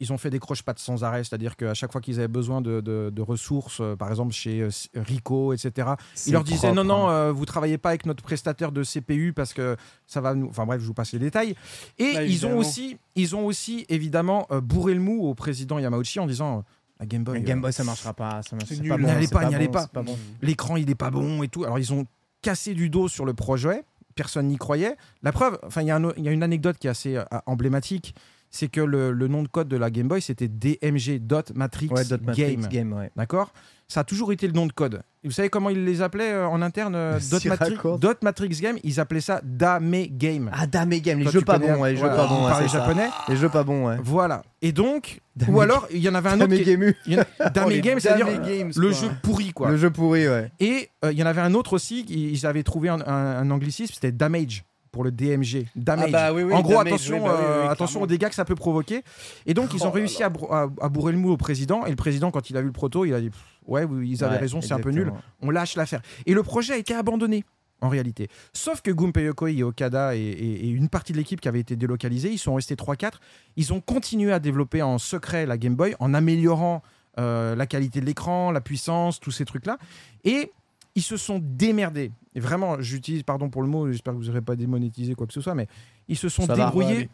ils 0.00 0.12
ont 0.12 0.18
fait 0.18 0.30
des 0.30 0.38
croche-pattes 0.38 0.78
sans 0.78 1.04
arrêt, 1.04 1.24
c'est-à-dire 1.24 1.56
qu'à 1.56 1.72
chaque 1.74 1.90
fois 1.92 2.00
qu'ils 2.00 2.18
avaient 2.18 2.28
besoin 2.28 2.60
de, 2.60 2.80
de- 2.80 3.10
de 3.12 3.22
ressources, 3.22 3.78
euh, 3.80 3.96
par 3.96 4.10
exemple 4.10 4.32
chez 4.32 4.60
euh, 4.60 4.68
Ricoh, 4.94 5.52
etc., 5.54 5.88
ils 6.26 6.32
leur 6.32 6.44
disaient 6.44 6.58
propre, 6.68 6.74
non, 6.74 6.84
non, 6.84 7.08
hein. 7.08 7.12
euh, 7.12 7.32
vous 7.32 7.46
travaillez 7.46 7.78
pas 7.78 7.88
avec 7.90 8.04
notre 8.06 8.22
prestataire 8.22 8.72
de 8.72 8.82
CPU 8.84 9.32
parce 9.32 9.54
que 9.54 9.76
ça 10.06 10.20
va 10.20 10.34
nous. 10.34 10.48
Enfin 10.48 10.66
bref, 10.66 10.80
je 10.82 10.86
vous 10.86 10.94
passe 10.94 11.12
les 11.12 11.18
détails. 11.18 11.54
Et 11.98 12.12
Bah, 12.12 12.22
ils 12.24 12.44
ont 12.46 12.58
aussi, 12.58 12.98
ils 13.14 13.34
ont 13.34 13.46
aussi 13.46 13.86
évidemment 13.88 14.46
euh, 14.50 14.60
bourré 14.60 14.92
le 14.94 15.00
mou 15.00 15.26
au 15.26 15.34
président 15.34 15.78
Yamauchi 15.78 16.20
en 16.20 16.26
disant 16.26 16.64
la 17.00 17.06
Game 17.06 17.24
Boy, 17.24 17.38
Le 17.38 17.44
Game 17.44 17.60
Boy, 17.60 17.72
ça 17.72 17.84
marchera 17.84 18.12
pas. 18.14 18.40
Ça 18.42 18.56
nul. 18.80 18.88
pas 18.88 18.96
bon, 18.98 19.04
N'y 19.04 19.10
allez 19.10 19.28
pas, 19.28 19.44
n'y 19.48 19.54
allez 19.54 19.68
pas. 19.68 19.86
bon. 19.94 20.16
l'écran 20.42 20.76
il 20.76 20.88
est 20.90 20.94
pas 20.94 21.10
bon 21.10 21.42
et 21.42 21.48
tout. 21.48 21.64
Alors 21.64 21.78
ils 21.78 21.92
ont 21.92 22.06
cassé 22.42 22.74
du 22.74 22.90
dos 22.90 23.08
sur 23.08 23.24
le 23.24 23.32
projet 23.34 23.84
personne 24.14 24.46
n'y 24.48 24.56
croyait. 24.56 24.96
La 25.22 25.30
preuve, 25.30 25.58
enfin, 25.62 25.82
il 25.82 25.88
y, 25.88 25.90
a 25.90 26.00
y 26.16 26.28
une 26.28 26.42
anecdote 26.42 26.78
qui 26.78 26.86
est 26.86 26.90
assez 26.90 27.18
emblématique, 27.44 28.14
c'est 28.56 28.68
que 28.68 28.80
le, 28.80 29.12
le 29.12 29.28
nom 29.28 29.42
de 29.42 29.48
code 29.48 29.68
de 29.68 29.76
la 29.76 29.90
Game 29.90 30.08
Boy, 30.08 30.20
c'était 30.22 30.48
DMG 30.48 31.18
Dot 31.20 31.52
Matrix 31.54 31.88
Ouais, 31.90 32.04
Dot 32.04 32.22
Matrix 32.22 32.56
Game. 32.56 32.66
Game, 32.68 32.92
ouais. 32.92 33.10
D'accord? 33.16 33.52
Ça 33.88 34.00
a 34.00 34.04
toujours 34.04 34.32
été 34.32 34.48
le 34.48 34.52
nom 34.52 34.66
de 34.66 34.72
code. 34.72 35.02
Et 35.22 35.28
vous 35.28 35.32
savez 35.32 35.48
comment 35.48 35.70
ils 35.70 35.84
les 35.84 36.02
appelaient 36.02 36.32
euh, 36.32 36.48
en 36.48 36.60
interne 36.60 36.94
euh, 36.96 37.20
Dot, 37.30 37.44
Matrix, 37.44 37.74
raconte. 37.76 38.00
Dot 38.00 38.20
Matrix 38.22 38.48
Game? 38.60 38.78
Ils 38.82 38.98
appelaient 38.98 39.20
ça 39.20 39.40
Dame 39.44 39.94
Game. 40.10 40.50
Ah, 40.52 40.66
Dame 40.66 40.90
Game, 40.98 41.18
les 41.18 41.24
Toi, 41.24 41.32
jeux 41.32 41.40
pas 41.42 41.58
bons, 41.58 41.76
ouais, 41.80 41.92
les 41.92 41.96
jeux 41.96 42.08
pas 42.08 42.26
bons. 42.26 42.48
ça. 42.48 42.66
japonais. 42.66 43.08
Les 43.28 43.36
jeux 43.36 43.48
pas 43.48 43.62
bons, 43.62 43.86
ouais. 43.86 43.96
Voilà. 44.02 44.42
Et 44.60 44.72
donc, 44.72 45.20
Dame 45.36 45.54
ou 45.54 45.60
alors, 45.60 45.86
il 45.92 45.98
y 46.00 46.08
en 46.08 46.14
avait 46.16 46.30
un 46.30 46.40
autre. 46.40 46.46
Dame 46.48 46.58
qui- 46.58 46.64
Game, 46.64 46.92
a- 47.38 47.50
Dame 47.50 47.64
Oh, 47.66 47.70
les 47.70 47.80
Game, 47.80 48.00
c'est-à-dire 48.00 48.26
le 48.26 48.72
quoi. 48.72 48.90
jeu 48.90 49.08
pourri, 49.22 49.52
quoi. 49.52 49.70
le 49.70 49.76
jeu 49.76 49.90
pourri, 49.90 50.26
ouais. 50.28 50.50
Et 50.58 50.88
euh, 51.04 51.12
il 51.12 51.18
y 51.18 51.22
en 51.22 51.26
avait 51.26 51.42
un 51.42 51.54
autre 51.54 51.74
aussi, 51.74 52.04
ils 52.08 52.30
ils 52.32 52.44
avaient 52.46 52.64
trouvé 52.64 52.88
un, 52.88 53.00
un- 53.02 53.06
un 53.38 53.50
anglicisme, 53.52 53.92
c'était 53.94 54.10
Damage 54.12 54.64
pour 54.96 55.04
le 55.04 55.10
DMG. 55.10 55.66
Damage. 55.76 56.06
Ah 56.08 56.10
bah 56.30 56.32
oui, 56.32 56.42
oui, 56.42 56.54
en 56.54 56.62
gros, 56.62 56.72
damage, 56.72 56.86
attention, 56.94 57.16
oui, 57.16 57.20
bah 57.28 57.38
euh, 57.38 57.68
attention 57.68 58.00
aux 58.00 58.06
dégâts 58.06 58.28
que 58.30 58.34
ça 58.34 58.46
peut 58.46 58.54
provoquer. 58.54 59.02
Et 59.44 59.52
donc, 59.52 59.74
ils 59.74 59.84
ont 59.84 59.88
Oh 59.90 59.92
réussi 59.92 60.22
à, 60.22 60.30
brou- 60.30 60.50
à- 60.50 60.70
à 60.80 60.88
bourrer 60.88 61.12
le 61.12 61.18
mou 61.18 61.30
au 61.32 61.36
président. 61.36 61.84
Et 61.84 61.90
le 61.90 61.96
président, 61.96 62.30
quand 62.30 62.48
il 62.48 62.56
a 62.56 62.60
vu 62.62 62.66
le 62.68 62.72
proto, 62.72 63.04
il 63.04 63.12
a 63.12 63.20
dit 63.20 63.30
Ouais, 63.66 63.86
ils 64.02 64.24
avaient 64.24 64.36
Ouais, 64.36 64.40
raison, 64.40 64.62
c'est 64.62 64.72
un 64.72 64.78
peu 64.80 64.90
nul. 64.90 65.12
On 65.42 65.50
lâche 65.50 65.76
l'affaire. 65.76 66.00
Et 66.24 66.32
le 66.32 66.42
projet 66.42 66.72
a 66.72 66.76
été 66.78 66.94
abandonné. 66.94 67.44
En 67.82 67.90
réalité. 67.90 68.28
Sauf 68.54 68.80
que 68.80 68.90
Gunpei 68.90 69.24
Yokoi 69.24 69.50
et 69.50 69.62
Okada 69.62 70.16
et, 70.16 70.18
et- 70.20 70.64
et 70.64 70.68
une 70.70 70.88
partie 70.88 71.12
de 71.12 71.18
l'équipe 71.18 71.42
qui 71.42 71.48
avait 71.48 71.60
été 71.60 71.76
délocalisée, 71.76 72.30
ils 72.30 72.38
sont 72.38 72.54
restés 72.54 72.74
3-4. 72.74 73.20
Ils 73.56 73.74
ont 73.74 73.82
continué 73.82 74.32
à 74.32 74.38
développer 74.38 74.80
en 74.80 74.96
secret 74.96 75.44
la 75.44 75.58
Game 75.58 75.74
Boy 75.74 75.94
en 76.00 76.14
améliorant 76.14 76.82
euh, 77.18 77.54
la 77.54 77.66
qualité 77.66 78.00
de 78.00 78.06
l'écran, 78.06 78.50
la 78.50 78.62
puissance, 78.62 79.20
tous 79.20 79.30
ces 79.30 79.44
trucs-là. 79.44 79.76
Et 80.24 80.52
ils 80.96 81.02
se 81.02 81.16
sont 81.16 81.38
démerdés. 81.40 82.10
Et 82.34 82.40
vraiment, 82.40 82.80
j'utilise, 82.80 83.22
pardon 83.22 83.48
pour 83.50 83.62
le 83.62 83.68
mot, 83.68 83.86
j'espère 83.90 84.12
que 84.14 84.18
vous 84.18 84.24
n'aurez 84.26 84.40
pas 84.42 84.56
démonétisé 84.56 85.14
quoi 85.14 85.26
que 85.28 85.32
ce 85.32 85.40
soit, 85.40 85.54
mais 85.54 85.68
ils 86.08 86.16
se 86.16 86.28
sont 86.28 86.44
Ça 86.46 86.54
débrouillés 86.66 87.08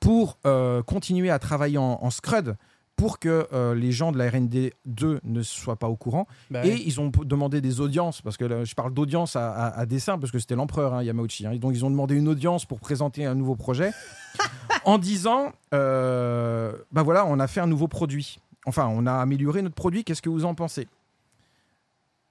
pour 0.00 0.38
euh, 0.46 0.82
continuer 0.82 1.30
à 1.30 1.38
travailler 1.38 1.78
en, 1.78 1.98
en 2.02 2.10
Scrud 2.10 2.56
pour 2.96 3.18
que 3.18 3.48
euh, 3.52 3.74
les 3.74 3.90
gens 3.90 4.12
de 4.12 4.18
la 4.18 4.30
RND 4.30 4.70
2 4.86 5.20
ne 5.24 5.42
soient 5.42 5.74
pas 5.76 5.88
au 5.88 5.96
courant. 5.96 6.28
Bah 6.50 6.64
Et 6.64 6.80
ils 6.86 7.00
ont 7.00 7.10
demandé 7.24 7.60
des 7.60 7.80
audiences, 7.80 8.22
parce 8.22 8.36
que 8.36 8.44
là, 8.44 8.64
je 8.64 8.74
parle 8.76 8.94
d'audience 8.94 9.34
à, 9.34 9.50
à- 9.52 9.80
à 9.80 9.84
dessein, 9.86 10.16
parce 10.16 10.30
que 10.30 10.38
c'était 10.38 10.54
l'empereur, 10.54 10.94
hein, 10.94 11.02
Yamauchi. 11.02 11.44
hein. 11.46 11.56
Donc 11.56 11.72
ils 11.74 11.84
ont 11.84 11.90
demandé 11.90 12.14
une 12.14 12.28
audience 12.28 12.64
pour 12.66 12.78
présenter 12.78 13.26
un 13.26 13.34
nouveau 13.34 13.56
projet, 13.56 13.90
en 14.84 14.98
disant, 14.98 15.50
euh, 15.74 16.72
bah 16.92 17.02
voilà, 17.02 17.26
on 17.26 17.40
a 17.40 17.46
fait 17.48 17.60
un 17.60 17.66
nouveau 17.66 17.88
produit. 17.88 18.38
Enfin, 18.66 18.86
on 18.88 19.06
a 19.06 19.12
amélioré 19.14 19.60
notre 19.62 19.74
produit, 19.74 20.04
qu'est-ce 20.04 20.22
que 20.22 20.30
vous 20.30 20.44
en 20.44 20.54
pensez? 20.54 20.86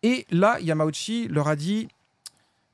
Et 0.03 0.25
là, 0.31 0.59
Yamauchi 0.59 1.27
leur 1.29 1.47
a 1.47 1.55
dit, 1.55 1.87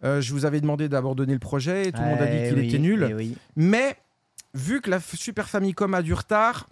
euh, 0.03 0.19
je 0.21 0.33
vous 0.33 0.45
avais 0.45 0.61
demandé 0.61 0.89
d'abandonner 0.89 1.33
le 1.33 1.39
projet, 1.39 1.87
et 1.87 1.91
tout 1.91 2.01
le 2.01 2.07
monde 2.07 2.21
a 2.21 2.25
dit 2.25 2.49
qu'il 2.49 2.59
oui, 2.59 2.67
était 2.67 2.79
nul. 2.79 3.07
eh 3.09 3.13
oui. 3.13 3.37
Mais 3.55 3.95
vu 4.53 4.81
que 4.81 4.89
la 4.89 4.99
Super 4.99 5.47
Famicom 5.47 5.93
a 5.93 6.01
du 6.01 6.13
retard, 6.13 6.67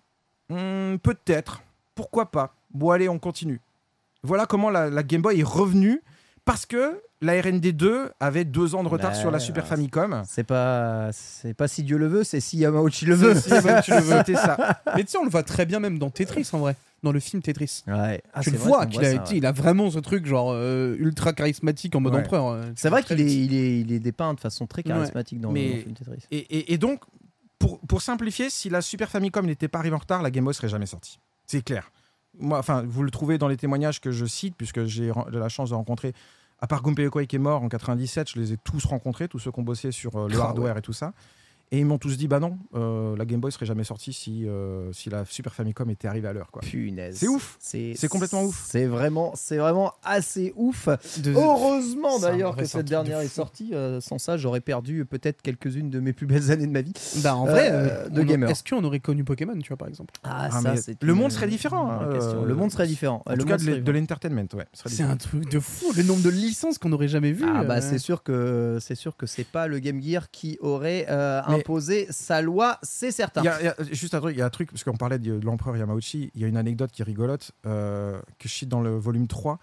hmm, 0.50 0.96
peut-être, 0.98 1.62
pourquoi 1.96 2.32
pas. 2.32 2.56
Bon 2.74 2.92
allez, 2.92 3.08
on 3.08 3.20
continue. 3.20 3.62
Voilà 4.24 4.46
comment 4.46 4.70
la, 4.70 4.90
la 4.90 5.04
Game 5.04 5.22
Boy 5.22 5.40
est 5.40 5.44
revenue 5.44 6.02
parce 6.44 6.66
que 6.66 7.02
la 7.22 7.42
RND 7.42 7.72
2 7.72 8.12
avait 8.20 8.46
deux 8.46 8.76
ans 8.76 8.84
de 8.84 8.88
retard 8.90 9.12
Bah, 9.12 9.16
sur 9.18 9.32
la 9.32 9.40
Super 9.40 9.66
Famicom. 9.66 10.24
C'est 10.28 10.44
pas, 10.44 11.10
c'est 11.14 11.54
pas 11.54 11.68
si 11.68 11.84
Dieu 11.84 11.98
le 11.98 12.08
veut, 12.08 12.24
c'est 12.24 12.40
si 12.40 12.58
Yamauchi 12.58 13.06
le 13.06 13.16
veut. 13.16 13.36
Si, 13.36 13.50
tu 13.50 13.92
le 13.92 14.00
veux, 14.02 14.18
c'était 14.18 14.36
ça. 14.36 14.82
Mais 14.96 15.04
tu 15.04 15.12
sais, 15.12 15.18
on 15.18 15.24
le 15.24 15.30
voit 15.30 15.44
très 15.44 15.66
bien 15.66 15.80
même 15.80 15.98
dans 15.98 16.10
Tetris 16.10 16.48
en 16.54 16.60
vrai, 16.60 16.76
dans 17.04 17.12
le 17.12 17.20
film 17.20 17.42
Tetris. 17.42 17.84
Ouais. 17.88 18.22
Ah, 18.34 18.42
tu 18.42 18.52
le 18.52 18.58
vois 18.58 18.86
qu'il 18.88 19.04
a, 19.06 19.14
ouais. 19.14 19.20
il 19.34 19.46
vraiment 19.48 19.90
ce 19.92 20.00
truc 20.00 20.26
genre 20.26 20.52
euh, 20.52 20.96
ultra 21.00 21.34
charismatique 21.34 21.96
en 21.96 22.00
mode 22.02 22.14
Ouais. 22.16 22.20
empereur. 22.22 22.48
euh, 22.48 22.64
C'est 22.76 22.90
vrai 22.90 23.04
qu'il 23.04 23.22
est, 23.22 23.26
il 23.34 23.54
est, 23.54 23.80
il 23.82 23.92
est 23.92 24.00
dépeint 24.00 24.34
de 24.34 24.40
façon 24.40 24.66
très 24.68 24.84
charismatique 24.84 25.40
dans, 25.40 25.50
le- 25.50 25.54
Mais- 25.54 25.70
dans 25.70 25.76
le 25.76 25.82
film 25.82 25.94
Tetris. 25.96 26.24
Et, 26.32 26.38
et- 26.38 26.74
et 26.74 26.78
donc, 26.78 27.02
pour, 27.60 27.80
pour 27.82 28.02
simplifier, 28.02 28.50
si 28.50 28.70
la 28.70 28.82
Super 28.82 29.10
Famicom 29.10 29.46
n'était 29.46 29.68
pas 29.68 29.80
arrivée 29.80 29.96
en 29.96 30.00
retard, 30.00 30.22
la 30.22 30.32
Game 30.32 30.44
Boy 30.46 30.54
serait 30.54 30.70
jamais 30.70 30.86
sortie. 30.86 31.20
C'est 31.46 31.64
clair. 31.64 31.92
Moi, 32.40 32.58
enfin, 32.60 32.84
vous 32.88 33.04
le 33.04 33.10
trouvez 33.12 33.38
dans 33.38 33.48
les 33.48 33.58
témoignages 33.58 34.00
que 34.02 34.12
je 34.12 34.26
cite, 34.26 34.56
puisque 34.56 34.86
j'ai 34.86 35.12
la 35.32 35.50
chance 35.50 35.70
de 35.72 35.76
rencontrer, 35.76 36.14
à 36.60 36.68
part 36.68 36.84
Gunpei 36.84 37.04
Yokoi 37.04 37.26
qui 37.26 37.36
est 37.36 37.40
mort 37.40 37.64
en 37.64 37.70
97, 37.70 38.30
je 38.32 38.40
les 38.40 38.54
ai 38.54 38.58
tous 38.58 38.86
rencontrés, 38.86 39.28
tous 39.28 39.40
ceux 39.40 39.52
qui 39.52 39.60
ont 39.60 39.64
bossé 39.64 39.92
sur 39.92 40.16
euh, 40.18 40.28
le 40.28 40.40
Ah 40.40 40.46
hardware 40.46 40.78
et 40.78 40.82
tout 40.82 40.94
ça. 40.94 41.14
Et 41.72 41.80
ils 41.80 41.86
m'ont 41.86 41.98
tous 41.98 42.16
dit, 42.18 42.30
bah 42.30 42.40
non, 42.40 42.58
euh, 42.76 43.18
la 43.18 43.26
Game 43.26 43.42
Boy 43.42 43.52
serait 43.52 43.66
jamais 43.66 43.84
sortie 43.84 44.14
si, 44.14 44.48
euh, 44.48 44.90
si 44.94 45.10
la 45.10 45.26
Super 45.26 45.54
Famicom 45.54 45.90
était 45.90 46.08
arrivée 46.08 46.30
à 46.30 46.34
l'heure. 46.34 46.50
quoi. 46.50 46.62
Punaise. 46.62 47.18
C'est 47.18 47.28
ouf. 47.28 47.58
C'est 47.60 47.92
C'est 47.98 48.08
complètement 48.08 48.44
ouf. 48.46 48.64
C'est 48.70 48.86
vraiment, 48.86 49.34
c'est 49.36 49.58
vraiment 49.58 49.92
assez 50.02 50.54
ouf. 50.56 50.88
De- 51.18 51.34
Heureusement 51.34 52.20
d'ailleurs 52.20 52.56
que 52.56 52.64
cette 52.66 52.86
dernière 52.88 53.20
de 53.20 53.26
est 53.26 53.28
sortie. 53.28 53.72
euh, 53.74 54.00
sans 54.00 54.18
ça, 54.18 54.38
j'aurais 54.38 54.62
perdu 54.62 55.04
peut-être 55.06 55.42
quelques-unes 55.42 55.90
de 55.90 56.00
mes 56.00 56.14
plus 56.14 56.26
belles 56.26 56.52
années 56.52 56.68
de 56.68 56.72
ma 56.72 56.82
vie. 56.82 56.94
Bah, 57.18 57.36
en 57.36 57.46
vrai, 57.46 57.70
de 58.12 58.24
gamer. 58.24 58.50
Est-ce 58.50 58.64
qu'on 58.64 58.84
aurait 58.86 59.00
connu 59.02 59.26
Pokémon, 59.26 59.58
tu 59.60 59.68
vois, 59.68 59.78
par 59.78 59.90
exemple? 59.90 60.14
Ah, 60.24 60.48
Ah, 60.52 60.62
ça, 60.62 60.76
c'est 60.78 61.04
le 61.04 61.14
monde 61.14 61.32
serait 61.34 61.48
différent, 61.48 61.92
hein, 61.92 62.10
Le 62.46 62.56
monde 62.56 62.72
serait 62.72 62.88
différent. 62.88 63.24
En 63.26 63.32
Le 63.32 63.40
tout 63.40 63.44
monde 63.44 63.50
cas, 63.50 63.58
de 63.58 63.62
serait 63.64 63.76
l'e- 63.80 63.82
de 63.84 63.92
l'entertainment, 63.92 64.48
ouais. 64.54 64.66
C'est 64.86 65.04
un 65.04 65.18
truc 65.18 65.50
de 65.52 65.60
fou, 65.60 65.92
le 65.98 66.04
nombre 66.04 66.22
de 66.22 66.30
licences 66.30 66.78
qu'on 66.78 66.90
n'aurait 66.90 67.08
jamais 67.10 67.34
vu. 67.34 67.44
Ah 67.46 67.64
bah 67.66 67.82
c'est 67.82 67.98
sûr 68.00 68.24
que 68.24 68.78
c'est 68.80 68.96
sûr 68.96 69.18
que 69.18 69.26
c'est 69.26 69.44
pas 69.48 69.68
le 69.68 69.80
Game 69.80 70.02
Gear 70.02 70.32
qui 70.32 70.58
aurait 70.62 71.06
Imposé 71.60 72.08
sa 72.10 72.42
loi, 72.42 72.78
c'est 72.84 73.12
certain. 73.12 73.42
Il 73.42 73.46
y, 73.46 73.50
a, 73.50 73.62
y 73.64 73.68
a 73.68 73.76
juste 73.92 74.14
un 74.16 74.20
truc, 74.20 74.36
il 74.36 74.40
y 74.40 74.42
a 74.42 74.46
un 74.46 74.50
truc, 74.50 74.72
parce 74.72 74.84
qu'on 74.84 74.96
parlait 74.98 75.20
de, 75.20 75.38
de 75.40 75.46
l'empereur 75.46 75.76
Yamauchi, 75.78 76.32
il 76.36 76.42
y 76.42 76.46
a 76.46 76.48
une 76.48 76.58
anecdote 76.58 76.92
qui 76.92 77.02
est 77.02 77.06
rigolote, 77.06 77.52
euh, 77.66 78.20
que 78.40 78.48
je 78.48 78.54
cite 78.54 78.70
dans 78.70 78.82
le 78.82 78.96
volume 78.98 79.28
3. 79.28 79.60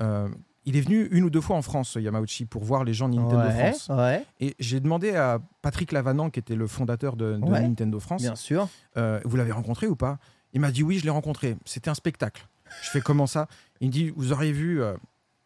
Euh, 0.00 0.28
il 0.64 0.76
est 0.76 0.80
venu 0.82 1.08
une 1.12 1.24
ou 1.24 1.30
deux 1.30 1.40
fois 1.40 1.56
en 1.56 1.62
France, 1.62 1.96
Yamauchi, 1.98 2.44
pour 2.44 2.62
voir 2.62 2.84
les 2.84 2.92
gens 2.92 3.08
de 3.08 3.14
Nintendo 3.16 3.38
ouais, 3.48 3.72
France. 3.72 3.88
ouais, 3.96 4.24
Et 4.40 4.54
j'ai 4.58 4.80
demandé 4.80 5.14
à 5.14 5.40
Patrick 5.62 5.92
Lavanant, 5.92 6.28
qui 6.30 6.38
était 6.40 6.56
le 6.56 6.66
fondateur 6.66 7.16
de, 7.16 7.36
de 7.36 7.42
Ouais. 7.44 7.62
Nintendo 7.62 7.98
France, 7.98 8.20
bien 8.22 8.36
sûr. 8.36 8.68
euh, 8.98 9.18
vous 9.24 9.36
l'avez 9.38 9.52
rencontré 9.52 9.86
ou 9.86 9.96
pas? 9.96 10.18
Il 10.52 10.60
m'a 10.60 10.70
dit 10.70 10.82
oui, 10.82 10.98
je 10.98 11.04
l'ai 11.04 11.10
rencontré. 11.10 11.56
C'était 11.64 11.88
un 11.90 11.94
spectacle. 11.94 12.46
Je 12.82 12.90
fais 12.90 13.00
comment 13.00 13.26
ça? 13.26 13.48
Il 13.80 13.88
me 13.88 13.92
dit, 13.92 14.12
vous 14.14 14.32
auriez 14.32 14.52
vu, 14.52 14.82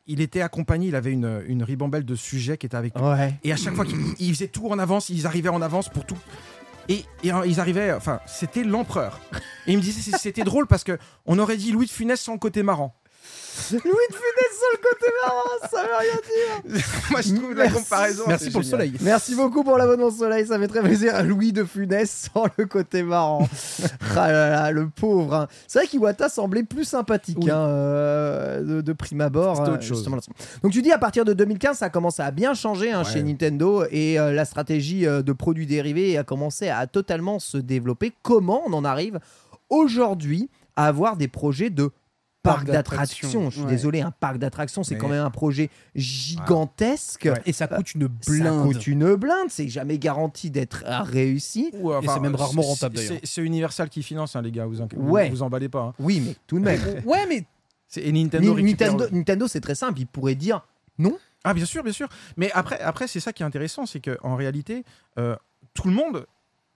il 0.06 0.20
était 0.20 0.40
accompagné, 0.40 0.88
il 0.88 0.94
avait 0.96 1.12
une, 1.12 1.42
une 1.46 1.62
ribambelle 1.62 2.04
de 2.04 2.14
sujets 2.14 2.58
qui 2.58 2.66
était 2.66 2.76
avec 2.76 2.94
lui. 2.96 3.04
Ouais. 3.04 3.34
Et 3.44 3.52
à 3.52 3.56
chaque 3.56 3.74
fois 3.74 3.84
qu'ils 3.84 3.98
ils 4.18 4.34
faisaient 4.34 4.48
tout 4.48 4.68
en 4.68 4.78
avance, 4.78 5.08
ils 5.08 5.26
arrivaient 5.26 5.48
en 5.48 5.62
avance 5.62 5.88
pour 5.88 6.04
tout. 6.04 6.18
Et, 6.88 7.04
et, 7.22 7.32
euh, 7.32 7.46
ils 7.46 7.60
arrivaient, 7.60 7.92
enfin, 7.92 8.20
c'était 8.26 8.64
l'empereur. 8.64 9.20
Et 9.66 9.72
il 9.72 9.76
me 9.76 9.82
disait, 9.82 10.16
c'était 10.18 10.42
drôle 10.42 10.66
parce 10.66 10.82
que 10.82 10.98
on 11.26 11.38
aurait 11.38 11.56
dit 11.56 11.70
Louis 11.70 11.86
de 11.86 11.90
Funès 11.90 12.20
sans 12.20 12.32
le 12.32 12.38
côté 12.38 12.62
marrant. 12.62 12.94
Louis 13.72 13.80
de 13.82 14.14
Funès 14.14 14.52
sur 14.58 14.70
le 14.72 14.78
côté 14.78 15.06
marrant, 15.22 15.68
ça 15.70 15.82
veut 15.82 15.96
rien 15.98 16.80
dire. 16.80 16.82
Moi, 17.10 17.20
je 17.20 17.34
trouve 17.34 17.54
la 17.54 17.64
Merci. 17.64 17.76
comparaison. 17.78 18.24
Merci 18.26 18.50
pour 18.50 18.60
le 18.60 18.66
soleil. 18.66 18.92
Merci 19.00 19.34
beaucoup 19.34 19.62
pour 19.62 19.76
l'abonnement 19.78 20.10
soleil, 20.10 20.46
ça 20.46 20.58
fait 20.58 20.68
très 20.68 20.80
plaisir. 20.82 21.22
Louis 21.22 21.52
de 21.52 21.64
Funès 21.64 22.28
sans 22.34 22.46
le 22.56 22.64
côté 22.66 23.02
marrant. 23.02 23.48
ah 24.16 24.32
là 24.32 24.50
là, 24.50 24.70
le 24.70 24.88
pauvre. 24.88 25.34
hein. 25.34 25.48
C'est 25.66 25.80
vrai 25.80 25.88
qu'Iwata 25.88 26.28
semblait 26.28 26.62
plus 26.64 26.84
sympathique 26.84 27.38
Oui. 27.42 27.50
hein, 27.50 27.58
euh, 27.58 28.60
de, 28.62 28.80
de 28.80 28.92
prime 28.92 29.20
abord. 29.20 29.56
C'était 29.56 29.68
euh, 29.70 29.74
autre 29.74 29.82
chose. 29.84 30.02
Donc 30.62 30.72
tu 30.72 30.82
dis 30.82 30.92
à 30.92 30.98
partir 30.98 31.24
de 31.24 31.32
2015, 31.32 31.78
ça 31.78 31.86
a 31.86 31.90
commencé 31.90 32.22
à 32.22 32.30
bien 32.30 32.54
changer 32.54 32.90
hein, 32.92 33.02
Ouais. 33.04 33.12
chez 33.12 33.22
Nintendo 33.22 33.84
et 33.90 34.18
euh, 34.18 34.32
la 34.32 34.44
stratégie 34.44 35.06
euh, 35.06 35.22
de 35.22 35.32
produits 35.32 35.66
dérivés 35.66 36.16
a 36.18 36.24
commencé 36.24 36.68
à 36.68 36.86
totalement 36.86 37.38
se 37.38 37.58
développer. 37.58 38.12
Comment 38.22 38.62
on 38.66 38.72
en 38.72 38.84
arrive 38.84 39.18
aujourd'hui 39.70 40.48
à 40.76 40.86
avoir 40.86 41.16
des 41.16 41.28
projets 41.28 41.70
de 41.70 41.90
parc 42.42 42.56
Parc 42.64 42.66
d'attractions 42.72 43.50
Je 43.50 43.54
suis 43.56 43.62
ouais. 43.64 43.70
désolé, 43.70 44.00
un 44.00 44.10
parc 44.10 44.38
d'attractions, 44.38 44.82
c'est 44.82 44.94
Mais- 44.94 45.00
quand 45.00 45.08
même 45.08 45.24
un 45.24 45.30
projet 45.30 45.70
gigantesque. 45.94 47.28
Et 47.46 47.52
ça 47.52 47.68
coûte 47.68 47.94
une 47.94 48.08
Ça 48.20 48.32
blinde. 48.32 48.62
coûte 48.72 48.86
une 48.86 49.14
blinde, 49.14 49.48
c'est 49.48 49.68
jamais 49.68 49.98
garanti 49.98 50.50
d'être 50.50 50.84
euh, 50.86 51.02
réussi. 51.02 51.72
Enfin, 51.82 52.14
c'est 52.14 52.20
même 52.20 52.34
rarement 52.34 52.62
rentable, 52.62 52.96
c'est- 52.98 53.08
d'ailleurs. 53.08 53.20
C'est 53.24 53.42
Universal 53.42 53.88
qui 53.88 54.02
finance, 54.02 54.36
hein, 54.36 54.42
les 54.42 54.50
gars, 54.50 54.66
vous, 54.66 54.80
en- 54.80 54.88
Ouais. 54.96 55.28
vous, 55.28 55.36
vous 55.36 55.42
emballez 55.42 55.68
pas. 55.68 55.82
hein. 55.82 55.94
Oui, 55.98 56.20
mais 56.24 56.36
tout 56.46 56.58
de 56.58 56.64
même. 56.64 56.80
Ouais, 57.06 57.26
mais 57.28 57.44
Et 57.96 58.10
Nintendo, 58.10 58.56
Nintendo, 59.12 59.46
c'est 59.48 59.60
très 59.60 59.74
simple, 59.74 60.00
il 60.00 60.06
pourrait 60.06 60.34
dire 60.34 60.66
Ah 61.44 61.54
bien 61.54 61.64
sûr, 61.64 61.82
bien 61.82 61.92
sûr. 61.92 62.08
Mais 62.36 62.50
après, 62.52 62.80
après 62.80 63.06
c'est 63.08 63.20
ça 63.20 63.32
qui 63.32 63.42
est 63.42 63.46
intéressant, 63.46 63.84
c'est 63.86 64.00
qu'en 64.00 64.36
réalité, 64.36 64.84
euh, 65.18 65.36
tout 65.74 65.88
le 65.88 65.94
monde, 65.94 66.24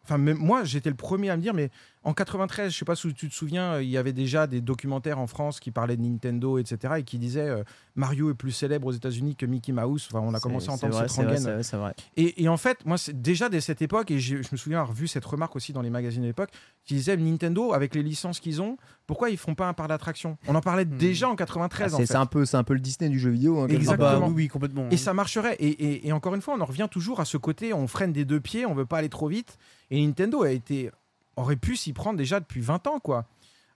enfin 0.05 0.19
moi, 0.19 0.65
j'étais 0.65 0.91
le 0.91 0.97
premier 0.97 1.31
à 1.31 1.37
me 1.37 1.43
dire, 1.43 1.55
mais 1.55 1.71
en 2.07 2.15
93, 2.15 2.73
je 2.73 2.79
sais 2.79 2.85
pas 2.85 2.95
si 2.97 3.13
tu 3.15 3.29
te 3.29 3.35
souviens, 3.35 3.75
euh, 3.75 3.83
il 3.83 3.89
y 3.91 3.99
avait 3.99 4.13
déjà 4.13 4.47
des 4.47 4.61
documentaires 4.61 5.19
en 5.19 5.27
France 5.27 5.59
qui 5.61 5.71
parlaient 5.73 5.97
de 5.97 6.03
Nintendo, 6.03 6.57
etc., 6.59 6.95
et 6.99 7.03
qui 7.03 7.19
disaient 7.19 7.49
euh, 7.49 7.65
Mario 7.97 8.31
est 8.31 8.35
plus 8.35 8.53
célèbre 8.53 8.87
aux 8.87 8.93
États-unis 8.93 9.35
que 9.37 9.45
Mickey 9.45 9.73
Mouse. 9.73 10.09
Enfin, 10.11 10.21
on 10.25 10.33
a 10.33 10.39
commencé 10.41 10.69
à 10.71 10.73
entendre 10.75 10.93
c'est 10.95 10.99
vrai, 11.01 11.09
cette 11.09 11.17
rengaine. 11.25 11.39
c'est 11.43 11.53
vrai, 11.53 11.63
c'est 11.65 11.77
vrai. 11.77 11.95
Et, 12.17 12.43
et 12.45 12.49
en 12.49 12.57
fait, 12.57 12.85
moi, 12.87 12.97
c'est 12.97 13.21
déjà 13.21 13.49
dès 13.49 13.61
cette 13.61 13.83
époque, 13.83 14.11
et 14.11 14.19
je 14.21 14.37
me 14.37 14.57
souviens 14.57 14.81
avoir 14.81 14.95
vu 14.97 15.09
cette 15.09 15.25
remarque 15.25 15.57
aussi 15.57 15.73
dans 15.73 15.83
les 15.83 15.91
magazines 15.91 16.23
de 16.23 16.29
l'époque, 16.29 16.51
qui 16.85 16.95
disait 16.95 17.17
Nintendo, 17.17 17.73
avec 17.73 17.95
les 17.95 18.03
licences 18.05 18.39
qu'ils 18.41 18.63
ont, 18.63 18.77
pourquoi 19.07 19.31
ils 19.31 19.37
font 19.37 19.55
pas 19.57 19.67
un 19.67 19.73
parc 19.75 19.89
d'attraction? 19.89 20.39
On 20.47 20.55
en 20.55 20.61
parlait 20.61 20.85
déjà 20.85 21.29
en 21.29 21.35
93. 21.35 21.93
Ah, 21.93 21.97
en 21.97 22.07
c'est 22.07 22.15
un, 22.15 22.27
peu- 22.27 22.45
c'est 22.45 22.57
un 22.57 22.65
peu 22.65 22.75
le 22.75 22.81
Disney 22.81 23.11
du 23.11 23.19
jeu 23.19 23.31
vidéo. 23.31 23.59
hein, 23.61 23.67
Exactement. 23.69 23.97
part. 24.07 24.17
Ah 24.17 24.21
bah, 24.21 24.27
oui, 24.29 24.35
oui, 24.37 24.49
complètement. 24.49 24.89
Et 24.91 24.97
ça 24.97 25.13
marcherait. 25.13 25.57
Et, 25.59 25.67
et- 25.69 26.07
et 26.07 26.13
encore 26.13 26.35
une 26.37 26.41
fois, 26.43 26.55
on 26.57 26.61
en 26.61 26.65
revient 26.67 26.87
toujours 26.91 27.19
à 27.19 27.25
ce 27.25 27.37
côté, 27.37 27.73
on 27.73 27.89
freine 27.89 28.13
des 28.13 28.25
deux 28.25 28.41
pieds, 28.41 28.65
on 28.65 28.75
veut 28.75 28.87
pas 28.87 28.99
aller 28.99 29.09
trop 29.09 29.27
vite. 29.27 29.59
Et 29.91 30.05
Nintendo 30.07 30.43
a 30.45 30.51
été, 30.51 30.91
aurait 31.37 31.57
pu 31.57 31.77
s'y 31.77 31.93
prendre 31.93 32.19
déjà 32.19 32.41
depuis 32.41 32.61
20 32.61 32.87
ans, 32.87 32.99
quoi. 33.01 33.27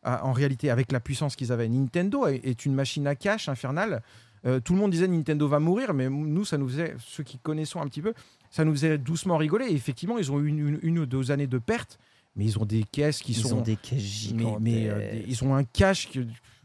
Ah, 0.02 0.24
en 0.24 0.32
réalité, 0.32 0.70
avec 0.70 0.92
la 0.92 1.00
puissance 1.00 1.36
qu'ils 1.36 1.52
avaient. 1.52 1.68
Nintendo 1.68 2.26
est- 2.26 2.64
une 2.64 2.74
machine 2.74 3.06
à 3.06 3.14
cash 3.14 3.48
infernale. 3.48 4.02
Euh, 4.46 4.58
tout 4.58 4.72
le 4.72 4.78
monde 4.78 4.90
disait 4.90 5.06
Nintendo 5.06 5.46
va 5.46 5.58
mourir, 5.60 5.92
mais 5.92 6.08
nous, 6.08 6.46
ça 6.46 6.56
nous 6.56 6.66
faisait, 6.68 6.94
ceux 6.98 7.22
qui 7.22 7.36
connaissons 7.38 7.82
un 7.82 7.86
petit 7.86 8.00
peu, 8.00 8.14
ça 8.50 8.64
nous 8.64 8.72
faisait 8.72 8.96
doucement 8.96 9.36
rigoler. 9.36 9.66
Et 9.66 9.74
effectivement, 9.74 10.16
ils 10.16 10.32
ont 10.32 10.40
eu 10.40 10.46
une, 10.46 10.58
une- 10.68 10.78
une 10.82 10.98
ou 11.00 11.04
deux 11.06 11.30
années 11.30 11.46
de 11.46 11.58
perte, 11.58 11.98
mais 12.34 12.46
ils 12.46 12.58
ont 12.58 12.64
des 12.64 12.84
caisses 12.84 13.20
qui 13.20 13.32
Ils 13.32 13.42
sont. 13.42 13.58
ont 13.58 13.60
des 13.60 13.76
caisses 13.76 13.92
mais, 13.96 14.38
gigantesques. 14.38 14.60
mais, 14.62 14.88
euh, 14.88 14.98
des- 15.12 15.24
ils 15.28 15.44
ont 15.44 15.54
un 15.54 15.64
cash 15.64 16.10
que 16.10 16.20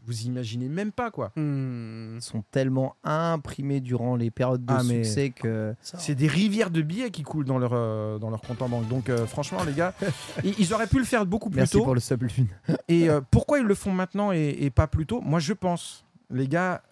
vous 0.06 0.22
imaginez 0.22 0.68
même 0.68 0.92
pas, 0.92 1.10
quoi. 1.10 1.32
Hmm. 1.36 2.16
Ils 2.16 2.22
sont 2.22 2.42
tellement 2.50 2.94
imprimés 3.04 3.80
durant 3.80 4.16
les 4.16 4.30
périodes 4.30 4.64
de 4.64 4.72
Ah, 4.72 4.82
mais- 4.84 5.04
succès 5.04 5.30
que. 5.30 5.74
C'est 5.82 6.14
des 6.14 6.28
rivières 6.28 6.70
de 6.70 6.82
billets 6.82 7.10
qui 7.10 7.22
coulent 7.22 7.44
dans 7.44 7.58
leur, 7.58 7.72
euh, 7.74 8.18
dans 8.18 8.30
leur 8.30 8.40
compte 8.40 8.62
en 8.62 8.68
banque. 8.68 8.88
Donc, 8.88 9.08
euh, 9.08 9.26
franchement, 9.26 9.64
les 9.64 9.72
gars, 9.72 9.94
ils, 10.44 10.54
ils 10.58 10.72
auraient 10.74 10.86
pu 10.86 10.98
le 10.98 11.04
faire 11.04 11.26
beaucoup 11.26 11.50
plus 11.50 11.58
Merci 11.58 11.72
tôt. 11.78 11.84
pour 11.84 11.94
le 11.94 12.00
sublune. 12.00 12.46
Et 12.88 13.10
euh, 13.10 13.20
pourquoi 13.30 13.58
ils 13.58 13.64
le 13.66 13.74
font 13.74 13.92
maintenant 13.92 14.32
et, 14.32 14.56
et 14.60 14.70
pas 14.70 14.86
plus 14.86 15.06
tôt? 15.06 15.20
Moi, 15.20 15.40
je 15.40 15.52
pense, 15.52 16.04
les 16.30 16.46
gars, 16.48 16.82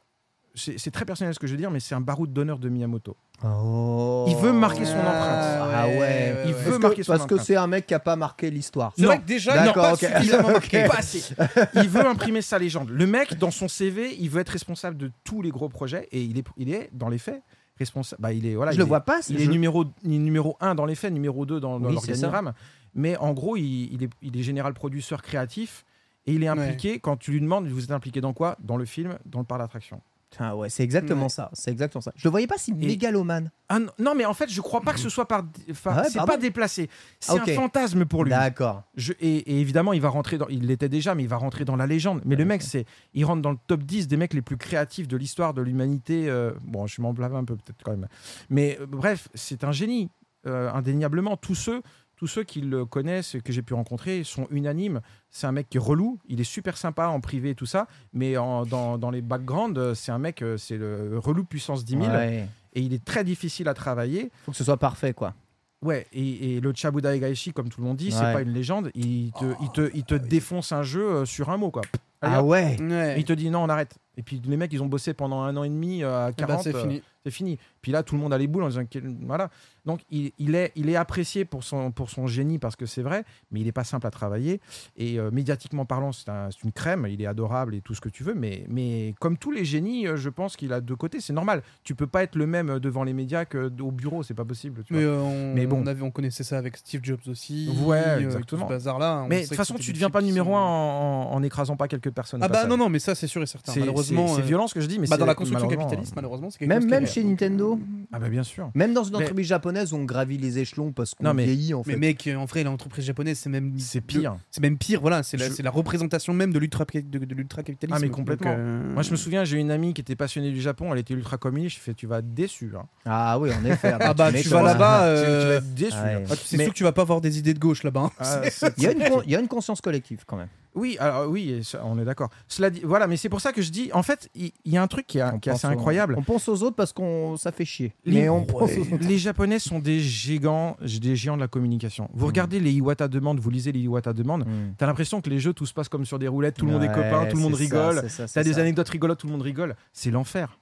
c'est 0.54 0.78
c'est 0.78 0.90
très 0.90 1.04
personnel 1.04 1.34
ce 1.34 1.38
que 1.38 1.46
je 1.46 1.52
veux 1.52 1.58
dire, 1.58 1.70
mais 1.70 1.80
c'est 1.80 1.94
un 1.94 2.00
baroud 2.00 2.32
d'honneur 2.32 2.58
de 2.58 2.68
Miyamoto. 2.68 3.16
Oh. 3.44 4.24
Il 4.28 4.36
veut 4.36 4.52
marquer 4.52 4.84
son 4.84 4.96
empreinte. 4.98 5.70
Ah 5.74 5.86
ouais. 5.88 6.34
Il 6.46 6.52
ouais. 6.54 6.60
veut 6.60 6.70
Parce 6.72 6.82
marquer 6.82 6.96
que, 6.98 7.02
son 7.02 7.12
parce 7.12 7.26
que 7.26 7.34
empreinte. 7.34 7.46
c'est 7.46 7.56
un 7.56 7.66
mec 7.66 7.86
qui 7.86 7.94
a 7.94 7.98
pas 7.98 8.16
marqué 8.16 8.50
l'histoire. 8.50 8.92
C'est 8.96 9.02
Non. 9.02 9.08
vrai 9.08 9.18
que 9.18 9.24
déjà, 9.26 9.52
il 9.52 9.58
n'a 9.60 9.64
D'accord, 9.66 9.90
pas 9.90 9.96
suffisamment 9.96 10.50
marqué. 10.52 10.84
Pas 10.88 10.98
assez. 10.98 11.34
Il 11.74 11.88
veut 11.88 12.06
imprimer 12.06 12.42
sa 12.42 12.58
légende. 12.58 12.90
Le 12.90 13.06
mec, 13.06 13.36
dans 13.38 13.50
son 13.50 13.68
CV, 13.68 14.14
il 14.18 14.30
veut 14.30 14.40
être 14.40 14.48
responsable 14.50 14.96
de 14.96 15.10
tous 15.24 15.42
les 15.42 15.50
gros 15.50 15.68
projets 15.68 16.08
et 16.12 16.22
il 16.22 16.38
est, 16.38 16.44
il 16.56 16.72
est 16.72 16.88
dans 16.92 17.08
les 17.08 17.18
faits, 17.18 17.42
responsable. 17.78 18.22
Bah, 18.22 18.32
il 18.32 18.46
est, 18.46 18.54
voilà, 18.54 18.70
je 18.72 18.76
il 18.76 18.78
le 18.78 18.84
est- 18.84 18.88
vois 18.88 19.00
pas. 19.00 19.20
Il 19.28 19.40
est 19.40 19.46
numéro, 19.48 19.84
il 20.04 20.14
est 20.14 20.18
numéro 20.18 20.56
1 20.60 20.74
dans 20.76 20.86
les 20.86 20.94
faits, 20.94 21.12
numéro 21.12 21.44
2 21.44 21.58
dans, 21.60 21.80
dans 21.80 21.88
Oui, 21.88 21.94
l'organigramme. 21.94 22.52
Mais 22.94 23.16
en 23.16 23.32
gros, 23.32 23.56
il, 23.56 23.92
il 23.92 24.04
est, 24.04 24.10
il 24.22 24.36
est 24.38 24.42
général 24.44 24.72
producteur 24.74 25.20
créatif 25.22 25.84
et 26.26 26.32
il 26.32 26.42
est 26.44 26.48
impliqué, 26.48 27.00
quand 27.00 27.16
tu 27.16 27.32
lui 27.32 27.40
demandes, 27.40 27.66
vous 27.66 27.82
êtes 27.84 27.90
impliqué 27.90 28.20
dans 28.20 28.32
quoi? 28.32 28.56
Dans 28.60 28.76
le 28.76 28.84
film, 28.84 29.18
dans 29.26 29.40
le 29.40 29.44
parc 29.44 29.60
d'attraction. 29.60 30.00
Ah 30.38 30.56
ouais, 30.56 30.68
c'est 30.70 30.82
exactement 30.82 31.24
Ouais. 31.24 31.28
ça. 31.28 31.50
C'est 31.52 31.70
exactement 31.70 32.00
ça. 32.02 32.12
Je 32.16 32.26
le 32.26 32.30
voyais 32.30 32.46
pas 32.46 32.58
si 32.58 32.72
mégalomane. 32.72 33.50
Ah 33.68 33.78
non, 33.98 34.14
mais 34.14 34.24
en 34.24 34.34
fait, 34.34 34.50
je 34.50 34.60
crois 34.60 34.80
pas 34.80 34.92
que 34.92 34.98
ce 35.00 35.08
soit 35.08 35.26
par. 35.26 35.44
Enfin, 35.70 35.92
Ah 35.96 36.02
ouais, 36.02 36.08
c'est 36.10 36.24
pas 36.26 36.36
déplacé. 36.36 36.88
C'est 37.20 37.38
Ah, 37.38 37.42
un 37.46 37.54
fantasme 37.54 38.04
pour 38.04 38.24
lui. 38.24 38.30
D'accord. 38.30 38.82
Je- 38.96 39.12
et, 39.20 39.36
et 39.38 39.60
évidemment, 39.60 39.92
il 39.92 40.00
va 40.00 40.08
rentrer 40.08 40.38
dans. 40.38 40.48
Il 40.48 40.66
l'était 40.66 40.88
déjà, 40.88 41.14
mais 41.14 41.22
il 41.22 41.28
va 41.28 41.36
rentrer 41.36 41.64
dans 41.64 41.76
la 41.76 41.86
légende. 41.86 42.20
Mais 42.24 42.36
le 42.36 42.44
mec, 42.44 42.62
c'est, 42.62 42.84
il 43.14 43.24
rentre 43.24 43.42
dans 43.42 43.52
le 43.52 43.58
top 43.66 43.82
10 43.82 44.08
des 44.08 44.16
mecs 44.16 44.34
les 44.34 44.42
plus 44.42 44.56
créatifs 44.56 45.08
de 45.08 45.16
l'histoire 45.16 45.54
de 45.54 45.62
l'humanité. 45.62 46.28
euh, 46.28 46.52
bon, 46.62 46.86
je 46.86 47.00
m'en 47.00 47.12
blâme 47.12 47.34
un 47.34 47.44
peu 47.44 47.56
peut-être 47.56 47.82
quand 47.84 47.92
même. 47.92 48.08
Mais 48.50 48.78
euh, 48.80 48.86
bref, 48.86 49.28
c'est 49.34 49.64
un 49.64 49.72
génie, 49.72 50.10
euh, 50.46 50.70
indéniablement. 50.72 51.36
Tous 51.36 51.54
ceux, 51.54 51.80
tous 52.16 52.26
ceux 52.26 52.44
qui 52.44 52.60
le 52.60 52.84
connaissent, 52.84 53.34
et 53.34 53.40
que 53.40 53.52
j'ai 53.52 53.62
pu 53.62 53.74
rencontrer, 53.74 54.22
sont 54.24 54.46
unanimes. 54.50 55.00
C'est 55.30 55.46
un 55.46 55.52
mec 55.52 55.68
qui 55.68 55.76
est 55.78 55.80
relou. 55.80 56.18
Il 56.28 56.40
est 56.40 56.44
super 56.44 56.76
sympa 56.76 57.06
en 57.08 57.20
privé 57.20 57.50
et 57.50 57.54
tout 57.54 57.66
ça. 57.66 57.86
Mais 58.12 58.36
en- 58.36 58.64
dans, 58.66 58.98
dans 58.98 59.10
les 59.10 59.22
backgrounds, 59.22 59.94
c'est 59.94 60.12
un 60.12 60.18
mec, 60.18 60.42
euh, 60.42 60.56
c'est 60.56 60.76
le 60.76 61.18
relou 61.18 61.44
puissance 61.44 61.84
10 61.84 61.92
000. 61.96 62.06
Ouais. 62.06 62.48
Et 62.74 62.80
il 62.80 62.92
est 62.92 63.04
très 63.04 63.24
difficile 63.24 63.68
à 63.68 63.74
travailler. 63.74 64.30
Faut 64.44 64.52
que 64.52 64.56
ce 64.56 64.64
soit 64.64 64.76
parfait, 64.76 65.12
quoi. 65.14 65.34
Ouais, 65.82 66.06
et, 66.14 66.56
et 66.56 66.60
le 66.60 66.72
Chabuda 66.74 67.14
Egaishi, 67.14 67.52
comme 67.52 67.68
tout 67.68 67.80
le 67.82 67.86
monde 67.86 67.98
dit, 67.98 68.10
c'est 68.10 68.20
pas 68.32 68.40
une 68.40 68.52
légende. 68.54 68.90
Il 68.94 69.32
te, 69.32 69.44
il 69.60 69.70
te, 69.70 69.90
il 69.94 70.04
te 70.04 70.14
défonce 70.14 70.72
un 70.72 70.82
jeu 70.82 71.02
euh, 71.06 71.24
sur 71.26 71.50
un 71.50 71.58
mot, 71.58 71.70
quoi. 71.70 71.82
Allez, 72.20 72.34
Ah 72.36 72.42
hop. 72.42 72.48
ouais. 72.50 72.76
Il 73.18 73.24
te 73.24 73.32
dit 73.32 73.50
non, 73.50 73.62
on 73.64 73.68
arrête. 73.68 73.96
Et 74.16 74.22
puis 74.22 74.40
les 74.46 74.56
mecs, 74.56 74.72
ils 74.72 74.80
ont 74.80 74.86
bossé 74.86 75.12
pendant 75.12 75.40
un 75.42 75.56
an 75.56 75.64
et 75.64 75.68
demi 75.68 76.04
euh, 76.04 76.26
à 76.26 76.30
Eh 76.30 76.40
ben, 76.42 76.46
40. 76.46 76.62
c'est 76.62 76.74
euh, 76.76 76.80
fini. 76.82 77.02
c'est 77.24 77.32
fini. 77.32 77.58
Puis 77.82 77.90
là, 77.90 78.04
tout 78.04 78.14
le 78.14 78.20
monde 78.20 78.32
a 78.32 78.38
les 78.38 78.46
boules 78.46 78.62
en 78.62 78.68
disant 78.68 78.82
voilà. 79.22 79.50
Donc 79.84 80.02
il, 80.08 80.30
il 80.38 80.54
est, 80.54 80.70
il 80.76 80.88
est 80.88 80.94
apprécié 80.94 81.44
pour 81.44 81.64
son, 81.64 81.90
pour 81.90 82.10
son 82.10 82.28
génie 82.28 82.60
parce 82.60 82.76
que 82.76 82.86
c'est 82.86 83.02
vrai, 83.02 83.24
mais 83.50 83.58
il 83.60 83.66
n'est 83.66 83.72
pas 83.72 83.82
simple 83.82 84.06
à 84.06 84.12
travailler. 84.12 84.60
Et 84.96 85.18
euh, 85.18 85.32
médiatiquement 85.32 85.84
parlant, 85.84 86.12
c'est 86.12 86.28
un- 86.28 86.48
une 86.62 86.70
crème. 86.70 87.08
Il 87.10 87.20
est 87.20 87.26
adorable 87.26 87.74
et 87.74 87.80
tout 87.80 87.92
ce 87.96 88.00
que 88.00 88.08
tu 88.08 88.22
veux. 88.22 88.34
Mais, 88.34 88.64
mais 88.68 89.16
comme 89.18 89.36
tous 89.36 89.50
les 89.50 89.64
génies, 89.64 90.06
je 90.14 90.28
pense 90.28 90.56
qu'il 90.56 90.72
a 90.72 90.80
deux 90.80 90.94
côtés. 90.96 91.20
C'est 91.20 91.32
normal. 91.32 91.62
Tu 91.82 91.96
peux 91.96 92.06
pas 92.06 92.22
être 92.22 92.36
le 92.36 92.46
même 92.46 92.78
devant 92.78 93.02
les 93.02 93.14
médias 93.14 93.44
qu'au 93.46 93.90
bureau. 93.90 94.22
C'est 94.22 94.34
pas 94.34 94.44
possible. 94.44 94.84
tu 94.84 94.92
vois. 94.94 95.02
Mais, 95.02 95.08
euh, 95.08 95.20
on, 95.20 95.54
Mais 95.54 95.66
bon. 95.66 95.82
on, 95.82 95.86
avait, 95.88 96.02
on 96.02 96.12
connaissait 96.12 96.44
ça 96.44 96.56
avec 96.56 96.76
Steve 96.76 97.00
Jobs 97.02 97.18
aussi. 97.26 97.68
Ouais, 97.84 98.22
exactement. 98.22 98.62
Tout 98.62 98.68
ce 98.68 98.74
bazar-là. 98.74 99.22
on 99.24 99.28
Mais 99.28 99.42
de 99.42 99.48
toute 99.48 99.56
façon, 99.56 99.74
tu 99.74 99.88
des 99.88 99.92
deviens 99.94 100.10
pas 100.10 100.22
numéro 100.22 100.54
un 100.54 100.60
en, 100.62 100.64
en- 100.64 101.32
en 101.32 101.42
écrasant 101.42 101.76
pas 101.76 101.88
quelques 101.88 102.10
Ah 102.16 102.38
bah 102.38 102.48
passage. 102.48 102.68
non, 102.68 102.76
non, 102.76 102.88
mais 102.88 102.98
ça 102.98 103.14
c'est 103.14 103.26
sûr 103.26 103.42
et 103.42 103.46
certain. 103.46 103.72
C'est- 103.72 103.80
Malheureusement. 103.80 104.28
c'est 104.28 104.34
c'est 104.36 104.40
euh, 104.42 104.44
violent 104.44 104.66
ce 104.68 104.74
que 104.74 104.80
je 104.80 104.86
dis, 104.86 104.98
mais 104.98 105.06
bah, 105.06 105.16
dans 105.16 105.24
c'est- 105.24 105.26
la 105.28 105.34
construction 105.34 105.66
malheureusement, 105.66 105.88
capitaliste, 105.90 106.16
malheureusement, 106.16 106.50
c'est 106.50 106.58
quelque 106.58 106.68
Même, 106.68 106.80
chose 106.82 106.86
qui 106.88 106.90
même 106.94 107.06
chez 107.06 107.24
Nintendo, 107.24 107.78
Ah 108.12 108.18
bah 108.18 108.28
bien 108.28 108.42
sûr. 108.42 108.70
même 108.74 108.94
dans 108.94 109.04
une 109.04 109.16
Mais- 109.16 109.22
entreprise 109.24 109.46
japonaise, 109.46 109.92
on 109.92 110.04
gravit 110.04 110.38
les 110.38 110.58
échelons 110.58 110.92
parce 110.92 111.14
qu'on 111.14 111.32
vieillit 111.34 111.74
en 111.74 111.82
fait. 111.82 111.92
Mais 111.92 111.98
mec, 112.08 112.28
en 112.36 112.44
vrai, 112.44 112.62
l'entreprise 112.64 113.04
japonaise, 113.04 113.38
c'est 113.38 113.50
même 113.50 113.72
C'est 113.78 114.00
pire. 114.00 114.36
C'est 114.50 114.60
même 114.62 114.78
pire, 114.78 115.00
voilà. 115.00 115.22
C'est 115.22 115.36
la, 115.36 115.48
Je- 115.48 115.52
c'est 115.54 115.62
la 115.62 115.70
représentation 115.70 116.32
même 116.34 116.52
de 116.52 116.58
l'ultra 116.58 116.84
de, 116.94 117.00
de 117.18 117.34
l'ultra-capitalisme. 117.34 117.94
Ah, 117.96 118.00
mais 118.00 118.08
Donc, 118.08 118.16
complètement. 118.16 118.54
euh, 118.56 118.92
Moi, 118.92 119.02
je 119.02 119.10
me 119.10 119.16
souviens, 119.16 119.44
j'ai 119.44 119.58
une 119.58 119.70
amie 119.70 119.94
qui 119.94 120.00
était 120.00 120.16
passionnée 120.16 120.50
du 120.50 120.60
Japon, 120.60 120.92
elle 120.92 120.98
était 121.00 121.14
ultra 121.14 121.38
communiste. 121.38 121.76
Je 121.76 121.80
fais, 121.80 121.94
tu 121.94 122.06
vas 122.06 122.18
être 122.18 122.34
déçu. 122.34 122.72
hein. 122.76 122.84
Ah 123.04 123.38
oui, 123.38 123.50
en 123.52 123.64
effet. 123.64 123.92
Ah 124.00 124.12
bah, 124.14 124.32
tu 124.32 124.48
vas 124.48 124.62
là-bas. 124.62 124.74
Tu- 124.74 124.84
vas 124.84 125.04
euh, 125.06 125.58
être 125.58 125.74
déçu. 125.74 125.94
hein. 125.96 126.22
ah, 126.30 126.34
c'est 126.44 126.56
Mais- 126.56 126.64
sûr 126.64 126.72
que 126.72 126.78
tu 126.78 126.84
vas 126.84 126.92
pas 126.92 127.02
avoir 127.02 127.20
des 127.20 127.38
idées 127.38 127.54
de 127.54 127.58
gauche 127.58 127.82
là-bas. 127.82 128.00
hein. 128.04 128.10
Ah, 128.18 128.40
c'est- 128.50 128.72
Il 128.76 128.82
y, 128.84 128.86
a 128.86 128.92
une 128.92 128.98
con- 129.08 129.22
il 129.24 129.30
y 129.32 129.36
a 129.36 129.40
une 129.40 129.48
conscience 129.48 129.80
collective 129.80 130.24
quand 130.26 130.36
même. 130.36 130.48
Oui, 130.74 130.96
alors 130.98 131.28
oui, 131.30 131.60
on 131.84 131.98
est 131.98 132.04
d'accord. 132.04 132.30
Cela 132.48 132.68
dit, 132.70 132.80
voilà, 132.84 133.06
mais 133.06 133.16
c'est 133.16 133.28
pour 133.28 133.40
ça 133.40 133.52
que 133.52 133.62
je 133.62 133.70
dis, 133.70 133.90
en 133.92 134.02
fait, 134.02 134.28
il 134.34 134.52
y, 134.64 134.76
a 134.76 134.82
un 134.82 134.86
truc 134.88 135.06
qui, 135.06 135.18
est- 135.18 135.40
qui 135.40 135.50
assez 135.50 135.66
aux- 135.66 135.70
incroyable. 135.70 136.16
On 136.18 136.22
pense 136.22 136.48
aux 136.48 136.62
autres 136.62 136.74
parce 136.76 136.92
qu'on 136.92 137.36
ça 137.36 137.52
fait 137.52 137.64
chier. 137.64 137.94
Les, 138.04 138.22
Mais 138.22 138.28
on 138.28 138.44
pense 138.44 138.70
aux 138.76 138.80
autres. 138.80 138.96
les 139.08 139.18
Japonais 139.18 139.58
sont 139.58 139.78
des 139.78 140.00
géants, 140.00 140.76
des 141.00 141.14
géants 141.16 141.36
de 141.36 141.40
la 141.42 141.48
communication. 141.48 142.08
Vous 142.12 142.24
Mm. 142.24 142.28
regardez 142.28 142.60
les 142.60 142.72
Iwata 142.72 143.08
demandes, 143.08 143.38
vous 143.40 143.50
lisez 143.50 143.72
les 143.72 143.80
Iwata 143.80 144.12
demandes, 144.12 144.44
Hmm. 144.46 144.72
t'as 144.76 144.86
l'impression 144.86 145.20
que 145.20 145.30
les 145.30 145.38
jeux 145.40 145.52
tout 145.52 145.66
se 145.66 145.72
passe 145.74 145.88
comme 145.88 146.04
sur 146.04 146.18
des 146.18 146.28
roulettes, 146.28 146.56
tout 146.56 146.66
le 146.66 146.72
monde 146.72 146.82
est 146.82 146.88
copain, 146.92 147.26
tout 147.26 147.36
le 147.36 147.42
monde 147.42 147.54
rigole. 147.54 148.02
T'as 148.32 148.42
des 148.42 148.52
ça. 148.54 148.60
anecdotes 148.60 148.88
rigolotes, 148.88 149.20
tout 149.20 149.26
le 149.26 149.32
monde 149.32 149.42
rigole. 149.42 149.76
C'est 149.92 150.10
l'enfer. 150.10 150.58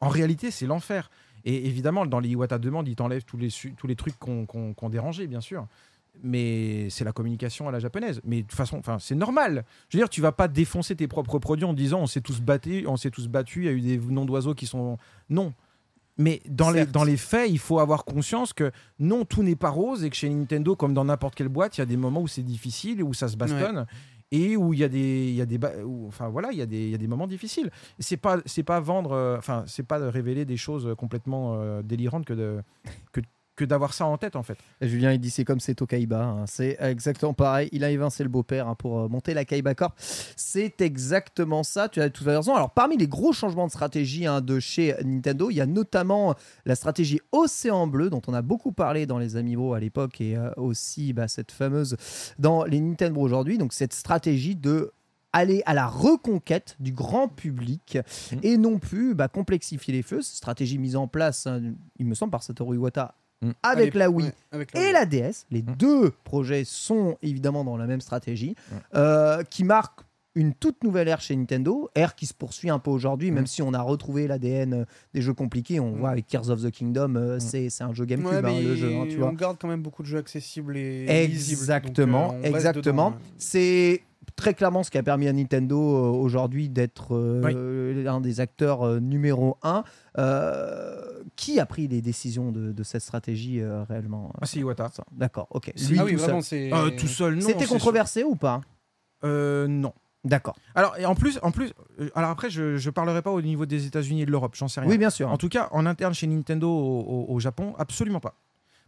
En 0.00 0.08
réalité, 0.08 0.50
c'est 0.50 0.66
l'enfer. 0.66 1.10
Et 1.44 1.66
évidemment, 1.66 2.06
dans 2.06 2.18
les 2.18 2.30
Iwata 2.30 2.58
demandes, 2.58 2.88
ils 2.88 2.96
t'enlèvent 2.96 3.24
tous 3.24 3.36
les, 3.36 3.50
tous 3.76 3.86
les 3.86 3.94
trucs 3.94 4.18
qu'on 4.18 4.46
qu'on 4.46 4.88
dérangé, 4.88 5.26
bien 5.28 5.40
sûr. 5.40 5.66
Mais 6.22 6.88
c'est 6.90 7.04
la 7.04 7.12
communication 7.12 7.68
à 7.68 7.72
la 7.72 7.78
japonaise. 7.78 8.20
Mais 8.24 8.42
de 8.42 8.46
toute 8.46 8.56
façon, 8.56 8.78
enfin, 8.78 8.98
c'est 8.98 9.14
normal. 9.14 9.64
Je 9.88 9.96
veux 9.96 10.00
dire, 10.02 10.08
tu 10.08 10.20
vas 10.20 10.32
pas 10.32 10.48
défoncer 10.48 10.96
tes 10.96 11.08
propres 11.08 11.38
produits 11.38 11.64
en 11.64 11.72
disant 11.74 12.00
on 12.00 12.06
s'est 12.06 12.20
tous 12.20 12.40
battus, 12.40 12.84
on 12.86 12.96
s'est 12.96 13.10
tous 13.10 13.28
battus, 13.28 13.64
il 13.64 13.66
y 13.66 13.68
a 13.68 13.72
eu 13.72 13.80
des 13.80 13.98
noms 13.98 14.24
d'oiseaux 14.24 14.54
qui 14.54 14.66
sont. 14.66 14.98
Non. 15.30 15.52
Mais 16.18 16.40
dans 16.48 16.70
les, 16.70 16.86
dans 16.86 17.04
les 17.04 17.18
faits, 17.18 17.50
il 17.50 17.58
faut 17.58 17.78
avoir 17.78 18.06
conscience 18.06 18.54
que 18.54 18.70
non, 18.98 19.26
tout 19.26 19.42
n'est 19.42 19.54
pas 19.56 19.68
rose 19.68 20.02
et 20.02 20.08
que 20.08 20.16
chez 20.16 20.30
Nintendo, 20.30 20.74
comme 20.74 20.94
dans 20.94 21.04
n'importe 21.04 21.34
quelle 21.34 21.50
boîte, 21.50 21.76
il 21.76 21.80
y 21.80 21.82
a 21.82 21.86
des 21.86 21.98
moments 21.98 22.22
où 22.22 22.28
c'est 22.28 22.42
difficile, 22.42 23.02
où 23.02 23.12
ça 23.12 23.28
se 23.28 23.36
bastonne. 23.36 23.86
Et 24.32 24.56
où 24.56 24.72
il 24.72 24.80
y 24.80 24.84
a 24.84 24.88
des, 24.88 25.28
il 25.28 25.34
y 25.36 25.40
a 25.40 25.46
des, 25.46 25.56
où- 25.84 26.06
enfin 26.08 26.28
voilà, 26.28 26.50
il 26.50 26.58
y 26.58 26.62
a 26.62 26.66
des, 26.66 26.84
il 26.86 26.90
y 26.90 26.94
a 26.94 26.98
des 26.98 27.06
moments 27.06 27.28
difficiles. 27.28 27.70
C'est 28.00 28.16
pas, 28.16 28.38
c'est 28.44 28.64
pas 28.64 28.80
vendre, 28.80 29.12
euh, 29.12 29.36
enfin 29.38 29.62
c'est 29.68 29.84
pas 29.84 30.00
de 30.00 30.04
révéler 30.06 30.44
des 30.44 30.56
choses 30.56 30.92
complètement 30.98 31.54
euh, 31.60 31.80
délirantes 31.82 32.24
que 32.24 32.32
de, 32.34 32.60
que, 33.12 33.20
que 33.56 33.64
d'avoir 33.64 33.94
ça 33.94 34.06
en 34.06 34.18
tête 34.18 34.36
en 34.36 34.42
fait. 34.42 34.58
Julien, 34.82 35.12
il 35.12 35.18
dit 35.18 35.30
c'est 35.30 35.44
comme 35.44 35.60
c'est 35.60 35.74
Tokaiba. 35.74 36.22
hein. 36.22 36.44
C'est 36.46 36.76
exactement 36.80 37.34
pareil. 37.34 37.68
Il 37.72 37.82
a 37.84 37.90
évincé 37.90 38.22
le 38.22 38.28
beau-père 38.28 38.68
hein, 38.68 38.74
pour 38.74 39.00
euh, 39.00 39.08
monter 39.08 39.34
la 39.34 39.44
Kaiba 39.44 39.74
Corp. 39.74 39.94
C'est 39.98 40.80
exactement 40.80 41.62
ça. 41.62 41.88
Tu 41.88 42.00
as 42.00 42.10
tout 42.10 42.22
à 42.24 42.26
fait 42.26 42.36
raison. 42.36 42.54
Alors, 42.54 42.70
parmi 42.70 42.96
les 42.96 43.08
gros 43.08 43.32
changements 43.32 43.66
de 43.66 43.70
stratégie 43.72 44.26
hein, 44.26 44.40
de 44.40 44.60
chez 44.60 44.94
Nintendo, 45.04 45.50
il 45.50 45.56
y 45.56 45.60
a 45.60 45.66
notamment 45.66 46.34
la 46.66 46.76
stratégie 46.76 47.20
Océan 47.32 47.86
Bleu, 47.86 48.10
dont 48.10 48.22
on 48.26 48.34
a 48.34 48.42
beaucoup 48.42 48.72
parlé 48.72 49.06
dans 49.06 49.18
les 49.18 49.36
Amiibo 49.36 49.74
à 49.74 49.80
l'époque 49.80 50.20
et 50.20 50.36
euh, 50.36 50.50
aussi 50.56 51.12
bah, 51.12 51.26
cette 51.28 51.50
fameuse 51.52 51.96
dans 52.38 52.64
les 52.64 52.80
Nintendo 52.80 53.20
aujourd'hui. 53.20 53.58
Donc, 53.58 53.72
cette 53.72 53.92
stratégie 53.94 54.54
de 54.56 54.92
aller 55.32 55.62
à 55.66 55.74
la 55.74 55.86
reconquête 55.86 56.76
du 56.80 56.92
grand 56.92 57.28
public 57.28 57.98
Mhm. 58.32 58.40
et 58.42 58.56
non 58.56 58.78
plus 58.78 59.14
bah, 59.14 59.28
complexifier 59.28 59.92
les 59.92 60.02
feux. 60.02 60.22
Cette 60.22 60.36
stratégie 60.36 60.78
mise 60.78 60.96
en 60.96 61.08
place, 61.08 61.46
il 61.98 62.06
me 62.06 62.14
semble, 62.14 62.30
par 62.30 62.42
Satoru 62.42 62.76
Iwata 62.76 63.14
Mhm. 63.42 63.52
avec 63.62 63.88
Allez, 63.88 63.98
la 63.98 64.10
Wii 64.10 64.26
ouais, 64.26 64.32
avec 64.52 64.72
la 64.74 64.80
et 64.80 64.84
Wii. 64.84 64.92
la 64.92 65.04
DS. 65.06 65.46
Les 65.50 65.62
Mm. 65.62 65.76
deux 65.78 66.10
projets 66.24 66.64
sont 66.64 67.18
évidemment 67.22 67.64
dans 67.64 67.76
la 67.76 67.86
même 67.86 68.00
stratégie, 68.00 68.54
Mm. 68.70 68.74
euh, 68.94 69.42
qui 69.44 69.62
marque 69.64 70.00
une 70.34 70.52
toute 70.52 70.84
nouvelle 70.84 71.08
ère 71.08 71.20
chez 71.22 71.34
Nintendo, 71.34 71.88
ère 71.94 72.14
qui 72.14 72.26
se 72.26 72.34
poursuit 72.34 72.68
un 72.68 72.78
peu 72.78 72.90
aujourd'hui, 72.90 73.30
même 73.30 73.44
Mm. 73.44 73.46
si 73.46 73.62
on 73.62 73.72
a 73.74 73.80
retrouvé 73.80 74.26
l'ADN 74.26 74.72
euh, 74.74 74.84
des 75.14 75.22
jeux 75.22 75.32
compliqués. 75.34 75.80
On 75.80 75.92
Mm. 75.92 75.98
voit 75.98 76.10
avec 76.10 76.26
Tears 76.26 76.50
of 76.50 76.62
the 76.62 76.70
Kingdom, 76.70 77.14
euh, 77.16 77.36
Mm. 77.36 77.40
c'est 77.68 77.82
un 77.82 77.92
jeu 77.94 78.04
GameCube, 78.04 78.44
Ouais, 78.44 78.50
hein, 78.58 78.60
le 78.62 78.74
jeu, 78.76 78.94
hein, 78.94 79.06
tu 79.08 79.16
vois. 79.16 79.28
on 79.28 79.32
garde 79.32 79.56
quand 79.60 79.68
même 79.68 79.82
beaucoup 79.82 80.02
de 80.02 80.08
jeux 80.08 80.18
accessibles 80.18 80.76
et 80.76 81.26
lisibles, 81.26 81.60
Exactement, 81.60 82.28
donc, 82.28 82.32
euh, 82.34 82.38
on 82.38 82.42
reste 82.42 82.54
exactement. 82.56 83.14
C'est 83.38 84.02
très 84.34 84.52
clairement 84.52 84.82
ce 84.82 84.90
qui 84.90 84.98
a 84.98 85.02
permis 85.02 85.28
à 85.28 85.32
Nintendo 85.32 85.78
euh, 85.78 86.08
aujourd'hui 86.10 86.68
d'être 86.68 87.14
euh, 87.14 88.06
un 88.06 88.20
des 88.20 88.40
acteurs 88.40 88.82
euh, 88.86 88.98
numéro 89.00 89.56
un. 89.62 89.84
Euh, 90.18 91.15
qui 91.34 91.58
a 91.58 91.66
pris 91.66 91.88
les 91.88 92.00
décisions 92.00 92.52
de, 92.52 92.72
de 92.72 92.82
cette 92.82 93.02
stratégie 93.02 93.60
euh, 93.60 93.82
réellement 93.84 94.32
Ah, 94.40 94.46
c'est 94.46 94.60
Iwata. 94.60 94.90
D'accord, 95.12 95.48
ok. 95.50 95.72
Lui 95.88 95.98
Ah 95.98 96.04
oui, 96.04 96.12
tout 96.12 96.18
seul. 96.18 96.26
vraiment, 96.28 96.40
c'est. 96.42 96.72
Euh, 96.72 96.90
tout 96.90 97.08
seul, 97.08 97.34
non. 97.34 97.40
C'était 97.40 97.66
controversé 97.66 98.22
ou 98.22 98.36
pas? 98.36 98.60
Euh, 99.24 99.66
non. 99.66 99.92
D'accord. 100.24 100.56
Alors, 100.74 100.96
et 100.98 101.06
en 101.06 101.14
plus, 101.14 101.38
en 101.42 101.52
plus, 101.52 101.72
euh, 102.00 102.10
alors 102.14 102.30
après, 102.30 102.50
je, 102.50 102.76
je 102.76 102.90
parlerai 102.90 103.22
pas 103.22 103.30
au 103.30 103.40
niveau 103.42 103.64
des 103.64 103.86
États-Unis 103.86 104.22
et 104.22 104.26
de 104.26 104.30
l'Europe, 104.30 104.54
j'en 104.56 104.66
sais 104.68 104.80
rien. 104.80 104.88
Oui, 104.90 104.98
bien 104.98 105.10
sûr. 105.10 105.30
En 105.30 105.36
tout 105.38 105.48
cas, 105.48 105.68
en 105.72 105.86
interne 105.86 106.14
chez 106.14 106.26
Nintendo 106.26 106.68
au, 106.68 107.00
au- 107.28 107.34
au 107.34 107.38
Japon, 107.40 107.74
absolument 107.78 108.18
pas. 108.20 108.34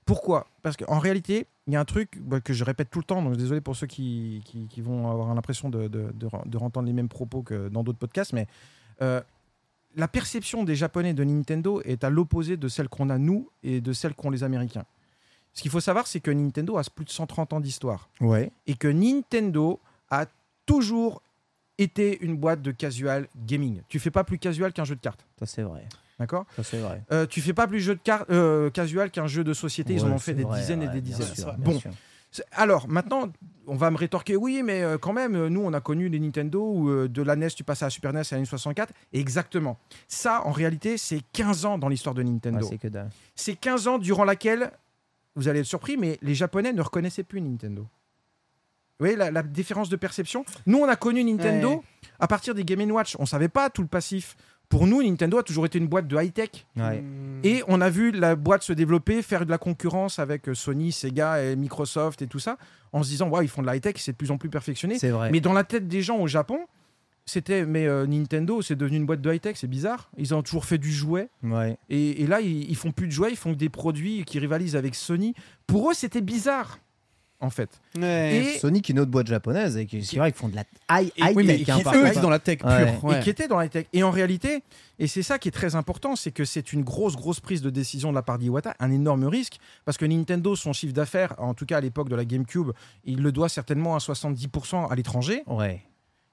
Pourquoi? 0.05 0.47
Parce 0.63 0.77
qu'en 0.77 0.99
réalité, 0.99 1.47
il 1.67 1.75
y 1.75 1.77
a 1.77 1.81
un 1.81 1.85
truc 1.85 2.19
bah, 2.21 2.41
que 2.41 2.53
je 2.55 2.65
répète 2.65 2.91
tout 2.91 2.99
le 2.99 3.05
temps, 3.05 3.23
donc 3.23 3.37
désolé 3.37 3.61
pour 3.61 3.77
ceux 3.77 3.87
qui, 3.87 4.43
qui- 4.47 4.67
qui 4.67 4.81
vont 4.81 5.11
avoir 5.11 5.33
l'impression 5.35 5.69
de, 5.69 5.87
de, 5.87 6.11
de, 6.15 6.29
de 6.47 6.59
entendre 6.59 6.87
les 6.87 6.93
mêmes 6.95 7.09
propos 7.11 7.43
que 7.43 7.69
dans 7.69 7.85
d'autres 7.85 7.99
podcasts, 7.99 8.33
mais 8.33 8.47
euh, 9.03 9.21
la 9.97 10.09
perception 10.09 10.65
des 10.65 10.77
Japonais 10.77 11.15
de 11.15 11.25
Nintendo 11.25 11.81
est 11.85 12.05
à 12.05 12.11
l'opposé 12.11 12.57
de 12.57 12.69
celle 12.69 12.89
qu'on 12.89 13.11
a 13.11 13.19
nous 13.19 13.51
et 13.63 13.81
de 13.81 13.93
celle 13.93 14.15
qu'ont 14.15 14.31
les 14.31 14.45
Américains. 14.45 14.85
Ce 15.55 15.63
qu'il 15.63 15.71
faut 15.71 15.81
savoir, 15.81 16.07
c'est 16.07 16.21
que 16.21 16.31
Nintendo 16.31 16.77
a 16.79 16.83
plus 16.95 17.05
de 17.05 17.11
130 17.11 17.53
ans 17.55 17.61
d'histoire 17.61 18.09
Ouais. 18.21 18.53
et 18.67 18.75
que 18.75 18.87
Nintendo 18.89 19.81
a 20.11 20.27
toujours 20.67 21.23
été 21.79 22.19
une 22.25 22.37
boîte 22.37 22.63
de 22.63 22.71
casual 22.71 23.29
gaming. 23.47 23.83
Tu 23.89 23.99
fais 23.99 24.11
pas 24.11 24.25
plus 24.25 24.39
casual 24.39 24.73
qu'un 24.73 24.85
jeu 24.85 24.95
de 24.95 25.01
cartes, 25.01 25.25
Ça 25.39 25.47
c'est 25.47 25.63
vrai. 25.63 25.87
d'accord 26.19 26.45
Ça 26.57 26.63
c'est 26.63 26.79
vrai. 26.79 27.03
euh, 27.13 27.27
Tu 27.27 27.41
fais 27.41 27.55
pas 27.55 27.67
plus 27.67 27.81
jeu 27.81 27.95
de 27.95 28.01
cartes 28.01 28.29
euh, 28.31 28.69
casual 28.71 29.11
qu'un 29.11 29.27
jeu 29.27 29.43
de 29.45 29.53
société. 29.55 29.95
Ils 29.95 30.05
en 30.05 30.11
ont 30.13 30.19
fait 30.19 30.35
des 30.35 30.43
vrai, 30.45 30.61
dizaines 30.61 30.83
et 30.83 30.89
des 30.89 31.01
bien 31.01 31.17
dizaines. 31.17 31.35
sûr, 31.35 31.55
Bon. 31.59 31.81
Alors 32.53 32.89
maintenant, 32.89 33.31
on 33.67 33.75
va 33.77 33.91
me 33.91 33.97
rétorquer, 33.97 34.37
oui, 34.37 34.63
mais 34.63 34.83
euh, 34.83 34.99
quand 34.99 35.13
même, 35.13 35.35
euh, 35.35 35.49
nous, 35.49 35.61
on 35.63 35.73
a 35.73 35.81
connu 35.81 36.09
les 36.09 36.21
Nintendo 36.21 36.63
où 36.63 36.89
euh, 36.91 37.09
de 37.09 37.23
la 37.23 37.37
NES, 37.37 37.49
tu 37.51 37.65
passes 37.65 37.83
à 37.83 37.87
la 37.87 37.91
Super 37.91 38.13
NES 38.13 38.21
à 38.31 38.37
la 38.37 38.43
N64. 38.43 38.89
Exactement. 39.13 39.79
Ça, 40.07 40.45
en 40.47 40.53
réalité, 40.53 40.99
c'est 40.99 41.21
15 41.33 41.65
ans 41.65 41.79
dans 41.79 41.89
l'histoire 41.89 42.15
de 42.15 42.23
Ouais, 42.23 42.29
Nintendo. 42.29 42.67
c'est 42.69 42.79
que 42.79 42.89
dalle. 42.89 43.11
c'est 43.35 43.55
15 43.57 43.89
ans 43.89 43.99
durant 43.99 44.25
laquelle, 44.25 44.71
vous 45.37 45.49
allez 45.49 45.61
être 45.61 45.67
surpris, 45.67 45.97
mais 45.97 46.19
les 46.23 46.35
Japonais 46.35 46.73
ne 46.73 46.83
reconnaissaient 46.83 47.25
plus 47.25 47.41
Nintendo. 47.41 47.83
Vous 47.83 49.05
voyez 49.05 49.17
la, 49.17 49.31
la 49.31 49.43
différence 49.43 49.89
de 49.89 49.97
perception 49.97 50.45
Nous, 50.67 50.79
on 50.79 50.89
a 50.89 50.97
connu 50.97 51.23
Nintendo 51.25 51.71
Ouais. 51.71 51.81
à 52.19 52.27
partir 52.27 52.55
des 52.55 52.65
Game 52.65 52.91
Watch. 52.91 53.17
On 53.21 53.27
savait 53.27 53.49
pas 53.49 53.71
tout 53.71 53.83
le 53.83 53.89
passif. 53.89 54.37
Pour 54.69 54.87
nous, 54.87 55.03
Nintendo 55.03 55.39
a 55.39 55.43
toujours 55.43 55.65
été 55.65 55.79
une 55.79 55.87
boîte 55.87 56.07
de 56.07 56.17
high-tech. 56.21 56.67
Ouais. 56.77 57.03
Et 57.43 57.63
on 57.69 57.81
a 57.81 57.89
vu 57.89 58.11
la 58.11 58.37
boîte 58.37 58.63
se 58.63 58.75
développer, 58.75 59.23
faire 59.23 59.47
de 59.47 59.51
la 59.51 59.57
concurrence 59.57 60.19
avec 60.19 60.49
euh, 60.49 60.55
Sony, 60.55 60.93
Sega 60.93 61.43
et 61.43 61.57
Microsoft 61.57 62.21
et 62.21 62.27
tout 62.27 62.39
ça, 62.39 62.59
en 62.93 63.03
se 63.03 63.09
disant, 63.09 63.31
ouais, 63.31 63.45
ils 63.45 63.49
font 63.49 63.63
de 63.63 63.67
la 63.67 63.77
high-tech, 63.77 63.95
c'est 63.97 64.13
de 64.13 64.17
plus 64.17 64.31
en 64.31 64.37
plus 64.37 64.51
perfectionné. 64.51 64.99
C'est 64.99 65.11
vrai. 65.11 65.31
Mais 65.31 65.41
dans 65.41 65.55
la 65.55 65.65
tête 65.65 65.89
des 65.89 66.03
gens 66.03 66.19
au 66.19 66.27
Japon, 66.27 66.59
c'était, 67.25 67.65
mais 67.65 67.87
euh, 67.87 68.07
Nintendo, 68.07 68.61
c'est 68.61 68.77
devenu 68.77 68.99
une 68.99 69.07
boîte 69.07 69.23
de 69.23 69.33
high-tech, 69.33 69.57
c'est 69.57 69.67
bizarre. 69.67 70.11
Ils 70.19 70.35
ont 70.35 70.43
toujours 70.43 70.67
fait 70.67 70.79
du 70.79 70.93
jouet. 70.93 71.29
Ouais. 71.43 71.79
Et, 71.89 72.23
et 72.23 72.27
là, 72.27 72.41
ils, 72.41 72.71
ils 72.71 72.77
font 72.77 72.91
plus 72.91 73.07
de 73.07 73.13
jouets, 73.13 73.31
ils 73.31 73.37
font 73.37 73.53
que 73.53 73.59
des 73.59 73.69
produits 73.71 74.25
qui 74.25 74.39
rivalisent 74.39 74.77
avec 74.77 74.95
Sony. 74.95 75.35
Pour 75.67 75.91
eux, 75.91 75.95
c'était 75.95 76.21
bizarre, 76.21 76.79
en 77.41 77.51
fait. 77.51 77.71
Ouais. 77.97 78.55
Et, 78.55 78.59
Sonic, 78.59 78.89
une 78.89 78.99
autre 78.99 79.11
boîte 79.11 79.29
japonaise, 79.29 79.77
et 79.77 79.87
qui- 79.87 80.05
c'est 80.05 80.17
vrai 80.17 80.33
qu'ils 80.33 80.39
font 80.41 80.49
de 80.49 80.57
la 80.57 80.65
high, 80.91 81.13
oui, 81.37 81.47
tech. 81.47 81.69
hein, 81.69 81.75
qui, 81.77 81.81
eux 81.81 81.85
contre. 81.85 82.07
étaient 82.07 82.21
dans 82.21 82.31
la 82.31 82.39
tech 82.41 82.59
pure. 82.59 82.69
Ouais. 82.69 82.99
ouais. 83.03 83.19
et 83.19 83.23
qui 83.23 83.31
étaient 83.31 83.47
dans 83.49 83.59
la 83.59 83.69
tech. 83.69 83.87
Et 83.93 84.03
en 84.03 84.11
réalité, 84.11 84.63
et 84.99 85.07
c'est 85.07 85.23
ça 85.23 85.39
qui 85.39 85.49
est 85.49 85.53
très 85.53 85.75
important, 85.77 86.17
c'est 86.17 86.33
que 86.33 86.45
c'est 86.45 86.73
une 86.73 86.83
grosse, 86.83 87.15
grosse 87.17 87.39
prise 87.41 87.63
de 87.63 87.71
décision 87.71 88.11
de 88.11 88.15
la 88.17 88.23
part 88.23 88.39
d'Iwata, 88.39 88.75
un 88.81 88.91
énorme 88.91 89.25
risque, 89.25 89.59
parce 89.85 89.97
que 89.99 90.05
Nintendo, 90.05 90.57
son 90.57 90.73
chiffre 90.73 90.93
d'affaires, 90.95 91.35
en 91.39 91.55
tout 91.55 91.65
cas 91.67 91.79
à 91.79 91.81
l'époque 91.81 92.09
de 92.09 92.17
la 92.17 92.25
GameCube, 92.25 92.73
il 93.05 93.23
le 93.23 93.31
doit 93.31 93.49
certainement 93.49 93.95
à 93.95 93.99
70% 94.01 94.89
à 94.91 94.95
l'étranger. 94.97 95.43
Ouais. 95.47 95.83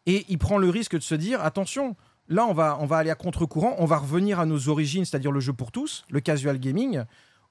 Et 0.07 0.25
il 0.29 0.37
prend 0.37 0.57
le 0.57 0.69
risque 0.69 0.95
de 0.95 1.01
se 1.01 1.15
dire 1.15 1.41
attention, 1.43 1.95
là 2.29 2.45
on 2.47 2.53
va, 2.53 2.77
on 2.79 2.85
va 2.85 2.97
aller 2.97 3.09
à 3.09 3.15
contre-courant, 3.15 3.75
on 3.79 3.85
va 3.85 3.97
revenir 3.97 4.39
à 4.39 4.45
nos 4.45 4.69
origines, 4.69 5.05
c'est-à-dire 5.05 5.31
le 5.31 5.39
jeu 5.39 5.53
pour 5.53 5.71
tous, 5.71 6.05
le 6.09 6.19
casual 6.19 6.59
gaming, 6.59 7.03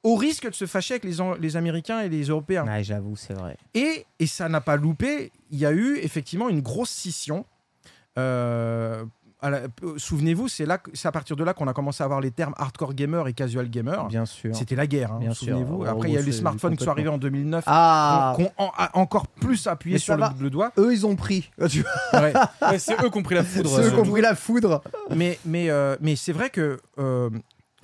au 0.04 0.14
risque 0.16 0.48
de 0.48 0.54
se 0.54 0.66
fâcher 0.66 0.94
avec 0.94 1.04
les, 1.40 1.56
Américains 1.56 2.00
et 2.00 2.08
les 2.08 2.24
Européens. 2.24 2.66
Ouais, 2.66 2.84
j'avoue, 2.84 3.16
c'est 3.16 3.34
vrai. 3.34 3.56
Et, 3.72 4.04
et 4.20 4.26
ça 4.26 4.48
n'a 4.48 4.60
pas 4.60 4.76
loupé, 4.76 5.32
il 5.50 5.58
y 5.58 5.66
a 5.66 5.72
eu 5.72 5.96
effectivement 5.96 6.48
une 6.48 6.60
grosse 6.60 6.90
scission. 6.90 7.46
Euh, 8.18 9.04
euh, 9.42 9.66
Souvenez-vous, 9.96 10.48
c'est 10.48 10.64
là 10.64 10.78
c'est 10.94 11.08
à 11.08 11.12
partir 11.12 11.36
de 11.36 11.44
là 11.44 11.52
qu'on 11.52 11.68
a 11.68 11.72
commencé 11.74 12.02
à 12.02 12.06
avoir 12.06 12.20
les 12.20 12.30
termes 12.30 12.54
hardcore 12.56 12.94
gamer 12.94 13.28
et 13.28 13.32
casual 13.32 13.68
gamer. 13.68 14.06
Bien 14.08 14.24
sûr. 14.26 14.54
C'était 14.54 14.76
la 14.76 14.86
guerre, 14.86 15.12
hein, 15.12 15.18
Bien 15.20 15.34
sûr. 15.34 15.48
souvenez-vous. 15.48 15.84
Après, 15.84 16.08
il 16.08 16.14
y 16.14 16.16
a 16.16 16.20
eu 16.20 16.24
les 16.24 16.32
c'est 16.32 16.38
smartphones 16.38 16.76
qui 16.76 16.84
sont 16.84 16.90
arrivés 16.90 17.08
en 17.08 17.18
2009, 17.18 17.64
Ah 17.66 18.34
qui 18.36 18.46
en- 18.56 18.72
a 18.76 18.90
encore 18.98 19.26
plus 19.26 19.66
appuyé 19.66 19.96
Mais 19.96 20.00
sur 20.00 20.16
le, 20.16 20.24
le 20.40 20.50
doigt. 20.50 20.72
Eux, 20.78 20.92
ils 20.92 21.06
ont 21.06 21.16
pris. 21.16 21.50
Ouais. 21.58 22.32
Ouais, 22.62 22.78
c'est 22.78 22.94
eux 23.02 23.10
qui 23.10 23.18
ont 23.18 23.22
pris 23.22 23.34
la 23.34 23.44
foudre. 23.44 23.68
Ceux 23.70 23.90
qui 23.90 23.96
euh, 23.96 24.00
ont 24.00 24.10
pris 24.10 24.22
la 24.22 24.34
foudre. 24.34 24.82
mais 25.14 25.38
mais, 25.44 25.68
euh, 25.70 25.96
mais 26.00 26.14
c'est 26.16 26.32
vrai 26.32 26.48
que 26.50 26.78
euh, 26.98 27.28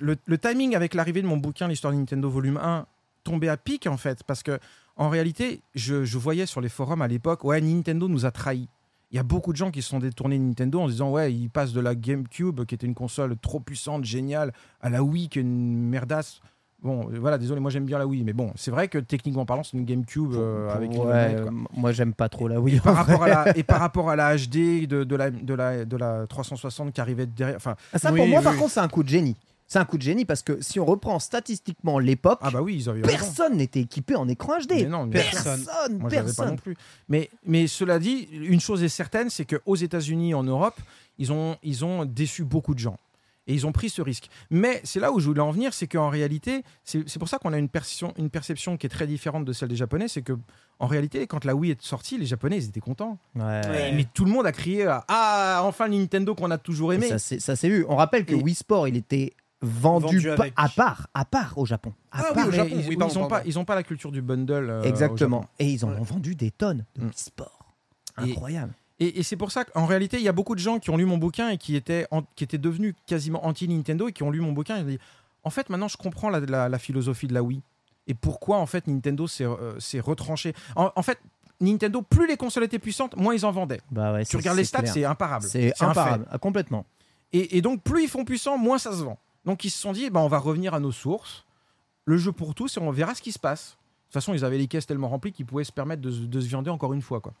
le, 0.01 0.15
le 0.25 0.37
timing 0.37 0.75
avec 0.75 0.93
l'arrivée 0.93 1.21
de 1.21 1.27
mon 1.27 1.37
bouquin 1.37 1.67
L'histoire 1.67 1.93
de 1.93 1.97
Nintendo 1.99 2.29
volume 2.29 2.57
1 2.61 2.85
tombait 3.23 3.49
à 3.49 3.57
pic 3.57 3.87
en 3.87 3.97
fait 3.97 4.23
parce 4.23 4.43
que 4.43 4.59
en 4.97 5.09
réalité 5.09 5.61
je, 5.75 6.03
je 6.03 6.17
voyais 6.17 6.45
sur 6.45 6.59
les 6.61 6.69
forums 6.69 7.01
à 7.01 7.07
l'époque 7.07 7.43
ouais 7.43 7.61
Nintendo 7.61 8.07
nous 8.07 8.25
a 8.25 8.31
trahis 8.31 8.67
il 9.11 9.17
y 9.17 9.19
a 9.19 9.23
beaucoup 9.23 9.51
de 9.51 9.57
gens 9.57 9.71
qui 9.71 9.81
se 9.81 9.89
sont 9.89 9.99
détournés 9.99 10.39
de 10.39 10.43
Nintendo 10.43 10.79
en 10.81 10.87
se 10.87 10.91
disant 10.93 11.11
ouais 11.11 11.31
ils 11.33 11.49
passent 11.49 11.73
de 11.73 11.81
la 11.81 11.93
GameCube 11.95 12.65
qui 12.65 12.75
était 12.75 12.87
une 12.87 12.95
console 12.95 13.35
trop 13.37 13.59
puissante 13.59 14.03
géniale 14.05 14.53
à 14.81 14.89
la 14.89 15.03
Wii 15.03 15.29
qui 15.29 15.37
est 15.39 15.43
une 15.43 15.87
merdasse 15.89 16.39
bon 16.81 17.09
euh, 17.11 17.19
voilà 17.19 17.37
désolé 17.37 17.59
moi 17.61 17.69
j'aime 17.69 17.85
bien 17.85 17.99
la 17.99 18.07
Wii 18.07 18.23
mais 18.23 18.33
bon 18.33 18.51
c'est 18.55 18.71
vrai 18.71 18.87
que 18.87 18.97
techniquement 18.97 19.45
parlant 19.45 19.61
c'est 19.63 19.77
une 19.77 19.85
GameCube 19.85 20.33
euh, 20.33 20.73
avec 20.73 20.91
une 20.91 20.99
ouais, 21.01 21.05
manette, 21.05 21.41
quoi. 21.43 21.51
euh, 21.51 21.63
moi, 21.77 21.91
j'aime 21.91 22.13
pas 22.15 22.27
trop 22.29 22.47
la 22.47 22.59
Wii. 22.59 22.79
par 22.79 22.93
en 22.93 22.95
rapport 22.95 23.19
vrai. 23.19 23.31
à 23.31 23.45
la, 23.45 23.55
et 23.57 23.63
par 23.63 23.79
rapport 23.81 24.09
à 24.09 24.15
la 24.15 24.35
HD 24.35 24.87
de, 24.87 25.03
de, 25.03 25.15
la, 25.15 25.29
de, 25.29 25.53
la, 25.53 25.85
de 25.85 25.95
la 25.97 26.25
360 26.25 26.91
qui 26.91 27.01
arrivait 27.01 27.27
derrière 27.27 27.57
enfin 27.57 27.75
Ah, 27.93 27.99
Ça, 27.99 28.11
Oui, 28.11 28.17
pour 28.19 28.27
moi, 28.29 28.39
oui, 28.39 28.43
par 28.45 28.53
oui. 28.53 28.59
contre, 28.59 28.71
c'est 28.71 28.79
un 28.79 28.87
coup 28.87 29.03
de 29.03 29.09
génie. 29.09 29.35
C'est 29.71 29.79
un 29.79 29.85
coup 29.85 29.97
de 29.97 30.01
génie 30.03 30.25
parce 30.25 30.43
que 30.43 30.61
si 30.61 30.81
on 30.81 30.85
reprend 30.85 31.17
statistiquement 31.19 31.97
l'époque, 31.97 32.39
Ah 32.41 32.51
bah 32.51 32.61
oui, 32.61 32.75
ils 32.75 32.89
avaient 32.89 33.03
raison. 33.03 33.17
personne 33.17 33.55
n'était 33.55 33.79
équipé 33.79 34.15
en 34.17 34.27
écran 34.27 34.59
HD. 34.59 34.71
Mais 34.71 34.83
non, 34.83 35.05
mais 35.05 35.13
personne, 35.13 35.63
Moi, 35.97 36.09
pas 36.09 36.15
personne. 36.23 36.49
non 36.49 36.55
plus. 36.57 36.75
Mais, 37.07 37.29
mais 37.45 37.67
cela 37.67 37.97
dit, 37.97 38.27
une 38.33 38.59
chose 38.59 38.83
est 38.83 38.89
certaine, 38.89 39.29
c'est 39.29 39.45
qu'aux 39.45 39.75
États-Unis, 39.77 40.33
en 40.33 40.43
Europe, 40.43 40.75
ils 41.19 41.31
ont, 41.31 41.55
ils 41.63 41.85
ont 41.85 42.03
déçu 42.03 42.43
beaucoup 42.43 42.73
de 42.73 42.79
gens. 42.79 42.97
Et 43.47 43.53
ils 43.53 43.65
ont 43.65 43.71
pris 43.71 43.89
ce 43.89 44.01
risque. 44.01 44.29
Mais 44.49 44.81
c'est 44.83 44.99
là 44.99 45.13
où 45.13 45.21
je 45.21 45.25
voulais 45.27 45.39
en 45.39 45.51
venir, 45.51 45.73
c'est 45.73 45.87
qu'en 45.87 46.09
réalité, 46.09 46.63
c'est 46.83 47.07
c'est 47.09 47.17
pour 47.17 47.29
ça 47.29 47.37
qu'on 47.39 47.53
a 47.53 47.57
une 47.57 47.69
perception, 47.69 48.13
une 48.17 48.29
perception 48.29 48.75
qui 48.75 48.85
est 48.87 48.89
très 48.89 49.07
différente 49.07 49.45
de 49.45 49.53
celle 49.53 49.69
des 49.69 49.77
Japonais, 49.77 50.09
c'est 50.09 50.21
que 50.21 50.33
en 50.79 50.87
réalité, 50.87 51.25
quand 51.27 51.45
la 51.45 51.55
Wii 51.55 51.71
est 51.71 51.81
sortie, 51.81 52.17
les 52.17 52.25
Japonais, 52.25 52.57
ils 52.57 52.65
étaient 52.67 52.81
contents. 52.81 53.17
Ouais. 53.35 53.43
Ouais. 53.67 53.91
Mais 53.93 54.05
tout 54.13 54.25
le 54.25 54.31
monde 54.31 54.45
a 54.45 54.51
crié 54.51 54.85
à, 54.85 55.05
Ah, 55.07 55.61
enfin 55.63 55.87
le 55.87 55.95
Nintendo 55.95 56.35
qu'on 56.35 56.51
a 56.51 56.57
toujours 56.57 56.91
aimé. 56.93 57.07
Ça, 57.07 57.19
c'est- 57.19 57.39
ça 57.39 57.55
s'est 57.55 57.69
vu. 57.69 57.85
On 57.87 57.95
rappelle 57.95 58.25
que 58.25 58.33
Et- 58.35 58.43
Wii 58.43 58.53
Sport, 58.53 58.87
il 58.89 58.95
était 58.97 59.33
vendu, 59.61 60.05
Vendu 60.19 60.29
avec. 60.31 60.53
à 60.55 60.69
part, 60.69 61.07
à 61.13 61.25
part 61.25 61.57
au 61.57 61.65
Japon. 61.65 61.93
À 62.11 62.19
Ah 62.19 62.33
part. 62.33 62.35
oui, 62.35 62.43
au 62.43 62.51
Mais 62.51 62.57
Japon, 62.57 62.69
ils, 62.71 62.87
oui, 62.89 62.97
ils 63.09 63.17
ont 63.19 63.27
pas, 63.27 63.41
ils 63.45 63.59
ont 63.59 63.65
pas 63.65 63.75
la 63.75 63.83
culture 63.83 64.11
du 64.11 64.21
bundle. 64.21 64.69
euh, 64.69 64.83
Exactement. 64.83 65.45
Et 65.59 65.69
ils 65.69 65.85
en 65.85 65.89
Ouais. 65.91 65.99
ont 65.99 66.03
vendu 66.03 66.35
des 66.35 66.51
tonnes 66.51 66.85
de 66.95 67.01
Mm. 67.01 67.05
Wii 67.05 67.13
Sport. 67.17 67.65
Incroyable. 68.17 68.73
Et, 68.99 69.19
et 69.19 69.23
c'est 69.23 69.37
pour 69.37 69.51
ça 69.51 69.63
qu'en 69.65 69.85
réalité, 69.85 70.17
il 70.17 70.23
y 70.23 70.27
a 70.27 70.31
beaucoup 70.31 70.53
de 70.55 70.59
gens 70.59 70.77
qui 70.79 70.89
ont 70.91 70.97
lu 70.97 71.05
mon 71.05 71.17
bouquin 71.17 71.49
et 71.49 71.57
qui 71.57 71.75
étaient, 71.75 72.05
en- 72.11 72.23
qui 72.35 72.43
étaient 72.43 72.57
devenus 72.59 72.93
quasiment 73.07 73.45
anti-Nintendo 73.45 74.07
et 74.07 74.11
qui 74.13 74.23
ont 74.23 74.29
lu 74.31 74.41
mon 74.41 74.51
bouquin 74.51 74.77
et 74.77 74.81
ont 74.81 74.85
dit 74.85 74.99
En 75.43 75.49
fait, 75.49 75.69
maintenant, 75.69 75.87
je 75.87 75.97
comprends 75.97 76.29
la, 76.29 76.39
la- 76.41 76.69
la 76.69 76.77
philosophie 76.79 77.27
de 77.27 77.33
la 77.33 77.41
Wii. 77.41 77.61
Et 78.07 78.13
pourquoi, 78.13 78.57
en 78.57 78.65
fait, 78.67 78.85
Nintendo 78.87 79.27
s'est 79.27 79.43
euh, 79.45 79.73
retranché. 80.03 80.53
En, 80.75 80.91
en 80.95 81.01
fait, 81.01 81.19
Nintendo, 81.59 82.01
plus 82.01 82.27
les 82.27 82.37
consoles 82.37 82.63
étaient 82.63 82.79
puissantes, 82.79 83.15
moins 83.15 83.33
ils 83.33 83.45
en 83.45 83.51
vendaient. 83.51 83.81
Bah 83.91 84.13
ouais, 84.13 84.25
Tu 84.25 84.37
regardes 84.37 84.57
les 84.57 84.63
stats, 84.65 84.85
c'est 84.85 85.05
imparable. 85.05 85.45
C'est 85.47 85.73
imparable, 85.81 86.27
complètement. 86.39 86.85
Et, 87.33 87.57
et 87.57 87.61
donc, 87.61 87.81
plus 87.83 88.03
ils 88.03 88.09
font 88.09 88.25
puissants, 88.25 88.57
moins 88.57 88.77
ça 88.77 88.91
se 88.91 89.03
vend. 89.03 89.17
Donc, 89.45 89.63
ils 89.63 89.69
se 89.69 89.79
sont 89.79 89.91
dit 89.91 90.09
bah, 90.09 90.19
On 90.21 90.27
va 90.27 90.37
revenir 90.39 90.73
à 90.73 90.79
nos 90.79 90.91
sources, 90.91 91.45
le 92.05 92.17
jeu 92.17 92.31
pour 92.31 92.53
tous, 92.55 92.77
et 92.77 92.79
on 92.79 92.91
verra 92.91 93.15
ce 93.15 93.21
qui 93.21 93.31
se 93.31 93.39
passe. 93.39 93.71
De 93.71 93.75
toute 94.05 94.13
façon, 94.13 94.33
ils 94.33 94.43
avaient 94.45 94.57
les 94.57 94.67
caisses 94.67 94.85
tellement 94.87 95.09
remplies 95.09 95.31
qu'ils 95.31 95.45
pouvaient 95.45 95.63
se 95.63 95.71
permettre 95.71 96.01
de, 96.01 96.11
se- 96.11 96.19
de 96.21 96.39
se 96.41 96.47
viander 96.47 96.69
encore 96.69 96.93
une 96.93 97.01
fois. 97.01 97.21
Quoi. 97.21 97.33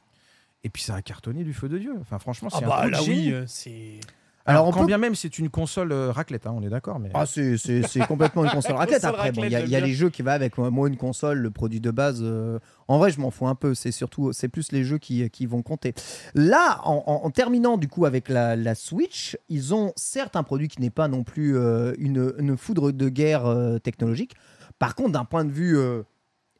Et 0.63 0.69
puis, 0.69 0.81
ça 0.83 0.95
a 0.95 1.01
cartonné 1.01 1.43
du 1.43 1.53
feu 1.53 1.67
de 1.69 1.77
Dieu. 1.77 1.95
Enfin, 2.01 2.17
franchement, 2.19 2.49
Ah 2.53 2.57
c'est 2.59 2.65
bah 2.65 2.81
un 2.83 2.89
là 2.89 3.03
oui, 3.03 3.31
euh, 3.31 3.45
c'est. 3.47 3.99
Alors, 4.45 4.61
Alors, 4.63 4.67
on 4.67 4.71
quand 4.71 4.79
peut- 4.81 4.85
bien 4.87 4.97
même 4.97 5.13
c'est 5.15 5.37
une 5.37 5.49
console 5.49 5.91
euh, 5.91 6.11
raclette, 6.11 6.47
hein, 6.47 6.53
on 6.55 6.63
est 6.63 6.69
d'accord, 6.69 6.99
mais 6.99 7.09
Ah, 7.13 7.25
c'est 7.25 7.57
c'est- 7.57 7.83
c'est 7.87 7.99
complètement 8.07 8.43
une 8.43 8.49
console 8.51 8.75
raclette. 8.77 9.01
Console 9.01 9.15
Après, 9.15 9.31
bon, 9.31 9.43
il 9.43 9.51
y 9.51 9.55
a, 9.55 9.59
raclette, 9.59 9.69
il 9.69 9.71
y 9.71 9.75
a 9.75 9.79
les 9.79 9.93
jeux 9.93 10.09
qui 10.09 10.21
va 10.23 10.33
avec. 10.33 10.57
Moi, 10.57 10.87
une 10.87 10.97
console, 10.97 11.37
le 11.39 11.51
produit 11.51 11.79
de 11.79 11.91
base, 11.91 12.19
euh, 12.23 12.59
en 12.87 12.97
vrai, 12.97 13.11
je 13.11 13.19
m'en 13.19 13.29
fous 13.31 13.47
un 13.47 13.55
peu. 13.55 13.73
C'est 13.75 13.91
surtout, 13.91 14.33
c'est 14.33 14.47
plus 14.47 14.71
les 14.71 14.83
jeux 14.83 14.97
qui, 14.97 15.29
qui 15.29 15.45
vont 15.45 15.61
compter. 15.61 15.93
Là, 16.33 16.79
en, 16.85 17.03
en- 17.05 17.25
en 17.25 17.29
terminant 17.29 17.77
du 17.77 17.87
coup 17.87 18.05
avec 18.05 18.29
la, 18.29 18.55
la 18.55 18.73
Switch, 18.75 19.37
ils 19.49 19.73
ont 19.75 19.93
certes 19.95 20.35
un 20.35 20.43
produit 20.43 20.67
qui 20.69 20.81
n'est 20.81 20.89
pas 20.89 21.07
non 21.07 21.23
plus 21.23 21.55
euh, 21.57 21.93
une, 21.99 22.33
une 22.39 22.57
foudre 22.57 22.91
de 22.91 23.09
guerre 23.09 23.43
technologique. 23.83 24.33
Par 24.79 24.95
contre, 24.95 25.11
d'un 25.11 25.25
point 25.25 25.45
de 25.45 25.51
vue 25.51 25.77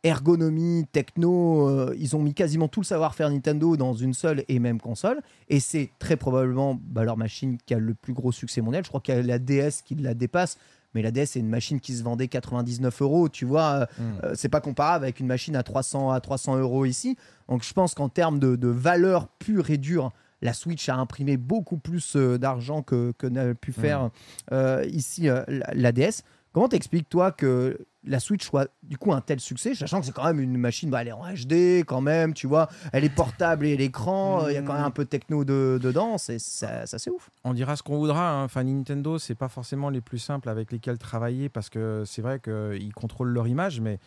ergonomie, 0.04 0.86
techno, 0.92 1.70
euh, 1.70 1.96
ils 1.98 2.16
ont 2.16 2.22
mis 2.22 2.34
quasiment 2.34 2.68
tout 2.68 2.82
le 2.82 2.86
savoir-faire 2.86 3.30
Nintendo 3.30 3.78
dans 3.78 3.94
une 3.94 4.14
seule 4.14 4.44
et 4.48 4.60
même 4.60 4.80
console. 4.80 5.22
Et 5.50 5.60
c'est 5.60 5.92
très 6.00 6.18
probablement 6.18 6.78
bah, 6.82 7.04
leur 7.04 7.18
machine 7.18 7.58
qui 7.66 7.74
a 7.74 7.80
le 7.80 7.94
plus 7.94 8.14
gros 8.14 8.32
succès 8.32 8.62
mondial. 8.62 8.84
Je 8.84 8.90
crois 8.90 9.02
qu'il 9.02 9.16
y 9.16 9.18
a 9.18 9.22
la 9.22 9.40
DS 9.40 9.84
qui 9.86 9.96
la 9.96 10.14
dépasse. 10.14 10.58
Mais 10.94 11.02
la 11.02 11.12
DS, 11.12 11.26
c'est 11.28 11.40
une 11.40 11.50
machine 11.50 11.80
qui 11.80 11.94
se 11.94 12.04
vendait 12.04 12.28
99 12.28 13.02
euros. 13.02 13.30
Tu 13.30 13.46
vois, 13.46 13.72
euh, 13.72 13.86
euh, 14.24 14.32
c'est 14.36 14.50
pas 14.50 14.60
comparable 14.60 15.06
avec 15.06 15.20
une 15.20 15.28
machine 15.28 15.56
à 15.56 15.64
300, 15.64 16.12
à 16.12 16.20
300 16.20 16.58
euros 16.58 16.86
ici. 16.86 17.16
Donc 17.48 17.64
je 17.64 17.74
pense 17.74 17.94
qu'en 17.94 18.10
termes 18.10 18.40
de, 18.40 18.56
de 18.56 18.68
valeur 18.68 19.28
pure 19.40 19.70
et 19.70 19.78
dure, 19.78 20.12
la 20.42 20.54
Switch 20.54 20.90
a 20.90 20.96
imprimé 20.96 21.38
beaucoup 21.38 21.78
plus 21.78 22.16
euh, 22.16 22.38
d'argent 22.38 22.82
que, 22.82 23.14
que 23.18 23.28
n'a 23.28 23.54
pu 23.54 23.72
faire 23.72 24.10
euh, 24.52 24.84
ici 24.92 25.24
la, 25.24 25.46
la 25.48 25.92
DS. 25.92 26.24
Comment 26.54 26.68
t'expliques, 26.68 27.08
toi, 27.08 27.32
que 27.32 27.78
la 28.04 28.20
Switch 28.20 28.44
soit 28.46 28.68
du 28.84 28.98
coup 28.98 29.14
un 29.14 29.22
tel 29.22 29.40
succès, 29.40 29.74
sachant 29.76 30.00
que 30.02 30.06
c'est 30.06 30.12
quand 30.12 30.26
même 30.26 30.40
une 30.42 30.58
machine, 30.58 30.90
bah, 30.90 31.02
elle 31.02 31.10
est 31.10 31.12
en 31.14 31.24
HD 31.24 31.86
quand 31.86 32.02
même, 32.02 32.34
tu 32.34 32.46
vois, 32.48 32.68
elle 32.92 33.04
est 33.06 33.14
portable 33.14 33.66
et 33.66 33.78
l'écran, 33.78 34.48
il 34.48 34.56
y 34.56 34.58
a 34.58 34.62
quand 34.62 34.74
même 34.74 34.84
un 34.84 34.92
peu 34.92 35.06
de 35.06 35.10
techno 35.10 35.46
de- 35.46 35.80
dedans, 35.82 36.18
c'est 36.18 36.40
ça, 36.40 36.86
c'est 36.88 37.10
ouf. 37.10 37.30
on 37.46 37.54
dira 37.54 37.76
ce 37.76 37.84
qu'on 37.84 37.98
voudra. 37.98 38.32
hein. 38.32 38.44
Enfin, 38.44 38.64
Nintendo, 38.64 39.18
c'est 39.18 39.36
pas 39.36 39.48
forcément 39.50 39.90
les 39.90 40.02
plus 40.02 40.18
simples 40.20 40.50
avec 40.50 40.72
lesquels 40.72 40.98
travailler 40.98 41.48
parce 41.48 41.70
que 41.70 42.04
c'est 42.06 42.22
vrai 42.22 42.40
qu'ils 42.42 42.94
contrôlent 42.94 43.30
leur 43.32 43.48
image, 43.48 43.80
mais 43.80 44.00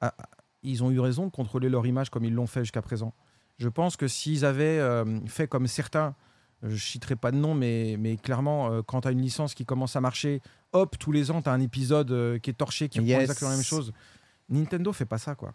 ah, 0.00 0.14
ils 0.62 0.82
ont 0.82 0.90
eu 0.90 0.98
raison 0.98 1.26
de 1.26 1.30
contrôler 1.30 1.68
leur 1.68 1.86
image 1.86 2.10
comme 2.10 2.24
ils 2.24 2.34
l'ont 2.34 2.46
fait 2.48 2.60
jusqu'à 2.62 2.82
présent. 2.82 3.12
Je 3.58 3.68
pense 3.68 3.96
que 3.96 4.08
s'ils 4.08 4.44
avaient 4.44 4.80
euh, 4.80 5.04
fait 5.26 5.46
comme 5.46 5.66
certains 5.68 6.14
je 6.66 6.76
citerai 6.82 7.14
pas 7.14 7.30
de 7.30 7.36
nom, 7.36 7.52
mais, 7.54 7.96
mais 7.98 8.16
clairement, 8.16 8.72
euh, 8.72 8.80
quand 8.80 9.02
tu 9.02 9.08
as 9.08 9.10
une 9.10 9.20
licence 9.20 9.52
qui 9.54 9.66
commence 9.66 9.96
à 9.96 10.00
marcher, 10.00 10.40
hop, 10.74 10.98
tous 10.98 11.10
les 11.12 11.30
ans, 11.30 11.40
tu 11.40 11.48
as 11.48 11.52
un 11.52 11.60
épisode 11.60 12.10
euh, 12.12 12.38
qui 12.38 12.50
est 12.50 12.54
torché, 12.54 12.88
qui 12.90 12.98
reprend 12.98 13.12
Yes. 13.12 13.20
exactement 13.22 13.50
la 13.50 13.56
même 13.56 13.64
chose. 13.64 13.92
Nintendo 14.50 14.92
fait 14.92 15.06
pas 15.06 15.18
ça, 15.18 15.34
quoi. 15.34 15.52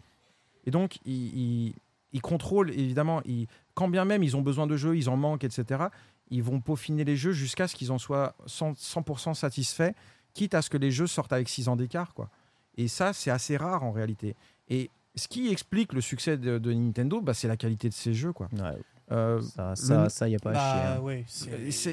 Et 0.66 0.72
donc, 0.72 0.98
ils, 1.06 1.38
ils- 1.68 1.76
ils 2.12 2.22
contrôlent, 2.22 2.72
évidemment, 2.72 3.22
ils- 3.26 3.48
quand 3.76 3.88
bien 3.88 4.04
même 4.06 4.24
ils 4.24 4.36
ont 4.36 4.42
besoin 4.42 4.66
de 4.66 4.76
jeux, 4.76 4.98
ils 4.98 5.10
en 5.10 5.18
manquent, 5.18 5.44
etc., 5.44 5.84
ils 6.32 6.42
vont 6.44 6.60
peaufiner 6.60 7.04
les 7.04 7.16
jeux 7.16 7.32
jusqu'à 7.34 7.68
ce 7.68 7.76
qu'ils 7.76 7.92
en 7.92 7.98
soient 8.00 8.36
100%, 8.48 8.74
100% 8.76 9.34
satisfaits, 9.36 9.92
quitte 10.34 10.54
à 10.56 10.62
ce 10.62 10.70
que 10.70 10.78
les 10.78 10.92
jeux 10.92 11.08
sortent 11.08 11.34
avec 11.34 11.50
6 11.50 11.68
ans 11.68 11.76
d'écart, 11.76 12.14
quoi. 12.14 12.30
Et 12.78 12.88
ça, 12.88 13.14
c'est 13.14 13.32
assez 13.32 13.58
rare 13.58 13.84
en 13.84 13.92
réalité. 13.92 14.36
Et 14.70 14.90
ce 15.16 15.28
qui 15.28 15.50
explique 15.50 15.92
le 15.94 16.02
succès 16.02 16.38
de, 16.38 16.58
de 16.60 16.72
Nintendo, 16.74 17.20
bah, 17.22 17.34
c'est 17.34 17.48
la 17.48 17.58
qualité 17.58 17.90
de 17.90 17.94
ses 17.94 18.14
jeux, 18.14 18.32
quoi. 18.32 18.48
Ouais, 18.54 18.78
Euh, 19.12 19.42
ça, 19.42 19.76
ça, 19.76 20.04
le- 20.04 20.10
ça, 20.10 20.30
y 20.30 20.36
a 20.36 20.40
pas 20.40 20.52
à 20.52 20.54
chier. 20.54 20.82
Bah 20.84 20.96
hein. 20.98 21.00
ouais, 21.02 21.26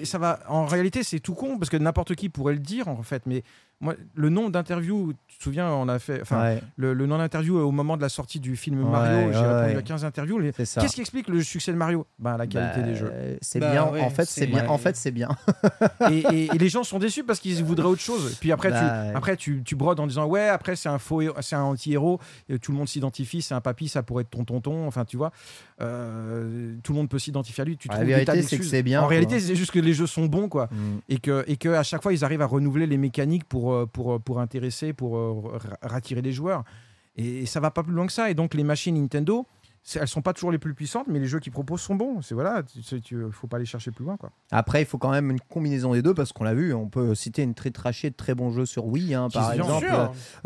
ça 0.05 0.19
va. 0.19 0.41
En 0.49 0.67
réalité, 0.67 1.03
c'est 1.03 1.21
tout 1.21 1.35
con 1.35 1.59
parce 1.59 1.71
que 1.71 1.77
n'importe 1.77 2.15
qui 2.15 2.29
pourrait 2.29 2.53
le 2.55 2.61
dire 2.61 2.89
en 2.89 3.03
fait. 3.03 3.23
Mais 3.27 3.43
moi, 3.81 3.95
le 4.15 4.29
nombre 4.31 4.51
d'interviews, 4.51 5.13
tu 5.27 5.37
te 5.39 5.43
souviens, 5.43 5.69
on 5.71 5.87
a 5.89 5.99
fait, 5.99 6.23
enfin, 6.23 6.41
Ouais, 6.43 6.63
le, 6.77 6.95
le 6.95 7.07
nom 7.07 7.19
d'interview 7.19 7.59
au 7.59 7.71
moment 7.71 7.97
de 7.99 8.03
la 8.03 8.09
sortie 8.09 8.41
du 8.41 8.57
film 8.57 8.83
Ouais, 8.83 8.91
Mario, 8.91 9.33
j'ai 9.33 9.39
ouais, 9.39 9.47
répondu 9.47 9.73
ouais. 9.75 9.79
à 9.79 9.83
15 9.83 10.05
interviews. 10.07 10.39
Les- 10.39 10.53
c'est 10.53 10.65
ça. 10.65 10.81
Qu'est-ce 10.81 10.95
qui 10.95 11.03
explique 11.03 11.29
le 11.29 11.43
succès 11.43 11.73
de 11.73 11.77
Mario? 11.77 12.07
Ben 12.19 12.37
la 12.39 12.47
qualité 12.47 12.81
Bah, 12.81 12.87
des 12.87 12.95
jeux. 12.97 13.13
C'est 13.43 13.61
Bah 13.61 13.73
bien. 13.73 13.87
ouais, 13.91 14.01
en 14.01 14.09
fait, 14.11 14.25
c'est- 14.25 14.41
c'est 14.41 14.47
bien. 14.47 14.63
ouais. 14.63 14.69
En 14.69 14.79
fait, 14.79 14.97
c'est 14.97 15.11
bien. 15.11 15.29
et, 16.11 16.19
et- 16.33 16.55
et 16.55 16.59
les 16.59 16.69
gens 16.71 16.85
sont 16.85 16.99
déçus 16.99 17.23
parce 17.25 17.39
qu'ils 17.39 17.63
voudraient 17.63 17.87
autre 17.89 18.01
chose. 18.01 18.37
Puis 18.41 18.51
après, 18.51 18.71
Bah, 18.71 18.79
tu, 18.81 18.85
ouais. 19.09 19.13
après 19.15 19.37
tu, 19.37 19.63
tu 19.63 19.77
brodes 19.77 20.01
en 20.01 20.07
disant 20.07 20.27
ouais, 20.27 20.49
après 20.49 20.75
c'est 20.75 20.89
un 20.89 20.99
faux, 20.99 21.21
un 21.21 21.61
anti-héros. 21.61 22.19
et 22.49 22.59
Tout 22.59 22.73
le 22.73 22.79
monde 22.79 22.89
s'identifie, 22.89 23.43
c'est 23.43 23.55
un 23.55 23.61
papy, 23.61 23.89
ça 23.89 24.03
pourrait 24.03 24.23
être 24.23 24.31
ton 24.31 24.45
tonton. 24.45 24.87
Enfin, 24.87 25.05
tu 25.05 25.17
vois, 25.19 25.33
euh, 25.83 26.75
tout 26.83 26.93
le 26.93 26.97
monde 26.99 27.09
peut 27.09 27.19
s'identifier 27.19 27.63
à 27.63 27.65
lui. 27.65 27.77
Tu 27.77 27.89
La 27.89 28.03
vérité, 28.05 28.43
c'est 28.43 28.59
que 28.59 28.65
c'est 28.65 28.83
bien, 28.83 29.01
En 29.01 29.03
quoi. 29.03 29.11
réalité, 29.11 29.41
c'est 29.41 29.55
juste 29.57 29.71
que 29.71 29.79
les 29.79 29.93
jeux 29.93 30.07
sont 30.07 30.27
bons, 30.27 30.49
quoi. 30.49 30.69
Mm. 30.73 30.77
et 31.09 31.19
que 31.19 31.45
et 31.47 31.57
que 31.57 31.69
à 31.71 31.83
chaque 31.83 32.03
fois 32.03 32.13
ils 32.13 32.25
arrivent 32.25 32.43
à 32.43 32.47
renouveler 32.47 32.87
les 32.87 32.97
mécaniques 32.99 33.45
pour 33.45 33.66
euh, 33.73 33.87
pour 33.87 34.15
euh, 34.15 34.19
pour 34.19 34.41
intéresser 34.41 34.93
pour 34.93 35.17
euh, 35.17 35.33
ra- 35.55 35.79
rattirer 35.83 36.23
les 36.23 36.33
joueurs 36.33 36.65
et 37.17 37.47
ça 37.47 37.61
va 37.61 37.71
pas 37.71 37.83
plus 37.83 37.93
loin 37.95 38.07
que 38.07 38.13
ça 38.13 38.31
et 38.31 38.35
donc 38.35 38.55
les 38.55 38.65
machines 38.65 38.95
Nintendo 39.01 39.47
elles 39.95 40.09
sont 40.09 40.21
pas 40.21 40.33
toujours 40.33 40.51
les 40.51 40.59
plus 40.59 40.75
puissantes 40.75 41.07
mais 41.09 41.21
les 41.21 41.27
jeux 41.27 41.39
qu'ils 41.39 41.53
proposent 41.53 41.81
sont 41.81 41.95
bons 41.95 42.21
c'est 42.21 42.35
voilà 42.35 42.63
tu- 42.65 43.17
faut 43.31 43.47
pas 43.47 43.57
aller 43.59 43.65
chercher 43.67 43.93
plus 43.93 44.05
loin 44.05 44.17
quoi 44.17 44.33
Après, 44.51 44.83
il 44.83 44.85
faut 44.85 44.99
quand 44.99 45.13
même 45.13 45.31
une 45.31 45.39
combinaison 45.41 45.93
des 45.93 46.03
deux 46.03 46.13
parce 46.13 46.33
qu'on 46.33 46.43
l'a 46.43 46.55
vu. 46.55 46.75
On 46.75 46.89
peut 46.89 47.15
citer 47.15 47.43
une 47.43 47.55
très 47.55 47.71
trachée 47.71 48.11
de 48.11 48.17
très 48.17 48.35
bons 48.35 48.51
jeux 48.51 48.67
sur 48.67 48.87
Wii, 48.87 49.15
hein, 49.15 49.29
par 49.33 49.53
exemple. 49.53 49.87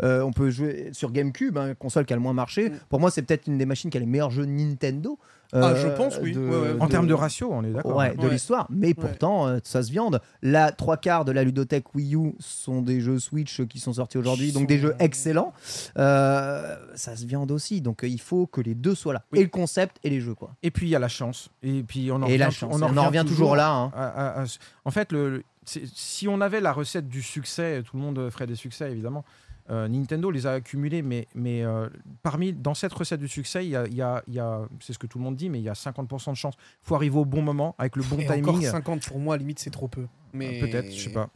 Euh, 0.03 0.21
on 0.21 0.31
peut 0.31 0.51
jouer 0.51 0.89
sur 0.93 1.11
GameCube, 1.11 1.57
hein, 1.57 1.73
console 1.73 2.05
qui 2.05 2.13
a 2.13 2.15
le 2.15 2.21
moins 2.21 2.33
marché. 2.33 2.69
Mm. 2.69 2.73
Pour 2.89 2.99
moi, 2.99 3.09
c'est 3.09 3.23
peut-être 3.23 3.47
une 3.47 3.57
des 3.57 3.65
machines 3.65 3.89
qui 3.89 3.97
a 3.97 3.99
les 3.99 4.05
meilleurs 4.05 4.29
jeux 4.29 4.45
Nintendo. 4.45 5.17
Ah, 5.53 5.57
euh, 5.71 5.75
je 5.75 5.87
pense, 5.97 6.17
oui. 6.21 6.31
de- 6.31 6.39
Ouais, 6.39 6.57
ouais. 6.73 6.79
en 6.79 6.85
de- 6.85 6.91
termes 6.91 7.07
de 7.07 7.13
ratio 7.13 7.49
on 7.51 7.63
est 7.63 7.71
d'accord 7.71 7.95
Ouais, 7.97 8.15
de 8.15 8.27
l'histoire. 8.27 8.67
Mais 8.69 8.93
pourtant, 8.93 9.47
euh, 9.47 9.59
ça 9.63 9.83
se 9.83 9.91
viande. 9.91 10.21
La 10.41 10.71
trois 10.71 10.97
quarts 10.97 11.25
de 11.25 11.31
la 11.31 11.43
ludothèque 11.43 11.93
Wii 11.93 12.15
U 12.15 12.35
sont 12.39 12.81
des 12.81 13.01
jeux 13.01 13.19
Switch 13.19 13.61
qui 13.67 13.79
sont 13.79 13.93
sortis 13.93 14.17
aujourd'hui, 14.17 14.51
donc 14.53 14.67
des 14.67 14.79
jeux 14.79 14.95
excellents. 14.99 15.53
Euh, 15.97 16.75
ça 16.95 17.15
se 17.15 17.25
viande 17.25 17.51
aussi. 17.51 17.81
Donc 17.81 18.03
euh, 18.03 18.07
il 18.07 18.19
faut 18.21 18.47
que 18.47 18.61
les 18.61 18.75
deux 18.75 18.95
soient 18.95 19.13
là. 19.13 19.23
Oui. 19.31 19.39
Et 19.39 19.43
le 19.43 19.49
concept 19.49 19.97
et 20.03 20.09
les 20.09 20.21
jeux, 20.21 20.35
quoi. 20.35 20.51
et 20.63 20.71
puis 20.71 20.87
il 20.87 20.89
y 20.89 20.95
a 20.95 20.99
la 20.99 21.07
chance 21.07 21.49
et 21.63 21.83
puis 21.83 22.11
on 22.11 22.15
en 22.15 22.25
et 22.27 22.37
la 22.37 22.47
revient- 22.47 22.55
chance. 22.57 22.75
On 22.75 22.97
en 22.97 23.05
revient, 23.07 23.23
toujours 23.27 23.55
là. 23.55 23.71
hein. 23.71 23.91
à- 23.95 24.07
à- 24.39 24.43
à- 24.43 24.45
en 24.85 24.91
fait, 24.91 25.11
le, 25.11 25.29
le- 25.29 25.43
c'est- 25.65 25.83
si 25.93 26.27
on 26.27 26.41
avait 26.41 26.61
la 26.61 26.71
recette 26.73 27.07
du 27.07 27.21
succès, 27.21 27.83
tout 27.83 27.97
le 27.97 28.03
monde 28.03 28.29
ferait 28.29 28.47
des 28.47 28.55
succès 28.55 28.91
évidemment. 28.91 29.25
Euh, 29.71 29.87
Nintendo 29.87 30.29
les 30.31 30.45
a 30.47 30.51
accumulés, 30.53 31.01
mais, 31.01 31.27
mais 31.33 31.63
euh, 31.63 31.87
parmi 32.23 32.51
dans 32.51 32.73
cette 32.73 32.91
recette 32.91 33.21
du 33.21 33.27
succès, 33.29 33.65
il 33.65 33.69
y 33.69 33.75
a, 33.77 33.87
y 33.87 34.01
a- 34.01 34.21
y 34.27 34.37
a- 34.39 34.67
c'est 34.81 34.91
ce 34.91 34.99
que 34.99 35.07
tout 35.07 35.17
le 35.17 35.23
monde 35.23 35.37
dit, 35.37 35.49
mais 35.49 35.59
il 35.59 35.63
y 35.63 35.69
a 35.69 35.73
50% 35.75 36.31
de 36.31 36.35
chance. 36.35 36.55
Il 36.83 36.87
faut 36.87 36.95
arriver 36.95 37.17
au 37.17 37.23
bon 37.25 37.41
moment 37.41 37.73
avec 37.77 37.95
le 37.95 38.03
bon 38.03 38.17
Et 38.19 38.25
timing. 38.25 38.43
encore 38.49 38.61
50 38.61 39.05
pour 39.07 39.19
moi, 39.19 39.37
limite, 39.37 39.59
c'est 39.59 39.69
trop 39.69 39.87
peu. 39.87 40.07
Mais... 40.33 40.59
Peut-être, 40.59 40.91
je 40.91 40.99
sais 41.05 41.11
pas. 41.13 41.29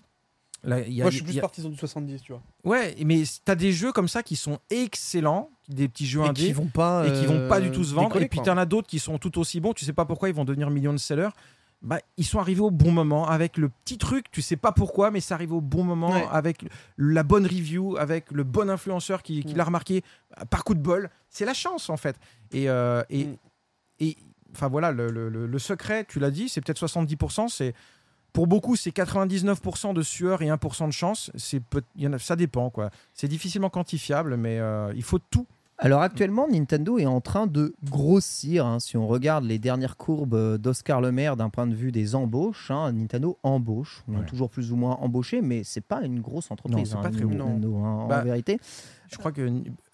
Là, 0.63 0.79
il 0.81 0.93
y 0.93 1.01
a- 1.01 1.03
Moi, 1.05 1.11
je 1.11 1.17
suis 1.17 1.23
plus 1.23 1.35
y 1.35 1.37
a- 1.39 1.41
partisan 1.41 1.69
du 1.69 1.77
70, 1.77 2.23
tu 2.23 2.31
vois. 2.33 2.41
Ouais, 2.63 2.95
mais 3.05 3.23
t'as 3.45 3.55
des 3.55 3.71
jeux 3.71 3.91
comme 3.93 4.07
ça 4.07 4.21
qui 4.23 4.35
sont 4.35 4.57
excellents, 4.69 5.49
des 5.69 5.87
petits 5.87 6.05
jeux 6.07 6.21
Et 6.21 6.27
indés 6.27 6.41
qui 6.47 6.51
vont 6.53 6.65
pas. 6.67 7.07
et 7.07 7.13
qui 7.13 7.25
vont 7.27 7.47
pas 7.47 7.61
du 7.61 7.67
euh, 7.67 7.71
tout 7.71 7.83
se 7.83 7.93
vendre. 7.93 8.07
décoller, 8.09 8.25
et 8.25 8.29
puis 8.29 8.41
t'en 8.41 8.57
as 8.57 8.65
d'autres 8.65 8.87
qui 8.87 8.99
sont 8.99 9.17
tout 9.19 9.37
aussi 9.39 9.59
bons. 9.59 9.73
Tu 9.73 9.85
sais 9.85 9.93
pas 9.93 10.05
pourquoi 10.05 10.27
ils 10.29 10.35
vont 10.35 10.43
devenir 10.45 10.69
millions 10.71 10.91
de 10.93 10.97
sellers. 10.97 11.29
Bah, 11.85 11.99
ils 12.17 12.25
sont 12.25 12.39
arrivés 12.39 12.61
au 12.61 12.71
bon 12.71 12.91
moment 12.91 13.27
avec 13.27 13.57
le 13.57 13.69
petit 13.69 13.97
truc. 13.97 14.31
Tu 14.31 14.41
sais 14.41 14.55
pas 14.57 14.71
pourquoi, 14.71 15.11
mais 15.11 15.21
ça 15.21 15.35
arrive 15.35 15.53
au 15.53 15.61
bon 15.61 15.83
moment 15.83 16.09
Ouais. 16.11 16.25
avec 16.31 16.65
la 16.97 17.21
bonne 17.23 17.45
review, 17.45 17.95
avec 17.97 18.31
le 18.31 18.43
bon 18.43 18.69
influenceur 18.69 19.21
qui, 19.23 19.43
qui 19.43 19.53
l'a 19.53 19.63
remarqué 19.63 20.03
euh, 20.41 20.45
par 20.45 20.63
coup 20.63 20.73
de 20.73 20.79
bol. 20.81 21.09
C'est 21.29 21.45
la 21.45 21.53
chance 21.53 21.89
en 21.89 21.97
fait. 21.97 22.17
Et, 22.51 22.69
euh, 22.69 23.03
et, 23.09 23.25
Mm. 23.25 23.35
et 23.99 24.17
enfin 24.51 24.67
voilà, 24.67 24.91
le, 24.91 25.09
le- 25.11 25.29
le- 25.29 25.45
le 25.45 25.59
secret, 25.59 26.05
tu 26.09 26.19
l'as 26.19 26.31
dit, 26.31 26.49
c'est 26.49 26.59
peut-être 26.61 26.79
70%. 26.79 27.49
C'est 27.49 27.73
pour 28.33 28.47
beaucoup, 28.47 28.75
c'est 28.75 28.91
99% 28.91 29.93
de 29.93 30.01
sueur 30.01 30.41
et 30.41 30.47
1% 30.49 30.87
de 30.87 30.91
chance. 30.91 31.31
C'est 31.35 31.59
peut- 31.61 31.83
il 31.95 32.03
y 32.03 32.07
en 32.07 32.13
a- 32.13 32.19
ça 32.19 32.35
dépend 32.35 32.69
quoi. 32.71 32.89
C'est 33.13 33.27
difficilement 33.27 33.69
quantifiable, 33.69 34.37
mais 34.37 34.59
euh, 34.59 34.91
il 34.95 35.03
faut 35.03 35.19
tout. 35.19 35.45
Alors 35.77 36.01
actuellement, 36.01 36.47
Nintendo 36.47 36.97
est 36.97 37.05
en 37.05 37.19
train 37.19 37.47
de 37.47 37.75
grossir. 37.83 38.65
hein. 38.65 38.79
Si 38.79 38.95
on 38.95 39.07
regarde 39.07 39.43
les 39.43 39.59
dernières 39.59 39.97
courbes 39.97 40.33
euh, 40.33 40.57
d'Oscar 40.57 41.01
Le 41.01 41.11
Maire 41.11 41.35
d'un 41.35 41.49
point 41.49 41.67
de 41.67 41.75
vue 41.75 41.91
des 41.91 42.15
embauches, 42.15 42.71
hein, 42.71 42.93
Nintendo 42.93 43.37
embauche. 43.43 44.03
On 44.07 44.13
est 44.13 44.17
Ouais. 44.19 44.25
toujours 44.25 44.49
plus 44.49 44.71
ou 44.71 44.77
moins 44.77 44.95
embauché, 45.01 45.41
mais 45.41 45.63
c'est 45.65 45.81
pas 45.85 46.01
une 46.01 46.21
grosse 46.21 46.49
entreprise. 46.49 46.89
c'est 46.91 46.95
hein, 46.95 47.01
pas 47.01 47.11
très. 47.11 47.25
Nintendo, 47.25 47.75
hein, 47.77 48.05
Bah, 48.07 48.21
en 48.21 48.23
vérité. 48.23 48.57
Je 49.11 49.17
crois 49.17 49.31
que 49.33 49.41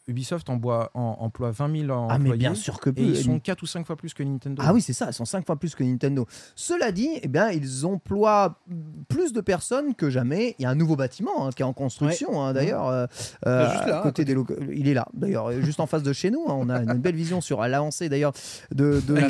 Ubisoft 0.08 0.50
emploie, 0.50 0.90
en- 0.94 1.18
emploie 1.20 1.52
20 1.52 1.86
000 1.86 1.92
Ah, 1.92 2.16
employés. 2.16 2.32
mais 2.32 2.38
bien 2.38 2.56
sûr 2.56 2.80
que 2.80 2.90
Et 2.90 2.94
plus. 2.94 3.04
ils 3.04 3.24
sont 3.24 3.40
4 3.40 3.62
ou 3.62 3.66
5 3.66 3.86
fois 3.86 3.96
plus 3.96 4.14
que 4.14 4.24
Nintendo. 4.24 4.62
Ah 4.66 4.74
oui, 4.74 4.82
c'est 4.82 4.94
ça, 4.94 5.08
ils 5.10 5.14
sont 5.14 5.26
5 5.26 5.46
fois 5.46 5.58
plus 5.58 5.76
que 5.76 5.84
Nintendo. 5.84 6.26
Cela 6.56 6.92
dit, 6.92 7.10
eh 7.22 7.28
bien, 7.28 7.50
ils 7.52 7.86
emploient 7.86 8.60
plus 9.10 9.32
de 9.32 9.42
personnes 9.42 9.94
que 9.96 10.10
jamais. 10.10 10.56
Il 10.60 10.64
y 10.64 10.66
a 10.66 10.70
un 10.70 10.76
nouveau 10.76 10.96
bâtiment 10.96 11.46
hein, 11.46 11.50
qui 11.56 11.62
est 11.62 11.66
en 11.66 11.74
construction, 11.74 12.42
hein, 12.44 12.54
d'ailleurs. 12.54 12.88
euh, 12.88 13.06
euh, 13.46 13.72
juste 13.72 13.86
là, 13.88 14.00
à 14.00 14.02
côté 14.04 14.26
des 14.26 14.34
locaux. 14.34 14.56
Il 14.74 14.88
est 14.88 14.94
là, 14.94 15.08
d'ailleurs, 15.14 15.48
euh, 15.52 15.62
juste 15.62 15.80
en 15.80 15.86
face 15.88 16.04
de 16.04 16.14
chez 16.14 16.32
nous. 16.32 16.46
hein. 16.48 16.56
on 16.58 16.70
a 16.70 16.82
une 16.82 16.94
belle 17.00 17.16
vision 17.16 17.40
sur 17.42 17.62
l'avancée, 17.62 18.10
d'ailleurs, 18.10 18.34
de, 18.74 19.02
de, 19.08 19.14
non 19.14 19.30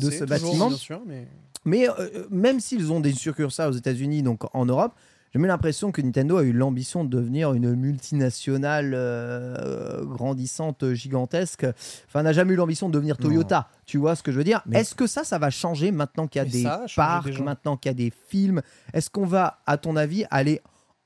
ce 0.00 0.08
toujours, 0.08 0.26
bâtiment. 0.28 0.68
bien 0.68 0.76
sûr, 0.76 1.00
mais... 1.06 1.26
Mais 1.64 1.88
euh, 1.88 2.26
même 2.28 2.58
s'ils 2.58 2.90
ont 2.90 2.98
des 2.98 3.12
succursales 3.12 3.68
aux 3.70 3.76
États-Unis, 3.76 4.24
donc 4.24 4.40
en 4.52 4.64
Europe, 4.66 4.94
j'ai 5.32 5.38
même 5.38 5.48
l'impression 5.48 5.92
que 5.92 6.02
Nintendo 6.02 6.36
a 6.36 6.42
eu 6.42 6.52
l'ambition 6.52 7.04
de 7.04 7.08
devenir 7.08 7.54
une 7.54 7.74
multinationale 7.74 8.92
euh, 8.94 10.04
grandissante, 10.04 10.92
gigantesque. 10.92 11.66
Enfin, 12.06 12.22
n'a 12.22 12.32
jamais 12.32 12.52
eu 12.52 12.56
l'ambition 12.56 12.88
de 12.88 12.94
devenir 12.94 13.16
Non. 13.18 13.28
Toyota. 13.28 13.68
Tu 13.86 13.96
vois 13.98 14.14
ce 14.14 14.22
que 14.22 14.30
je 14.30 14.36
veux 14.38 14.44
dire? 14.44 14.62
Est-ce 14.72 14.94
que 14.94 15.06
ça, 15.06 15.24
ça 15.24 15.38
va 15.38 15.50
changer 15.50 15.90
maintenant 15.90 16.26
qu'il 16.26 16.40
y 16.40 16.44
a 16.44 16.48
des 16.48 16.62
ça 16.64 16.84
parcs, 16.94 17.40
maintenant 17.40 17.76
qu'il 17.76 17.88
y 17.90 17.94
a 17.94 17.94
des 17.94 18.12
films? 18.28 18.60
Est-ce 18.92 19.08
qu'on 19.10 19.26
va, 19.26 19.60
à 19.66 19.78
ton 19.78 19.96
avis, 19.96 20.24
aller 20.30 20.60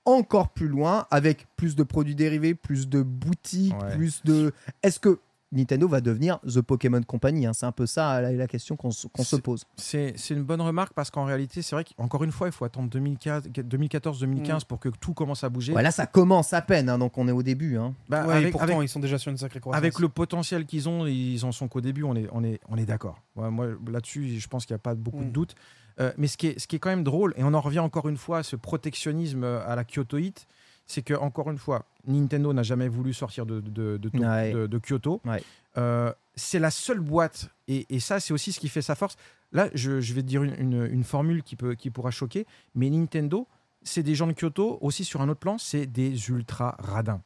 encore 0.05 0.51
plus 0.51 0.69
loin 0.69 1.07
avec 1.11 1.47
plus 1.57 1.75
de 1.77 1.83
produits 1.83 2.15
dérivés, 2.15 2.55
plus 2.55 2.89
de 2.89 3.03
boutiques, 3.03 3.75
Ouais. 3.83 3.97
plus 3.97 4.23
de. 4.25 4.53
Est-ce 4.83 5.01
que 5.01 5.19
Nintendo 5.57 5.89
va 5.89 6.01
devenir 6.01 6.39
The 6.41 6.61
Pokémon 6.61 7.03
Company 7.03 7.47
hein 7.47 7.53
C'est 7.53 7.67
un 7.67 7.73
peu 7.73 7.87
ça 7.87 8.21
la, 8.21 8.33
la 8.33 8.47
question 8.47 8.77
qu'on 8.77 8.91
se- 8.91 9.07
qu'on 9.09 9.23
se 9.25 9.37
C'est- 9.37 9.43
pose. 9.43 9.65
C'est 9.77 10.15
c'est 10.17 10.35
une 10.35 10.43
bonne 10.45 10.61
remarque 10.61 10.93
parce 10.95 11.11
qu'en 11.11 11.25
réalité, 11.25 11.63
c'est 11.63 11.75
vrai 11.75 11.85
qu'encore 11.85 12.23
une 12.25 12.33
fois, 12.33 12.47
il 12.49 12.53
faut 12.53 12.65
attendre 12.65 12.89
2014-2015 12.91 14.65
pour 14.65 14.79
que 14.81 14.89
tout 14.89 15.15
commence 15.15 15.45
à 15.45 15.49
bouger. 15.49 15.73
Ouais, 15.73 15.83
là, 15.83 15.91
ça 15.91 16.07
commence 16.07 16.53
à 16.53 16.63
peine, 16.63 16.89
hein, 16.89 16.99
donc 16.99 17.17
on 17.19 17.29
est 17.29 17.33
au 17.33 17.43
début. 17.43 17.77
hein. 17.77 17.95
Bah, 18.09 18.27
Ouais, 18.27 18.35
et 18.35 18.37
avec, 18.39 18.53
pourtant, 18.53 18.65
avec- 18.79 18.83
ils 18.83 18.89
sont 18.89 19.01
déjà 19.01 19.19
sur 19.19 19.31
une 19.31 19.39
sacrée 19.39 19.61
croissance. 19.61 19.79
avec 19.79 19.99
le 19.99 20.09
potentiel 20.09 20.67
qu'ils 20.67 20.89
ont, 20.89 21.07
ils 21.07 21.45
en 21.45 21.53
sont 21.53 21.69
qu'au 21.69 21.81
début, 21.81 22.03
on 22.03 22.15
est, 22.17 22.29
on 22.33 22.45
est, 22.45 22.61
on 22.69 22.77
est 22.77 22.87
d'accord. 22.87 23.21
Ouais, 23.37 23.51
moi, 23.51 23.67
là-dessus, 23.91 24.39
je 24.39 24.49
pense 24.49 24.67
qu'il 24.67 24.75
n'y 24.75 24.79
a 24.79 24.81
pas 24.81 24.95
beaucoup 24.95 25.23
de 25.25 25.29
Mm. 25.29 25.33
doutes. 25.33 25.55
Euh, 25.99 26.13
mais 26.19 26.27
ce 26.27 26.37
qui, 26.37 26.49
est, 26.49 26.59
ce 26.59 26.67
qui 26.67 26.77
est 26.77 26.79
quand 26.79 26.91
même 26.91 27.05
drôle, 27.05 27.33
et 27.39 27.43
on 27.43 27.55
en 27.55 27.61
revient 27.61 27.79
encore 27.79 28.07
une 28.09 28.19
fois 28.19 28.39
à 28.39 28.43
ce 28.43 28.55
protectionnisme 28.55 29.45
à 29.45 29.75
la 29.75 29.83
Kyotoite, 29.85 30.47
c'est 30.87 31.03
que, 31.03 31.15
encore 31.15 31.51
une 31.51 31.59
fois, 31.59 31.85
Nintendo 32.07 32.53
n'a 32.53 32.63
jamais 32.63 32.89
voulu 32.89 33.13
sortir 33.13 33.45
de, 33.47 33.61
de, 33.61 33.97
de, 33.97 34.09
To- 34.09 34.19
Ouais. 34.19 34.53
de- 34.53 34.67
de 34.67 34.79
Kyoto. 34.79 35.21
Ouais. 35.25 35.43
Euh, 35.79 36.13
c'est 36.37 36.59
la 36.59 36.71
seule 36.71 37.01
boîte, 37.01 37.49
et, 37.69 37.87
et 37.95 38.01
ça, 38.01 38.21
c'est 38.21 38.33
aussi 38.33 38.53
ce 38.53 38.61
qui 38.61 38.69
fait 38.69 38.83
sa 38.83 38.95
force. 38.95 39.17
Là, 39.53 39.69
je, 39.75 40.01
je 40.01 40.15
vais 40.15 40.23
te 40.23 40.27
dire 40.27 40.43
une, 40.43 40.55
une- 40.59 40.89
une 40.91 41.05
formule 41.05 41.43
qui, 41.43 41.57
peut, 41.57 41.75
qui 41.75 41.91
pourra 41.91 42.11
choquer, 42.11 42.47
mais 42.75 42.89
Nintendo, 42.91 43.47
c'est 43.83 44.03
des 44.03 44.15
gens 44.15 44.27
de 44.27 44.33
Kyoto, 44.33 44.79
aussi 44.81 45.05
sur 45.05 45.21
un 45.21 45.29
autre 45.29 45.41
plan, 45.41 45.59
c'est 45.59 45.87
des 45.87 46.29
ultra 46.29 46.77
radins. 46.79 47.21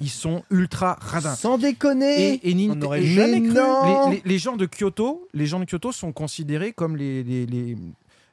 Ils 0.00 0.10
sont 0.10 0.42
ultra 0.50 0.98
radins. 1.00 1.34
Sans 1.34 1.56
déconner 1.56 2.34
Et, 2.46 2.70
On 2.70 2.74
n'aurait 2.74 3.02
et- 3.02 3.06
jamais 3.06 3.40
Mais 3.40 3.48
cru. 3.48 4.10
les- 4.10 4.22
les 4.24 4.38
gens 4.38 4.56
de 4.56 4.66
Kyoto, 4.66 5.26
les 5.32 5.46
gens 5.46 5.60
de 5.60 5.64
Kyoto 5.64 5.92
sont 5.92 6.12
considérés 6.12 6.72
comme 6.72 6.96
les, 6.96 7.22
les- 7.24 7.46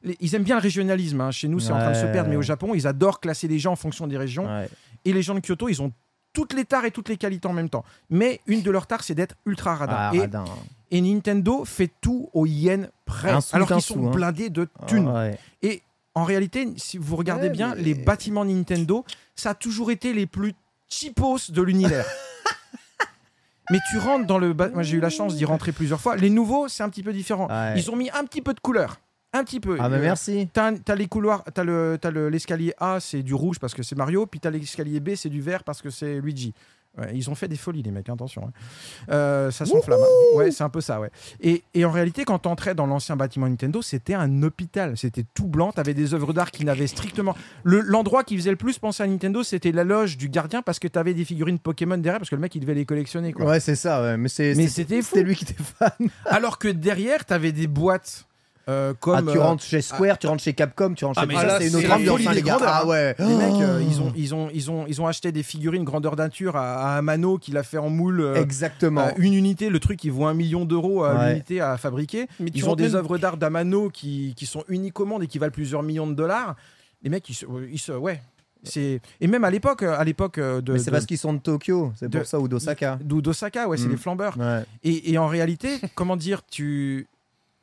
les- 0.04 0.18
ils 0.20 0.36
aiment 0.36 0.44
bien 0.44 0.56
le 0.56 0.62
régionalisme. 0.62 1.22
hein. 1.22 1.32
Chez 1.32 1.48
nous, 1.48 1.60
c'est 1.60 1.72
en 1.72 1.78
train 1.80 1.92
de 1.92 1.96
se 1.96 2.06
perdre, 2.06 2.30
mais 2.30 2.36
au 2.36 2.42
Japon, 2.42 2.74
ils 2.76 2.88
adorent 2.88 3.20
classer 3.20 3.48
les 3.48 3.60
gens 3.60 3.74
en 3.74 3.76
fonction 3.78 4.08
des 4.08 4.18
régions. 4.18 4.46
Ouais. 4.46 4.70
Et 5.06 5.14
les 5.14 5.22
gens 5.22 5.36
de 5.36 5.40
Kyoto, 5.40 5.70
ils 5.70 5.82
ont 5.82 5.92
toutes 6.34 6.54
les 6.54 6.66
tares 6.66 6.86
et 6.86 6.92
toutes 6.92 7.10
les 7.10 7.18
qualités 7.18 7.48
en 7.48 7.54
même 7.54 7.70
temps. 7.70 7.84
Mais 8.10 8.40
une 8.48 8.62
de 8.62 8.72
leurs 8.72 8.88
tares, 8.88 9.04
c'est 9.04 9.16
d'être 9.16 9.36
ultra 9.46 9.76
radin. 9.76 9.96
Ah, 9.98 10.12
et, 10.14 10.20
radin. 10.22 10.46
et 10.92 11.02
Nintendo 11.02 11.66
fait 11.66 11.90
tout 12.02 12.30
au 12.34 12.46
yen 12.46 12.90
près, 13.06 13.40
sou, 13.42 13.56
alors 13.56 13.68
qu'ils 13.68 13.82
sont 13.82 14.08
hein. 14.08 14.12
blindés 14.12 14.50
de 14.50 14.68
thunes. 14.88 15.10
Ouais. 15.10 15.38
Et 15.64 15.82
en 16.16 16.24
réalité, 16.24 16.68
si 16.78 16.98
vous 16.98 17.16
regardez 17.16 17.48
Ouais, 17.48 17.54
bien, 17.54 17.74
mais- 17.76 17.82
les 17.82 17.94
bâtiments 17.96 18.46
Nintendo, 18.46 19.04
ça 19.36 19.52
a 19.52 19.54
toujours 19.56 19.90
été 19.92 20.14
les 20.14 20.26
plus 20.28 20.54
cheapos 20.88 21.50
de 21.52 21.62
l'univers. 21.62 22.06
mais 23.72 23.80
tu 23.90 23.98
rentres 24.00 24.26
dans 24.26 24.38
le... 24.40 24.54
Moi, 24.54 24.84
j'ai 24.84 24.98
eu 24.98 25.00
la 25.00 25.10
chance 25.10 25.36
d'y 25.36 25.46
rentrer 25.46 25.72
plusieurs 25.72 26.02
fois. 26.02 26.16
Les 26.16 26.30
nouveaux, 26.30 26.68
c'est 26.68 26.84
un 26.84 26.90
petit 26.90 27.04
peu 27.04 27.14
différent. 27.14 27.48
Ouais. 27.48 27.74
Ils 27.78 27.90
ont 27.92 27.96
mis 27.96 28.10
un 28.12 28.24
petit 28.26 28.42
peu 28.42 28.54
de 28.54 28.60
couleur. 28.60 29.00
Un 29.34 29.44
petit 29.44 29.60
peu. 29.60 29.78
Ah, 29.80 29.90
mais 29.90 29.98
Euh, 29.98 30.02
merci. 30.02 30.50
T'as 30.54 30.72
les 30.96 31.08
couloirs, 31.08 31.44
t'as 31.54 31.64
le- 31.64 31.98
t'as 32.02 32.10
le- 32.10 32.30
l'escalier 32.30 32.74
A, 32.80 33.00
c'est 33.00 33.22
du 33.22 33.34
rouge 33.36 33.60
parce 33.60 33.74
que 33.76 33.84
c'est 33.84 33.96
Mario, 33.96 34.26
puis 34.26 34.40
t'as 34.40 34.50
l'escalier 34.50 35.00
B, 35.00 35.12
c'est 35.16 35.30
du 35.30 35.42
vert 35.42 35.64
parce 35.64 35.82
que 35.82 35.90
c'est 35.92 36.20
Luigi. 36.20 36.54
Ouais, 36.98 37.12
ils 37.14 37.30
ont 37.30 37.36
fait 37.36 37.48
des 37.48 37.56
folies, 37.56 37.84
les 37.84 37.92
mecs, 37.92 38.10
attention. 38.10 38.48
hein. 38.48 38.52
Euh, 39.12 39.52
ça 39.52 39.68
s'enflamme. 39.68 40.00
hein. 40.02 40.36
Ouais, 40.38 40.50
c'est 40.50 40.64
un 40.64 40.70
peu 40.70 40.82
ça, 40.82 41.00
ouais. 41.00 41.12
Et, 41.40 41.62
et 41.76 41.86
en 41.86 41.92
réalité, 41.92 42.26
quand 42.26 42.40
t'entrais 42.40 42.74
dans 42.74 42.88
l'ancien 42.88 43.16
bâtiment 43.16 43.48
Nintendo, 43.48 43.84
c'était 43.84 44.16
un 44.16 44.42
hôpital. 44.42 44.98
C'était 44.98 45.24
tout 45.36 45.46
blanc. 45.48 45.72
T'avais 45.72 45.94
des 45.94 46.16
œuvres 46.16 46.34
d'art 46.34 46.50
qui 46.50 46.66
n'avaient 46.66 46.88
strictement. 46.88 47.36
Le- 47.64 47.82
L'endroit 47.82 48.24
qui 48.24 48.36
faisait 48.36 48.50
le 48.50 48.58
plus 48.58 48.80
penser 48.80 49.04
à 49.04 49.08
Nintendo, 49.08 49.44
c'était 49.44 49.72
la 49.72 49.84
loge 49.84 50.18
du 50.18 50.30
gardien 50.30 50.64
parce 50.64 50.80
que 50.80 50.88
t'avais 50.88 51.14
des 51.14 51.24
figurines 51.26 51.60
Pokémon 51.60 51.98
derrière 52.00 52.20
parce 52.20 52.32
que 52.32 52.36
le 52.36 52.42
mec, 52.42 52.56
il 52.56 52.62
devait 52.62 52.74
les 52.74 52.86
collectionner, 52.86 53.32
quoi. 53.34 53.46
Ouais, 53.46 53.60
c'est 53.60 53.76
ça, 53.76 54.02
ouais. 54.02 54.18
Mais 54.18 54.28
c'était 54.28 54.56
fou. 55.04 55.10
C'était 55.14 55.24
lui 55.24 55.36
qui 55.36 55.44
était 55.46 55.62
fan. 55.64 55.92
Alors 56.26 56.58
que 56.58 56.68
derrière, 56.70 57.24
t'avais 57.24 57.52
des 57.52 57.68
boîtes 57.68 58.26
euh, 58.68 58.94
comme. 59.00 59.28
ah, 59.30 59.32
tu 59.32 59.38
euh, 59.38 59.42
rentres 59.42 59.64
chez 59.64 59.82
Square, 59.82 60.20
tu 60.20 60.28
rentres 60.28 60.44
chez 60.44 60.54
Capcom, 60.54 60.94
tu 60.94 61.06
rentres 61.06 61.20
Ah, 61.24 61.28
chez 61.28 61.48
là, 61.48 61.60
c'est 61.60 61.68
une 61.70 61.76
autre 61.78 61.88
la 61.88 61.96
ambiance, 61.96 62.20
hein, 62.26 62.30
des 62.30 62.36
les 62.36 62.42
gars. 62.44 62.52
grandeurs, 62.58 62.70
Ah 62.74 62.86
ouais. 62.88 63.16
Les 63.20 63.26
mecs, 63.36 63.62
euh, 63.62 63.80
Oh. 63.82 63.86
ils, 63.90 64.02
ont, 64.02 64.14
ils, 64.16 64.36
ont, 64.36 64.50
ils, 64.54 64.72
ont, 64.72 64.86
ils 64.88 65.02
ont 65.02 65.08
acheté 65.08 65.32
des 65.32 65.44
figurines 65.44 65.84
grandeur 65.84 66.16
nature 66.16 66.56
à, 66.56 66.94
à 66.94 66.98
Amano 66.98 67.38
qu'il 67.38 67.58
a 67.58 67.64
fait 67.64 67.78
en 67.78 67.90
moule. 67.90 68.22
euh, 68.22 68.36
Exactement. 68.36 69.08
une 69.18 69.34
unité, 69.34 69.70
le 69.70 69.80
truc, 69.80 70.04
il 70.04 70.12
vaut 70.12 70.26
un 70.26 70.34
million 70.34 70.66
d'euros 70.66 71.04
à 71.04 71.14
Ouais. 71.16 71.30
l'unité 71.30 71.62
à 71.62 71.78
fabriquer. 71.78 72.28
Mais 72.40 72.52
Ils 72.54 72.68
ont 72.70 72.76
des 72.76 72.84
même- 72.88 72.96
œuvres 72.96 73.18
d'art 73.18 73.38
d'Amano 73.38 73.90
qui, 73.90 74.34
qui 74.36 74.46
sont 74.46 74.64
uniques 74.68 75.00
au 75.00 75.06
monde 75.06 75.24
et 75.24 75.28
qui 75.28 75.40
valent 75.40 75.52
plusieurs 75.52 75.82
millions 75.84 76.08
de 76.08 76.14
dollars. 76.14 76.56
Les 77.02 77.10
mecs, 77.10 77.28
ils 77.30 77.34
se. 77.36 77.46
Ils 77.72 77.80
se 77.80 77.92
ouais. 77.94 78.22
C'est... 78.62 79.00
Et 79.22 79.28
même 79.28 79.46
à 79.46 79.50
l'époque, 79.52 79.84
à 79.84 80.04
l'époque 80.04 80.38
euh, 80.38 80.60
de. 80.60 80.74
Mais 80.74 80.80
c'est 80.80 80.92
parce 80.92 81.06
qu'ils 81.06 81.18
sont 81.18 81.32
de 81.32 81.40
Tokyo, 81.40 81.94
c'est 81.96 82.10
pour 82.10 82.20
de- 82.20 82.26
ça, 82.26 82.40
ou 82.42 82.50
d'Osaka. 82.50 83.00
d'O- 83.02 83.22
d'Osaka, 83.22 83.70
ouais, 83.70 83.78
c'est 83.78 83.88
Mm. 83.88 83.92
les 83.92 83.98
flambeurs. 83.98 84.38
Ouais. 84.38 84.64
Et, 84.84 85.14
et 85.14 85.18
en 85.18 85.28
réalité, 85.28 85.80
comment 85.96 86.18
dire, 86.18 86.42
tu 86.46 87.08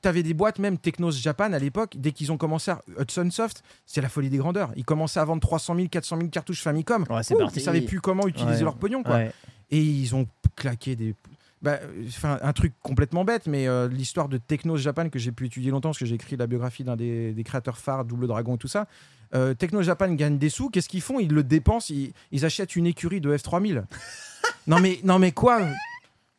avais 0.08 0.22
des 0.22 0.34
boîtes, 0.34 0.58
même 0.58 0.78
Technos 0.78 1.12
Japan 1.12 1.52
à 1.52 1.58
l'époque, 1.58 1.94
dès 1.96 2.12
qu'ils 2.12 2.32
ont 2.32 2.36
commencé 2.36 2.70
à 2.70 2.80
Hudson 2.98 3.28
Soft, 3.30 3.62
c'est 3.86 4.00
la 4.00 4.08
folie 4.08 4.30
des 4.30 4.38
grandeurs. 4.38 4.70
Ils 4.76 4.84
commençaient 4.84 5.20
à 5.20 5.24
vendre 5.24 5.40
300 5.42 5.76
000, 5.76 5.88
400 5.88 6.16
000 6.18 6.28
cartouches 6.30 6.62
Famicom. 6.62 7.04
Ouais, 7.10 7.20
Ouh, 7.32 7.38
parti. 7.38 7.58
Ils 7.58 7.62
savaient 7.62 7.80
plus 7.82 8.00
comment 8.00 8.26
utiliser 8.26 8.58
Ouais. 8.58 8.64
leur 8.64 8.76
pognon, 8.76 9.02
quoi. 9.02 9.16
Ouais. 9.16 9.32
Et 9.70 9.80
ils 9.80 10.14
ont 10.14 10.26
claqué 10.54 10.96
des. 10.96 11.14
Bah, 11.62 11.78
enfin, 12.06 12.38
un 12.42 12.52
truc 12.52 12.74
complètement 12.82 13.24
bête, 13.24 13.46
mais 13.46 13.66
euh, 13.66 13.88
l'histoire 13.88 14.28
de 14.28 14.36
Technos 14.36 14.76
Japan 14.76 15.08
que 15.08 15.18
j'ai 15.18 15.32
pu 15.32 15.46
étudier 15.46 15.70
longtemps, 15.70 15.88
parce 15.88 15.98
que 15.98 16.04
j'ai 16.06 16.14
écrit 16.14 16.36
la 16.36 16.46
biographie 16.46 16.84
d'un 16.84 16.96
des, 16.96 17.32
des 17.32 17.44
créateurs 17.44 17.78
phares, 17.78 18.04
Double 18.04 18.26
Dragon 18.26 18.54
et 18.56 18.58
tout 18.58 18.68
ça. 18.68 18.86
Euh, 19.34 19.54
Technos 19.54 19.82
Japan 19.82 20.12
gagne 20.14 20.38
des 20.38 20.50
sous, 20.50 20.68
qu'est-ce 20.70 20.88
qu'ils 20.88 21.00
font? 21.00 21.18
Ils 21.18 21.32
le 21.32 21.42
dépensent, 21.42 21.92
ils, 21.92 22.12
ils 22.30 22.44
achètent 22.44 22.76
une 22.76 22.86
écurie 22.86 23.20
de 23.20 23.34
F3000. 23.36 23.82
non, 24.66 24.78
mais, 24.80 25.00
non, 25.02 25.18
mais 25.18 25.32
quoi? 25.32 25.60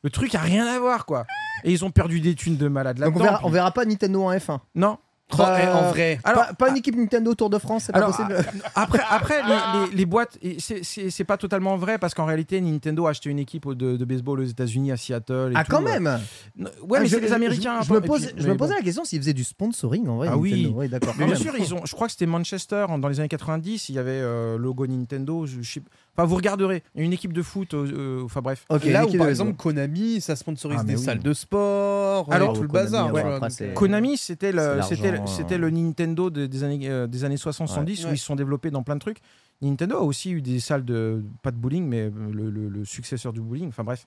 Le 0.04 0.10
truc 0.10 0.36
a 0.36 0.40
rien 0.40 0.66
à 0.68 0.80
voir, 0.80 1.06
quoi. 1.06 1.26
Et 1.64 1.72
ils 1.72 1.84
ont 1.84 1.92
perdu 1.92 2.22
des 2.22 2.36
thunes 2.36 2.58
de 2.58 2.68
malade 2.68 2.98
Donc 2.98 3.16
là-dedans. 3.16 3.20
on 3.20 3.24
verra, 3.24 3.38
puis- 3.38 3.46
on 3.48 3.50
verra 3.50 3.72
pas 3.72 3.86
Nintendo 3.86 4.24
en 4.24 4.32
F1. 4.32 4.60
Non. 4.76 4.98
Bah, 5.38 5.58
eh, 5.62 5.68
en 5.68 5.90
vrai. 5.90 6.20
Alors, 6.24 6.46
pas, 6.48 6.54
pas 6.54 6.70
une 6.70 6.78
équipe 6.78 6.96
Nintendo 6.96 7.36
Tour 7.36 7.50
de 7.50 7.58
France, 7.58 7.84
c'est 7.88 7.92
pas 7.92 7.98
Alors, 7.98 8.16
possible. 8.16 8.38
Après, 8.76 9.02
après 9.10 9.42
les, 9.44 9.90
les- 9.90 9.96
les 9.98 10.06
boîtes, 10.06 10.38
et 10.42 10.58
c'est- 10.62 10.84
c'est 10.86 11.10
c'est 11.10 11.26
pas 11.26 11.36
totalement 11.36 11.76
vrai 11.76 11.98
parce 11.98 12.14
qu'en 12.14 12.24
réalité, 12.24 12.62
Nintendo 12.62 13.08
a 13.08 13.10
acheté 13.10 13.30
une 13.30 13.40
équipe 13.40 13.68
de, 13.68 13.98
de 13.98 14.06
baseball 14.06 14.40
aux 14.40 14.46
États-Unis, 14.46 14.90
à 14.94 14.96
Seattle. 14.96 15.50
et 15.52 15.56
Ah, 15.58 15.66
tout. 15.66 15.72
quand 15.72 15.82
même 15.82 16.22
Non, 16.56 16.70
Ouais, 16.82 17.00
Ah, 17.00 17.02
mais 17.02 17.08
je- 17.08 17.16
c'est 17.16 17.20
les 17.20 17.28
je- 17.28 17.34
Américains. 17.34 17.82
Je, 17.82 17.92
me, 17.92 17.98
Et 17.98 18.00
puis- 18.02 18.08
pose, 18.08 18.32
je 18.38 18.44
mais 18.48 18.54
me 18.54 18.58
posais 18.58 18.76
la 18.76 18.82
question 18.82 19.04
s'ils 19.04 19.20
faisaient 19.20 19.34
du 19.34 19.44
sponsoring 19.44 20.08
en 20.08 20.16
vrai. 20.16 20.30
Ah 20.32 20.38
oui. 20.38 20.52
Nintendo. 20.52 20.80
Oui, 20.80 20.88
d'accord. 20.88 21.14
Mais 21.18 21.26
quand 21.26 21.32
bien 21.32 21.34
même. 21.36 21.44
sûr, 21.44 21.54
ils 21.60 21.74
ont, 21.74 21.86
je 21.86 21.92
crois 21.94 22.08
que 22.08 22.14
c'était 22.14 22.26
Manchester 22.26 22.86
en- 22.88 22.98
dans 22.98 23.10
les 23.10 23.20
années 23.20 23.28
90. 23.28 23.90
Il 23.90 23.96
y 23.96 24.00
avait 24.00 24.12
euh, 24.12 24.58
logo 24.58 24.88
Nintendo. 24.88 25.46
Je, 25.46 25.62
je 25.62 25.70
sais- 25.74 25.82
enfin, 26.18 26.26
vous 26.28 26.36
regarderez. 26.36 26.84
Une 26.96 27.14
équipe 27.14 27.34
de 27.34 27.42
foot. 27.42 27.74
euh, 27.74 27.88
euh, 28.22 28.24
enfin 28.26 28.42
bref. 28.42 28.66
Ok, 28.70 28.86
Là 28.86 29.06
où 29.06 29.18
par 29.18 29.30
exemple. 29.30 29.54
Konami, 29.54 30.20
ça 30.22 30.36
sponsorise 30.36 30.80
Ah, 30.82 30.84
des 30.84 30.96
oui. 30.96 31.02
salles 31.04 31.20
de 31.20 31.34
sport, 31.34 32.32
Alors, 32.34 32.52
euh, 32.52 32.54
tout 32.56 32.62
le 32.64 32.68
Konami, 32.68 32.86
bazar. 32.86 33.14
ouais, 33.14 33.22
après, 33.22 33.50
euh, 33.62 33.74
Konami, 33.74 34.18
c'était 34.18 34.52
le, 34.52 34.82
c'était, 34.82 35.14
euh. 35.54 35.58
le 35.58 35.70
Nintendo 35.70 36.30
de- 36.30 36.46
des, 36.46 36.64
années, 36.64 36.80
euh, 36.90 37.08
des 37.08 37.24
années 37.24 37.38
60-70 37.38 38.04
Ouais. 38.06 38.12
où 38.12 38.14
ils 38.14 38.18
se 38.18 38.26
sont 38.26 38.36
développés 38.36 38.72
dans 38.72 38.84
plein 38.84 38.96
de 38.96 39.00
trucs. 39.02 39.20
Nintendo 39.62 39.98
a 39.98 40.02
aussi 40.02 40.32
eu 40.32 40.42
des 40.42 40.60
salles 40.60 40.86
de, 40.86 41.24
pas 41.42 41.52
de 41.52 41.58
bowling, 41.58 41.86
mais 41.88 42.12
le, 42.32 42.50
le- 42.50 42.70
le 42.70 42.86
successeur 42.86 43.34
du 43.34 43.42
bowling. 43.42 43.70
Enfin 43.70 43.84
bref. 43.84 44.06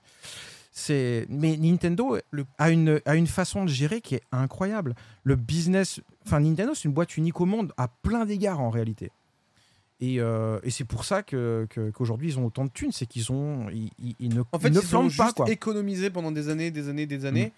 C'est, 0.73 1.25
mais 1.29 1.57
Nintendo 1.57 2.17
le- 2.31 2.45
a, 2.57 2.71
une, 2.71 3.01
a 3.05 3.15
une 3.15 3.27
façon 3.27 3.65
de 3.65 3.69
gérer 3.69 3.99
qui 3.99 4.15
est 4.15 4.21
incroyable. 4.31 4.95
Le 5.23 5.35
business. 5.35 5.99
Enfin, 6.25 6.39
Nintendo, 6.39 6.73
c'est 6.73 6.85
une 6.85 6.93
boîte 6.93 7.17
unique 7.17 7.41
au 7.41 7.45
monde 7.45 7.73
à 7.77 7.89
plein 7.89 8.25
d'égards 8.25 8.61
en 8.61 8.69
réalité. 8.69 9.11
Et, 10.01 10.19
euh, 10.19 10.59
et 10.63 10.71
c'est 10.71 10.83
pour 10.83 11.05
ça 11.05 11.21
que, 11.21 11.67
que- 11.69 11.91
qu'aujourd'hui 11.91 12.29
ils 12.29 12.39
ont 12.39 12.45
autant 12.45 12.65
de 12.65 12.71
thunes, 12.71 12.91
c'est 12.91 13.05
qu'ils 13.05 13.31
ont, 13.31 13.67
ils, 13.71 13.91
ils- 13.99 14.15
ils 14.19 14.33
ne, 14.35 14.41
En 14.51 14.57
fait, 14.59 14.69
ils 14.69 14.73
ne 14.73 14.81
ils 14.81 14.95
ont 14.95 15.03
pas 15.03 15.09
juste 15.25 15.33
quoi. 15.35 15.49
économisé 15.49 16.09
pendant 16.09 16.31
des 16.31 16.49
années, 16.49 16.71
des 16.71 16.89
années, 16.89 17.05
des 17.05 17.25
années. 17.25 17.53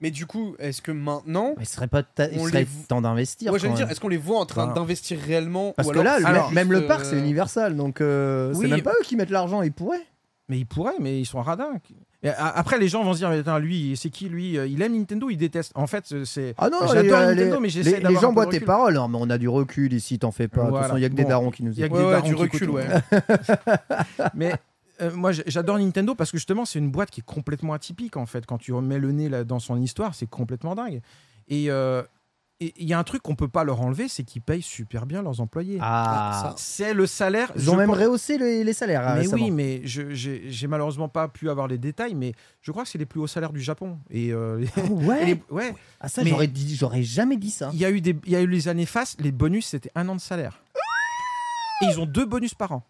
Mais 0.00 0.10
du 0.10 0.24
coup, 0.24 0.54
est-ce 0.60 0.80
que 0.80 0.92
maintenant, 0.92 1.54
Mais 1.58 1.64
il 1.64 1.68
serait 1.68 1.88
pas 1.88 2.02
ta- 2.02 2.30
il 2.30 2.38
On 2.40 2.46
serait 2.46 2.60
les- 2.60 2.86
temps 2.88 3.02
d'investir. 3.02 3.52
ouais, 3.52 3.58
j'allais 3.58 3.74
dire, 3.74 3.90
est-ce 3.90 4.00
qu'on 4.00 4.08
les 4.08 4.16
voit 4.16 4.38
en 4.38 4.46
train 4.46 4.68
Bah. 4.68 4.72
d'investir 4.74 5.18
réellement 5.20 5.74
Parce 5.76 5.88
ou 5.88 5.90
que 5.92 5.98
alors 5.98 6.04
là, 6.12 6.18
c'est 6.18 6.22
le- 6.22 6.28
alors, 6.28 6.52
même 6.52 6.72
le 6.72 6.86
parc, 6.86 7.04
euh, 7.04 7.10
c'est 7.10 7.18
Universal, 7.18 7.76
donc 7.76 8.00
euh, 8.00 8.52
Oui. 8.54 8.60
c'est 8.62 8.68
même 8.68 8.82
pas 8.82 8.92
eux 8.92 9.04
qui 9.04 9.16
mettent 9.16 9.28
l'argent, 9.30 9.60
ils 9.60 9.72
pourraient. 9.72 10.06
Mais 10.48 10.58
ils 10.58 10.64
pourraient, 10.66 10.94
mais 11.00 11.20
ils 11.20 11.26
sont 11.26 11.42
radins. 11.42 11.72
Après, 12.22 12.78
les 12.78 12.88
gens 12.88 13.02
vont 13.02 13.14
se 13.14 13.18
dire, 13.18 13.30
mais 13.30 13.38
attends, 13.38 13.58
lui, 13.58 13.96
c'est 13.96 14.10
qui 14.10 14.28
lui 14.28 14.58
Euh, 14.58 14.66
Il 14.66 14.82
aime 14.82 14.92
Nintendo, 14.96 15.30
il 15.30 15.36
déteste. 15.38 15.72
En 15.74 15.86
fait, 15.86 16.04
c'est. 16.24 16.54
Ah 16.58 16.68
non, 16.68 16.78
J'adore 16.86 17.02
les, 17.02 17.26
Nintendo, 17.26 17.54
les- 17.54 17.60
mais 17.60 17.68
j'essaie 17.70 18.00
les, 18.00 18.08
les 18.08 18.16
gens 18.16 18.32
boivent 18.32 18.50
tes 18.50 18.60
paroles. 18.60 18.94
Non, 18.94 19.08
mais 19.08 19.18
on 19.20 19.30
a 19.30 19.38
du 19.38 19.48
recul 19.48 19.92
ici, 19.92 20.18
t'en 20.18 20.30
fais 20.30 20.46
pas. 20.48 20.64
De 20.64 20.68
toute 20.70 20.78
façon, 20.78 20.96
il 20.96 21.02
y 21.02 21.04
a 21.06 21.08
que 21.08 21.14
des 21.14 21.22
Bon. 21.22 21.28
darons 21.30 21.50
qui 21.50 21.64
nous 21.64 21.72
Il 21.72 21.78
y 21.78 21.84
a 21.84 21.88
que 21.88 21.94
écoutent. 21.94 21.98
des 22.00 22.04
Ouais, 22.04 22.10
ouais, 22.12 22.16
darons 22.20 22.28
du 22.28 22.34
qui 22.36 22.42
recul, 22.42 22.62
écoutent. 22.64 22.74
ouais. 22.76 24.26
Mais 24.34 24.52
euh, 25.00 25.10
moi, 25.14 25.32
j'adore 25.32 25.78
Nintendo 25.78 26.14
parce 26.14 26.30
que 26.30 26.36
justement, 26.36 26.64
c'est 26.66 26.78
une 26.78 26.90
boîte 26.90 27.10
qui 27.10 27.20
est 27.20 27.24
complètement 27.26 27.72
atypique 27.72 28.16
en 28.16 28.26
fait. 28.26 28.44
Quand 28.46 28.58
tu 28.58 28.72
remets 28.72 28.98
le 28.98 29.12
nez 29.12 29.28
là, 29.28 29.44
dans 29.44 29.58
son 29.58 29.80
histoire, 29.80 30.14
c'est 30.14 30.28
complètement 30.28 30.74
dingue. 30.74 31.00
Et 31.48 31.70
euh, 31.70 32.02
et 32.02 32.06
il 32.60 32.86
y 32.86 32.92
a 32.92 32.98
un 32.98 33.04
truc 33.04 33.22
qu'on 33.22 33.34
peut 33.36 33.48
pas 33.48 33.64
leur 33.64 33.80
enlever, 33.80 34.06
c'est 34.08 34.22
qu'ils 34.22 34.42
payent 34.42 34.60
super 34.62 35.06
bien 35.06 35.22
leurs 35.22 35.40
employés. 35.40 35.78
Ah, 35.80 36.54
C'est 36.58 36.92
le 36.92 37.06
salaire. 37.06 37.50
ils 37.56 37.70
ont 37.70 37.76
même 37.76 37.86
pense- 37.88 37.98
rehaussé 37.98 38.36
les, 38.36 38.64
les 38.64 38.72
salaires. 38.74 39.02
Mais 39.14 39.20
récemment. 39.20 39.42
oui, 39.44 39.50
mais 39.50 39.80
je- 39.84 40.12
j'ai 40.12 40.66
malheureusement 40.66 41.08
pas 41.08 41.28
pu 41.28 41.48
avoir 41.48 41.68
les 41.68 41.78
détails, 41.78 42.14
mais 42.14 42.32
je 42.60 42.70
crois 42.70 42.82
que 42.84 42.90
c'est 42.90 42.98
les 42.98 43.06
plus 43.06 43.18
hauts 43.20 43.26
salaires 43.26 43.52
du 43.52 43.60
Japon. 43.62 43.98
Et, 44.10 44.32
euh, 44.32 44.62
Ah 44.76 44.80
ouais. 44.90 45.22
et 45.22 45.26
les- 45.26 45.42
ouais, 45.50 45.74
Ah 46.00 46.08
ça, 46.08 46.22
j'aurais 46.24 47.02
jamais 47.02 47.36
dit 47.38 47.50
ça. 47.50 47.70
il 47.72 47.78
y 47.80 47.84
a 47.86 47.90
eu 47.90 48.00
des, 48.02 48.14
il 48.26 48.32
y 48.32 48.36
a 48.36 48.40
eu 48.42 48.46
les 48.46 48.68
années 48.68 48.86
face, 48.86 49.16
les 49.20 49.32
bonus 49.32 49.66
c'était 49.68 49.90
un 49.94 50.06
an 50.10 50.14
de 50.16 50.20
salaire. 50.20 50.62
Et 51.82 51.86
ils 51.86 51.98
ont 51.98 52.04
deux 52.06 52.26
bonus 52.26 52.52
par 52.54 52.72
an. 52.72 52.82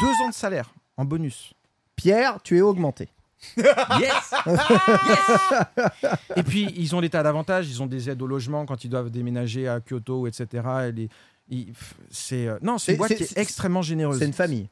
Deux 0.00 0.24
ans 0.24 0.28
de 0.30 0.34
salaire 0.34 0.72
en 0.96 1.04
bonus. 1.04 1.52
Pierre, 1.96 2.38
tu 2.42 2.56
es 2.56 2.62
augmenté. 2.62 3.08
Yes 4.00 4.34
Et 6.36 6.42
puis, 6.42 6.72
ils 6.76 6.94
ont 6.94 7.00
des 7.00 7.10
tas 7.10 7.22
d'avantages. 7.22 7.68
Ils 7.68 7.82
ont 7.82 7.86
des 7.86 8.10
aides 8.10 8.20
au 8.22 8.26
logement 8.26 8.66
quand 8.66 8.84
ils 8.84 8.88
doivent 8.90 9.10
déménager 9.10 9.68
à 9.68 9.80
Kyoto, 9.80 10.26
etc. 10.26 10.62
Et 10.88 10.92
les- 10.92 11.08
ils- 11.48 11.66
pff, 11.66 11.94
c'est, 12.10 12.46
euh, 12.48 12.58
non, 12.62 12.78
c'est 12.78 12.92
une 12.92 12.98
boîte 12.98 13.14
qui 13.14 13.22
est 13.24 13.38
extrêmement 13.38 13.82
généreuse. 13.82 14.18
C'est 14.18 14.26
une 14.26 14.32
famille. 14.32 14.68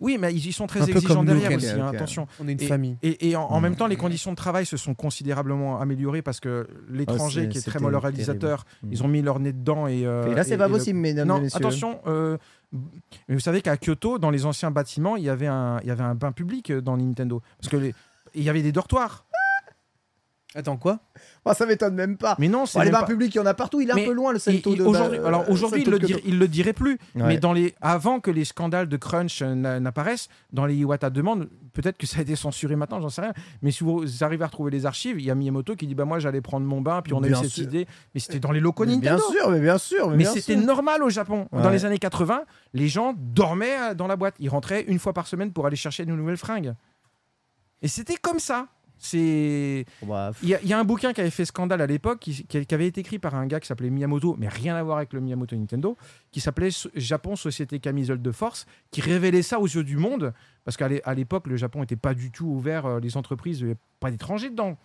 Oui, 0.00 0.16
mais 0.16 0.32
ils, 0.32 0.52
sont 0.52 0.68
très 0.68 0.80
Un 0.80 0.84
peu 0.84 0.92
exigeants 0.92 1.16
comme 1.16 1.24
nous, 1.26 1.32
derrière 1.40 1.50
ok, 1.50 1.56
aussi. 1.56 1.70
hein, 1.70 1.88
ok. 1.88 1.94
attention. 1.96 2.28
On 2.40 2.46
est 2.46 2.52
une 2.52 2.62
Et- 2.62 2.66
famille. 2.68 2.96
Et, 3.02 3.30
et 3.30 3.34
en, 3.36 3.42
en 3.46 3.60
même 3.60 3.74
temps, 3.74 3.88
les 3.88 3.96
conditions 3.96 4.30
de 4.30 4.36
travail 4.36 4.64
se 4.64 4.76
sont 4.76 4.94
considérablement 4.94 5.80
améliorées 5.80 6.22
parce 6.22 6.38
que 6.38 6.68
l'étranger, 6.88 7.40
Oh, 7.40 7.44
c'est- 7.46 7.48
qui 7.48 7.58
est 7.58 7.62
très 7.62 7.80
c'était 7.80 7.90
moralisateur, 7.90 8.64
terrible. 8.64 8.94
ils 8.94 9.02
ont 9.02 9.08
mis 9.08 9.22
leur 9.22 9.40
nez 9.40 9.52
dedans. 9.52 9.88
Et, 9.88 10.06
euh, 10.06 10.30
Et 10.30 10.36
là, 10.36 10.44
c'est 10.44 10.54
et- 10.54 10.56
pas 10.56 10.66
et 10.66 10.68
le- 10.68 10.74
possible, 10.74 11.00
mesdames 11.00 11.26
et 11.26 11.32
Non, 11.32 11.40
messieurs. 11.40 11.56
attention. 11.58 12.00
euh, 12.06 12.38
mais 12.72 13.34
vous 13.34 13.40
savez 13.40 13.62
qu'à 13.62 13.76
Kyoto, 13.76 14.18
dans 14.18 14.30
les 14.30 14.44
anciens 14.46 14.70
bâtiments, 14.70 15.16
il 15.16 15.24
y 15.24 15.30
avait 15.30 15.46
un, 15.46 15.78
il 15.82 15.88
y 15.88 15.90
avait 15.90 16.04
un 16.04 16.14
bain 16.14 16.32
public 16.32 16.70
euh, 16.70 16.80
dans 16.82 16.96
Nintendo. 16.96 17.42
Parce 17.58 17.70
que 17.70 17.76
les- 17.76 17.94
il 18.34 18.42
y 18.42 18.50
avait 18.50 18.62
des 18.62 18.72
dortoirs. 18.72 19.24
Attends, 20.54 20.78
quoi? 20.78 20.98
Oh, 21.44 21.52
ça 21.52 21.66
m'étonne 21.66 21.94
même 21.94 22.16
pas. 22.16 22.34
Mais 22.38 22.48
non, 22.48 22.64
c'est 22.64 22.78
Oh, 22.78 22.82
les 22.82 22.90
bains 22.90 23.00
pas- 23.00 23.06
publics, 23.06 23.34
il 23.34 23.38
y 23.38 23.40
en 23.40 23.44
a 23.46 23.52
partout. 23.52 23.82
Il 23.82 23.90
est 23.90 23.94
Mais 23.94 24.04
un 24.04 24.06
peu 24.06 24.12
loin 24.12 24.32
le 24.32 24.38
et 24.48 24.60
de. 24.60 24.82
aujourd'hui, 24.82 25.18
euh, 25.18 25.26
alors 25.26 25.48
aujourd'hui, 25.50 25.82
il 25.82 25.90
le 25.90 25.98
Kyoto. 25.98 26.20
il 26.24 26.38
le 26.38 26.48
dirait 26.48 26.72
plus. 26.72 26.92
Ouais. 27.14 27.22
Mais 27.26 27.36
dans 27.38 27.52
les, 27.52 27.74
avant 27.82 28.18
que 28.20 28.30
les 28.30 28.46
scandales 28.46 28.88
de 28.88 28.96
crunch 28.96 29.42
euh, 29.42 29.54
n'a- 29.54 29.78
n'apparaissent, 29.78 30.28
dans 30.54 30.64
les 30.64 30.74
Iwata 30.76 31.10
demande, 31.10 31.50
peut-être 31.80 31.96
que 31.96 32.08
ça 32.08 32.18
a 32.18 32.22
été 32.22 32.34
censuré 32.34 32.74
maintenant, 32.74 33.00
j'en 33.00 33.08
sais 33.08 33.20
rien. 33.20 33.32
Mais 33.62 33.70
si 33.70 33.84
vous 33.84 34.24
arrivez 34.24 34.42
à 34.42 34.48
retrouver 34.48 34.72
les 34.72 34.84
archives, 34.84 35.20
il 35.20 35.24
y 35.24 35.30
a 35.30 35.34
Miyamoto 35.36 35.76
qui 35.76 35.86
dit 35.86 35.94
bah 35.94 36.04
moi 36.04 36.18
j'allais 36.18 36.40
prendre 36.40 36.66
mon 36.66 36.80
bain, 36.80 37.02
puis 37.02 37.12
on 37.12 37.22
a 37.22 37.28
eu 37.28 37.34
cette 37.36 37.50
sûr. 37.50 37.64
idée. 37.64 37.86
Mais 38.14 38.20
c'était 38.20 38.40
dans 38.40 38.50
les 38.50 38.58
locaux 38.58 38.84
Mais 38.84 38.96
Nintendo. 38.96 39.22
Bien 39.30 39.40
sûr, 39.40 39.50
mais 39.50 39.60
bien 39.60 39.78
sûr. 39.78 40.10
Mais, 40.10 40.24
c'était 40.24 40.56
normal 40.56 41.04
au 41.04 41.10
Japon. 41.10 41.46
Dans 41.52 41.70
les 41.70 41.84
années 41.84 41.98
80, 41.98 42.42
les 42.74 42.88
gens 42.88 43.14
dormaient 43.16 43.90
euh, 43.90 43.94
dans 43.94 44.08
la 44.08 44.16
boîte. 44.16 44.34
Ils 44.40 44.48
rentraient 44.48 44.82
une 44.88 44.98
fois 44.98 45.12
par 45.12 45.28
semaine 45.28 45.52
pour 45.52 45.66
aller 45.66 45.76
chercher 45.76 46.04
de 46.04 46.10
nouvelles 46.10 46.36
fringues. 46.36 46.74
Et 47.80 47.88
c'était 47.88 48.16
comme 48.16 48.40
ça. 48.40 48.66
C'est. 48.98 49.84
Bah, 50.02 50.32
Il 50.42 50.48
y, 50.48 50.54
a- 50.54 50.60
il 50.62 50.68
y 50.68 50.72
a 50.72 50.78
un 50.78 50.84
bouquin 50.84 51.12
qui 51.12 51.20
avait 51.20 51.30
fait 51.30 51.44
scandale 51.44 51.80
à 51.80 51.86
l'époque, 51.86 52.18
qui, 52.20 52.46
avait 52.74 52.86
été 52.86 53.00
écrit 53.00 53.18
par 53.18 53.34
un 53.34 53.46
gars 53.46 53.60
qui 53.60 53.66
s'appelait 53.68 53.90
Miyamoto, 53.90 54.36
mais 54.38 54.48
rien 54.48 54.74
à 54.76 54.82
voir 54.82 54.96
avec 54.98 55.12
le 55.12 55.20
Miyamoto 55.20 55.56
Nintendo, 55.56 55.96
qui 56.32 56.40
s'appelait 56.40 56.70
Japon 56.94 57.36
Société 57.36 57.78
Camisole 57.78 58.20
de 58.20 58.32
Force, 58.32 58.66
qui 58.90 59.00
révélait 59.00 59.42
ça 59.42 59.60
aux 59.60 59.66
yeux 59.66 59.84
du 59.84 59.96
monde, 59.96 60.32
parce 60.64 60.76
qu'à 60.76 60.88
l'époque, 61.14 61.46
le 61.46 61.56
Japon 61.56 61.80
n'était 61.80 61.96
pas 61.96 62.14
du 62.14 62.30
tout 62.30 62.46
ouvert, 62.46 62.86
euh, 62.86 63.00
les 63.00 63.16
entreprises, 63.16 63.64
pas 64.00 64.10
d'étrangers 64.10 64.50
dedans, 64.50 64.76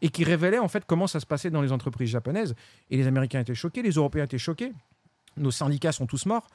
et 0.00 0.08
qui 0.10 0.24
révélait 0.24 0.58
en 0.58 0.68
fait 0.68 0.84
comment 0.86 1.06
ça 1.06 1.20
se 1.20 1.26
passait 1.26 1.50
dans 1.50 1.62
les 1.62 1.72
entreprises 1.72 2.10
japonaises. 2.10 2.54
Et 2.90 2.96
les 2.96 3.06
Américains 3.06 3.40
étaient 3.40 3.54
choqués, 3.54 3.82
les 3.82 3.90
Européens 3.92 4.24
étaient 4.24 4.38
choqués, 4.38 4.72
nos 5.36 5.50
syndicats 5.50 5.92
sont 5.92 6.06
tous 6.06 6.24
morts. 6.26 6.46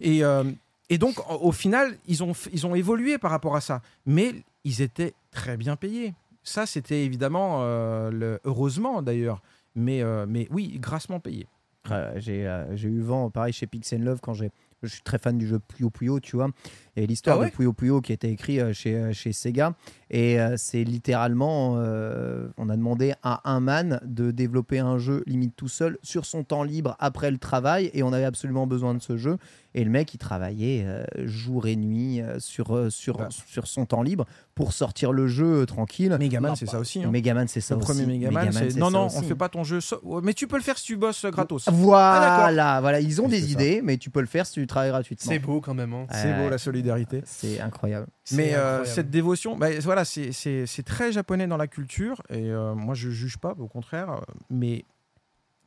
Et, 0.00 0.22
euh, 0.24 0.44
et 0.90 0.98
donc, 0.98 1.16
au 1.42 1.52
final, 1.52 1.96
ils 2.06 2.22
ont, 2.22 2.32
f- 2.32 2.48
ils 2.52 2.66
ont 2.66 2.74
évolué 2.74 3.18
par 3.18 3.30
rapport 3.30 3.56
à 3.56 3.60
ça, 3.60 3.82
mais 4.06 4.34
ils 4.64 4.80
étaient 4.82 5.14
très 5.30 5.56
bien 5.56 5.76
payés. 5.76 6.14
Ça, 6.48 6.64
c'était 6.66 7.04
évidemment, 7.04 7.58
euh, 7.62 8.10
le- 8.10 8.40
heureusement 8.44 9.02
d'ailleurs. 9.02 9.42
Mais, 9.74 10.02
euh, 10.02 10.24
mais 10.28 10.48
oui, 10.50 10.78
grassement 10.80 11.20
payé. 11.20 11.46
Euh, 11.90 12.12
j'ai 12.20 12.88
eu 12.88 13.00
vent, 13.00 13.30
pareil, 13.30 13.52
chez 13.52 13.66
Pixel 13.66 14.02
Love, 14.02 14.20
quand 14.22 14.34
j'ai. 14.34 14.50
Je 14.84 14.88
suis 14.88 15.02
très 15.02 15.18
fan 15.18 15.36
du 15.36 15.46
jeu 15.48 15.58
Puyo 15.58 15.90
Puyo, 15.90 16.20
tu 16.20 16.36
vois. 16.36 16.50
A 16.96 17.00
l'histoire 17.00 17.36
Ah 17.38 17.40
ouais 17.40 17.50
de 17.50 17.54
Puyo 17.54 17.72
Puyo 17.72 18.00
qui 18.00 18.12
a 18.12 18.14
été 18.14 18.30
écrit 18.30 18.60
chez, 18.74 19.12
chez 19.12 19.32
Sega. 19.32 19.74
Et 20.08 20.38
c'est 20.56 20.84
littéralement. 20.84 21.74
euh, 21.78 22.46
on 22.58 22.68
a 22.68 22.76
demandé 22.76 23.12
à 23.24 23.50
un 23.50 23.58
man 23.58 24.00
de 24.04 24.30
développer 24.30 24.78
un 24.78 24.98
jeu 24.98 25.24
limite 25.26 25.56
tout 25.56 25.66
seul 25.66 25.98
sur 26.04 26.24
son 26.24 26.44
temps 26.44 26.62
libre 26.62 26.94
après 27.00 27.32
le 27.32 27.38
travail. 27.38 27.90
Et 27.92 28.04
on 28.04 28.12
avait 28.12 28.24
absolument 28.24 28.68
besoin 28.68 28.94
de 28.94 29.02
ce 29.02 29.16
jeu. 29.16 29.36
Et 29.80 29.84
le 29.84 29.90
mec, 29.90 30.12
il 30.12 30.18
travaillait 30.18 30.82
euh, 30.84 31.04
jour 31.24 31.68
et 31.68 31.76
nuit 31.76 32.20
euh, 32.20 32.40
sur, 32.40 32.74
euh, 32.76 32.90
sur, 32.90 33.18
Bah. 33.18 33.28
sur 33.46 33.68
son 33.68 33.86
temps 33.86 34.02
libre 34.02 34.24
pour 34.56 34.72
sortir 34.72 35.12
le 35.12 35.28
jeu 35.28 35.64
tranquille. 35.66 36.16
Megaman, 36.18 36.56
c'est 36.56 36.64
pas- 36.66 36.72
ça 36.72 36.78
aussi. 36.80 37.04
hein. 37.04 37.10
Megaman, 37.12 37.46
c'est 37.46 37.60
ça 37.60 37.74
le 37.76 37.80
aussi. 37.80 37.86
premier 37.92 38.06
Megaman, 38.18 38.50
c'est 38.52 38.74
non, 38.76 38.90
non, 38.90 39.06
aussi. 39.06 39.18
on 39.18 39.22
fait 39.22 39.36
pas 39.36 39.48
ton 39.48 39.62
jeu. 39.62 39.80
so- 39.80 40.00
Mais 40.24 40.34
tu 40.34 40.48
peux 40.48 40.56
le 40.56 40.62
faire 40.64 40.76
si 40.78 40.84
tu 40.86 40.96
bosses 40.96 41.24
gratos. 41.26 41.68
Voilà, 41.70 42.80
voilà, 42.80 43.00
ils 43.00 43.20
ont 43.22 43.28
des 43.28 43.40
ça. 43.40 43.46
idées, 43.46 43.80
mais 43.84 43.98
tu 43.98 44.10
peux 44.10 44.20
le 44.20 44.26
faire 44.26 44.46
si 44.46 44.54
tu 44.54 44.66
travailles 44.66 44.90
gratuitement. 44.90 45.30
C'est 45.32 45.38
beau 45.38 45.60
quand 45.60 45.74
même. 45.74 45.92
hein. 45.92 46.06
C'est 46.10 46.34
beau 46.34 46.48
la 46.50 46.58
solidarité. 46.58 47.22
C'est 47.24 47.60
incroyable. 47.60 48.08
Mais 48.32 48.54
incroyable. 48.54 48.86
cette 48.86 49.10
dévotion, 49.10 49.56
bah, 49.56 49.68
voilà, 49.82 50.04
c'est- 50.04 50.82
très 50.84 51.12
japonais 51.12 51.46
dans 51.46 51.56
la 51.56 51.68
culture 51.68 52.20
et 52.30 52.50
moi 52.74 52.94
je 52.94 53.10
juge 53.10 53.36
pas, 53.38 53.54
au 53.58 53.68
contraire. 53.68 54.22
Mais 54.50 54.84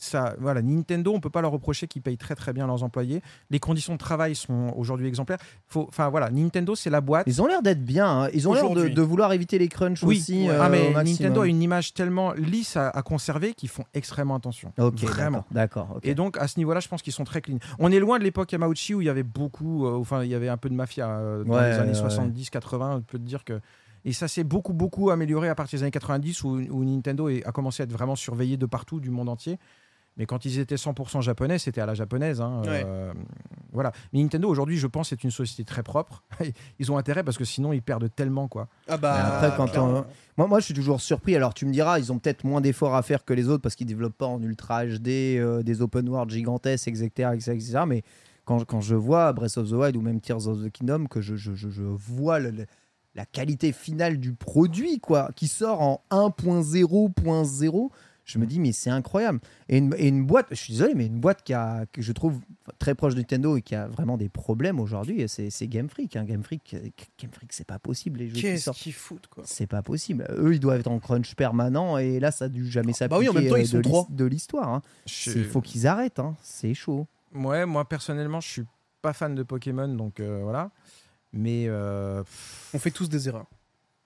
ça, 0.03 0.35
voilà, 0.39 0.61
Nintendo, 0.61 1.13
on 1.13 1.19
peut 1.19 1.29
pas 1.29 1.41
leur 1.41 1.51
reprocher 1.51 1.87
qu'ils 1.87 2.01
payent 2.01 2.17
très 2.17 2.33
très 2.35 2.53
bien 2.53 2.65
leurs 2.65 2.83
employés. 2.83 3.21
Les 3.51 3.59
conditions 3.59 3.93
de 3.93 3.99
travail 3.99 4.35
sont 4.35 4.73
aujourd'hui 4.75 5.07
exemplaires. 5.07 5.37
Faut, 5.67 5.85
enfin 5.87 6.09
voilà, 6.09 6.29
Nintendo 6.31 6.73
c'est 6.75 6.89
la 6.89 7.01
boîte. 7.01 7.25
Ils 7.27 7.41
ont 7.41 7.45
l'air 7.45 7.61
d'être 7.61 7.85
bien. 7.85 8.23
hein. 8.23 8.29
Ils 8.33 8.49
ont 8.49 8.53
l'air 8.53 8.69
de, 8.71 8.87
de 8.87 9.01
vouloir 9.01 9.31
éviter 9.33 9.59
les 9.59 9.67
crunchs 9.67 10.03
Oui, 10.03 10.17
aussi. 10.17 10.47
ah, 10.49 10.65
euh, 10.65 10.69
mais. 10.69 11.03
Nintendo 11.03 11.41
a 11.41 11.47
une 11.47 11.61
image 11.61 11.93
tellement 11.93 12.33
lisse 12.33 12.75
à, 12.77 12.89
à 12.89 13.01
conserver 13.03 13.53
qu'ils 13.53 13.69
font 13.69 13.83
extrêmement 13.93 14.35
attention. 14.35 14.73
Ok, 14.79 15.01
vraiment. 15.03 15.45
d'accord. 15.51 15.99
Et 16.03 16.15
donc 16.15 16.37
à 16.37 16.47
ce 16.47 16.57
niveau-là, 16.59 16.79
je 16.79 16.87
pense 16.87 17.01
qu'ils 17.01 17.13
sont 17.13 17.23
très 17.23 17.41
clean. 17.41 17.57
On 17.79 17.91
est 17.91 17.99
loin 17.99 18.17
de 18.17 18.23
l'époque 18.23 18.51
Yamauchi 18.51 18.95
où 18.95 19.01
il 19.01 19.05
y 19.05 19.09
avait 19.09 19.23
beaucoup, 19.23 19.85
euh, 19.85 19.97
enfin 19.99 20.23
il 20.23 20.29
y 20.29 20.35
avait 20.35 20.49
un 20.49 20.57
peu 20.57 20.69
de 20.69 20.75
mafia 20.75 21.07
euh, 21.09 21.43
dans 21.43 21.53
Ouais, 21.53 21.69
les 21.69 21.75
années 21.77 21.91
ouais, 21.99 22.07
70-80. 22.07 22.95
On 22.97 23.01
peut 23.01 23.19
te 23.19 23.23
dire 23.23 23.43
que 23.43 23.59
et 24.03 24.13
ça 24.13 24.27
s'est 24.27 24.43
beaucoup 24.43 24.73
beaucoup 24.73 25.11
amélioré 25.11 25.47
à 25.47 25.53
partir 25.53 25.77
des 25.77 25.83
années 25.83 25.91
90 25.91 26.43
où, 26.43 26.49
où 26.71 26.83
Nintendo 26.83 27.27
a 27.27 27.51
commencé 27.51 27.83
à 27.83 27.85
être 27.85 27.91
vraiment 27.91 28.15
surveillé 28.15 28.57
de 28.57 28.65
partout 28.65 28.99
du 28.99 29.11
monde 29.11 29.29
entier. 29.29 29.59
Mais 30.21 30.27
quand 30.27 30.45
ils 30.45 30.59
étaient 30.59 30.75
100% 30.75 31.21
japonais, 31.21 31.57
c'était 31.57 31.81
à 31.81 31.87
la 31.87 31.95
japonaise. 31.95 32.41
hein, 32.41 32.61
Ouais. 32.63 32.83
euh, 32.85 33.11
voilà. 33.73 33.91
Mais 34.13 34.21
Nintendo 34.21 34.47
aujourd'hui, 34.47 34.77
je 34.77 34.85
pense, 34.85 35.11
est 35.11 35.23
une 35.23 35.31
société 35.31 35.63
très 35.63 35.81
propre. 35.81 36.21
ils 36.79 36.91
ont 36.91 36.97
intérêt 36.99 37.23
parce 37.23 37.39
que 37.39 37.43
sinon 37.43 37.73
ils 37.73 37.81
perdent 37.81 38.07
tellement 38.15 38.47
quoi. 38.47 38.67
Ah 38.87 38.97
bah. 38.97 39.15
Mais 39.17 39.23
après, 39.47 39.57
quand 39.57 39.65
clairement. 39.65 39.99
on- 40.01 40.05
Moi, 40.37 40.45
moi, 40.47 40.59
je 40.59 40.65
suis 40.65 40.73
toujours 40.75 41.01
surpris. 41.01 41.35
Alors, 41.35 41.55
tu 41.55 41.65
me 41.65 41.71
diras, 41.73 41.97
ils 41.97 42.11
ont 42.11 42.19
peut-être 42.19 42.43
moins 42.43 42.61
d'efforts 42.61 42.93
à 42.93 43.01
faire 43.01 43.25
que 43.25 43.33
les 43.33 43.49
autres 43.49 43.63
parce 43.63 43.73
qu'ils 43.73 43.87
développent 43.87 44.15
pas 44.17 44.27
en 44.27 44.39
ultra 44.43 44.85
HD 44.85 45.07
euh, 45.39 45.63
des 45.63 45.81
open 45.81 46.07
world 46.07 46.29
gigantesques, 46.29 46.87
etc. 46.89 47.31
etc., 47.33 47.51
etc. 47.53 47.79
Mais 47.87 48.03
quand, 48.45 48.63
quand 48.63 48.79
je 48.81 48.93
vois 48.93 49.33
Breath 49.33 49.57
of 49.57 49.69
the 49.69 49.73
Wild 49.73 49.95
ou 49.97 50.01
même 50.01 50.21
Tears 50.21 50.47
of 50.47 50.63
the 50.63 50.69
Kingdom, 50.71 51.07
que 51.07 51.19
je, 51.19 51.35
je, 51.35 51.55
je, 51.55 51.69
je 51.71 51.81
vois 51.81 52.37
le- 52.37 52.51
le- 52.51 52.65
la 53.15 53.25
qualité 53.25 53.71
finale 53.71 54.19
du 54.19 54.33
produit, 54.33 54.99
quoi, 54.99 55.31
qui 55.35 55.47
sort 55.47 55.81
en 55.81 56.03
1.0.0, 56.11 57.89
je 58.31 58.39
me 58.39 58.45
dis, 58.45 58.59
mais 58.59 58.71
c'est 58.71 58.89
incroyable. 58.89 59.39
Et 59.69 59.77
une, 59.77 59.93
et 59.97 60.07
une 60.07 60.25
boîte, 60.25 60.47
je 60.51 60.55
suis 60.55 60.73
désolé, 60.73 60.93
mais 60.95 61.05
une 61.07 61.19
boîte 61.19 61.43
qui 61.43 61.53
a, 61.53 61.85
que 61.91 62.01
je 62.01 62.11
trouve 62.11 62.39
très 62.79 62.95
proche 62.95 63.13
de 63.13 63.19
Nintendo 63.19 63.57
et 63.57 63.61
qui 63.61 63.75
a 63.75 63.87
vraiment 63.87 64.17
des 64.17 64.29
problèmes 64.29 64.79
aujourd'hui, 64.79 65.25
c'est 65.27 65.67
Game 65.67 65.89
Freak. 65.89 66.15
hein. 66.15 66.23
Game 66.23 66.43
Freak, 66.43 66.75
Game 67.19 67.31
Freak, 67.31 67.53
c'est 67.53 67.67
pas 67.67 67.79
possible. 67.79 68.19
Les 68.19 68.27
jeux 68.29 68.35
qui 68.35 68.41
Qu'est-ce 68.41 68.63
sortent. 68.65 68.77
qu'ils 68.77 68.93
foutent 68.93 69.27
quoi 69.27 69.43
C'est 69.45 69.67
pas 69.67 69.81
possible. 69.81 70.25
Eux, 70.37 70.53
ils 70.53 70.59
doivent 70.59 70.79
être 70.79 70.87
en 70.87 70.99
crunch 70.99 71.35
permanent 71.35 71.97
et 71.97 72.19
là, 72.19 72.31
ça 72.31 72.45
a 72.45 72.49
dû 72.49 72.69
jamais 72.69 72.93
s'appliquer 72.93 73.09
bah 73.09 73.19
oui, 73.19 73.29
en 73.29 73.33
même 73.33 73.49
temps, 73.49 73.55
ils 73.57 73.75
euh, 73.75 73.81
de 74.09 74.25
l'histoire. 74.25 74.69
hein. 74.69 74.81
Je- 75.05 75.31
Il 75.31 75.45
faut 75.45 75.61
qu'ils 75.61 75.87
arrêtent. 75.87 76.19
hein. 76.19 76.35
C'est 76.41 76.73
chaud. 76.73 77.07
Ouais, 77.33 77.65
moi 77.65 77.87
personnellement, 77.87 78.41
je 78.41 78.47
suis 78.49 78.63
pas 79.01 79.13
fan 79.13 79.35
de 79.35 79.43
Pokémon, 79.43 79.87
donc 79.87 80.19
euh, 80.19 80.41
voilà. 80.43 80.71
Mais 81.33 81.65
euh, 81.67 82.23
On 82.73 82.79
fait 82.79 82.91
tous 82.91 83.07
des 83.09 83.27
erreurs. 83.27 83.45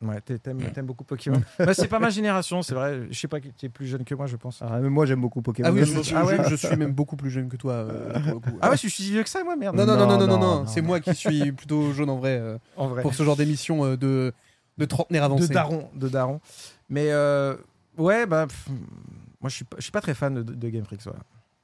Ouais, 0.01 0.19
t'a- 0.21 0.37
t'aimes, 0.37 0.59
t'aimes 0.73 0.85
beaucoup 0.85 1.03
Pokémon. 1.05 1.41
bah, 1.59 1.73
c'est 1.73 1.87
pas 1.87 1.99
ma 1.99 2.09
génération, 2.11 2.61
c'est 2.61 2.75
vrai. 2.75 3.07
Je 3.09 3.17
sais 3.19 3.27
pas, 3.29 3.39
tu 3.39 3.65
es 3.65 3.69
plus 3.69 3.87
jeune 3.87 4.03
que 4.03 4.13
moi, 4.13 4.27
je 4.27 4.35
pense. 4.35 4.59
Ah, 4.61 4.79
mais 4.81 4.89
moi, 4.89 5.05
j'aime 5.05 5.21
beaucoup 5.21 5.41
Pokémon. 5.41 5.69
Ah 5.69 5.71
oui, 5.71 5.85
je, 5.85 6.13
Ah 6.15 6.25
ouais 6.25 6.37
je- 6.43 6.49
je 6.49 6.55
suis 6.55 6.75
même 6.75 6.91
beaucoup 6.91 7.15
plus 7.15 7.29
jeune 7.29 7.47
que 7.47 7.55
toi. 7.57 7.73
euh, 7.73 8.11
pour 8.19 8.33
le 8.33 8.39
coup. 8.39 8.59
Ah 8.61 8.69
ouais, 8.69 8.75
je 8.75 8.81
suis 8.81 8.89
si 8.91 9.09
vieux 9.11 9.23
que 9.23 9.29
ça, 9.29 9.43
moi, 9.43 9.55
merde. 9.55 9.75
Non, 9.75 9.85
non, 9.85 9.95
non, 9.97 10.05
non, 10.05 10.17
non, 10.17 10.27
non, 10.27 10.37
Non, 10.37 10.65
c'est 10.67 10.81
moi 10.81 10.99
qui 10.99 11.15
suis 11.15 11.51
plutôt 11.53 11.91
jaune 11.93 12.09
en 12.09 12.17
vrai 12.17 12.37
euh, 12.37 12.57
en 12.75 12.87
vrai. 12.89 13.01
pour 13.03 13.13
ce 13.13 13.23
genre 13.23 13.37
d'émission 13.37 13.85
euh, 13.85 13.95
de, 13.97 14.33
de 14.77 14.85
trentenaire 14.85 15.23
avancé. 15.23 15.47
de 15.47 15.53
daron, 15.53 15.89
de 15.95 16.09
daron. 16.09 16.41
Mais 16.89 17.07
euh, 17.11 17.55
ouais, 17.97 18.25
bah, 18.25 18.47
pff, 18.47 18.67
moi, 19.39 19.49
je 19.49 19.55
suis 19.55 19.65
pas, 19.65 19.77
je 19.77 19.83
suis 19.83 19.91
pas 19.91 20.01
très 20.01 20.13
fan 20.13 20.33
de, 20.35 20.43
de 20.43 20.69
Game 20.69 20.83
Freak, 20.85 21.01
voilà. 21.03 21.19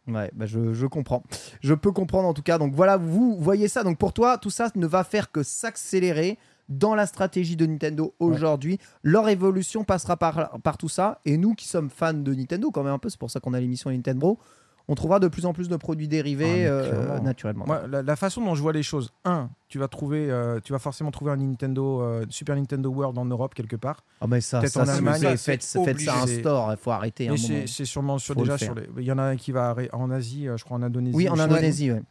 Ouais, 0.07 0.31
bah 0.33 0.45
je, 0.47 0.73
je 0.73 0.87
comprends. 0.87 1.21
Je 1.61 1.73
peux 1.75 1.91
comprendre 1.91 2.27
en 2.27 2.33
tout 2.33 2.41
cas. 2.41 2.57
Donc 2.57 2.73
voilà, 2.73 2.97
vous 2.97 3.37
voyez 3.39 3.67
ça. 3.67 3.83
Donc 3.83 3.99
pour 3.99 4.13
toi, 4.13 4.37
tout 4.39 4.49
ça 4.49 4.69
ne 4.75 4.87
va 4.87 5.03
faire 5.03 5.31
que 5.31 5.43
s'accélérer 5.43 6.39
dans 6.71 6.95
la 6.95 7.05
stratégie 7.05 7.55
de 7.55 7.65
Nintendo 7.65 8.13
aujourd'hui. 8.19 8.79
Leur 9.03 9.29
évolution 9.29 9.83
passera 9.83 10.17
par, 10.17 10.59
par 10.63 10.77
tout 10.77 10.89
ça. 10.89 11.19
Et 11.25 11.37
nous 11.37 11.53
qui 11.53 11.67
sommes 11.67 11.89
fans 11.89 12.13
de 12.13 12.33
Nintendo, 12.33 12.71
quand 12.71 12.83
même 12.83 12.93
un 12.93 12.99
peu, 12.99 13.09
c'est 13.09 13.19
pour 13.19 13.29
ça 13.29 13.39
qu'on 13.39 13.53
a 13.53 13.59
l'émission 13.59 13.91
Nintendo, 13.91 14.39
on 14.87 14.95
trouvera 14.95 15.19
de 15.19 15.27
plus 15.27 15.45
en 15.45 15.53
plus 15.53 15.69
de 15.69 15.75
produits 15.75 16.07
dérivés 16.07 16.65
Ah, 16.65 16.71
euh, 16.71 17.19
naturellement. 17.19 17.65
Moi, 17.65 17.87
la, 17.87 18.01
la 18.01 18.15
façon 18.15 18.43
dont 18.43 18.55
je 18.55 18.61
vois 18.61 18.73
les 18.73 18.83
choses, 18.83 19.11
un, 19.25 19.49
tu 19.67 19.79
vas 19.79 19.87
trouver, 19.87 20.29
euh, 20.29 20.59
tu 20.63 20.73
vas 20.73 20.79
forcément 20.79 21.11
trouver 21.11 21.31
un 21.31 21.37
Nintendo, 21.37 22.01
euh, 22.01 22.25
Super 22.29 22.55
Nintendo 22.55 22.89
World 22.89 23.17
en 23.17 23.25
Europe 23.25 23.53
quelque 23.53 23.75
part. 23.75 24.03
Ah 24.19 24.27
mais 24.27 24.41
ça, 24.41 24.65
ça, 24.65 24.81
en 24.81 24.87
Allemagne, 24.87 25.21
c'est 25.21 25.37
faites, 25.37 25.63
faites 25.63 25.99
ça 25.99 26.21
un 26.23 26.27
store, 26.27 26.71
il 26.71 26.77
faut 26.77 26.91
arrêter 26.91 27.29
c'est, 27.37 27.85
sûrement 27.85 28.17
sur, 28.17 28.35
déjà 28.35 28.57
sur 28.57 28.75
les. 28.75 28.87
Il 28.97 29.03
y 29.03 29.11
en 29.11 29.17
a 29.17 29.23
un 29.23 29.35
qui 29.35 29.51
va 29.51 29.75
en 29.93 30.09
Asie, 30.09 30.47
je 30.55 30.63
crois 30.63 30.77
en 30.77 30.81
Indonésie. 30.81 31.15
Oui, 31.15 31.29
en 31.29 31.39
Indonésie, 31.39 31.91
ouais. 31.91 32.01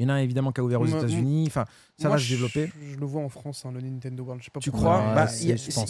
Il 0.00 0.04
y 0.04 0.06
en 0.06 0.08
a 0.08 0.14
un 0.14 0.18
évidemment 0.22 0.50
qui 0.50 0.60
a 0.60 0.64
ouvert 0.64 0.80
aux 0.80 0.86
États-Unis. 0.86 1.44
Enfin, 1.46 1.66
ça 1.98 2.08
Moi, 2.08 2.16
va 2.16 2.22
se 2.22 2.28
développer. 2.30 2.72
Je, 2.82 2.94
je 2.94 2.98
le 2.98 3.04
vois 3.04 3.20
en 3.22 3.28
France, 3.28 3.64
hein, 3.66 3.70
le 3.74 3.82
Nintendo 3.82 4.22
World. 4.22 4.40
Je 4.40 4.46
sais 4.46 4.50
pas 4.50 4.58
Tu 4.60 4.70
pourquoi. 4.70 4.98
crois 4.98 5.08
Ouais, 5.10 5.14
Bah, 5.14 5.28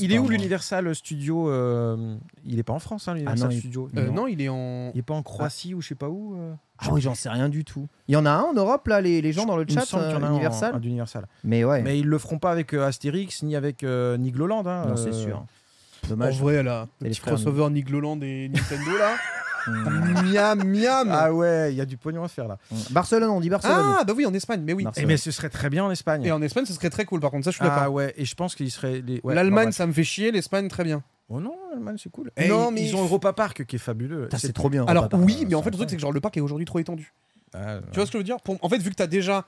il, 0.01 0.13
est 0.13 0.19
où 0.19 0.29
l'Universal 0.29 0.93
Studio 0.97 1.49
euh, 1.49 2.17
Il 2.45 2.59
est 2.59 2.63
pas 2.65 2.73
en 2.73 2.81
France, 2.81 3.07
hein, 3.07 3.15
l'Universal 3.15 3.49
non, 3.49 3.55
il- 3.55 3.59
Studio. 3.61 3.89
Euh, 3.97 4.07
non. 4.09 4.13
non, 4.13 4.27
il 4.27 4.43
est 4.43 4.49
en. 4.49 4.91
Il 4.95 4.99
est 4.99 5.03
pas 5.03 5.15
en 5.15 5.23
Croatie 5.23 5.73
ou 5.75 5.81
je 5.81 5.87
sais 5.89 5.95
pas 5.95 6.09
où. 6.09 6.35
euh 6.35 6.53
Ah 6.79 6.89
oui, 6.91 7.01
j'en 7.01 7.15
sais 7.15 7.29
rien 7.29 7.49
du 7.49 7.65
tout. 7.65 7.87
Il 8.09 8.15
y 8.15 8.17
en 8.17 8.27
a 8.27 8.31
un 8.31 8.43
en 8.43 8.53
Europe, 8.53 8.87
là, 8.89 9.01
les, 9.01 9.23
les 9.23 9.33
gens 9.33 9.47
dans 9.47 9.57
le 9.57 9.65
chat, 9.69 9.85
en 9.95 9.99
euh, 10.01 10.17
un 10.17 10.23
en- 10.25 10.31
Universal. 10.33 10.75
un 10.75 10.81
d'Universal. 10.81 11.29
Mais 11.45 11.63
ouais, 11.63 11.81
Mais 11.83 11.99
ils 12.01 12.07
le 12.07 12.19
feront 12.19 12.39
pas 12.41 12.51
avec 12.51 12.75
euh, 12.75 12.85
Astérix 12.87 13.45
ni 13.45 13.55
avec 13.55 13.85
euh, 13.85 14.17
Nigloland. 14.17 14.67
Hein, 14.67 14.87
non, 14.89 14.97
c'est 14.97 15.13
sûr. 15.13 15.47
En 16.05 16.09
Dommage. 16.09 16.39
vrai, 16.41 16.63
là, 16.65 16.89
le 17.01 17.05
les 17.07 17.11
petit 17.11 17.21
crossover 17.21 17.71
Nigloland 17.71 18.19
et 18.23 18.49
Nintendo 18.49 18.97
là. 18.99 19.15
Mmh. 19.67 20.33
miam, 20.33 20.65
miam. 20.65 21.09
Ah 21.13 21.33
ouais, 21.33 21.73
il 21.73 21.77
y 21.77 21.81
a 21.81 21.85
du 21.87 21.97
pognon 21.97 22.25
à 22.25 22.29
faire 22.29 22.49
là. 22.49 22.59
Barcelone, 22.91 23.31
on 23.31 23.41
dit 23.41 23.51
Barcelone. 23.51 23.77
Ah, 23.99 24.05
bah 24.05 24.13
oui, 24.17 24.25
en 24.27 24.33
Espagne, 24.35 24.63
mais 24.65 24.73
oui. 24.73 24.85
Marseille. 24.85 25.05
Eh 25.05 25.07
mais 25.07 25.17
ce 25.17 25.31
serait 25.31 25.51
très 25.51 25.69
bien 25.71 25.85
en 25.85 25.91
Espagne. 25.91 26.25
Et 26.25 26.33
en 26.33 26.41
Espagne, 26.43 26.65
ce 26.67 26.73
serait 26.73 26.91
très 26.91 27.05
cool. 27.05 27.21
Par 27.21 27.31
contre, 27.31 27.45
ça, 27.45 27.51
je 27.51 27.57
suis 27.57 27.65
d'accord. 27.65 27.83
ah 27.83 27.91
ouais, 27.91 28.15
et 28.17 28.25
je 28.25 28.35
pense 28.35 28.55
qu'il 28.55 28.71
serait. 28.71 29.03
les- 29.07 29.21
ouais, 29.23 29.35
L'Allemagne, 29.35 29.67
bon, 29.67 29.73
ça 29.73 29.87
me 29.87 29.93
fait 29.93 30.05
chier. 30.05 30.31
L'Espagne, 30.33 30.69
très 30.69 30.85
bien. 30.85 31.03
Oh 31.29 31.41
non, 31.41 31.55
l'Allemagne 31.73 31.97
c'est 32.03 32.11
cool. 32.11 32.31
Non, 32.49 32.69
Eh, 32.71 32.75
mais- 32.75 32.83
ils 32.89 32.97
ont 32.97 33.03
Europa 33.03 33.33
Park 33.33 33.65
qui 33.65 33.77
est 33.77 33.79
fabuleux. 33.79 34.29
C'est 34.37 34.53
trop 34.53 34.69
bien. 34.71 34.85
Alors 34.87 35.05
Europa 35.05 35.17
Park. 35.19 35.27
oui, 35.29 35.45
mais 35.49 35.55
en 35.55 35.63
fait, 35.63 35.71
le 35.71 35.77
truc, 35.77 35.91
c'est 35.91 35.97
que 35.97 36.03
genre 36.03 36.13
le 36.13 36.21
parc 36.21 36.37
est 36.37 36.41
aujourd'hui 36.41 36.67
trop 36.67 36.79
étendu. 36.81 37.13
Ah, 37.55 37.79
Tu 37.93 37.97
vois 37.97 38.07
ce 38.07 38.11
que 38.11 38.19
je 38.19 38.19
veux 38.19 38.25
dire? 38.25 38.41
Pour- 38.41 38.59
En 38.63 38.69
fait, 38.69 38.79
vu 38.79 38.91
que 38.91 38.95
t'as 38.97 39.07
déjà, 39.07 39.45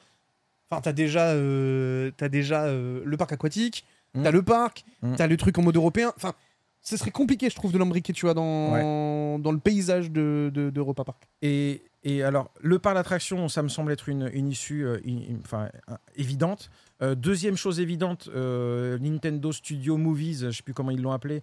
enfin, 0.70 0.80
t'as 0.80 0.92
déjà, 0.92 1.28
euh, 1.30 2.10
t'as 2.16 2.28
déjà 2.28 2.64
euh, 2.64 3.00
le 3.04 3.16
parc 3.16 3.32
aquatique, 3.32 3.84
Mm. 4.14 4.22
t'as 4.24 4.30
le 4.30 4.42
parc, 4.42 4.84
Mm. 5.02 5.14
t'as 5.16 5.26
le 5.26 5.36
truc 5.36 5.56
en 5.58 5.62
mode 5.62 5.76
européen. 5.76 6.12
Enfin, 6.16 6.34
ce 6.82 6.96
serait 6.96 7.10
compliqué, 7.12 7.48
je 7.48 7.54
trouve, 7.54 7.72
de 7.72 7.78
l'embriquer, 7.78 8.12
tu 8.12 8.26
vois, 8.26 8.34
dans 8.34 9.38
dans 9.38 9.52
le 9.52 9.58
paysage 9.58 10.10
de 10.10 10.50
de- 10.52 10.70
d'Europa 10.70 11.04
Park. 11.04 11.22
Et, 11.40 11.82
et 12.04 12.22
alors, 12.24 12.50
le 12.60 12.78
parc 12.80 12.96
d'attraction, 12.96 13.48
ça 13.48 13.62
me 13.62 13.68
semble 13.68 13.92
être 13.92 14.08
une, 14.08 14.28
une 14.34 14.48
issue 14.48 14.84
euh, 14.84 14.98
une- 15.04 15.22
une- 15.22 15.40
enfin, 15.44 15.68
euh, 15.90 15.94
évidente. 16.16 16.70
Euh, 17.00 17.14
deuxième 17.14 17.56
chose 17.56 17.80
évidente, 17.80 18.28
euh, 18.34 18.98
Nintendo 18.98 19.50
Studio 19.52 19.96
Movies, 19.96 20.46
je 20.50 20.56
sais 20.56 20.62
plus 20.62 20.74
comment 20.74 20.90
ils 20.90 21.00
l'ont 21.00 21.12
appelé. 21.12 21.40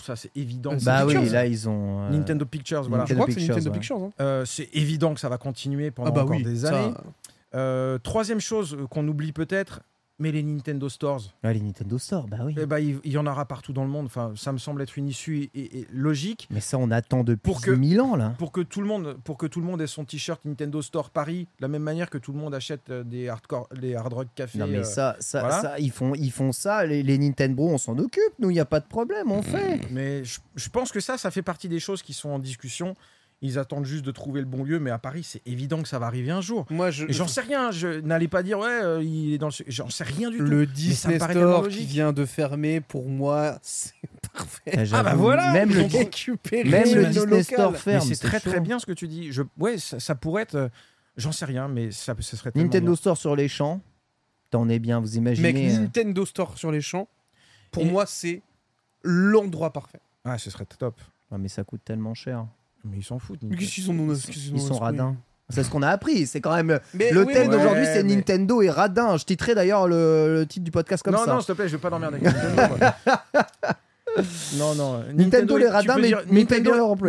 Ça, 0.00 0.14
c'est 0.16 0.30
évident. 0.36 0.72
Bah 0.84 0.98
c'est 1.00 1.04
oui, 1.06 1.14
Pictures. 1.14 1.32
là, 1.32 1.46
ils 1.46 1.68
ont. 1.68 2.02
euh, 2.04 2.10
Nintendo 2.10 2.44
Pictures, 2.46 2.82
voilà. 2.88 3.04
Je 3.04 3.14
Nintendo 3.14 3.26
que 3.26 3.32
c'est 3.32 3.36
Pictures, 3.40 3.54
Nintendo 3.56 3.70
ouais. 3.70 3.78
Pictures. 3.78 3.96
hein. 4.02 4.10
Euh, 4.20 4.44
c'est 4.44 4.68
évident 4.72 5.12
que 5.14 5.20
ça 5.20 5.28
va 5.28 5.38
continuer 5.38 5.90
pendant 5.90 6.08
Ah 6.10 6.12
bah 6.12 6.22
encore 6.24 6.36
oui, 6.36 6.44
des 6.44 6.56
ça- 6.56 6.78
années. 6.84 6.94
Euh, 7.54 7.98
troisième 7.98 8.40
chose 8.40 8.76
qu'on 8.90 9.06
oublie 9.08 9.32
peut-être, 9.32 9.80
mais 10.18 10.32
les 10.32 10.42
Nintendo 10.42 10.88
Stores. 10.88 11.32
Ah, 11.42 11.52
les 11.52 11.60
Nintendo 11.60 11.96
Store, 11.98 12.26
bah 12.26 12.38
oui. 12.44 12.54
Eh 12.58 12.66
ben, 12.66 12.78
il, 12.78 12.98
il 13.04 13.12
y 13.12 13.18
en 13.18 13.26
aura 13.26 13.44
partout 13.44 13.72
dans 13.72 13.84
le 13.84 13.90
monde. 13.90 14.06
Enfin, 14.06 14.32
ça 14.36 14.52
me 14.52 14.58
semble 14.58 14.82
être 14.82 14.96
une 14.98 15.06
issue 15.08 15.48
et- 15.54 15.78
et 15.80 15.86
logique. 15.92 16.48
Mais 16.50 16.60
ça, 16.60 16.76
on 16.78 16.90
attend 16.90 17.24
depuis 17.24 17.42
Pour 17.52 17.60
que- 17.60 17.70
1000 17.70 18.00
ans, 18.00 18.16
là. 18.16 18.34
pour 18.38 18.50
que 18.52 18.60
tout 18.60 18.80
le 18.80 18.86
monde 18.86 19.16
pour 19.24 19.36
que 19.38 19.46
tout 19.46 19.60
le 19.60 19.66
monde 19.66 19.80
ait 19.80 19.86
son 19.86 20.04
t-shirt 20.04 20.44
Nintendo 20.44 20.82
Store 20.82 21.10
Paris 21.10 21.46
de 21.58 21.62
la 21.62 21.68
même 21.68 21.82
manière 21.82 22.10
que 22.10 22.18
tout 22.18 22.32
le 22.32 22.38
monde 22.38 22.54
achète 22.54 22.90
euh, 22.90 23.04
des 23.04 23.28
hardcore 23.28 23.68
les 23.72 23.94
hard 23.94 24.12
rock 24.12 24.28
café 24.34 24.58
Non, 24.58 24.66
mais 24.66 24.78
euh, 24.78 24.84
ça, 24.84 25.16
ça, 25.20 25.40
voilà. 25.40 25.60
ça, 25.62 25.78
ils, 25.78 25.90
font, 25.90 26.14
ils 26.14 26.32
font 26.32 26.52
ça. 26.52 26.84
Les, 26.84 27.02
les 27.02 27.18
Nintendo, 27.18 27.62
on 27.64 27.78
s'en 27.78 27.96
occupe. 27.98 28.22
Nous, 28.38 28.50
il 28.50 28.54
n'y 28.54 28.60
a 28.60 28.64
pas 28.64 28.80
de 28.80 28.86
problème, 28.86 29.30
on 29.30 29.42
fait. 29.42 29.80
mais 29.90 30.24
je, 30.24 30.40
je 30.56 30.68
pense 30.68 30.90
que 30.92 31.00
ça 31.00 31.16
ça 31.18 31.30
fait 31.30 31.42
partie 31.42 31.68
des 31.68 31.80
choses 31.80 32.02
qui 32.02 32.12
sont 32.12 32.30
en 32.30 32.38
discussion 32.38 32.94
ils 33.40 33.58
attendent 33.58 33.84
juste 33.84 34.04
de 34.04 34.10
trouver 34.10 34.40
le 34.40 34.46
bon 34.46 34.64
lieu 34.64 34.80
mais 34.80 34.90
à 34.90 34.98
Paris 34.98 35.22
c'est 35.22 35.40
évident 35.46 35.80
que 35.82 35.88
ça 35.88 35.98
va 36.00 36.06
arriver 36.06 36.30
un 36.32 36.40
jour 36.40 36.66
Moi, 36.70 36.90
je, 36.90 37.06
j'en 37.08 37.28
sais 37.28 37.40
rien 37.40 37.70
je 37.70 38.00
n'allais 38.00 38.26
pas 38.26 38.42
dire 38.42 38.58
ouais 38.58 38.66
euh, 38.82 39.02
il 39.02 39.32
est 39.34 39.38
dans 39.38 39.46
le 39.48 39.52
j'en 39.68 39.88
sais 39.90 40.02
rien 40.04 40.30
du 40.30 40.38
tout 40.38 40.42
le 40.42 40.66
ça 40.66 40.72
Disney 40.72 41.18
Store 41.20 41.68
qui 41.68 41.84
vient 41.84 42.12
de 42.12 42.24
fermer, 42.24 42.80
pour 42.80 43.08
moi, 43.08 43.58
c'est 43.62 43.92
parfait. 44.32 44.72
Ah, 44.76 44.82
Ah 44.98 45.02
bah 45.04 45.14
voilà 45.14 45.52
même 45.52 45.68
le, 45.70 45.82
même 46.64 46.94
le 46.94 47.06
Disney 47.06 47.26
locales. 47.26 47.44
Store 47.44 47.76
ferme. 47.76 48.06
c'est 48.06 48.16
très 48.26 48.40
chaud. 48.40 48.50
très 48.50 48.60
bien 48.60 48.78
ce 48.78 48.86
que 48.86 48.92
tu 48.92 49.06
dis. 49.08 49.30
Je... 49.32 49.42
Ouais, 49.58 49.78
ça, 49.78 50.00
ça 50.00 50.14
pourrait 50.14 50.42
être. 50.42 50.54
euh, 50.56 50.68
J'en 51.16 51.32
sais 51.32 51.44
rien, 51.46 51.66
mais 51.68 51.90
ça, 51.90 52.14
ce 52.20 52.36
serait 52.36 52.52
Nintendo 52.54 52.86
bien. 52.92 52.96
Store 52.96 53.16
sur 53.16 53.34
les 53.36 53.48
champs. 53.48 53.80
T'en 54.50 54.68
es 54.68 54.78
bien, 54.78 55.00
vous 55.00 55.16
imaginez. 55.16 55.52
Mec, 55.52 55.72
euh, 55.72 55.78
Nintendo 55.80 56.24
Store 56.26 56.56
sur 56.58 56.70
les 56.72 56.80
champs, 56.80 57.08
pour 57.70 57.82
Et- 57.82 57.86
moi, 57.86 58.04
c'est 58.06 58.42
l'endroit 59.02 59.72
parfait. 59.72 60.00
Ah, 60.24 60.38
ce 60.38 60.50
serait 60.50 60.64
top. 60.66 61.00
ouais, 61.30 61.38
mais 61.38 61.48
ça 61.48 61.64
coûte 61.64 61.80
tellement 61.84 62.14
cher. 62.14 62.46
Mais 62.90 62.98
ils 62.98 63.04
s'en 63.04 63.18
foutent. 63.18 63.40
Mais 63.42 63.56
qu'est-ce 63.56 63.72
qu'ils 63.72 63.84
Ils 63.84 63.86
sont, 63.86 64.54
ils 64.54 64.60
sont 64.60 64.78
radins. 64.78 65.16
C'est 65.50 65.62
ce 65.64 65.70
qu'on 65.70 65.80
a 65.82 65.88
appris. 65.88 66.26
C'est 66.26 66.40
quand 66.42 66.54
même. 66.54 66.78
Oui, 66.92 67.32
mais- 67.48 67.48
d'aujourd'hui, 67.48 67.84
c'est 67.86 68.02
mais- 68.02 68.16
Nintendo 68.16 68.60
et 68.60 68.68
radin. 68.70 69.16
Je 69.16 69.24
titrerai 69.24 69.54
d'ailleurs 69.54 69.88
le, 69.88 70.34
le 70.40 70.46
titre 70.46 70.64
du 70.64 70.70
podcast 70.70 71.02
comme 71.02 71.14
non, 71.14 71.24
ça. 71.24 71.32
non, 71.32 71.40
s'il 71.40 71.46
te 71.46 71.52
plaît, 71.52 71.68
je 71.68 71.76
vais 71.76 71.80
pas 71.80 71.88
moi. 72.78 73.74
Non, 74.58 74.74
non. 74.74 75.00
Nintendo 75.14 75.56
les 75.56 75.66
tu 75.66 75.70
radins, 75.72 75.96
mais 75.98 76.08
dire- 76.08 76.22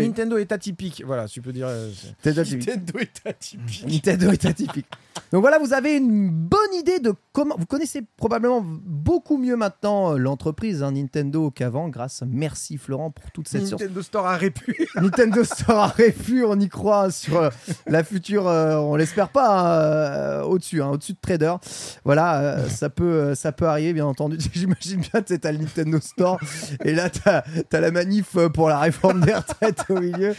Nintendo 0.07 0.37
est 0.37 0.51
atypique. 0.51 1.03
Voilà, 1.05 1.27
tu 1.27 1.41
peux 1.41 1.51
dire. 1.51 1.67
euh, 1.67 1.89
Nintendo 2.25 2.99
est 2.99 3.21
atypique. 3.25 3.85
Nintendo 3.87 4.31
est 4.31 4.45
atypique. 4.45 4.85
Donc 5.31 5.41
voilà, 5.41 5.59
vous 5.59 5.73
avez 5.73 5.97
une 5.97 6.29
bonne 6.29 6.73
idée 6.79 6.99
de 6.99 7.13
comment. 7.33 7.55
Vous 7.57 7.65
connaissez 7.65 8.03
probablement 8.17 8.63
beaucoup 8.65 9.37
mieux 9.37 9.55
maintenant 9.55 10.13
euh, 10.13 10.17
l'entreprise 10.17 10.81
hein, 10.83 10.91
Nintendo 10.91 11.51
qu'avant, 11.51 11.89
grâce. 11.89 12.23
Merci 12.27 12.77
Florent 12.77 13.11
pour 13.11 13.29
toute 13.31 13.47
cette 13.47 13.65
science. 13.65 13.81
Nintendo 13.81 14.01
Store 14.01 14.27
a 14.27 14.37
répu. 14.37 14.87
Nintendo 14.95 15.43
Store 15.43 15.93
a 15.97 16.11
pu, 16.11 16.43
on 16.45 16.59
y 16.59 16.69
croit 16.69 17.11
sur 17.11 17.37
euh, 17.37 17.49
la 17.87 18.03
future, 18.03 18.47
euh, 18.47 18.75
on 18.77 18.95
l'espère 18.95 19.29
pas, 19.29 19.59
hein, 19.59 19.71
euh, 19.81 20.41
au-dessus, 20.43 20.81
hein, 20.81 20.89
au-dessus 20.89 21.13
de 21.13 21.19
Trader. 21.21 21.55
Voilà, 22.05 22.39
euh, 22.41 22.69
ça, 22.69 22.89
peut, 22.89 23.03
euh, 23.03 23.35
ça 23.35 23.51
peut 23.51 23.67
arriver, 23.67 23.93
bien 23.93 24.05
entendu. 24.05 24.37
J'imagine 24.53 25.01
bien, 25.01 25.21
tu 25.21 25.33
sais, 25.33 25.39
t'as 25.39 25.51
le 25.51 25.59
Nintendo 25.59 25.99
Store 25.99 26.39
et 26.83 26.93
là, 26.93 26.98
t'as 27.07 27.43
as 27.71 27.79
la 27.79 27.91
manif 27.91 28.35
euh, 28.35 28.49
pour 28.49 28.67
la 28.67 28.79
réforme 28.79 29.21
des 29.21 29.33
retraites 29.33 29.85
au 29.89 29.99
milieu. 29.99 30.33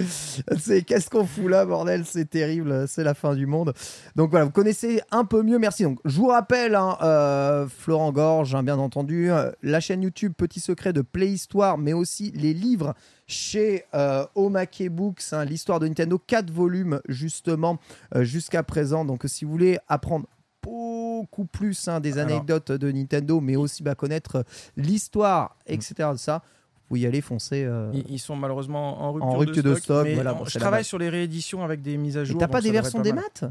C'est 0.58 0.82
qu'est-ce 0.82 1.08
qu'on 1.08 1.24
fout 1.24 1.48
là, 1.48 1.64
bordel? 1.64 2.04
C'est 2.04 2.28
terrible, 2.28 2.86
c'est 2.88 3.04
la 3.04 3.14
fin 3.14 3.34
du 3.34 3.46
monde. 3.46 3.72
Donc 4.16 4.30
voilà, 4.30 4.44
vous 4.44 4.50
connaissez 4.50 5.00
un 5.10 5.24
peu 5.24 5.42
mieux, 5.42 5.58
merci. 5.58 5.84
Donc 5.84 5.98
je 6.04 6.16
vous 6.16 6.26
rappelle, 6.26 6.74
hein, 6.74 6.98
euh, 7.02 7.66
Florent 7.66 8.12
Gorge, 8.12 8.54
hein, 8.54 8.62
bien 8.62 8.78
entendu, 8.78 9.30
euh, 9.30 9.50
la 9.62 9.80
chaîne 9.80 10.02
YouTube 10.02 10.32
Petit 10.36 10.60
Secret 10.60 10.92
de 10.92 11.02
Play 11.02 11.28
Histoire, 11.28 11.78
mais 11.78 11.92
aussi 11.92 12.32
les 12.34 12.52
livres 12.52 12.94
chez 13.26 13.84
euh, 13.94 14.26
Omake 14.34 14.88
Books, 14.90 15.22
hein, 15.32 15.44
l'histoire 15.44 15.80
de 15.80 15.86
Nintendo, 15.86 16.18
4 16.18 16.50
volumes 16.50 17.00
justement 17.08 17.78
jusqu'à 18.16 18.62
présent. 18.62 19.04
Donc 19.04 19.22
si 19.26 19.44
vous 19.44 19.52
voulez 19.52 19.78
apprendre 19.88 20.26
beaucoup 21.20 21.44
plus 21.44 21.88
hein, 21.88 22.00
des 22.00 22.18
Alors- 22.18 22.30
anecdotes 22.32 22.72
de 22.72 22.90
Nintendo, 22.90 23.40
mais 23.40 23.56
aussi 23.56 23.82
bah, 23.82 23.94
connaître 23.94 24.36
euh, 24.36 24.42
l'histoire, 24.76 25.56
etc. 25.66 25.94
de 26.12 26.16
ça, 26.16 26.42
vous 26.44 26.80
pouvez 26.88 27.00
y 27.00 27.06
aller, 27.06 27.20
foncer. 27.20 27.64
euh. 27.64 27.90
Ils, 27.92 28.04
ils 28.08 28.18
sont 28.18 28.36
malheureusement 28.36 29.02
en 29.02 29.12
rupture, 29.12 29.28
En 29.28 29.36
rupture 29.36 29.62
de 29.62 29.74
stock, 29.74 30.04
mais 30.04 30.14
voilà, 30.14 30.34
on- 30.34 30.38
bon, 30.38 30.44
je 30.46 30.58
travaille 30.58 30.84
sur 30.84 30.98
les 30.98 31.08
rééditions 31.08 31.62
avec 31.64 31.82
des 31.82 31.96
mises 31.96 32.16
à 32.16 32.22
Et 32.22 32.24
jour. 32.24 32.38
t'as 32.38 32.48
pas 32.48 32.60
des 32.60 32.70
versions 32.72 33.00
des 33.00 33.12
maths? 33.12 33.44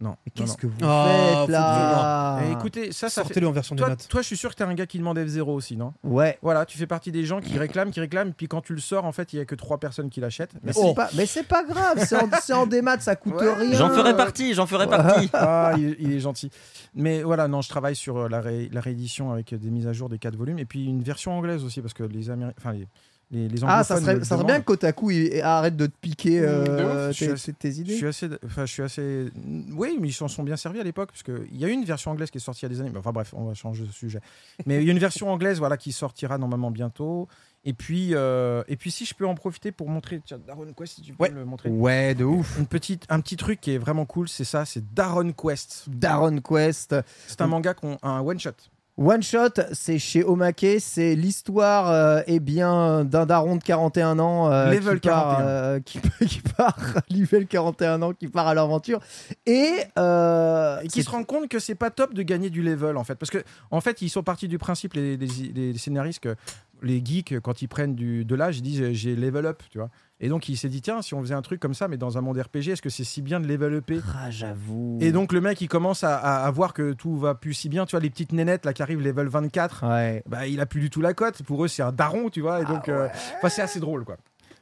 Non. 0.00 0.16
Mais 0.26 0.32
qu'est-ce 0.34 0.56
que 0.56 0.66
vous 0.66 0.74
Ah, 0.82 1.42
faites 1.42 1.50
là 1.50 2.40
Et 2.44 2.52
écoutez, 2.52 2.90
ça, 2.90 3.08
ça 3.08 3.22
fait. 3.22 3.28
Sortez-le 3.28 3.46
en 3.46 3.52
version 3.52 3.76
des 3.76 3.82
Toi, 3.82 3.94
toi, 3.96 4.22
je 4.22 4.26
suis 4.26 4.36
sûr 4.36 4.50
que 4.50 4.56
t'es 4.56 4.64
un 4.64 4.74
gars 4.74 4.86
qui 4.86 4.98
demande 4.98 5.18
F0 5.18 5.42
aussi, 5.50 5.76
non? 5.76 5.92
Ouais. 6.02 6.36
Voilà, 6.42 6.66
tu 6.66 6.76
fais 6.76 6.86
partie 6.88 7.12
des 7.12 7.24
gens 7.24 7.40
qui 7.40 7.56
réclament, 7.58 7.90
qui 7.92 8.00
réclament, 8.00 8.32
puis 8.32 8.48
quand 8.48 8.60
tu 8.60 8.74
le 8.74 8.80
sors, 8.80 9.04
en 9.04 9.12
fait, 9.12 9.32
il 9.32 9.36
y 9.36 9.40
a 9.40 9.44
que 9.44 9.54
trois 9.54 9.78
personnes 9.78 10.10
qui 10.10 10.20
l'achètent. 10.20 10.50
Mais 10.64 10.72
c'est 10.72 10.94
pas, 10.94 11.08
mais 11.14 11.26
c'est 11.26 11.44
pas 11.46 11.62
grave, 11.62 12.04
c'est 12.04 12.16
en, 12.20 12.28
c'est 12.42 12.52
en 12.52 12.66
démat, 12.66 12.98
ça 12.98 13.14
coûte 13.14 13.34
Ouais. 13.34 13.52
rien. 13.54 13.72
J'en 13.78 13.90
ferai 13.90 14.16
partie, 14.16 14.52
j'en 14.54 14.66
ferai 14.66 14.86
partie. 14.88 15.30
Ah, 15.34 15.72
il, 15.76 15.96
il 16.00 16.12
est 16.12 16.20
gentil. 16.20 16.50
Mais 16.94 17.22
voilà, 17.22 17.46
non, 17.48 17.60
je 17.62 17.68
travaille 17.68 17.96
sur 17.96 18.16
euh, 18.18 18.28
la, 18.28 18.40
ré- 18.40 18.68
la 18.72 18.80
réédition 18.80 19.30
avec 19.32 19.54
des 19.54 19.70
mises 19.70 19.86
à 19.86 19.92
jour 19.92 20.08
des 20.08 20.18
quatre 20.18 20.36
volumes 20.36 20.58
et 20.58 20.64
puis 20.64 20.84
une 20.86 21.02
version 21.02 21.32
anglaise 21.38 21.64
aussi 21.64 21.80
parce 21.80 21.94
que 21.94 22.02
les 22.02 22.30
Américains, 22.30 22.56
enfin 22.58 22.72
les, 22.72 22.86
les, 23.30 23.48
les 23.48 23.60
Ah, 23.66 23.82
ça 23.84 24.00
serait, 24.00 24.18
ça 24.20 24.36
serait 24.36 24.44
bien 24.44 24.60
que 24.60 24.64
Kotaku 24.64 25.10
il- 25.10 25.34
il 25.34 25.40
arrête 25.40 25.76
de 25.76 25.86
te 25.86 25.96
piquer 26.00 26.40
Mmh, 26.40 26.44
euh, 26.44 26.64
de 26.64 26.84
ouf. 26.84 27.06
Je 27.08 27.12
suis 27.12 27.26
tes, 27.26 27.32
assez- 27.32 27.52
tes 27.52 27.72
Je 27.72 27.80
idées. 27.80 27.96
suis 27.96 28.06
assez, 28.06 28.28
enfin, 28.44 28.66
je 28.66 28.72
suis 28.72 28.82
assez. 28.82 29.26
Oui, 29.72 29.98
mais 30.00 30.08
ils 30.08 30.12
s'en 30.12 30.28
sont 30.28 30.42
bien 30.42 30.56
servis 30.56 30.80
à 30.80 30.84
l'époque 30.84 31.10
parce 31.10 31.22
qu'il 31.22 31.58
y 31.58 31.64
a 31.64 31.68
eu 31.68 31.72
une 31.72 31.84
version 31.84 32.10
anglaise 32.10 32.30
qui 32.30 32.38
est 32.38 32.40
sortie 32.40 32.60
il 32.64 32.68
y 32.70 32.72
a 32.72 32.74
des 32.76 32.80
années. 32.80 32.92
Enfin 32.96 33.12
bref, 33.12 33.32
on 33.36 33.44
va 33.44 33.54
changer 33.54 33.84
de 33.84 33.90
sujet. 33.92 34.20
Mais 34.66 34.80
il 34.82 34.86
y 34.86 34.88
a 34.90 34.92
une 34.92 34.98
version 34.98 35.30
anglaise, 35.30 35.58
voilà, 35.58 35.76
qui 35.76 35.92
sortira 35.92 36.38
normalement 36.38 36.70
bientôt. 36.70 37.28
Et 37.66 37.72
puis, 37.72 38.10
euh, 38.12 38.62
et 38.68 38.76
puis 38.76 38.90
si 38.90 39.06
je 39.06 39.14
peux 39.14 39.26
en 39.26 39.34
profiter 39.34 39.72
pour 39.72 39.88
montrer, 39.88 40.20
tiens, 40.22 40.38
Daron 40.46 40.66
Quest, 40.76 40.96
si 40.96 41.00
tu 41.00 41.14
peux 41.14 41.22
Ouais. 41.22 41.30
me 41.30 41.38
le 41.38 41.44
montrer. 41.46 41.70
Ouais, 41.70 42.14
de 42.14 42.22
ouf. 42.24 42.58
Une 42.58 42.66
petite, 42.66 43.06
un 43.08 43.20
petit 43.20 43.36
truc 43.36 43.58
qui 43.58 43.70
est 43.70 43.78
vraiment 43.78 44.04
cool, 44.04 44.28
c'est 44.28 44.44
ça, 44.44 44.66
c'est 44.66 44.92
Daron 44.92 45.32
Quest. 45.32 45.84
Daron 45.88 46.40
Quest. 46.42 46.94
C'est 47.26 47.40
un 47.40 47.46
manga 47.46 47.72
qu'on, 47.72 47.96
un 48.02 48.20
one 48.20 48.38
shot. 48.38 48.50
One 48.96 49.24
Shot, 49.24 49.54
c'est 49.72 49.98
chez 49.98 50.22
Omake, 50.22 50.76
c'est 50.78 51.16
l'histoire 51.16 51.90
euh, 51.90 52.20
eh 52.28 52.38
bien 52.38 53.04
d'un 53.04 53.26
daron 53.26 53.56
de 53.56 53.62
41 53.64 54.20
ans 54.20 54.52
euh, 54.52 54.70
Level 54.70 55.00
qui, 55.00 55.08
part, 55.08 55.38
41. 55.38 55.46
euh, 55.48 55.80
qui, 55.80 56.00
qui 56.28 56.40
part 56.56 56.76
level 57.10 57.46
41 57.48 58.02
ans 58.02 58.12
qui 58.12 58.28
part 58.28 58.46
à 58.46 58.54
l'aventure. 58.54 59.00
Et, 59.46 59.68
euh, 59.98 60.78
et 60.80 60.86
qui 60.86 61.02
se 61.02 61.10
rendent 61.10 61.26
compte 61.26 61.48
que 61.48 61.58
c'est 61.58 61.74
pas 61.74 61.90
top 61.90 62.14
de 62.14 62.22
gagner 62.22 62.50
du 62.50 62.62
level 62.62 62.96
en 62.96 63.02
fait. 63.02 63.16
Parce 63.16 63.30
que 63.30 63.42
en 63.72 63.80
fait 63.80 64.00
ils 64.00 64.10
sont 64.10 64.22
partis 64.22 64.46
du 64.46 64.58
principe 64.58 64.94
les, 64.94 65.16
les- 65.16 65.52
les 65.52 65.76
scénaristes 65.78 66.20
que 66.20 66.36
les 66.80 67.02
geeks 67.04 67.40
quand 67.40 67.62
ils 67.62 67.68
prennent 67.68 67.96
du, 67.96 68.24
de 68.24 68.34
l'âge 68.36 68.58
ils 68.58 68.62
disent 68.62 68.92
j'ai 68.92 69.16
level 69.16 69.46
up 69.46 69.62
tu 69.70 69.78
vois 69.78 69.90
et 70.24 70.28
donc 70.28 70.48
il 70.48 70.56
s'est 70.56 70.68
dit 70.68 70.80
tiens 70.80 71.02
si 71.02 71.12
on 71.14 71.20
faisait 71.20 71.34
un 71.34 71.42
truc 71.42 71.60
comme 71.60 71.74
ça 71.74 71.86
mais 71.86 71.96
dans 71.96 72.16
un 72.18 72.20
monde 72.20 72.38
RPG 72.38 72.70
est-ce 72.70 72.82
que 72.82 72.88
c'est 72.90 73.04
si 73.04 73.20
bien 73.22 73.40
de 73.40 73.46
level 73.46 73.82
Ah, 74.16 74.30
j'avoue. 74.30 74.98
et 75.00 75.12
donc 75.12 75.32
le 75.32 75.40
mec 75.40 75.60
il 75.60 75.68
commence 75.68 76.02
à, 76.02 76.16
à- 76.16 76.44
à 76.46 76.50
voir 76.50 76.72
que 76.72 76.92
tout 76.92 77.16
va 77.18 77.34
plus 77.34 77.52
si 77.54 77.68
bien. 77.68 77.84
Tu 77.86 77.92
vois 77.92 78.00
les 78.00 78.10
petites 78.10 78.32
nénettes 78.32 78.64
là 78.64 78.72
qui 78.72 78.82
arrivent 78.82 79.00
level 79.02 79.28
24 79.28 79.86
Ouais. 79.86 80.22
bah 80.26 80.46
il 80.46 80.60
a 80.60 80.66
plus 80.66 80.80
du 80.80 80.90
tout 80.90 81.00
la 81.00 81.12
cote. 81.14 81.42
Pour 81.42 81.64
eux 81.64 81.68
c'est 81.68 81.82
un 81.82 81.92
daron 81.92 82.30
tu 82.30 82.40
vois 82.40 82.62
et 82.62 82.64
donc 82.64 82.88
euh, 82.88 83.08
enfin, 83.38 83.48
c'est 83.48 83.62
assez 83.62 83.80
drôle 83.80 84.04
quoi 84.04 84.16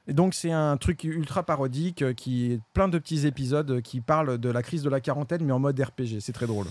et 0.09 0.13
donc 0.15 0.35
c'est 0.35 0.51
un 0.53 0.77
truc 0.77 1.05
ultra 1.05 1.43
parodique 1.45 2.03
euh, 2.03 2.13
qui 2.13 2.53
est 2.53 2.61
plein 2.75 2.89
de 2.89 2.99
petits 2.99 3.27
épisodes 3.27 3.71
euh, 3.71 3.81
qui 3.81 4.01
parlent 4.01 4.39
de 4.39 4.49
la 4.51 4.63
crise 4.63 4.83
de 4.83 4.91
la 4.91 5.01
quarantaine 5.01 5.45
mais 5.45 5.53
en 5.53 5.59
mode 5.61 5.79
RPG 5.81 6.19
c'est 6.21 6.33
très 6.33 6.47
drôle 6.47 6.67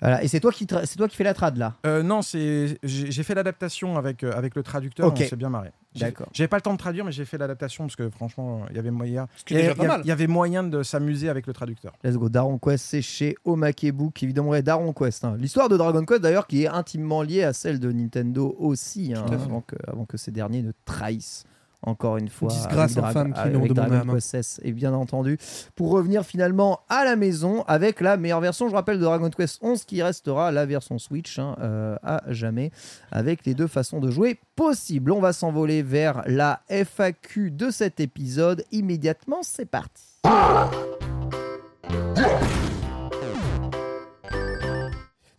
Voilà. 0.00 0.22
Et 0.22 0.28
c'est 0.28 0.40
toi 0.40 0.52
qui 0.52 0.64
tra- 0.66 0.84
c'est 0.86 0.96
toi 0.96 1.08
qui 1.08 1.16
fais 1.16 1.24
la 1.24 1.34
trad 1.34 1.56
là? 1.56 1.74
Euh, 1.86 2.02
non, 2.02 2.22
c'est 2.22 2.78
j'ai 2.82 3.22
fait 3.22 3.34
l'adaptation 3.34 3.96
avec, 3.96 4.22
euh, 4.22 4.32
avec 4.32 4.54
le 4.54 4.62
traducteur, 4.62 5.06
Ok. 5.06 5.18
on 5.24 5.28
s'est 5.28 5.36
bien 5.36 5.48
marré. 5.50 5.70
J'ai- 5.94 6.04
D'accord. 6.04 6.28
J'avais 6.34 6.48
pas 6.48 6.56
le 6.56 6.62
temps 6.62 6.74
de 6.74 6.78
traduire, 6.78 7.06
mais 7.06 7.12
j'ai 7.12 7.24
fait 7.24 7.38
l'adaptation 7.38 7.84
parce 7.84 7.96
que 7.96 8.10
franchement, 8.10 8.66
il 8.68 8.76
y 8.76 8.78
avait 8.78 8.90
moyen. 8.90 9.28
Il 9.48 9.56
y, 9.56 10.10
avait- 10.10 10.26
moyen 10.26 10.62
de 10.62 10.82
s'amuser 10.82 11.30
avec 11.30 11.46
le 11.46 11.54
traducteur. 11.54 11.94
Let's 12.04 12.16
go. 12.18 12.28
Daron 12.28 12.58
Quest, 12.58 12.84
c'est 12.84 13.00
chez 13.00 13.34
Omake 13.46 13.90
Book, 13.92 14.22
évidemment. 14.22 14.50
ouais, 14.50 14.60
Daron 14.62 14.92
Quest. 14.92 15.24
hein. 15.24 15.36
L'histoire 15.38 15.70
de 15.70 15.76
Dragon 15.78 16.04
Quest, 16.04 16.20
d'ailleurs, 16.20 16.46
qui 16.46 16.64
est 16.64 16.68
intimement 16.68 17.22
liée 17.22 17.44
à 17.44 17.54
celle 17.54 17.80
de 17.80 17.90
Nintendo 17.90 18.54
aussi, 18.58 19.14
hein, 19.16 19.24
avant, 19.32 19.62
que, 19.62 19.76
avant 19.88 20.04
que 20.04 20.18
ces 20.18 20.30
derniers 20.32 20.60
ne 20.62 20.72
trahissent. 20.84 21.44
Encore 21.82 22.16
une 22.16 22.28
fois, 22.28 22.48
Disgrâce 22.48 22.96
infâme 22.96 23.30
Dra- 23.30 23.42
qui 23.42 23.48
avec 23.48 23.62
redemande 23.70 23.88
Dragon. 23.90 24.14
Quest 24.14 24.28
16, 24.28 24.60
et 24.64 24.72
bien 24.72 24.92
entendu, 24.92 25.38
pour 25.76 25.90
revenir 25.90 26.24
finalement 26.24 26.80
à 26.88 27.04
la 27.04 27.14
maison 27.16 27.62
avec 27.68 28.00
la 28.00 28.16
meilleure 28.16 28.40
version, 28.40 28.68
je 28.68 28.74
rappelle, 28.74 28.98
de 28.98 29.04
Dragon 29.04 29.30
Quest 29.30 29.58
11 29.62 29.84
qui 29.84 30.02
restera 30.02 30.50
la 30.50 30.66
version 30.66 30.98
Switch 30.98 31.38
hein, 31.38 31.54
euh, 31.60 31.96
à 32.02 32.22
jamais, 32.28 32.70
avec 33.12 33.44
les 33.46 33.54
deux 33.54 33.66
façons 33.68 34.00
de 34.00 34.10
jouer 34.10 34.40
possibles. 34.56 35.12
On 35.12 35.20
va 35.20 35.32
s'envoler 35.32 35.82
vers 35.82 36.22
la 36.26 36.60
FAQ 36.68 37.50
de 37.52 37.70
cet 37.70 38.00
épisode 38.00 38.64
immédiatement. 38.72 39.38
C'est 39.42 39.66
parti. 39.66 40.02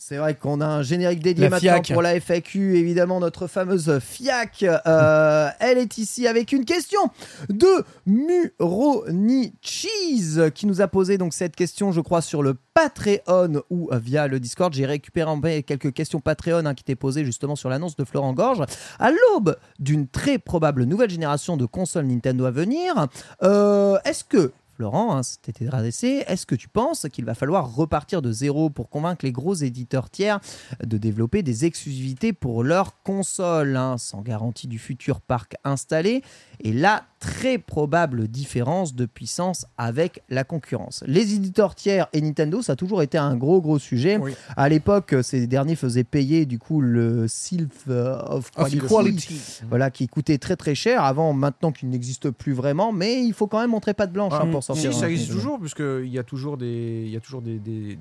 C'est 0.08 0.16
vrai 0.16 0.36
qu'on 0.36 0.62
a 0.62 0.66
un 0.66 0.84
générique 0.84 1.20
dédié 1.20 1.44
La 1.44 1.50
maintenant 1.50 1.84
FIAC. 1.84 1.92
pour 1.92 2.02
la 2.02 2.18
FAQ, 2.18 2.78
évidemment 2.78 3.20
notre 3.20 3.48
fameuse 3.48 4.00
FIAC. 4.00 4.64
euh, 4.64 5.50
elle 5.60 5.78
est 5.78 5.98
ici 5.98 6.28
avec 6.28 6.54
une 6.54 6.64
question 6.64 7.02
de 7.50 7.68
Muroni 8.06 9.54
Cheese 9.60 10.50
qui 10.56 10.66
nous 10.66 10.80
a 10.80 10.88
posé 10.88 11.18
donc 11.18 11.34
cette 11.34 11.58
question, 11.58 11.92
je 11.92 12.00
crois, 12.00 12.22
sur 12.22 12.42
le 12.42 12.56
Patreon 12.74 13.64
ou 13.70 13.90
via 13.92 14.30
le 14.30 14.40
Discord. 14.40 14.74
J'ai 14.74 14.86
récupéré 14.86 15.30
en 15.30 15.42
fait 15.42 15.64
quelques 15.64 15.92
questions 15.92 16.22
Patreon 16.22 16.66
hein, 16.66 16.74
qui 16.74 16.84
étaient 16.84 16.96
posées 16.96 17.26
justement 17.26 17.58
sur 17.58 17.68
l'annonce 17.68 17.98
de 17.98 18.06
Florent 18.06 18.32
Gorge. 18.32 18.64
À 19.00 19.12
l'aube 19.12 19.58
d'une 19.78 20.08
très 20.08 20.38
probable 20.38 20.86
nouvelle 20.86 21.10
génération 21.10 21.58
de 21.58 21.66
consoles 21.66 22.06
Nintendo 22.06 22.46
à 22.46 22.52
venir, 22.52 23.08
euh, 23.44 23.98
est-ce 24.06 24.24
que 24.24 24.54
Florent, 24.78 25.18
hein, 25.18 25.24
c'était 25.24 25.68
adressé. 25.70 26.24
Est-ce 26.28 26.46
que 26.46 26.54
tu 26.54 26.70
penses 26.70 27.08
qu'il 27.12 27.26
va 27.26 27.34
falloir 27.34 27.74
repartir 27.74 28.22
de 28.22 28.32
zéro 28.32 28.70
pour 28.70 28.92
convaincre 28.92 29.26
les 29.26 29.32
gros 29.32 29.56
éditeurs 29.56 30.12
tiers 30.12 30.40
de 30.84 31.00
développer 31.00 31.42
des 31.42 31.66
exclusivités 31.66 32.32
pour 32.32 32.64
leurs 32.64 33.02
consoles, 33.02 33.76
hein, 33.76 33.98
sans 33.98 34.22
garantie 34.22 34.68
du 34.68 34.78
futur 34.78 35.20
parc 35.20 35.56
installé? 35.64 36.22
Et 36.60 36.74
la 36.74 37.06
très 37.20 37.58
probable 37.58 38.28
différence 38.28 38.94
de 38.94 39.06
puissance 39.06 39.66
avec 39.78 40.22
la 40.30 40.44
concurrence. 40.44 41.04
Les 41.08 41.34
éditeurs 41.34 41.76
tiers 41.76 42.08
et 42.14 42.22
Nintendo, 42.22 42.62
ça 42.62 42.74
a 42.74 42.76
toujours 42.76 43.02
été 43.02 43.18
un 43.18 43.36
gros 43.36 43.62
gros 43.62 43.80
sujet. 43.80 44.18
Oui. 44.18 44.34
À 44.56 44.70
l'époque, 44.70 45.16
ces 45.24 45.48
derniers 45.48 45.76
faisaient 45.76 46.04
payer 46.04 46.46
du 46.46 46.60
coup 46.60 46.82
le 46.82 47.28
Sylph 47.28 47.86
euh, 47.90 48.18
of 48.20 48.52
Of 48.56 48.88
Quality, 48.88 49.62
voilà, 49.70 49.92
qui 49.92 50.08
coûtait 50.08 50.38
très 50.38 50.56
très 50.56 50.76
cher 50.76 51.04
avant, 51.04 51.34
maintenant 51.34 51.72
qu'il 51.72 51.90
n'existe 51.90 52.30
plus 52.30 52.54
vraiment, 52.54 52.92
mais 52.92 53.24
il 53.24 53.34
faut 53.34 53.48
quand 53.48 53.60
même 53.60 53.72
montrer 53.72 53.94
patte 53.94 54.12
blanche 54.12 54.34
Ah, 54.36 54.44
hein, 54.44 54.52
pour 54.52 54.64
sortir. 54.64 54.94
Si, 54.94 55.00
ça 55.00 55.10
existe 55.10 55.32
toujours, 55.32 55.60
puisqu'il 55.60 56.10
y 56.10 56.20
a 56.20 56.24
toujours 56.24 56.58
des, 56.58 57.04
il 57.06 57.12
y 57.12 57.18
a 57.18 57.20
toujours 57.20 57.42
des, 57.42 57.60
des, 57.60 57.98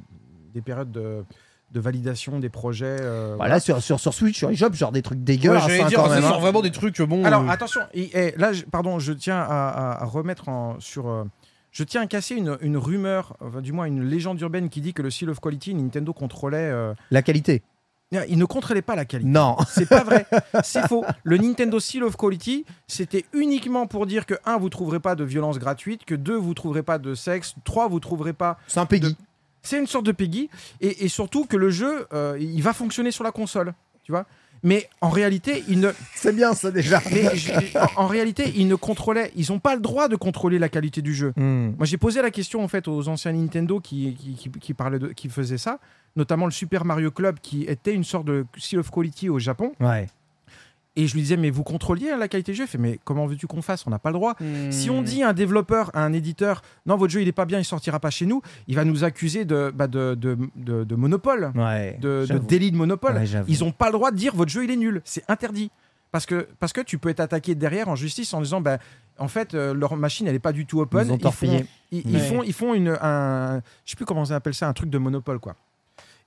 des 0.53 0.61
périodes 0.61 0.93
de, 0.93 1.25
de 1.73 1.81
validation 1.81 2.39
des 2.39 2.49
projets. 2.49 2.97
euh, 3.01 3.35
Voilà, 3.37 3.61
sur, 3.61 3.83
sur, 3.83 3.99
sur 4.01 4.15
Switch, 4.15 4.39
sur 4.39 4.51
eShop, 4.51 4.73
genre 4.73 4.93
des 4.93 5.03
trucs 5.03 5.19
Ouais, 5.19 5.25
dégueulasses 5.25 5.63
j'allais 5.67 5.81
hein, 5.83 5.89
dire, 5.89 5.99
sort 5.99 6.13
hein. 6.37 6.39
vraiment 6.41 6.63
des 6.63 6.71
trucs 6.71 7.01
bon. 7.03 7.25
Alors 7.25 7.43
euh, 7.43 7.49
attention, 7.49 7.81
et, 7.93 8.17
et 8.29 8.35
là, 8.37 8.53
je- 8.53 8.65
pardon, 8.65 8.99
je 8.99 9.13
tiens 9.13 9.39
à, 9.39 9.43
à- 9.69 10.03
à 10.03 10.05
remettre 10.07 10.49
en, 10.49 10.79
sur. 10.81 11.09
euh, 11.09 11.25
je 11.73 11.85
tiens 11.85 12.01
à 12.03 12.07
casser 12.07 12.35
une, 12.37 12.57
une 12.63 12.77
rumeur, 12.79 13.37
enfin, 13.41 13.61
du 13.61 13.73
moins 13.73 13.85
une 13.85 14.03
légende 14.03 14.41
urbaine 14.41 14.71
qui 14.71 14.81
dit 14.81 14.95
que 14.95 15.03
le 15.03 15.11
Seal 15.11 15.29
of 15.29 15.41
Quality, 15.41 15.75
Nintendo 15.75 16.13
contrôlait. 16.15 16.57
euh, 16.57 16.95
La 17.11 17.21
qualité. 17.21 17.63
il 18.29 18.39
ne 18.39 18.45
contrôlait 18.47 18.81
pas 18.81 18.95
la 18.97 19.05
qualité. 19.05 19.29
Non. 19.29 19.57
C'est 19.69 19.87
pas 19.89 20.03
vrai, 20.05 20.25
c'est 20.63 20.87
faux. 20.89 21.05
Le 21.25 21.37
Nintendo 21.37 21.79
Seal 21.79 22.05
of 22.05 22.17
Quality, 22.17 22.65
c'était 22.87 23.27
uniquement 23.35 23.87
pour 23.87 24.07
dire 24.07 24.25
que 24.25 24.35
1, 24.47 24.57
vous 24.57 24.71
trouverez 24.71 25.01
pas 25.01 25.17
de 25.17 25.25
violence 25.25 25.59
gratuite, 25.59 26.05
que 26.07 26.15
2, 26.15 26.35
vous 26.37 26.55
trouverez 26.55 26.83
pas 26.85 26.97
de 26.99 27.15
sexe, 27.15 27.55
3, 27.65 27.89
vous 27.89 28.01
trouverez 28.01 28.33
pas. 28.33 28.57
C'est 28.69 28.81
un 28.81 28.87
Peggy. 28.87 29.15
C'est 29.67 29.79
une 29.79 29.87
sorte 29.87 30.07
de 30.07 30.13
Peggy, 30.13 30.49
et, 30.81 31.05
et 31.05 31.09
surtout 31.09 31.45
que 31.45 31.57
le 31.57 31.71
jeu, 31.71 32.07
euh, 32.13 32.37
il 32.41 32.63
va 32.63 32.73
fonctionner 32.73 33.11
sur 33.11 33.25
la 33.25 33.33
console, 33.33 33.75
tu 34.05 34.13
vois. 34.13 34.25
Mais 34.63 34.89
en 35.03 35.11
réalité, 35.11 35.63
il 35.69 35.81
ne, 35.81 35.91
C'est 36.15 36.35
bien 36.35 36.55
ça 36.55 36.71
déjà. 36.71 37.01
mais 37.13 37.37
je- 37.37 37.53
en, 37.97 38.07
réalité, 38.07 38.53
ils 38.57 38.67
ne 38.67 38.75
contrôlaient, 38.75 39.31
ils 39.37 39.47
n'ont 39.53 39.59
pas 39.59 39.75
le 39.75 39.81
droit 39.83 40.09
de 40.09 40.17
contrôler 40.17 40.59
la 40.59 40.69
qualité 40.69 41.03
du 41.03 41.15
jeu. 41.15 41.33
Hmm. 41.37 41.73
Moi, 41.77 41.85
j'ai 41.85 41.99
posé 41.99 42.23
la 42.23 42.31
question 42.31 42.65
en 42.65 42.69
fait 42.69 42.89
aux 42.89 43.07
anciens 43.09 43.33
Nintendo 43.33 43.81
qui, 43.81 44.15
qui, 44.15 44.35
qui, 44.35 44.51
qui 44.51 44.75
parlaient 44.75 44.99
de, 44.99 45.09
qui 45.09 45.29
faisaient 45.29 45.59
ça, 45.59 45.79
notamment 46.17 46.47
le 46.47 46.53
Super 46.53 46.85
Mario 46.87 47.11
Club 47.11 47.39
qui 47.41 47.65
était 47.65 47.93
une 47.93 48.03
sorte 48.05 48.25
de 48.27 48.47
seal 48.57 48.81
of 48.81 48.91
quality 48.91 49.29
au 49.29 49.39
Japon. 49.39 49.73
Ouais. 49.79 50.07
Et 50.99 51.07
je 51.07 51.15
lui 51.15 51.21
disais, 51.21 51.37
mais 51.37 51.51
vous 51.51 51.63
contrôliez 51.63 52.11
la 52.19 52.27
qualité 52.27 52.53
du 52.53 52.57
jeu? 52.59 52.65
Il 52.65 52.69
fait, 52.69 52.79
mais 52.79 52.99
comment 53.05 53.27
veux-tu 53.27 53.47
qu'on 53.47 53.61
fasse? 53.63 53.87
On 53.87 53.91
n'a 53.91 53.99
pas 53.99 54.09
le 54.11 54.15
droit. 54.15 54.35
hmm. 54.41 54.71
Si 54.73 54.89
on 54.89 55.03
dit 55.03 55.23
à 55.23 55.29
un 55.29 55.33
développeur, 55.35 55.91
à 55.95 56.03
un 56.05 56.13
éditeur, 56.15 56.63
non, 56.87 56.97
votre 56.97 57.13
jeu 57.13 57.21
il 57.23 57.29
est 57.29 57.33
pas 57.33 57.45
bien, 57.45 57.59
il 57.59 57.65
sortira 57.67 58.01
pas 58.01 58.11
chez 58.11 58.25
nous, 58.27 58.41
il 58.67 58.77
va 58.77 58.85
nous 58.85 59.05
accuser 59.05 59.45
de, 59.45 59.71
bah, 59.75 59.87
de, 59.89 60.15
de, 60.15 60.39
de- 60.57 60.85
de 60.85 60.95
monopole, 60.95 61.53
Ouais. 61.55 61.99
de, 62.01 62.27
délit 62.49 62.71
de 62.73 62.77
monopole. 62.77 63.15
Ouais. 63.17 63.27
Ils 63.47 63.61
n'ont 63.61 63.73
pas 63.73 63.87
le 63.87 63.93
droit 63.93 64.11
de 64.11 64.17
dire 64.17 64.35
votre 64.35 64.51
jeu 64.51 64.65
il 64.65 64.71
est 64.71 64.77
nul. 64.77 65.03
C'est 65.05 65.23
interdit. 65.29 65.71
Parce 66.13 66.25
que, 66.25 66.47
parce 66.61 66.73
que 66.73 66.81
tu 66.81 66.97
peux 66.97 67.11
être 67.11 67.21
attaqué 67.21 67.55
derrière 67.55 67.89
en 67.89 67.97
justice 67.97 68.33
en 68.33 68.41
disant 68.41 68.63
bah, 68.63 68.79
en 69.19 69.29
fait 69.29 69.53
euh, 69.55 69.75
leur 69.75 69.97
machine 69.97 70.27
elle 70.27 70.35
est 70.35 70.39
pas 70.39 70.53
du 70.53 70.65
tout 70.65 70.81
open. 70.81 71.07
Ils 71.07 71.13
ont 71.13 71.19
font, 72.21 72.43
ils 72.43 72.53
font 72.55 72.73
une, 72.75 72.97
un, 73.03 73.61
je 73.85 73.91
sais 73.91 73.97
plus 73.97 74.07
comment 74.07 74.23
on 74.23 74.31
appelle 74.31 74.55
ça, 74.55 74.67
un 74.69 74.73
truc 74.73 74.89
de 74.89 74.97
monopole 74.99 75.41
quoi. 75.41 75.57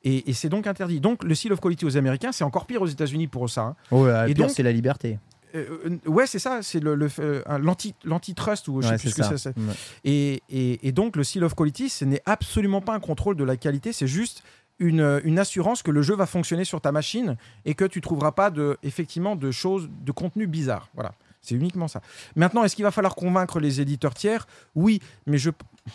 Et, 0.04 0.30
et 0.30 0.34
c'est 0.34 0.50
donc 0.50 0.66
interdit. 0.68 1.00
Donc 1.02 1.24
le 1.24 1.36
seal 1.36 1.52
of 1.52 1.60
quality 1.60 1.86
aux 1.86 1.98
Américains, 1.98 2.32
c'est 2.32 2.44
encore 2.44 2.66
pire 2.66 2.82
aux 2.82 2.88
États-Unis 2.88 3.28
pour 3.28 3.50
ça. 3.50 3.62
hein. 3.62 3.76
Ouais, 3.92 4.32
Et 4.32 4.34
pire, 4.34 4.46
donc- 4.48 4.56
c'est 4.56 4.64
la 4.64 4.72
liberté. 4.72 5.20
Euh, 5.56 5.66
euh, 6.06 6.10
ouais, 6.10 6.28
c'est 6.28 6.38
ça, 6.38 6.60
c'est 6.62 6.80
le, 6.80 6.94
le 6.96 7.10
euh, 7.20 7.42
l'anti- 7.60 7.96
l'antitrust 8.04 8.68
ou 8.68 8.82
je 8.82 8.88
sais 8.88 8.94
Ouais, 8.94 9.00
plus 9.00 9.10
c'est 9.10 9.24
ce 9.24 9.30
que 9.30 9.38
c'est. 9.38 9.58
Ouais. 9.58 9.74
Et, 10.06 10.44
et- 10.50 10.88
et 10.88 10.92
donc, 10.92 11.16
le 11.16 11.24
seal 11.24 11.44
of 11.44 11.56
quality, 11.56 11.90
ce 11.90 12.06
n'est 12.06 12.22
absolument 12.26 12.82
pas 12.82 12.94
un 12.94 13.00
contrôle 13.00 13.36
de 13.36 13.44
la 13.44 13.58
qualité, 13.58 13.92
c'est 13.92 14.06
juste 14.08 14.44
une, 14.78 15.20
une 15.24 15.40
assurance 15.40 15.82
que 15.82 15.90
le 15.92 16.02
jeu 16.04 16.16
va 16.16 16.28
fonctionner 16.28 16.66
sur 16.66 16.80
ta 16.82 16.92
machine 16.92 17.36
et 17.66 17.74
que 17.74 17.84
tu 17.86 18.00
trouveras 18.00 18.32
pas 18.32 18.52
de, 18.52 18.78
effectivement 18.84 19.36
de 19.36 19.50
choses, 19.52 19.90
de 20.06 20.12
contenu 20.12 20.46
bizarre. 20.48 20.88
Voilà. 20.94 21.14
C'est 21.42 21.56
uniquement 21.56 21.88
ça. 21.88 22.02
Maintenant, 22.36 22.64
est-ce 22.64 22.76
qu'il 22.76 22.84
va 22.84 22.92
falloir 22.92 23.16
convaincre 23.16 23.60
les 23.60 23.82
éditeurs 23.82 24.14
tiers? 24.14 24.46
Oui, 24.76 25.02
mais 25.26 25.38
je, 25.38 25.50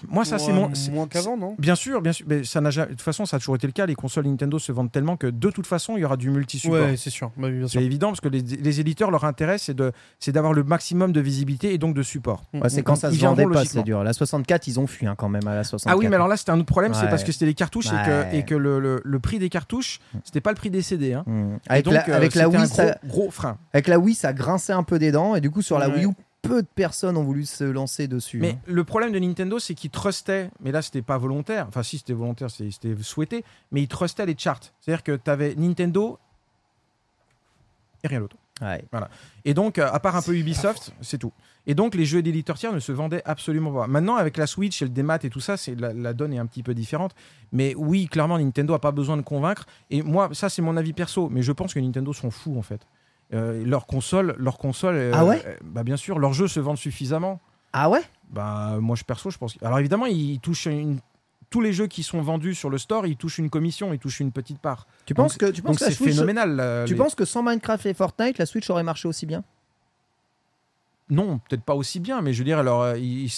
moi, 0.08 0.24
ça, 0.24 0.38
c'est 0.38 0.52
Moins- 0.52 0.68
mon. 0.68 0.74
c'est- 0.74 0.90
Moins 0.90 1.06
qu'avant, 1.08 1.36
non? 1.36 1.54
Bien 1.58 1.74
sûr, 1.74 2.00
bien 2.02 2.12
sûr. 2.12 2.26
Mais 2.28 2.44
ça 2.44 2.60
n'a 2.60 2.70
jamais- 2.70 2.86
de 2.88 2.92
toute 2.92 3.02
façon, 3.02 3.26
ça 3.26 3.36
a 3.36 3.38
toujours 3.38 3.56
été 3.56 3.66
le 3.66 3.72
cas. 3.72 3.86
Les 3.86 3.94
consoles 3.94 4.26
Nintendo 4.26 4.58
se 4.58 4.72
vendent 4.72 4.90
tellement 4.92 5.16
que 5.16 5.26
de 5.26 5.50
toute 5.50 5.66
façon, 5.66 5.96
il 5.96 6.00
y 6.00 6.04
aura 6.04 6.16
du 6.16 6.30
multi-support. 6.30 6.80
Ouais, 6.80 6.96
c'est 6.96 7.10
sûr. 7.10 7.30
Bah 7.36 7.48
sûr. 7.48 7.70
C'est 7.70 7.82
évident 7.84 8.08
parce 8.08 8.20
que 8.20 8.28
les, 8.28 8.40
les 8.42 8.80
éditeurs, 8.80 9.10
leur 9.10 9.24
intérêt, 9.24 9.58
c'est 9.58 9.74
de, 9.74 9.92
c'est 10.18 10.32
d'avoir 10.32 10.52
le 10.52 10.62
maximum 10.64 11.12
de 11.12 11.20
visibilité 11.20 11.74
et 11.74 11.78
donc 11.78 11.94
de 11.94 12.02
support. 12.02 12.44
Ouais, 12.54 12.68
c'est 12.68 12.82
quand 12.82 12.94
ça 12.96 13.10
Ils 13.10 13.18
se 13.18 13.24
vendait 13.24 13.46
pas, 13.46 13.64
c'est 13.64 13.82
dur. 13.82 14.02
La 14.04 14.12
64, 14.12 14.66
ils 14.68 14.78
ont 14.80 14.86
fui 14.86 15.06
hein, 15.06 15.14
quand 15.16 15.28
même 15.28 15.46
à 15.46 15.54
la 15.54 15.64
64. 15.64 15.94
Ah 15.94 15.98
oui, 15.98 16.08
mais 16.08 16.16
alors 16.16 16.28
là, 16.28 16.36
c'était 16.36 16.50
un 16.50 16.56
autre 16.58 16.66
problème, 16.66 16.94
c'est 16.94 17.08
parce 17.08 17.24
que 17.24 17.32
c'était 17.32 17.46
les 17.46 17.54
cartouches 17.54 17.86
et 17.86 18.06
que, 18.06 18.34
et 18.36 18.42
que 18.44 18.54
le, 18.54 18.78
le- 18.80 19.00
le 19.04 19.18
prix 19.20 19.38
des 19.38 19.48
cartouches, 19.48 20.00
c'était 20.24 20.40
pas 20.40 20.50
le 20.50 20.56
prix 20.56 20.70
des 20.70 20.82
CD. 20.82 21.12
hein. 21.14 21.24
Avec, 21.68 21.84
donc, 21.84 21.94
la, 21.94 22.08
euh, 22.08 22.16
avec 22.16 22.34
la 22.34 22.44
c'était 22.44 22.56
Wii, 22.56 22.62
un 22.62 22.66
gros, 22.66 22.74
ça, 22.74 22.98
gros 23.06 23.30
frein. 23.30 23.58
avec 23.72 23.88
la 23.88 23.98
Wii, 23.98 24.14
ça 24.14 24.32
grinçait 24.32 24.72
un 24.72 24.82
peu 24.82 24.98
des 24.98 25.10
dents. 25.12 25.34
Et 25.34 25.40
du 25.40 25.50
coup, 25.50 25.62
sur 25.62 25.78
la 25.78 25.88
Ouais. 25.88 25.96
Wii 25.96 26.04
U, 26.06 26.10
peu 26.48 26.62
de 26.62 26.68
personnes 26.74 27.16
ont 27.16 27.24
voulu 27.24 27.46
se 27.46 27.64
lancer 27.64 28.06
dessus. 28.06 28.38
Mais 28.38 28.52
hein. 28.52 28.58
le 28.66 28.84
problème 28.84 29.12
de 29.12 29.18
Nintendo, 29.18 29.58
c'est 29.58 29.74
qu'ils 29.74 29.90
trustaient, 29.90 30.50
mais 30.60 30.72
là, 30.72 30.82
c'était 30.82 31.02
pas 31.02 31.18
volontaire. 31.18 31.66
Enfin, 31.68 31.82
si, 31.82 31.98
c'était 31.98 32.12
volontaire, 32.12 32.50
c'était 32.50 32.94
souhaité, 33.02 33.44
mais 33.72 33.82
ils 33.82 33.88
trustaient 33.88 34.26
les 34.26 34.36
charts. 34.36 34.72
C'est-à-dire 34.80 35.02
que 35.02 35.16
tu 35.16 35.30
avais 35.30 35.54
Nintendo 35.56 36.18
et 38.04 38.08
rien 38.08 38.20
d'autre. 38.20 38.36
Ouais. 38.60 38.84
Et 39.44 39.52
donc, 39.52 39.78
euh, 39.78 39.88
à 39.90 39.98
part 39.98 40.14
un 40.14 40.22
peu 40.22 40.36
Ubisoft, 40.36 40.94
c'est 41.00 41.18
tout. 41.18 41.32
Et 41.66 41.74
donc, 41.74 41.94
les 41.94 42.04
jeux 42.04 42.22
d'éditeurs 42.22 42.56
tiers 42.56 42.72
ne 42.72 42.78
se 42.78 42.92
vendaient 42.92 43.22
absolument 43.24 43.72
pas. 43.72 43.86
Maintenant, 43.88 44.16
avec 44.16 44.36
la 44.36 44.46
Switch 44.46 44.80
et 44.82 44.84
le 44.84 44.90
démat 44.90 45.18
et 45.24 45.30
tout 45.30 45.40
ça, 45.40 45.56
c'est 45.56 45.74
la, 45.74 45.92
la 45.92 46.12
donne 46.12 46.32
est 46.32 46.38
un 46.38 46.46
petit 46.46 46.62
peu 46.62 46.74
différente. 46.74 47.14
Mais 47.50 47.74
oui, 47.74 48.06
clairement, 48.06 48.38
Nintendo 48.38 48.74
a 48.74 48.78
pas 48.78 48.92
besoin 48.92 49.16
de 49.16 49.22
convaincre. 49.22 49.66
Et 49.90 50.02
moi, 50.02 50.28
ça, 50.32 50.48
c'est 50.48 50.62
mon 50.62 50.76
avis 50.76 50.92
perso. 50.92 51.28
Mais 51.30 51.42
je 51.42 51.50
pense 51.50 51.74
que 51.74 51.80
Nintendo 51.80 52.12
sont 52.12 52.30
fous, 52.30 52.56
en 52.56 52.62
fait. 52.62 52.86
Euh, 53.32 53.64
leur 53.64 53.86
console, 53.86 54.34
leur 54.38 54.58
console 54.58 54.94
euh, 54.96 55.12
Ah 55.14 55.24
ouais 55.24 55.42
Bah, 55.64 55.82
bien 55.82 55.96
sûr, 55.96 56.18
leurs 56.18 56.34
jeux 56.34 56.46
se 56.48 56.60
vendent 56.60 56.76
suffisamment. 56.78 57.40
Ah 57.72 57.88
ouais 57.90 58.02
Bah, 58.30 58.76
moi, 58.80 58.94
je 58.96 59.02
perso, 59.04 59.30
je 59.30 59.38
pense. 59.38 59.54
que- 59.54 59.64
Alors, 59.64 59.78
évidemment, 59.78 60.06
ils 60.06 60.38
touchent 60.40 60.66
une- 60.66 61.00
tous 61.50 61.60
les 61.60 61.72
jeux 61.72 61.86
qui 61.86 62.02
sont 62.02 62.20
vendus 62.20 62.54
sur 62.54 62.68
le 62.70 62.78
store, 62.78 63.06
ils 63.06 63.16
touchent 63.16 63.38
une 63.38 63.50
commission, 63.50 63.92
ils 63.92 63.98
touchent 63.98 64.20
une 64.20 64.30
petite 64.32 64.58
part. 64.58 64.86
Tu 65.06 65.14
Donc, 65.14 65.24
penses 65.26 65.36
que, 65.38 65.46
tu 65.50 65.62
penses 65.62 65.78
que 65.78 65.84
c'est 65.86 65.92
Switch, 65.92 66.14
phénoménal. 66.14 66.54
là, 66.56 66.84
tu 66.84 66.92
les- 66.92 66.98
penses 66.98 67.14
que 67.14 67.24
sans 67.24 67.42
Minecraft 67.42 67.86
et 67.86 67.94
Fortnite, 67.94 68.38
la 68.38 68.46
Switch 68.46 68.68
aurait 68.70 68.82
marché 68.82 69.08
aussi 69.08 69.24
bien? 69.26 69.42
Non, 71.10 71.38
peut-être 71.48 71.62
pas 71.64 71.74
aussi 71.74 72.00
bien, 72.00 72.22
mais 72.22 72.32
je 72.32 72.38
veux 72.38 72.44
dire, 72.44 72.58
alors, 72.58 72.82
euh, 72.82 72.98
ils- 72.98 73.30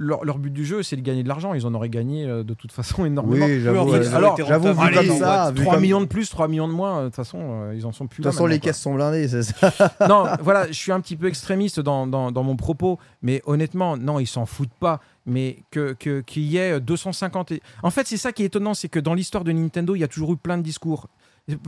leur, 0.00 0.24
leur 0.24 0.38
but 0.38 0.52
du 0.52 0.64
jeu, 0.64 0.84
c'est 0.84 0.94
de 0.96 1.00
gagner 1.02 1.24
de 1.24 1.28
l'argent. 1.28 1.54
Ils 1.54 1.66
en 1.66 1.74
auraient 1.74 1.88
gagné 1.88 2.24
euh, 2.24 2.44
de 2.44 2.54
toute 2.54 2.70
façon 2.72 3.04
énormément. 3.04 3.46
j'avoue. 3.46 3.90
Oui, 3.90 3.98
ouais. 3.98 4.14
alors, 4.14 4.36
j'avoue, 4.36 4.68
rentable. 4.68 4.88
vu 4.88 4.94
comme 4.94 5.04
Allez, 5.10 5.18
ça, 5.18 5.50
vu 5.50 5.62
3 5.62 5.74
comme- 5.74 5.82
millions 5.82 6.00
de 6.00 6.06
plus, 6.06 6.30
3 6.30 6.46
millions 6.48 6.68
de 6.68 6.72
moins, 6.72 6.98
euh, 6.98 7.00
de 7.02 7.06
toute 7.08 7.16
façon, 7.16 7.38
euh, 7.40 7.74
ils 7.74 7.84
en 7.84 7.90
sont 7.92 8.06
plus 8.06 8.22
De 8.22 8.28
toute 8.28 8.32
façon, 8.32 8.46
les 8.46 8.58
quoi. 8.60 8.66
caisses 8.70 8.80
sont 8.80 8.94
blindées, 8.94 9.26
c'est 9.28 9.42
ça. 9.42 9.72
non, 10.08 10.24
voilà, 10.40 10.68
je 10.68 10.72
suis 10.72 10.92
un 10.92 11.00
petit 11.00 11.16
peu 11.16 11.26
extrémiste 11.26 11.80
dans, 11.80 12.06
dans, 12.06 12.30
dans 12.30 12.44
mon 12.44 12.54
propos, 12.56 12.98
mais 13.22 13.42
honnêtement, 13.44 13.96
non, 13.96 14.20
ils 14.20 14.26
s'en 14.28 14.46
foutent 14.46 14.68
pas. 14.78 15.00
Mais 15.26 15.58
que 15.72 15.92
qu'il 16.22 16.44
y 16.44 16.56
ait 16.56 16.80
250. 16.80 17.52
et- 17.52 17.62
En 17.82 17.90
fait, 17.90 18.06
c'est 18.06 18.16
ça 18.16 18.32
qui 18.32 18.44
est 18.44 18.46
étonnant, 18.46 18.72
c'est 18.74 18.88
que 18.88 18.98
dans 19.00 19.12
l'histoire 19.14 19.44
de 19.44 19.52
Nintendo, 19.52 19.94
il 19.94 19.98
y 19.98 20.04
a 20.04 20.08
toujours 20.08 20.32
eu 20.32 20.36
plein 20.36 20.56
de 20.56 20.62
discours. 20.62 21.08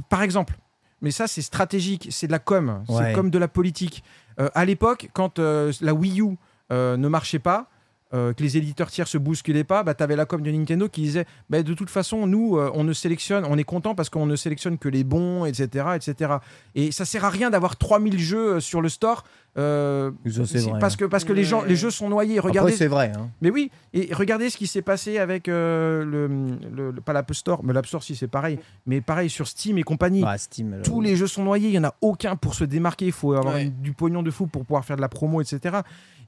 Par 0.09 0.23
exemple, 0.23 0.57
mais 1.03 1.11
ça, 1.11 1.27
c'est 1.27 1.43
stratégique, 1.43 2.09
c'est 2.11 2.27
de 2.27 2.33
la 2.33 2.39
com, 2.39 2.85
Ouais. 2.89 2.97
c'est 3.09 3.13
comme 3.13 3.29
de 3.31 3.39
la 3.39 3.49
politique. 3.49 4.03
Euh, 4.39 4.49
à 4.55 4.65
l'époque, 4.65 5.11
quand 5.13 5.39
euh, 5.39 5.73
la 5.83 5.93
Wii 5.95 6.21
U 6.23 6.37
euh, 6.73 6.97
ne 6.97 7.09
marchait 7.09 7.39
pas, 7.39 7.69
euh, 8.13 8.33
que 8.33 8.43
les 8.43 8.57
éditeurs 8.57 8.91
tiers 8.91 9.07
se 9.07 9.19
bousculaient 9.19 9.65
pas, 9.65 9.85
bah, 9.85 9.95
tu 9.95 10.03
avais 10.03 10.17
la 10.17 10.27
com 10.27 10.43
de 10.43 10.51
Nintendo 10.51 10.89
qui 10.89 11.03
disait 11.03 11.27
bah, 11.49 11.63
de 11.63 11.75
toute 11.75 11.91
façon, 11.91 12.27
nous, 12.27 12.57
euh, 12.57 12.71
on 12.75 12.83
ne 12.83 12.93
sélectionne, 12.93 13.45
on 13.49 13.57
est 13.57 13.65
content 13.65 13.95
parce 13.95 14.11
qu'on 14.11 14.27
ne 14.27 14.35
sélectionne 14.35 14.79
que 14.79 14.89
les 14.89 15.05
bons, 15.05 15.45
etc. 15.45 15.91
etc. 15.95 16.35
Et 16.75 16.91
ça 16.91 17.05
sert 17.05 17.25
à 17.25 17.31
rien 17.31 17.51
d'avoir 17.51 17.77
3000 17.77 18.19
jeux 18.19 18.55
euh, 18.55 18.61
sur 18.61 18.81
le 18.81 18.89
store. 18.89 19.25
Euh, 19.59 20.11
Ça, 20.31 20.47
c'est 20.47 20.59
vrai, 20.61 20.79
parce 20.79 20.95
que, 20.97 21.05
parce 21.05 21.25
que 21.25 21.33
les, 21.33 21.43
gens, 21.45 21.63
les 21.63 21.75
jeux 21.77 21.91
sont 21.91 22.09
noyés. 22.09 22.39
Après, 22.39 22.51
Regardez, 22.51 22.73
c'est 22.73 22.87
vrai. 22.87 23.13
hein. 23.17 23.31
mais 23.41 23.51
oui, 23.51 23.71
et 23.93 24.09
regardez 24.15 24.49
ce 24.49 24.57
qui 24.57 24.67
s'est 24.67 24.83
passé 24.83 25.19
avec 25.19 25.49
euh, 25.49 26.05
le, 26.05 26.29
le- 26.75 26.91
le- 26.93 27.01
pas 27.01 27.13
l'App 27.13 27.33
Store, 27.35 27.63
mais 27.65 27.73
l'App 27.73 27.87
Store 27.87 28.03
si 28.03 28.15
c'est 28.15 28.29
pareil, 28.29 28.59
mais 28.87 29.01
pareil 29.01 29.29
sur 29.29 29.49
Steam 29.49 29.77
et 29.79 29.83
compagnie. 29.83 30.23
Ah, 30.27 30.39
Steam. 30.39 30.71
là, 30.73 30.83
Tous 30.83 31.01
les 31.01 31.17
jeux 31.17 31.27
sont 31.27 31.43
noyés, 31.45 31.69
il 31.69 31.75
y 31.75 31.79
en 31.79 31.85
a 31.85 31.95
aucun 32.01 32.37
pour 32.37 32.55
se 32.55 32.65
démarquer. 32.65 33.07
Il 33.07 33.13
faut 33.13 33.33
avoir 33.35 33.55
Ouais. 33.55 33.65
une- 33.65 33.81
du 33.83 33.93
pognon 33.93 34.23
de 34.23 34.31
fou 34.31 34.47
pour 34.47 34.65
pouvoir 34.65 34.85
faire 34.85 34.97
de 34.97 35.01
la 35.03 35.09
promo, 35.09 35.41
etc. 35.41 35.79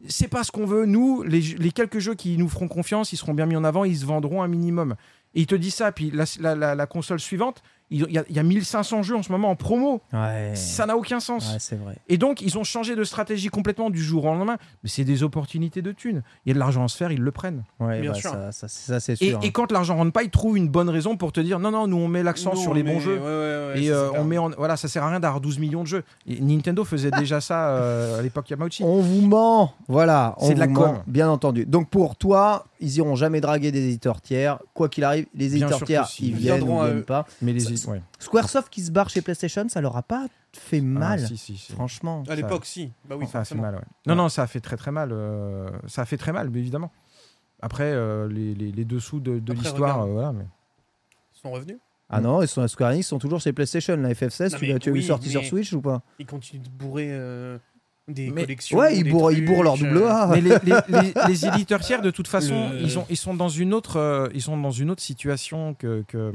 C'est 0.08 0.28
pas 0.28 0.42
ce 0.42 0.50
qu'on 0.50 0.66
veut. 0.66 0.84
Nous, 0.84 1.22
les, 1.22 1.40
les 1.40 1.70
quelques 1.70 2.00
jeux 2.00 2.14
qui 2.14 2.36
nous 2.36 2.48
feront 2.48 2.66
confiance, 2.66 3.12
ils 3.12 3.16
seront 3.16 3.34
bien 3.34 3.46
mis 3.46 3.54
en 3.56 3.62
avant, 3.62 3.84
ils 3.84 3.96
se 3.98 4.04
vendront 4.04 4.42
un 4.42 4.48
minimum. 4.48 4.96
Et 5.34 5.42
il 5.42 5.46
te 5.46 5.54
dit 5.54 5.70
ça, 5.70 5.92
puis 5.92 6.10
la, 6.10 6.24
la- 6.40 6.54
la- 6.56 6.74
la 6.74 6.86
console 6.86 7.20
suivante, 7.20 7.62
il 7.92 8.10
y, 8.12 8.18
a, 8.18 8.24
il 8.28 8.34
y 8.34 8.38
a 8.38 8.42
1500 8.42 9.02
jeux 9.02 9.16
en 9.16 9.22
ce 9.22 9.30
moment 9.30 9.50
en 9.50 9.56
promo. 9.56 10.00
Ouais. 10.12 10.52
Ça 10.54 10.86
n'a 10.86 10.96
aucun 10.96 11.20
sens. 11.20 11.52
Ouais, 11.52 11.58
c'est 11.60 11.76
vrai. 11.76 11.96
Et 12.08 12.18
donc, 12.18 12.40
ils 12.40 12.56
ont 12.58 12.64
changé 12.64 12.96
de 12.96 13.04
stratégie 13.04 13.48
complètement 13.48 13.90
du 13.90 14.02
jour 14.02 14.24
au 14.24 14.28
lendemain. 14.28 14.56
Mais 14.82 14.88
c'est 14.88 15.04
des 15.04 15.22
opportunités 15.22 15.82
de 15.82 15.92
thunes. 15.92 16.22
Il 16.44 16.48
y 16.48 16.52
a 16.52 16.54
de 16.54 16.58
l'argent 16.58 16.84
à 16.84 16.88
se 16.88 16.96
faire, 16.96 17.12
ils 17.12 17.20
le 17.20 17.30
prennent. 17.30 17.64
Ouais, 17.80 18.00
Bien 18.00 18.12
bah, 18.12 18.18
sûr. 18.18 18.30
ça, 18.30 18.52
ça, 18.52 18.68
ça, 18.68 19.00
c'est 19.00 19.20
Et, 19.22 19.34
hein. 19.34 19.40
quand 19.52 19.70
l'argent 19.72 19.96
rentre 19.96 20.12
pas, 20.12 20.22
ils 20.22 20.30
trouvent 20.30 20.56
une 20.56 20.68
bonne 20.68 20.88
raison 20.88 21.16
pour 21.16 21.32
te 21.32 21.40
dire 21.40 21.58
non, 21.58 21.70
non, 21.70 21.86
nous 21.86 21.96
on 21.98 22.08
met 22.08 22.22
l'accent 22.22 22.54
sur 22.56 22.74
les 22.74 22.82
bons 22.82 23.00
jeux. 23.00 23.16
ouais, 23.18 23.20
ouais, 23.20 23.72
ouais, 23.74 23.82
et 23.82 23.88
ça, 23.88 23.94
euh, 23.94 24.10
on 24.16 24.24
met 24.24 24.38
en, 24.38 24.50
voilà, 24.50 24.76
ça 24.76 24.88
sert 24.88 25.02
à 25.04 25.10
rien 25.10 25.20
d'avoir 25.20 25.40
12 25.40 25.58
millions 25.58 25.82
de 25.82 25.88
jeux. 25.88 26.04
Et 26.26 26.40
Nintendo 26.40 26.84
faisait 26.84 27.10
déjà 27.10 27.40
ça 27.40 27.68
euh, 27.70 28.18
à 28.18 28.22
l'époque 28.22 28.48
Yamauchi. 28.50 28.82
On 28.84 29.00
vous 29.00 29.20
ment, 29.26 29.74
voilà. 29.88 30.34
on 30.38 30.48
C'est 30.48 30.54
de 30.54 30.60
la 30.60 30.66
vous 30.66 30.74
com. 30.74 30.92
ment, 30.92 31.02
bien 31.06 31.28
entendu. 31.30 31.66
Donc 31.66 31.88
pour 31.90 32.16
toi, 32.16 32.64
ils 32.80 32.96
iront 32.96 33.14
jamais 33.16 33.40
draguer 33.40 33.70
des 33.72 33.84
éditeurs 33.86 34.20
tiers. 34.20 34.58
Quoi 34.74 34.88
qu'il 34.88 35.04
arrive, 35.04 35.26
les 35.34 35.56
éditeurs 35.56 35.82
tiers, 35.84 36.06
si. 36.06 36.24
ils 36.24 36.28
Ils 36.30 36.34
viennent 36.36 36.56
viendront 36.56 36.78
ou 36.78 36.80
à 36.82 36.86
viennent 36.86 36.98
eux. 36.98 37.02
pas. 37.02 37.26
Mais 37.42 37.52
les 37.52 37.72
Ouais. 37.86 38.02
Squaresoft 38.18 38.68
qui 38.72 38.82
se 38.82 38.90
barre 38.90 39.08
chez 39.10 39.22
PlayStation, 39.22 39.68
ça 39.68 39.80
leur 39.80 39.96
a 39.96 40.02
pas 40.02 40.26
fait 40.52 40.80
mal, 40.80 41.20
Ah, 41.24 41.26
si, 41.26 41.36
si, 41.36 41.56
si. 41.56 41.72
franchement. 41.72 42.22
À 42.28 42.34
l'époque, 42.34 42.64
si. 42.66 42.92
Bah 43.08 43.16
oui, 43.18 43.26
ça 43.26 43.40
a 43.40 43.44
fait 43.44 43.54
mal. 43.54 43.74
ouais. 43.76 43.80
Non, 44.06 44.14
non, 44.14 44.28
ça 44.28 44.42
a 44.42 44.46
fait 44.46 44.60
très 44.60 44.76
très 44.76 44.90
mal. 44.92 45.10
euh, 45.12 45.68
ça 45.88 46.02
a 46.02 46.04
fait 46.04 46.16
très 46.18 46.32
mal, 46.32 46.50
mais 46.50 46.58
évidemment. 46.60 46.90
Après, 47.60 47.84
euh, 47.92 48.28
les, 48.28 48.54
les, 48.54 48.72
les 48.72 48.84
dessous 48.84 49.20
de, 49.20 49.40
l'histoire, 49.52 50.02
euh, 50.02 50.06
voilà. 50.12 50.32
Mais... 50.32 50.44
Ils 51.36 51.40
sont 51.40 51.50
revenus. 51.52 51.78
Ah 52.10 52.20
non, 52.20 52.42
ils 52.42 52.48
sont, 52.48 52.66
Square 52.68 52.90
Enix 52.92 53.06
sont 53.06 53.18
toujours 53.18 53.40
chez 53.40 53.52
PlayStation. 53.54 53.96
La 53.96 54.10
FF16, 54.12 54.52
Non, 54.52 54.58
tu 54.58 54.66
mais 54.72 54.78
tu 54.78 54.88
as 54.90 54.92
vu 54.92 54.98
oui, 54.98 55.04
sorti 55.06 55.30
sur 55.30 55.44
Switch 55.44 55.72
ou 55.72 55.80
pas? 55.80 56.02
Ils 56.18 56.26
continuent 56.26 56.60
de 56.62 56.68
bourrer 56.68 57.08
euh, 57.10 57.56
des 58.08 58.30
Mais- 58.30 58.42
collections. 58.42 58.76
Ouais, 58.78 58.98
ils 58.98 59.04
des 59.04 59.10
bourrent, 59.10 59.30
ils 59.30 59.44
bourrent 59.44 59.62
leur 59.62 59.78
double 59.78 60.02
A. 60.04 60.26
Mais 60.26 60.42
les, 60.42 60.50
les- 60.62 60.74
les- 60.88 61.14
les 61.28 61.46
éditeurs 61.46 61.80
tiers, 61.80 62.02
de 62.02 62.10
toute 62.10 62.28
façon, 62.28 62.68
Le- 62.70 62.80
ils, 62.82 62.98
ont, 62.98 63.06
ils, 63.08 63.16
sont 63.16 63.32
dans 63.32 63.48
une 63.48 63.72
autre, 63.72 63.96
euh, 63.96 64.28
ils 64.34 64.42
sont 64.42 64.58
dans 64.58 64.70
une 64.72 64.90
autre 64.90 65.02
situation 65.02 65.72
que, 65.72 66.04
que, 66.06 66.32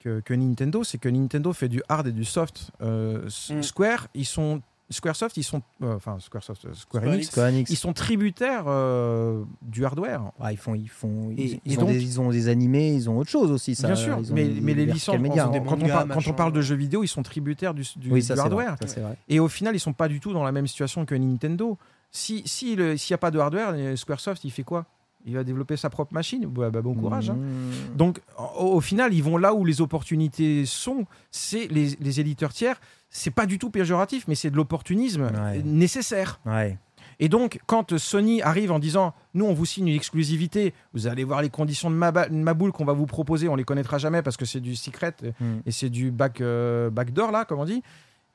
que, 0.00 0.20
que 0.20 0.34
Nintendo, 0.34 0.82
c'est 0.82 0.98
que 0.98 1.08
Nintendo 1.08 1.52
fait 1.52 1.68
du 1.68 1.82
hard 1.88 2.08
et 2.08 2.12
du 2.12 2.24
soft. 2.24 2.70
Euh, 2.82 3.28
Mm. 3.50 3.62
Square, 3.62 4.08
ils 4.14 4.24
sont 4.26 4.60
Squaresoft, 4.92 5.36
ils 5.36 5.44
sont 5.44 5.62
euh, 5.84 5.94
enfin 5.94 6.16
Squaresoft, 6.18 6.64
euh, 6.64 6.72
Square 6.74 7.02
Square 7.02 7.04
Enix, 7.04 7.14
Enix. 7.14 7.30
Square 7.30 7.46
Enix. 7.48 7.70
ils 7.70 7.76
sont 7.76 7.92
tributaires 7.92 8.64
euh, 8.66 9.44
du 9.62 9.84
hardware. 9.84 10.32
Ouais, 10.40 10.54
ils 10.54 10.56
font, 10.56 10.74
ils 10.74 10.88
font, 10.88 11.30
ils, 11.30 11.40
Et- 11.40 11.60
ils 11.64 11.74
et 11.74 11.78
ont 11.78 11.82
donc- 11.82 11.90
des, 11.90 12.02
ils 12.02 12.20
ont 12.20 12.30
des 12.30 12.48
animés, 12.48 12.92
ils 12.94 13.08
ont 13.08 13.16
autre 13.18 13.30
chose 13.30 13.52
aussi. 13.52 13.76
Ça, 13.76 13.86
Bien 13.86 13.94
sûr, 13.94 14.18
ils 14.20 14.32
ont 14.32 14.34
mais, 14.34 14.48
des 14.48 14.60
mais 14.60 14.74
les 14.74 14.86
licences, 14.86 15.16
médias, 15.20 15.44
quand, 15.46 15.54
hein. 15.54 15.60
quand 15.64 15.74
on 15.82 15.86
parle, 15.86 16.08
quand 16.08 16.14
on 16.14 16.16
machin. 16.16 16.32
parle 16.32 16.52
de 16.52 16.60
jeux 16.60 16.74
vidéo, 16.74 17.04
ils 17.04 17.08
sont 17.08 17.22
tributaires 17.22 17.72
du, 17.72 17.82
du- 17.96 18.10
Oui, 18.10 18.18
du 18.20 18.26
ça 18.26 18.34
c'est 18.34 18.40
vrai, 18.48 18.64
hardware. 18.66 18.76
ça, 18.88 19.00
vrai. 19.00 19.16
Et 19.28 19.38
au 19.38 19.46
final, 19.46 19.76
ils 19.76 19.80
sont 19.80 19.92
pas 19.92 20.08
du 20.08 20.18
tout 20.18 20.32
dans 20.32 20.42
la 20.42 20.50
même 20.50 20.66
situation 20.66 21.04
que 21.06 21.14
Nintendo. 21.14 21.78
Si 22.10 22.42
s'il 22.44 22.80
n'y 22.80 23.14
a 23.14 23.18
pas 23.18 23.30
de 23.30 23.38
hardware, 23.38 23.96
Squaresoft, 23.96 24.42
il 24.42 24.50
fait 24.50 24.64
quoi? 24.64 24.86
Il 25.26 25.34
va 25.34 25.44
développer 25.44 25.76
sa 25.76 25.90
propre 25.90 26.14
machine. 26.14 26.46
Bah, 26.46 26.70
bah, 26.70 26.80
bon 26.82 26.94
courage. 26.94 27.30
hein. 27.30 27.34
Mmh. 27.38 27.96
Donc, 27.96 28.20
au, 28.38 28.64
au 28.76 28.80
final, 28.80 29.12
ils 29.12 29.22
vont 29.22 29.36
là 29.36 29.54
où 29.54 29.64
les 29.64 29.80
opportunités 29.80 30.64
sont. 30.66 31.04
C'est 31.30 31.66
les, 31.68 31.96
les 32.00 32.20
éditeurs 32.20 32.52
tiers. 32.52 32.80
C'est 33.10 33.30
pas 33.30 33.46
du 33.46 33.58
tout 33.58 33.70
péjoratif, 33.70 34.24
mais 34.28 34.34
c'est 34.34 34.50
de 34.50 34.56
l'opportunisme 34.56 35.22
Ouais. 35.34 35.62
nécessaire. 35.64 36.40
Ouais. 36.46 36.78
Et 37.22 37.28
donc, 37.28 37.60
quand 37.66 37.98
Sony 37.98 38.40
arrive 38.40 38.72
en 38.72 38.78
disant 38.78 39.12
Nous, 39.34 39.44
on 39.44 39.52
vous 39.52 39.66
signe 39.66 39.88
une 39.88 39.94
exclusivité, 39.96 40.72
vous 40.94 41.06
allez 41.06 41.24
voir 41.24 41.42
les 41.42 41.50
conditions 41.50 41.90
de 41.90 41.96
ma, 41.96 42.10
boule 42.54 42.72
qu'on 42.72 42.86
va 42.86 42.94
vous 42.94 43.06
proposer, 43.06 43.46
on 43.48 43.56
les 43.56 43.64
connaîtra 43.64 43.98
jamais 43.98 44.22
parce 44.22 44.36
que 44.38 44.46
c'est 44.46 44.60
du 44.60 44.74
secret 44.74 45.14
et- 45.22 45.28
Mm. 45.44 45.62
et 45.66 45.70
c'est 45.70 45.90
du 45.90 46.10
back, 46.10 46.40
euh, 46.40 46.88
backdoor, 46.88 47.30
là, 47.30 47.44
comme 47.44 47.58
on 47.60 47.64
dit. 47.66 47.82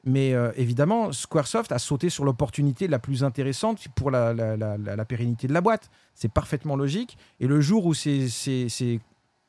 Mais 0.06 0.34
euh, 0.34 0.52
évidemment, 0.56 1.12
Squaresoft 1.12 1.72
a 1.72 1.80
sauté 1.80 2.10
sur 2.10 2.26
l'opportunité 2.26 2.88
la 2.88 3.00
plus 3.00 3.24
intéressante 3.24 3.88
pour 3.96 4.12
la, 4.12 4.34
la- 4.34 4.56
la- 4.56 5.06
pérennité 5.06 5.48
de 5.48 5.54
la 5.54 5.62
boîte. 5.62 5.90
C'est 6.14 6.32
parfaitement 6.32 6.76
logique. 6.76 7.18
Et 7.40 7.48
le 7.48 7.60
jour 7.60 7.86
où 7.88 7.94
ces, 7.96 8.30
ces- 8.30 8.70
ces 8.70 9.00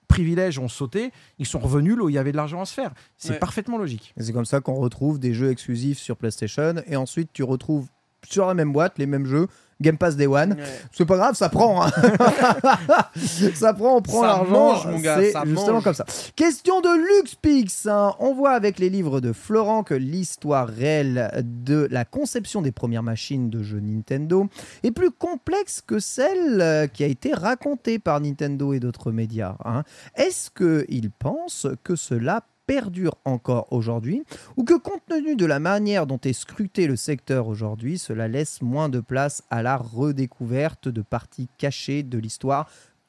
privilèges 0.08 0.58
ont 0.58 0.68
sauté, 0.68 1.12
ils 1.38 1.46
sont 1.46 1.58
revenus 1.58 1.96
là 1.96 2.04
où 2.04 2.08
il 2.08 2.14
y 2.14 2.18
avait 2.18 2.32
de 2.32 2.36
l'argent 2.36 2.60
à 2.62 2.64
se 2.64 2.72
faire. 2.72 2.92
C'est 3.18 3.32
Ouais. 3.34 3.38
parfaitement 3.38 3.76
logique. 3.76 4.14
C'est 4.18 4.32
comme 4.32 4.46
ça 4.46 4.60
qu'on 4.60 4.76
retrouve 4.76 5.18
des 5.18 5.34
jeux 5.34 5.50
exclusifs 5.50 5.98
sur 5.98 6.16
PlayStation 6.16 6.76
et 6.86 6.96
ensuite 6.96 7.30
tu 7.34 7.42
retrouves 7.42 7.88
sur 8.26 8.46
la 8.46 8.54
même 8.54 8.72
boîte 8.72 8.98
les 8.98 9.06
mêmes 9.06 9.26
jeux. 9.26 9.48
Game 9.80 9.98
Pass 9.98 10.16
Day 10.16 10.26
One. 10.26 10.52
Ouais. 10.54 10.64
C'est 10.92 11.04
pas 11.04 11.16
grave, 11.16 11.34
ça 11.34 11.48
prend. 11.48 11.84
hein. 11.84 11.90
ça 13.54 13.74
prend, 13.74 13.96
on 13.96 14.02
prend 14.02 14.22
l'argent. 14.22 14.80
C'est 15.02 15.32
justement 15.46 15.72
mange. 15.74 15.84
comme 15.84 15.94
ça. 15.94 16.06
Question 16.34 16.80
de 16.80 17.18
LuxPix. 17.18 17.86
hein. 17.86 18.14
On 18.18 18.34
voit 18.34 18.52
avec 18.52 18.78
les 18.78 18.88
livres 18.90 19.20
de 19.20 19.32
Florent 19.32 19.82
que 19.82 19.94
l'histoire 19.94 20.68
réelle 20.68 21.30
de 21.44 21.88
la 21.90 22.04
conception 22.04 22.62
des 22.62 22.72
premières 22.72 23.02
machines 23.02 23.50
de 23.50 23.62
jeux 23.62 23.80
Nintendo 23.80 24.48
est 24.82 24.92
plus 24.92 25.10
complexe 25.10 25.82
que 25.86 25.98
celle 25.98 26.60
euh, 26.60 26.86
qui 26.86 27.04
a 27.04 27.06
été 27.06 27.32
racontée 27.34 27.98
par 27.98 28.20
Nintendo 28.20 28.72
et 28.72 28.80
d'autres 28.80 29.12
médias. 29.12 29.56
hein. 29.64 29.82
Est-ce 30.14 30.50
qu'il 30.50 31.10
pense 31.10 31.66
que 31.84 31.96
cela 31.96 32.42
perdure 32.66 33.16
encore 33.24 33.72
aujourd'hui 33.72 34.24
ou 34.56 34.64
que 34.64 34.74
compte 34.74 35.04
tenu 35.08 35.36
de 35.36 35.46
la 35.46 35.58
manière 35.58 36.06
dont 36.06 36.20
est 36.24 36.32
scruté 36.32 36.86
le 36.86 36.96
secteur 36.96 37.48
aujourd'hui, 37.48 37.98
cela 37.98 38.28
laisse 38.28 38.62
moins 38.62 38.88
de 38.88 39.00
place 39.00 39.42
à 39.50 39.62
la 39.62 39.76
redécouverte 39.76 40.88
de 40.88 41.02
parties 41.02 41.48
cachées 41.58 42.02
de 42.02 42.18
l'histoire 42.18 42.68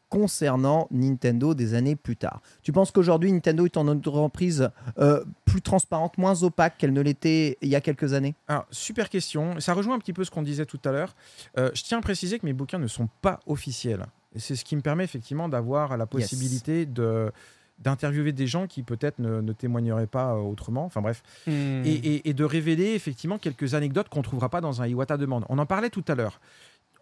concernant 0.10 0.88
Nintendo 0.92 1.54
des 1.54 1.74
années 1.74 1.96
plus 1.96 2.16
tard. 2.16 2.42
Tu 2.62 2.72
penses 2.72 2.92
qu'aujourd'hui 2.92 3.32
Nintendo 3.32 3.66
est 3.66 3.78
en 3.78 3.88
entreprise 3.88 4.70
euh, 5.00 5.24
plus 5.46 5.62
transparente, 5.62 6.18
moins 6.18 6.44
opaque 6.44 6.78
qu'elle 6.78 6.94
ne 6.94 7.02
l'était 7.02 7.58
il 7.62 7.70
y 7.70 7.76
a 7.76 7.82
quelques 7.82 8.14
années? 8.14 8.36
Alors, 8.48 8.66
super 8.72 9.10
question. 9.10 9.60
Ça 9.60 9.74
rejoint 9.74 9.96
un 9.96 10.00
petit 10.00 10.14
peu 10.14 10.24
ce 10.24 10.32
qu'on 10.32 10.44
disait 10.44 10.66
tout 10.66 10.80
à 10.86 10.92
l'heure. 10.92 11.16
Euh, 11.58 11.72
je 11.74 11.84
tiens 11.84 11.98
à 11.98 12.02
préciser 12.02 12.40
que 12.40 12.46
mes 12.46 12.54
bouquins 12.54 12.80
ne 12.80 12.88
sont 12.88 13.10
pas 13.22 13.40
officiels. 13.48 14.06
Et 14.36 14.40
c'est 14.40 14.56
ce 14.56 14.64
qui 14.64 14.76
me 14.76 14.82
permet 14.82 15.04
effectivement 15.04 15.50
d'avoir 15.50 15.98
la 15.98 16.06
possibilité 16.06 16.86
de 16.86 17.32
d'interviewer 17.80 18.32
des 18.32 18.48
gens 18.48 18.68
qui 18.68 18.84
peut-être 18.84 19.20
ne, 19.20 19.42
ne 19.42 19.54
témoigneraient 19.54 20.08
pas 20.08 20.34
euh, 20.34 20.38
autrement. 20.40 20.86
Enfin 20.86 21.02
bref. 21.02 21.22
Hmm. 21.46 21.84
Et, 21.86 21.92
et- 21.94 22.30
et 22.30 22.34
de 22.34 22.44
révéler 22.44 22.94
effectivement 22.94 23.38
quelques 23.38 23.74
anecdotes 23.74 24.10
qu'on 24.10 24.20
ne 24.20 24.24
trouvera 24.24 24.50
pas 24.50 24.62
dans 24.62 24.82
un 24.82 24.88
Iwata 24.88 25.18
Demande. 25.18 25.46
On 25.50 25.58
en 25.60 25.66
parlait 25.66 25.90
tout 25.90 26.04
à 26.08 26.16
l'heure. 26.16 26.40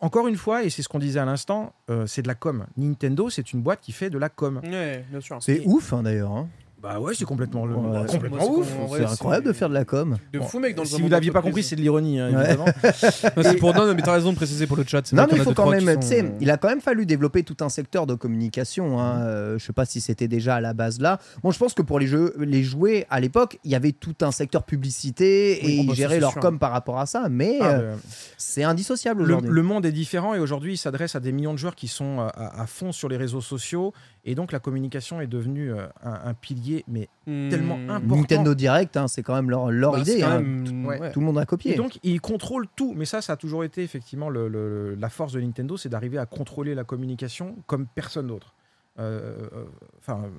Encore 0.02 0.28
une 0.28 0.36
fois, 0.36 0.64
et 0.64 0.70
c'est 0.70 0.82
ce 0.82 0.90
qu'on 0.90 1.00
disait 1.00 1.20
à 1.22 1.26
l'instant, 1.26 1.72
euh, 1.90 2.06
c'est 2.06 2.22
de 2.22 2.28
la 2.28 2.36
com. 2.36 2.66
Nintendo, 2.76 3.30
c'est 3.30 3.54
une 3.54 3.62
boîte 3.62 3.80
qui 3.82 3.94
fait 3.94 4.10
de 4.10 4.18
la 4.18 4.28
com. 4.28 4.60
Ouais, 4.64 5.06
bien 5.10 5.22
sûr. 5.22 5.38
C'est 5.42 5.62
ouf 5.66 5.94
hein, 5.94 6.04
d'ailleurs. 6.04 6.32
hein. 6.34 6.50
Bah 6.88 7.00
ouais, 7.00 7.14
c'est 7.16 7.26
complètement, 7.26 7.66
le, 7.66 7.74
Ouais, 7.76 8.06
complètement 8.06 8.38
moi, 8.38 8.46
c'est 8.46 8.52
ouf. 8.94 8.98
C'est 9.00 9.06
incroyable 9.06 9.48
de 9.48 9.54
faire 9.54 9.70
de 9.70 9.74
la 9.74 9.86
com. 9.86 10.18
De 10.32 10.40
fou, 10.40 10.60
mec, 10.60 10.76
dans 10.76 10.84
le 10.84 10.88
Si 10.88 11.02
vous 11.02 11.10
l'aviez 11.10 11.32
pas 11.32 11.42
compris, 11.42 11.64
c'est 11.64 11.76
de 11.76 11.82
l'ironie, 11.82 12.20
hein, 12.20 12.32
Ouais. 12.32 12.42
évidemment. 12.46 12.66
Non, 13.38 13.44
c'est 13.44 13.56
pour 13.56 13.74
non, 13.74 13.92
mais 13.96 14.02
t'as 14.04 14.14
raison 14.14 14.32
de 14.32 14.36
préciser 14.36 14.68
pour 14.68 14.78
le 14.78 14.84
chat. 14.86 15.02
c'est 15.06 15.16
Non, 15.16 15.26
mais 15.32 15.38
il 15.38 15.44
faut 15.44 15.54
quand 15.56 15.70
même, 15.72 16.00
tu 16.00 16.06
sais, 16.06 16.20
sont- 16.22 16.34
il 16.40 16.52
a 16.52 16.58
quand 16.58 16.68
même 16.70 16.82
fallu 16.82 17.08
développer 17.08 17.42
tout 17.44 17.58
un 17.62 17.70
secteur 17.70 18.06
de 18.06 18.14
communication. 18.14 19.00
Hein. 19.00 19.22
Euh, 19.22 19.58
je 19.58 19.66
sais 19.66 19.74
pas 19.74 19.86
si 19.86 20.00
c'était 20.00 20.28
déjà 20.28 20.56
à 20.56 20.62
la 20.62 20.74
base 20.74 21.00
là. 21.02 21.20
Bon, 21.42 21.50
je 21.50 21.58
pense 21.58 21.74
que 21.74 21.82
pour 21.82 21.98
les 22.00 22.06
jeux, 22.08 22.36
les 22.38 22.64
jouets 22.64 23.08
à 23.10 23.20
l'époque, 23.20 23.58
il 23.64 23.72
y 23.72 23.76
avait 23.76 23.92
tout 23.92 24.16
un 24.22 24.32
secteur 24.32 24.64
publicité 24.64 25.60
Oui, 25.64 25.70
et 25.70 25.76
ils 25.78 25.88
bah, 25.88 25.94
géraient 25.96 26.20
leur 26.20 26.34
sûr. 26.34 26.42
com 26.42 26.60
par 26.60 26.72
rapport 26.72 27.00
à 27.00 27.08
ça. 27.08 27.28
Mais 27.32 27.58
Ah, 27.62 27.66
euh, 27.72 27.94
bah, 27.96 28.00
c'est 28.38 28.64
indissociable 28.64 29.24
le, 29.24 29.34
aujourd'hui. 29.34 29.50
le 29.52 29.64
monde 29.64 29.86
est 29.88 29.92
différent 29.92 30.34
et 30.36 30.40
aujourd'hui, 30.40 30.74
il 30.74 30.78
s'adresse 30.78 31.16
à 31.16 31.20
des 31.20 31.32
millions 31.32 31.54
de 31.54 31.58
joueurs 31.58 31.76
qui 31.76 31.88
sont 31.88 32.20
euh, 32.20 32.28
à, 32.36 32.62
à 32.62 32.68
fond 32.68 32.92
sur 32.92 33.10
les 33.10 33.18
réseaux 33.18 33.42
sociaux 33.42 33.92
et 34.26 34.36
donc 34.36 34.52
la 34.52 34.60
communication 34.60 35.22
est 35.22 35.28
devenue 35.28 35.72
euh, 35.74 35.88
un, 36.04 36.30
un 36.30 36.34
pilier 36.34 36.84
mais 36.88 37.08
Hmm. 37.28 37.50
tellement 37.50 37.80
important. 37.90 38.16
Nintendo 38.18 38.54
Direct, 38.54 38.98
hein, 38.98 39.08
c'est 39.08 39.24
quand 39.24 39.34
même 39.34 39.50
leur, 39.50 39.72
leur 39.72 39.94
Bah, 39.94 40.00
idée. 40.00 40.22
hein. 40.22 40.42
même- 40.42 40.86
Ouais. 40.86 41.00
ouais. 41.00 41.12
Tout 41.12 41.20
le 41.22 41.26
monde 41.26 41.40
a 41.40 41.46
copié. 41.46 41.74
Et 41.74 41.76
donc, 41.76 41.98
ils 42.04 42.22
contrôlent 42.22 42.68
tout. 42.76 42.94
Mais 42.96 43.06
ça, 43.06 43.22
ça 43.22 43.34
a 43.34 43.36
toujours 43.36 43.64
été 43.64 43.82
effectivement 43.82 44.30
le- 44.30 44.48
le- 44.48 44.94
la 44.96 45.10
force 45.10 45.34
de 45.34 45.42
Nintendo, 45.42 45.76
c'est 45.78 45.90
d'arriver 45.90 46.18
à 46.20 46.26
contrôler 46.28 46.76
la 46.76 46.84
communication 46.84 47.56
comme 47.66 47.88
personne 47.88 48.28
d'autre. 48.28 48.54
Euh, 49.00 49.48
euh, 49.54 49.66
Enfin, 50.00 50.22
euh, 50.26 50.30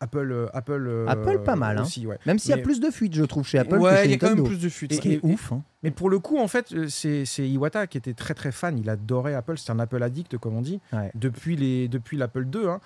Apple, 0.00 0.32
euh, 0.32 0.46
Apple, 0.54 0.86
euh, 0.88 1.06
Apple, 1.08 1.42
pas 1.44 1.56
mal, 1.56 1.78
hein. 1.78 1.82
aussi, 1.82 2.06
ouais. 2.06 2.18
Même 2.26 2.38
s'il 2.38 2.50
y 2.50 2.54
a 2.54 2.58
plus 2.58 2.80
de 2.80 2.90
fuites, 2.90 3.14
je 3.14 3.22
trouve, 3.24 3.46
chez 3.46 3.58
Apple 3.58 3.76
que 3.76 3.82
Ouais, 3.82 4.06
il 4.06 4.10
y 4.10 4.14
a 4.14 4.16
quand 4.18 4.34
même 4.34 4.44
plus 4.44 4.58
de 4.60 4.68
fuite. 4.68 4.92
Et- 4.92 4.96
Ce 4.96 5.00
qui 5.00 5.12
est 5.12 5.16
et- 5.16 5.20
ouf. 5.22 5.52
hein. 5.52 5.62
Mais 5.82 5.90
pour 5.90 6.08
le 6.10 6.18
coup, 6.18 6.38
en 6.38 6.48
fait, 6.48 6.72
euh, 6.72 6.86
c'est 6.88 7.24
c'est 7.26 7.48
Iwata 7.48 7.86
qui 7.86 7.98
était 7.98 8.14
très 8.14 8.34
très 8.34 8.50
fan. 8.52 8.78
Il 8.78 8.88
adorait 8.90 9.34
Apple. 9.34 9.58
C'est 9.58 9.70
un 9.70 9.78
Apple 9.78 10.02
addict, 10.02 10.38
comme 10.38 10.56
on 10.56 10.62
dit, 10.62 10.80
Ouais. 10.92 11.10
depuis 11.14 11.54
les 11.56 11.88
depuis 11.88 12.16
l'Apple 12.16 12.46
II. 12.54 12.66
hein. 12.66 12.80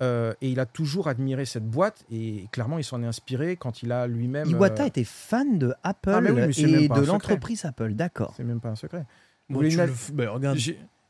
Euh, 0.00 0.32
et 0.42 0.50
il 0.50 0.60
a 0.60 0.66
toujours 0.66 1.08
admiré 1.08 1.44
cette 1.44 1.66
boîte. 1.68 2.04
Et 2.12 2.46
clairement, 2.52 2.78
il 2.78 2.84
s'en 2.84 3.02
est 3.02 3.06
inspiré 3.06 3.56
quand 3.56 3.82
il 3.82 3.90
a 3.90 4.06
lui-même. 4.06 4.48
Iwata 4.48 4.84
euh, 4.84 4.86
était 4.86 5.02
fan 5.04 5.58
de 5.58 5.74
Apple 5.82 6.12
Ah, 6.14 6.20
mais 6.20 6.30
oui, 6.30 6.54
et 6.64 6.88
de 6.88 7.00
l'entreprise 7.06 7.64
Apple. 7.64 7.94
D'accord. 7.94 8.34
C'est 8.36 8.44
même 8.44 8.60
pas 8.60 8.68
un 8.68 8.76
secret. 8.76 9.04
Bon, 9.50 9.60
tu 9.60 9.76
le 9.76 9.88
bah, 10.12 10.30
regarde. 10.30 10.58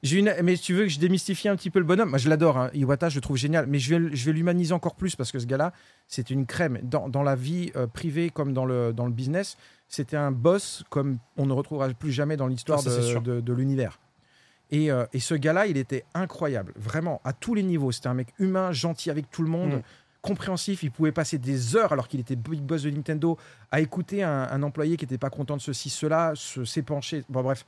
Une... 0.04 0.32
Mais 0.44 0.56
tu 0.56 0.74
veux 0.74 0.84
que 0.84 0.88
je 0.90 0.98
démystifie 1.00 1.48
un 1.48 1.56
petit 1.56 1.70
peu 1.70 1.78
le 1.80 1.84
bonhomme 1.84 2.10
Moi, 2.10 2.18
je 2.18 2.28
l'adore. 2.28 2.56
hein. 2.56 2.70
Iwata, 2.74 3.08
je 3.08 3.16
le 3.16 3.20
trouve 3.20 3.36
génial. 3.36 3.66
Mais 3.66 3.78
je 3.78 3.94
vais, 3.96 4.16
je 4.16 4.24
vais 4.26 4.32
l'humaniser 4.32 4.72
encore 4.72 4.94
plus 4.94 5.16
parce 5.16 5.32
que 5.32 5.38
ce 5.40 5.46
gars-là, 5.46 5.72
c'est 6.06 6.30
une 6.30 6.46
crème. 6.46 6.78
Dans, 6.82 7.08
dans 7.08 7.22
la 7.24 7.34
vie 7.34 7.72
euh, 7.74 7.86
privée 7.88 8.30
comme 8.30 8.52
dans 8.52 8.64
le, 8.64 8.92
dans 8.92 9.06
le 9.06 9.12
business, 9.12 9.56
c'était 9.88 10.16
un 10.16 10.30
boss 10.30 10.84
comme 10.90 11.18
on 11.36 11.46
ne 11.46 11.52
retrouvera 11.52 11.88
plus 11.90 12.12
jamais 12.12 12.36
dans 12.36 12.46
l'histoire 12.46 12.80
Ah, 12.86 13.20
de- 13.20 13.40
de 13.40 13.52
l'univers. 13.52 13.98
Et, 14.70 14.90
euh, 14.92 15.06
et 15.12 15.18
ce 15.18 15.34
gars-là, 15.34 15.66
il 15.66 15.76
était 15.78 16.04
incroyable. 16.14 16.74
Vraiment, 16.76 17.20
à 17.24 17.32
tous 17.32 17.54
les 17.54 17.62
niveaux. 17.62 17.90
C'était 17.90 18.08
un 18.08 18.14
mec 18.14 18.28
humain, 18.38 18.70
gentil 18.70 19.10
avec 19.10 19.30
tout 19.30 19.42
le 19.42 19.48
monde. 19.48 19.72
Mm. 19.72 19.82
Compréhensif, 20.28 20.82
il 20.82 20.90
pouvait 20.90 21.12
passer 21.12 21.38
des 21.38 21.74
heures 21.76 21.92
alors 21.92 22.06
qu'il 22.08 22.20
était 22.20 22.36
big 22.36 22.60
boss 22.60 22.82
de 22.82 22.90
Nintendo 22.90 23.36
à 23.70 23.80
écouter 23.80 24.22
un, 24.22 24.48
un 24.50 24.62
employé 24.62 24.96
qui 24.96 25.04
n'était 25.04 25.18
pas 25.18 25.30
content 25.30 25.56
de 25.56 25.62
ceci, 25.62 25.90
cela, 25.90 26.32
se 26.34 26.64
s'épancher. 26.64 27.24
Bon, 27.28 27.42
bref. 27.42 27.64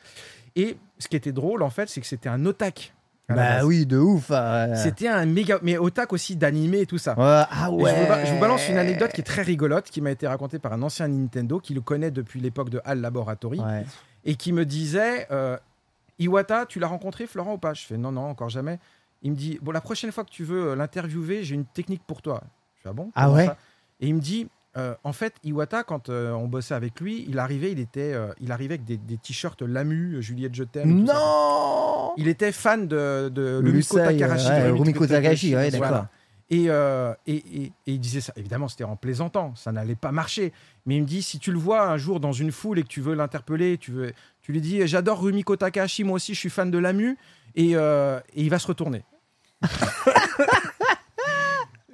Et 0.56 0.76
ce 0.98 1.08
qui 1.08 1.16
était 1.16 1.32
drôle, 1.32 1.62
en 1.62 1.70
fait, 1.70 1.88
c'est 1.88 2.00
que 2.00 2.06
c'était 2.06 2.28
un 2.28 2.44
otak. 2.46 2.92
Bah 3.28 3.64
oui, 3.64 3.86
de 3.86 3.96
ouf. 3.96 4.26
euh. 4.32 4.74
C'était 4.74 5.06
un 5.06 5.24
méga. 5.24 5.60
Mais 5.62 5.78
otak 5.78 6.12
aussi 6.12 6.34
d'animé 6.34 6.80
et 6.80 6.86
tout 6.86 6.98
ça. 6.98 7.12
Ouais, 7.16 7.44
ah 7.48 7.70
ouais. 7.70 7.94
Je, 7.94 8.00
vous, 8.02 8.08
ba- 8.08 8.24
je 8.24 8.32
vous 8.34 8.40
balance 8.40 8.68
une 8.68 8.76
anecdote 8.76 9.12
qui 9.12 9.20
est 9.20 9.24
très 9.24 9.42
rigolote, 9.42 9.84
qui 9.88 10.00
m'a 10.00 10.10
été 10.10 10.26
racontée 10.26 10.58
par 10.58 10.72
un 10.72 10.82
ancien 10.82 11.06
Nintendo 11.06 11.60
qui 11.60 11.72
le 11.72 11.80
connaît 11.80 12.10
depuis 12.10 12.40
l'époque 12.40 12.70
de 12.70 12.80
HAL 12.84 13.00
Laboratory 13.00 13.60
Ouais. 13.60 13.84
et 14.24 14.34
qui 14.34 14.52
me 14.52 14.64
disait 14.64 15.28
euh, 15.30 15.56
Iwata, 16.18 16.66
tu 16.66 16.80
l'as 16.80 16.88
rencontré, 16.88 17.28
Florent, 17.28 17.54
ou 17.54 17.58
pas? 17.58 17.72
Je 17.72 17.86
fais 17.86 17.96
non, 17.96 18.10
non, 18.10 18.22
encore 18.28 18.48
jamais. 18.48 18.80
Il 19.22 19.32
me 19.32 19.36
dit 19.36 19.58
Bon, 19.62 19.70
la 19.72 19.80
prochaine 19.80 20.12
fois 20.12 20.24
que 20.24 20.30
tu 20.30 20.44
veux 20.44 20.70
euh, 20.70 20.76
l'interviewer, 20.76 21.44
j'ai 21.44 21.54
une 21.54 21.64
technique 21.66 22.02
pour 22.06 22.22
toi. 22.22 22.42
Je 22.76 22.82
fais 22.82 22.88
Ah 22.88 22.92
bon 22.92 23.10
Ah 23.14 23.30
ouais 23.30 23.48
Et 24.00 24.08
il 24.08 24.14
me 24.14 24.20
dit 24.20 24.48
euh, 24.76 24.94
En 25.04 25.12
fait, 25.12 25.34
Iwata, 25.44 25.82
quand 25.84 26.08
euh, 26.08 26.32
on 26.32 26.46
bossait 26.48 26.74
avec 26.74 27.00
lui, 27.00 27.24
il 27.28 27.38
arrivait, 27.38 27.72
il 27.72 27.80
était, 27.80 28.12
euh, 28.14 28.32
il 28.40 28.50
arrivait 28.52 28.74
avec 28.74 28.84
des, 28.84 28.96
des 28.96 29.16
t-shirts 29.18 29.62
Lamu, 29.62 30.22
Juliette 30.22 30.54
Je 30.54 30.64
t'aime. 30.64 31.04
Non 31.04 32.12
Il 32.16 32.28
était 32.28 32.52
fan 32.52 32.86
de, 32.88 33.28
de 33.28 33.60
Rumiko 33.62 33.98
Takahashi. 33.98 34.48
ouais, 34.48 34.70
Rumiko 34.70 35.06
Takahashi, 35.06 35.54
ouais, 35.56 35.70
Voilà. 35.70 35.90
d'accord. 35.90 36.06
Et, 36.52 36.64
euh, 36.68 37.14
et, 37.28 37.36
et- 37.36 37.62
et 37.86 37.92
il 37.92 38.00
disait 38.00 38.20
ça. 38.20 38.32
Évidemment, 38.36 38.66
c'était 38.66 38.82
en 38.82 38.96
plaisantant. 38.96 39.54
Ça 39.54 39.70
n'allait 39.70 39.94
pas 39.94 40.10
marcher. 40.10 40.52
Mais 40.84 40.96
il 40.96 41.02
me 41.02 41.06
dit 41.06 41.22
si 41.22 41.38
tu 41.38 41.52
le 41.52 41.58
vois 41.58 41.88
un 41.88 41.96
jour 41.96 42.18
dans 42.18 42.32
une 42.32 42.50
foule 42.50 42.80
et 42.80 42.82
que 42.82 42.88
tu 42.88 43.00
veux 43.00 43.14
l'interpeller, 43.14 43.78
tu, 43.78 43.92
veux, 43.92 44.12
tu 44.42 44.50
lui 44.50 44.60
dis 44.60 44.84
J'adore 44.88 45.22
Rumiko 45.22 45.54
Takahashi, 45.54 46.02
moi 46.02 46.16
aussi, 46.16 46.34
je 46.34 46.40
suis 46.40 46.50
fan 46.50 46.68
de 46.70 46.78
Lamu. 46.78 47.16
Et, 47.54 47.72
euh, 47.74 48.18
et 48.34 48.42
il 48.42 48.50
va 48.50 48.58
se 48.58 48.66
retourner. 48.66 49.04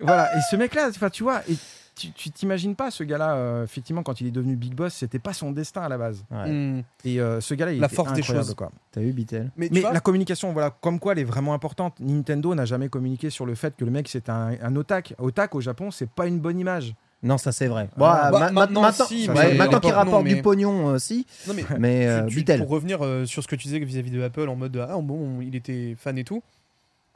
voilà. 0.00 0.36
Et 0.36 0.40
ce 0.50 0.56
mec-là, 0.56 0.88
enfin, 0.88 1.10
tu 1.10 1.22
vois, 1.22 1.40
et 1.48 1.56
tu 1.94 2.10
tu 2.12 2.30
t'imagines 2.30 2.76
pas 2.76 2.90
ce 2.90 3.02
gars-là, 3.04 3.34
euh, 3.36 3.64
effectivement, 3.64 4.02
quand 4.02 4.20
il 4.20 4.26
est 4.26 4.30
devenu 4.30 4.54
Big 4.54 4.74
Boss, 4.74 4.92
c'était 4.94 5.18
pas 5.18 5.32
son 5.32 5.50
destin 5.52 5.82
à 5.82 5.88
la 5.88 5.96
base. 5.96 6.24
Ouais. 6.30 6.50
Hmm. 6.50 6.82
Et 7.04 7.20
euh, 7.20 7.40
ce 7.40 7.54
gars-là, 7.54 7.72
il 7.72 7.80
La 7.80 7.86
était 7.86 7.96
force 7.96 8.12
des 8.12 8.20
incroyable, 8.20 8.46
choses. 8.46 8.54
quoi. 8.54 8.70
T'as 8.92 9.00
vu, 9.00 9.12
Bitel? 9.12 9.50
Mais, 9.56 9.68
la 9.70 10.00
communication, 10.00 10.52
voilà, 10.52 10.70
comme 10.70 11.00
quoi 11.00 11.12
elle 11.12 11.20
est 11.20 11.24
vraiment 11.24 11.54
importante. 11.54 11.98
Nintendo 12.00 12.54
n'a 12.54 12.66
jamais 12.66 12.88
communiqué 12.90 13.30
sur 13.30 13.46
le 13.46 13.54
fait 13.54 13.74
que 13.76 13.84
le 13.84 13.90
mec 13.90 14.08
c'est 14.08 14.28
un, 14.28 14.56
un 14.60 14.76
otak. 14.76 15.14
Otak 15.18 15.54
au 15.54 15.60
Japon, 15.60 15.90
c'est 15.90 16.10
pas 16.10 16.26
une 16.26 16.38
bonne 16.38 16.58
image. 16.58 16.94
Non, 17.26 17.38
ça 17.38 17.52
c'est 17.52 17.66
vrai. 17.66 17.88
Ah, 17.94 17.98
bah, 17.98 18.30
ma- 18.32 18.50
maintenant, 18.52 18.82
maintenant, 18.82 19.06
si, 19.06 19.28
ouais, 19.28 19.34
mais 19.34 19.54
maintenant 19.54 19.78
à 19.78 19.80
qu'il 19.80 19.90
rapporte 19.92 20.24
non, 20.26 20.34
du 20.34 20.40
pognon, 20.42 20.88
euh, 20.90 20.98
si. 20.98 21.26
non, 21.48 21.54
mais 21.54 21.64
Mais 21.78 22.00
tu- 22.28 22.38
euh, 22.38 22.44
tu- 22.44 22.58
pour 22.58 22.68
revenir 22.68 23.04
euh, 23.04 23.26
sur 23.26 23.42
ce 23.42 23.48
que 23.48 23.56
tu 23.56 23.66
disais 23.68 23.78
vis-à-vis 23.80 24.10
de 24.10 24.22
Apple 24.22 24.48
en 24.48 24.56
mode 24.56 24.76
ah 24.88 24.96
bon 25.00 25.40
il 25.40 25.54
était 25.56 25.96
fan 25.98 26.16
et 26.18 26.24
tout. 26.24 26.42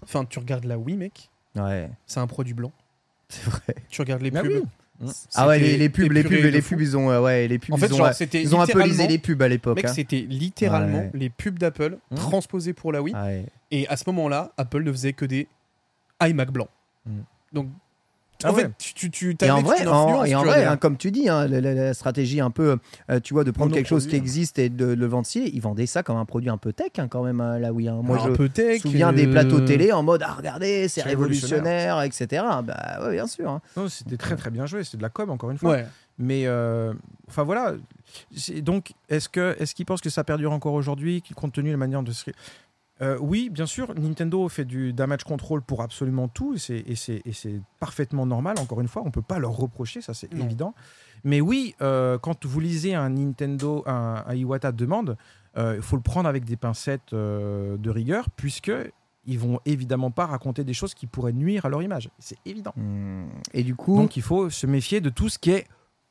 Enfin 0.03 0.25
tu 0.25 0.39
regardes 0.39 0.65
la 0.65 0.79
Wii 0.79 0.97
mec, 0.97 1.31
Ouais, 1.57 1.89
c'est 2.07 2.21
un 2.21 2.27
produit 2.27 2.55
blanc. 2.55 2.73
c'est 3.29 3.45
vrai. 3.45 3.75
Tu 3.89 4.01
regardes 4.01 4.23
les 4.23 4.31
pubs. 4.31 4.47
oui. 4.47 4.63
Ah 5.35 5.49
ouais, 5.49 5.59
les, 5.59 5.79
les 5.79 5.89
pubs, 5.89 6.13
les 6.13 6.23
pubs, 6.23 6.33
les 6.33 6.61
pubs, 6.61 6.81
ils 6.81 6.95
ont, 6.97 7.11
euh, 7.11 7.23
ouais, 7.23 7.49
les 7.49 7.59
pubs, 7.59 7.73
En 7.75 7.79
fait 7.79 7.87
ils 7.87 7.95
ont, 7.95 7.97
genre 7.99 8.11
ils 8.35 8.55
ont 8.55 8.61
un 8.61 8.67
peu 8.67 8.81
lisé 8.83 8.89
littéralement- 9.07 9.09
les 9.09 9.19
pubs 9.19 9.43
à 9.43 9.49
l'époque. 9.49 9.77
Mec, 9.77 9.85
hein. 9.87 9.93
c'était 9.95 10.21
littéralement 10.29 10.99
Ouais. 10.99 11.11
les 11.15 11.31
pubs 11.31 11.59
d'Apple 11.59 11.97
Hmm. 12.11 12.17
transposées 12.17 12.75
pour 12.75 12.93
la 12.93 13.01
Wii. 13.01 13.15
Ouais. 13.15 13.47
Et 13.71 13.89
à 13.89 13.97
ce 13.97 14.05
moment-là, 14.09 14.53
Apple 14.59 14.83
ne 14.83 14.93
faisait 14.93 15.15
que 15.15 15.25
des 15.25 15.47
iMac 16.23 16.51
blancs. 16.51 16.69
Hmm. 17.07 17.21
Donc, 17.53 17.69
en 18.45 18.53
ouais. 18.55 18.63
fait, 18.63 18.71
tu, 18.79 18.95
tu, 18.95 19.11
tu 19.37 19.45
Et 19.45 19.51
en 19.51 19.61
vrai, 19.63 19.87
en, 19.87 20.25
et 20.25 20.35
en 20.35 20.43
vrai 20.45 20.65
hein, 20.65 20.77
comme 20.77 20.97
tu 20.97 21.11
dis, 21.11 21.29
hein, 21.29 21.47
la, 21.47 21.61
la- 21.61 21.75
la 21.75 21.95
stratégie 21.95 22.41
un 22.41 22.51
peu, 22.51 22.77
euh, 23.11 23.21
tu 23.21 23.35
vois, 23.35 23.45
de 23.45 23.51
prendre 23.51 23.73
quelque 23.73 23.87
chose 23.89 24.05
qui 24.05 24.13
Monoproduit. 24.15 24.31
existe 24.41 24.59
et 24.59 24.69
de, 24.69 24.87
le 24.87 25.07
vendre 25.07 25.27
ils 25.35 25.61
vendaient 25.61 25.87
ça 25.87 26.03
comme 26.03 26.17
un 26.17 26.25
produit 26.25 26.51
un 26.51 26.57
peu 26.59 26.73
tech 26.73 26.93
hein, 26.99 27.09
quand 27.09 27.23
même, 27.23 27.41
hein, 27.41 27.59
là 27.59 27.73
oui. 27.73 27.89
hein. 27.89 28.01
Moi, 28.03 28.17
Alors, 28.17 28.27
je 28.29 28.33
un 28.33 28.37
peu 28.37 28.49
me 28.75 28.79
souviens 28.79 29.13
des 29.13 29.27
euh, 29.27 29.31
plateaux 29.31 29.61
télé 29.61 29.93
en 29.93 30.03
mode, 30.03 30.23
ah 30.27 30.35
regardez, 30.37 30.89
c'est 30.89 31.03
révolutionnaire, 31.03 32.01
etc. 32.03 32.43
Bah 32.65 32.99
ouais, 33.03 33.13
bien 33.13 33.27
sûr. 33.27 33.51
hein. 33.51 33.61
Non, 33.77 33.89
c'était 33.89 34.17
très 34.17 34.37
très 34.37 34.51
bien 34.51 34.67
joué. 34.67 34.85
C'est 34.85 34.97
de 34.97 35.03
la 35.03 35.09
com 35.11 35.31
encore 35.31 35.51
une 35.51 35.59
fois. 35.59 35.71
Ouais. 35.73 35.87
Mais 36.19 36.47
euh, 36.47 36.93
enfin 37.29 37.43
voilà. 37.45 37.75
C'est- 38.37 38.61
Donc 38.61 38.93
est-ce 39.09 39.29
que 39.29 39.57
est-ce 39.59 39.75
qu'ils 39.75 39.87
pensent 39.87 40.01
que 40.01 40.11
ça 40.11 40.25
perdure 40.25 40.53
encore 40.53 40.75
aujourd'hui, 40.75 41.23
compte 41.35 41.53
tenu 41.53 41.69
de 41.69 41.75
la 41.75 41.79
manière 41.79 42.03
de 42.03 42.13
se 42.13 42.31
Euh, 43.03 43.17
oui, 43.21 43.49
bien 43.51 43.67
sûr, 43.67 43.95
Nintendo 43.99 44.49
fait 44.49 44.65
du 44.65 44.93
damage 44.93 45.25
control 45.25 45.63
pour 45.63 45.81
absolument 45.83 46.29
tout 46.29 46.55
et 46.55 46.59
c'est- 46.95 47.61
parfaitement 47.79 48.27
normal. 48.27 48.57
Encore 48.59 48.81
une 48.81 48.89
fois, 48.89 49.03
on 49.05 49.11
peut 49.11 49.23
pas 49.23 49.39
leur 49.39 49.53
reprocher, 49.53 50.01
ça 50.03 50.13
c'est 50.15 50.33
évident. 50.35 50.75
Mais 51.25 51.41
oui, 51.41 51.75
euh, 51.81 52.19
quand 52.19 52.45
vous 52.47 52.61
lisez 52.61 52.95
un 52.95 53.11
Nintendo, 53.11 53.83
un, 53.87 54.23
un 54.27 54.35
Iwata 54.35 54.73
demande, 54.73 55.17
euh, 55.57 55.75
il 55.77 55.83
faut 55.83 55.97
le 55.97 56.03
prendre 56.03 56.29
avec 56.29 56.45
des 56.45 56.57
pincettes 56.57 57.13
euh, 57.13 57.77
de 57.77 57.91
rigueur, 57.91 58.29
puisque 58.37 58.73
ils 59.27 59.39
vont 59.39 59.61
évidemment 59.67 60.11
pas 60.11 60.27
raconter 60.27 60.65
des 60.65 60.73
choses 60.75 60.95
qui 60.95 61.07
pourraient 61.07 61.33
nuire 61.33 61.67
à 61.67 61.69
leur 61.69 61.83
image. 61.83 62.11
C'est 62.19 62.39
évident. 62.47 62.73
Hmm. 62.77 63.27
Et 63.53 63.63
du 63.63 63.75
coup, 63.75 63.97
Donc 63.97 64.17
il 64.17 64.23
faut 64.23 64.49
se 64.51 64.67
méfier 64.67 65.01
de 65.01 65.11
tout 65.11 65.29
ce 65.29 65.39
qui 65.39 65.51
est 65.51 65.67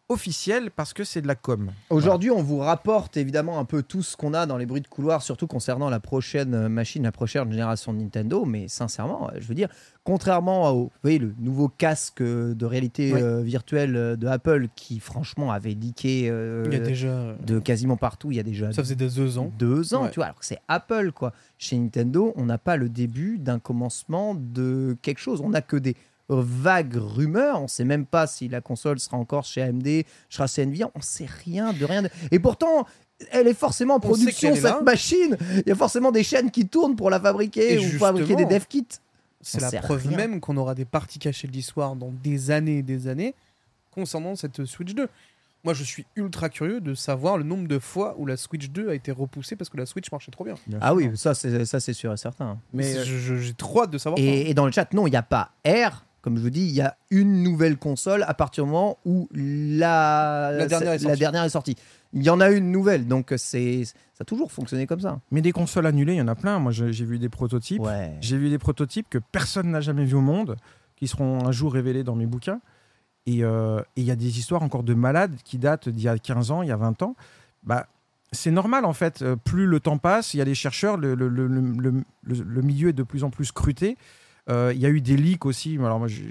officiel 0.09 0.71
parce 0.71 0.93
que 0.93 1.03
c'est 1.03 1.21
de 1.21 1.27
la 1.27 1.35
com. 1.35 1.71
Aujourd'hui, 1.91 2.31
on 2.31 2.41
vous 2.41 2.57
rapporte 2.57 3.15
évidemment 3.15 3.59
un 3.59 3.65
peu 3.65 3.83
tout 3.83 4.01
ce 4.01 4.17
qu'on 4.17 4.33
a 4.33 4.45
dans 4.47 4.57
les 4.57 4.65
bruits 4.65 4.81
de 4.81 4.87
couloir, 4.87 5.21
surtout 5.21 5.45
concernant 5.47 5.89
la 5.89 5.99
prochaine 5.99 6.53
euh, 6.55 6.67
machine, 6.69 7.03
la 7.03 7.11
prochaine 7.11 7.49
génération 7.51 7.93
de 7.93 7.99
Nintendo. 7.99 8.43
Mais 8.43 8.67
sincèrement, 8.67 9.29
euh, 9.29 9.37
je 9.39 9.47
veux 9.47 9.53
dire, 9.53 9.69
contrairement 10.03 10.71
au 10.71 10.83
vous 10.85 10.91
voyez, 11.03 11.19
le 11.19 11.33
nouveau 11.39 11.67
casque 11.69 12.21
euh, 12.21 12.55
de 12.55 12.65
réalité 12.65 13.13
euh, 13.13 13.41
virtuelle 13.41 13.95
euh, 13.95 14.15
de 14.15 14.25
Apple, 14.27 14.67
qui 14.75 14.99
franchement 14.99 15.51
avait 15.51 15.75
leaké 15.75 16.27
euh, 16.29 16.63
Il 16.65 16.73
y 16.73 16.75
a 16.75 16.79
déjà. 16.79 17.35
de 17.45 17.59
quasiment 17.59 17.95
partout, 17.97 18.31
il 18.31 18.37
y 18.37 18.39
a 18.39 18.43
déjà 18.43 18.71
Ça 18.73 18.81
faisait 18.81 18.95
des 18.95 19.09
deux 19.09 19.37
ans. 19.37 19.51
deux 19.59 19.93
ans, 19.93 20.03
Ouais. 20.05 20.09
tu 20.09 20.15
vois, 20.15 20.25
alors 20.25 20.39
que 20.39 20.45
c'est 20.45 20.59
Apple, 20.67 21.11
quoi. 21.11 21.33
Chez 21.59 21.77
Nintendo, 21.77 22.33
on 22.35 22.45
n'a 22.45 22.57
pas 22.57 22.77
le 22.77 22.89
début 22.89 23.37
d'un 23.37 23.59
commencement 23.59 24.33
de 24.33 24.97
quelque 25.03 25.19
chose. 25.19 25.41
On 25.43 25.49
n'a 25.49 25.61
que 25.61 25.77
des 25.77 25.95
vagues 26.37 26.95
rumeurs. 26.95 27.61
On 27.61 27.67
sait 27.67 27.85
même 27.85 28.05
pas 28.05 28.27
si 28.27 28.47
la 28.47 28.61
console 28.61 28.99
sera 28.99 29.17
encore 29.17 29.43
chez 29.45 29.61
AMD, 29.61 29.87
sera 30.29 30.47
chez 30.47 30.61
Nvidia. 30.63 30.89
On 30.95 31.01
sait 31.01 31.27
rien 31.45 31.73
de 31.73 31.85
rien. 31.85 32.03
de- 32.03 32.09
Et 32.31 32.39
pourtant, 32.39 32.85
elle 33.31 33.47
est 33.47 33.53
forcément 33.53 33.95
en 33.95 33.99
production, 33.99 34.53
cette 34.55 34.63
là. 34.63 34.81
machine. 34.81 35.37
Il 35.57 35.63
y 35.67 35.71
a 35.71 35.75
forcément 35.75 36.11
des 36.11 36.23
chaînes 36.23 36.51
qui 36.51 36.67
tournent 36.67 36.95
pour 36.95 37.09
la 37.09 37.19
fabriquer 37.19 37.73
Et 37.73 37.79
ou 37.79 37.97
fabriquer 37.99 38.35
des 38.35 38.45
dev 38.45 38.63
kits. 38.67 38.85
C'est 39.41 39.61
la 39.61 39.71
preuve 39.81 40.07
rien. 40.07 40.17
même 40.17 40.39
qu'on 40.41 40.57
aura 40.57 40.75
des 40.75 40.85
parties 40.85 41.17
cachées 41.19 41.47
de 41.47 41.53
l'histoire 41.53 41.95
dans 41.95 42.11
des 42.23 42.51
années 42.51 42.79
et 42.79 42.83
des 42.83 43.07
années 43.07 43.33
concernant 43.91 44.35
cette 44.35 44.65
Switch 44.65 44.93
2. 44.93 45.07
Moi, 45.65 45.73
je 45.73 45.83
suis 45.83 46.05
ultra 46.15 46.47
curieux 46.49 46.79
de 46.79 46.93
savoir 46.93 47.37
le 47.37 47.43
nombre 47.43 47.67
de 47.67 47.79
fois 47.79 48.15
où 48.17 48.25
la 48.25 48.37
Switch 48.37 48.69
2 48.69 48.89
a 48.89 48.93
été 48.95 49.11
repoussée 49.11 49.57
parce 49.57 49.69
que 49.69 49.75
la 49.77 49.85
Switch 49.85 50.09
marchait 50.11 50.31
trop 50.31 50.45
bien. 50.45 50.55
Ah 50.79 50.93
oui, 50.95 51.09
ça 51.15 51.33
c'est 51.33 51.65
ça 51.65 51.81
c'est 51.81 51.91
sûr 51.93 52.13
et 52.13 52.17
certain. 52.17 52.57
Mais 52.73 52.95
euh, 52.97 53.03
j'ai 53.39 53.53
trop 53.53 53.83
hâte 53.83 53.91
de 53.91 53.97
savoir. 53.97 54.19
Et, 54.21 54.49
et 54.49 54.53
dans 54.53 54.65
le 54.65 54.71
chat, 54.71 54.93
non, 54.93 55.05
il 55.07 55.11
n'y 55.11 55.17
a 55.17 55.21
pas 55.21 55.51
R. 55.67 56.05
Comme 56.29 56.37
je 56.37 56.43
vous 56.43 56.51
dis, 56.51 56.61
il 56.61 56.75
y 56.75 56.81
a 56.81 56.95
une 57.09 57.41
nouvelle 57.41 57.75
console 57.77 58.23
à 58.27 58.35
partir 58.35 58.65
du 58.65 58.69
moment 58.69 58.99
où 59.03 59.27
la, 59.33 60.51
La 60.51 60.67
dernière 60.67 60.91
est 60.91 60.97
la 60.97 60.99
sortie. 60.99 61.19
dernière 61.19 61.43
est 61.43 61.49
sortie. 61.49 61.75
Il 62.13 62.21
y 62.21 62.29
en 62.29 62.39
a 62.39 62.51
une 62.51 62.71
nouvelle, 62.71 63.07
donc 63.07 63.33
c'est 63.37 63.83
ça 63.85 63.93
a 64.21 64.25
toujours 64.25 64.51
fonctionné 64.51 64.85
comme 64.85 64.99
ça. 64.99 65.19
mais 65.31 65.41
des 65.41 65.51
consoles 65.51 65.87
annulées, 65.87 66.13
il 66.13 66.17
y 66.17 66.21
en 66.21 66.27
a 66.27 66.35
plein. 66.35 66.59
Moi, 66.59 66.71
j'ai 66.71 66.91
vu 67.03 67.17
des 67.17 67.29
prototypes. 67.29 67.81
Ouais. 67.81 68.13
J'ai 68.21 68.37
vu 68.37 68.51
des 68.51 68.59
prototypes 68.59 69.07
que 69.09 69.17
personne 69.17 69.71
n'a 69.71 69.81
jamais 69.81 70.05
vu 70.05 70.13
au 70.13 70.21
monde, 70.21 70.55
qui 70.97 71.07
seront 71.07 71.47
un 71.47 71.51
jour 71.51 71.73
révélés 71.73 72.03
dans 72.03 72.15
mes 72.15 72.27
bouquins. 72.27 72.61
Et 73.25 73.43
euh, 73.43 73.81
il 73.95 74.03
y 74.03 74.11
a 74.11 74.15
des 74.15 74.37
histoires 74.37 74.61
encore 74.61 74.83
de 74.83 74.93
malades 74.93 75.35
qui 75.43 75.57
datent 75.57 75.89
d'il 75.89 76.03
y 76.03 76.07
a 76.09 76.19
15 76.19 76.51
ans, 76.51 76.61
il 76.61 76.69
y 76.69 76.71
a 76.71 76.77
20 76.77 77.01
ans. 77.01 77.15
Bah, 77.63 77.87
c'est 78.31 78.51
normal 78.51 78.85
en 78.85 78.93
fait. 78.93 79.23
Euh, 79.23 79.35
Plus 79.35 79.65
le 79.65 79.79
temps 79.79 79.97
passe, 79.97 80.35
il 80.35 80.37
y 80.37 80.41
a 80.41 80.45
les 80.45 80.53
chercheurs, 80.53 80.95
le, 80.97 81.15
le- 81.15 81.27
le- 81.27 81.47
le- 81.47 81.61
le- 81.61 82.03
le- 82.23 82.43
le 82.43 82.61
milieu 82.61 82.89
est 82.89 82.93
de 82.93 83.01
plus 83.01 83.23
en 83.23 83.31
plus 83.31 83.45
scruté. 83.45 83.97
Euh, 84.49 84.71
Il 84.73 84.79
y 84.81 84.85
a 84.85 84.89
eu 84.89 85.01
des 85.01 85.15
leaks 85.17 85.45
aussi. 85.45 85.77
Alors 85.77 85.99
moi, 85.99 86.07
je, 86.07 86.21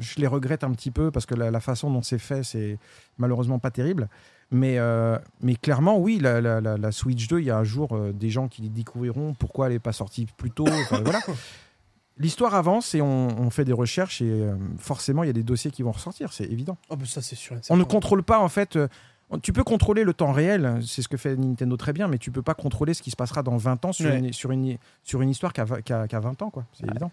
je 0.00 0.18
les 0.20 0.26
regrette 0.26 0.64
un 0.64 0.72
petit 0.72 0.90
peu 0.90 1.10
parce 1.10 1.26
que 1.26 1.34
la, 1.34 1.50
la 1.50 1.60
façon 1.60 1.90
dont 1.90 2.02
c'est 2.02 2.18
fait, 2.18 2.42
c'est 2.42 2.78
malheureusement 3.18 3.58
pas 3.58 3.70
terrible. 3.70 4.08
Mais, 4.50 4.78
euh, 4.78 5.18
mais 5.42 5.56
clairement, 5.56 5.98
oui, 5.98 6.18
la, 6.20 6.40
la- 6.40 6.60
la- 6.60 6.78
la 6.78 6.92
Switch 6.92 7.28
2, 7.28 7.40
il 7.40 7.44
y 7.46 7.50
a 7.50 7.58
un 7.58 7.64
jour 7.64 7.92
euh, 7.94 8.12
des 8.12 8.30
gens 8.30 8.48
qui 8.48 8.68
découvriront 8.70 9.34
pourquoi 9.34 9.66
elle 9.66 9.74
n'est 9.74 9.78
pas 9.78 9.92
sortie 9.92 10.26
plus 10.36 10.50
tôt. 10.50 10.66
Enfin, 10.66 11.00
voilà. 11.04 11.20
L'histoire 12.16 12.54
avance 12.54 12.94
et 12.96 13.00
on, 13.00 13.28
on 13.40 13.50
fait 13.50 13.64
des 13.64 13.72
recherches 13.72 14.22
et 14.22 14.48
forcément, 14.78 15.22
il 15.22 15.28
y 15.28 15.30
a 15.30 15.34
des 15.34 15.44
dossiers 15.44 15.70
qui 15.70 15.82
vont 15.84 15.92
ressortir, 15.92 16.32
c'est 16.32 16.46
évident. 16.46 16.76
Oh, 16.90 16.96
ça, 17.04 17.22
c'est 17.22 17.36
sûr. 17.36 17.56
et 17.56 17.60
On 17.70 17.76
ne 17.76 17.84
contrôle 17.84 18.24
pas 18.24 18.40
en 18.40 18.48
fait. 18.48 18.76
Tu 19.42 19.52
peux 19.52 19.64
contrôler 19.64 20.04
le 20.04 20.14
temps 20.14 20.32
réel, 20.32 20.80
c'est 20.86 21.02
ce 21.02 21.08
que 21.08 21.16
fait 21.18 21.36
Nintendo 21.36 21.76
très 21.76 21.92
bien, 21.92 22.08
mais 22.08 22.16
tu 22.18 22.30
peux 22.30 22.40
pas 22.42 22.54
contrôler 22.54 22.94
ce 22.94 23.02
qui 23.02 23.10
se 23.10 23.16
passera 23.16 23.42
dans 23.42 23.56
20 23.58 23.84
ans 23.84 23.92
sur, 23.92 24.08
Ouais. 24.10 24.18
une, 24.18 24.32
sur, 24.32 24.50
une, 24.52 24.78
sur 25.04 25.20
une 25.20 25.28
histoire 25.30 25.52
qui 25.52 25.60
a, 25.60 25.66
qui 25.84 25.92
a- 25.92 26.08
qui 26.08 26.16
a 26.16 26.20
20 26.20 26.40
ans, 26.42 26.50
quoi. 26.50 26.64
C'est 26.72 26.88
évident. 26.88 27.10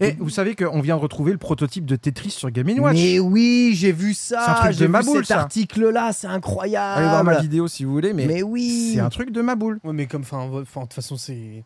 Et 0.00 0.12
vous 0.12 0.30
savez 0.30 0.54
qu'on 0.54 0.80
vient 0.80 0.96
de 0.96 1.00
retrouver 1.02 1.32
le 1.32 1.38
prototype 1.38 1.84
de 1.84 1.96
Tetris 1.96 2.30
sur 2.30 2.50
Game 2.50 2.68
Watch. 2.78 2.94
Mais 2.96 3.18
oui, 3.18 3.72
j'ai 3.74 3.92
vu 3.92 4.14
C'est 4.14 4.36
un 4.36 4.40
ça. 4.40 4.54
truc 4.54 4.68
de 4.72 4.76
J'ai 4.78 4.86
vu 4.86 4.92
ma 4.92 5.02
boule, 5.02 5.24
cet 5.26 5.36
article-là, 5.36 6.12
c'est 6.12 6.26
incroyable. 6.28 6.98
Allez 7.00 7.08
voir 7.08 7.24
ma 7.24 7.40
vidéo 7.40 7.66
si 7.68 7.84
vous 7.84 7.92
voulez, 7.92 8.12
mais, 8.12 8.26
Mais 8.26 8.42
oui. 8.42 8.92
c'est 8.94 9.00
un 9.00 9.10
truc 9.10 9.30
de 9.30 9.40
ma 9.40 9.54
boule. 9.56 9.78
Ouais, 9.84 9.92
mais 9.92 10.06
comme, 10.06 10.22
enfin, 10.22 10.48
de 10.48 10.64
toute 10.64 10.92
façon, 10.94 11.16
c'est. 11.16 11.64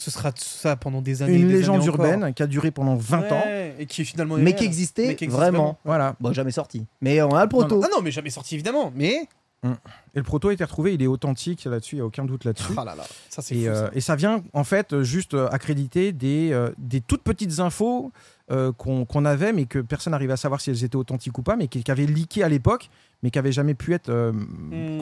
Ce 0.00 0.10
sera 0.12 0.30
ça 0.36 0.76
pendant 0.76 1.02
des 1.02 1.22
années. 1.22 1.34
Une 1.38 1.48
des 1.48 1.54
légende 1.54 1.80
années 1.82 1.88
encore. 1.90 2.06
urbaine 2.06 2.32
qui 2.32 2.42
a 2.42 2.46
duré 2.46 2.70
pendant 2.70 2.94
20 2.94 3.32
ans. 3.32 3.42
Et 3.80 3.86
qui 3.86 4.02
est 4.02 4.04
finalement. 4.04 4.36
Mais 4.36 4.54
qui 4.54 4.64
existait 4.64 5.08
Mais 5.08 5.16
qui 5.16 5.24
existe 5.24 5.38
vraiment. 5.40 5.76
Voilà. 5.84 6.14
Bon, 6.20 6.32
jamais 6.32 6.52
sorti. 6.52 6.86
Mais 7.00 7.20
on 7.20 7.34
a 7.34 7.42
le 7.42 7.48
proto. 7.48 7.80
Ah 7.84 7.88
non, 7.92 8.00
mais 8.02 8.10
jamais 8.12 8.30
sorti 8.30 8.54
évidemment. 8.54 8.92
Mais. 8.94 9.26
Et 9.64 10.18
le 10.18 10.22
proto 10.22 10.50
a 10.50 10.52
été 10.52 10.62
retrouvé, 10.62 10.94
il 10.94 11.02
est 11.02 11.08
authentique 11.08 11.64
là-dessus, 11.64 11.96
il 11.96 11.98
n'y 11.98 12.02
a 12.02 12.06
aucun 12.06 12.24
doute 12.24 12.44
là-dessus. 12.44 12.72
Ah 12.76 12.84
là 12.84 12.94
là, 12.94 13.02
ça 13.28 13.42
c'est 13.42 13.56
Et, 13.56 13.64
fou. 13.64 13.70
euh, 13.70 13.86
ça. 13.86 13.90
et 13.92 14.00
ça 14.00 14.14
vient 14.14 14.44
en 14.52 14.62
fait 14.62 15.02
juste 15.02 15.34
euh, 15.34 15.48
accréditer 15.50 16.12
des, 16.12 16.50
euh, 16.52 16.70
des 16.78 17.00
toutes 17.00 17.24
petites 17.24 17.58
infos 17.58 18.12
euh, 18.52 18.70
qu'on 18.70 19.04
qu'on 19.04 19.24
avait, 19.24 19.52
mais 19.52 19.64
que 19.64 19.80
personne 19.80 20.12
n'arrivait 20.12 20.34
à 20.34 20.36
savoir 20.36 20.60
si 20.60 20.70
elles 20.70 20.84
étaient 20.84 20.94
authentiques 20.94 21.36
ou 21.38 21.42
pas, 21.42 21.56
mais 21.56 21.66
qui, 21.66 21.82
avaient 21.90 22.06
leaké 22.06 22.44
à 22.44 22.48
l'époque, 22.48 22.88
mais 23.24 23.30
qui 23.32 23.38
n'avaient 23.38 23.50
jamais 23.50 23.74
pu 23.74 23.94
être 23.94 24.10
euh, 24.10 24.32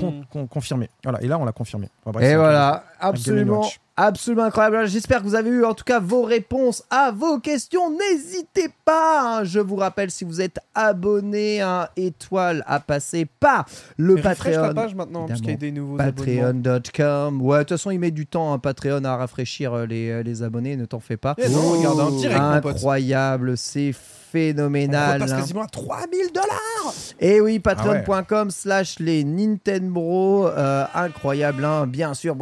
con- 0.00 0.24
con- 0.32 0.46
confirmées. 0.46 0.88
Voilà, 1.04 1.20
et 1.22 1.26
là 1.28 1.38
on 1.38 1.44
l'a 1.44 1.52
confirmé. 1.52 1.90
Enfin, 2.06 2.12
bref, 2.12 2.24
c'est 2.26 2.32
Et 2.32 2.36
voilà, 2.36 2.86
absolument. 2.98 3.68
Absolument 3.96 4.44
incroyable. 4.44 4.86
J'espère 4.86 5.20
que 5.20 5.26
vous 5.26 5.34
avez 5.34 5.50
eu 5.50 5.64
en 5.64 5.74
tout 5.74 5.84
cas 5.84 6.00
vos 6.00 6.22
réponses 6.22 6.84
à 6.90 7.10
vos 7.10 7.38
questions. 7.38 7.90
N'hésitez 7.90 8.68
pas, 8.84 9.38
hein. 9.40 9.44
je 9.44 9.58
vous 9.58 9.76
rappelle, 9.76 10.10
si 10.10 10.24
vous 10.24 10.40
êtes 10.40 10.58
abonné 10.74 11.60
à 11.60 11.82
un 11.82 11.88
étoile, 11.96 12.62
à 12.66 12.80
passer 12.80 13.26
par 13.26 13.66
le 13.96 14.16
la 14.16 14.22
Patreon. 14.22 14.74
page 14.74 14.94
maintenant, 14.94 15.26
parce 15.26 15.40
qu'il 15.40 15.50
y 15.50 15.54
a 15.54 15.56
des 15.56 15.72
nouveaux 15.72 16.00
abonnements. 16.00 16.52
Patreon.com. 16.52 17.42
Ouais, 17.42 17.58
de 17.58 17.62
toute 17.62 17.70
façon, 17.70 17.90
il 17.90 17.98
met 17.98 18.10
du 18.10 18.26
temps, 18.26 18.52
hein, 18.52 18.58
Patreon, 18.58 19.04
à 19.04 19.16
rafraîchir 19.16 19.72
euh, 19.72 19.86
les, 19.86 20.10
euh, 20.10 20.22
les 20.22 20.42
abonnés, 20.42 20.76
ne 20.76 20.84
t'en 20.84 21.00
fais 21.00 21.16
pas. 21.16 21.34
Eh 21.38 21.48
non, 21.48 21.72
regarde, 21.72 22.16
direct. 22.16 22.40
Incroyable, 22.40 23.56
c'est 23.56 23.92
On 24.25 24.25
phénoménal. 24.36 25.22
hein. 25.22 25.38
quasiment 25.38 25.62
à 25.62 25.66
3000 25.66 26.32
dollars 26.32 26.94
Et 27.20 27.40
oui, 27.40 27.60
Ah 27.64 27.74
patreon.com 27.74 28.50
slash 28.50 28.98
les 28.98 29.24
Nintendo. 29.24 30.46
euh, 30.48 30.84
incroyable, 30.94 31.64
hein. 31.64 31.86
bien 31.86 32.14
sûr. 32.14 32.36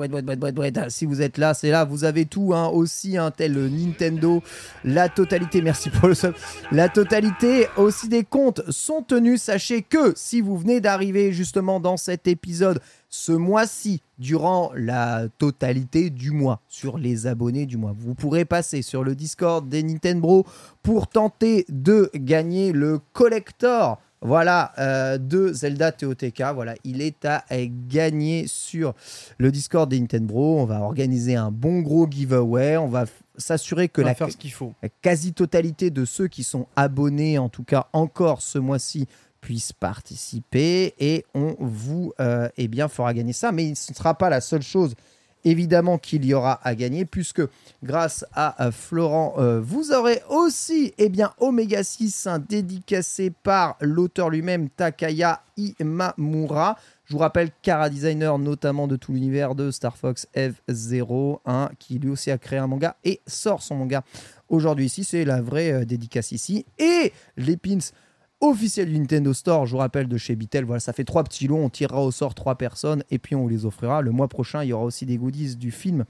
Si 0.89 1.07
vous 1.07 1.23
êtes 1.23 1.39
là, 1.39 1.55
c'est 1.55 1.71
là. 1.71 1.85
Vous 1.85 2.05
avez 2.05 2.25
tout, 2.27 2.53
hein, 2.55 2.67
aussi, 2.69 3.17
un 3.17 3.31
tel 3.31 3.55
Nintendo. 3.55 4.43
La 4.85 5.09
totalité, 5.09 5.63
merci 5.63 5.91
pour 5.91 6.09
le 6.09 6.15
sub. 6.15 6.35
La 6.73 6.89
totalité 6.89 7.69
aussi 7.77 8.09
des 8.09 8.25
comptes 8.25 8.63
sont 8.71 9.03
tenus. 9.03 9.43
Sachez 9.43 9.83
que 9.83 10.13
si 10.17 10.41
vous 10.41 10.57
venez 10.57 10.81
d'arriver 10.81 11.33
justement 11.33 11.81
dans 11.81 11.97
cet 11.97 12.27
épisode, 12.27 12.81
ce 13.17 13.31
mois-ci, 13.31 14.03
durant 14.19 14.73
la 14.75 15.29
totalité 15.39 16.11
du 16.11 16.33
mois, 16.33 16.61
sur 16.69 16.99
les 16.99 17.29
abonnés 17.29 17.65
du 17.65 17.77
mois, 17.77 17.95
vous 17.97 18.17
pourrez 18.17 18.45
passer 18.45 18.83
sur 18.83 19.05
le 19.05 19.15
Discord 19.15 19.69
des 19.69 19.85
Nintendo 19.85 20.45
pour 20.83 21.07
tenter 21.07 21.65
de 21.69 22.11
gagner 22.17 22.73
le 22.73 22.99
collector 23.13 24.01
voilà, 24.21 24.73
euh, 24.79 25.19
de 25.19 25.53
Zelda 25.53 25.93
TOTK. 25.93 26.43
Voilà, 26.55 26.75
il 26.83 27.03
est 27.03 27.25
à 27.25 27.45
gagner 27.89 28.47
sur 28.49 28.95
le 29.39 29.53
Discord 29.53 29.89
des 29.89 30.01
Nintendo. 30.01 30.35
On 30.35 30.65
va 30.65 30.81
organiser 30.81 31.37
un 31.37 31.53
bon 31.53 31.83
gros 31.83 32.11
giveaway. 32.11 32.77
On 32.79 32.89
va 32.89 33.05
s'assurer 33.37 33.89
que 33.89 34.01
la 34.01 34.17
quasi-totalité 35.03 35.91
de 35.91 36.05
ceux 36.05 36.27
qui 36.27 36.43
sont 36.43 36.67
abonnés, 36.75 37.39
en 37.39 37.49
tout 37.49 37.65
cas 37.65 37.87
encore 37.93 38.43
ce 38.43 38.59
mois-ci, 38.59 39.07
puissent 39.45 39.75
participer 39.75 40.95
et 40.99 41.27
on 41.35 41.55
vous 41.61 42.15
euh, 42.19 42.49
eh 42.57 42.67
bien, 42.67 42.89
fera 42.89 43.13
gagner 43.13 43.35
ça. 43.35 43.53
Mais 43.53 43.75
ce 43.75 43.93
ne 43.93 43.95
sera 43.95 44.15
pas 44.15 44.31
la 44.31 44.41
seule 44.41 44.63
chose 44.63 44.95
évidemment 45.45 45.99
qu'il 45.99 46.25
y 46.25 46.33
aura 46.33 46.59
à 46.67 46.75
gagner 46.75 47.05
puisque 47.05 47.43
grâce 47.83 48.25
à 48.33 48.65
euh, 48.65 48.73
Florent, 48.73 49.35
euh, 49.37 49.61
vous 49.61 49.93
aurez 49.93 50.23
aussi 50.31 50.95
eh 50.97 51.11
bien, 51.11 51.35
Omega 51.41 51.85
6 51.85 52.27
hein, 52.27 52.39
dédicacé 52.39 53.29
par 53.43 53.77
l'auteur 53.83 54.31
lui-même 54.31 54.71
Takaya 54.71 55.43
Imamura. 55.59 56.79
Je 57.05 57.13
vous 57.13 57.19
rappelle 57.19 57.51
Kara 57.61 57.91
Designer, 57.91 58.39
notamment 58.39 58.87
de 58.87 58.97
tout 58.97 59.13
l'univers 59.13 59.55
de 59.55 59.71
Star 59.71 59.99
Fox 59.99 60.27
F0, 60.35 61.41
hein, 61.45 61.69
qui 61.79 61.99
lui 61.99 62.09
aussi 62.09 62.31
a 62.31 62.39
créé 62.39 62.59
un 62.59 62.67
manga 62.67 62.97
et 63.05 63.21
sort 63.27 63.61
son 63.61 63.75
manga 63.75 64.03
aujourd'hui 64.49 64.87
ici. 64.87 65.05
C'est 65.05 65.27
la 65.27 65.43
vraie 65.43 65.85
dédicace 65.85 66.33
ici. 66.33 66.65
Et 66.79 67.13
les 67.37 67.59
pins 67.59 67.91
officiels 68.51 68.93
du 68.93 68.99
Nintendo 68.99 69.33
Store, 69.33 69.67
je 69.67 69.73
vous 69.73 69.79
rappelle 69.79 70.09
de 70.09 70.17
chez 70.17 70.37
Bitel. 70.37 70.65
Voilà, 70.65 70.81
ça 70.81 70.93
fait 70.93 71.05
trois 71.05 71.25
petits 71.25 71.47
lots. 71.49 71.57
On 71.57 71.69
tirera 71.71 72.03
au 72.03 72.11
sort 72.11 72.35
trois 72.35 72.57
personnes 72.57 73.03
et 73.11 73.19
puis 73.19 73.35
on 73.35 73.43
vous 73.43 73.49
les 73.49 73.65
offrira. 73.67 74.03
Le 74.03 74.11
mois 74.11 74.29
prochain, 74.29 74.63
il 74.63 74.69
y 74.69 74.73
aura 74.73 74.85
aussi 74.85 75.07
des 75.07 75.17
goodies 75.17 75.57
du 75.57 75.71
film 75.71 76.05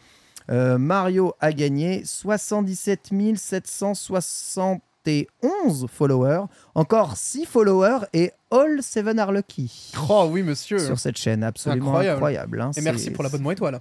euh, 0.51 0.77
Mario 0.77 1.33
a 1.41 1.55
gagné 1.55 2.03
77 2.05 3.11
771 3.37 5.87
followers. 5.91 6.45
Encore 6.75 7.17
6 7.17 7.47
followers 7.47 8.01
et 8.13 8.31
all 8.51 8.83
7 8.83 9.19
are 9.19 9.33
lucky. 9.33 9.93
Oh 10.11 10.29
oui, 10.31 10.43
monsieur. 10.43 10.79
Sur 10.79 10.99
cette 10.99 11.17
chaîne, 11.17 11.43
absolument 11.43 11.87
Incroyable. 11.87 12.17
incroyable. 12.17 12.61
hein. 12.61 12.71
Et 12.77 12.83
merci 12.83 13.11
pour 13.11 13.25
l'abonnement 13.25 13.53
étoile. 13.53 13.81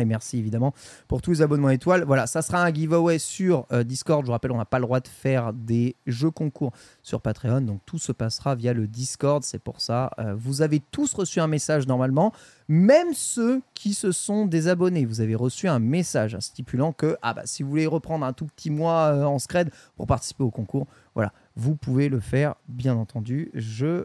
Et 0.00 0.04
merci 0.04 0.38
évidemment 0.38 0.74
pour 1.08 1.22
tous 1.22 1.30
les 1.30 1.42
abonnements 1.42 1.70
étoiles. 1.70 2.04
Voilà, 2.04 2.26
ça 2.26 2.42
sera 2.42 2.62
un 2.62 2.72
giveaway 2.72 3.18
sur 3.18 3.66
euh, 3.72 3.84
Discord. 3.84 4.22
Je 4.22 4.26
vous 4.26 4.32
rappelle, 4.32 4.52
on 4.52 4.58
n'a 4.58 4.64
pas 4.64 4.78
le 4.78 4.84
droit 4.84 5.00
de 5.00 5.08
faire 5.08 5.52
des 5.52 5.96
jeux 6.06 6.30
concours 6.30 6.72
sur 7.02 7.20
Patreon. 7.20 7.60
Donc 7.60 7.80
tout 7.86 7.98
se 7.98 8.12
passera 8.12 8.54
via 8.54 8.72
le 8.72 8.86
Discord. 8.86 9.42
C'est 9.44 9.58
pour 9.58 9.80
ça. 9.80 10.10
euh, 10.18 10.34
vous 10.36 10.62
avez 10.62 10.80
tous 10.80 11.12
reçu 11.14 11.40
un 11.40 11.46
message 11.46 11.86
normalement. 11.86 12.32
Même 12.68 13.14
ceux 13.14 13.62
qui 13.74 13.94
se 13.94 14.12
sont 14.12 14.46
désabonnés. 14.46 15.04
Vous 15.04 15.20
avez 15.20 15.34
reçu 15.34 15.68
un 15.68 15.78
message 15.78 16.36
stipulant 16.40 16.92
que 16.92 17.16
ah 17.22 17.34
bah, 17.34 17.42
si 17.44 17.62
vous 17.62 17.70
voulez 17.70 17.86
reprendre 17.86 18.24
un 18.24 18.32
tout 18.32 18.46
petit 18.46 18.70
mois 18.70 19.12
euh, 19.12 19.24
en 19.24 19.38
scred 19.38 19.70
pour 19.96 20.06
participer 20.06 20.44
au 20.44 20.50
concours, 20.50 20.86
voilà, 21.14 21.32
vous 21.56 21.74
pouvez 21.74 22.08
le 22.08 22.20
faire, 22.20 22.54
bien 22.68 22.94
entendu. 22.96 23.50
Je 23.54 24.04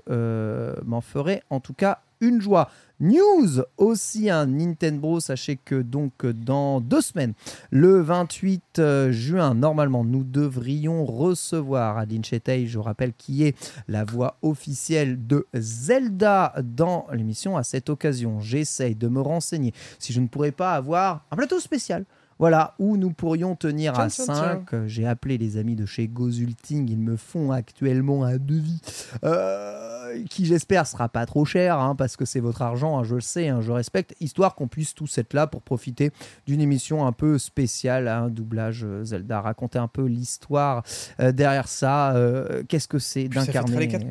m'en 0.83 1.01
ferai 1.01 1.43
en 1.49 1.59
tout 1.59 1.73
cas 1.73 1.99
une 2.25 2.41
joie. 2.41 2.69
News 2.99 3.61
aussi 3.77 4.29
un 4.29 4.45
Nintendo. 4.45 5.19
Sachez 5.19 5.57
que 5.57 5.81
donc 5.81 6.25
dans 6.25 6.79
deux 6.79 7.01
semaines, 7.01 7.33
le 7.69 8.01
28 8.01 8.79
euh, 8.79 9.11
juin, 9.11 9.53
normalement, 9.53 10.05
nous 10.05 10.23
devrions 10.23 11.05
recevoir 11.05 11.97
Adeline 11.97 12.23
Chetey, 12.23 12.67
je 12.67 12.79
rappelle, 12.79 13.13
qui 13.13 13.43
est 13.43 13.55
la 13.87 14.05
voix 14.05 14.37
officielle 14.41 15.27
de 15.27 15.45
Zelda 15.53 16.53
dans 16.63 17.07
l'émission. 17.11 17.57
À 17.57 17.63
cette 17.63 17.89
occasion, 17.89 18.39
j'essaye 18.39 18.95
de 18.95 19.07
me 19.07 19.21
renseigner 19.21 19.73
si 19.99 20.13
je 20.13 20.21
ne 20.21 20.27
pourrais 20.27 20.51
pas 20.51 20.73
avoir 20.73 21.25
un 21.31 21.35
plateau 21.35 21.59
spécial. 21.59 22.05
Voilà, 22.37 22.75
où 22.79 22.97
nous 22.97 23.11
pourrions 23.11 23.55
tenir 23.55 23.97
à 23.99 24.07
Tiens, 24.07 24.25
tiens, 24.25 24.61
5. 24.69 24.87
J'ai 24.87 25.07
appelé 25.07 25.37
les 25.37 25.57
amis 25.57 25.75
de 25.75 25.85
chez 25.85 26.07
Gozulting. 26.07 26.89
Ils 26.89 26.99
me 26.99 27.15
font 27.15 27.51
actuellement 27.51 28.23
un 28.25 28.37
devis 28.37 28.81
euh, 29.23 30.23
qui, 30.29 30.45
j'espère, 30.45 30.85
sera 30.87 31.09
pas 31.09 31.25
trop 31.25 31.45
cher, 31.45 31.79
hein, 31.79 31.95
parce 31.95 32.15
que 32.17 32.25
c'est 32.25 32.39
votre 32.39 32.61
argent, 32.61 32.99
hein, 32.99 33.03
je 33.03 33.15
le 33.15 33.21
sais, 33.21 33.49
hein, 33.49 33.61
je 33.61 33.71
respecte, 33.71 34.15
histoire 34.19 34.55
qu'on 34.55 34.67
puisse 34.67 34.93
tous 34.93 35.17
être 35.17 35.33
là 35.33 35.47
pour 35.47 35.61
profiter 35.61 36.11
d'une 36.47 36.61
émission 36.61 37.05
un 37.05 37.11
peu 37.11 37.37
spéciale, 37.37 38.07
un 38.07 38.29
doublage 38.29 38.83
euh, 38.85 39.03
Zelda, 39.03 39.41
raconter 39.41 39.79
un 39.79 39.87
peu 39.87 40.05
l'histoire 40.05 40.83
euh, 41.19 41.31
derrière 41.31 41.67
ça. 41.67 42.15
euh, 42.15 42.63
Qu'est-ce 42.67 42.87
que 42.87 42.99
c'est 42.99 43.27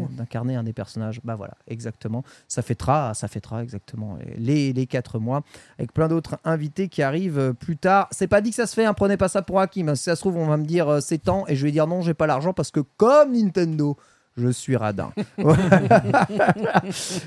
d'incarner 0.09 0.57
un 0.57 0.63
des 0.65 0.73
personnages 0.73 1.21
Bah 1.25 1.35
voilà, 1.37 1.55
exactement. 1.69 2.25
Ça 2.49 2.63
fêtera, 2.63 3.15
ça 3.15 3.29
fêtera 3.29 3.63
exactement 3.63 4.19
les, 4.37 4.73
les 4.73 4.87
quatre 4.87 5.19
mois 5.19 5.43
avec 5.79 5.93
plein 5.93 6.09
d'autres 6.09 6.39
invités 6.45 6.89
qui 6.89 7.03
arrivent 7.03 7.55
plus 7.59 7.77
tard. 7.77 8.09
C'est 8.15 8.29
pas 8.29 8.41
dit 8.41 8.51
que 8.51 8.57
ça 8.57 8.67
se 8.67 8.75
fait, 8.75 8.85
hein, 8.85 8.95
prenez 8.95 9.17
pas 9.17 9.29
ça 9.29 9.43
pour 9.43 9.61
acquis. 9.61 9.85
Si 9.95 10.05
ça 10.05 10.17
se 10.17 10.21
trouve, 10.21 10.37
on 10.37 10.47
va 10.47 10.57
me 10.57 10.65
dire 10.65 10.89
euh, 10.89 11.01
c'est 11.01 11.19
temps 11.19 11.45
et 11.49 11.57
je 11.57 11.65
vais 11.65 11.73
dire 11.73 11.87
non, 11.87 12.01
j'ai 12.01 12.15
pas 12.15 12.27
l'argent 12.27 12.53
parce 12.53 12.71
que 12.71 12.81
comme 12.81 13.33
Nintendo. 13.33 13.97
Je 14.37 14.49
suis 14.49 14.77
radin. 14.77 15.13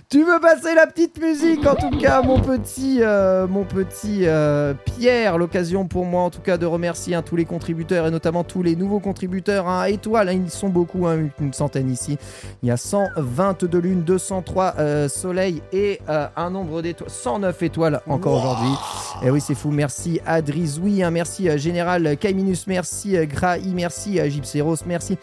tu 0.09 0.25
veux 0.25 0.39
passer 0.41 0.75
la 0.75 0.87
petite 0.87 1.21
musique 1.21 1.65
en 1.65 1.75
tout 1.75 1.97
cas, 1.97 2.21
mon 2.21 2.41
petit, 2.41 2.97
euh, 3.01 3.47
mon 3.47 3.63
petit 3.63 4.23
euh, 4.25 4.73
Pierre. 4.73 5.37
L'occasion 5.37 5.87
pour 5.87 6.03
moi 6.03 6.23
en 6.23 6.29
tout 6.29 6.41
cas 6.41 6.57
de 6.57 6.65
remercier 6.65 7.15
hein, 7.15 7.21
tous 7.21 7.37
les 7.37 7.45
contributeurs 7.45 8.07
et 8.07 8.11
notamment 8.11 8.43
tous 8.43 8.61
les 8.61 8.75
nouveaux 8.75 8.99
contributeurs. 8.99 9.69
Hein, 9.69 9.85
étoiles, 9.85 10.27
hein, 10.27 10.33
ils 10.33 10.51
sont 10.51 10.67
beaucoup, 10.67 11.07
une 11.07 11.53
centaine 11.53 11.89
ici. 11.89 12.17
Il 12.61 12.67
y 12.67 12.71
a 12.71 12.77
122 12.77 13.77
lunes, 13.79 14.03
203 14.03 14.73
euh, 14.77 15.07
soleils 15.07 15.61
et 15.71 16.01
euh, 16.09 16.27
un 16.35 16.49
nombre 16.49 16.81
d'étoiles, 16.81 17.09
109 17.09 17.63
étoiles 17.63 18.01
encore 18.07 18.43
aujourd'hui. 18.43 18.75
Et 19.23 19.31
oui, 19.31 19.39
c'est 19.39 19.55
fou. 19.55 19.71
Merci 19.71 20.19
à 20.25 20.41
Drizoui, 20.41 21.03
merci 21.09 21.57
Général 21.57 22.17
Kaiminus, 22.17 22.67
merci 22.67 23.15
Grahi, 23.27 23.71
merci 23.73 24.19
à 24.19 24.27
Gypseros, 24.27 24.83
merci 24.85 25.17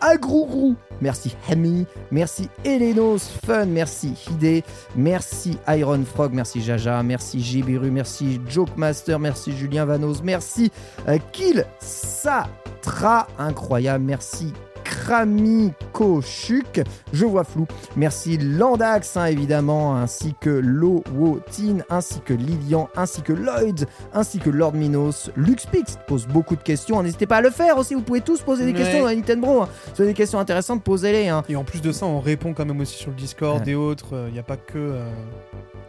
à 0.00 0.16
Grougrou, 0.16 0.76
merci 1.00 1.36
Hami, 1.48 1.86
merci 2.10 2.48
Elenos 2.64 3.30
Fun, 3.44 3.66
merci 3.66 4.14
Hide, 4.28 4.62
merci 4.96 5.58
Iron 5.68 6.04
Frog, 6.04 6.32
merci 6.32 6.60
Jaja, 6.60 7.02
merci 7.02 7.40
Jibiru, 7.40 7.90
merci 7.90 8.40
Joke 8.48 8.76
Master, 8.76 9.18
merci 9.18 9.52
Julien 9.56 9.84
Vanos, 9.84 10.22
merci 10.22 10.70
euh, 11.08 11.18
Kill 11.32 11.64
Satra, 11.80 13.26
incroyable, 13.38 14.04
merci 14.04 14.52
Kramiko 14.88 16.20
Chuk, 16.22 16.80
je 17.12 17.24
vois 17.26 17.44
flou. 17.44 17.66
Merci 17.96 18.38
Landax, 18.38 19.16
hein, 19.16 19.26
évidemment, 19.26 19.96
ainsi 19.96 20.34
que 20.40 20.50
Lowotin, 20.50 21.78
ainsi 21.90 22.20
que 22.20 22.32
Lilian, 22.34 22.88
ainsi 22.96 23.22
que 23.22 23.32
Lloyd, 23.32 23.86
ainsi 24.14 24.38
que 24.38 24.50
Lord 24.50 24.74
Minos. 24.74 25.30
Luxpix 25.36 25.98
pose 26.06 26.26
beaucoup 26.26 26.56
de 26.56 26.62
questions. 26.62 27.02
N'hésitez 27.02 27.26
pas 27.26 27.36
à 27.36 27.40
le 27.40 27.50
faire 27.50 27.78
aussi. 27.78 27.94
Vous 27.94 28.02
pouvez 28.02 28.20
tous 28.20 28.40
poser 28.42 28.64
des 28.64 28.72
Ouais. 28.72 28.78
questions 28.78 29.06
à 29.06 29.14
Nintendo. 29.14 29.62
hein. 29.62 29.68
Si 29.86 29.92
vous 29.96 30.02
avez 30.02 30.10
des 30.12 30.16
questions 30.16 30.38
intéressantes, 30.38 30.82
posez-les. 30.82 31.28
hein. 31.28 31.42
Et 31.48 31.56
en 31.56 31.64
plus 31.64 31.80
de 31.82 31.92
ça, 31.92 32.06
on 32.06 32.20
répond 32.20 32.54
quand 32.54 32.64
même 32.66 32.80
aussi 32.80 32.96
sur 32.96 33.10
le 33.10 33.16
Discord 33.16 33.62
Ouais. 33.66 33.72
et 33.72 33.74
autres. 33.74 34.24
Il 34.28 34.32
n'y 34.32 34.38
a 34.38 34.42
pas 34.42 34.56
que 34.56 34.78
euh, 34.78 35.04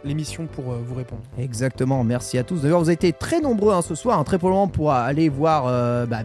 l'émission 0.04 0.46
pour 0.46 0.72
euh, 0.72 0.78
vous 0.86 0.94
répondre. 0.94 1.22
Exactement, 1.38 2.04
merci 2.04 2.38
à 2.38 2.42
tous. 2.44 2.62
D'ailleurs, 2.62 2.80
vous 2.80 2.88
avez 2.88 2.94
été 2.94 3.12
très 3.12 3.40
nombreux 3.40 3.72
hein, 3.74 3.82
ce 3.82 3.94
soir, 3.94 4.18
hein, 4.18 4.24
très 4.24 4.38
probablement 4.38 4.68
pour 4.68 4.92
aller 4.92 5.28
voir 5.28 5.64
euh, 5.66 6.06
bah. 6.06 6.18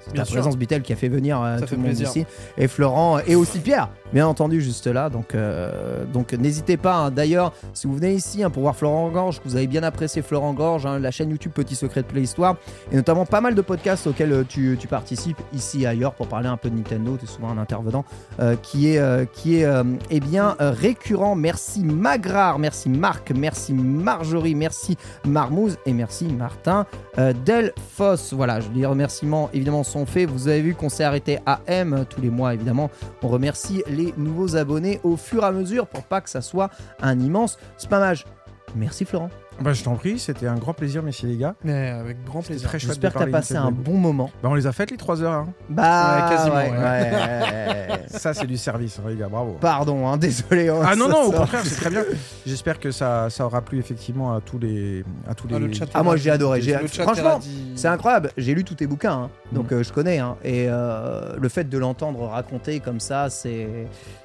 C'est 0.00 0.24
sûr. 0.24 0.34
présence 0.34 0.56
Bitel 0.56 0.82
qui 0.82 0.92
a 0.92 0.96
fait 0.96 1.08
venir 1.08 1.40
euh, 1.42 1.58
tout 1.60 1.66
fait 1.66 1.72
le 1.72 1.78
monde 1.78 1.86
plaisir. 1.86 2.08
ici. 2.08 2.26
Et 2.56 2.68
Florent, 2.68 3.18
et 3.26 3.34
aussi 3.34 3.58
Pierre, 3.58 3.90
bien 4.12 4.26
entendu, 4.26 4.60
juste 4.60 4.86
là. 4.86 5.10
Donc, 5.10 5.34
euh, 5.34 6.04
n'hésitez 6.38 6.76
pas. 6.76 6.96
hein. 6.96 7.10
D'ailleurs, 7.10 7.52
si 7.74 7.86
vous 7.86 7.94
venez 7.94 8.14
ici 8.14 8.42
hein, 8.42 8.50
pour 8.50 8.62
voir 8.62 8.76
Florent 8.76 9.08
Gorge, 9.10 9.40
vous 9.44 9.56
avez 9.56 9.66
bien 9.66 9.82
apprécié 9.82 10.22
Florent 10.22 10.54
Gorge, 10.54 10.86
hein, 10.86 10.98
la 10.98 11.10
chaîne 11.10 11.30
YouTube 11.30 11.52
Petit 11.52 11.74
Secret 11.74 12.02
de 12.02 12.06
Playhistoire, 12.06 12.56
et 12.92 12.96
notamment 12.96 13.26
pas 13.26 13.40
mal 13.40 13.54
de 13.54 13.62
podcasts 13.62 14.06
auxquels 14.06 14.32
euh, 14.32 14.44
tu, 14.48 14.76
participes 14.88 15.40
ici 15.52 15.82
et 15.82 15.86
ailleurs 15.86 16.14
pour 16.14 16.28
parler 16.28 16.48
un 16.48 16.56
peu 16.56 16.70
de 16.70 16.76
Nintendo. 16.76 17.16
Tu 17.18 17.24
es 17.24 17.28
souvent 17.28 17.50
un 17.50 17.58
intervenant 17.58 18.04
euh, 18.40 18.56
qui 18.56 18.88
est, 18.88 19.32
qui 19.32 19.56
est 19.56 19.66
eh 20.10 20.20
bien, 20.20 20.56
récurrent. 20.58 21.34
Merci 21.34 21.84
Magrar, 21.84 22.58
merci 22.58 22.88
Marc, 22.88 23.32
merci 23.32 23.74
Marjorie, 23.74 24.54
merci 24.54 24.96
Marmouze 25.26 25.78
et 25.84 25.92
merci 25.92 26.26
Martin 26.26 26.86
Delphos. 27.44 28.32
Voilà, 28.32 28.60
les 28.74 28.86
remerciements 28.86 29.50
évidemment 29.52 29.82
sont 29.82 30.06
faits. 30.06 30.28
Vous 30.28 30.48
avez 30.48 30.62
vu 30.62 30.74
qu'on 30.74 30.88
s'est 30.88 31.04
arrêté 31.04 31.38
à 31.44 31.60
M 31.66 32.04
tous 32.08 32.20
les 32.20 32.30
mois 32.30 32.54
évidemment. 32.54 32.90
On 33.22 33.28
remercie 33.28 33.82
les 33.88 33.97
nouveaux 34.16 34.56
abonnés 34.56 35.00
au 35.02 35.16
fur 35.16 35.42
et 35.42 35.46
à 35.46 35.52
mesure 35.52 35.86
pour 35.86 36.02
pas 36.04 36.20
que 36.20 36.30
ça 36.30 36.40
soit 36.40 36.70
un 37.02 37.18
immense 37.20 37.58
spammage. 37.76 38.24
Merci 38.76 39.04
Florent. 39.04 39.30
Bah, 39.60 39.72
je 39.72 39.82
t'en 39.82 39.96
prie, 39.96 40.20
c'était 40.20 40.46
un 40.46 40.54
grand 40.54 40.72
plaisir, 40.72 41.02
messieurs 41.02 41.26
les 41.26 41.36
gars. 41.36 41.56
Mais 41.64 41.88
avec 41.88 42.22
grand 42.24 42.42
plaisir. 42.42 42.68
très 42.68 42.78
chouette 42.78 42.90
J'espère 42.92 43.10
que 43.10 43.14
tu 43.14 43.22
as 43.24 43.26
parler 43.26 43.32
passé 43.32 43.56
un 43.56 43.72
bon 43.72 43.94
moment. 43.94 44.30
Bah, 44.40 44.50
on 44.52 44.54
les 44.54 44.68
a 44.68 44.72
faites 44.72 44.92
les 44.92 44.96
3 44.96 45.20
heures. 45.24 45.32
hein. 45.32 45.48
Bah, 45.68 46.28
Ouais, 46.28 46.36
quasiment, 46.36 46.56
ouais, 46.56 46.70
ouais. 46.70 46.78
ouais. 46.78 48.02
Ça, 48.18 48.34
c'est 48.34 48.46
du 48.46 48.56
service, 48.56 49.00
hein, 49.00 49.08
les 49.08 49.16
gars, 49.16 49.28
bravo. 49.28 49.56
Pardon, 49.60 50.06
hein, 50.06 50.16
désolé. 50.16 50.68
hein, 50.68 50.76
Ah 50.84 50.94
non, 50.94 51.08
non, 51.08 51.22
au 51.24 51.32
contraire, 51.32 51.62
c'est 51.64 51.74
très 51.74 51.90
bien. 51.90 52.04
J'espère 52.46 52.78
que 52.78 52.92
ça, 52.92 53.30
ça 53.30 53.46
aura 53.46 53.60
plu 53.62 53.80
effectivement 53.80 54.32
à 54.32 54.40
tous 54.40 54.60
les. 54.60 55.04
À 55.28 55.34
tous 55.34 55.48
les... 55.48 55.56
Ah, 55.56 55.58
le 55.58 55.72
chat 55.72 55.86
Ah, 55.92 56.04
moi, 56.04 56.16
j'ai 56.16 56.30
adoré. 56.30 56.60
Franchement, 56.86 57.40
C'est 57.74 57.88
incroyable, 57.88 58.30
j'ai 58.36 58.54
lu 58.54 58.62
tous 58.62 58.74
tes 58.76 58.86
bouquins, 58.86 59.22
hein. 59.24 59.30
Donc 59.52 59.72
euh, 59.72 59.82
je 59.82 59.92
connais. 59.92 60.18
hein. 60.18 60.36
Et 60.44 60.66
euh, 60.68 61.34
le 61.38 61.48
fait 61.48 61.64
de 61.68 61.78
l'entendre 61.78 62.26
raconter 62.26 62.80
comme 62.80 63.00
ça, 63.00 63.30
c'est 63.30 63.68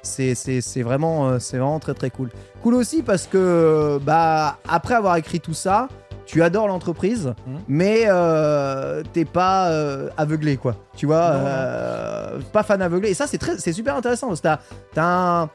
c'est- 0.02 0.82
vraiment, 0.82 1.28
euh, 1.28 1.38
c'est 1.38 1.58
vraiment 1.58 1.80
très 1.80 1.94
très 1.94 2.10
cool. 2.10 2.30
Cool 2.62 2.74
aussi 2.74 3.02
parce 3.02 3.26
que, 3.26 3.98
bah, 4.02 4.58
après 4.68 4.94
avoir 4.94 5.16
écrit 5.16 5.40
tout 5.40 5.54
ça, 5.54 5.88
tu 6.26 6.42
adores 6.42 6.68
l'entreprise, 6.68 7.34
Mhm. 7.46 7.58
mais 7.68 8.04
euh, 8.06 9.02
t'es 9.12 9.24
pas 9.26 9.68
euh, 9.70 10.08
aveuglé, 10.16 10.56
quoi. 10.56 10.74
Tu 10.96 11.04
vois, 11.06 11.16
euh, 11.32 12.38
pas 12.52 12.62
fan 12.62 12.80
aveuglé. 12.80 13.10
Et 13.10 13.14
ça, 13.14 13.26
c'est 13.26 13.36
très, 13.38 13.58
c'est 13.58 13.72
super 13.72 13.94
intéressant. 13.96 14.28
parce 14.28 14.40
que 14.40 14.44
T'as, 14.48 14.58
t'as 14.94 15.04
un, 15.04 15.50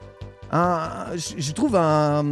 un- 0.52 1.06
je 1.16 1.52
trouve 1.54 1.76
un, 1.76 2.24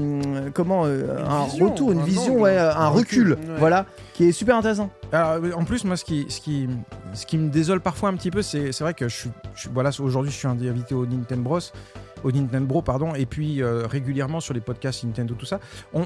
comment, 0.54 0.86
Une 0.86 1.06
un 1.28 1.46
vision, 1.46 1.70
retour, 1.72 1.92
une 1.94 2.00
un 2.00 2.04
vision, 2.04 2.34
angle, 2.34 2.42
ouais, 2.42 2.58
un 2.58 2.88
recul, 2.90 3.32
recul, 3.34 3.50
ouais. 3.50 3.56
voilà, 3.60 3.86
qui 4.18 4.24
est 4.24 4.32
super 4.32 4.58
intéressant. 4.58 4.90
En 5.14 5.64
plus, 5.64 5.84
moi, 5.84 5.96
ce 5.96 6.04
qui, 6.04 6.68
me 7.38 7.50
désole 7.50 7.82
parfois 7.82 8.10
un 8.10 8.16
petit 8.16 8.32
peu, 8.32 8.42
c'est 8.42 8.72
vrai 8.80 8.96
que 8.96 9.08
je 9.08 9.16
suis- 9.16 9.30
voilà, 9.72 9.92
aujourd'hui, 10.00 10.32
je 10.32 10.38
suis 10.38 10.48
invité 10.48 10.96
au 10.96 11.06
Nintendo 11.06 11.44
Bros, 11.44 11.60
au 12.24 12.32
Nintendo 12.32 12.66
Bro, 12.66 12.82
pardon, 12.82 13.14
et 13.16 13.26
puis 13.26 13.62
euh, 13.62 13.86
régulièrement 13.88 14.40
sur 14.40 14.54
les 14.54 14.62
podcasts 14.62 15.04
Nintendo, 15.04 15.36
tout 15.38 15.46
ça. 15.46 15.60
On, 15.94 16.02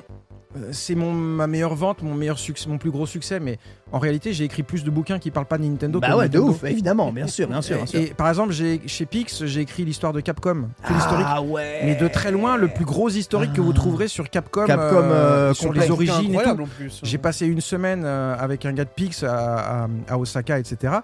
euh, 0.58 0.70
c'est 0.74 0.96
mon 0.96 1.14
ma 1.14 1.48
meilleure 1.48 1.76
vente, 1.76 2.02
mon 2.04 2.14
meilleur 2.14 2.38
succès, 2.38 2.68
mon 2.68 2.78
plus 2.78 2.92
gros 2.92 3.06
succès, 3.06 3.40
mais 3.40 3.58
en 3.94 4.00
réalité, 4.00 4.34
j'ai 4.34 4.44
écrit 4.44 4.64
plus 4.64 4.84
de 4.84 4.90
bouquins 4.92 5.18
qui 5.18 5.32
parlent 5.32 5.46
pas 5.46 5.58
de 5.58 5.64
Nintendo. 5.64 6.00
bah 6.02 6.10
que 6.10 6.14
ouais, 6.16 6.28
de 6.30 6.38
Nintendo. 6.38 6.54
ouf, 6.58 6.64
évidemment, 6.66 7.14
bien 7.14 7.28
sûr, 7.28 7.48
bien 7.48 7.62
sûr, 7.62 7.78
bien 7.78 7.86
sûr. 7.86 8.00
Et, 8.00 8.04
et 8.08 8.14
par 8.14 8.28
exemple, 8.28 8.52
j'ai 8.52 8.82
chez 8.86 9.06
Pix, 9.06 9.46
j'ai 9.46 9.62
écrit 9.62 9.86
l'histoire 9.86 10.12
de 10.12 10.20
Capcom, 10.20 10.68
tout 10.86 10.94
ah 11.26 11.42
ouais. 11.42 11.82
Mais 11.86 11.96
de 11.96 12.08
très 12.10 12.32
loin, 12.32 12.58
le 12.58 12.68
plus 12.68 12.84
gros 12.86 13.10
historique 13.10 13.54
que 13.54 13.62
vous 13.62 13.72
trouverez 13.74 14.10
sur 14.10 14.30
Capcom, 14.30 14.66
Capcom, 14.66 14.98
euh, 15.02 15.54
sur 15.54 15.72
les 15.72 15.90
origines 15.90 16.36
et 16.36 16.44
tout. 16.44 16.66
plus. 16.78 17.00
J'ai 17.04 17.18
passé 17.18 17.48
une 17.48 17.62
semaine 17.62 18.04
euh, 18.04 18.36
avec 18.38 18.66
un 18.66 18.74
gars 18.74 18.86
de 18.86 18.90
Pix 18.90 19.24
à, 19.24 19.84
à- 19.84 19.88
à 20.10 20.18
Osaka, 20.18 20.60
etc. 20.60 20.96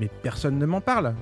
Mais 0.00 0.10
personne 0.22 0.58
ne 0.58 0.66
m'en 0.66 0.80
parle. 0.82 1.14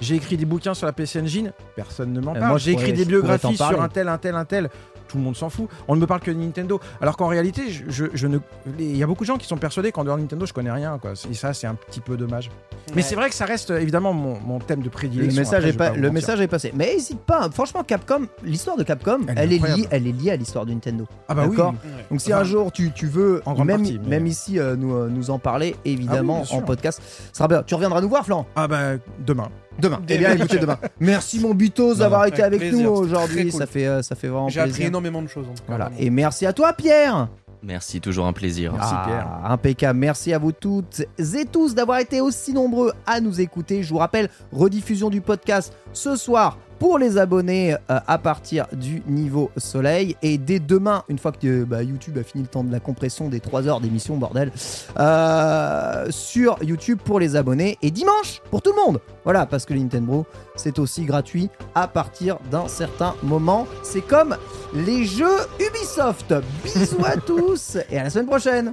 J'ai 0.00 0.16
écrit 0.16 0.36
des 0.36 0.44
bouquins 0.44 0.74
sur 0.74 0.86
la 0.86 0.92
PC 0.92 1.20
Engine, 1.20 1.52
personne 1.74 2.12
ne 2.12 2.20
m'en 2.20 2.34
Euh, 2.34 2.40
parle. 2.40 2.58
J'ai 2.58 2.72
écrit 2.72 2.92
des 2.92 3.04
biographies 3.04 3.56
sur 3.56 3.80
un 3.82 3.88
tel, 3.88 4.08
un 4.08 4.18
tel, 4.18 4.34
un 4.34 4.44
tel. 4.44 4.68
Tout 5.08 5.18
le 5.18 5.22
monde 5.22 5.36
s'en 5.36 5.48
fout. 5.50 5.68
On 5.86 5.94
ne 5.94 6.00
me 6.00 6.06
parle 6.06 6.18
que 6.20 6.32
de 6.32 6.36
Nintendo. 6.36 6.80
Alors 7.00 7.16
qu'en 7.16 7.28
réalité, 7.28 7.70
je, 7.70 7.84
je- 7.88 8.04
je 8.12 8.26
ne. 8.26 8.38
Il 8.76 8.96
y 8.96 9.04
a 9.04 9.06
beaucoup 9.06 9.22
de 9.22 9.28
gens 9.28 9.36
qui 9.36 9.46
sont 9.46 9.56
persuadés 9.56 9.92
qu'en 9.92 10.02
dehors 10.02 10.16
de 10.16 10.22
Nintendo, 10.22 10.44
je 10.46 10.52
connais 10.52 10.72
rien. 10.72 10.98
Quoi. 11.00 11.12
Et 11.30 11.34
ça, 11.34 11.54
c'est 11.54 11.68
un 11.68 11.76
petit 11.76 12.00
peu 12.00 12.16
dommage. 12.16 12.50
Mais 12.96 13.02
c'est 13.02 13.14
vrai 13.14 13.28
que 13.28 13.36
ça 13.36 13.44
reste 13.44 13.70
évidemment 13.70 14.12
mon, 14.12 14.36
mon 14.40 14.58
thème 14.58 14.80
de 14.80 14.86
Le 14.86 14.90
prédilection. 14.90 15.38
message, 15.40 15.58
Après, 15.64 15.68
est 15.68 15.72
je 15.72 15.78
vais 15.78 15.84
pas, 15.84 15.90
vous 15.92 16.00
le 16.02 16.10
message 16.10 16.40
est 16.40 16.48
passé. 16.48 16.72
Mais 16.74 16.92
hésite 16.92 17.20
pas. 17.20 17.48
Franchement, 17.52 17.84
Capcom, 17.84 18.26
l'histoire 18.42 18.76
de 18.76 18.82
Capcom, 18.82 19.20
Elle 19.28 19.38
elle, 19.38 19.52
est 19.52 19.58
liée, 19.76 19.86
elle 19.92 20.06
est 20.08 20.12
liée 20.12 20.32
à 20.32 20.36
l'histoire 20.36 20.66
de 20.66 20.72
Nintendo. 20.72 21.06
Ah 21.28 21.34
bah 21.34 21.46
oui. 21.48 21.56
Donc 21.56 22.20
si 22.20 22.32
Enfin, 22.32 22.42
un 22.42 22.44
jour 22.44 22.72
tu, 22.72 22.90
tu 22.92 23.06
veux, 23.06 23.42
en 23.46 23.54
même, 23.64 23.78
partie, 23.82 24.00
mais- 24.02 24.08
même 24.08 24.26
ici, 24.26 24.58
euh, 24.58 24.74
nous, 24.74 24.92
euh, 24.92 25.08
nous 25.08 25.30
en 25.30 25.38
parler, 25.38 25.76
évidemment, 25.84 26.38
Ah 26.38 26.42
oui, 26.42 26.48
bien 26.50 26.58
en 26.58 26.62
podcast, 26.62 27.00
ce 27.32 27.38
sera 27.38 27.46
bien. 27.46 27.62
Tu 27.62 27.76
reviendras 27.76 28.00
nous 28.00 28.08
voir, 28.08 28.24
Flan 28.26 28.44
Ah 28.56 28.66
bah 28.66 28.94
demain. 29.24 29.50
Demain. 29.78 30.00
Eh 30.08 30.18
bien, 30.18 30.32
écoutez, 30.36 30.58
demain. 30.58 30.78
Merci, 31.00 31.40
mon 31.40 31.54
Butos, 31.54 31.96
d'avoir 31.96 32.26
été 32.26 32.42
avec 32.42 32.60
plaisir, 32.60 32.90
nous 32.90 32.96
aujourd'hui. 32.96 33.50
cool. 33.50 33.58
Ça, 33.60 33.66
fait, 33.66 33.86
euh, 33.86 34.02
ça 34.02 34.14
fait 34.14 34.28
vraiment 34.28 34.48
J'ai 34.48 34.60
appris 34.60 34.72
plaisir. 34.72 34.88
énormément 34.88 35.22
de 35.22 35.28
choses. 35.28 35.46
en 35.46 35.50
tout 35.54 35.58
cas, 35.58 35.64
Voilà. 35.68 35.84
vraiment. 35.86 36.00
Et 36.00 36.10
merci 36.10 36.46
à 36.46 36.52
toi, 36.52 36.72
Pierre. 36.72 37.28
Merci, 37.62 38.00
toujours 38.00 38.26
un 38.26 38.32
plaisir. 38.32 38.72
Merci, 38.74 38.92
Ah, 38.94 39.02
Pierre. 39.06 39.28
Impeccable. 39.50 39.98
Merci 39.98 40.32
à 40.32 40.38
vous 40.38 40.52
toutes 40.52 41.00
et 41.18 41.44
tous 41.50 41.74
d'avoir 41.74 41.98
été 41.98 42.20
aussi 42.20 42.52
nombreux 42.52 42.92
à 43.06 43.20
nous 43.20 43.40
écouter. 43.40 43.82
Je 43.82 43.90
vous 43.90 43.98
rappelle, 43.98 44.28
rediffusion 44.52 45.10
du 45.10 45.20
podcast 45.20 45.72
ce 45.92 46.16
soir 46.16 46.58
pour 46.78 46.98
les 46.98 47.18
abonnés 47.18 47.74
euh, 47.74 48.00
à 48.06 48.18
partir 48.18 48.66
du 48.72 49.02
niveau 49.06 49.50
soleil. 49.56 50.16
Et 50.22 50.38
dès 50.38 50.60
demain, 50.60 51.04
une 51.08 51.18
fois 51.18 51.32
que 51.32 51.62
euh, 51.62 51.64
bah, 51.64 51.82
YouTube 51.82 52.18
a 52.18 52.22
fini 52.22 52.44
le 52.44 52.48
temps 52.48 52.64
de 52.64 52.72
la 52.72 52.80
compression 52.80 53.28
des 53.28 53.40
3 53.40 53.68
heures 53.68 53.80
d'émission, 53.80 54.16
bordel, 54.16 54.52
euh, 54.98 56.06
sur 56.10 56.62
YouTube 56.62 56.98
pour 57.04 57.20
les 57.20 57.36
abonnés. 57.36 57.78
Et 57.82 57.90
dimanche 57.90 58.40
pour 58.50 58.62
tout 58.62 58.70
le 58.70 58.84
monde. 58.84 59.00
Voilà, 59.24 59.46
parce 59.46 59.64
que 59.64 59.74
Nintendo, 59.74 60.26
c'est 60.56 60.78
aussi 60.78 61.04
gratuit 61.04 61.50
à 61.74 61.88
partir 61.88 62.38
d'un 62.50 62.68
certain 62.68 63.14
moment. 63.22 63.66
C'est 63.82 64.06
comme 64.06 64.36
les 64.74 65.04
jeux 65.04 65.38
Ubisoft. 65.60 66.34
Bisous 66.64 67.04
à 67.04 67.16
tous 67.26 67.76
et 67.90 67.98
à 67.98 68.04
la 68.04 68.10
semaine 68.10 68.26
prochaine. 68.26 68.72